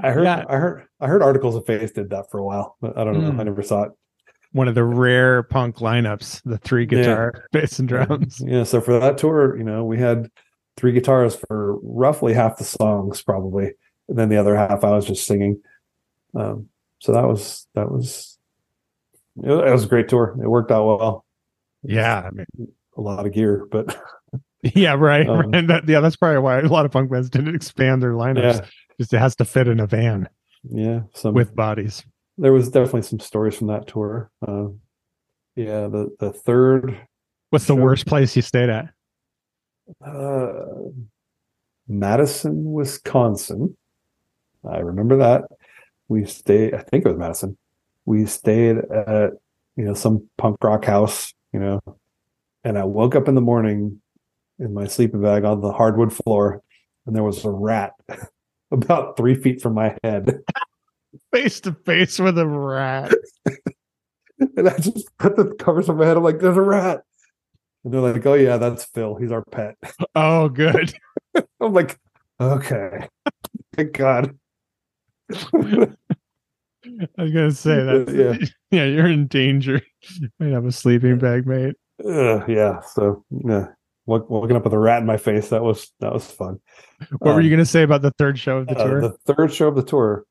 I 0.00 0.10
heard, 0.10 0.24
Yeah. 0.24 0.44
I 0.48 0.56
heard, 0.56 0.86
I 1.00 1.06
heard 1.06 1.22
articles 1.22 1.54
of 1.56 1.66
faith 1.66 1.94
did 1.94 2.10
that 2.10 2.30
for 2.30 2.38
a 2.38 2.44
while, 2.44 2.76
but 2.80 2.96
I 2.98 3.04
don't 3.04 3.20
know. 3.20 3.30
Hmm. 3.30 3.40
I 3.40 3.44
never 3.44 3.62
saw 3.62 3.84
it. 3.84 3.92
One 4.52 4.68
of 4.68 4.74
the 4.74 4.84
rare 4.84 5.42
punk 5.42 5.76
lineups, 5.76 6.42
the 6.44 6.58
three 6.58 6.82
Yeah. 6.90 6.98
guitar, 6.98 7.46
bass, 7.52 7.78
and 7.78 7.88
drums. 7.88 8.40
Yeah. 8.44 8.64
So 8.64 8.80
for 8.80 8.98
that 8.98 9.18
tour, 9.18 9.56
you 9.56 9.64
know, 9.64 9.84
we 9.84 9.98
had 9.98 10.30
three 10.76 10.92
guitars 10.92 11.34
for 11.36 11.76
roughly 11.82 12.32
half 12.34 12.58
the 12.58 12.64
songs, 12.64 13.22
probably, 13.22 13.72
and 14.08 14.18
then 14.18 14.28
the 14.28 14.36
other 14.36 14.56
half 14.56 14.84
I 14.84 14.90
was 14.92 15.06
just 15.06 15.26
singing. 15.26 15.60
Um, 16.34 16.68
so 17.00 17.12
that 17.12 17.24
was 17.26 17.66
that 17.74 17.90
was 17.90 18.38
it, 19.42 19.50
it 19.50 19.72
was 19.72 19.84
a 19.84 19.88
great 19.88 20.08
tour. 20.08 20.36
It 20.42 20.48
worked 20.48 20.70
out 20.70 20.86
well. 20.86 21.24
Yeah. 21.82 22.22
I 22.26 22.30
mean, 22.30 22.46
A 22.96 23.00
lot 23.00 23.26
of 23.26 23.32
gear, 23.32 23.66
but 23.70 23.98
yeah, 24.62 24.94
right. 24.94 25.28
Um, 25.28 25.50
right. 25.50 25.66
That, 25.66 25.88
yeah, 25.88 26.00
that's 26.00 26.16
probably 26.16 26.38
why 26.38 26.60
a 26.60 26.66
lot 26.66 26.86
of 26.86 26.90
punk 26.92 27.10
bands 27.10 27.28
didn't 27.30 27.54
expand 27.54 28.02
their 28.02 28.12
lineups. 28.12 28.60
yeah, 28.60 28.66
Just 28.98 29.12
it 29.12 29.18
has 29.18 29.36
to 29.36 29.44
fit 29.44 29.68
in 29.68 29.80
a 29.80 29.86
van 29.86 30.28
yeah. 30.68 31.02
Some 31.14 31.34
with 31.34 31.54
bodies. 31.54 32.02
There 32.38 32.52
was 32.52 32.68
definitely 32.68 33.02
some 33.02 33.20
stories 33.20 33.56
from 33.56 33.68
that 33.68 33.86
tour. 33.86 34.30
Uh, 34.46 34.68
yeah, 35.54 35.88
the 35.88 36.14
the 36.18 36.32
third 36.32 37.06
What's 37.50 37.66
the 37.66 37.76
worst 37.76 38.06
place 38.06 38.34
you 38.36 38.42
stayed 38.42 38.68
at? 38.68 38.92
uh, 40.04 40.64
Madison, 41.88 42.72
Wisconsin. 42.72 43.76
I 44.68 44.78
remember 44.78 45.16
that. 45.18 45.44
We 46.08 46.24
stayed, 46.24 46.74
I 46.74 46.82
think 46.82 47.04
it 47.04 47.08
was 47.08 47.18
Madison. 47.18 47.56
We 48.04 48.26
stayed 48.26 48.78
at, 48.78 49.32
you 49.76 49.84
know, 49.84 49.94
some 49.94 50.28
punk 50.38 50.62
rock 50.62 50.84
house, 50.84 51.32
you 51.52 51.60
know, 51.60 51.80
and 52.64 52.78
I 52.78 52.84
woke 52.84 53.14
up 53.14 53.28
in 53.28 53.34
the 53.34 53.40
morning 53.40 54.00
in 54.58 54.74
my 54.74 54.86
sleeping 54.86 55.22
bag 55.22 55.44
on 55.44 55.60
the 55.60 55.72
hardwood 55.72 56.12
floor 56.12 56.62
and 57.06 57.14
there 57.14 57.22
was 57.22 57.44
a 57.44 57.50
rat 57.50 57.92
about 58.70 59.16
three 59.16 59.34
feet 59.34 59.60
from 59.60 59.74
my 59.74 59.96
head. 60.02 60.40
Face 61.32 61.60
to 61.60 61.72
face 61.84 62.18
with 62.18 62.38
a 62.38 62.46
rat. 62.46 63.12
and 64.56 64.68
I 64.68 64.76
just 64.78 65.08
put 65.18 65.36
the 65.36 65.54
covers 65.58 65.88
on 65.88 65.96
my 65.98 66.06
head. 66.06 66.16
I'm 66.16 66.22
like, 66.22 66.40
there's 66.40 66.56
a 66.56 66.62
rat. 66.62 67.02
And 67.84 67.94
they're 67.94 68.00
like, 68.00 68.24
oh, 68.26 68.34
yeah, 68.34 68.56
that's 68.56 68.84
Phil. 68.84 69.14
He's 69.16 69.32
our 69.32 69.44
pet. 69.50 69.76
Oh, 70.14 70.48
good. 70.48 70.92
I'm 71.60 71.72
like, 71.74 71.98
okay. 72.40 73.08
Thank 73.76 73.92
God. 73.92 74.36
I 75.30 75.88
was 77.18 77.32
gonna 77.32 77.50
say 77.52 77.76
that. 77.84 78.12
Yeah. 78.14 78.46
Yeah. 78.70 78.84
you're 78.84 79.06
in 79.08 79.26
danger. 79.26 79.82
You 80.20 80.28
might 80.38 80.52
have 80.52 80.64
a 80.64 80.72
sleeping 80.72 81.18
bag, 81.18 81.46
mate. 81.46 81.74
Uh, 82.04 82.44
yeah. 82.46 82.80
So, 82.80 83.24
yeah. 83.44 83.66
Waking 84.06 84.56
up 84.56 84.62
with 84.64 84.72
a 84.72 84.78
rat 84.78 85.00
in 85.00 85.06
my 85.06 85.16
face. 85.16 85.48
That 85.48 85.64
was 85.64 85.92
that 86.00 86.12
was 86.12 86.30
fun. 86.30 86.60
What 87.18 87.34
were 87.34 87.40
Um, 87.40 87.42
you 87.42 87.50
gonna 87.50 87.64
say 87.66 87.82
about 87.82 88.02
the 88.02 88.12
third 88.18 88.38
show 88.38 88.58
of 88.58 88.68
the 88.68 88.78
uh, 88.78 88.84
tour? 88.84 89.00
the 89.00 89.34
third 89.34 89.52
show 89.52 89.66
of 89.68 89.74
the 89.74 89.82
tour, 89.82 90.24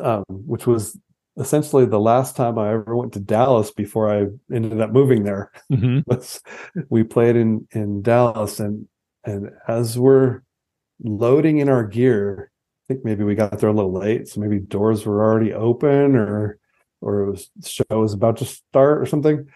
um, 0.00 0.24
which 0.28 0.66
was 0.66 0.98
essentially 1.36 1.84
the 1.84 2.00
last 2.00 2.36
time 2.36 2.58
I 2.58 2.72
ever 2.72 2.96
went 2.96 3.12
to 3.14 3.20
Dallas 3.20 3.70
before 3.72 4.10
I 4.10 4.26
ended 4.54 4.80
up 4.80 4.90
moving 4.90 5.24
there. 5.24 5.50
hmm 5.68 6.00
we 6.88 7.04
played 7.04 7.36
in 7.36 7.66
in 7.72 8.02
Dallas 8.02 8.60
and 8.60 8.88
and 9.24 9.50
as 9.66 9.98
we're 9.98 10.42
loading 11.02 11.58
in 11.58 11.68
our 11.68 11.84
gear, 11.84 12.50
I 12.84 12.92
think 12.92 13.04
maybe 13.04 13.24
we 13.24 13.34
got 13.34 13.58
there 13.58 13.70
a 13.70 13.72
little 13.72 13.92
late, 13.92 14.28
so 14.28 14.40
maybe 14.40 14.58
doors 14.58 15.06
were 15.06 15.24
already 15.24 15.52
open 15.52 16.14
or 16.14 16.58
or 17.00 17.22
it 17.22 17.30
was 17.30 17.50
the 17.56 17.68
show 17.68 17.84
was 17.90 18.14
about 18.14 18.38
to 18.38 18.44
start 18.44 19.00
or 19.00 19.06
something. 19.06 19.46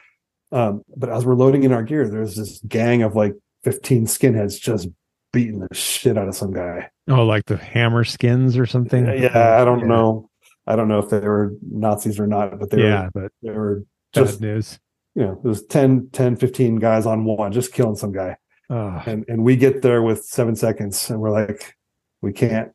Um, 0.51 0.82
but 0.97 1.10
as 1.10 1.27
we're 1.27 1.35
loading 1.35 1.65
in 1.65 1.73
our 1.73 1.82
gear, 1.82 2.09
there's 2.09 2.36
this 2.36 2.60
gang 2.66 3.02
of 3.02 3.15
like 3.15 3.35
15 3.65 4.06
skinheads 4.06 4.60
just 4.60 4.89
beating 5.32 5.60
the 5.60 5.74
shit 5.74 6.16
out 6.18 6.28
of 6.28 6.34
some 6.34 6.52
guy. 6.52 6.90
Oh, 7.09 7.24
like 7.24 7.46
the 7.46 7.56
hammer 7.56 8.05
skins 8.05 8.56
or 8.56 8.66
something. 8.66 9.06
Yeah, 9.06 9.59
I 9.60 9.64
don't 9.64 9.80
Yeah. 9.80 9.86
know. 9.86 10.30
I 10.66 10.76
don't 10.76 10.88
know 10.88 10.98
if 10.98 11.09
they 11.10 11.20
were 11.20 11.55
Nazis 11.70 12.20
or 12.20 12.26
not, 12.26 12.59
but 12.59 12.70
they 12.70 12.82
yeah, 12.82 13.05
were 13.14 13.22
but 13.22 13.32
they 13.42 13.50
were 13.52 13.76
bad 14.12 14.24
just 14.26 14.40
news. 14.40 14.78
you 15.14 15.22
know, 15.22 15.32
it 15.32 15.44
was 15.48 15.64
10, 15.66 16.10
10, 16.12 16.36
15 16.36 16.76
guys 16.76 17.06
on 17.06 17.24
one, 17.24 17.52
just 17.52 17.72
killing 17.72 17.96
some 17.96 18.12
guy. 18.12 18.36
Oh, 18.70 19.02
and 19.06 19.24
and 19.28 19.44
we 19.44 19.56
get 19.56 19.80
there 19.80 20.02
with 20.02 20.24
seven 20.24 20.55
seconds 20.55 21.09
and 21.09 21.20
we're 21.20 21.30
like 21.30 21.74
we 22.20 22.32
can't 22.34 22.70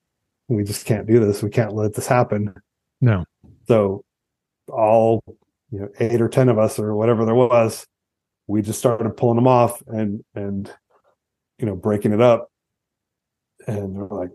we 0.48 0.64
just 0.64 0.88
can't 0.88 1.06
do 1.08 1.20
this 1.20 1.44
we 1.44 1.52
can't 1.52 1.74
let 1.76 1.94
this 1.94 2.08
happen 2.08 2.52
no. 3.00 3.26
so 3.68 4.04
all 4.70 5.22
you 5.70 5.80
know 5.82 5.90
eight 6.00 6.20
or 6.20 6.30
ten 6.30 6.50
of 6.50 6.58
us 6.58 6.80
or 6.80 6.96
whatever 6.96 7.26
there 7.26 7.36
was 7.36 7.86
we 8.48 8.62
just 8.64 8.80
started 8.80 9.08
pulling 9.16 9.36
them 9.36 9.48
off 9.48 9.84
and 9.86 10.24
and 10.34 10.74
you 11.64 11.70
know 11.70 11.78
breaking 11.78 12.12
it 12.12 12.20
up 12.20 12.50
and 13.68 13.96
they're 13.96 14.04
like 14.08 14.32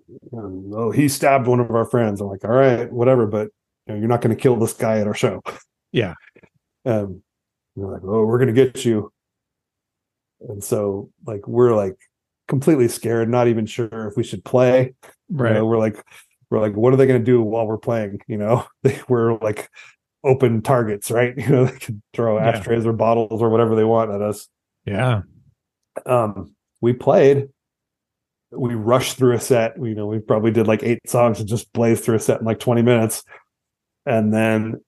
oh 0.72 0.90
he 0.90 1.06
stabbed 1.10 1.46
one 1.46 1.60
of 1.60 1.70
our 1.70 1.84
friends 1.84 2.22
i'm 2.22 2.28
like 2.28 2.42
all 2.42 2.52
right 2.52 2.90
whatever 2.90 3.26
but 3.26 3.48
you 3.86 3.92
know, 3.92 4.00
you're 4.00 4.08
not 4.08 4.22
going 4.22 4.34
to 4.34 4.42
kill 4.42 4.56
this 4.56 4.72
guy 4.72 4.98
at 4.98 5.06
our 5.06 5.12
show 5.12 5.42
Yeah. 5.92 6.14
um 6.86 7.20
they're 7.76 7.86
like 7.86 8.00
oh 8.02 8.24
we're 8.24 8.38
going 8.38 8.54
to 8.54 8.64
get 8.64 8.82
you 8.86 9.12
and 10.40 10.64
so 10.64 11.10
like 11.26 11.46
we're 11.46 11.76
like 11.76 11.96
completely 12.46 12.88
scared 12.88 13.28
not 13.28 13.46
even 13.46 13.66
sure 13.66 14.08
if 14.08 14.16
we 14.16 14.24
should 14.24 14.42
play 14.42 14.94
you 15.28 15.36
Right. 15.36 15.52
know, 15.52 15.66
we're 15.66 15.76
like, 15.76 16.02
we're 16.48 16.58
like, 16.60 16.74
what 16.74 16.94
are 16.94 16.96
they 16.96 17.06
going 17.06 17.20
to 17.20 17.24
do 17.32 17.42
while 17.42 17.66
we're 17.66 17.76
playing? 17.76 18.20
You 18.28 18.38
know, 18.38 18.64
they 18.82 18.98
we're 19.10 19.36
like 19.40 19.68
open 20.24 20.62
targets, 20.62 21.10
right? 21.10 21.34
You 21.36 21.48
know, 21.50 21.64
they 21.66 21.78
can 21.78 22.02
throw 22.14 22.38
Yeah. 22.38 22.48
ashtrays 22.48 22.86
or 22.86 22.94
bottles 22.94 23.42
or 23.42 23.50
whatever 23.50 23.76
they 23.76 23.84
want 23.84 24.10
at 24.10 24.22
us. 24.22 24.48
Yeah. 24.86 25.20
Um, 26.06 26.54
we 26.80 26.92
played, 26.92 27.48
we 28.50 28.74
rushed 28.74 29.16
through 29.16 29.34
a 29.34 29.40
set. 29.40 29.74
You 29.76 29.94
know, 29.94 30.06
we 30.06 30.18
probably 30.20 30.50
did 30.50 30.66
like 30.66 30.82
eight 30.82 31.00
songs 31.06 31.40
and 31.40 31.48
just 31.48 31.72
blazed 31.72 32.04
through 32.04 32.16
a 32.16 32.20
set 32.20 32.40
in 32.40 32.46
like 32.46 32.58
20 32.60 32.82
minutes. 32.82 33.22
And 34.06 34.32
then 34.32 34.80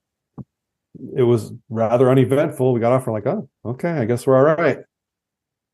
it 1.17 1.23
was 1.23 1.53
rather 1.69 2.11
uneventful. 2.11 2.73
We 2.73 2.81
got 2.81 2.93
off, 2.93 3.07
we're 3.07 3.13
like, 3.13 3.27
oh, 3.27 3.49
okay, 3.65 3.91
I 3.91 4.05
guess 4.07 4.27
we're 4.27 4.37
all 4.37 4.57
right. 4.57 4.79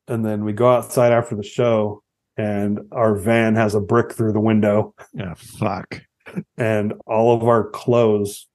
And 0.09 0.25
then 0.25 0.45
we 0.45 0.53
go 0.53 0.71
outside 0.71 1.13
after 1.13 1.35
the 1.37 1.43
show, 1.43 2.03
and 2.37 2.81
our 2.93 3.17
van 3.17 3.55
has 3.57 3.75
a 3.75 3.81
brick 3.81 4.13
through 4.13 4.33
the 4.33 4.41
window 4.41 4.95
Yeah. 5.15 5.35
Fuck. 5.35 6.03
and 6.57 6.93
all 7.07 7.35
of 7.37 7.43
our 7.47 7.71
clothes 7.71 8.47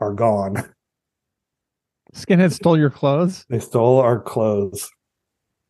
are 0.00 0.12
gone. 0.14 0.56
Skinhead 2.14 2.52
stole 2.52 2.76
your 2.78 2.90
clothes. 2.90 3.44
They 3.48 3.60
stole 3.60 3.98
our 4.00 4.18
clothes. 4.20 4.90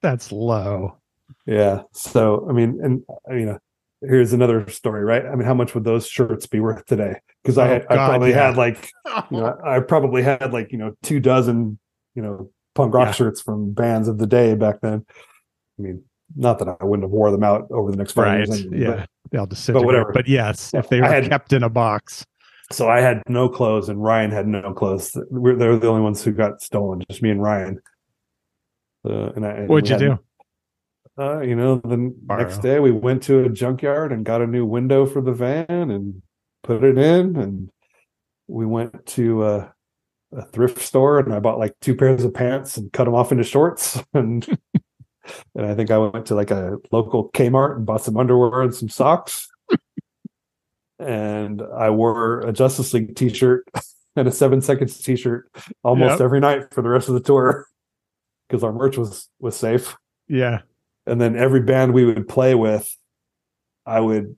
That's 0.02 0.32
low. 0.32 0.96
Yeah. 1.46 1.82
So 1.92 2.46
I 2.48 2.52
mean, 2.52 2.78
and 2.82 3.02
I 3.30 3.34
mean, 3.34 3.48
uh, 3.48 3.58
here's 4.02 4.32
another 4.32 4.68
story, 4.70 5.04
right? 5.04 5.24
I 5.26 5.34
mean, 5.34 5.46
how 5.46 5.54
much 5.54 5.74
would 5.74 5.84
those 5.84 6.06
shirts 6.06 6.46
be 6.46 6.60
worth 6.60 6.84
today? 6.86 7.14
Because 7.42 7.58
I 7.58 7.66
Oh, 7.66 7.68
had, 7.72 7.82
I 7.90 7.96
probably 7.96 8.30
yeah. 8.30 8.46
had 8.48 8.56
like, 8.56 8.90
you 9.30 9.38
know, 9.38 9.58
I 9.64 9.80
probably 9.80 10.22
had 10.22 10.52
like 10.52 10.72
you 10.72 10.78
know 10.78 10.94
two 11.02 11.20
dozen, 11.20 11.78
you 12.14 12.22
know, 12.22 12.50
punk 12.74 12.94
rock 12.94 13.08
Yeah. 13.08 13.12
shirts 13.12 13.40
from 13.40 13.72
bands 13.72 14.08
of 14.08 14.18
the 14.18 14.26
day 14.26 14.54
back 14.54 14.80
then. 14.80 15.04
I 15.78 15.82
mean, 15.82 16.02
not 16.36 16.58
that 16.60 16.68
I 16.68 16.84
wouldn't 16.84 17.04
have 17.04 17.10
wore 17.10 17.30
them 17.30 17.42
out 17.42 17.66
over 17.70 17.90
the 17.90 17.96
next 17.96 18.12
five 18.12 18.26
Right. 18.26 18.36
years. 18.46 18.60
anyway, 18.66 18.78
Yeah. 18.80 19.06
They'll 19.32 19.46
just 19.46 19.64
sit 19.64 19.72
but 19.74 19.84
whatever. 19.84 20.12
But 20.12 20.28
yes, 20.28 20.72
if 20.74 20.88
they 20.88 21.00
were 21.00 21.06
had- 21.06 21.28
kept 21.28 21.52
in 21.52 21.62
a 21.62 21.68
box. 21.70 22.24
so 22.72 22.88
I 22.88 23.00
had 23.00 23.22
no 23.28 23.48
clothes, 23.48 23.88
and 23.88 24.02
Ryan 24.02 24.30
had 24.30 24.46
no 24.46 24.72
clothes. 24.74 25.16
We're 25.30 25.56
they 25.56 25.66
were 25.68 25.76
the 25.78 25.88
only 25.88 26.02
ones 26.02 26.22
who 26.22 26.32
got 26.32 26.60
stolen, 26.62 27.02
just 27.08 27.22
me 27.22 27.30
and 27.30 27.42
Ryan. 27.42 27.80
Uh, 29.08 29.30
and 29.34 29.46
I, 29.46 29.64
What'd 29.66 29.88
we 29.88 29.94
you 30.06 30.16
do? 30.16 30.18
Uh, 31.18 31.40
you 31.40 31.54
know, 31.54 31.76
the 31.76 32.14
Borrow. 32.22 32.42
next 32.42 32.58
day 32.58 32.80
we 32.80 32.92
went 32.92 33.22
to 33.24 33.44
a 33.44 33.48
junkyard 33.48 34.12
and 34.12 34.24
got 34.24 34.40
a 34.40 34.46
new 34.46 34.64
window 34.64 35.04
for 35.06 35.20
the 35.20 35.32
van 35.32 35.66
and 35.90 36.22
put 36.62 36.82
it 36.82 36.96
in, 36.98 37.36
and 37.36 37.70
we 38.48 38.64
went 38.66 39.04
to 39.06 39.44
a, 39.44 39.74
a 40.32 40.44
thrift 40.46 40.78
store 40.80 41.18
and 41.18 41.32
I 41.34 41.38
bought 41.40 41.58
like 41.58 41.74
two 41.80 41.94
pairs 41.94 42.24
of 42.24 42.32
pants 42.32 42.76
and 42.76 42.92
cut 42.92 43.04
them 43.04 43.14
off 43.14 43.32
into 43.32 43.44
shorts, 43.44 44.02
and 44.14 44.46
and 45.54 45.66
I 45.66 45.74
think 45.74 45.90
I 45.90 45.98
went 45.98 46.26
to 46.26 46.34
like 46.34 46.50
a 46.50 46.78
local 46.90 47.30
Kmart 47.32 47.76
and 47.76 47.84
bought 47.86 48.02
some 48.02 48.16
underwear 48.16 48.62
and 48.62 48.74
some 48.74 48.88
socks, 48.88 49.48
and 50.98 51.62
I 51.76 51.90
wore 51.90 52.40
a 52.40 52.52
Justice 52.52 52.92
League 52.94 53.14
T-shirt 53.16 53.68
and 54.16 54.26
a 54.28 54.32
Seven 54.32 54.60
Seconds 54.60 54.98
T-shirt 54.98 55.50
almost 55.82 56.12
Yep. 56.12 56.20
every 56.20 56.40
night 56.40 56.72
for 56.74 56.82
the 56.82 56.88
rest 56.88 57.08
of 57.08 57.14
the 57.14 57.20
tour 57.20 57.66
because 58.48 58.64
our 58.64 58.72
merch 58.72 58.96
was 58.96 59.28
was 59.38 59.56
safe 59.56 59.96
Yeah. 60.28 60.60
And 61.10 61.20
then 61.20 61.36
every 61.36 61.60
band 61.60 61.92
we 61.92 62.04
would 62.04 62.26
play 62.28 62.54
with 62.54 62.96
i 63.86 63.98
would 64.00 64.36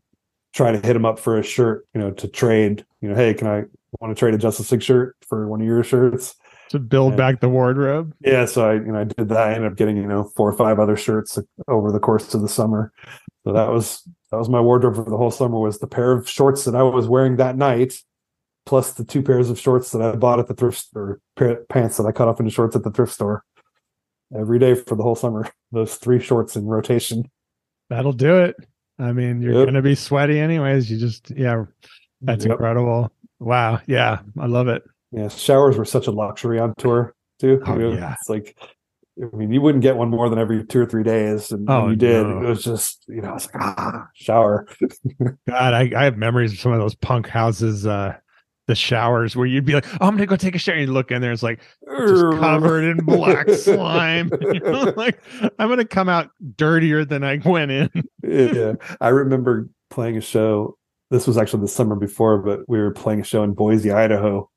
try 0.54 0.72
to 0.72 0.78
hit 0.86 0.92
them 0.94 1.04
up 1.04 1.18
for 1.18 1.38
a 1.38 1.42
shirt 1.42 1.86
you 1.94 2.00
know 2.00 2.10
to 2.10 2.26
trade 2.28 2.84
you 3.00 3.08
know 3.08 3.14
hey 3.14 3.34
can 3.34 3.46
i 3.46 3.62
want 4.00 4.14
to 4.14 4.18
trade 4.18 4.34
a 4.34 4.38
justice 4.38 4.70
league 4.72 4.82
shirt 4.82 5.16
for 5.28 5.46
one 5.48 5.60
of 5.60 5.66
your 5.66 5.84
shirts 5.84 6.34
To 6.70 6.78
build 6.78 7.12
Yeah. 7.12 7.16
back 7.18 7.40
the 7.40 7.48
wardrobe. 7.48 8.12
yeah 8.20 8.44
so 8.46 8.68
i 8.68 8.74
you 8.74 8.80
know 8.92 9.00
i 9.00 9.04
did 9.04 9.28
that 9.28 9.38
i 9.48 9.52
ended 9.54 9.70
up 9.70 9.76
getting 9.78 9.96
you 9.96 10.06
know 10.06 10.24
four 10.36 10.48
or 10.48 10.56
five 10.56 10.78
other 10.78 10.96
shirts 10.96 11.38
uh, 11.38 11.42
over 11.68 11.92
the 11.92 12.00
course 12.00 12.32
of 12.34 12.40
the 12.42 12.48
summer 12.48 12.92
so 13.44 13.52
that 13.52 13.70
was 13.70 14.02
that 14.30 14.38
was 14.38 14.48
my 14.48 14.60
wardrobe 14.60 14.96
for 14.96 15.04
the 15.04 15.16
whole 15.16 15.30
summer 15.30 15.58
was 15.58 15.78
the 15.78 15.86
pair 15.86 16.12
of 16.12 16.28
shorts 16.28 16.64
that 16.64 16.74
i 16.74 16.82
was 16.82 17.06
wearing 17.08 17.36
that 17.36 17.56
night 17.56 17.94
plus 18.64 18.92
the 18.94 19.04
two 19.04 19.22
pairs 19.22 19.50
of 19.50 19.58
shorts 19.58 19.90
that 19.90 20.00
i 20.00 20.14
bought 20.14 20.38
at 20.38 20.46
the 20.46 20.54
thrift 20.54 20.86
or 20.94 21.20
pair, 21.36 21.56
pants 21.68 21.96
that 21.96 22.06
i 22.06 22.12
cut 22.12 22.28
off 22.28 22.38
into 22.40 22.50
shorts 22.52 22.74
at 22.76 22.82
the 22.84 22.90
thrift 22.90 23.12
store 23.12 23.42
every 24.38 24.58
day 24.58 24.74
for 24.74 24.94
the 24.96 25.02
whole 25.02 25.14
summer 25.14 25.48
those 25.72 25.94
three 25.96 26.20
shorts 26.20 26.56
in 26.56 26.64
rotation 26.66 27.30
That'll 27.90 28.12
do 28.14 28.38
it. 28.38 28.56
I 28.98 29.12
mean, 29.12 29.42
you're 29.42 29.52
Yep. 29.52 29.66
gonna 29.66 29.82
be 29.82 29.94
sweaty 29.94 30.38
anyways. 30.38 30.90
You 30.90 30.98
just 30.98 31.30
yeah, 31.30 31.64
that's 32.22 32.44
Yep. 32.44 32.52
incredible. 32.52 33.12
Wow. 33.38 33.80
Yeah, 33.86 34.20
I 34.40 34.46
love 34.46 34.68
it. 34.68 34.82
Yeah, 35.10 35.28
showers 35.28 35.76
were 35.76 35.84
such 35.84 36.06
a 36.06 36.10
luxury 36.10 36.58
on 36.58 36.72
tour 36.78 37.14
too. 37.38 37.60
Oh, 37.66 37.74
You 37.74 37.78
know, 37.80 37.92
yeah. 37.92 38.14
it's 38.18 38.30
like, 38.30 38.56
I 39.22 39.36
mean, 39.36 39.52
you 39.52 39.60
wouldn't 39.60 39.82
get 39.82 39.96
one 39.96 40.08
more 40.08 40.30
than 40.30 40.38
every 40.38 40.64
two 40.64 40.80
or 40.80 40.86
three 40.86 41.02
days, 41.02 41.52
and 41.52 41.68
Oh, 41.68 41.88
you 41.90 41.96
did. 41.96 42.26
no. 42.26 42.42
It 42.42 42.48
was 42.48 42.64
just, 42.64 43.04
you 43.08 43.20
know, 43.20 43.34
it's 43.34 43.52
like 43.52 43.62
ah, 43.62 44.06
shower. 44.14 44.66
God, 45.46 45.74
I, 45.74 45.90
I 45.94 46.04
have 46.04 46.16
memories 46.16 46.52
of 46.52 46.58
some 46.60 46.72
of 46.72 46.78
those 46.78 46.94
punk 46.94 47.26
houses, 47.28 47.86
uh, 47.86 48.16
the 48.68 48.74
showers 48.74 49.34
where 49.34 49.46
you'd 49.46 49.64
be 49.64 49.72
like, 49.74 49.86
"Oh, 50.00 50.06
I'm 50.06 50.14
gonna 50.14 50.26
go 50.26 50.36
take 50.36 50.54
a 50.54 50.58
shower." 50.58 50.76
And 50.76 50.86
you 50.86 50.92
look 50.92 51.10
in 51.10 51.20
there, 51.20 51.32
it's 51.32 51.42
like 51.42 51.60
covered 51.86 52.84
in 52.84 52.98
black 53.04 53.48
slime. 53.50 54.30
You 54.52 54.60
know, 54.60 54.92
like 54.96 55.20
I'm 55.58 55.68
gonna 55.68 55.84
come 55.84 56.08
out 56.08 56.30
dirtier 56.56 57.04
than 57.04 57.24
I 57.24 57.40
went 57.44 57.70
in. 57.70 57.90
yeah, 58.22 58.74
I 59.00 59.08
remember 59.08 59.68
playing 59.90 60.16
a 60.16 60.20
show. 60.20 60.76
This 61.10 61.26
was 61.26 61.36
actually 61.36 61.62
the 61.62 61.68
summer 61.68 61.94
before, 61.96 62.38
but 62.38 62.60
we 62.68 62.78
were 62.78 62.90
playing 62.92 63.20
a 63.20 63.24
show 63.24 63.42
in 63.42 63.52
Boise, 63.52 63.90
Idaho, 63.90 64.48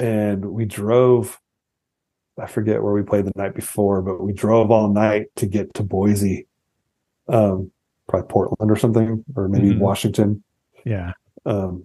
and 0.00 0.44
we 0.44 0.64
drove. 0.64 1.38
I 2.40 2.46
forget 2.46 2.82
where 2.82 2.92
we 2.94 3.02
played 3.02 3.26
the 3.26 3.32
night 3.36 3.54
before, 3.54 4.00
but 4.02 4.22
we 4.22 4.32
drove 4.32 4.70
all 4.70 4.88
night 4.92 5.26
to 5.36 5.46
get 5.46 5.72
to 5.74 5.82
Boise, 5.82 6.46
um, 7.28 7.70
probably 8.08 8.26
Portland 8.28 8.70
or 8.70 8.76
something, 8.76 9.22
or 9.36 9.48
maybe 9.48 9.70
Mhm. 9.74 9.78
Washington. 9.78 10.42
Yeah, 10.86 11.12
Um, 11.44 11.84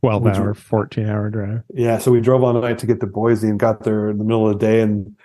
twelve 0.00 0.22
Would 0.22 0.36
you- 0.36 0.42
hour, 0.42 0.54
fourteen 0.54 1.08
hour 1.08 1.30
drive. 1.30 1.62
Yeah, 1.72 1.98
so 1.98 2.10
we 2.10 2.20
drove 2.20 2.42
all 2.42 2.52
night 2.52 2.78
to 2.78 2.86
get 2.86 3.00
to 3.00 3.06
Boise 3.06 3.48
and 3.48 3.58
got 3.58 3.84
there 3.84 4.10
in 4.10 4.18
the 4.18 4.24
middle 4.24 4.48
of 4.48 4.58
the 4.58 4.66
day, 4.66 4.80
and 4.80 5.16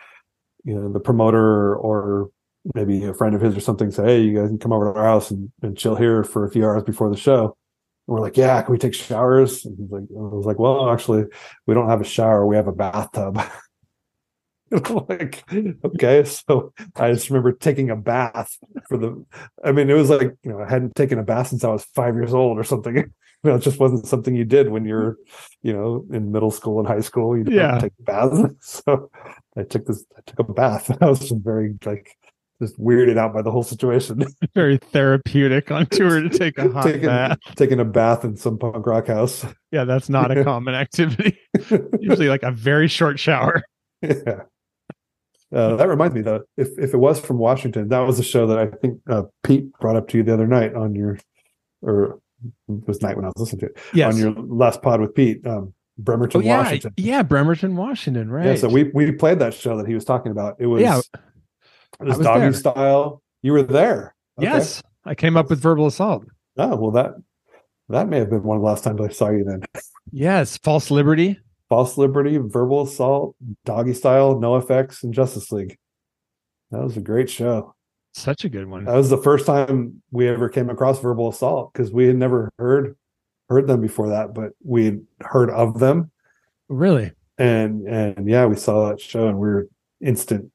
you 0.64 0.76
know 0.76 0.92
the 0.92 1.00
promoter 1.00 1.76
or 1.76 2.30
maybe 2.74 3.04
a 3.04 3.14
friend 3.14 3.36
of 3.36 3.42
his 3.42 3.56
or 3.56 3.60
something 3.62 3.92
said, 3.92 4.06
"Hey, 4.06 4.22
you 4.22 4.38
guys 4.38 4.50
can 4.50 4.60
come 4.60 4.74
over 4.74 4.92
to 4.92 5.00
our 5.00 5.06
house 5.06 5.32
and, 5.32 5.52
and 5.62 5.78
chill 5.78 5.96
here 5.96 6.24
for 6.24 6.46
a 6.46 6.52
few 6.52 6.66
hours 6.66 6.84
before 6.84 7.10
the 7.10 7.18
show." 7.18 7.56
And 8.08 8.14
we're 8.14 8.22
like, 8.22 8.38
yeah, 8.38 8.62
can 8.62 8.72
we 8.72 8.78
take 8.78 8.94
showers? 8.94 9.66
And 9.66 9.78
he's 9.80 9.90
like, 9.90 10.04
I 10.04 10.08
was 10.12 10.46
like, 10.46 10.60
well, 10.60 10.92
actually, 10.92 11.26
we 11.66 11.74
don't 11.74 11.90
have 11.90 12.02
a 12.02 12.06
shower. 12.06 12.46
We 12.46 12.56
have 12.56 12.68
a 12.68 12.72
bathtub. 12.72 13.42
like, 14.72 15.44
okay. 15.84 16.24
So 16.24 16.74
I 16.96 17.14
just 17.14 17.30
remember 17.30 17.54
taking 17.54 17.90
a 17.90 17.96
bath 17.96 18.56
for 18.88 18.98
the, 18.98 19.26
I 19.64 19.72
mean, 19.72 19.90
it 19.90 19.94
was 19.94 20.10
like, 20.12 20.34
you 20.44 20.52
know, 20.52 20.62
I 20.62 20.70
hadn't 20.70 20.96
taken 20.96 21.18
a 21.18 21.24
bath 21.24 21.48
since 21.48 21.64
I 21.64 21.70
was 21.70 21.84
five 21.96 22.14
years 22.16 22.34
old 22.34 22.60
or 22.60 22.64
something. 22.64 23.12
You 23.46 23.52
know, 23.52 23.58
it 23.58 23.62
just 23.62 23.80
wasn't 23.80 24.08
something 24.08 24.36
you 24.36 24.46
did 24.46 24.70
when 24.70 24.86
you're, 24.86 25.18
you 25.62 25.72
know, 25.74 26.06
in 26.12 26.32
middle 26.32 26.52
school 26.52 26.80
and 26.80 26.88
high 26.88 27.02
school. 27.02 27.38
You 27.38 27.44
don't 27.44 27.54
Yeah. 27.56 27.80
take 27.80 27.94
baths. 28.00 28.42
So 28.62 29.10
I 29.58 29.64
took 29.64 29.86
this, 29.86 30.04
I 30.18 30.22
took 30.26 30.40
a 30.40 30.44
bath. 30.52 30.96
I 31.02 31.06
was 31.06 31.20
just 31.20 31.36
very 31.38 31.76
like, 31.86 32.10
just 32.62 32.80
weirded 32.80 33.18
out 33.18 33.34
by 33.34 33.42
the 33.42 33.52
whole 33.52 33.64
situation. 33.64 34.24
Very 34.54 34.78
therapeutic 34.78 35.72
on 35.72 35.86
tour 35.88 36.22
to 36.22 36.30
take 36.30 36.58
a 36.58 36.70
hot 36.72 36.84
taking, 36.86 37.02
bath. 37.08 37.38
taking 37.56 37.80
a 37.80 37.86
bath 37.86 38.24
in 38.24 38.38
some 38.38 38.58
punk 38.58 38.86
rock 38.88 39.08
house. 39.08 39.46
Yeah, 39.72 39.84
that's 39.84 40.08
not 40.10 40.36
a 40.36 40.44
common 40.44 40.74
activity. 40.74 41.38
Usually 42.00 42.30
like 42.30 42.44
a 42.44 42.52
very 42.52 42.88
short 42.88 43.20
shower. 43.20 43.62
yeah. 44.02 44.42
Uh, 45.54 45.76
that 45.76 45.88
reminds 45.88 46.16
me 46.16 46.22
though, 46.22 46.42
if 46.58 46.70
if 46.78 46.94
it 46.94 46.98
was 46.98 47.20
from 47.20 47.38
Washington, 47.38 47.88
that 47.90 48.00
was 48.00 48.20
a 48.20 48.24
show 48.24 48.48
that 48.48 48.58
I 48.58 48.68
think 48.68 49.00
uh, 49.10 49.24
Pete 49.44 49.72
brought 49.80 49.96
up 49.96 50.08
to 50.10 50.18
you 50.18 50.24
the 50.24 50.34
other 50.34 50.48
night 50.48 50.74
on 50.76 50.96
your, 50.96 51.18
or 51.82 52.20
was 52.68 53.02
night 53.02 53.16
when 53.16 53.26
I 53.26 53.30
was 53.30 53.38
listening 53.38 53.60
to 53.62 53.66
it 53.68 53.78
Yes. 53.94 54.14
on 54.14 54.20
your 54.20 54.32
last 54.32 54.82
pod 54.82 55.02
with 55.02 55.14
Pete, 55.16 55.46
um, 55.48 55.74
Bremerton, 55.98 56.42
oh, 56.42 56.44
yeah. 56.44 56.58
Washington. 56.58 56.94
Yeah, 56.98 57.24
Bremerton, 57.24 57.76
Washington, 57.76 58.30
right. 58.30 58.46
Yeah, 58.48 58.56
so 58.56 58.68
we 58.70 58.84
we 58.94 59.12
played 59.12 59.40
that 59.40 59.54
show 59.54 59.78
that 59.78 59.88
he 59.88 59.94
was 59.94 60.04
talking 60.06 60.32
about. 60.32 60.56
It 60.60 60.66
was 60.68 60.82
Yeah, 60.82 61.00
it 61.00 62.04
was, 62.06 62.18
was 62.18 62.26
doggy 62.26 62.54
style. 62.54 63.22
You 63.42 63.54
were 63.54 63.64
there. 63.64 64.16
Okay. 64.40 64.48
Yes. 64.50 64.82
I 65.06 65.16
came 65.16 65.38
up 65.38 65.50
with 65.50 65.60
verbal 65.62 65.86
assault. 65.88 66.26
Oh 66.58 66.76
well, 66.76 66.92
that 66.92 67.12
that 67.90 68.10
may 68.10 68.18
have 68.18 68.30
been 68.30 68.44
one 68.44 68.58
of 68.58 68.62
the 68.64 68.68
last 68.68 68.84
times 68.84 69.00
I 69.02 69.10
saw 69.10 69.30
you. 69.30 69.44
Then 69.44 69.62
Yes. 70.12 70.58
False 70.58 70.90
liberty. 70.92 71.40
false 71.70 71.98
liberty, 71.98 72.38
verbal 72.38 72.84
assault, 72.84 73.36
doggy 73.66 73.94
style, 73.94 74.36
NOFX, 74.36 75.04
and 75.04 75.14
Justice 75.14 75.52
League. 75.52 75.78
That 76.72 76.82
was 76.84 76.98
a 76.98 77.02
great 77.02 77.30
show. 77.30 77.75
Such 78.18 78.46
a 78.46 78.50
good 78.50 78.68
one. 78.68 78.86
That 78.86 78.96
was 78.96 79.10
the 79.10 79.18
first 79.18 79.46
time 79.46 80.02
we 80.10 80.30
ever 80.30 80.48
came 80.48 80.70
across 80.70 81.02
verbal 81.02 81.28
assault 81.28 81.74
because 81.74 81.92
we 81.92 82.08
had 82.08 82.16
never 82.16 82.50
heard 82.58 82.96
heard 83.50 83.68
them 83.68 83.82
before 83.82 84.08
that, 84.10 84.34
but 84.34 84.52
we'd 84.64 85.02
heard 85.22 85.50
of 85.50 85.80
them 85.80 86.12
really? 86.70 87.12
and 87.38 87.86
and 87.88 88.28
yeah, 88.30 88.46
we 88.46 88.56
saw 88.56 88.88
that 88.90 89.02
show 89.02 89.28
and 89.28 89.38
we 89.38 89.48
were 89.50 89.68
instant 90.02 90.50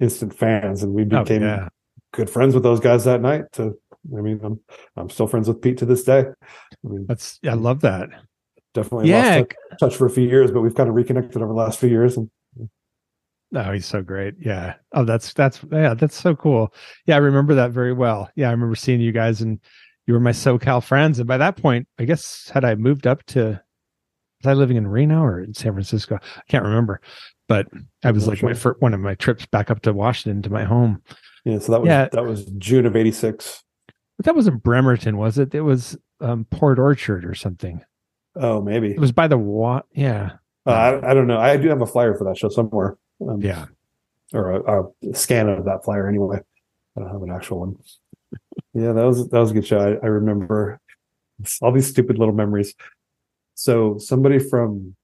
instant 0.00 0.34
fans 0.34 0.82
and 0.82 0.94
we 0.94 1.02
Oh, 1.02 1.22
became 1.22 1.42
yeah. 1.42 1.68
good 2.14 2.30
friends 2.30 2.54
with 2.54 2.62
those 2.62 2.80
guys 2.80 3.04
that 3.04 3.20
night. 3.20 3.44
To 3.52 3.78
I 4.16 4.20
mean, 4.22 4.40
I'm 4.42 4.58
I'm 4.96 5.10
still 5.10 5.26
friends 5.26 5.46
with 5.46 5.60
Pete 5.60 5.76
to 5.78 5.86
this 5.86 6.04
day. 6.04 6.20
I 6.24 6.88
mean, 6.88 7.04
That's 7.06 7.38
I 7.46 7.52
love 7.52 7.82
that. 7.82 8.08
definitely 8.72 9.10
Yeah. 9.10 9.36
lost 9.36 9.50
touch, 9.50 9.78
touch 9.80 9.96
for 9.96 10.06
a 10.06 10.10
few 10.10 10.26
years, 10.26 10.50
but 10.50 10.62
we've 10.62 10.74
kind 10.74 10.88
of 10.88 10.94
reconnected 10.94 11.36
over 11.42 11.52
the 11.52 11.58
last 11.58 11.78
few 11.78 11.90
years. 11.90 12.16
And 12.16 12.30
No, 13.54 13.72
he's 13.72 13.86
so 13.86 14.02
great. 14.02 14.34
Yeah. 14.40 14.74
Oh, 14.92 15.04
that's 15.04 15.32
that's 15.32 15.60
yeah, 15.70 15.94
that's 15.94 16.20
so 16.20 16.34
cool. 16.34 16.74
Yeah, 17.06 17.14
I 17.14 17.18
remember 17.18 17.54
that 17.54 17.70
very 17.70 17.92
well. 17.92 18.28
Yeah, 18.34 18.48
I 18.48 18.50
remember 18.50 18.74
seeing 18.74 19.00
you 19.00 19.12
guys 19.12 19.40
and 19.40 19.60
you 20.06 20.12
were 20.14 20.20
my 20.20 20.32
SoCal 20.32 20.82
friends. 20.82 21.20
And 21.20 21.28
by 21.28 21.38
that 21.38 21.56
point, 21.56 21.86
I 22.00 22.04
guess 22.04 22.50
had 22.52 22.64
I 22.64 22.74
moved 22.74 23.06
up 23.06 23.22
to 23.26 23.62
was 24.42 24.46
I 24.50 24.54
living 24.54 24.76
in 24.76 24.88
Reno 24.88 25.22
or 25.22 25.40
in 25.40 25.54
San 25.54 25.72
Francisco? 25.72 26.16
I 26.36 26.42
can't 26.48 26.64
remember. 26.64 27.00
But 27.46 27.68
I 28.02 28.10
was 28.10 28.26
Not 28.26 28.34
like 28.34 28.42
my 28.42 28.54
first, 28.54 28.82
one 28.82 28.92
of 28.92 28.98
my 29.00 29.14
trips 29.14 29.46
back 29.46 29.70
up 29.70 29.82
to 29.82 29.92
Washington 29.92 30.42
to 30.42 30.50
my 30.50 30.64
home. 30.64 31.00
yeah, 31.44 31.58
so 31.60 31.72
that 31.72 31.80
was 31.80 31.86
Yeah. 31.88 32.08
that 32.10 32.24
was 32.24 32.46
June 32.58 32.86
of 32.86 32.96
'86. 32.96 33.62
But 34.18 34.26
that 34.26 34.34
wasn't 34.34 34.64
Bremerton, 34.64 35.16
was 35.16 35.38
it? 35.38 35.54
It 35.54 35.60
was 35.60 35.96
um, 36.20 36.44
Port 36.50 36.80
Orchard 36.80 37.24
or 37.24 37.34
something. 37.34 37.82
Oh, 38.34 38.60
maybe. 38.60 38.90
It 38.90 38.98
was 39.00 39.12
by 39.12 39.28
the 39.28 39.38
wa 39.38 39.82
Yeah. 39.92 40.32
Uh, 40.66 40.70
I, 40.72 41.10
I 41.10 41.14
don't 41.14 41.28
know. 41.28 41.38
I 41.38 41.56
do 41.56 41.68
have 41.68 41.82
a 41.82 41.86
flyer 41.86 42.14
for 42.16 42.24
that 42.24 42.36
show 42.36 42.48
somewhere. 42.48 42.96
Um, 43.28 43.40
Yeah. 43.40 43.66
or 44.32 44.50
a, 44.52 44.82
a 45.10 45.14
scan 45.14 45.48
of 45.48 45.64
that 45.66 45.84
flyer 45.84 46.08
anyway. 46.08 46.40
I 46.96 47.00
don't 47.00 47.10
have 47.10 47.22
an 47.22 47.30
actual 47.30 47.60
one. 47.60 47.76
yeah, 48.72 48.92
that 48.92 49.04
was 49.04 49.28
that 49.28 49.38
was 49.38 49.50
a 49.50 49.54
good 49.54 49.66
show. 49.66 49.78
I, 49.78 50.04
I 50.04 50.08
remember 50.08 50.80
all 51.62 51.72
these 51.72 51.88
stupid 51.88 52.18
little 52.18 52.34
memories. 52.34 52.74
So 53.54 53.98
somebody 53.98 54.38
from 54.38 54.96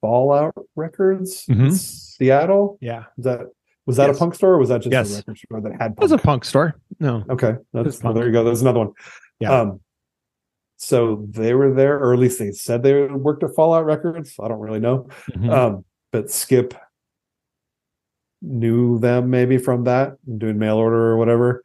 Fallout 0.00 0.54
Records, 0.76 1.46
Mhm. 1.46 1.72
Seattle. 1.72 2.78
Yeah. 2.80 3.04
Is 3.18 3.24
that 3.24 3.40
was 3.86 3.96
that 3.96 4.06
Yes. 4.08 4.16
a 4.16 4.18
punk 4.18 4.34
store 4.34 4.54
or 4.54 4.58
was 4.58 4.68
that 4.70 4.78
just 4.82 4.92
Yes. 4.92 5.12
a 5.12 5.16
record 5.18 5.38
store 5.38 5.60
that 5.60 5.72
had 5.80 5.92
It 5.92 5.98
was 6.00 6.12
a 6.12 6.16
punk? 6.16 6.24
punk 6.24 6.44
store. 6.44 6.80
No. 7.00 7.24
Okay, 7.30 7.56
that's 7.72 8.02
well, 8.02 8.12
there 8.14 8.26
you 8.26 8.32
go. 8.32 8.44
There's 8.44 8.62
another 8.62 8.78
one. 8.80 8.92
Yeah. 9.40 9.60
Um, 9.60 9.80
so 10.76 11.26
they 11.30 11.54
were 11.54 11.72
there, 11.72 11.98
or 11.98 12.12
at 12.12 12.18
least 12.18 12.38
they 12.38 12.50
said 12.52 12.82
they 12.82 13.06
worked 13.06 13.42
at 13.42 13.54
Fallout 13.54 13.84
Records. 13.86 14.34
I 14.42 14.48
don't 14.48 14.60
really 14.60 14.80
know. 14.80 15.08
Mhm. 15.30 15.50
Um, 15.50 15.84
but 16.12 16.30
Skip 16.30 16.74
knew 18.44 18.98
them 18.98 19.30
maybe 19.30 19.58
from 19.58 19.84
that, 19.84 20.16
doing 20.38 20.58
mail 20.58 20.76
order 20.76 21.10
or 21.10 21.16
whatever. 21.16 21.62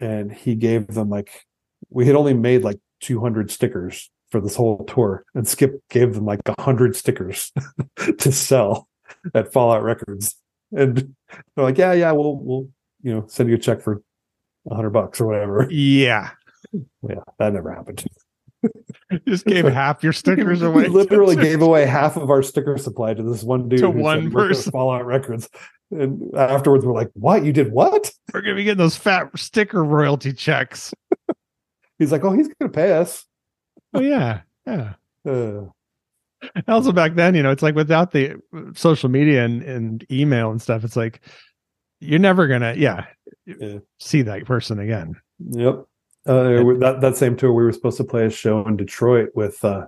And 0.00 0.32
he 0.32 0.54
gave 0.54 0.88
them 0.88 1.10
like, 1.10 1.44
we 1.90 2.06
had 2.06 2.16
only 2.16 2.34
made 2.34 2.62
like 2.62 2.78
200 3.00 3.50
stickers 3.50 4.10
for 4.30 4.40
this 4.40 4.56
whole 4.56 4.84
tour. 4.84 5.24
And 5.34 5.46
Skip 5.46 5.80
gave 5.90 6.14
them 6.14 6.24
like 6.24 6.40
100 6.46 6.96
stickers 6.96 7.52
to 8.18 8.32
sell 8.32 8.88
at 9.34 9.52
Fallout 9.52 9.82
Records. 9.82 10.34
And 10.72 11.14
they're 11.54 11.64
like, 11.64 11.78
yeah, 11.78 11.92
yeah, 11.92 12.12
we'll, 12.12 12.36
we'll, 12.36 12.68
you 13.02 13.12
know, 13.14 13.24
send 13.28 13.48
you 13.48 13.54
a 13.56 13.58
check 13.58 13.80
for 13.80 14.02
100 14.64 14.90
bucks 14.90 15.20
or 15.20 15.26
whatever. 15.26 15.68
yeah. 15.70 16.30
Yeah, 17.08 17.20
that 17.38 17.52
never 17.52 17.72
happened. 17.72 18.04
Just 19.28 19.44
gave 19.44 19.66
half 19.66 20.02
your 20.02 20.12
stickers 20.12 20.62
away. 20.62 20.84
We 20.84 20.88
literally 20.88 21.36
gave 21.36 21.62
away 21.62 21.86
half 21.86 22.16
of 22.16 22.30
our 22.30 22.42
sticker 22.42 22.78
supply 22.78 23.14
to 23.14 23.22
this 23.22 23.44
one 23.44 23.68
dude 23.68 23.80
To 23.80 23.90
one 23.90 24.22
he 24.22 24.28
worked 24.28 24.52
at 24.52 24.56
person. 24.56 24.72
Fallout 24.72 25.06
Records. 25.06 25.48
And 25.90 26.34
afterwards, 26.34 26.84
we're 26.84 26.92
like, 26.94 27.10
"What? 27.14 27.44
You 27.44 27.52
did 27.52 27.70
what?" 27.72 28.10
We're 28.34 28.40
gonna 28.40 28.54
be 28.56 28.64
getting 28.64 28.78
those 28.78 28.96
fat 28.96 29.30
sticker 29.38 29.84
royalty 29.84 30.32
checks. 30.32 30.92
He's 31.98 32.10
like, 32.10 32.24
"Oh, 32.24 32.32
he's 32.32 32.48
going 32.48 32.70
to 32.72 32.74
pay 32.74 32.92
us." 32.92 33.24
Oh 33.92 34.00
yeah, 34.00 34.40
yeah. 34.66 34.94
Uh, 35.26 35.64
Also 36.68 36.92
back 36.92 37.14
then, 37.14 37.34
you 37.34 37.42
know, 37.42 37.50
it's 37.50 37.62
like 37.62 37.74
without 37.74 38.10
the 38.12 38.36
social 38.74 39.08
media 39.08 39.44
and, 39.44 39.62
and 39.62 40.04
email 40.10 40.50
and 40.50 40.60
stuff, 40.60 40.84
it's 40.84 40.96
like 40.96 41.20
you're 42.00 42.18
never 42.18 42.46
gonna, 42.46 42.74
yeah, 42.76 43.06
Yeah. 43.46 43.78
see 43.98 44.20
that 44.22 44.44
person 44.44 44.78
again. 44.78 45.14
yep. 45.38 45.84
Uh, 46.26 46.74
that 46.80 46.98
that 47.00 47.16
same 47.16 47.36
tour, 47.36 47.52
we 47.52 47.62
were 47.64 47.72
supposed 47.72 47.96
to 47.98 48.04
play 48.04 48.26
a 48.26 48.30
show 48.30 48.66
in 48.66 48.76
Detroit 48.76 49.30
with 49.34 49.64
uh, 49.64 49.86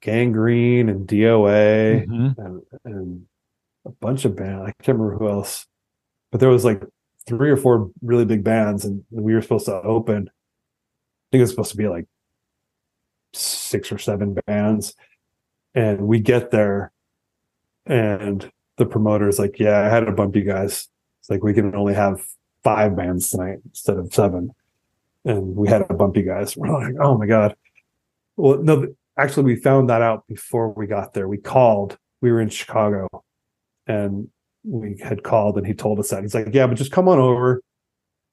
Gang 0.00 0.32
Green 0.32 0.88
and 0.90 1.06
DOA 1.06 2.06
Mhm. 2.06 2.34
and, 2.38 2.62
and 2.84 3.26
a 3.84 3.90
bunch 3.90 4.24
of 4.24 4.36
bands. 4.36 4.62
I 4.62 4.72
can't 4.82 4.98
remember 4.98 5.18
who 5.18 5.28
else, 5.28 5.66
but 6.30 6.40
there 6.40 6.48
was 6.48 6.64
like 6.64 6.82
three 7.26 7.50
or 7.50 7.56
four 7.56 7.90
really 8.02 8.24
big 8.24 8.44
bands, 8.44 8.84
and 8.84 9.04
we 9.10 9.34
were 9.34 9.42
supposed 9.42 9.66
to 9.66 9.80
open. 9.82 10.28
I 10.28 11.24
think 11.30 11.40
it 11.40 11.40
was 11.40 11.50
supposed 11.50 11.70
to 11.72 11.76
be 11.76 11.88
like 11.88 12.06
six 13.32 13.90
or 13.92 13.98
seven 13.98 14.36
bands, 14.46 14.94
and 15.74 16.02
we 16.02 16.20
get 16.20 16.50
there, 16.50 16.92
and 17.86 18.50
the 18.76 18.86
promoter 18.86 19.28
is 19.28 19.38
like, 19.38 19.58
"Yeah, 19.58 19.80
I 19.80 19.88
had 19.88 20.00
to 20.00 20.12
bump 20.12 20.36
you 20.36 20.44
guys. 20.44 20.88
It's 21.20 21.30
like 21.30 21.42
we 21.42 21.54
can 21.54 21.74
only 21.74 21.94
have 21.94 22.22
five 22.64 22.96
bands 22.96 23.30
tonight 23.30 23.58
instead 23.64 23.98
of 23.98 24.12
seven, 24.12 24.50
and 25.24 25.56
we 25.56 25.68
had 25.68 25.86
to 25.88 25.94
bump 25.94 26.16
you 26.16 26.24
guys." 26.24 26.56
We're 26.56 26.72
like, 26.72 26.94
"Oh 27.00 27.16
my 27.18 27.26
god!" 27.26 27.56
Well, 28.36 28.58
no, 28.62 28.94
actually, 29.16 29.44
we 29.44 29.56
found 29.56 29.90
that 29.90 30.02
out 30.02 30.26
before 30.26 30.70
we 30.70 30.86
got 30.86 31.14
there. 31.14 31.28
We 31.28 31.38
called. 31.38 31.98
We 32.20 32.30
were 32.30 32.40
in 32.40 32.50
Chicago, 32.50 33.08
and 33.86 34.28
we 34.64 34.98
had 35.02 35.22
called, 35.22 35.58
and 35.58 35.66
he 35.66 35.74
told 35.74 35.98
us 35.98 36.10
that 36.10 36.22
he's 36.22 36.34
like, 36.34 36.48
"Yeah, 36.52 36.66
but 36.66 36.74
just 36.76 36.92
come 36.92 37.08
on 37.08 37.18
over." 37.18 37.62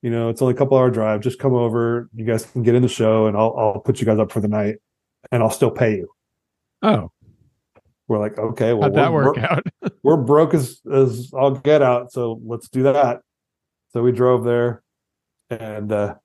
You 0.01 0.09
know, 0.11 0.29
it's 0.29 0.41
only 0.41 0.53
a 0.53 0.57
couple 0.57 0.77
hour 0.77 0.89
drive. 0.89 1.21
Just 1.21 1.39
come 1.39 1.53
over. 1.53 2.09
You 2.15 2.23
guys 2.25 2.45
can 2.45 2.63
get 2.63 2.75
in 2.75 2.81
the 2.81 2.87
show, 2.87 3.25
and 3.27 3.35
I'll 3.35 3.55
I'll 3.57 3.79
put 3.81 3.99
you 3.99 4.05
guys 4.05 4.19
up 4.19 4.31
for 4.31 4.39
the 4.39 4.47
night, 4.47 4.75
and 5.31 5.41
I'll 5.43 5.49
still 5.49 5.71
pay 5.71 5.95
you. 5.97 6.09
Oh, 6.81 7.11
We're 8.07 8.19
like, 8.19 8.37
okay, 8.37 8.73
well, 8.73 8.83
how'd 8.83 8.95
that 8.95 9.11
we're, 9.11 9.25
work 9.25 9.35
bro- 9.35 9.43
out? 9.43 9.63
we're 10.03 10.17
broke 10.17 10.53
as 10.53 10.81
as 10.91 11.31
all 11.33 11.51
get 11.51 11.81
out, 11.81 12.11
so 12.11 12.39
let's 12.45 12.69
do 12.69 12.83
that. 12.83 13.21
So 13.91 14.01
we 14.03 14.11
drove 14.11 14.43
there, 14.43 14.83
and 15.49 15.91
uh 15.91 16.15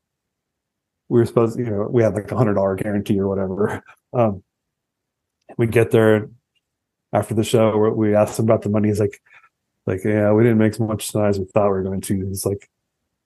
we 1.09 1.19
were 1.21 1.27
supposed, 1.27 1.59
you 1.59 1.67
know, 1.67 1.87
we 1.91 2.03
had 2.03 2.15
like 2.15 2.31
a 2.31 2.37
hundred 2.37 2.55
dollar 2.55 2.77
guarantee 2.77 3.19
or 3.19 3.29
whatever. 3.29 3.83
Um 4.13 4.45
we 5.59 5.67
get 5.67 5.91
there 5.91 6.31
after 7.15 7.33
the 7.35 7.45
show, 7.45 7.77
we- 7.79 8.09
we 8.11 8.15
asked 8.15 8.39
him 8.39 8.45
about 8.45 8.61
the 8.63 8.69
money. 8.69 8.89
He's 8.89 9.01
like, 9.01 9.21
like, 9.87 10.05
yeah, 10.05 10.33
we 10.33 10.43
didn't 10.43 10.59
make 10.59 10.73
as 10.73 10.81
much 10.81 11.15
as 11.15 11.39
we 11.39 11.47
thought 11.47 11.65
we 11.67 11.71
were 11.71 11.83
going 11.83 12.01
to. 12.03 12.27
He's 12.27 12.45
like, 12.45 12.69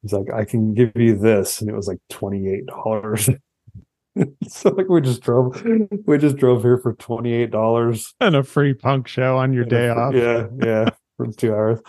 he's 0.03 0.13
like, 0.13 0.33
I 0.33 0.45
can 0.45 0.75
give 0.75 0.93
you 0.95 1.17
this, 1.17 1.61
and 1.61 1.69
it 1.71 1.75
was 1.75 1.89
like 1.89 1.99
twenty 2.09 2.49
eight 2.49 2.67
dollars. 2.67 3.29
so 4.49 4.71
like 4.71 4.89
we 4.89 5.01
just 5.01 5.23
drove, 5.23 5.65
we 6.07 6.19
just 6.19 6.37
drove 6.37 6.63
here 6.63 6.79
for 6.79 6.93
twenty 6.95 7.33
eight 7.33 7.51
dollars. 7.51 8.15
and 8.21 8.35
a 8.37 8.43
free 8.43 8.75
punk 8.75 9.09
show 9.09 9.37
on 9.39 9.53
your 9.53 9.65
day 9.65 9.89
off. 9.89 10.15
Yeah, 10.15 10.47
yeah, 10.65 10.91
for 11.17 11.27
two 11.29 11.53
hours. 11.55 11.81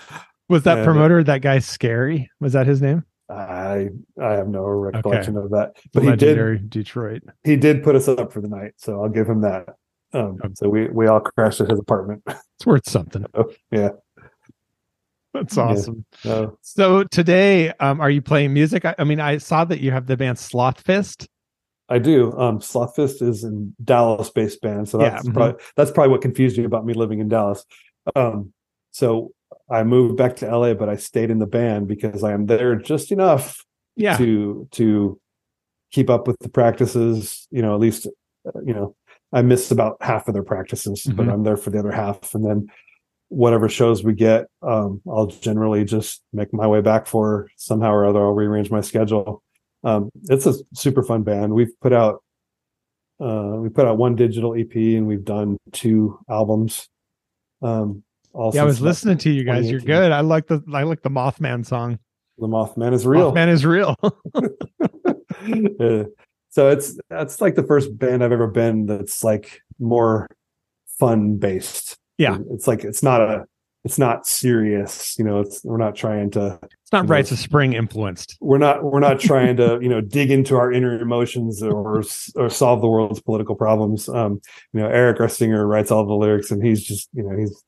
Was 0.47 0.63
that 0.63 0.79
and- 0.79 0.81
uh, 0.87 0.91
promoter 0.91 1.23
that 1.23 1.41
guy 1.41 1.59
scary? 1.59 2.29
Was 2.39 2.53
that 2.53 2.65
his 2.67 2.81
name? 2.81 3.03
I 3.29 3.89
I 4.19 4.31
have 4.33 4.47
no 4.47 4.63
recollection 4.65 5.37
of 5.37 5.51
that. 5.51 5.73
But 5.93 6.03
Legendary 6.03 6.57
he 6.57 6.61
did 6.63 6.69
Detroit. 6.69 7.21
he 7.43 7.55
did 7.55 7.83
put 7.83 7.95
us 7.95 8.07
up 8.07 8.31
for 8.33 8.41
the 8.41 8.47
night, 8.47 8.73
so 8.77 9.01
I'll 9.03 9.09
give 9.09 9.27
him 9.27 9.41
that. 9.41 9.75
Um, 10.13 10.39
so 10.55 10.69
we 10.69 10.87
we 10.89 11.07
all 11.07 11.19
crashed 11.19 11.61
at 11.61 11.69
his 11.69 11.79
apartment. 11.79 12.23
It's 12.59 12.65
worth 12.65 12.89
something. 12.89 13.25
yeah. 13.71 13.89
That's 15.33 15.55
Yeah. 15.55 15.63
awesome. 15.63 16.05
So 16.23 16.57
So 16.61 17.03
today, 17.05 17.69
um, 17.79 18.01
are 18.01 18.09
you 18.09 18.21
playing 18.21 18.53
music? 18.53 18.83
I, 18.83 18.95
I 18.97 19.03
mean, 19.05 19.19
I 19.21 19.37
saw 19.37 19.63
that 19.65 19.79
you 19.79 19.91
have 19.91 20.07
the 20.07 20.17
band 20.17 20.37
Slothfist. 20.37 21.27
I 21.87 21.99
do. 21.99 22.33
Um, 22.37 22.59
Slothfist 22.59 23.21
is 23.21 23.43
in 23.43 23.73
Dallas 23.83 24.29
based 24.29 24.61
band, 24.61 24.89
so 24.89 24.99
Yeah, 25.01 25.09
that's 25.11 25.27
mhm. 25.27 25.33
probably 25.33 25.61
that's 25.77 25.91
probably 25.91 26.11
what 26.11 26.21
confused 26.21 26.57
you 26.57 26.65
about 26.65 26.85
me 26.85 26.93
living 26.93 27.19
in 27.19 27.29
Dallas. 27.29 27.65
Um, 28.15 28.51
so 28.91 29.31
I 29.71 29.83
moved 29.83 30.17
back 30.17 30.35
to 30.37 30.47
LA, 30.47 30.73
but 30.73 30.89
I 30.89 30.97
stayed 30.97 31.29
in 31.31 31.39
the 31.39 31.47
band 31.47 31.87
because 31.87 32.23
I 32.23 32.33
am 32.33 32.47
there 32.47 32.75
just 32.75 33.11
enough 33.11 33.63
Yeah. 33.95 34.17
to 34.17 34.67
to 34.71 35.19
keep 35.91 36.09
up 36.09 36.27
with 36.27 36.37
the 36.39 36.49
practices. 36.49 37.47
You 37.51 37.61
know, 37.61 37.73
at 37.73 37.79
least 37.79 38.05
uh, 38.45 38.59
you 38.65 38.73
know 38.73 38.95
I 39.31 39.41
miss 39.41 39.71
about 39.71 39.97
half 40.01 40.27
of 40.27 40.33
their 40.33 40.43
practices, 40.43 41.03
but 41.15 41.27
Mhm. 41.27 41.33
I'm 41.33 41.43
there 41.43 41.57
for 41.57 41.69
the 41.69 41.79
other 41.79 41.91
half, 41.91 42.33
and 42.33 42.45
then 42.45 42.67
whatever 43.29 43.69
shows 43.69 44.03
we 44.03 44.13
get, 44.13 44.47
um, 44.63 45.01
I'll 45.07 45.27
generally 45.27 45.85
just 45.85 46.23
make 46.33 46.51
my 46.51 46.65
way 46.65 46.81
back 46.81 47.05
for 47.05 47.47
somehow 47.57 47.91
or 47.91 48.05
other. 48.05 48.19
I'll 48.21 48.33
rearrange 48.33 48.71
my 48.71 48.81
schedule. 48.81 49.43
Um, 49.83 50.09
it's 50.29 50.47
a 50.47 50.55
super 50.73 51.03
fun 51.03 51.21
band. 51.23 51.53
We've 51.53 51.79
put 51.81 51.93
out 51.93 52.23
uh, 53.21 53.57
we 53.57 53.67
put 53.67 53.85
out 53.85 53.97
one 53.97 54.15
digital 54.15 54.55
EP 54.55 54.95
and 54.95 55.05
we've 55.05 55.25
done 55.25 55.57
two 55.73 56.17
albums. 56.29 56.87
Um, 57.61 58.01
yeah, 58.53 58.61
I 58.61 58.65
was 58.65 58.79
listening 58.79 59.17
to 59.19 59.29
you 59.29 59.43
guys. 59.43 59.69
You're 59.69 59.81
good. 59.81 60.13
I 60.13 60.21
like 60.21 60.47
the 60.47 60.63
I 60.73 60.83
like 60.83 61.01
the 61.01 61.09
Mothman 61.09 61.65
song. 61.65 61.99
The 62.37 62.47
Mothman 62.47 62.93
is 62.93 63.05
real. 63.05 63.33
Mothman 63.33 63.49
is 63.49 63.65
real. 63.65 63.97
So 66.49 66.69
it's 66.69 66.99
that's 67.09 67.41
like 67.41 67.55
the 67.55 67.63
first 67.63 67.97
band 67.97 68.23
I've 68.23 68.31
ever 68.31 68.47
been 68.47 68.85
that's 68.85 69.23
like 69.23 69.61
more 69.79 70.27
fun 70.99 71.37
based. 71.37 71.97
Yeah. 72.17 72.37
It's 72.51 72.67
like 72.67 72.83
it's 72.83 73.03
not 73.03 73.21
a 73.21 73.45
it's 73.85 73.97
not 73.97 74.27
serious, 74.27 75.17
you 75.17 75.23
know, 75.23 75.39
it's 75.39 75.63
we're 75.63 75.77
not 75.77 75.95
trying 75.95 76.31
to 76.31 76.59
it's 76.61 76.91
not 76.91 77.03
You 77.03 77.09
know, 77.09 77.15
Offspring 77.19 77.73
influenced. 77.73 78.37
we're 78.41 78.57
not 78.57 78.83
we're 78.83 78.99
not 78.99 79.19
trying 79.31 79.55
to, 79.57 79.79
you 79.81 79.87
know, 79.87 80.01
dig 80.01 80.31
into 80.31 80.57
our 80.57 80.71
inner 80.71 80.99
emotions 80.99 81.63
or 81.63 82.03
or 82.35 82.49
solve 82.49 82.81
the 82.81 82.87
world's 82.87 83.21
political 83.21 83.55
problems. 83.55 84.09
Um, 84.09 84.41
you 84.73 84.81
know, 84.81 84.87
Eric 84.87 85.21
our 85.21 85.29
singer 85.29 85.65
writes 85.65 85.91
all 85.91 86.05
the 86.05 86.13
lyrics 86.13 86.51
and 86.51 86.65
he's 86.65 86.83
just, 86.83 87.09
you 87.13 87.23
know, 87.23 87.37
he's 87.37 87.63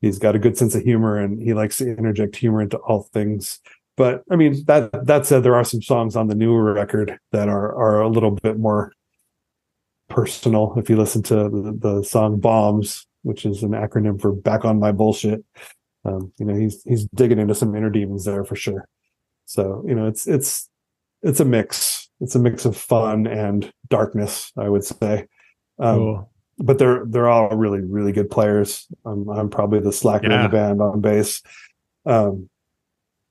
he's 0.00 0.18
got 0.18 0.34
a 0.34 0.38
good 0.38 0.56
sense 0.56 0.74
of 0.74 0.82
humor 0.82 1.18
and 1.18 1.42
he 1.42 1.52
likes 1.52 1.78
to 1.78 1.90
interject 1.90 2.36
humor 2.36 2.62
into 2.62 2.78
all 2.78 3.02
things. 3.12 3.60
But 4.00 4.22
I 4.30 4.36
mean 4.36 4.64
that 4.64 5.04
that 5.04 5.26
said, 5.26 5.42
there 5.42 5.54
are 5.54 5.62
some 5.62 5.82
songs 5.82 6.16
on 6.16 6.28
the 6.28 6.34
newer 6.34 6.72
record 6.72 7.18
that 7.32 7.50
are 7.50 7.76
are 7.76 8.00
a 8.00 8.08
little 8.08 8.30
bit 8.30 8.58
more 8.58 8.92
personal. 10.08 10.72
If 10.78 10.88
you 10.88 10.96
listen 10.96 11.22
to 11.24 11.34
the, 11.50 11.76
the 11.78 12.02
song 12.02 12.40
"Bombs," 12.40 13.06
which 13.24 13.44
is 13.44 13.62
an 13.62 13.72
acronym 13.72 14.18
for 14.18 14.32
"Back 14.32 14.64
on 14.64 14.80
My 14.80 14.90
Bullshit," 14.90 15.44
um, 16.06 16.32
you 16.38 16.46
know 16.46 16.54
he's 16.54 16.82
he's 16.84 17.04
digging 17.14 17.38
into 17.38 17.54
some 17.54 17.76
inner 17.76 17.90
demons 17.90 18.24
there 18.24 18.42
for 18.42 18.56
sure. 18.56 18.88
So 19.44 19.84
you 19.86 19.94
know 19.94 20.06
it's 20.06 20.26
it's 20.26 20.70
it's 21.22 21.40
a 21.40 21.44
mix. 21.44 22.08
It's 22.22 22.34
a 22.34 22.38
mix 22.38 22.64
of 22.64 22.78
fun 22.78 23.26
and 23.26 23.70
darkness, 23.90 24.50
I 24.56 24.70
would 24.70 24.84
say. 24.84 25.26
Um, 25.78 25.96
Cool. 25.98 26.32
but 26.56 26.78
they're 26.78 27.04
they're 27.04 27.28
all 27.28 27.50
really 27.54 27.82
really 27.82 28.12
good 28.12 28.30
players. 28.30 28.86
I'm 29.04 29.28
I'm 29.28 29.50
probably 29.50 29.80
the 29.80 29.92
slacker 29.92 30.30
in 30.30 30.42
the 30.42 30.48
band 30.48 30.80
on 30.80 31.02
bass. 31.02 31.42
Um, 32.06 32.48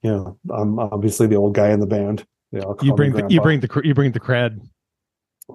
you 0.02 0.12
know, 0.12 0.40
I'm 0.50 0.80
obviously 0.80 1.28
the 1.28 1.36
old 1.36 1.56
guy 1.56 1.72
in 1.72 1.80
the 1.80 1.88
band. 1.88 2.26
They 2.52 2.62
all 2.62 2.78
You 2.82 2.94
bring 2.94 3.14
the 3.14 3.28
you 3.30 3.42
bring 3.42 3.60
the 3.60 3.68
cr- 3.68 3.84
you 3.84 3.94
bring 3.94 4.12
the 4.12 4.20
cred. 4.20 4.60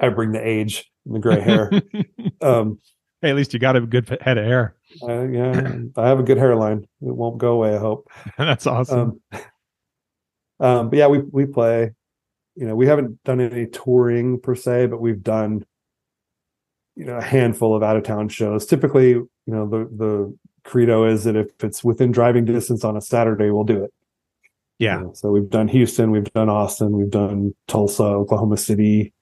I 0.00 0.08
bring 0.08 0.32
the 0.32 0.46
age 0.46 0.90
and 1.06 1.14
the 1.14 1.18
gray 1.18 1.40
hair. 1.40 1.70
um, 2.40 2.78
hey, 3.22 3.30
at 3.30 3.36
least 3.36 3.52
you 3.52 3.58
got 3.58 3.76
a 3.76 3.80
good 3.80 4.18
head 4.20 4.38
of 4.38 4.44
hair. 4.44 4.76
I, 5.06 5.24
yeah, 5.26 5.78
I 5.96 6.08
have 6.08 6.20
a 6.20 6.22
good 6.22 6.36
hairline. 6.36 6.86
It 7.00 7.14
won't 7.14 7.38
go 7.38 7.52
away. 7.52 7.74
I 7.74 7.78
hope. 7.78 8.08
That's 8.38 8.66
awesome. 8.66 9.20
Um, 9.32 9.40
um, 10.60 10.90
but 10.90 10.98
yeah, 10.98 11.06
we 11.06 11.18
we 11.18 11.46
play. 11.46 11.92
You 12.56 12.66
know, 12.66 12.76
we 12.76 12.86
haven't 12.86 13.22
done 13.24 13.40
any 13.40 13.66
touring 13.66 14.40
per 14.40 14.54
se, 14.54 14.86
but 14.86 15.00
we've 15.00 15.22
done 15.22 15.64
you 16.96 17.04
know 17.04 17.16
a 17.16 17.22
handful 17.22 17.74
of 17.74 17.82
out 17.82 17.96
of 17.96 18.04
town 18.04 18.28
shows. 18.28 18.66
Typically, 18.66 19.10
you 19.10 19.28
know, 19.46 19.68
the 19.68 19.88
the 19.96 20.38
credo 20.64 21.04
is 21.04 21.24
that 21.24 21.36
if 21.36 21.48
it's 21.62 21.82
within 21.82 22.12
driving 22.12 22.44
distance 22.44 22.84
on 22.84 22.96
a 22.96 23.00
Saturday, 23.00 23.50
we'll 23.50 23.64
do 23.64 23.82
it. 23.82 23.92
Yeah. 24.78 24.98
You 24.98 25.04
know, 25.06 25.12
so 25.14 25.30
we've 25.30 25.48
done 25.48 25.68
Houston, 25.68 26.10
we've 26.10 26.32
done 26.32 26.48
Austin, 26.48 26.92
we've 26.92 27.10
done 27.10 27.54
Tulsa, 27.68 28.02
Oklahoma 28.02 28.56
City, 28.56 29.12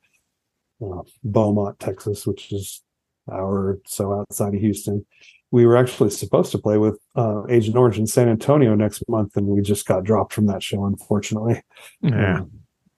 uh, 0.84 1.02
Beaumont, 1.24 1.78
Texas, 1.78 2.26
which 2.26 2.52
is 2.52 2.82
an 3.28 3.34
hour 3.34 3.54
or 3.54 3.78
so 3.86 4.20
outside 4.20 4.54
of 4.54 4.60
Houston. 4.60 5.04
We 5.50 5.66
were 5.66 5.76
actually 5.76 6.10
supposed 6.10 6.50
to 6.52 6.58
play 6.58 6.78
with 6.78 6.98
uh, 7.14 7.46
Agent 7.48 7.76
Orange 7.76 7.98
in 7.98 8.06
San 8.06 8.28
Antonio 8.28 8.74
next 8.74 9.02
month, 9.08 9.36
and 9.36 9.46
we 9.46 9.60
just 9.60 9.86
got 9.86 10.02
dropped 10.02 10.32
from 10.32 10.46
that 10.46 10.62
show, 10.62 10.86
unfortunately. 10.86 11.62
Yeah. 12.00 12.40
Um, 12.40 12.50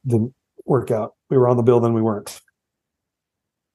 didn't 0.07 0.35
work 0.65 0.91
out. 0.91 1.15
We 1.31 1.37
were 1.37 1.49
on 1.49 1.57
the 1.57 1.63
bill, 1.63 1.81
then 1.81 1.95
we 1.95 2.03
weren't. 2.03 2.41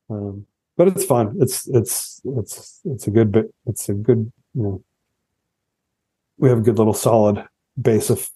Um, 0.10 0.46
but 0.78 0.88
it's 0.88 1.04
fun. 1.04 1.36
It's 1.42 1.68
it's 1.68 2.22
it's 2.38 2.80
it's 2.86 3.06
a 3.06 3.12
good 3.12 3.34
bit. 3.34 3.54
It's 3.66 3.90
a 3.90 3.94
good 3.94 4.32
you 4.54 4.64
know. 4.64 4.84
We 6.38 6.48
have 6.48 6.60
a 6.60 6.62
good 6.62 6.78
little 6.78 6.94
solid 6.94 7.46
base 7.80 8.10
of 8.10 8.30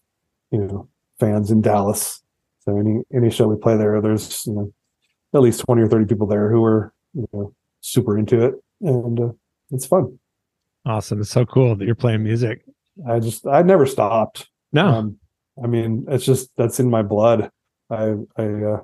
you 0.53 0.59
know 0.59 0.87
fans 1.19 1.51
in 1.51 1.61
Dallas. 1.61 2.21
So 2.61 2.77
any 2.77 3.01
any 3.13 3.29
show 3.29 3.47
we 3.47 3.57
play 3.57 3.75
there, 3.75 3.99
there's 3.99 4.45
you 4.45 4.53
know 4.53 4.73
at 5.33 5.41
least 5.41 5.59
twenty 5.61 5.81
or 5.81 5.89
thirty 5.89 6.05
people 6.05 6.27
there 6.27 6.49
who 6.49 6.63
are 6.63 6.93
you 7.13 7.27
know 7.33 7.53
super 7.81 8.17
into 8.17 8.45
it, 8.45 8.53
and 8.79 9.19
uh, 9.19 9.29
it's 9.71 9.85
fun. 9.85 10.17
Awesome. 10.85 11.19
It's 11.19 11.29
so 11.29 11.45
cool 11.45 11.75
that 11.75 11.85
you're 11.85 11.95
playing 11.95 12.23
music. 12.23 12.63
I 13.07 13.19
just 13.19 13.45
I 13.47 13.63
never 13.63 13.85
stopped. 13.85 14.47
No. 14.71 14.87
Um, 14.87 15.19
I 15.61 15.67
mean, 15.67 16.05
it's 16.07 16.25
just 16.25 16.49
that's 16.55 16.79
in 16.79 16.89
my 16.89 17.01
blood. 17.01 17.49
I, 17.89 18.15
I, 18.37 18.43
uh, 18.43 18.81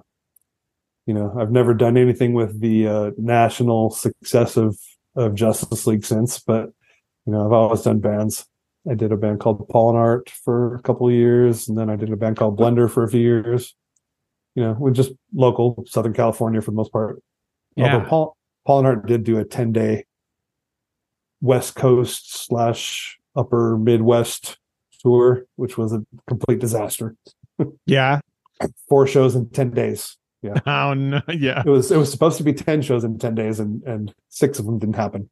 you 1.05 1.13
know, 1.13 1.35
I've 1.39 1.51
never 1.51 1.73
done 1.73 1.97
anything 1.97 2.33
with 2.33 2.59
the 2.59 2.87
uh, 2.87 3.11
national 3.17 3.91
success 3.91 4.57
of 4.57 4.77
of 5.15 5.35
Justice 5.35 5.87
League 5.87 6.05
since, 6.05 6.39
but 6.39 6.69
you 7.25 7.33
know, 7.33 7.45
I've 7.45 7.53
always 7.53 7.81
done 7.81 7.99
bands. 7.99 8.45
I 8.89 8.95
did 8.95 9.11
a 9.11 9.17
band 9.17 9.39
called 9.39 9.67
Pollen 9.69 9.95
Art 9.95 10.29
for 10.29 10.75
a 10.75 10.81
couple 10.81 11.07
of 11.07 11.13
years, 11.13 11.67
and 11.67 11.77
then 11.77 11.89
I 11.89 11.95
did 11.95 12.11
a 12.11 12.17
band 12.17 12.37
called 12.37 12.57
Blender 12.59 12.89
for 12.89 13.03
a 13.03 13.09
few 13.09 13.21
years. 13.21 13.75
You 14.55 14.63
know, 14.63 14.75
we're 14.79 14.91
just 14.91 15.11
local 15.33 15.83
Southern 15.87 16.13
California 16.13 16.61
for 16.61 16.71
the 16.71 16.77
most 16.77 16.91
part. 16.91 17.21
Yeah. 17.75 17.93
Although 17.93 18.05
Paul 18.07 18.37
Pollen 18.65 18.85
Art 18.85 19.05
did 19.05 19.23
do 19.23 19.37
a 19.37 19.45
ten 19.45 19.71
day 19.71 20.05
West 21.41 21.75
Coast 21.75 22.45
slash 22.45 23.19
Upper 23.35 23.77
Midwest 23.77 24.57
tour, 25.01 25.45
which 25.55 25.77
was 25.77 25.93
a 25.93 26.03
complete 26.27 26.59
disaster. 26.59 27.15
Yeah. 27.85 28.19
Four 28.89 29.07
shows 29.07 29.35
in 29.35 29.49
ten 29.49 29.71
days. 29.71 30.17
Yeah. 30.41 30.59
Oh 30.65 30.93
no. 30.93 31.21
Yeah. 31.27 31.61
It 31.65 31.69
was 31.69 31.91
it 31.91 31.97
was 31.97 32.11
supposed 32.11 32.37
to 32.37 32.43
be 32.43 32.53
ten 32.53 32.81
shows 32.81 33.03
in 33.03 33.19
ten 33.19 33.35
days, 33.35 33.59
and 33.59 33.83
and 33.83 34.13
six 34.29 34.57
of 34.57 34.65
them 34.65 34.79
didn't 34.79 34.95
happen. 34.95 35.29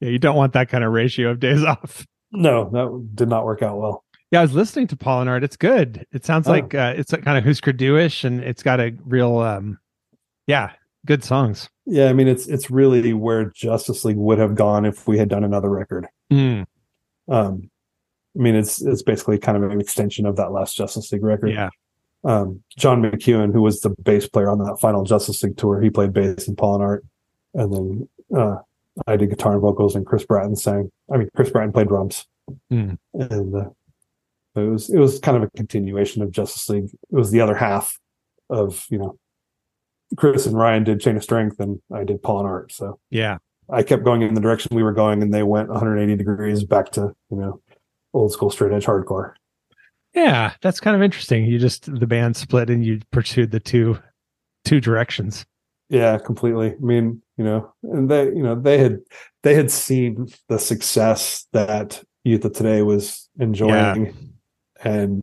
Yeah. 0.00 0.10
You 0.10 0.18
don't 0.18 0.36
want 0.36 0.52
that 0.52 0.68
kind 0.68 0.84
of 0.84 0.92
ratio 0.92 1.30
of 1.30 1.40
days 1.40 1.64
off. 1.64 2.06
No, 2.32 2.68
that 2.70 3.16
did 3.16 3.28
not 3.28 3.44
work 3.44 3.62
out 3.62 3.78
well. 3.78 4.04
Yeah, 4.30 4.40
I 4.40 4.42
was 4.42 4.54
listening 4.54 4.86
to 4.88 4.96
Art. 5.28 5.42
It's 5.42 5.56
good. 5.56 6.06
It 6.12 6.24
sounds 6.24 6.46
Oh. 6.46 6.52
like 6.52 6.74
uh, 6.74 6.94
it's 6.96 7.10
kind 7.12 7.36
of 7.36 7.44
Husker 7.44 7.72
Du-ish, 7.72 8.22
and 8.24 8.40
it's 8.40 8.62
got 8.62 8.78
a 8.78 8.94
real, 9.04 9.38
um, 9.38 9.78
yeah, 10.46 10.70
good 11.04 11.24
songs. 11.24 11.68
Yeah, 11.86 12.08
I 12.08 12.12
mean 12.12 12.28
it's 12.28 12.46
it's 12.46 12.70
really 12.70 13.12
where 13.12 13.46
Justice 13.46 14.04
League 14.04 14.16
would 14.18 14.38
have 14.38 14.54
gone 14.54 14.84
if 14.84 15.08
we 15.08 15.18
had 15.18 15.28
done 15.28 15.42
another 15.42 15.68
record. 15.68 16.06
Mm, 16.32 16.64
Um, 17.28 17.70
I 18.36 18.42
mean 18.42 18.54
it's 18.54 18.80
it's 18.80 19.02
basically 19.02 19.38
kind 19.38 19.56
of 19.62 19.68
an 19.68 19.80
extension 19.80 20.26
of 20.26 20.36
that 20.36 20.52
last 20.52 20.76
Justice 20.76 21.10
League 21.10 21.24
record. 21.24 21.50
yeah, 21.50 21.70
um, 22.22 22.62
John 22.78 23.02
McEwen, 23.02 23.52
who 23.52 23.62
was 23.62 23.80
the 23.80 23.90
bass 24.04 24.28
player 24.28 24.48
on 24.48 24.58
that 24.58 24.78
final 24.80 25.02
Justice 25.02 25.42
League 25.42 25.56
tour, 25.56 25.80
he 25.80 25.90
played 25.90 26.12
bass 26.12 26.46
in 26.46 26.54
and 26.54 27.02
and 27.54 27.72
then 27.72 28.08
uh, 28.38 28.58
I 29.06 29.16
did 29.16 29.30
guitar 29.30 29.52
and 29.52 29.60
vocals, 29.60 29.94
and 29.96 30.04
Chris 30.06 30.24
Bratton 30.24 30.56
sang. 30.56 30.90
I 31.12 31.16
mean, 31.16 31.28
Chris 31.34 31.50
Bratton 31.50 31.72
played 31.72 31.88
drums, 31.88 32.26
Hmm. 32.70 32.94
and 33.14 33.54
uh, 33.54 33.70
it 34.56 34.60
was 34.60 34.90
it 34.90 34.98
was 34.98 35.18
kind 35.20 35.36
of 35.36 35.42
a 35.44 35.50
continuation 35.56 36.22
of 36.22 36.30
Justice 36.32 36.68
League. 36.68 36.84
It 36.92 37.16
was 37.16 37.30
the 37.30 37.40
other 37.40 37.54
half 37.54 37.98
of 38.48 38.84
you 38.90 38.98
know, 38.98 39.16
Chris 40.16 40.46
and 40.46 40.56
Ryan 40.56 40.84
did 40.84 41.00
Chain 41.00 41.16
of 41.16 41.22
Strength, 41.22 41.60
and 41.60 41.80
I 41.94 42.04
did 42.04 42.22
Pollen 42.22 42.46
Art. 42.46 42.72
So 42.72 42.98
yeah, 43.10 43.38
I 43.70 43.82
kept 43.82 44.02
going 44.04 44.22
in 44.22 44.34
the 44.34 44.40
direction 44.40 44.74
we 44.76 44.82
were 44.82 44.92
going, 44.92 45.22
and 45.22 45.32
they 45.32 45.42
went 45.44 45.68
180 45.68 46.16
degrees 46.16 46.64
back 46.64 46.90
to 46.92 47.14
you 47.30 47.36
know, 47.36 47.60
old 48.12 48.32
school 48.32 48.50
straight 48.50 48.72
edge 48.72 48.86
hardcore. 48.86 49.34
yeah. 50.14 50.52
That's 50.62 50.80
kind 50.80 50.96
of 50.96 51.02
interesting. 51.02 51.44
You 51.46 51.58
just 51.58 51.92
the 51.98 52.06
band 52.06 52.36
split, 52.36 52.68
and 52.70 52.84
you 52.84 53.00
pursued 53.12 53.52
the 53.52 53.60
two 53.60 53.98
two 54.64 54.80
directions. 54.80 55.46
Yeah, 55.90 56.16
completely. 56.18 56.70
I 56.70 56.76
mean, 56.80 57.20
you 57.36 57.44
know, 57.44 57.72
and 57.82 58.08
they, 58.10 58.24
you 58.26 58.42
know, 58.42 58.54
they 58.54 58.78
had 58.78 59.00
they 59.42 59.54
had 59.54 59.70
seen 59.70 60.28
the 60.48 60.58
success 60.58 61.46
that 61.52 62.02
Youth 62.24 62.44
of 62.44 62.52
Today 62.52 62.82
was 62.82 63.28
enjoying, 63.38 64.14
and 64.84 65.22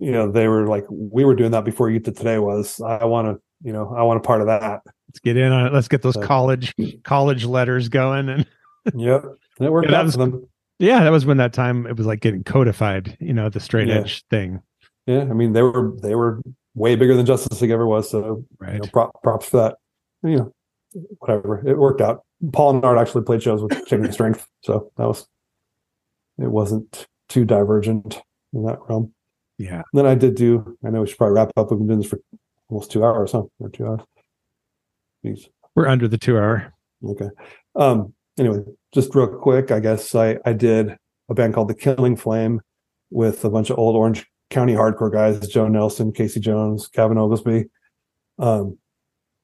you 0.00 0.10
know, 0.10 0.30
they 0.30 0.48
were 0.48 0.66
like, 0.66 0.84
we 0.90 1.24
were 1.24 1.34
doing 1.36 1.52
that 1.52 1.64
before 1.64 1.90
Youth 1.90 2.08
of 2.08 2.16
Today 2.16 2.38
was. 2.38 2.80
I 2.80 3.04
want 3.04 3.28
to, 3.28 3.40
you 3.62 3.72
know, 3.72 3.94
I 3.96 4.02
want 4.02 4.18
a 4.18 4.22
part 4.22 4.40
of 4.40 4.48
that. 4.48 4.82
Let's 5.08 5.20
get 5.22 5.36
in 5.36 5.52
on 5.52 5.66
it. 5.68 5.72
Let's 5.72 5.86
get 5.88 6.02
those 6.02 6.14
So- 6.14 6.22
college 6.22 6.74
college 7.04 7.44
letters 7.44 7.88
going. 7.88 8.28
And 8.28 8.46
Yep, 8.94 9.24
and 9.58 9.66
it 9.66 9.70
worked 9.70 9.86
Yeah, 9.86 9.92
that 9.92 9.98
out 10.00 10.04
was- 10.06 10.14
for 10.14 10.18
them. 10.18 10.48
yeah, 10.80 11.04
that 11.04 11.10
was 11.12 11.24
when 11.24 11.36
that 11.36 11.52
time 11.52 11.86
it 11.86 11.96
was 11.96 12.06
like 12.06 12.20
getting 12.20 12.42
codified. 12.42 13.16
You 13.20 13.32
know, 13.32 13.48
the 13.48 13.60
straight 13.60 13.86
Yeah. 13.88 14.00
edge 14.00 14.24
thing. 14.28 14.60
Yeah, 15.06 15.20
I 15.20 15.34
mean, 15.34 15.52
they 15.52 15.62
were 15.62 15.92
they 16.02 16.16
were 16.16 16.40
way 16.74 16.96
bigger 16.96 17.14
than 17.14 17.24
Justice 17.26 17.62
League 17.62 17.70
ever 17.70 17.86
was. 17.86 18.10
So 18.10 18.44
Right. 18.58 18.72
you 18.74 18.78
know, 18.80 18.88
prop, 18.92 19.22
props 19.22 19.46
for 19.50 19.58
that. 19.58 19.76
You 20.24 20.36
know, 20.36 20.52
whatever. 21.18 21.66
It 21.66 21.78
worked 21.78 22.00
out. 22.00 22.24
Pollen 22.52 22.84
Art 22.84 22.98
actually 22.98 23.24
played 23.24 23.42
shows 23.42 23.62
with 23.62 23.86
Chain 23.86 24.04
of 24.04 24.12
Strength, 24.12 24.46
so 24.62 24.90
that 24.96 25.06
was 25.06 25.26
it 26.38 26.50
wasn't 26.50 27.06
too 27.28 27.44
divergent 27.44 28.20
in 28.52 28.64
that 28.64 28.78
realm. 28.88 29.12
Yeah. 29.58 29.82
Then 29.92 30.06
I 30.06 30.14
did 30.14 30.34
do. 30.34 30.76
I 30.84 30.90
know 30.90 31.02
we 31.02 31.06
should 31.06 31.18
probably 31.18 31.34
wrap 31.34 31.52
up. 31.56 31.70
We've 31.70 31.78
been 31.78 31.86
doing 31.86 32.00
this 32.00 32.10
for 32.10 32.20
almost 32.68 32.90
two 32.90 33.04
hours, 33.04 33.32
huh? 33.32 33.44
Or 33.60 33.68
two 33.68 33.86
hours. 33.86 34.00
Jeez. 35.24 35.48
We're 35.74 35.88
under 35.88 36.08
the 36.08 36.18
two 36.18 36.38
hour. 36.38 36.72
Okay. 37.04 37.28
Um. 37.76 38.14
Anyway, 38.36 38.64
just 38.92 39.14
real 39.14 39.28
quick, 39.28 39.70
I 39.70 39.80
guess 39.80 40.14
I 40.14 40.38
I 40.44 40.52
did 40.52 40.96
a 41.28 41.34
band 41.34 41.54
called 41.54 41.68
the 41.68 41.74
Killing 41.74 42.16
Flame 42.16 42.60
with 43.10 43.44
a 43.44 43.50
bunch 43.50 43.70
of 43.70 43.78
old 43.78 43.96
Orange 43.96 44.26
County 44.50 44.74
hardcore 44.74 45.12
guys: 45.12 45.46
Joe 45.48 45.68
Nelson, 45.68 46.12
Casey 46.12 46.40
Jones, 46.40 46.88
Gavin 46.88 47.18
Oglesby. 47.18 47.66
Um, 48.38 48.78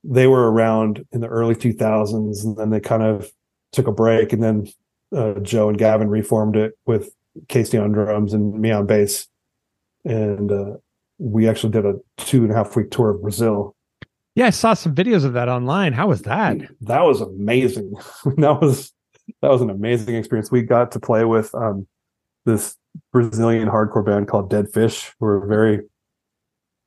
they 0.02 0.26
were 0.26 0.50
around 0.50 1.04
in 1.12 1.20
the 1.20 1.28
early 1.28 1.54
2000s, 1.54 2.44
and 2.44 2.56
then 2.56 2.70
they 2.70 2.80
kind 2.80 3.02
of 3.02 3.30
took 3.72 3.86
a 3.86 3.92
break, 3.92 4.32
and 4.32 4.42
then 4.42 4.66
uh, 5.14 5.34
Joe 5.40 5.68
and 5.68 5.78
Gavin 5.78 6.08
reformed 6.08 6.56
it 6.56 6.78
with 6.86 7.10
Casey 7.48 7.78
on 7.78 7.92
drums 7.92 8.32
and 8.32 8.60
me 8.60 8.70
on 8.70 8.86
bass, 8.86 9.28
and 10.04 10.50
uh, 10.50 10.76
we 11.18 11.48
actually 11.48 11.72
did 11.72 11.86
a 11.86 11.94
two 12.16 12.42
and 12.42 12.52
a 12.52 12.54
half 12.54 12.74
week 12.76 12.90
tour 12.90 13.10
of 13.10 13.22
Brazil 13.22 13.76
Yeah, 14.34 14.46
I 14.46 14.50
saw 14.50 14.74
some 14.74 14.94
videos 14.94 15.24
of 15.24 15.34
that 15.34 15.48
online. 15.48 15.92
How 15.92 16.08
was 16.08 16.22
that? 16.22 16.56
that 16.82 17.02
was 17.02 17.20
amazing. 17.20 17.92
that 18.38 18.60
was 18.60 18.92
that 19.42 19.50
was 19.50 19.60
an 19.60 19.70
amazing 19.70 20.16
experience. 20.16 20.50
We 20.50 20.62
got 20.62 20.92
to 20.92 21.00
play 21.00 21.24
with 21.24 21.54
um, 21.54 21.86
this 22.46 22.76
Brazilian 23.12 23.68
hardcore 23.68 24.04
band 24.04 24.28
called 24.28 24.50
Dead 24.50 24.68
Fish, 24.72 25.12
who 25.20 25.26
are 25.26 25.46
very 25.46 25.80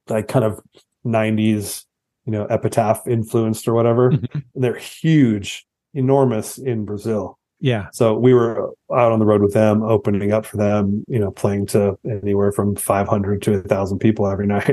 like 0.10 0.28
kind 0.28 0.46
of 0.46 0.60
'90s, 1.06 1.86
you 2.26 2.32
know, 2.32 2.46
epitaph 2.46 3.08
influenced 3.08 3.68
or 3.68 3.74
whatever. 3.74 4.12
Mhm. 4.12 4.44
And 4.56 4.64
they're 4.64 4.76
huge, 4.78 5.66
enormous 5.94 6.58
in 6.58 6.86
Brazil. 6.86 7.38
Yeah. 7.60 7.88
So 7.94 8.18
we 8.18 8.34
were 8.34 8.72
out 8.94 9.12
on 9.14 9.20
the 9.20 9.26
road 9.26 9.42
with 9.42 9.54
them, 9.54 9.84
opening 9.84 10.34
up 10.34 10.46
for 10.46 10.58
them, 10.58 11.06
you 11.08 11.18
know, 11.20 11.32
playing 11.32 11.68
to 11.68 11.98
anywhere 12.06 12.52
from 12.52 12.76
500 12.76 13.42
to 13.44 13.52
1,000 13.54 14.00
people 14.00 14.28
every 14.28 14.48
night. 14.58 14.70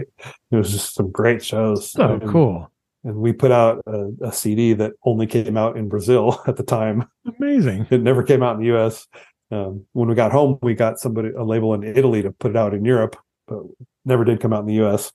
It 0.51 0.57
was 0.57 0.71
just 0.73 0.95
some 0.95 1.11
great 1.11 1.45
shows. 1.45 1.93
So 1.93 2.15
And- 2.15 2.29
cool. 2.29 2.71
and 3.05 3.17
we 3.17 3.33
put 3.33 3.53
out 3.53 3.83
a, 3.87 4.11
a 4.23 4.33
CD 4.33 4.73
that 4.75 4.93
only 5.05 5.27
came 5.29 5.57
out 5.57 5.77
in 5.77 5.89
Brazil 5.89 6.41
at 6.49 6.57
the 6.57 6.65
time. 6.65 7.05
Amazing. 7.39 7.87
It 7.91 8.03
never 8.03 8.23
came 8.25 8.43
out 8.43 8.55
in 8.57 8.61
the 8.61 8.67
U.S. 8.67 9.07
Um, 9.53 9.85
when 9.93 10.09
we 10.09 10.15
got 10.17 10.33
home, 10.33 10.59
we 10.63 10.75
got 10.75 10.99
somebody 10.99 11.31
a 11.31 11.45
label 11.45 11.75
in 11.75 11.83
Italy 11.85 12.23
to 12.23 12.31
put 12.33 12.51
it 12.53 12.57
out 12.57 12.75
in 12.75 12.85
Europe, 12.85 13.17
but 13.47 13.63
never 14.05 14.25
did 14.25 14.41
come 14.41 14.53
out 14.53 14.61
in 14.61 14.67
the 14.67 14.75
U.S. 14.75 15.13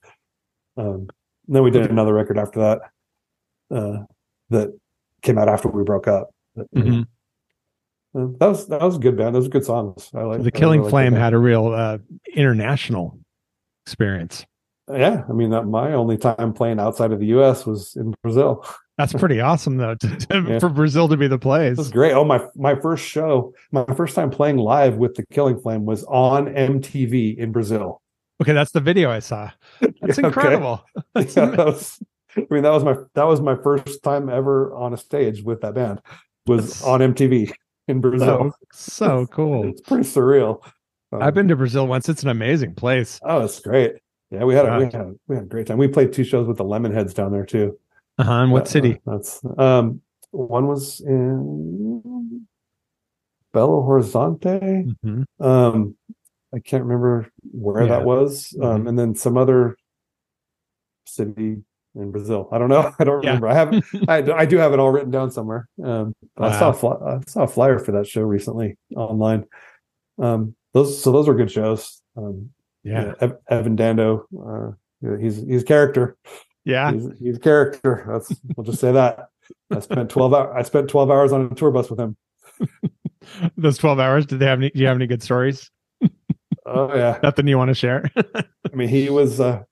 Um, 0.78 1.08
then 1.48 1.64
we 1.64 1.72
did 1.72 1.90
another 1.90 2.14
record 2.14 2.38
after 2.38 2.60
that 2.60 2.80
uh, 3.76 4.04
that 4.50 4.78
came 5.22 5.38
out 5.38 5.50
after 5.50 5.68
we 5.70 5.84
broke 5.84 6.08
up. 6.08 6.30
Mhm. 6.76 7.02
uh, 8.16 8.28
that 8.40 8.48
was 8.48 8.68
that 8.68 8.82
was 8.82 8.96
a 8.96 9.00
good 9.00 9.18
band. 9.18 9.36
Those 9.36 9.46
were 9.46 9.50
good 9.50 9.66
songs. 9.66 10.10
I 10.14 10.22
like 10.24 10.42
The 10.44 10.52
Killing 10.52 10.80
really 10.82 10.90
Flame 10.92 11.14
had 11.14 11.34
a 11.34 11.38
real 11.38 11.68
uh, 11.68 11.98
international 12.36 13.20
experience. 13.86 14.46
yeah. 14.92 15.24
I 15.30 15.34
mean, 15.34 15.50
that 15.52 15.64
my 15.66 15.94
only 15.94 16.18
time 16.18 16.54
playing 16.54 16.80
outside 16.80 17.12
of 17.12 17.20
the 17.20 17.26
U.S. 17.28 17.66
was 17.66 17.96
in 17.96 18.14
Brazil. 18.22 18.66
That's 18.98 19.12
pretty 19.24 19.42
awesome, 19.42 19.78
though, 19.78 19.96
to, 19.96 20.16
to- 20.16 20.46
Yeah. 20.48 20.60
for 20.60 20.70
Brazil 20.70 21.08
to 21.10 21.18
be 21.18 21.28
the 21.28 21.38
place. 21.40 21.76
This 21.78 21.88
is 21.88 21.92
great. 21.92 22.14
Oh 22.14 22.24
my 22.24 22.46
my 22.56 22.76
first 22.76 23.06
show, 23.06 23.54
my 23.72 23.84
first 23.98 24.16
time 24.16 24.30
playing 24.30 24.58
live 24.58 24.96
with 24.96 25.16
the 25.16 25.26
Killing 25.32 25.60
Flame 25.60 25.86
was 25.86 26.04
on 26.06 26.46
MTV 26.48 27.38
in 27.38 27.52
Brazil. 27.52 28.02
Okay, 28.42 28.54
that's 28.54 28.72
the 28.72 28.82
video 28.82 29.10
I 29.10 29.20
saw. 29.20 29.50
That's 30.02 30.20
Okay. 30.20 30.28
incredible. 30.28 30.84
Yeah, 31.16 31.46
that 31.52 31.58
was, 31.66 32.00
I 32.38 32.46
mean, 32.50 32.64
that 32.64 32.72
was 32.72 32.84
my 32.84 32.96
that 33.14 33.24
was 33.24 33.40
my 33.42 33.56
first 33.56 34.04
time 34.04 34.28
ever 34.30 34.74
on 34.76 34.94
a 34.94 34.98
stage 34.98 35.42
with 35.44 35.62
that 35.62 35.74
band. 35.74 36.02
Was 36.48 36.80
That's- 36.80 36.84
on 36.84 37.00
MTV 37.14 37.54
in 37.88 38.02
Brazil. 38.02 38.52
So, 38.74 39.26
cool. 39.32 39.68
It's 39.70 39.82
pretty 39.82 40.04
surreal. 40.04 40.62
Um, 41.14 41.22
I've 41.22 41.34
been 41.34 41.48
to 41.48 41.56
Brazil 41.56 41.88
once. 41.88 42.10
It's 42.10 42.24
an 42.24 42.30
amazing 42.30 42.76
place. 42.76 43.20
Oh, 43.24 43.46
it's 43.46 43.60
great. 43.62 43.94
Yeah, 44.32 44.44
we 44.44 44.54
had, 44.56 44.66
a, 44.66 44.78
we 44.80 44.84
had 44.86 44.96
a, 44.96 45.14
we 45.28 45.36
had 45.36 45.46
a 45.46 45.48
great 45.48 45.68
time. 45.68 45.78
We 45.78 45.88
played 45.88 46.12
two 46.12 46.24
shows 46.26 46.46
with 46.48 46.58
the 46.58 46.66
Lemonheads 46.66 47.14
down 47.14 47.32
there 47.32 47.46
too. 47.46 47.78
Uh-huh. 48.18 48.34
In 48.44 48.50
what 48.50 48.64
Uh, 48.64 48.66
city? 48.66 49.02
That's 49.06 49.42
um 49.58 50.02
one 50.32 50.68
was 50.68 51.00
in 51.00 52.46
Belo 53.54 53.88
Horizonte. 53.88 54.94
Mhm. 55.06 55.26
Um, 55.40 55.96
I 56.56 56.60
can't 56.60 56.84
remember 56.84 57.28
where 57.52 57.84
Yeah. 57.84 57.90
that 57.90 58.06
was. 58.06 58.56
Um, 58.62 58.84
Mhm. 58.86 58.90
and 58.90 59.00
then 59.00 59.16
some 59.16 59.38
other 59.38 59.76
city 61.06 61.58
in 61.96 62.12
Brazil. 62.12 62.50
I 62.52 62.58
don't 62.58 62.70
know. 62.70 62.92
I 63.00 63.04
don't 63.04 63.24
Yeah. 63.24 63.30
remember. 63.32 63.48
I 63.48 63.54
have 63.54 63.74
I, 64.10 64.22
do- 64.22 64.34
I 64.34 64.46
do 64.46 64.58
have 64.58 64.74
it 64.74 64.80
all 64.80 64.92
written 64.92 65.12
down 65.12 65.32
somewhere. 65.32 65.68
Um, 65.84 66.14
but 66.36 66.52
I 66.54 66.60
saw 66.60 66.70
a 66.70 66.74
fly, 66.74 66.96
I 67.06 67.20
saw 67.28 67.44
a 67.44 67.48
flyer 67.48 67.80
for 67.80 67.92
that 67.94 68.08
show 68.08 68.22
recently 68.22 68.78
online. 68.96 69.46
Um, 70.18 70.56
those 70.74 71.02
so 71.02 71.12
those 71.12 71.28
were 71.28 71.36
good 71.36 71.52
shows. 71.52 72.02
Um, 72.18 72.52
Yeah. 72.84 73.14
Ev- 73.20 73.38
Evan 73.50 73.76
Dando. 73.76 74.26
Uh, 74.40 74.72
he's 75.20 75.38
he's 75.38 75.64
character. 75.64 76.18
Yeah. 76.66 76.92
He's 76.92 77.08
he's 77.20 77.38
character. 77.38 78.06
That's 78.10 78.34
we'll 78.56 78.66
just 78.66 78.80
say 78.80 78.92
that. 78.92 79.28
I 79.72 79.80
spent 79.80 80.10
twelve 80.10 80.34
hours. 80.34 80.54
I 80.56 80.62
spent 80.64 80.90
twelve 80.90 81.12
hours 81.12 81.32
on 81.32 81.50
a 81.52 81.56
tour 81.56 81.72
bus 81.72 81.90
with 81.90 82.00
him. 82.00 82.16
Those 83.58 83.78
12 83.80 84.00
hours, 84.00 84.26
did 84.28 84.38
they 84.40 84.46
have 84.46 84.60
any, 84.60 84.70
do 84.70 84.80
you 84.80 84.86
have 84.88 84.96
any 84.98 85.08
good 85.08 85.24
stories? 85.24 85.72
Oh 86.66 86.94
yeah. 86.96 87.20
Nothing 87.22 87.48
you 87.48 87.58
want 87.58 87.70
to 87.70 87.76
share? 87.76 88.10
I 88.36 88.44
mean, 88.74 88.88
he 88.90 89.10
was 89.10 89.40
uh 89.40 89.64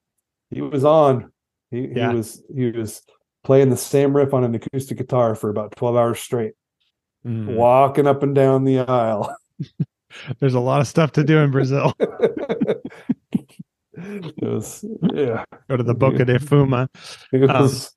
he 0.52 0.62
was 0.62 0.86
on. 0.86 1.32
He 1.72 1.88
Yeah. 1.96 2.12
he 2.12 2.18
was 2.18 2.44
he 2.56 2.72
was 2.72 3.02
playing 3.44 3.70
the 3.72 3.78
same 3.78 4.16
riff 4.16 4.34
on 4.34 4.44
an 4.44 4.54
acoustic 4.56 4.98
guitar 4.98 5.36
for 5.36 5.50
about 5.50 5.76
twelve 5.76 5.96
hours 5.96 6.20
straight, 6.20 6.54
Mm. 7.26 7.56
walking 7.56 8.06
up 8.08 8.22
and 8.24 8.36
down 8.36 8.64
the 8.66 8.80
aisle. 8.80 9.34
There's 10.40 10.54
a 10.54 10.60
lot 10.60 10.82
of 10.82 10.88
stuff 10.88 11.14
to 11.14 11.24
do 11.24 11.40
in 11.40 11.50
Brazil. 11.52 11.94
it 12.00 12.82
was 14.42 14.86
yeah. 15.14 15.44
Go 15.70 15.78
to 15.78 15.84
the 15.84 15.96
Boca 15.96 16.26
de 16.26 16.38
Fuma. 16.40 16.88
It 17.32 17.50
Um, 17.50 17.62
was 17.64 17.96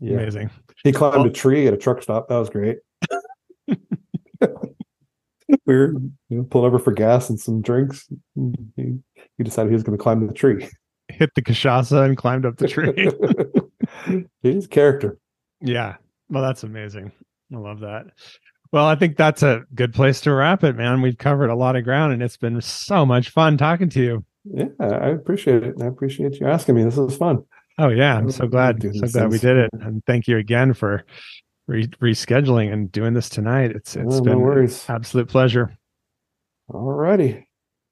yeah. 0.00 0.14
Amazing. 0.18 0.50
He 0.82 0.90
climbed 0.92 1.16
Well- 1.18 1.26
a 1.26 1.30
tree 1.30 1.66
at 1.68 1.74
a 1.74 1.76
truck 1.76 2.02
stop. 2.02 2.28
That 2.28 2.38
was 2.38 2.50
great. 2.50 2.78
we 5.66 5.74
were 5.74 5.92
you 6.28 6.38
know, 6.38 6.44
pulling 6.44 6.66
over 6.66 6.78
for 6.78 6.92
gas 6.92 7.30
and 7.30 7.38
some 7.38 7.62
drinks. 7.62 8.08
He, 8.76 8.98
he 9.38 9.44
decided 9.44 9.70
he 9.70 9.74
was 9.74 9.82
going 9.82 9.96
to 9.96 10.02
climb 10.02 10.26
the 10.26 10.32
tree. 10.32 10.68
Hit 11.08 11.30
the 11.34 11.42
cachaça 11.42 12.04
and 12.04 12.16
climbed 12.16 12.46
up 12.46 12.56
the 12.56 12.68
tree. 12.68 13.10
He's 14.42 14.66
character. 14.66 15.18
yeah. 15.60 15.96
Well, 16.30 16.42
that's 16.42 16.62
amazing. 16.62 17.12
I 17.52 17.58
love 17.58 17.80
that. 17.80 18.06
Well, 18.72 18.86
I 18.86 18.94
think 18.94 19.18
that's 19.18 19.42
a 19.42 19.64
good 19.74 19.92
place 19.92 20.22
to 20.22 20.32
wrap 20.32 20.64
it, 20.64 20.76
man. 20.76 21.02
We've 21.02 21.18
covered 21.18 21.50
a 21.50 21.54
lot 21.54 21.76
of 21.76 21.84
ground 21.84 22.14
and 22.14 22.22
it's 22.22 22.38
been 22.38 22.58
so 22.62 23.04
much 23.04 23.28
fun 23.28 23.58
talking 23.58 23.90
to 23.90 24.00
you. 24.02 24.24
Yeah, 24.44 24.68
I 24.80 25.10
appreciate 25.10 25.62
it. 25.62 25.74
I 25.80 25.86
appreciate 25.86 26.40
you 26.40 26.46
asking 26.46 26.76
me. 26.76 26.84
This 26.84 26.96
was 26.96 27.16
fun. 27.16 27.44
Oh 27.78 27.88
yeah, 27.88 28.16
I'm 28.16 28.30
so 28.30 28.46
glad. 28.46 28.82
So 28.82 29.06
glad 29.08 29.30
we 29.30 29.38
did 29.38 29.56
it, 29.56 29.70
and 29.72 30.04
thank 30.04 30.28
you 30.28 30.36
again 30.36 30.74
for 30.74 31.04
re- 31.66 31.86
rescheduling 32.00 32.72
and 32.72 32.90
doing 32.92 33.14
this 33.14 33.28
tonight. 33.28 33.70
It's 33.72 33.96
it's 33.96 34.16
Oh, 34.16 34.20
been 34.22 34.34
no 34.34 34.38
worries. 34.38 34.84
absolute 34.88 35.28
pleasure. 35.28 35.76
All 36.68 36.92
righty. 36.92 37.46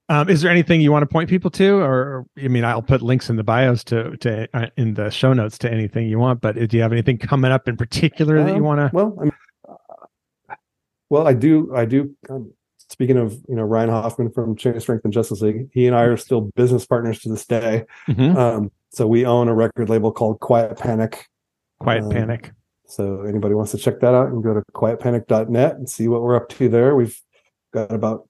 Um, 0.08 0.28
is 0.28 0.42
there 0.42 0.50
anything 0.50 0.81
you 0.81 0.90
want 0.90 1.05
to 1.05 1.07
point 1.07 1.31
people 1.31 1.50
to, 1.52 1.76
or 1.76 2.26
I 2.36 2.49
mean, 2.49 2.65
I'll 2.65 2.82
put 2.82 3.00
links 3.00 3.31
in 3.31 3.36
the 3.36 3.44
bios 3.44 3.84
to 3.84 4.16
to 4.18 4.49
uh, 4.55 4.66
in 4.76 4.94
the 4.94 5.08
show 5.10 5.32
notes 5.32 5.57
to 5.58 5.70
anything 5.73 6.08
you 6.08 6.18
want. 6.18 6.40
But 6.40 6.57
do 6.68 6.76
you 6.76 6.82
have 6.82 6.92
anything 6.92 7.16
coming 7.18 7.52
up 7.52 7.68
in 7.68 7.76
particular 7.76 8.42
that 8.42 8.50
you 8.50 8.57
Um, 8.57 8.62
want 8.62 8.81
to? 8.81 8.90
Well, 8.97 9.16
I 9.20 9.23
mean, 9.24 9.32
uh, 9.68 10.55
well, 11.10 11.28
I 11.28 11.32
do. 11.34 11.73
I 11.76 11.84
do. 11.84 12.15
Um, 12.28 12.52
speaking 12.89 13.18
of, 13.18 13.34
you 13.49 13.55
know, 13.55 13.62
Ryan 13.62 13.90
Hoffman 13.90 14.32
from 14.32 14.57
Chain 14.57 14.74
of 14.74 14.82
Strength 14.82 15.05
and 15.05 15.12
Justice 15.12 15.42
League, 15.42 15.68
he 15.73 15.86
and 15.86 15.94
I 15.94 16.02
are 16.02 16.16
still 16.16 16.40
business 16.57 16.84
partners 16.86 17.20
to 17.20 17.28
this 17.28 17.47
day. 17.47 17.84
Mhm. 18.08 18.34
Um, 18.36 18.73
so 18.90 19.07
we 19.07 19.24
own 19.24 19.47
a 19.49 19.55
record 19.55 19.89
label 19.89 20.10
called 20.10 20.40
Quiet 20.40 20.76
Panic. 20.76 21.28
Quiet 21.78 22.02
um, 22.02 22.10
Panic. 22.10 22.52
So 22.91 23.23
anybody 23.23 23.55
wants 23.55 23.70
to 23.73 23.78
check 23.78 24.01
that 24.01 24.15
out 24.15 24.28
and 24.28 24.43
go 24.43 24.55
to 24.55 24.62
quietpanic.net 24.75 25.77
and 25.77 25.89
see 25.89 26.09
what 26.09 26.23
we're 26.23 26.36
up 26.36 26.49
to 26.51 26.69
there. 26.69 26.97
We've 26.97 27.19
got 27.73 27.93
about 27.93 28.28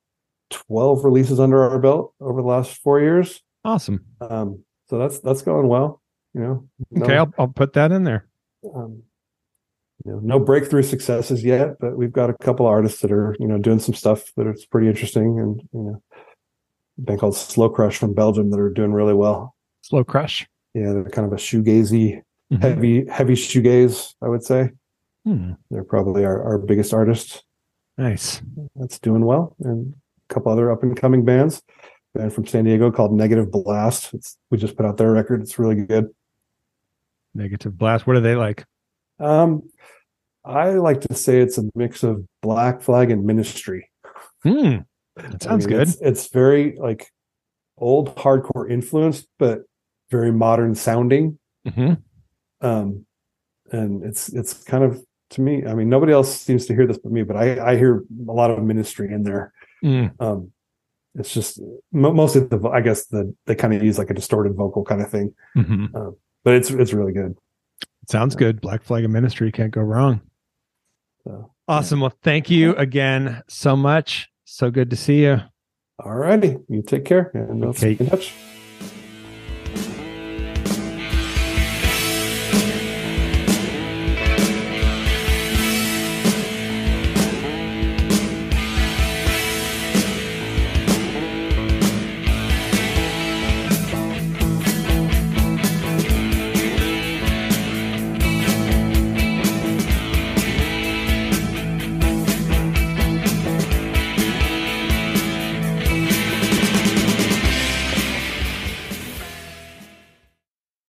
12 0.51 1.05
releases 1.05 1.41
under 1.41 1.63
our 1.63 1.79
belt 1.79 2.13
over 2.21 2.43
the 2.43 2.49
last 2.49 2.75
four 2.83 3.01
years. 3.01 3.41
Awesome. 3.65 4.05
Um, 4.21 4.65
so 4.89 4.99
that's 4.99 5.21
that's 5.21 5.43
going 5.43 5.69
well. 5.69 6.03
You 6.35 6.41
know, 6.41 6.69
no, 6.91 7.05
Okay, 7.05 7.17
I'll 7.17 7.33
I'll 7.39 7.49
put 7.49 7.73
that 7.75 7.91
in 7.93 8.05
there. 8.05 8.27
um, 8.75 9.03
you 10.05 10.13
know, 10.13 10.21
no 10.23 10.39
breakthrough 10.39 10.83
successes 10.83 11.45
yet, 11.45 11.77
but 11.81 11.97
we've 11.97 12.13
got 12.13 12.31
a 12.31 12.35
couple 12.35 12.67
artists 12.67 13.01
that 13.03 13.13
are 13.13 13.37
you 13.39 13.47
know 13.47 13.59
doing 13.59 13.79
some 13.81 13.95
stuff 13.95 14.33
that 14.37 14.47
is 14.47 14.65
pretty 14.67 14.89
interesting, 14.89 15.39
and 15.39 15.61
you 15.73 15.83
know, 15.91 16.03
band 16.99 17.21
called 17.21 17.37
Slow 17.37 17.69
Crush 17.69 17.97
from 17.99 18.15
Belgium 18.15 18.51
that 18.51 18.61
are 18.61 18.71
doing 18.71 18.93
really 18.93 19.15
well. 19.15 19.55
Slow 19.83 20.05
Crush. 20.05 20.47
Yeah, 20.75 20.93
they're 20.93 21.05
kind 21.11 21.27
of 21.27 21.33
a 21.33 21.37
shoegazy, 21.37 22.23
Mhm. 22.53 22.61
heavy, 22.63 23.07
heavy 23.07 23.35
shoegaze, 23.35 24.15
I 24.23 24.29
would 24.29 24.43
say. 24.43 24.71
Hmm. 25.25 25.53
They're 25.71 25.85
probably 25.85 26.25
our, 26.25 26.43
our 26.43 26.59
biggest 26.59 26.93
artist 26.93 27.45
Nice. 27.99 28.43
that's 28.75 28.99
doing 28.99 29.25
well, 29.25 29.55
and 29.61 29.95
a 30.29 30.35
couple 30.35 30.51
other 30.51 30.71
up 30.73 30.83
and 30.83 30.97
coming 30.97 31.25
bands. 31.25 31.63
Band 32.15 32.33
from 32.33 32.45
San 32.47 32.65
Diego 32.65 32.91
called 32.91 33.13
Negative 33.13 33.49
Blast. 33.51 34.13
It's, 34.15 34.37
we 34.51 34.59
just 34.59 34.77
put 34.77 34.85
out 34.85 34.97
their 34.97 35.13
record. 35.13 35.43
It's 35.43 35.61
really 35.61 35.77
good. 35.77 36.09
Negative 37.35 37.77
Blast. 37.77 38.05
What 38.07 38.17
are 38.17 38.21
they 38.21 38.35
like? 38.35 38.65
Um, 39.21 39.71
I 40.45 40.71
like 40.71 41.03
to 41.03 41.15
say 41.15 41.41
it's 41.41 41.57
a 41.59 41.71
mix 41.77 42.03
of 42.03 42.25
Black 42.43 42.83
Flag 42.83 43.13
and 43.13 43.25
Ministry. 43.25 43.89
Hmm. 44.43 44.79
That 45.17 45.35
I 45.35 45.39
sounds 45.45 45.67
mean, 45.69 45.77
good. 45.77 45.89
It's, 45.89 46.01
it's 46.01 46.29
very 46.31 46.75
like 46.77 47.07
old 47.79 48.17
hardcore 48.17 48.69
influenced, 48.69 49.29
but 49.39 49.61
very 50.11 50.33
modern 50.33 50.75
sounding. 50.75 51.39
hmm 51.77 51.95
Um, 52.61 53.07
and 53.73 54.03
it's 54.05 54.29
it's 54.31 54.55
kind 54.65 54.85
of 54.85 55.01
to 55.31 55.41
me. 55.41 55.65
I 55.67 55.75
mean, 55.75 55.89
nobody 55.89 56.13
else 56.13 56.41
seems 56.41 56.67
to 56.67 56.75
hear 56.75 56.87
this 56.87 56.99
but 56.99 57.13
me, 57.13 57.23
but 57.23 57.37
I 57.37 57.73
I 57.73 57.77
hear 57.77 58.05
a 58.29 58.33
lot 58.33 58.51
of 58.51 58.63
ministry 58.63 59.13
in 59.13 59.23
there. 59.23 59.53
Mm. 59.85 60.13
Um, 60.21 60.53
it's 61.15 61.33
just 61.33 61.61
mo- 61.93 62.13
mostly 62.13 62.43
the 62.43 62.61
I 62.69 62.81
guess 62.81 63.07
the 63.07 63.35
they 63.47 63.55
kind 63.55 63.75
of 63.75 63.83
use 63.83 63.99
like 63.99 64.11
a 64.11 64.15
distorted 64.15 64.55
vocal 64.55 64.85
kind 64.85 65.01
of 65.03 65.11
thing, 65.11 65.35
hmm 65.55 65.87
but 66.45 66.55
it's 66.55 66.71
it's 66.71 66.93
really 66.93 67.13
good. 67.13 67.37
Sounds 68.09 68.35
good. 68.35 68.61
Black 68.61 68.83
Flag 68.83 69.05
of 69.05 69.11
Ministry 69.11 69.53
can't 69.53 69.71
go 69.71 69.83
wrong. 69.83 70.21
So, 71.25 71.53
Awesome. 71.69 72.01
Well, 72.01 72.13
thank 72.23 72.51
you 72.51 72.75
again 72.77 73.43
so 73.47 73.77
much. 73.77 74.29
So 74.45 74.71
good 74.71 74.91
to 74.91 74.97
see 74.97 75.23
you. 75.23 75.41
all 76.05 76.15
righty, 76.15 76.57
you 76.69 76.83
take 76.83 77.05
care 77.05 77.31
and 77.35 77.65
Okay. 77.67 77.97
in 78.01 78.07
touch. 78.09 78.33